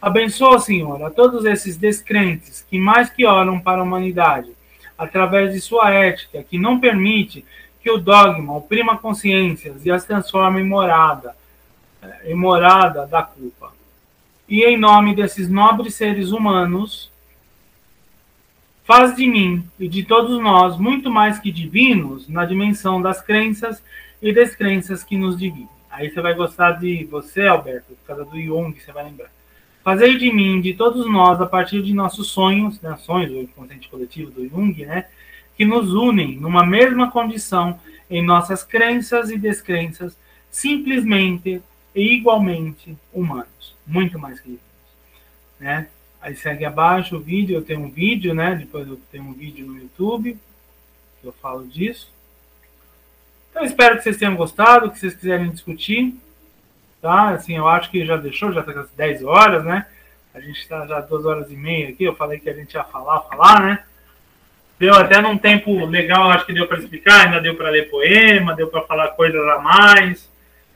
Abençoa, 0.00 0.60
Senhor, 0.60 1.02
a 1.02 1.10
todos 1.10 1.44
esses 1.44 1.76
descrentes 1.76 2.64
que 2.68 2.78
mais 2.78 3.10
que 3.10 3.26
oram 3.26 3.58
para 3.58 3.80
a 3.80 3.82
humanidade, 3.82 4.52
através 4.96 5.52
de 5.52 5.60
sua 5.60 5.92
ética, 5.92 6.42
que 6.42 6.56
não 6.56 6.78
permite 6.78 7.44
que 7.82 7.90
o 7.90 7.98
dogma 7.98 8.56
oprima 8.56 8.96
consciências 8.98 9.84
e 9.84 9.90
as 9.90 10.04
transforme 10.04 10.60
em 10.60 10.64
morada, 10.64 11.34
em 12.24 12.34
morada 12.34 13.06
da 13.06 13.22
culpa. 13.22 13.72
E 14.48 14.62
em 14.64 14.76
nome 14.76 15.14
desses 15.14 15.48
nobres 15.48 15.94
seres 15.94 16.30
humanos, 16.30 17.10
faz 18.88 19.14
de 19.14 19.26
mim 19.26 19.68
e 19.78 19.86
de 19.86 20.02
todos 20.02 20.40
nós 20.40 20.78
muito 20.78 21.10
mais 21.10 21.38
que 21.38 21.52
divinos 21.52 22.26
na 22.26 22.46
dimensão 22.46 23.02
das 23.02 23.20
crenças 23.20 23.84
e 24.22 24.32
descrenças 24.32 25.04
que 25.04 25.14
nos 25.14 25.38
dividem. 25.38 25.68
Aí 25.90 26.08
você 26.08 26.22
vai 26.22 26.32
gostar 26.32 26.72
de 26.72 27.04
você, 27.04 27.46
Alberto, 27.46 27.88
por 27.88 28.06
causa 28.06 28.24
do 28.24 28.40
Jung, 28.40 28.74
você 28.80 28.90
vai 28.90 29.04
lembrar. 29.04 29.30
Fazer 29.84 30.16
de 30.16 30.32
mim, 30.32 30.62
de 30.62 30.72
todos 30.72 31.04
nós, 31.04 31.38
a 31.38 31.44
partir 31.44 31.82
de 31.82 31.92
nossos 31.92 32.28
sonhos, 32.28 32.80
né, 32.80 32.96
sonhos, 32.96 33.30
o 33.30 33.42
inconsciente 33.42 33.90
coletivo 33.90 34.30
do 34.30 34.48
Jung, 34.48 34.86
né, 34.86 35.04
que 35.54 35.66
nos 35.66 35.92
unem 35.92 36.38
numa 36.38 36.64
mesma 36.64 37.10
condição 37.10 37.78
em 38.08 38.24
nossas 38.24 38.64
crenças 38.64 39.28
e 39.28 39.36
descrenças, 39.36 40.16
simplesmente 40.50 41.60
e 41.94 42.14
igualmente 42.14 42.96
humanos, 43.12 43.76
muito 43.86 44.18
mais 44.18 44.40
que 44.40 44.48
divinos, 44.48 44.62
né? 45.60 45.88
Aí 46.20 46.34
segue 46.34 46.64
abaixo 46.64 47.16
o 47.16 47.20
vídeo, 47.20 47.56
eu 47.56 47.64
tenho 47.64 47.80
um 47.80 47.90
vídeo, 47.90 48.34
né? 48.34 48.54
Depois 48.54 48.88
eu 48.88 49.00
tenho 49.10 49.24
um 49.24 49.32
vídeo 49.32 49.66
no 49.66 49.78
YouTube 49.78 50.38
que 51.20 51.26
eu 51.26 51.32
falo 51.32 51.66
disso. 51.66 52.12
Então 53.50 53.64
espero 53.64 53.96
que 53.96 54.02
vocês 54.02 54.16
tenham 54.16 54.36
gostado, 54.36 54.90
que 54.90 54.98
vocês 54.98 55.14
quiserem 55.14 55.50
discutir, 55.50 56.14
tá? 57.00 57.30
Assim, 57.30 57.56
eu 57.56 57.68
acho 57.68 57.90
que 57.90 58.04
já 58.04 58.16
deixou, 58.16 58.52
já 58.52 58.60
está 58.60 58.80
às 58.80 58.90
10 58.90 59.24
horas, 59.24 59.64
né? 59.64 59.86
A 60.34 60.40
gente 60.40 60.60
está 60.60 60.86
já 60.86 61.00
duas 61.00 61.24
horas 61.24 61.50
e 61.50 61.56
meia 61.56 61.88
aqui. 61.88 62.04
Eu 62.04 62.14
falei 62.14 62.38
que 62.38 62.48
a 62.48 62.54
gente 62.54 62.74
ia 62.74 62.84
falar, 62.84 63.20
falar, 63.22 63.60
né? 63.62 63.84
Deu 64.78 64.94
até 64.94 65.20
num 65.20 65.36
tempo 65.36 65.84
legal, 65.86 66.30
acho 66.30 66.46
que 66.46 66.52
deu 66.52 66.68
para 66.68 66.78
explicar, 66.78 67.26
ainda 67.26 67.40
deu 67.40 67.56
para 67.56 67.70
ler 67.70 67.90
poema, 67.90 68.54
deu 68.54 68.68
para 68.68 68.82
falar 68.82 69.08
coisas 69.08 69.42
a 69.48 69.58
mais, 69.58 70.30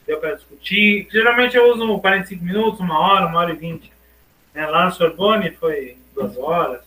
deu 0.04 0.18
para 0.18 0.34
discutir. 0.34 1.06
Geralmente 1.10 1.56
eu 1.56 1.72
uso 1.72 2.00
45 2.00 2.44
minutos, 2.44 2.80
uma 2.80 2.98
hora, 2.98 3.26
uma 3.26 3.38
hora 3.38 3.52
e 3.52 3.56
vinte. 3.56 3.92
Né? 4.54 4.66
Lá 4.66 4.86
no 4.86 4.92
Sorbonne 4.92 5.50
foi 5.52 5.96
duas 6.14 6.36
horas. 6.36 6.80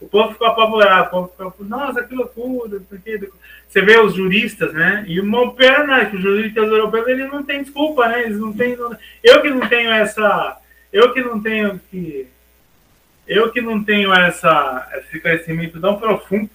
O 0.00 0.08
povo 0.08 0.32
ficou 0.32 0.46
apavorado, 0.46 1.06
o 1.06 1.10
povo 1.10 1.52
ficou, 1.52 1.66
nossa, 1.66 2.02
que 2.02 2.14
loucura, 2.14 2.80
porque 2.88 3.30
você 3.68 3.80
vê 3.80 3.98
os 3.98 4.14
juristas, 4.14 4.72
né? 4.72 5.04
E 5.06 5.20
uma 5.20 5.54
pena 5.54 6.06
que 6.06 6.16
os 6.16 6.22
juristas 6.22 6.68
europeus 6.68 7.06
eles 7.06 7.30
não 7.30 7.42
têm 7.42 7.62
desculpa, 7.62 8.08
né? 8.08 8.24
Eles 8.24 8.38
não 8.38 8.52
têm. 8.52 8.76
Eu 9.22 9.42
que 9.42 9.50
não 9.50 9.68
tenho 9.68 9.92
essa. 9.92 10.58
Eu 10.92 11.12
que 11.12 11.20
não 11.20 11.40
tenho 11.40 11.80
que. 11.90 12.28
Eu 13.26 13.52
que 13.52 13.60
não 13.60 13.84
tenho 13.84 14.12
essa, 14.12 14.88
esse 14.94 15.20
conhecimento 15.20 15.80
tão 15.80 15.96
profundo 15.98 16.50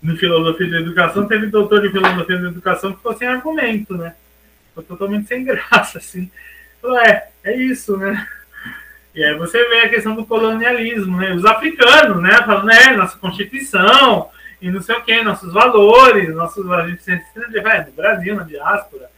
no 0.00 0.16
filosofia 0.16 0.70
da 0.70 0.80
educação, 0.80 1.26
teve 1.26 1.46
doutor 1.46 1.80
de 1.80 1.90
filosofia 1.90 2.38
da 2.38 2.48
educação 2.48 2.92
que 2.92 2.98
ficou 2.98 3.16
sem 3.16 3.26
argumento, 3.26 3.96
né? 3.96 4.14
Ficou 4.68 4.84
totalmente 4.84 5.26
sem 5.26 5.42
graça, 5.44 5.98
assim. 5.98 6.30
Falou, 6.80 6.98
é, 6.98 7.28
é 7.42 7.56
isso, 7.56 7.96
né? 7.96 8.28
E 9.18 9.24
aí 9.24 9.36
você 9.36 9.68
vê 9.68 9.80
a 9.80 9.88
questão 9.88 10.14
do 10.14 10.24
colonialismo, 10.24 11.16
né? 11.16 11.34
Os 11.34 11.44
africanos, 11.44 12.22
né? 12.22 12.36
Falando, 12.46 12.66
né? 12.66 12.92
Nossa 12.92 13.18
Constituição, 13.18 14.30
e 14.62 14.70
não 14.70 14.80
sei 14.80 14.94
o 14.94 15.02
que, 15.02 15.20
nossos 15.22 15.52
valores, 15.52 16.32
nossos. 16.36 16.70
A 16.70 16.86
gente 16.86 17.02
é, 17.10 17.84
no 17.84 17.92
Brasil, 17.94 18.36
na 18.36 18.44
diáspora, 18.44 19.10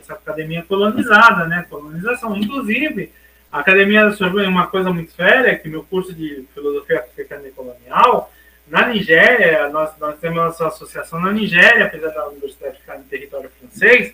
essa 0.00 0.14
academia 0.14 0.64
colonizada, 0.64 1.46
né? 1.46 1.64
Colonização. 1.70 2.36
Inclusive, 2.36 3.12
a 3.52 3.60
academia 3.60 4.10
Sorbonne, 4.10 4.48
uma 4.48 4.66
coisa 4.66 4.92
muito 4.92 5.12
séria, 5.12 5.56
que 5.56 5.68
meu 5.68 5.84
curso 5.84 6.12
de 6.12 6.44
filosofia 6.52 6.98
africana 6.98 7.46
e 7.46 7.52
colonial, 7.52 8.32
na 8.66 8.88
Nigéria, 8.88 9.68
nós, 9.68 9.96
nós 10.00 10.18
temos 10.18 10.38
nossa 10.38 10.66
associação 10.66 11.20
na 11.20 11.30
Nigéria, 11.30 11.86
apesar 11.86 12.08
da 12.08 12.26
universidade 12.26 12.78
ficar 12.78 12.98
no 12.98 13.04
território 13.04 13.48
francês, 13.60 14.12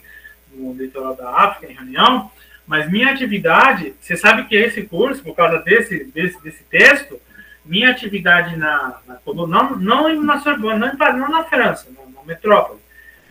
no 0.52 0.74
litoral 0.74 1.14
da 1.14 1.30
África, 1.30 1.72
em 1.72 1.74
Reunião, 1.74 2.30
mas 2.66 2.90
minha 2.90 3.12
atividade, 3.12 3.94
você 4.00 4.16
sabe 4.16 4.44
que 4.46 4.56
esse 4.56 4.82
curso, 4.82 5.22
por 5.22 5.36
causa 5.36 5.58
desse, 5.60 6.04
desse, 6.04 6.42
desse 6.42 6.64
texto, 6.64 7.20
minha 7.64 7.90
atividade 7.90 8.56
na, 8.56 9.00
na 9.06 9.18
não, 9.24 9.76
não 9.76 10.22
na 10.22 10.40
Sorbonne, 10.40 10.80
não, 10.80 10.94
não 10.96 11.28
na 11.30 11.44
França, 11.44 11.88
na, 11.90 12.04
na, 12.06 12.24
metrópole, 12.24 12.80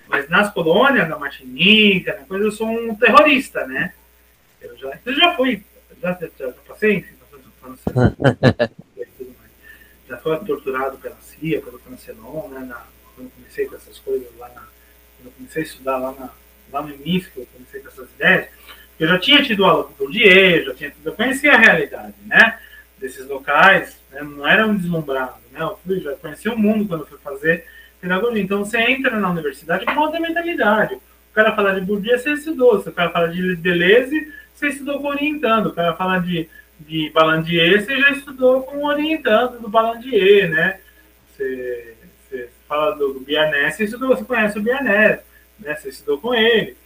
mas 0.07 0.30
nas 0.30 0.53
colônias, 0.53 1.09
na 1.09 1.19
Martinica, 1.19 2.17
na 2.19 2.25
coisa, 2.25 2.45
eu 2.45 2.51
sou 2.51 2.67
um 2.67 2.95
terrorista, 2.95 3.65
né? 3.67 3.93
Eu 4.61 4.77
já, 4.77 4.99
eu 5.05 5.14
já 5.14 5.35
fui, 5.35 5.64
já, 6.01 6.14
já, 6.14 6.30
já 6.38 6.51
passei 6.67 6.93
em 6.97 7.15
já 10.07 10.17
fui 10.17 10.38
torturado 10.45 10.97
pela 10.97 11.15
CIA, 11.15 11.61
pelo 11.61 11.80
Cancelon, 11.80 12.47
né? 12.49 12.59
Na, 12.59 12.85
quando 13.15 13.31
comecei 13.31 13.65
com 13.65 13.75
essas 13.75 13.97
coisas 13.99 14.27
lá 14.38 14.49
na, 14.49 14.64
quando 15.17 15.33
comecei 15.35 15.64
a 15.64 15.65
estudar 15.65 15.97
lá, 15.97 16.11
na, 16.11 16.30
lá 16.72 16.81
no 16.81 16.93
início, 16.93 17.31
eu 17.35 17.47
comecei 17.47 17.81
com 17.81 17.88
essas 17.88 18.09
ideias, 18.11 18.49
eu 18.99 19.07
já 19.07 19.19
tinha 19.19 19.43
tido 19.43 19.65
aula 19.65 19.83
com 19.83 19.93
o 19.93 19.98
Bourdieu, 19.98 20.65
já 20.65 20.74
tinha, 20.74 20.93
eu 21.03 21.14
conhecia 21.14 21.53
a 21.53 21.57
realidade, 21.57 22.14
né? 22.25 22.59
Desses 22.98 23.27
locais, 23.27 23.99
né? 24.11 24.22
não 24.24 24.48
era 24.48 24.65
um 24.65 24.75
deslumbrado, 24.75 25.35
né? 25.51 25.61
Eu 25.61 25.77
fui, 25.85 25.99
já 25.99 26.14
conheci 26.14 26.48
o 26.48 26.57
mundo 26.57 26.88
quando 26.88 27.06
fui 27.06 27.17
fazer 27.19 27.65
pedagogia. 27.99 28.41
Então 28.41 28.64
você 28.64 28.80
entra 28.80 29.19
na 29.19 29.30
universidade 29.30 29.85
com 29.85 29.99
outra 29.99 30.19
mentalidade. 30.19 30.95
O 30.95 31.33
cara 31.35 31.53
fala 31.53 31.77
de 31.77 31.85
Bourdieu, 31.85 32.17
você 32.17 32.32
estudou. 32.32 32.82
Se 32.82 32.88
o 32.88 32.93
cara 32.93 33.09
fala 33.09 33.27
de 33.27 33.57
Deleuze, 33.57 34.32
você 34.53 34.67
estudou 34.69 35.01
com 35.01 35.07
orientando. 35.07 35.67
O 35.67 35.74
cara 35.74 35.93
fala 35.93 36.19
de, 36.19 36.49
de 36.80 37.09
Balandier, 37.14 37.83
você 37.83 37.99
já 37.99 38.11
estudou 38.11 38.64
com 38.64 38.85
orientando 38.85 39.59
do 39.59 39.67
Balandier, 39.67 40.49
né? 40.49 40.80
Você, 41.27 41.98
você 42.30 42.49
fala 42.65 42.95
do, 42.95 43.14
do 43.14 43.19
Bianès, 43.19 43.75
você, 43.75 43.83
estudou, 43.83 44.15
você 44.15 44.24
conhece 44.24 44.57
o 44.57 44.61
Bianès, 44.61 45.19
né? 45.59 45.75
Você 45.75 45.90
estudou 45.90 46.17
com 46.17 46.33
ele 46.33 46.77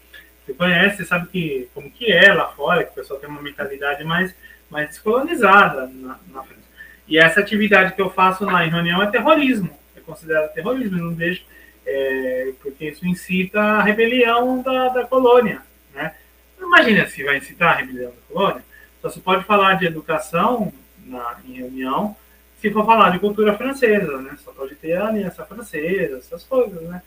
Você 0.49 0.53
conhece, 0.55 0.97
você 0.97 1.05
sabe 1.05 1.27
que, 1.27 1.69
como 1.75 1.91
que 1.91 2.11
é 2.11 2.33
lá 2.33 2.47
fora, 2.47 2.83
que 2.83 2.91
o 2.91 2.95
pessoal 2.95 3.19
tem 3.19 3.29
uma 3.29 3.41
mentalidade 3.41 4.03
mais, 4.03 4.33
mais 4.69 4.89
descolonizada 4.89 5.85
na, 5.87 6.19
na 6.33 6.43
França. 6.43 6.63
E 7.07 7.19
essa 7.19 7.39
atividade 7.39 7.93
que 7.93 8.01
eu 8.01 8.09
faço 8.09 8.45
lá 8.45 8.65
em 8.65 8.69
reunião 8.69 9.01
é 9.01 9.11
terrorismo, 9.11 9.69
é 9.95 9.99
considerado 9.99 10.51
terrorismo, 10.53 10.97
eu 10.97 11.05
não 11.05 11.13
deixo, 11.13 11.45
é, 11.85 12.51
porque 12.63 12.89
isso 12.89 13.05
incita 13.05 13.61
a 13.61 13.83
rebelião 13.83 14.63
da, 14.63 14.89
da 14.89 15.05
colônia. 15.05 15.61
Né? 15.93 16.15
Imagina 16.59 17.07
se 17.07 17.23
vai 17.23 17.37
incitar 17.37 17.73
a 17.73 17.77
rebelião 17.77 18.09
da 18.09 18.33
colônia. 18.33 18.63
Só 19.03 19.09
se 19.09 19.19
pode 19.19 19.43
falar 19.43 19.75
de 19.75 19.85
educação 19.85 20.73
na, 21.05 21.37
em 21.47 21.53
reunião 21.53 22.15
se 22.59 22.71
for 22.71 22.85
falar 22.85 23.11
de 23.11 23.19
cultura 23.19 23.55
francesa, 23.55 24.17
né? 24.17 24.37
Só 24.43 24.51
pode 24.51 24.75
ter 24.75 24.93
a 24.93 25.07
aliança 25.07 25.45
francesa, 25.45 26.17
essas 26.17 26.43
coisas, 26.43 26.81
né? 26.81 27.01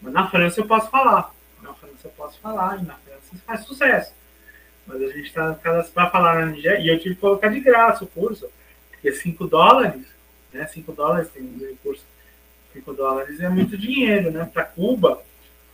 Mas 0.00 0.12
na 0.12 0.28
França 0.28 0.60
eu 0.60 0.66
posso 0.66 0.88
falar. 0.88 1.34
Eu 2.04 2.10
posso 2.10 2.38
falar, 2.40 2.82
na 2.84 2.96
França 2.96 3.42
faz 3.46 3.64
sucesso. 3.64 4.12
Mas 4.86 5.00
a 5.02 5.06
gente 5.06 5.26
está 5.26 5.54
para 5.54 6.10
falar 6.10 6.40
na 6.40 6.46
Nigéria, 6.46 6.78
e 6.78 6.88
eu 6.88 7.00
tive 7.00 7.14
que 7.14 7.20
colocar 7.22 7.48
de 7.48 7.60
graça 7.60 8.04
o 8.04 8.06
curso, 8.06 8.50
porque 8.90 9.10
5 9.12 9.46
dólares, 9.46 10.02
né? 10.52 10.66
5 10.66 10.92
dólares 10.92 11.30
tem 11.30 11.42
um 11.42 11.76
curso. 11.82 12.04
5 12.74 12.92
dólares 12.92 13.40
é 13.40 13.48
muito 13.48 13.78
dinheiro, 13.78 14.30
né? 14.30 14.48
Para 14.52 14.64
Cuba, 14.64 15.22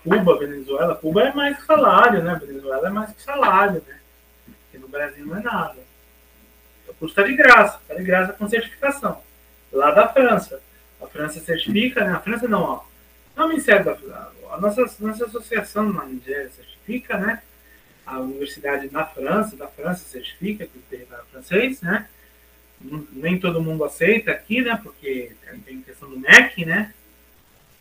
Cuba, 0.05 0.39
Venezuela, 0.39 0.95
Cuba 0.95 1.23
é 1.23 1.33
mais 1.33 1.59
que 1.59 1.67
salário, 1.67 2.23
né? 2.23 2.41
Venezuela 2.41 2.87
é 2.87 2.91
mais 2.91 3.13
que 3.13 3.23
salário, 3.23 3.83
né? 3.87 3.99
Porque 4.47 4.79
no 4.79 4.89
Brasil 4.89 5.27
não 5.27 5.37
é 5.37 5.43
nada. 5.43 5.79
O 6.89 6.95
curso 6.95 7.13
está 7.13 7.23
de 7.23 7.37
graça, 7.37 7.79
está 7.83 7.95
de 7.95 8.05
graça 8.05 8.33
com 8.33 8.49
certificação. 8.49 9.21
Lá 9.73 9.91
da 9.91 10.09
França. 10.09 10.61
A 11.03 11.07
França 11.07 11.41
certifica, 11.41 12.05
né? 12.05 12.13
A 12.13 12.21
França 12.21 12.47
não, 12.47 12.63
ó. 12.63 12.81
Não, 13.35 13.49
Ministério 13.49 13.85
da 13.85 14.30
a 14.51 14.61
nossa, 14.61 14.83
nossa 15.01 15.27
associação 15.27 15.93
na 15.93 16.05
Nigéria 16.05 16.51
certifica, 16.51 17.17
né? 17.17 17.43
A 18.05 18.19
universidade 18.19 18.91
na 18.91 19.07
França, 19.07 19.57
da 19.57 19.69
França 19.69 20.05
certifica, 20.05 20.67
que 20.67 20.79
tem 20.91 21.07
francês, 21.31 21.81
né? 21.81 22.09
Nem 23.13 23.39
todo 23.39 23.63
mundo 23.63 23.85
aceita 23.85 24.31
aqui, 24.31 24.63
né? 24.63 24.79
Porque 24.83 25.33
tem 25.65 25.83
questão 25.83 26.11
do 26.11 26.19
MEC, 26.19 26.65
né? 26.65 26.93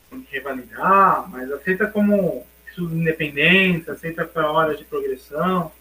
Tem 0.09 0.21
que 0.21 0.31
revalidar, 0.31 1.29
mas 1.29 1.51
aceita 1.51 1.87
como 1.87 2.45
estudo 2.67 2.95
independente, 2.95 3.89
aceita 3.89 4.25
para 4.25 4.51
horas 4.51 4.77
de 4.77 4.85
progressão. 4.85 5.71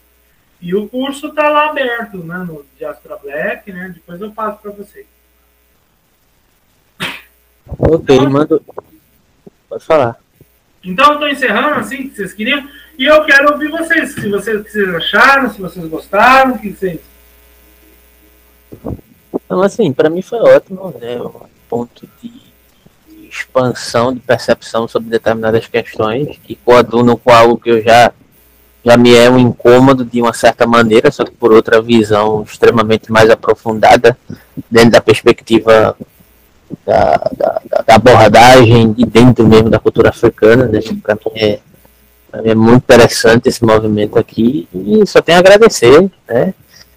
E 0.60 0.74
o 0.74 0.88
curso 0.88 1.28
está 1.28 1.48
lá 1.48 1.70
aberto, 1.70 2.18
né, 2.18 2.38
no 2.38 2.66
Diastra 2.76 3.16
Black, 3.16 3.72
né? 3.72 3.92
Depois 3.94 4.20
eu 4.20 4.32
passo 4.32 4.60
para 4.60 4.72
vocês. 4.72 5.06
Ok, 7.78 8.18
manda. 8.28 8.60
Pode 9.68 9.84
falar. 9.84 10.18
Então 10.88 11.12
estou 11.12 11.28
encerrando 11.28 11.80
assim, 11.80 12.08
que 12.08 12.16
vocês 12.16 12.32
queriam. 12.32 12.66
E 12.98 13.04
eu 13.04 13.22
quero 13.24 13.52
ouvir 13.52 13.68
vocês, 13.68 14.14
se 14.14 14.28
vocês, 14.28 14.62
que 14.62 14.72
vocês 14.72 14.94
acharam, 14.94 15.50
se 15.50 15.60
vocês 15.60 15.86
gostaram, 15.86 16.54
o 16.54 16.58
que 16.58 16.70
vocês. 16.70 17.00
Então, 19.34 19.62
assim, 19.62 19.92
para 19.92 20.08
mim 20.08 20.22
foi 20.22 20.38
ótimo, 20.40 20.94
né? 20.98 21.20
Um 21.20 21.46
ponto 21.68 22.08
de 22.22 22.32
expansão 23.28 24.14
de 24.14 24.20
percepção 24.20 24.88
sobre 24.88 25.10
determinadas 25.10 25.66
questões 25.66 26.38
que 26.42 26.54
coadunam 26.56 27.16
com 27.16 27.30
algo 27.30 27.58
que 27.58 27.68
eu 27.68 27.82
já 27.82 28.10
já 28.82 28.96
me 28.96 29.14
é 29.14 29.28
um 29.28 29.38
incômodo 29.38 30.04
de 30.04 30.22
uma 30.22 30.32
certa 30.32 30.66
maneira, 30.66 31.10
só 31.10 31.22
que 31.22 31.32
por 31.32 31.52
outra 31.52 31.82
visão 31.82 32.42
extremamente 32.42 33.12
mais 33.12 33.28
aprofundada, 33.28 34.16
dentro 34.70 34.92
da 34.92 35.00
perspectiva 35.00 35.94
da, 36.86 37.30
da, 37.36 37.62
da 37.86 37.94
abordagem 37.94 38.94
e 38.96 39.04
dentro 39.04 39.46
mesmo 39.46 39.70
da 39.70 39.78
cultura 39.78 40.10
africana. 40.10 40.66
Né? 40.66 40.80
Para 41.02 41.14
mim, 41.14 41.20
é, 41.36 41.60
mim 42.42 42.50
é 42.50 42.54
muito 42.54 42.84
interessante 42.84 43.48
esse 43.48 43.64
movimento 43.64 44.18
aqui 44.18 44.68
e 44.72 45.06
só 45.06 45.20
tenho 45.20 45.38
a 45.38 45.40
agradecer. 45.40 46.10
Né? 46.28 46.54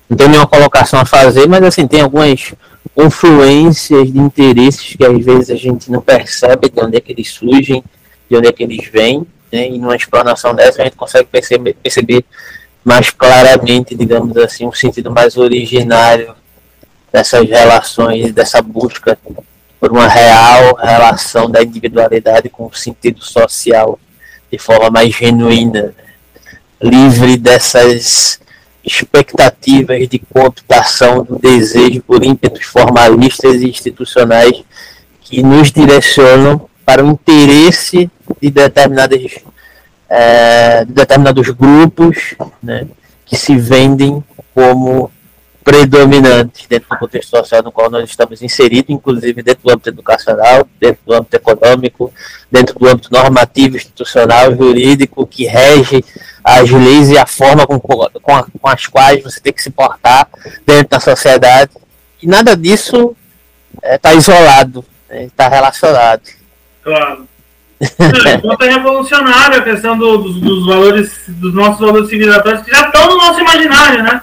Não 0.09 0.17
tenho 0.17 0.29
nenhuma 0.29 0.47
colocação 0.47 0.99
a 0.99 1.05
fazer, 1.05 1.47
mas 1.47 1.63
assim, 1.63 1.87
tem 1.87 2.01
algumas 2.01 2.53
confluências 2.93 4.11
de 4.11 4.19
interesses 4.19 4.95
que 4.95 5.05
às 5.05 5.23
vezes 5.23 5.49
a 5.49 5.55
gente 5.55 5.89
não 5.91 6.01
percebe 6.01 6.69
de 6.69 6.83
onde 6.83 6.97
é 6.97 6.99
que 6.99 7.11
eles 7.11 7.29
surgem, 7.29 7.83
de 8.29 8.35
onde 8.35 8.47
é 8.47 8.51
que 8.51 8.63
eles 8.63 8.85
vêm 8.87 9.25
né? 9.51 9.67
E 9.67 9.77
numa 9.77 9.95
explanação 9.95 10.55
dessa 10.55 10.81
a 10.81 10.85
gente 10.85 10.95
consegue 10.95 11.27
perceber, 11.27 11.73
perceber 11.73 12.25
mais 12.83 13.09
claramente, 13.09 13.93
digamos 13.93 14.35
assim, 14.37 14.65
um 14.65 14.71
sentido 14.71 15.11
mais 15.11 15.37
originário 15.37 16.33
dessas 17.11 17.47
relações, 17.47 18.31
dessa 18.31 18.61
busca 18.61 19.17
por 19.81 19.91
uma 19.91 20.07
real 20.07 20.75
relação 20.75 21.49
da 21.49 21.63
individualidade 21.63 22.47
com 22.49 22.67
o 22.67 22.73
sentido 22.73 23.23
social 23.23 23.99
de 24.51 24.59
forma 24.59 24.91
mais 24.91 25.09
genuína, 25.15 25.95
livre 26.79 27.35
dessas 27.35 28.39
expectativas 28.85 30.07
de 30.07 30.19
cooptação 30.19 31.23
do 31.23 31.39
desejo 31.39 31.99
por 32.03 32.23
ímpetos 32.23 32.63
formalistas 32.65 33.55
e 33.61 33.69
institucionais 33.69 34.63
que 35.19 35.41
nos 35.41 35.71
direcionam 35.71 36.69
para 36.85 37.03
o 37.03 37.09
interesse 37.09 38.09
de 38.39 38.51
determinadas 38.51 39.39
é, 40.07 40.85
de 40.85 40.93
determinados 40.93 41.49
grupos 41.49 42.35
né, 42.61 42.85
que 43.25 43.35
se 43.35 43.55
vendem 43.55 44.23
como 44.53 45.09
predominantes 45.63 46.65
dentro 46.67 46.89
do 46.89 46.97
contexto 46.97 47.29
social 47.29 47.61
no 47.63 47.71
qual 47.71 47.89
nós 47.89 48.09
estamos 48.09 48.41
inseridos, 48.41 48.89
inclusive 48.89 49.43
dentro 49.43 49.63
do 49.63 49.71
âmbito 49.71 49.89
educacional, 49.89 50.67
dentro 50.79 50.99
do 51.05 51.13
âmbito 51.13 51.35
econômico, 51.35 52.13
dentro 52.51 52.77
do 52.77 52.87
âmbito 52.87 53.09
normativo, 53.11 53.75
institucional, 53.75 54.55
jurídico, 54.55 55.25
que 55.27 55.45
rege 55.45 56.03
as 56.43 56.69
leis 56.69 57.09
e 57.09 57.17
a 57.17 57.25
forma 57.25 57.67
com, 57.67 57.79
com, 57.79 58.03
a, 58.03 58.43
com 58.43 58.67
as 58.67 58.87
quais 58.87 59.23
você 59.23 59.39
tem 59.39 59.53
que 59.53 59.61
se 59.61 59.69
portar 59.69 60.27
dentro 60.65 60.89
da 60.89 60.99
sociedade. 60.99 61.71
E 62.21 62.27
nada 62.27 62.55
disso 62.55 63.15
está 63.83 64.11
é, 64.11 64.15
isolado, 64.15 64.83
está 65.09 65.49
né, 65.49 65.55
relacionado. 65.55 66.21
Claro. 66.83 67.27
Enquanto 68.37 68.61
é 68.63 68.73
revolucionário 68.73 69.59
a 69.59 69.63
questão 69.63 69.97
do, 69.97 70.17
dos, 70.17 70.39
dos, 70.39 70.65
valores, 70.67 71.11
dos 71.27 71.53
nossos 71.53 71.79
valores 71.79 72.09
civilizatórios, 72.09 72.63
que 72.63 72.71
já 72.71 72.85
estão 72.85 73.07
no 73.07 73.17
nosso 73.17 73.39
imaginário, 73.39 74.03
né? 74.03 74.21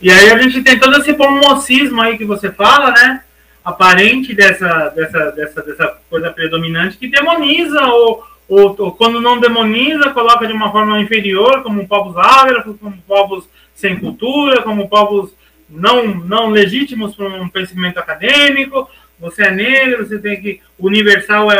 E 0.00 0.10
aí 0.10 0.30
a 0.30 0.38
gente 0.38 0.62
tem 0.62 0.78
todo 0.78 0.96
esse 0.98 1.14
pomocismo 1.14 2.00
aí 2.00 2.18
que 2.18 2.24
você 2.24 2.50
fala, 2.50 2.90
né? 2.90 3.22
Aparente 3.64 4.34
dessa, 4.34 4.88
dessa, 4.90 5.30
dessa, 5.32 5.62
dessa 5.62 5.98
coisa 6.08 6.30
predominante 6.30 6.98
que 6.98 7.08
demoniza 7.08 7.82
ou, 7.86 8.22
ou, 8.48 8.76
ou, 8.78 8.92
quando 8.92 9.20
não 9.20 9.40
demoniza, 9.40 10.10
coloca 10.10 10.46
de 10.46 10.52
uma 10.52 10.70
forma 10.70 11.00
inferior, 11.00 11.62
como 11.62 11.88
povos 11.88 12.16
ágrafos, 12.16 12.76
como 12.78 12.96
povos 13.08 13.48
sem 13.74 13.98
cultura, 13.98 14.62
como 14.62 14.88
povos 14.88 15.34
não, 15.68 16.06
não 16.06 16.48
legítimos 16.48 17.16
para 17.16 17.26
um 17.26 17.48
pensamento 17.48 17.98
acadêmico, 17.98 18.88
você 19.18 19.44
é 19.44 19.50
negro, 19.50 20.06
você 20.06 20.18
tem 20.18 20.40
que. 20.40 20.60
Universal 20.78 21.50
é. 21.50 21.58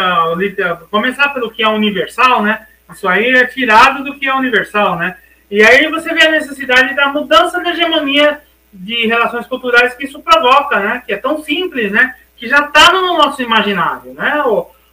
Começar 0.90 1.30
pelo 1.30 1.50
que 1.50 1.62
é 1.62 1.68
universal, 1.68 2.42
né? 2.42 2.66
Isso 2.92 3.08
aí 3.08 3.30
é 3.30 3.46
tirado 3.46 4.04
do 4.04 4.18
que 4.18 4.26
é 4.26 4.34
universal, 4.34 4.96
né? 4.96 5.16
E 5.50 5.62
aí 5.62 5.88
você 5.88 6.12
vê 6.12 6.26
a 6.26 6.30
necessidade 6.30 6.94
da 6.94 7.08
mudança 7.08 7.60
da 7.60 7.70
hegemonia 7.70 8.40
de 8.72 9.06
relações 9.06 9.46
culturais 9.46 9.94
que 9.94 10.04
isso 10.04 10.20
provoca, 10.20 10.80
né? 10.80 11.02
Que 11.06 11.14
é 11.14 11.16
tão 11.16 11.42
simples, 11.42 11.92
né? 11.92 12.14
Que 12.36 12.48
já 12.48 12.60
está 12.60 12.92
no 12.92 13.16
nosso 13.16 13.40
imaginário, 13.42 14.12
né, 14.12 14.42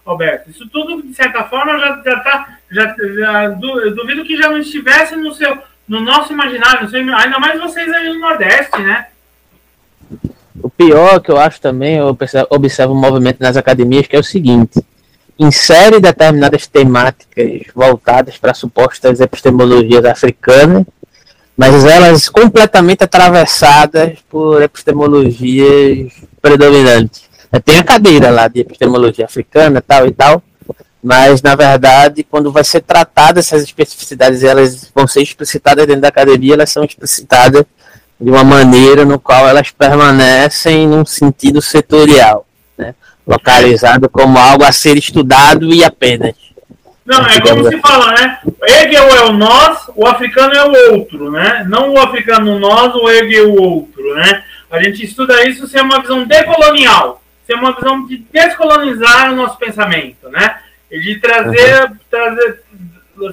Alberto? 0.05 0.49
Isso 0.49 0.67
tudo, 0.69 1.01
de 1.01 1.13
certa 1.13 1.43
forma, 1.45 1.77
já 1.79 1.99
está. 1.99 2.57
Já, 2.71 2.95
já, 2.97 3.49
duvido 3.49 4.23
que 4.23 4.35
já 4.35 4.49
não 4.49 4.57
estivesse 4.57 5.15
no 5.15 5.33
seu 5.33 5.57
no 5.87 5.99
nosso 5.99 6.31
imaginário, 6.31 6.87
ainda 7.15 7.39
mais 7.39 7.59
vocês 7.59 7.91
aí 7.91 8.07
no 8.07 8.19
Nordeste, 8.19 8.81
né? 8.81 9.07
O 10.61 10.69
pior 10.69 11.19
que 11.19 11.29
eu 11.29 11.37
acho 11.37 11.59
também, 11.59 11.97
eu 11.97 12.17
observo 12.49 12.93
um 12.93 12.99
movimento 12.99 13.41
nas 13.41 13.57
academias 13.57 14.07
que 14.07 14.15
é 14.15 14.19
o 14.19 14.23
seguinte: 14.23 14.81
insere 15.37 15.99
determinadas 15.99 16.67
temáticas 16.67 17.61
voltadas 17.75 18.37
para 18.37 18.53
supostas 18.53 19.19
epistemologias 19.19 20.05
africanas, 20.05 20.85
mas 21.57 21.85
elas 21.85 22.29
completamente 22.29 23.03
atravessadas 23.03 24.19
por 24.29 24.61
epistemologias 24.61 26.13
predominantes. 26.41 27.23
Tem 27.63 27.77
a 27.77 27.83
cadeira 27.83 28.31
lá 28.31 28.47
de 28.47 28.61
epistemologia 28.61 29.25
africana, 29.25 29.81
tal 29.81 30.07
e 30.07 30.11
tal, 30.11 30.41
mas 31.03 31.41
na 31.41 31.55
verdade, 31.55 32.23
quando 32.23 32.51
vai 32.51 32.63
ser 32.63 32.81
tratada 32.81 33.39
essas 33.39 33.61
especificidades, 33.61 34.43
elas 34.43 34.91
vão 34.95 35.07
ser 35.07 35.21
explicitadas 35.21 35.85
dentro 35.85 36.01
da 36.01 36.07
academia, 36.07 36.53
elas 36.53 36.71
são 36.71 36.83
explicitadas 36.83 37.65
de 38.19 38.29
uma 38.31 38.43
maneira 38.43 39.03
no 39.03 39.19
qual 39.19 39.47
elas 39.47 39.69
permanecem 39.69 40.87
num 40.87 41.05
sentido 41.05 41.61
setorial? 41.61 42.47
Localizado 43.25 44.09
como 44.09 44.37
algo 44.37 44.63
a 44.63 44.71
ser 44.71 44.97
estudado 44.97 45.73
e 45.73 45.83
apenas. 45.83 46.35
Não, 47.05 47.25
é 47.25 47.41
como 47.41 47.67
se 47.67 47.77
fala, 47.79 48.13
né? 48.13 48.39
Hegel 48.65 49.07
é 49.09 49.23
o 49.25 49.33
nós, 49.33 49.89
o 49.93 50.07
africano 50.07 50.53
é 50.53 50.63
o 50.63 50.93
outro, 50.93 51.31
né? 51.31 51.65
Não 51.67 51.91
o 51.91 51.99
africano 51.99 52.57
nós, 52.59 52.95
o 52.95 53.09
Hegel 53.09 53.45
é 53.45 53.47
o 53.47 53.61
outro, 53.61 54.15
né? 54.15 54.43
A 54.71 54.81
gente 54.81 55.03
estuda 55.03 55.47
isso 55.47 55.67
sem 55.67 55.81
uma 55.81 55.99
visão 55.99 56.23
decolonial, 56.23 57.21
sem 57.45 57.55
uma 57.55 57.73
visão 57.73 58.07
de 58.07 58.17
descolonizar 58.31 59.33
o 59.33 59.35
nosso 59.35 59.57
pensamento, 59.57 60.29
né? 60.29 60.59
E 60.89 60.99
de 60.99 61.19
trazer, 61.19 61.83
uhum. 61.83 61.97
trazer 62.09 62.63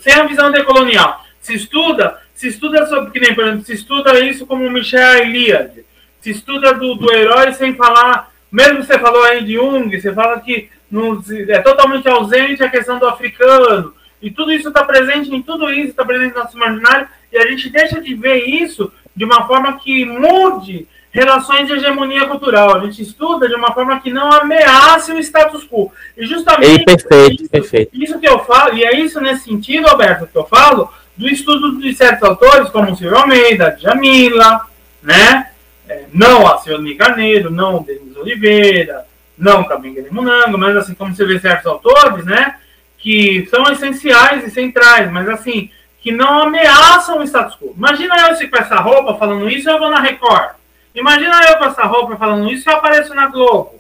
sem 0.00 0.12
a 0.14 0.24
visão 0.24 0.50
decolonial 0.50 1.24
Se 1.40 1.54
estuda, 1.54 2.18
se 2.34 2.48
estuda 2.48 2.86
sobre, 2.86 3.10
que 3.10 3.20
nem, 3.20 3.34
por 3.34 3.44
exemplo, 3.44 3.64
se 3.64 3.72
estuda 3.72 4.18
isso 4.20 4.46
como 4.46 4.68
Michel 4.70 5.18
Eliade, 5.18 5.84
se 6.20 6.30
estuda 6.30 6.74
do, 6.74 6.94
do 6.94 7.12
herói 7.12 7.52
sem 7.52 7.74
falar, 7.74 8.30
mesmo 8.50 8.82
você 8.82 8.98
falou 8.98 9.22
aí 9.24 9.44
de 9.44 9.54
Jung, 9.54 10.00
você 10.00 10.12
fala 10.12 10.40
que 10.40 10.68
não, 10.90 11.22
é 11.48 11.58
totalmente 11.60 12.08
ausente 12.08 12.62
a 12.62 12.68
questão 12.68 12.98
do 12.98 13.06
africano, 13.06 13.94
e 14.20 14.30
tudo 14.30 14.52
isso 14.52 14.68
está 14.68 14.84
presente 14.84 15.34
em 15.34 15.40
tudo 15.40 15.70
isso, 15.70 15.90
está 15.90 16.04
presente 16.04 16.34
no 16.34 16.42
nosso 16.42 16.56
imaginário, 16.56 17.08
e 17.32 17.38
a 17.38 17.46
gente 17.46 17.70
deixa 17.70 18.00
de 18.00 18.14
ver 18.14 18.44
isso 18.44 18.92
de 19.14 19.24
uma 19.24 19.46
forma 19.46 19.78
que 19.78 20.04
mude 20.04 20.86
relações 21.12 21.66
de 21.66 21.74
hegemonia 21.74 22.26
cultural. 22.26 22.76
A 22.76 22.80
gente 22.80 23.02
estuda 23.02 23.48
de 23.48 23.54
uma 23.54 23.72
forma 23.72 24.00
que 24.00 24.12
não 24.12 24.30
ameace 24.32 25.12
o 25.12 25.18
status 25.18 25.64
quo. 25.64 25.92
E 26.16 26.24
justamente 26.24 26.84
perfeito, 26.84 27.42
isso, 27.42 27.50
perfeito. 27.50 27.90
isso 27.92 28.18
que 28.18 28.28
eu 28.28 28.40
falo, 28.44 28.76
e 28.76 28.84
é 28.84 28.98
isso 28.98 29.20
nesse 29.20 29.44
sentido, 29.44 29.88
Alberto, 29.88 30.26
que 30.26 30.36
eu 30.36 30.46
falo, 30.46 30.92
do 31.16 31.28
estudo 31.28 31.78
de 31.78 31.92
certos 31.94 32.28
autores, 32.28 32.70
como 32.70 32.92
o 32.92 32.96
Silvio 32.96 33.18
Almeida, 33.18 33.76
Jamila, 33.80 34.66
né? 35.02 35.50
É, 35.90 36.04
não 36.12 36.46
a 36.46 36.58
Cione 36.58 36.94
Carneiro, 36.94 37.50
não 37.50 37.82
Denis 37.82 38.16
Oliveira, 38.16 39.04
não 39.36 39.62
o 39.62 39.68
Cabenga 39.68 40.06
Munango, 40.12 40.56
mas 40.56 40.76
assim, 40.76 40.94
como 40.94 41.12
você 41.12 41.24
vê 41.24 41.40
certos 41.40 41.66
autores, 41.66 42.24
né? 42.24 42.54
Que 42.96 43.44
são 43.50 43.64
essenciais 43.72 44.46
e 44.46 44.50
centrais, 44.50 45.10
mas 45.10 45.28
assim, 45.28 45.68
que 46.00 46.12
não 46.12 46.42
ameaçam 46.42 47.18
o 47.18 47.24
status 47.24 47.56
quo. 47.56 47.74
Imagina 47.76 48.28
eu 48.28 48.36
se 48.36 48.46
com 48.46 48.56
essa 48.56 48.76
roupa 48.76 49.16
falando 49.16 49.50
isso, 49.50 49.68
eu 49.68 49.80
vou 49.80 49.90
na 49.90 50.00
Record. 50.00 50.50
Imagina 50.94 51.42
eu 51.48 51.58
com 51.58 51.64
essa 51.64 51.82
roupa 51.82 52.16
falando 52.16 52.48
isso, 52.52 52.70
eu 52.70 52.76
apareço 52.76 53.12
na 53.12 53.26
Globo, 53.26 53.74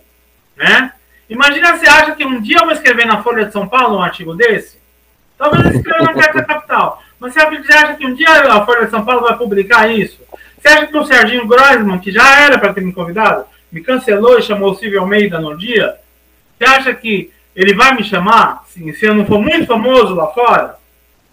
né? 0.56 0.92
Imagina 1.28 1.76
você 1.76 1.88
acha 1.88 2.16
que 2.16 2.24
um 2.24 2.40
dia 2.40 2.58
eu 2.58 2.64
vou 2.64 2.72
escrever 2.72 3.06
na 3.06 3.22
Folha 3.22 3.44
de 3.44 3.52
São 3.52 3.68
Paulo 3.68 3.98
um 3.98 4.02
artigo 4.02 4.34
desse? 4.34 4.80
Talvez 5.38 5.76
escreva 5.76 6.02
na 6.02 6.14
Carta 6.14 6.42
Capital. 6.42 7.00
Mas 7.20 7.34
você 7.34 7.72
acha 7.72 7.94
que 7.94 8.04
um 8.04 8.14
dia 8.14 8.30
a 8.30 8.66
Folha 8.66 8.86
de 8.86 8.90
São 8.90 9.04
Paulo 9.04 9.22
vai 9.22 9.36
publicar 9.36 9.88
isso? 9.88 10.18
Você 10.60 10.68
acha 10.68 10.86
que 10.86 10.96
o 10.96 11.04
Serginho 11.04 11.46
Groisman, 11.46 11.98
que 11.98 12.12
já 12.12 12.40
era 12.40 12.58
para 12.58 12.74
ter 12.74 12.82
me 12.82 12.92
convidado, 12.92 13.44
me 13.72 13.80
cancelou 13.80 14.38
e 14.38 14.42
chamou 14.42 14.72
o 14.72 14.74
Silvio 14.74 15.00
Almeida 15.00 15.40
no 15.40 15.56
dia? 15.56 15.96
Você 16.58 16.64
acha 16.64 16.94
que 16.94 17.32
ele 17.56 17.74
vai 17.74 17.94
me 17.94 18.04
chamar 18.04 18.64
se, 18.68 18.92
se 18.92 19.06
eu 19.06 19.14
não 19.14 19.24
for 19.26 19.40
muito 19.40 19.66
famoso 19.66 20.14
lá 20.14 20.26
fora? 20.28 20.76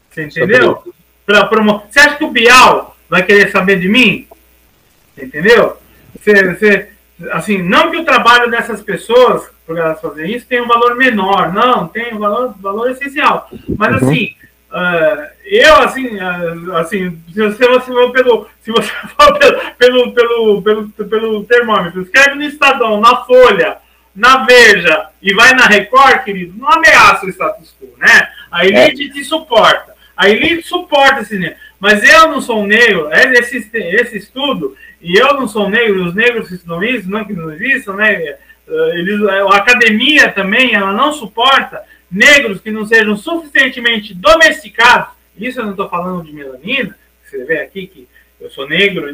Você 0.09 0.23
entendeu? 0.23 0.81
Pra 1.25 1.45
promo... 1.45 1.83
Você 1.89 1.99
acha 1.99 2.15
que 2.15 2.23
o 2.23 2.31
Bial 2.31 2.95
vai 3.09 3.23
querer 3.23 3.51
saber 3.51 3.79
de 3.79 3.89
mim? 3.89 4.27
Entendeu? 5.17 5.77
Você, 6.17 6.53
você, 6.53 6.89
assim, 7.31 7.61
não 7.61 7.91
que 7.91 7.97
o 7.97 8.05
trabalho 8.05 8.49
dessas 8.49 8.81
pessoas, 8.81 9.49
por 9.65 9.77
elas 9.77 9.99
fazerem 9.99 10.35
isso, 10.35 10.47
tenha 10.47 10.63
um 10.63 10.67
valor 10.67 10.95
menor. 10.95 11.53
Não, 11.53 11.87
tem 11.87 12.13
um 12.13 12.19
valor, 12.19 12.55
valor 12.59 12.91
essencial. 12.91 13.49
Mas 13.77 14.01
uhum. 14.01 14.09
Uh, 14.71 15.27
eu 15.45 15.75
assim, 15.77 16.17
uh, 16.17 16.75
assim, 16.77 17.21
se 17.33 17.41
você, 17.41 17.65
for 17.65 18.11
pelo, 18.11 18.47
se 18.61 18.71
você 18.71 18.91
for 19.15 19.37
pelo, 19.37 19.75
pelo, 19.77 20.11
pelo, 20.13 20.61
pelo, 20.61 20.89
pelo 20.89 21.43
termômetro, 21.45 22.01
escreve 22.01 22.35
no 22.35 22.43
Estadão, 22.43 22.99
na 22.99 23.23
Folha, 23.25 23.77
na 24.15 24.45
Veja 24.45 25.09
e 25.21 25.33
vai 25.33 25.53
na 25.53 25.67
Record, 25.67 26.23
querido, 26.23 26.57
não 26.57 26.69
ameaça 26.69 27.25
o 27.25 27.29
status 27.29 27.75
quo, 27.79 27.93
né? 27.97 28.29
A 28.51 28.65
elite 28.65 29.09
é. 29.09 29.13
te 29.13 29.23
suporta. 29.23 29.95
A 30.15 30.29
elite 30.29 30.67
suporta 30.67 31.21
esse 31.21 31.37
negro. 31.37 31.57
Mas 31.79 32.03
eu 32.03 32.29
não 32.29 32.41
sou 32.41 32.65
negro, 32.65 33.09
é 33.11 33.31
esse, 33.33 33.69
esse 33.73 34.17
estudo, 34.17 34.75
e 34.99 35.15
eu 35.15 35.35
não 35.35 35.47
sou 35.47 35.69
negro, 35.69 36.05
os 36.05 36.15
negros 36.15 36.47
que 36.47 36.55
estudam 36.55 36.83
isso, 36.83 37.07
não 37.07 37.23
que 37.23 37.33
não 37.33 37.51
existam, 37.51 37.93
né? 37.93 38.35
Eles, 38.67 39.21
a 39.23 39.57
academia 39.57 40.29
também, 40.31 40.73
ela 40.73 40.91
não 40.91 41.13
suporta 41.13 41.83
negros 42.09 42.61
que 42.61 42.71
não 42.71 42.85
sejam 42.85 43.15
suficientemente 43.17 44.13
domesticados. 44.13 45.09
Isso 45.37 45.59
eu 45.59 45.65
não 45.65 45.71
estou 45.71 45.89
falando 45.89 46.23
de 46.23 46.33
melanina, 46.33 46.97
você 47.23 47.43
vê 47.43 47.59
aqui 47.59 47.87
que 47.87 48.07
eu 48.39 48.49
sou 48.49 48.67
negro 48.67 49.07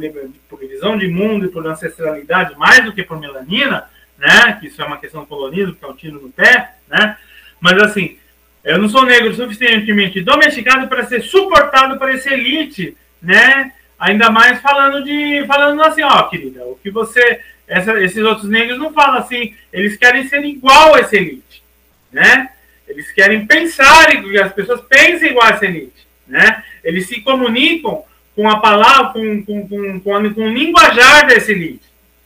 por 0.49 0.59
visão 0.59 0.97
de 0.97 1.07
mundo 1.07 1.45
e 1.45 1.49
por 1.49 1.65
ancestralidade 1.65 2.57
mais 2.57 2.83
do 2.83 2.93
que 2.93 3.03
por 3.03 3.19
melanina, 3.19 3.89
né? 4.17 4.57
Que 4.59 4.67
isso 4.67 4.81
é 4.81 4.85
uma 4.85 4.97
questão 4.97 5.25
colonial, 5.25 5.73
que 5.73 5.83
é 5.83 5.87
um 5.87 5.95
tiro 5.95 6.21
no 6.21 6.29
pé, 6.29 6.75
né? 6.87 7.17
Mas 7.59 7.81
assim, 7.81 8.17
eu 8.63 8.77
não 8.77 8.87
sou 8.87 9.05
negro 9.05 9.33
suficientemente 9.33 10.21
domesticado 10.21 10.87
para 10.87 11.05
ser 11.05 11.21
suportado 11.21 11.97
por 11.97 12.09
essa 12.09 12.33
elite, 12.33 12.95
né? 13.21 13.73
Ainda 13.97 14.29
mais 14.29 14.59
falando 14.59 15.03
de 15.03 15.45
falando 15.47 15.81
assim, 15.83 16.03
ó, 16.03 16.23
querida, 16.23 16.63
o 16.65 16.77
que 16.81 16.91
você 16.91 17.41
essa, 17.67 17.99
esses 18.01 18.23
outros 18.23 18.49
negros 18.49 18.77
não 18.77 18.93
falam 18.93 19.19
assim, 19.19 19.55
eles 19.71 19.95
querem 19.97 20.27
ser 20.27 20.43
igual 20.43 20.95
a 20.95 20.99
essa 20.99 21.15
elite, 21.15 21.63
né? 22.11 22.49
Eles 22.87 23.11
querem 23.11 23.45
pensar 23.45 24.07
que 24.21 24.37
as 24.37 24.53
pessoas 24.53 24.81
pensem 24.81 25.31
igual 25.31 25.47
a 25.47 25.65
elite, 25.65 26.07
né? 26.27 26.63
Eles 26.83 27.07
se 27.07 27.21
comunicam 27.21 28.03
com 28.35 28.49
a 28.49 28.59
palavra, 28.59 29.13
com, 29.13 29.45
com, 29.45 29.67
com, 29.67 29.99
com, 30.01 30.43
o 30.43 30.53
linguajar 30.53 31.27
dessa 31.27 31.51
elite, 31.51 31.85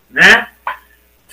né? 0.10 0.48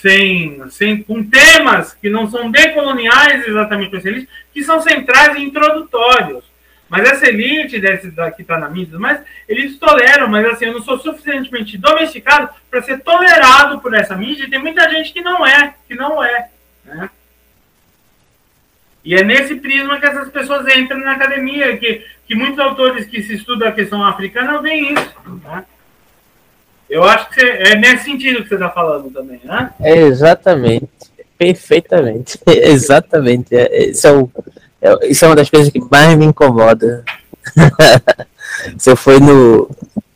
sem, 0.04 0.62
sem, 0.68 1.02
com 1.02 1.24
temas 1.24 1.94
que 1.94 2.10
não 2.10 2.30
são 2.30 2.50
decoloniais 2.50 3.48
exatamente 3.48 3.90
com 3.90 3.96
essa 3.96 4.08
elite, 4.08 4.28
que 4.52 4.62
são 4.62 4.78
centrais 4.82 5.34
e 5.34 5.42
introdutórios. 5.42 6.44
Mas 6.90 7.08
essa 7.08 7.26
elite 7.26 7.80
desse, 7.80 8.10
da, 8.10 8.30
que 8.30 8.42
está 8.42 8.58
na 8.58 8.68
mídia, 8.68 8.98
mas 8.98 9.22
eles 9.48 9.78
toleram, 9.78 10.28
mas 10.28 10.44
assim, 10.44 10.66
eu 10.66 10.74
não 10.74 10.82
sou 10.82 10.98
suficientemente 10.98 11.78
domesticado 11.78 12.50
para 12.70 12.82
ser 12.82 13.00
tolerado 13.00 13.80
por 13.80 13.94
essa 13.94 14.14
mídia, 14.14 14.44
e 14.44 14.50
tem 14.50 14.58
muita 14.58 14.90
gente 14.90 15.10
que 15.10 15.22
não 15.22 15.46
é, 15.46 15.72
que 15.88 15.94
não 15.94 16.22
é. 16.22 16.50
Né? 16.84 17.08
E 19.04 19.14
é 19.14 19.22
nesse 19.22 19.56
prisma 19.56 20.00
que 20.00 20.06
essas 20.06 20.30
pessoas 20.30 20.66
entram 20.74 20.98
na 21.00 21.12
academia, 21.12 21.76
que, 21.76 22.02
que 22.26 22.34
muitos 22.34 22.58
autores 22.58 23.06
que 23.06 23.22
se 23.22 23.34
estudam 23.34 23.68
a 23.68 23.72
questão 23.72 24.02
africana 24.04 24.62
veem 24.62 24.94
isso. 24.94 25.40
Né? 25.44 25.64
Eu 26.88 27.04
acho 27.04 27.28
que 27.28 27.40
você, 27.40 27.46
é 27.46 27.76
nesse 27.76 28.04
sentido 28.04 28.42
que 28.42 28.48
você 28.48 28.54
está 28.54 28.70
falando 28.70 29.10
também, 29.10 29.40
né? 29.44 29.70
É 29.80 29.94
exatamente. 29.94 30.88
Perfeitamente. 31.36 32.38
exatamente. 32.46 33.54
É, 33.54 33.90
isso, 33.90 34.06
é 34.06 34.90
é, 34.90 35.08
isso 35.08 35.24
é 35.24 35.28
uma 35.28 35.36
das 35.36 35.50
coisas 35.50 35.70
que 35.70 35.80
mais 35.90 36.16
me 36.16 36.24
incomoda. 36.24 37.04
você 38.76 38.96
foi 38.96 39.20
no 39.20 39.68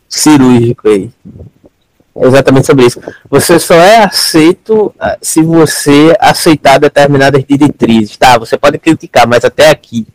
cirúrgico 0.07 0.89
aí. 0.89 1.11
Exatamente 2.21 2.67
sobre 2.67 2.85
isso. 2.85 2.99
Você 3.29 3.57
só 3.59 3.75
é 3.75 4.03
aceito 4.03 4.93
ah, 4.99 5.17
se 5.21 5.41
você 5.41 6.13
aceitar 6.19 6.77
determinadas 6.77 7.43
diretrizes. 7.47 8.17
Tá, 8.17 8.37
você 8.37 8.57
pode 8.57 8.77
criticar, 8.77 9.25
mas 9.25 9.45
até 9.45 9.69
aqui. 9.69 10.05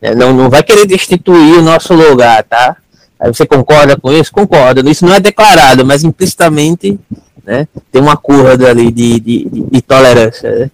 Né? 0.00 0.14
Não, 0.14 0.32
não 0.32 0.50
vai 0.50 0.62
querer 0.62 0.86
destituir 0.86 1.58
o 1.58 1.62
nosso 1.62 1.94
lugar, 1.94 2.42
tá? 2.44 2.76
Aí 3.18 3.32
você 3.32 3.46
concorda 3.46 3.96
com 3.96 4.12
isso? 4.12 4.30
Concorda. 4.30 4.88
Isso 4.90 5.06
não 5.06 5.14
é 5.14 5.20
declarado, 5.20 5.86
mas 5.86 6.04
implicitamente 6.04 6.98
né, 7.44 7.66
tem 7.90 8.02
uma 8.02 8.16
curva 8.16 8.52
ali 8.68 8.90
de, 8.92 9.20
de, 9.20 9.48
de, 9.48 9.82
tolerância. 9.82 10.50
Né? 10.50 10.70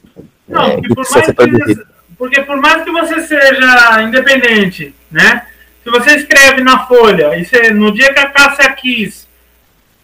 Não, 0.49 0.63
é, 0.63 0.77
porque, 0.77 0.95
por 0.95 1.13
mais 1.13 1.79
porque 2.19 2.43
por 2.43 2.57
mais 2.61 2.85
que 2.85 2.91
você 2.91 3.23
seja 3.23 4.03
independente, 4.03 4.95
né? 5.11 5.47
Se 5.83 5.91
você 5.91 6.17
escreve 6.17 6.63
na 6.63 6.87
Folha 6.87 7.37
e 7.37 7.45
você, 7.45 7.71
no 7.71 7.93
dia 7.93 8.13
que 8.13 8.21
a 8.21 8.29
Cássia 8.31 8.71
quis 8.73 9.27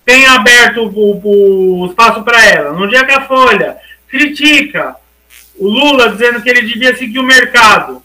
tem 0.06 0.24
aberto 0.24 0.82
o, 0.82 1.82
o 1.82 1.86
espaço 1.86 2.22
para 2.22 2.42
ela, 2.46 2.72
no 2.72 2.88
dia 2.88 3.04
que 3.04 3.10
a 3.10 3.26
Folha 3.26 3.76
critica 4.08 4.94
o 5.58 5.68
Lula 5.68 6.10
dizendo 6.10 6.40
que 6.40 6.48
ele 6.48 6.62
devia 6.62 6.96
seguir 6.96 7.18
o 7.18 7.24
mercado, 7.24 8.00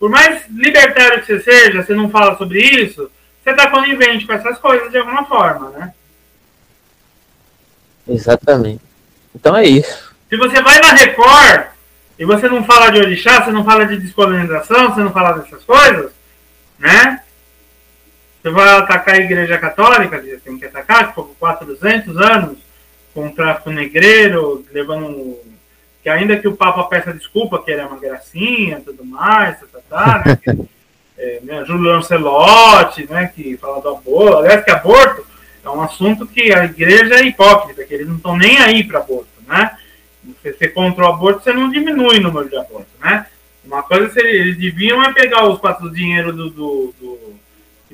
por 0.00 0.08
mais 0.08 0.44
libertário 0.48 1.20
que 1.20 1.26
você 1.26 1.40
seja, 1.40 1.82
você 1.82 1.94
não 1.94 2.08
fala 2.08 2.38
sobre 2.38 2.58
isso, 2.58 3.10
você 3.44 3.50
está 3.50 3.70
conivente 3.70 4.26
com 4.26 4.32
essas 4.32 4.58
coisas 4.58 4.90
de 4.90 4.96
alguma 4.96 5.26
forma, 5.26 5.68
né? 5.70 5.92
Exatamente. 8.08 8.82
Então 9.34 9.54
é 9.54 9.64
isso. 9.64 10.14
Se 10.30 10.36
você 10.36 10.62
vai 10.62 10.80
na 10.80 10.94
Record 10.94 11.66
e 12.18 12.24
você 12.24 12.48
não 12.48 12.64
fala 12.64 12.90
de 12.90 12.98
orixá, 12.98 13.44
você 13.44 13.50
não 13.50 13.64
fala 13.64 13.84
de 13.84 13.98
descolonização, 13.98 14.94
você 14.94 15.00
não 15.02 15.12
fala 15.12 15.38
dessas 15.38 15.62
coisas, 15.64 16.10
né? 16.78 17.20
Você 18.42 18.50
vai 18.50 18.68
atacar 18.70 19.14
a 19.14 19.18
Igreja 19.18 19.56
Católica, 19.56 20.20
tem 20.44 20.58
que 20.58 20.64
atacar, 20.64 21.08
que 21.08 21.14
por 21.14 21.28
400 21.38 22.16
anos 22.16 22.58
com 23.14 23.28
o 23.28 23.32
tráfico 23.32 23.70
negreiro, 23.70 24.64
levando. 24.72 25.38
Que 26.02 26.08
ainda 26.08 26.36
que 26.36 26.48
o 26.48 26.56
Papa 26.56 26.82
peça 26.84 27.12
desculpa, 27.12 27.62
que 27.62 27.70
era 27.70 27.86
uma 27.86 28.00
gracinha 28.00 28.82
tudo 28.84 29.04
mais, 29.04 29.60
tá, 29.60 29.66
tá, 29.88 30.18
tá 30.18 30.24
né? 30.26 30.66
é, 31.16 31.40
né, 31.44 31.64
Júlio 31.64 31.92
Lancelotti, 31.92 33.08
né, 33.08 33.30
que 33.32 33.56
fala 33.56 33.80
do 33.80 33.90
aborto. 33.90 34.38
Aliás, 34.38 34.64
que 34.64 34.70
aborto 34.72 35.24
é 35.64 35.70
um 35.70 35.80
assunto 35.80 36.26
que 36.26 36.52
a 36.52 36.64
igreja 36.64 37.14
é 37.14 37.24
hipócrita, 37.24 37.84
que 37.84 37.94
eles 37.94 38.08
não 38.08 38.16
estão 38.16 38.36
nem 38.36 38.58
aí 38.58 38.82
para 38.82 38.98
aborto, 38.98 39.28
né? 39.46 39.76
Você 40.24 40.52
ser 40.54 40.68
contra 40.68 41.04
o 41.04 41.08
aborto, 41.08 41.44
você 41.44 41.52
não 41.52 41.70
diminui 41.70 42.18
o 42.18 42.22
número 42.22 42.48
de 42.48 42.56
abortos, 42.56 42.92
né? 43.00 43.26
Uma 43.64 43.84
coisa 43.84 44.12
seria, 44.12 44.40
eles 44.40 44.58
deviam 44.58 45.00
é 45.04 45.12
pegar 45.12 45.46
os 45.46 45.60
quatro 45.60 45.88
dinheiro 45.88 46.32
do, 46.32 46.50
do, 46.50 46.94
do 47.00 47.41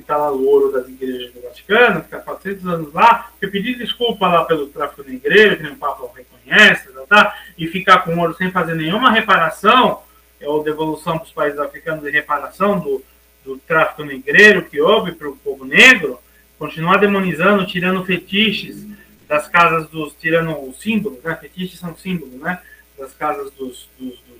que 0.09 0.13
está 0.13 0.17
lá 0.17 0.31
o 0.31 0.43
ouro 0.43 0.71
das 0.71 0.89
igrejas 0.89 1.31
do 1.33 1.41
Vaticano, 1.41 1.99
que 1.99 2.07
está 2.07 2.17
400 2.17 2.65
anos 2.65 2.93
lá, 2.93 3.29
e 3.39 3.45
pedir 3.45 3.77
desculpa 3.77 4.27
lá 4.27 4.43
pelo 4.43 4.65
tráfico 4.67 5.03
negreiro, 5.07 5.55
que 5.55 5.61
nem 5.61 5.73
o 5.73 5.75
Papa 5.75 6.09
reconhece, 6.15 6.89
tá, 6.91 7.05
tá, 7.07 7.37
e 7.55 7.67
ficar 7.67 7.99
com 7.99 8.15
o 8.15 8.19
ouro 8.19 8.33
sem 8.33 8.49
fazer 8.49 8.73
nenhuma 8.73 9.11
reparação, 9.11 10.01
ou 10.41 10.63
devolução 10.63 11.19
para 11.19 11.25
os 11.25 11.31
países 11.31 11.59
africanos 11.59 12.03
de 12.03 12.09
reparação 12.09 12.79
do, 12.79 13.03
do 13.45 13.57
tráfico 13.59 14.03
negreiro 14.03 14.63
que 14.63 14.81
houve 14.81 15.11
para 15.11 15.29
o 15.29 15.37
povo 15.37 15.63
negro, 15.63 16.19
continuar 16.57 16.97
demonizando, 16.97 17.67
tirando 17.67 18.03
fetiches 18.03 18.87
das 19.27 19.47
casas 19.47 19.87
dos, 19.89 20.15
tirando 20.15 20.57
os 20.67 20.79
símbolos, 20.79 21.21
né? 21.21 21.35
Fetiches 21.35 21.79
são 21.79 21.95
símbolos, 21.95 22.33
né? 22.35 22.59
Das 22.97 23.13
casas 23.13 23.51
dos, 23.51 23.87
dos, 23.99 24.19
dos, 24.21 24.39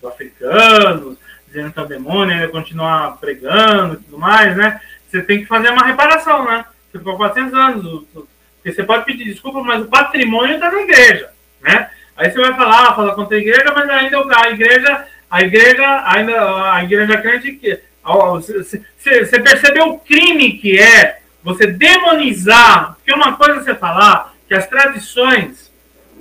dos 0.00 0.10
africanos, 0.10 1.18
dizendo 1.52 1.72
que 1.72 1.78
é 1.78 1.82
o 1.82 1.86
demônio, 1.86 2.34
ainda 2.34 2.48
continuar 2.48 3.18
pregando 3.18 3.94
e 3.94 3.96
tudo 3.98 4.18
mais, 4.18 4.56
né? 4.56 4.80
Você 5.08 5.22
tem 5.22 5.40
que 5.40 5.46
fazer 5.46 5.68
uma 5.68 5.86
reparação, 5.86 6.44
né? 6.44 6.64
Ficou 6.90 7.16
400 7.16 7.54
anos, 7.54 8.04
porque 8.12 8.72
você 8.72 8.82
pode 8.82 9.04
pedir 9.04 9.24
desculpa, 9.24 9.62
mas 9.62 9.82
o 9.82 9.88
patrimônio 9.88 10.54
está 10.54 10.70
na 10.70 10.82
igreja, 10.82 11.30
né? 11.60 11.90
Aí 12.16 12.30
você 12.30 12.40
vai 12.40 12.54
falar, 12.54 12.88
ah, 12.88 12.94
fala 12.94 13.14
contra 13.14 13.36
a 13.36 13.40
igreja, 13.40 13.72
mas 13.74 13.88
ainda 13.88 14.18
a 14.36 14.50
igreja, 14.50 15.06
a 15.30 15.42
igreja, 15.42 16.02
ainda 16.06 16.72
a 16.72 16.84
igreja 16.84 17.18
crente 17.18 17.52
que 17.52 17.80
você 18.02 19.40
percebeu 19.40 19.88
o 19.88 19.98
crime 20.00 20.58
que 20.58 20.78
é 20.78 21.20
você 21.42 21.66
demonizar, 21.66 22.94
porque 22.94 23.12
uma 23.12 23.36
coisa 23.36 23.60
é 23.60 23.64
você 23.64 23.74
falar 23.74 24.34
que 24.48 24.54
as 24.54 24.66
tradições 24.66 25.72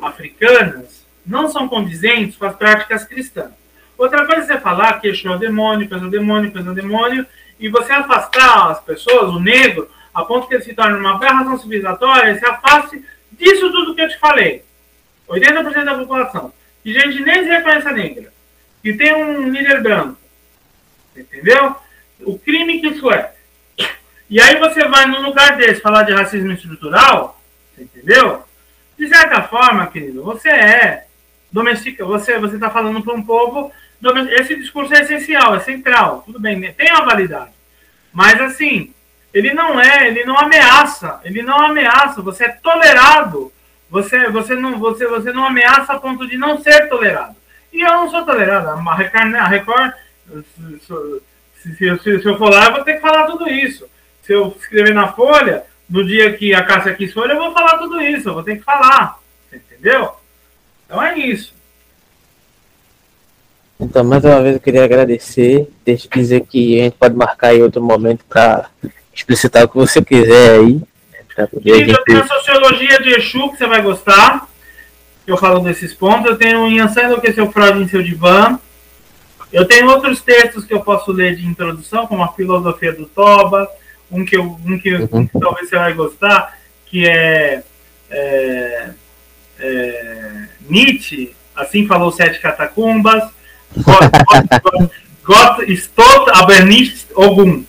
africanas 0.01 1.05
não 1.25 1.49
são 1.49 1.67
condizentes 1.67 2.35
com 2.37 2.45
as 2.45 2.55
práticas 2.55 3.03
cristãs. 3.03 3.60
Outra 4.01 4.25
coisa 4.25 4.41
é 4.41 4.45
você 4.45 4.57
falar 4.57 4.99
que 4.99 5.09
Exu 5.09 5.27
é 5.27 5.35
o 5.35 5.37
demônio, 5.37 5.87
que 5.87 5.93
é 5.93 5.97
o 5.97 6.09
demônio, 6.09 6.51
que 6.51 6.57
é 6.57 6.61
o 6.61 6.73
demônio, 6.73 7.23
e 7.59 7.69
você 7.69 7.93
afastar 7.93 8.71
as 8.71 8.81
pessoas, 8.81 9.29
o 9.29 9.39
negro, 9.39 9.87
a 10.11 10.25
ponto 10.25 10.47
que 10.47 10.55
ele 10.55 10.63
se 10.63 10.73
torne 10.73 10.97
uma 10.97 11.17
aberração 11.17 11.55
civilizatória, 11.59 12.33
se 12.39 12.43
afaste 12.43 13.05
disso 13.31 13.71
tudo 13.71 13.93
que 13.93 14.01
eu 14.01 14.09
te 14.09 14.17
falei. 14.17 14.65
80% 15.29 15.83
da 15.83 15.93
população. 15.93 16.51
Que 16.81 16.99
gente 16.99 17.21
nem 17.21 17.43
se 17.43 17.49
reconhece 17.49 17.91
negra. 17.91 18.33
Que 18.81 18.93
tem 18.93 19.13
um 19.13 19.47
líder 19.47 19.83
branco. 19.83 20.17
Entendeu? 21.15 21.75
O 22.21 22.39
crime 22.39 22.81
que 22.81 22.87
isso 22.87 23.11
é. 23.11 23.35
E 24.27 24.41
aí 24.41 24.57
você 24.57 24.87
vai 24.87 25.05
num 25.05 25.21
lugar 25.21 25.57
desse 25.57 25.79
falar 25.79 26.01
de 26.03 26.13
racismo 26.13 26.51
estrutural, 26.51 27.39
entendeu? 27.77 28.43
De 28.97 29.07
certa 29.07 29.43
forma, 29.43 29.85
querido, 29.85 30.23
você 30.23 30.49
é 30.49 31.05
domestica, 31.51 32.05
você 32.05 32.39
você 32.39 32.55
está 32.55 32.69
falando 32.69 33.03
para 33.03 33.13
um 33.13 33.21
povo, 33.21 33.71
esse 34.31 34.55
discurso 34.55 34.93
é 34.93 35.01
essencial, 35.01 35.55
é 35.55 35.59
central, 35.59 36.23
tudo 36.25 36.39
bem, 36.39 36.71
tem 36.73 36.91
uma 36.91 37.05
validade, 37.05 37.51
mas 38.11 38.39
assim, 38.41 38.93
ele 39.33 39.53
não 39.53 39.79
é, 39.79 40.07
ele 40.07 40.25
não 40.25 40.37
ameaça, 40.37 41.19
ele 41.23 41.41
não 41.41 41.59
ameaça, 41.59 42.21
você 42.21 42.45
é 42.45 42.49
tolerado, 42.49 43.51
você 43.89 44.29
você 44.29 44.55
não 44.55 44.79
você 44.79 45.07
você 45.07 45.31
não 45.31 45.45
ameaça 45.45 45.93
a 45.93 45.99
ponto 45.99 46.27
de 46.27 46.37
não 46.37 46.61
ser 46.61 46.87
tolerado. 46.89 47.35
E 47.71 47.81
eu 47.81 47.89
não 47.89 48.09
sou 48.09 48.25
tolerado, 48.25 48.67
a 48.67 48.95
Record, 48.95 49.35
a 49.35 49.47
Record 49.47 49.93
se, 50.55 51.21
se, 51.61 51.99
se, 51.99 52.21
se 52.21 52.27
eu 52.27 52.37
for 52.37 52.49
lá, 52.49 52.65
eu 52.65 52.73
vou 52.73 52.83
ter 52.83 52.95
que 52.95 53.01
falar 53.01 53.27
tudo 53.27 53.49
isso. 53.49 53.87
Se 54.23 54.33
eu 54.33 54.55
escrever 54.59 54.93
na 54.93 55.13
folha, 55.13 55.63
no 55.89 56.05
dia 56.05 56.33
que 56.33 56.53
a 56.53 56.63
Cássia 56.63 56.93
quis 56.93 57.13
folha, 57.13 57.33
eu 57.33 57.39
vou 57.39 57.53
falar 57.53 57.77
tudo 57.77 58.01
isso, 58.01 58.29
eu 58.29 58.33
vou 58.33 58.43
ter 58.43 58.57
que 58.57 58.63
falar. 58.63 59.19
Entendeu? 59.51 60.15
Então 60.85 61.01
é 61.01 61.17
isso. 61.17 61.53
Então, 63.81 64.03
mais 64.03 64.23
uma 64.23 64.41
vez 64.41 64.55
eu 64.55 64.61
queria 64.61 64.83
agradecer, 64.83 65.67
deixa 65.83 66.05
eu 66.05 66.21
dizer 66.21 66.41
que 66.41 66.79
a 66.79 66.83
gente 66.83 66.97
pode 66.97 67.15
marcar 67.15 67.47
aí 67.47 67.63
outro 67.63 67.81
momento 67.81 68.23
para 68.29 68.69
explicitar 69.11 69.63
o 69.63 69.67
que 69.67 69.75
você 69.75 70.03
quiser 70.03 70.59
aí. 70.59 70.73
Né, 71.35 71.47
gente... 71.63 71.89
eu 71.89 72.03
tenho 72.03 72.23
a 72.23 72.27
sociologia 72.27 73.01
de 73.01 73.09
Exu, 73.09 73.49
que 73.49 73.57
você 73.57 73.65
vai 73.65 73.81
gostar. 73.81 74.47
Eu 75.25 75.35
falo 75.35 75.59
desses 75.61 75.95
pontos. 75.95 76.29
Eu 76.29 76.37
tenho 76.37 76.67
em 76.67 76.79
Ansan 76.79 77.03
Enlouqueceu 77.03 77.51
Freud 77.51 77.79
em 77.79 77.87
seu 77.87 78.03
divã. 78.03 78.59
Eu 79.51 79.65
tenho 79.65 79.89
outros 79.89 80.21
textos 80.21 80.63
que 80.63 80.73
eu 80.73 80.81
posso 80.81 81.11
ler 81.11 81.35
de 81.35 81.45
introdução, 81.45 82.05
como 82.05 82.23
a 82.23 82.31
filosofia 82.33 82.93
do 82.93 83.07
Toba, 83.07 83.67
um 84.11 84.23
que, 84.23 84.37
eu, 84.37 84.43
um 84.43 84.77
que, 84.77 84.95
um 84.95 85.25
que 85.25 85.39
talvez 85.39 85.67
você 85.67 85.75
vai 85.75 85.93
gostar, 85.93 86.57
que 86.85 87.07
é, 87.07 87.63
é, 88.09 88.89
é 89.59 90.47
Nietzsche, 90.69 91.35
assim 91.55 91.85
falou 91.85 92.11
Sete 92.11 92.39
Catacumbas, 92.39 93.23
Gott 95.23 95.63
estot 95.71 96.29
aber 96.33 96.65
nicht 96.65 97.07
Ogum. 97.15 97.65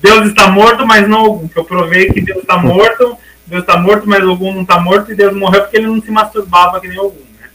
Deus 0.00 0.28
está 0.28 0.48
morto, 0.48 0.86
mas 0.86 1.08
não 1.08 1.24
Ogum. 1.24 1.48
Que 1.48 1.58
eu 1.58 1.64
provei 1.64 2.08
que 2.12 2.20
Deus 2.20 2.38
está 2.38 2.56
morto, 2.56 3.16
Deus 3.46 3.62
está 3.62 3.76
morto, 3.76 4.08
mas 4.08 4.22
Ogum 4.24 4.54
não 4.54 4.62
está 4.62 4.78
morto, 4.78 5.12
e 5.12 5.14
Deus 5.14 5.34
morreu 5.34 5.62
porque 5.62 5.76
ele 5.76 5.86
não 5.86 6.00
se 6.00 6.10
masturbava 6.10 6.80
que 6.80 6.88
nem 6.88 6.98
Ogum. 6.98 7.24
Né? 7.40 7.48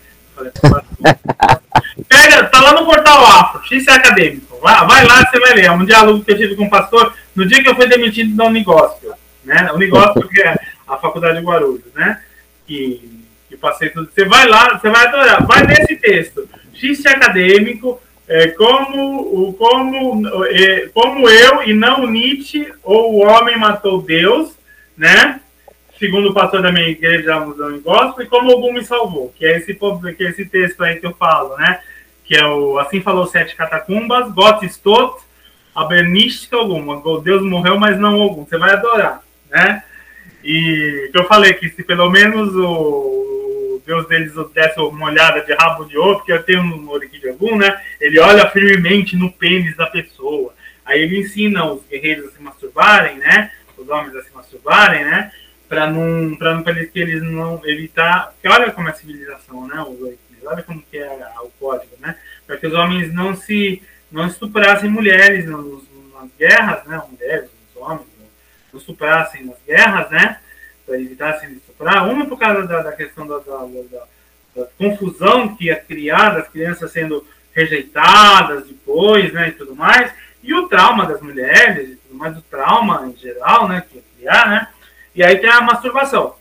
Pega, 2.07 2.45
tá 2.45 2.61
lá 2.61 2.73
no 2.73 2.85
portal 2.85 3.25
Afro, 3.25 3.63
X 3.65 3.87
acadêmico. 3.87 4.59
Vai, 4.61 4.85
vai 4.85 5.05
lá, 5.05 5.25
você 5.25 5.39
vai 5.39 5.53
ler. 5.53 5.65
É 5.65 5.71
um 5.71 5.85
diálogo 5.85 6.23
que 6.23 6.31
eu 6.31 6.37
tive 6.37 6.55
com 6.55 6.65
o 6.65 6.69
pastor 6.69 7.13
no 7.35 7.45
dia 7.45 7.63
que 7.63 7.69
eu 7.69 7.75
fui 7.75 7.87
demitido 7.87 8.35
da 8.35 8.45
Unigóspio, 8.45 9.13
né? 9.43 9.71
Unigóspio, 9.73 10.27
que 10.27 10.41
é 10.41 10.55
a 10.87 10.97
faculdade 10.97 11.39
de 11.39 11.45
Guarulhos, 11.45 11.93
né? 11.95 12.21
Que, 12.67 13.23
que 13.49 13.57
passei 13.57 13.89
tudo. 13.89 14.09
Você 14.13 14.25
vai 14.25 14.47
lá, 14.47 14.77
você 14.77 14.89
vai 14.89 15.07
adorar. 15.07 15.45
Vai 15.45 15.65
nesse 15.65 15.95
texto. 15.95 16.47
Xiste 16.81 17.07
acadêmico, 17.07 18.01
é, 18.27 18.47
como, 18.47 19.53
como, 19.53 20.45
é, 20.47 20.89
como 20.91 21.29
eu 21.29 21.63
e 21.63 21.73
não 21.73 22.07
Nietzsche, 22.07 22.73
ou 22.83 23.13
o 23.13 23.19
homem 23.19 23.55
matou 23.55 24.01
Deus, 24.01 24.57
né? 24.97 25.39
Segundo 25.99 26.29
o 26.29 26.33
pastor 26.33 26.63
da 26.63 26.71
minha 26.71 26.87
igreja, 26.87 27.39
Musão 27.39 27.75
em 27.75 27.81
Gospel, 27.81 28.25
e 28.25 28.27
como 28.27 28.51
algum 28.51 28.73
me 28.73 28.83
salvou, 28.83 29.31
que 29.37 29.45
é 29.45 29.57
esse, 29.57 29.75
que 29.75 30.23
é 30.23 30.29
esse 30.29 30.45
texto 30.45 30.83
aí 30.83 30.95
que 30.99 31.05
eu 31.05 31.13
falo, 31.13 31.55
né? 31.57 31.81
Que 32.25 32.35
é 32.35 32.43
o 32.47 32.79
Assim 32.79 32.99
Falou 32.99 33.27
Sete 33.27 33.55
Catacumbas, 33.55 34.33
Gott 34.33 34.65
Stott, 34.65 35.21
abernística 35.75 36.57
alguma. 36.57 36.99
Deus 37.21 37.43
morreu, 37.43 37.79
mas 37.79 37.99
não 37.99 38.19
algum. 38.19 38.43
Você 38.43 38.57
vai 38.57 38.71
adorar, 38.71 39.21
né? 39.51 39.83
E 40.43 41.09
que 41.11 41.19
eu 41.19 41.25
falei 41.25 41.53
que 41.53 41.69
se 41.69 41.83
pelo 41.83 42.09
menos 42.09 42.55
o 42.55 43.40
Deus 43.85 44.07
deles 44.07 44.33
desse 44.53 44.79
uma 44.79 45.07
olhada 45.07 45.41
de 45.41 45.53
rabo 45.53 45.85
de 45.85 45.97
outro, 45.97 46.25
que 46.25 46.31
eu 46.31 46.43
tenho 46.43 46.63
no 46.63 46.95
aqui 46.95 47.19
de 47.19 47.29
algum, 47.29 47.57
né? 47.57 47.81
Ele 47.99 48.19
olha 48.19 48.49
firmemente 48.49 49.15
no 49.15 49.31
pênis 49.31 49.75
da 49.75 49.87
pessoa. 49.87 50.53
Aí 50.85 51.01
ele 51.01 51.19
ensina 51.19 51.65
os 51.65 51.85
guerreiros 51.87 52.27
a 52.27 52.31
se 52.31 52.41
masturbarem, 52.41 53.17
né? 53.17 53.51
Os 53.77 53.87
homens 53.89 54.15
a 54.15 54.23
se 54.23 54.33
masturbarem, 54.33 55.05
né? 55.05 55.31
Para 55.67 55.87
não, 55.87 56.35
para 56.35 56.53
não 56.53 56.63
que 56.63 56.99
eles 56.99 57.23
não 57.23 57.61
evitar. 57.65 58.33
Porque 58.33 58.47
olha 58.47 58.71
como 58.71 58.87
é 58.87 58.91
a 58.91 58.95
civilização, 58.95 59.67
né? 59.67 59.85
Olha 60.43 60.63
como 60.63 60.81
que 60.81 60.97
é 60.97 61.09
o 61.41 61.49
código, 61.59 61.95
né? 61.99 62.15
Para 62.45 62.57
que 62.57 62.67
os 62.67 62.73
homens 62.73 63.13
não 63.13 63.35
se 63.35 63.81
não 64.11 64.27
estuprassem 64.27 64.89
mulheres 64.89 65.45
nas, 65.45 65.65
nas 65.65 66.29
guerras, 66.37 66.85
né? 66.85 67.01
Mulheres, 67.09 67.49
os 67.73 67.81
homens, 67.81 68.07
não 68.71 68.79
estuprassem 68.79 69.45
nas 69.45 69.57
guerras, 69.65 70.09
né? 70.09 70.39
Para 70.85 70.99
evitassem 70.99 71.49
de 71.49 71.59
Uma 71.81 72.25
por 72.25 72.37
causa 72.37 72.67
da, 72.67 72.81
da 72.81 72.91
questão 72.91 73.25
da, 73.25 73.37
da, 73.39 73.65
da, 74.55 74.65
confusão 74.77 75.55
que 75.55 75.65
ia 75.65 75.75
criar 75.75 76.31
das 76.31 76.47
crianças 76.47 76.91
sendo 76.91 77.25
rejeitadas 77.53 78.67
depois, 78.67 79.33
né? 79.33 79.49
E 79.49 79.51
tudo 79.53 79.75
mais. 79.75 80.13
E 80.43 80.53
o 80.53 80.67
trauma 80.67 81.05
das 81.05 81.21
mulheres 81.21 81.89
e 81.89 81.95
tudo 81.95 82.17
mais, 82.17 82.37
o 82.37 82.41
trauma 82.41 83.07
em 83.07 83.17
geral, 83.17 83.67
né? 83.67 83.83
Que 83.89 83.97
ia 83.97 84.03
criar, 84.17 84.49
né? 84.49 84.67
E 85.15 85.23
aí 85.23 85.37
tem 85.37 85.49
a 85.49 85.61
masturbação. 85.61 86.35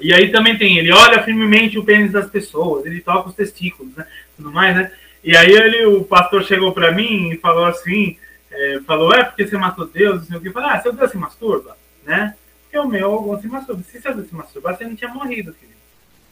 E 0.00 0.12
aí 0.12 0.30
também 0.30 0.56
tem, 0.56 0.78
ele 0.78 0.92
olha 0.92 1.22
firmemente 1.22 1.78
o 1.78 1.84
pênis 1.84 2.10
das 2.10 2.28
pessoas, 2.28 2.84
ele 2.84 3.00
toca 3.00 3.28
os 3.28 3.34
testículos, 3.34 3.94
né? 3.94 4.06
Tudo 4.36 4.50
mais, 4.50 4.74
né? 4.74 4.90
E 5.22 5.36
aí 5.36 5.52
ele, 5.52 5.86
o 5.86 6.02
pastor 6.02 6.42
chegou 6.42 6.72
para 6.72 6.90
mim 6.90 7.30
e 7.30 7.36
falou 7.36 7.64
assim, 7.66 8.16
é, 8.50 8.80
falou, 8.86 9.14
é 9.14 9.22
porque 9.22 9.46
você 9.46 9.56
matou 9.56 9.86
Deus, 9.86 10.20
não 10.20 10.26
sei 10.26 10.36
o 10.36 10.40
que. 10.40 10.48
Eu 10.48 10.58
ah, 10.58 10.80
seu 10.80 10.92
Deus 10.92 11.10
se 11.10 11.16
masturba, 11.16 11.76
né? 12.04 12.34
Porque 12.72 12.86
o 12.86 12.88
meu 12.88 13.12
algum 13.12 13.38
se 13.38 13.46
masturba. 13.46 13.82
Se 13.82 14.00
seu 14.00 14.14
Deus 14.14 14.28
se 14.28 14.34
masturbar, 14.34 14.74
você 14.74 14.84
não 14.84 14.96
tinha 14.96 15.12
morrido, 15.12 15.52
querido. 15.52 15.78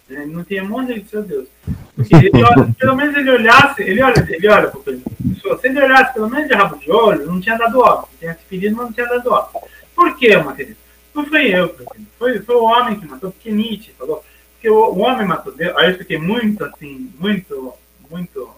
Ele 0.08 0.32
não 0.32 0.42
tinha 0.42 0.64
morrido, 0.64 1.06
seu 1.06 1.22
Deus. 1.22 1.46
Porque 1.94 2.16
ele 2.16 2.30
olha, 2.42 2.74
pelo 2.78 2.96
menos 2.96 3.14
ele 3.14 3.30
olhasse, 3.30 3.82
ele 3.82 4.02
olha, 4.02 4.26
ele 4.26 4.48
olha 4.48 4.68
para 4.68 5.58
Se 5.58 5.68
ele 5.68 5.82
olhasse 5.82 6.14
pelo 6.14 6.30
menos 6.30 6.48
de 6.48 6.54
rabo 6.54 6.76
de 6.76 6.90
olho, 6.90 7.26
não 7.26 7.42
tinha 7.42 7.58
dado 7.58 7.80
óbvio. 7.80 8.08
Tinha 8.18 8.32
se 8.32 8.40
pedido, 8.48 8.74
mas 8.74 8.86
não 8.86 8.92
tinha 8.94 9.06
dado 9.06 9.30
óbvio. 9.30 9.60
Por 9.94 10.16
quê, 10.16 10.30
querida? 10.56 10.76
Não 11.14 11.26
foi 11.26 11.54
eu, 11.54 11.76
foi, 12.18 12.38
foi 12.38 12.54
o 12.54 12.64
homem 12.64 12.98
que 12.98 13.06
matou, 13.06 13.32
porque 13.32 13.52
Nietzsche 13.52 13.92
falou. 13.98 14.24
Porque 14.54 14.70
o, 14.70 14.76
o 14.76 14.98
homem 15.00 15.26
matou 15.26 15.52
Deus. 15.52 15.76
Aí 15.76 15.90
eu 15.90 15.98
fiquei 15.98 16.16
muito 16.16 16.64
assim, 16.64 17.12
muito, 17.18 17.74
muito 18.10 18.50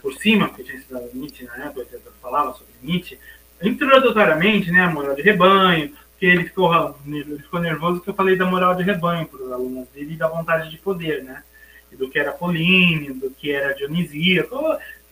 por 0.00 0.14
cima, 0.14 0.48
porque 0.48 0.62
tinha 0.62 0.78
estudado 0.78 1.10
Nietzsche 1.12 1.44
na 1.44 1.66
época, 1.66 1.86
eu 1.92 2.00
falava 2.22 2.52
sobre 2.54 2.72
Nietzsche, 2.82 3.18
introdutoriamente, 3.62 4.70
né, 4.70 4.84
a 4.84 4.90
moral 4.90 5.14
de 5.14 5.20
rebanho, 5.20 5.92
porque 6.18 6.26
ele 6.26 6.44
ficou, 6.44 6.96
ele 7.06 7.38
ficou 7.38 7.60
nervoso 7.60 7.98
porque 7.98 8.10
eu 8.10 8.14
falei 8.14 8.34
da 8.34 8.44
moral 8.44 8.74
de 8.74 8.82
rebanho 8.82 9.24
para 9.24 9.40
os 9.40 9.52
alunos 9.52 9.88
dele 9.90 10.14
e 10.14 10.16
da 10.16 10.26
vontade 10.26 10.68
de 10.68 10.76
poder, 10.76 11.22
né? 11.22 11.44
Do 11.92 12.10
que 12.10 12.18
era 12.18 12.32
Políneo, 12.32 13.14
do 13.14 13.30
que 13.30 13.52
era 13.52 13.72
Dionisíaco, 13.72 14.58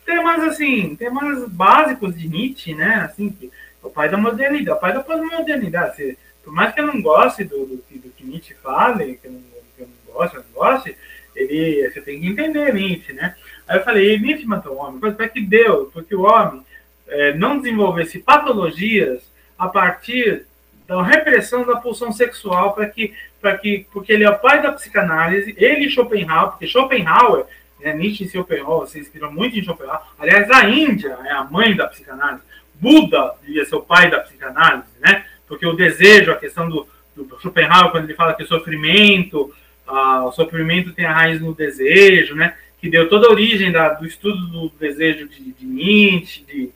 temas 0.04 0.42
assim, 0.42 0.96
temas 0.96 1.48
básicos 1.48 2.18
de 2.18 2.28
Nietzsche, 2.28 2.74
né? 2.74 3.08
Assim, 3.08 3.30
que 3.30 3.52
o 3.80 3.88
pai 3.88 4.08
da 4.08 4.16
modernidade, 4.16 4.76
o 4.76 4.80
pai 4.80 4.92
da 4.92 5.00
pós-modernidade. 5.00 6.18
Por 6.42 6.52
mais 6.52 6.74
que 6.74 6.80
eu 6.80 6.88
não 6.88 7.00
goste 7.00 7.44
do, 7.44 7.56
do, 7.66 7.76
do 7.76 8.10
que 8.10 8.26
Nietzsche 8.26 8.54
fale, 8.54 9.16
que 9.22 9.28
eu 9.28 9.32
não, 9.32 9.40
que 9.76 9.82
eu 9.82 9.88
não 9.88 10.12
goste, 10.12 10.36
eu 10.36 10.42
não 10.42 10.60
goste, 10.60 10.96
ele, 11.36 11.88
você 11.88 12.00
tem 12.00 12.20
que 12.20 12.26
entender 12.26 12.74
Nietzsche, 12.74 13.12
né? 13.12 13.36
Aí 13.68 13.78
eu 13.78 13.84
falei, 13.84 14.18
Nietzsche 14.18 14.44
matou 14.44 14.74
o 14.74 14.78
homem. 14.78 14.98
Foi 14.98 15.28
que 15.28 15.40
Deus, 15.40 15.92
porque 15.92 16.16
o 16.16 16.22
homem 16.22 16.62
é, 17.06 17.32
não 17.34 17.60
desenvolvesse 17.60 18.18
patologias 18.18 19.22
a 19.56 19.68
partir 19.68 20.44
da 20.86 21.02
repressão 21.02 21.64
da 21.64 21.76
pulsão 21.76 22.12
sexual 22.12 22.72
para 22.72 22.86
que, 22.88 23.12
para 23.40 23.56
que, 23.58 23.86
porque 23.92 24.12
ele 24.12 24.24
é 24.24 24.30
o 24.30 24.38
pai 24.38 24.62
da 24.62 24.72
psicanálise, 24.72 25.54
ele 25.58 25.86
e 25.86 25.90
Schopenhauer, 25.90 26.50
porque 26.50 26.66
Schopenhauer, 26.66 27.46
né, 27.80 27.92
Nietzsche 27.94 28.24
e 28.24 28.28
Schopenhauer, 28.28 28.88
se 28.88 29.00
inspiram 29.00 29.32
muito 29.32 29.58
em 29.58 29.62
Schopenhauer, 29.62 30.00
aliás, 30.18 30.50
a 30.50 30.68
Índia 30.68 31.18
é 31.24 31.32
a 31.32 31.44
mãe 31.44 31.74
da 31.74 31.86
psicanálise, 31.88 32.42
Buda 32.74 33.32
devia 33.44 33.64
ser 33.64 33.76
o 33.76 33.82
pai 33.82 34.10
da 34.10 34.20
psicanálise, 34.20 34.88
né, 35.00 35.24
porque 35.48 35.66
o 35.66 35.72
desejo, 35.72 36.30
a 36.30 36.36
questão 36.36 36.68
do, 36.68 36.86
do 37.16 37.38
Schopenhauer, 37.40 37.90
quando 37.90 38.04
ele 38.04 38.14
fala 38.14 38.34
que 38.34 38.42
o 38.42 38.48
sofrimento, 38.48 39.52
ah, 39.86 40.24
o 40.26 40.32
sofrimento 40.32 40.92
tem 40.92 41.04
a 41.04 41.12
raiz 41.12 41.40
no 41.40 41.54
desejo, 41.54 42.34
né, 42.34 42.54
que 42.80 42.90
deu 42.90 43.08
toda 43.08 43.26
a 43.26 43.30
origem 43.30 43.72
da, 43.72 43.90
do 43.94 44.06
estudo 44.06 44.46
do 44.46 44.72
desejo 44.78 45.28
de, 45.28 45.52
de 45.52 45.66
Nietzsche, 45.66 46.44
de, 46.44 46.70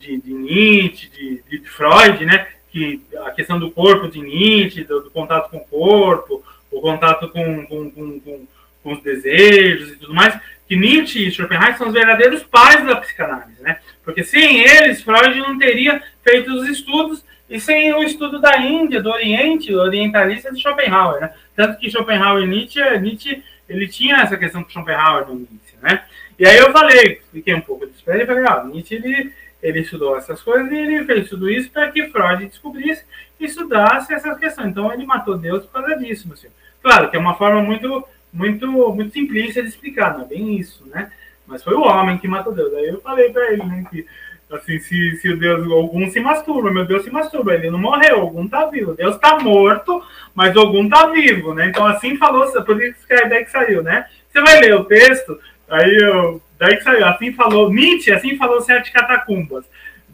de, 0.00 0.20
de 0.20 0.32
Nietzsche, 0.32 1.08
de, 1.08 1.42
de, 1.48 1.68
Freud, 1.68 2.24
né? 2.24 2.48
Que 2.72 3.02
a 3.26 3.30
questão 3.30 3.58
do 3.58 3.70
corpo 3.70 4.08
de 4.08 4.20
Nietzsche, 4.20 4.84
do, 4.84 5.00
do 5.00 5.10
contato 5.10 5.50
com 5.50 5.58
o 5.58 5.64
corpo, 5.64 6.42
o 6.70 6.80
contato 6.80 7.28
com, 7.28 7.66
com, 7.66 7.90
com, 7.90 8.20
com, 8.20 8.46
com 8.82 8.92
os 8.92 9.02
desejos 9.02 9.92
e 9.92 9.96
tudo 9.96 10.14
mais, 10.14 10.38
que 10.66 10.74
Nietzsche 10.74 11.26
e 11.26 11.30
Schopenhauer 11.30 11.76
são 11.76 11.88
os 11.88 11.92
verdadeiros 11.92 12.42
pais 12.42 12.84
da 12.84 12.96
psicanálise, 12.96 13.60
né? 13.60 13.78
Porque 14.02 14.24
sem 14.24 14.60
eles, 14.60 15.02
Freud 15.02 15.38
não 15.38 15.58
teria 15.58 16.02
feito 16.22 16.50
os 16.50 16.66
estudos 16.66 17.22
e 17.48 17.60
sem 17.60 17.92
o 17.92 18.02
estudo 18.02 18.40
da 18.40 18.56
Índia, 18.56 19.02
do 19.02 19.10
Oriente, 19.10 19.74
orientalista 19.74 20.50
de 20.50 20.60
Schopenhauer, 20.60 21.20
né? 21.20 21.34
Tanto 21.54 21.78
que 21.78 21.90
Schopenhauer 21.90 22.44
e 22.44 22.46
Nietzsche, 22.46 22.80
Nietzsche 22.98 23.42
ele 23.68 23.86
tinha 23.86 24.16
essa 24.16 24.36
questão 24.36 24.64
com 24.64 24.70
Schopenhauer 24.70 25.26
no 25.26 25.34
início, 25.34 25.78
né? 25.82 26.04
E 26.38 26.46
aí 26.46 26.56
eu 26.56 26.72
falei, 26.72 27.20
expliquei 27.22 27.54
um 27.54 27.60
pouco 27.60 27.86
disso 27.86 28.02
para 28.04 28.16
ele, 28.16 28.26
falei, 28.26 28.44
ó, 28.44 28.64
Nietzsche, 28.64 28.94
ele, 28.94 29.32
ele 29.62 29.80
estudou 29.80 30.16
essas 30.16 30.42
coisas 30.42 30.70
e 30.72 30.74
ele 30.74 31.04
fez 31.04 31.28
tudo 31.28 31.48
isso 31.48 31.70
para 31.70 31.90
que 31.90 32.08
Freud 32.08 32.46
descobrisse 32.46 33.04
e 33.38 33.44
estudasse 33.44 34.12
essas 34.12 34.36
questões. 34.38 34.68
Então 34.68 34.92
ele 34.92 35.06
matou 35.06 35.38
Deus 35.38 35.64
por 35.64 35.80
causa 35.80 35.96
disso, 35.96 36.26
meu 36.26 36.36
senhor. 36.36 36.52
Claro 36.82 37.08
que 37.08 37.16
é 37.16 37.20
uma 37.20 37.36
forma 37.36 37.62
muito, 37.62 38.04
muito, 38.32 38.66
muito 38.66 39.12
simplista 39.12 39.62
de 39.62 39.68
explicar, 39.68 40.14
não 40.14 40.24
é 40.24 40.28
bem 40.28 40.56
isso, 40.56 40.84
né? 40.86 41.10
Mas 41.46 41.62
foi 41.62 41.74
o 41.74 41.82
homem 41.82 42.18
que 42.18 42.26
matou 42.26 42.52
Deus. 42.52 42.74
Aí 42.74 42.88
eu 42.88 43.00
falei 43.00 43.30
para 43.30 43.52
ele, 43.52 43.62
né, 43.62 43.84
que 43.88 44.06
assim, 44.50 44.78
se, 44.80 45.16
se 45.16 45.34
Deus, 45.36 45.70
algum 45.70 46.10
se 46.10 46.20
masturba, 46.20 46.70
meu 46.70 46.84
Deus 46.84 47.04
se 47.04 47.10
masturba, 47.10 47.54
ele 47.54 47.70
não 47.70 47.78
morreu, 47.78 48.20
algum 48.20 48.46
tá 48.48 48.66
vivo. 48.66 48.94
Deus 48.94 49.16
tá 49.18 49.38
morto, 49.38 50.02
mas 50.34 50.56
algum 50.56 50.88
tá 50.88 51.06
vivo, 51.06 51.54
né? 51.54 51.68
Então 51.68 51.86
assim 51.86 52.16
falou, 52.16 52.50
por 52.64 52.82
isso 52.82 53.06
que 53.06 53.14
a 53.14 53.26
ideia 53.26 53.44
que 53.44 53.50
saiu, 53.50 53.82
né? 53.82 54.06
Você 54.30 54.40
vai 54.40 54.60
ler 54.60 54.74
o 54.74 54.84
texto, 54.84 55.38
aí 55.68 55.94
eu, 55.96 56.40
daí 56.62 56.76
que 56.76 56.84
saiu, 56.84 57.04
assim 57.06 57.32
falou, 57.32 57.72
Nietzsche, 57.72 58.12
assim 58.12 58.36
falou 58.36 58.60
Sete 58.60 58.92
Catacumbas. 58.92 59.64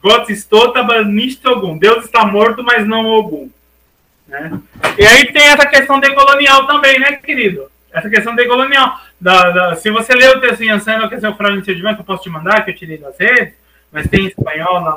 Gott 0.02 0.32
estotaba 0.32 1.04
nicht 1.04 1.46
algum. 1.46 1.76
Deus 1.76 2.04
está 2.04 2.24
morto, 2.24 2.62
mas 2.62 2.86
não 2.86 3.06
algum. 3.06 3.48
Né? 4.26 4.58
E 4.96 5.04
aí 5.04 5.32
tem 5.32 5.48
essa 5.48 5.66
questão 5.66 6.00
decolonial 6.00 6.66
também, 6.66 6.98
né, 7.00 7.12
querido? 7.12 7.70
Essa 7.92 8.08
questão 8.08 8.34
decolonial. 8.34 8.98
Da, 9.20 9.50
da, 9.50 9.76
se 9.76 9.90
você 9.90 10.14
ler 10.14 10.36
o 10.36 10.40
texto 10.40 10.62
em 10.62 10.70
Ansano, 10.70 11.08
que 11.08 11.14
é 11.14 11.28
o 11.28 11.34
Fraude 11.34 11.62
que 11.62 11.72
eu 11.72 12.04
posso 12.04 12.22
te 12.22 12.30
mandar, 12.30 12.64
que 12.64 12.70
eu 12.70 12.76
tirei 12.76 12.98
das 12.98 13.18
redes, 13.18 13.54
mas 13.90 14.08
tem 14.08 14.26
espanhol 14.26 14.80
na, 14.80 14.90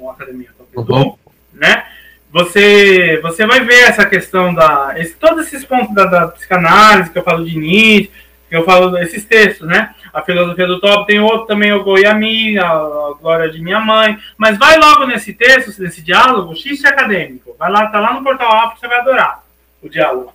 no, 0.00 0.10
Academia 0.10 0.48
uhum. 0.74 1.16
né? 1.52 1.84
Você, 2.32 3.18
você 3.22 3.44
vai 3.44 3.60
ver 3.60 3.82
essa 3.82 4.06
questão 4.06 4.54
da. 4.54 4.94
Esse, 4.96 5.14
todos 5.14 5.46
esses 5.46 5.64
pontos 5.64 5.94
da, 5.94 6.04
da, 6.04 6.28
psicanálise 6.28 7.10
que 7.10 7.18
eu 7.18 7.24
falo 7.24 7.44
de 7.44 7.58
Nietzsche, 7.58 8.10
eu 8.50 8.64
falo 8.64 8.90
desses 8.90 9.24
textos, 9.24 9.66
né? 9.66 9.94
A 10.12 10.22
filosofia 10.22 10.66
do 10.66 10.80
top, 10.80 11.06
tem 11.06 11.20
outro 11.20 11.46
também, 11.46 11.72
o 11.72 11.84
Goiami, 11.84 12.58
a, 12.58 12.68
a 12.68 13.14
glória 13.20 13.50
de 13.50 13.60
minha 13.60 13.78
mãe. 13.78 14.18
Mas 14.36 14.58
vai 14.58 14.76
logo 14.76 15.06
nesse 15.06 15.32
texto, 15.32 15.80
nesse 15.80 16.02
diálogo, 16.02 16.54
X 16.56 16.84
acadêmico. 16.84 17.54
Vai 17.58 17.70
lá, 17.70 17.86
tá 17.86 18.00
lá 18.00 18.12
no 18.12 18.24
portal 18.24 18.52
África, 18.52 18.80
você 18.80 18.88
vai 18.88 18.98
adorar 18.98 19.44
o 19.80 19.88
diálogo. 19.88 20.34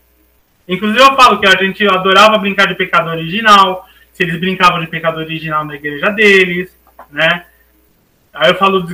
Inclusive 0.68 1.00
eu 1.00 1.16
falo 1.16 1.40
que 1.40 1.46
a 1.46 1.58
gente 1.58 1.86
adorava 1.88 2.38
brincar 2.38 2.68
de 2.68 2.76
pecado 2.76 3.10
original, 3.10 3.86
se 4.14 4.24
eles 4.24 4.40
brincavam 4.40 4.80
de 4.80 4.88
pecado 4.88 5.18
original 5.18 5.66
na 5.66 5.76
igreja 5.76 6.10
deles, 6.10 6.76
né? 7.12 7.46
Aí 8.34 8.50
eu 8.50 8.56
falo 8.56 8.88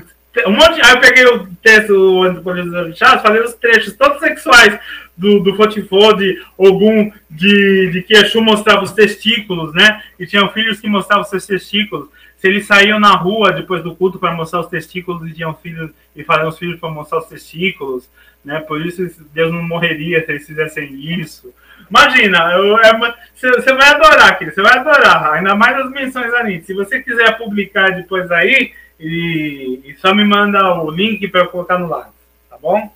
um 0.47 0.51
monte, 0.51 0.81
aí 0.81 0.93
eu 0.93 0.99
peguei 0.99 1.25
o 1.25 1.47
texto 1.61 1.93
do 1.93 2.23
antropologista 2.23 2.93
Chaves, 2.95 3.21
falei 3.21 3.41
os 3.41 3.53
trechos 3.55 3.93
todos 3.93 4.19
sexuais 4.19 4.79
do, 5.17 5.39
do 5.39 5.55
Fotifô, 5.55 6.13
de 6.13 6.41
Ogum, 6.57 7.11
de, 7.29 7.91
de 7.91 8.01
que 8.01 8.13
Exu 8.13 8.41
mostrava 8.41 8.83
os 8.83 8.91
testículos, 8.91 9.73
né? 9.73 10.01
E 10.17 10.25
tinham 10.25 10.49
filhos 10.49 10.79
que 10.79 10.89
mostravam 10.89 11.25
seus 11.25 11.45
testículos. 11.45 12.09
Se 12.37 12.47
eles 12.47 12.65
saíam 12.65 12.99
na 12.99 13.15
rua 13.15 13.51
depois 13.51 13.83
do 13.83 13.95
culto 13.95 14.17
para 14.17 14.33
mostrar 14.33 14.61
os 14.61 14.67
testículos 14.67 15.29
e 15.29 15.33
tinham 15.33 15.53
filhos 15.53 15.91
e 16.15 16.23
faziam 16.23 16.49
os 16.49 16.57
filhos 16.57 16.79
para 16.79 16.89
mostrar 16.89 17.19
os 17.19 17.27
testículos, 17.27 18.09
né? 18.43 18.59
Por 18.61 18.83
isso 18.85 19.07
Deus 19.33 19.51
não 19.51 19.61
morreria 19.61 20.25
se 20.25 20.31
eles 20.31 20.47
fizessem 20.47 20.95
isso. 21.19 21.53
Imagina, 21.89 22.53
é, 22.53 22.93
você 23.35 23.73
vai 23.73 23.89
adorar, 23.89 24.37
querido, 24.37 24.55
você 24.55 24.61
vai 24.61 24.77
adorar, 24.77 25.33
ainda 25.33 25.53
mais 25.55 25.75
as 25.77 25.91
menções 25.91 26.33
ali. 26.33 26.61
Se 26.61 26.73
você 26.73 27.01
quiser 27.01 27.37
publicar 27.37 27.89
depois 27.91 28.31
aí, 28.31 28.71
e, 29.01 29.81
e 29.85 29.95
só 29.99 30.13
me 30.13 30.23
manda 30.23 30.81
o 30.81 30.91
link 30.91 31.27
para 31.27 31.41
eu 31.41 31.47
colocar 31.47 31.77
no 31.77 31.89
lado, 31.89 32.11
tá 32.49 32.57
bom? 32.61 32.91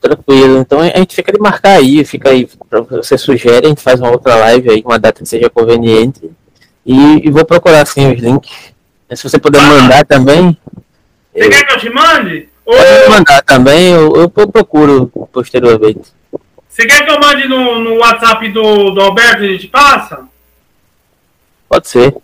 Tranquilo, 0.00 0.58
então 0.58 0.80
a 0.80 0.86
gente 0.86 1.14
fica 1.14 1.32
de 1.32 1.38
marcar 1.38 1.78
aí, 1.78 2.04
fica 2.04 2.30
aí, 2.30 2.48
você 2.90 3.18
sugere, 3.18 3.66
a 3.66 3.68
gente 3.68 3.82
faz 3.82 4.00
uma 4.00 4.10
outra 4.10 4.36
live 4.36 4.70
aí, 4.70 4.82
uma 4.84 4.98
data 4.98 5.22
que 5.22 5.28
seja 5.28 5.50
conveniente. 5.50 6.30
E, 6.86 7.26
e 7.26 7.30
vou 7.30 7.44
procurar 7.46 7.86
sim 7.86 8.12
os 8.12 8.20
links. 8.20 8.74
Se 9.14 9.22
você 9.22 9.38
puder 9.38 9.60
ah, 9.60 9.66
mandar 9.66 10.04
também. 10.04 10.56
Você 11.32 11.46
eu... 11.46 11.50
quer 11.50 11.66
que 11.66 11.72
eu 11.72 11.78
te 11.78 11.90
mande? 11.90 12.48
Pode 12.64 12.78
Ou... 12.78 13.10
mandar 13.10 13.42
também, 13.42 13.92
eu, 13.92 14.14
eu 14.16 14.28
procuro 14.28 15.06
posteriormente. 15.32 16.12
Você 16.68 16.86
quer 16.86 17.04
que 17.04 17.10
eu 17.10 17.20
mande 17.20 17.46
no, 17.46 17.78
no 17.78 17.98
WhatsApp 17.98 18.48
do, 18.50 18.90
do 18.90 19.00
Alberto 19.00 19.44
e 19.44 19.48
a 19.48 19.52
gente 19.52 19.68
passa? 19.68 20.26
Pode 21.68 21.88
ser. 21.88 22.14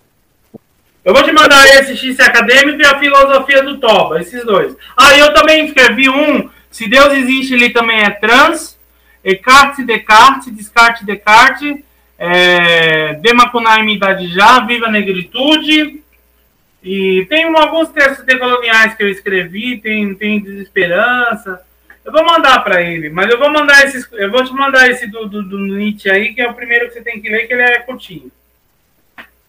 Eu 1.04 1.14
vou 1.14 1.22
te 1.22 1.32
mandar 1.32 1.66
esse 1.66 1.96
X 1.96 2.20
acadêmico 2.20 2.80
e 2.80 2.86
a 2.86 2.98
filosofia 2.98 3.62
do 3.62 3.78
Toba, 3.78 4.20
esses 4.20 4.44
dois. 4.44 4.76
Ah, 4.96 5.16
eu 5.16 5.32
também 5.32 5.64
escrevi 5.64 6.08
um. 6.10 6.48
Se 6.70 6.88
Deus 6.88 7.12
existe, 7.14 7.54
ele 7.54 7.70
também 7.70 8.00
é 8.02 8.10
trans. 8.10 8.78
Descartes, 9.24 9.86
Descartes, 9.86 10.54
Descartes, 10.54 11.06
Descartes. 11.06 11.78
É, 12.18 13.14
Demacunaim 13.14 13.94
Idade 13.94 14.28
Já, 14.28 14.60
Viva 14.60 14.86
a 14.86 14.90
Negritude. 14.90 16.02
E 16.82 17.26
tem 17.28 17.44
alguns 17.44 17.88
textos 17.90 18.24
decoloniais 18.24 18.94
que 18.94 19.02
eu 19.02 19.08
escrevi, 19.08 19.78
tem, 19.78 20.14
tem 20.14 20.40
Desesperança. 20.40 21.60
Eu 22.04 22.12
vou 22.12 22.24
mandar 22.24 22.60
para 22.64 22.82
ele, 22.82 23.10
mas 23.10 23.30
eu 23.30 23.38
vou 23.38 23.50
mandar 23.50 23.84
esses, 23.84 24.06
eu 24.12 24.30
vou 24.30 24.42
te 24.44 24.52
mandar 24.52 24.90
esse 24.90 25.06
do, 25.06 25.26
do, 25.26 25.42
do 25.42 25.58
Nietzsche 25.58 26.10
aí, 26.10 26.34
que 26.34 26.40
é 26.40 26.48
o 26.48 26.54
primeiro 26.54 26.88
que 26.88 26.94
você 26.94 27.02
tem 27.02 27.20
que 27.20 27.28
ler, 27.28 27.46
que 27.46 27.52
ele 27.52 27.62
é 27.62 27.80
curtinho. 27.80 28.32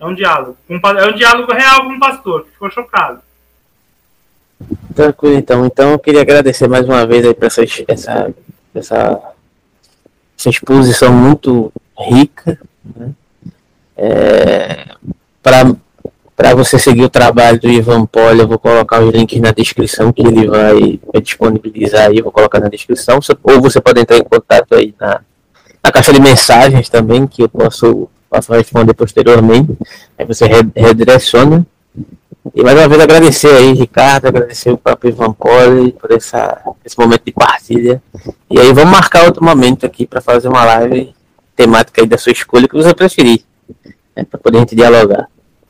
É 0.02 0.06
um 0.08 0.16
diálogo. 0.16 0.58
É 0.68 1.06
um 1.06 1.14
diálogo 1.14 1.54
real 1.54 1.84
com 1.84 1.94
o 1.94 2.00
pastor, 2.00 2.46
que 2.46 2.50
ficou 2.50 2.72
chocado. 2.72 3.22
Tranquilo, 4.96 5.38
então. 5.38 5.64
Então 5.64 5.92
eu 5.92 6.00
queria 6.00 6.22
agradecer 6.22 6.68
mais 6.68 6.86
uma 6.86 7.06
vez 7.06 7.24
aí 7.24 7.36
por 7.36 7.46
essa, 7.46 7.62
essa, 7.88 8.34
essa, 8.74 9.22
essa 10.36 10.50
exposição 10.50 11.14
muito 11.14 11.72
rica. 11.96 12.60
Né? 12.84 13.12
É, 13.96 14.96
Para 15.44 16.56
você 16.56 16.80
seguir 16.80 17.04
o 17.04 17.10
trabalho 17.10 17.60
do 17.60 17.70
Ivan 17.70 18.08
Poli, 18.08 18.40
eu 18.40 18.48
vou 18.48 18.58
colocar 18.58 19.02
os 19.02 19.14
links 19.14 19.40
na 19.40 19.52
descrição 19.52 20.12
que 20.12 20.26
ele 20.26 20.48
vai, 20.48 21.00
vai 21.14 21.22
disponibilizar 21.22 22.08
aí, 22.08 22.24
vou 22.24 22.32
colocar 22.32 22.60
na 22.60 22.70
descrição. 22.70 23.20
Ou 23.44 23.62
você 23.62 23.80
pode 23.80 24.02
entrar 24.02 24.18
em 24.18 24.24
contato 24.24 24.74
aí 24.74 24.96
na, 25.00 25.22
na 25.84 25.92
caixa 25.92 26.12
de 26.12 26.20
mensagens 26.20 26.90
também, 26.90 27.28
que 27.28 27.44
eu 27.44 27.50
posso 27.50 28.10
posso 28.32 28.54
responder 28.54 28.94
posteriormente. 28.94 29.78
Aí 30.18 30.26
você 30.26 30.46
redireciona. 30.74 31.68
E 32.56 32.64
mais 32.64 32.78
uma 32.78 32.88
vez 32.88 33.02
agradecer 33.02 33.54
aí, 33.54 33.74
Ricardo, 33.74 34.28
agradecer 34.28 34.72
o 34.72 34.78
próprio 34.78 35.10
Ivan 35.10 35.34
Poli 35.34 35.92
por 35.92 36.12
essa, 36.12 36.60
esse 36.84 36.98
momento 36.98 37.24
de 37.26 37.34
partilha. 37.34 38.02
E 38.50 38.60
aí 38.60 38.74
vamos 38.74 38.90
marcar 38.90 39.26
outro 39.26 39.44
momento 39.44 39.86
aqui 39.86 40.08
para 40.08 40.22
fazer 40.22 40.48
uma 40.48 40.64
live 40.64 41.14
temática 41.56 42.02
aí 42.02 42.08
da 42.08 42.18
sua 42.18 42.32
escolha 42.32 42.68
que 42.68 42.76
você 42.76 42.94
preferir, 42.96 43.42
né, 44.16 44.24
para 44.24 44.40
poder 44.40 44.58
a 44.58 44.62
gente 44.62 44.76
dialogar. 44.76 45.28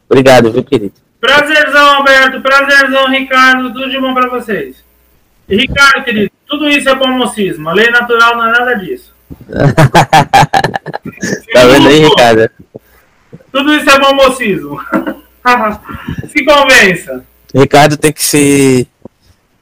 Obrigado, 0.07 0.51
viu, 0.51 0.63
querido? 0.63 0.93
Prazerzão, 1.19 1.95
Alberto, 1.97 2.41
prazerzão, 2.41 3.09
Ricardo, 3.09 3.73
tudo 3.73 3.89
de 3.89 3.99
bom 3.99 4.13
para 4.13 4.29
vocês. 4.29 4.77
Ricardo, 5.49 6.05
querido, 6.05 6.31
tudo 6.47 6.69
isso 6.69 6.87
é 6.87 6.95
bom 6.95 7.07
mocismo. 7.07 7.69
A 7.69 7.73
lei 7.73 7.89
natural 7.89 8.37
não 8.37 8.45
é 8.47 8.51
nada 8.51 8.75
disso. 8.75 9.13
tá 11.53 11.65
vendo 11.65 11.87
aí, 11.87 11.99
Ricardo? 11.99 12.49
Tudo 13.51 13.75
isso 13.75 13.89
é 13.89 13.99
bom 13.99 14.15
mocismo. 14.15 14.79
se 16.29 16.45
convença. 16.45 17.25
Ricardo 17.53 17.97
tem 17.97 18.13
que 18.13 18.23
se 18.23 18.87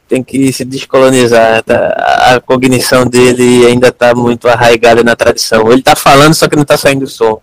tem 0.07 0.23
que 0.23 0.51
se 0.51 0.65
descolonizar. 0.65 1.64
Tá? 1.64 2.35
A 2.35 2.41
cognição 2.41 3.06
dele 3.06 3.65
ainda 3.67 3.89
está 3.89 4.15
muito 4.15 4.48
arraigada 4.48 5.03
na 5.03 5.15
tradição. 5.15 5.72
Ele 5.72 5.80
está 5.80 5.95
falando, 5.95 6.33
só 6.33 6.48
que 6.48 6.56
não 6.56 6.64
está 6.64 6.77
saindo 6.77 7.07
som. 7.07 7.39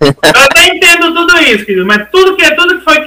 Eu 0.00 0.14
até 0.20 0.66
entendo 0.66 1.14
tudo 1.14 1.38
isso, 1.38 1.64
querido, 1.64 1.86
mas 1.86 2.08
tudo 2.10 2.36
que, 2.36 2.54
tudo 2.54 2.78
que 2.78 2.84
foi 2.84 3.00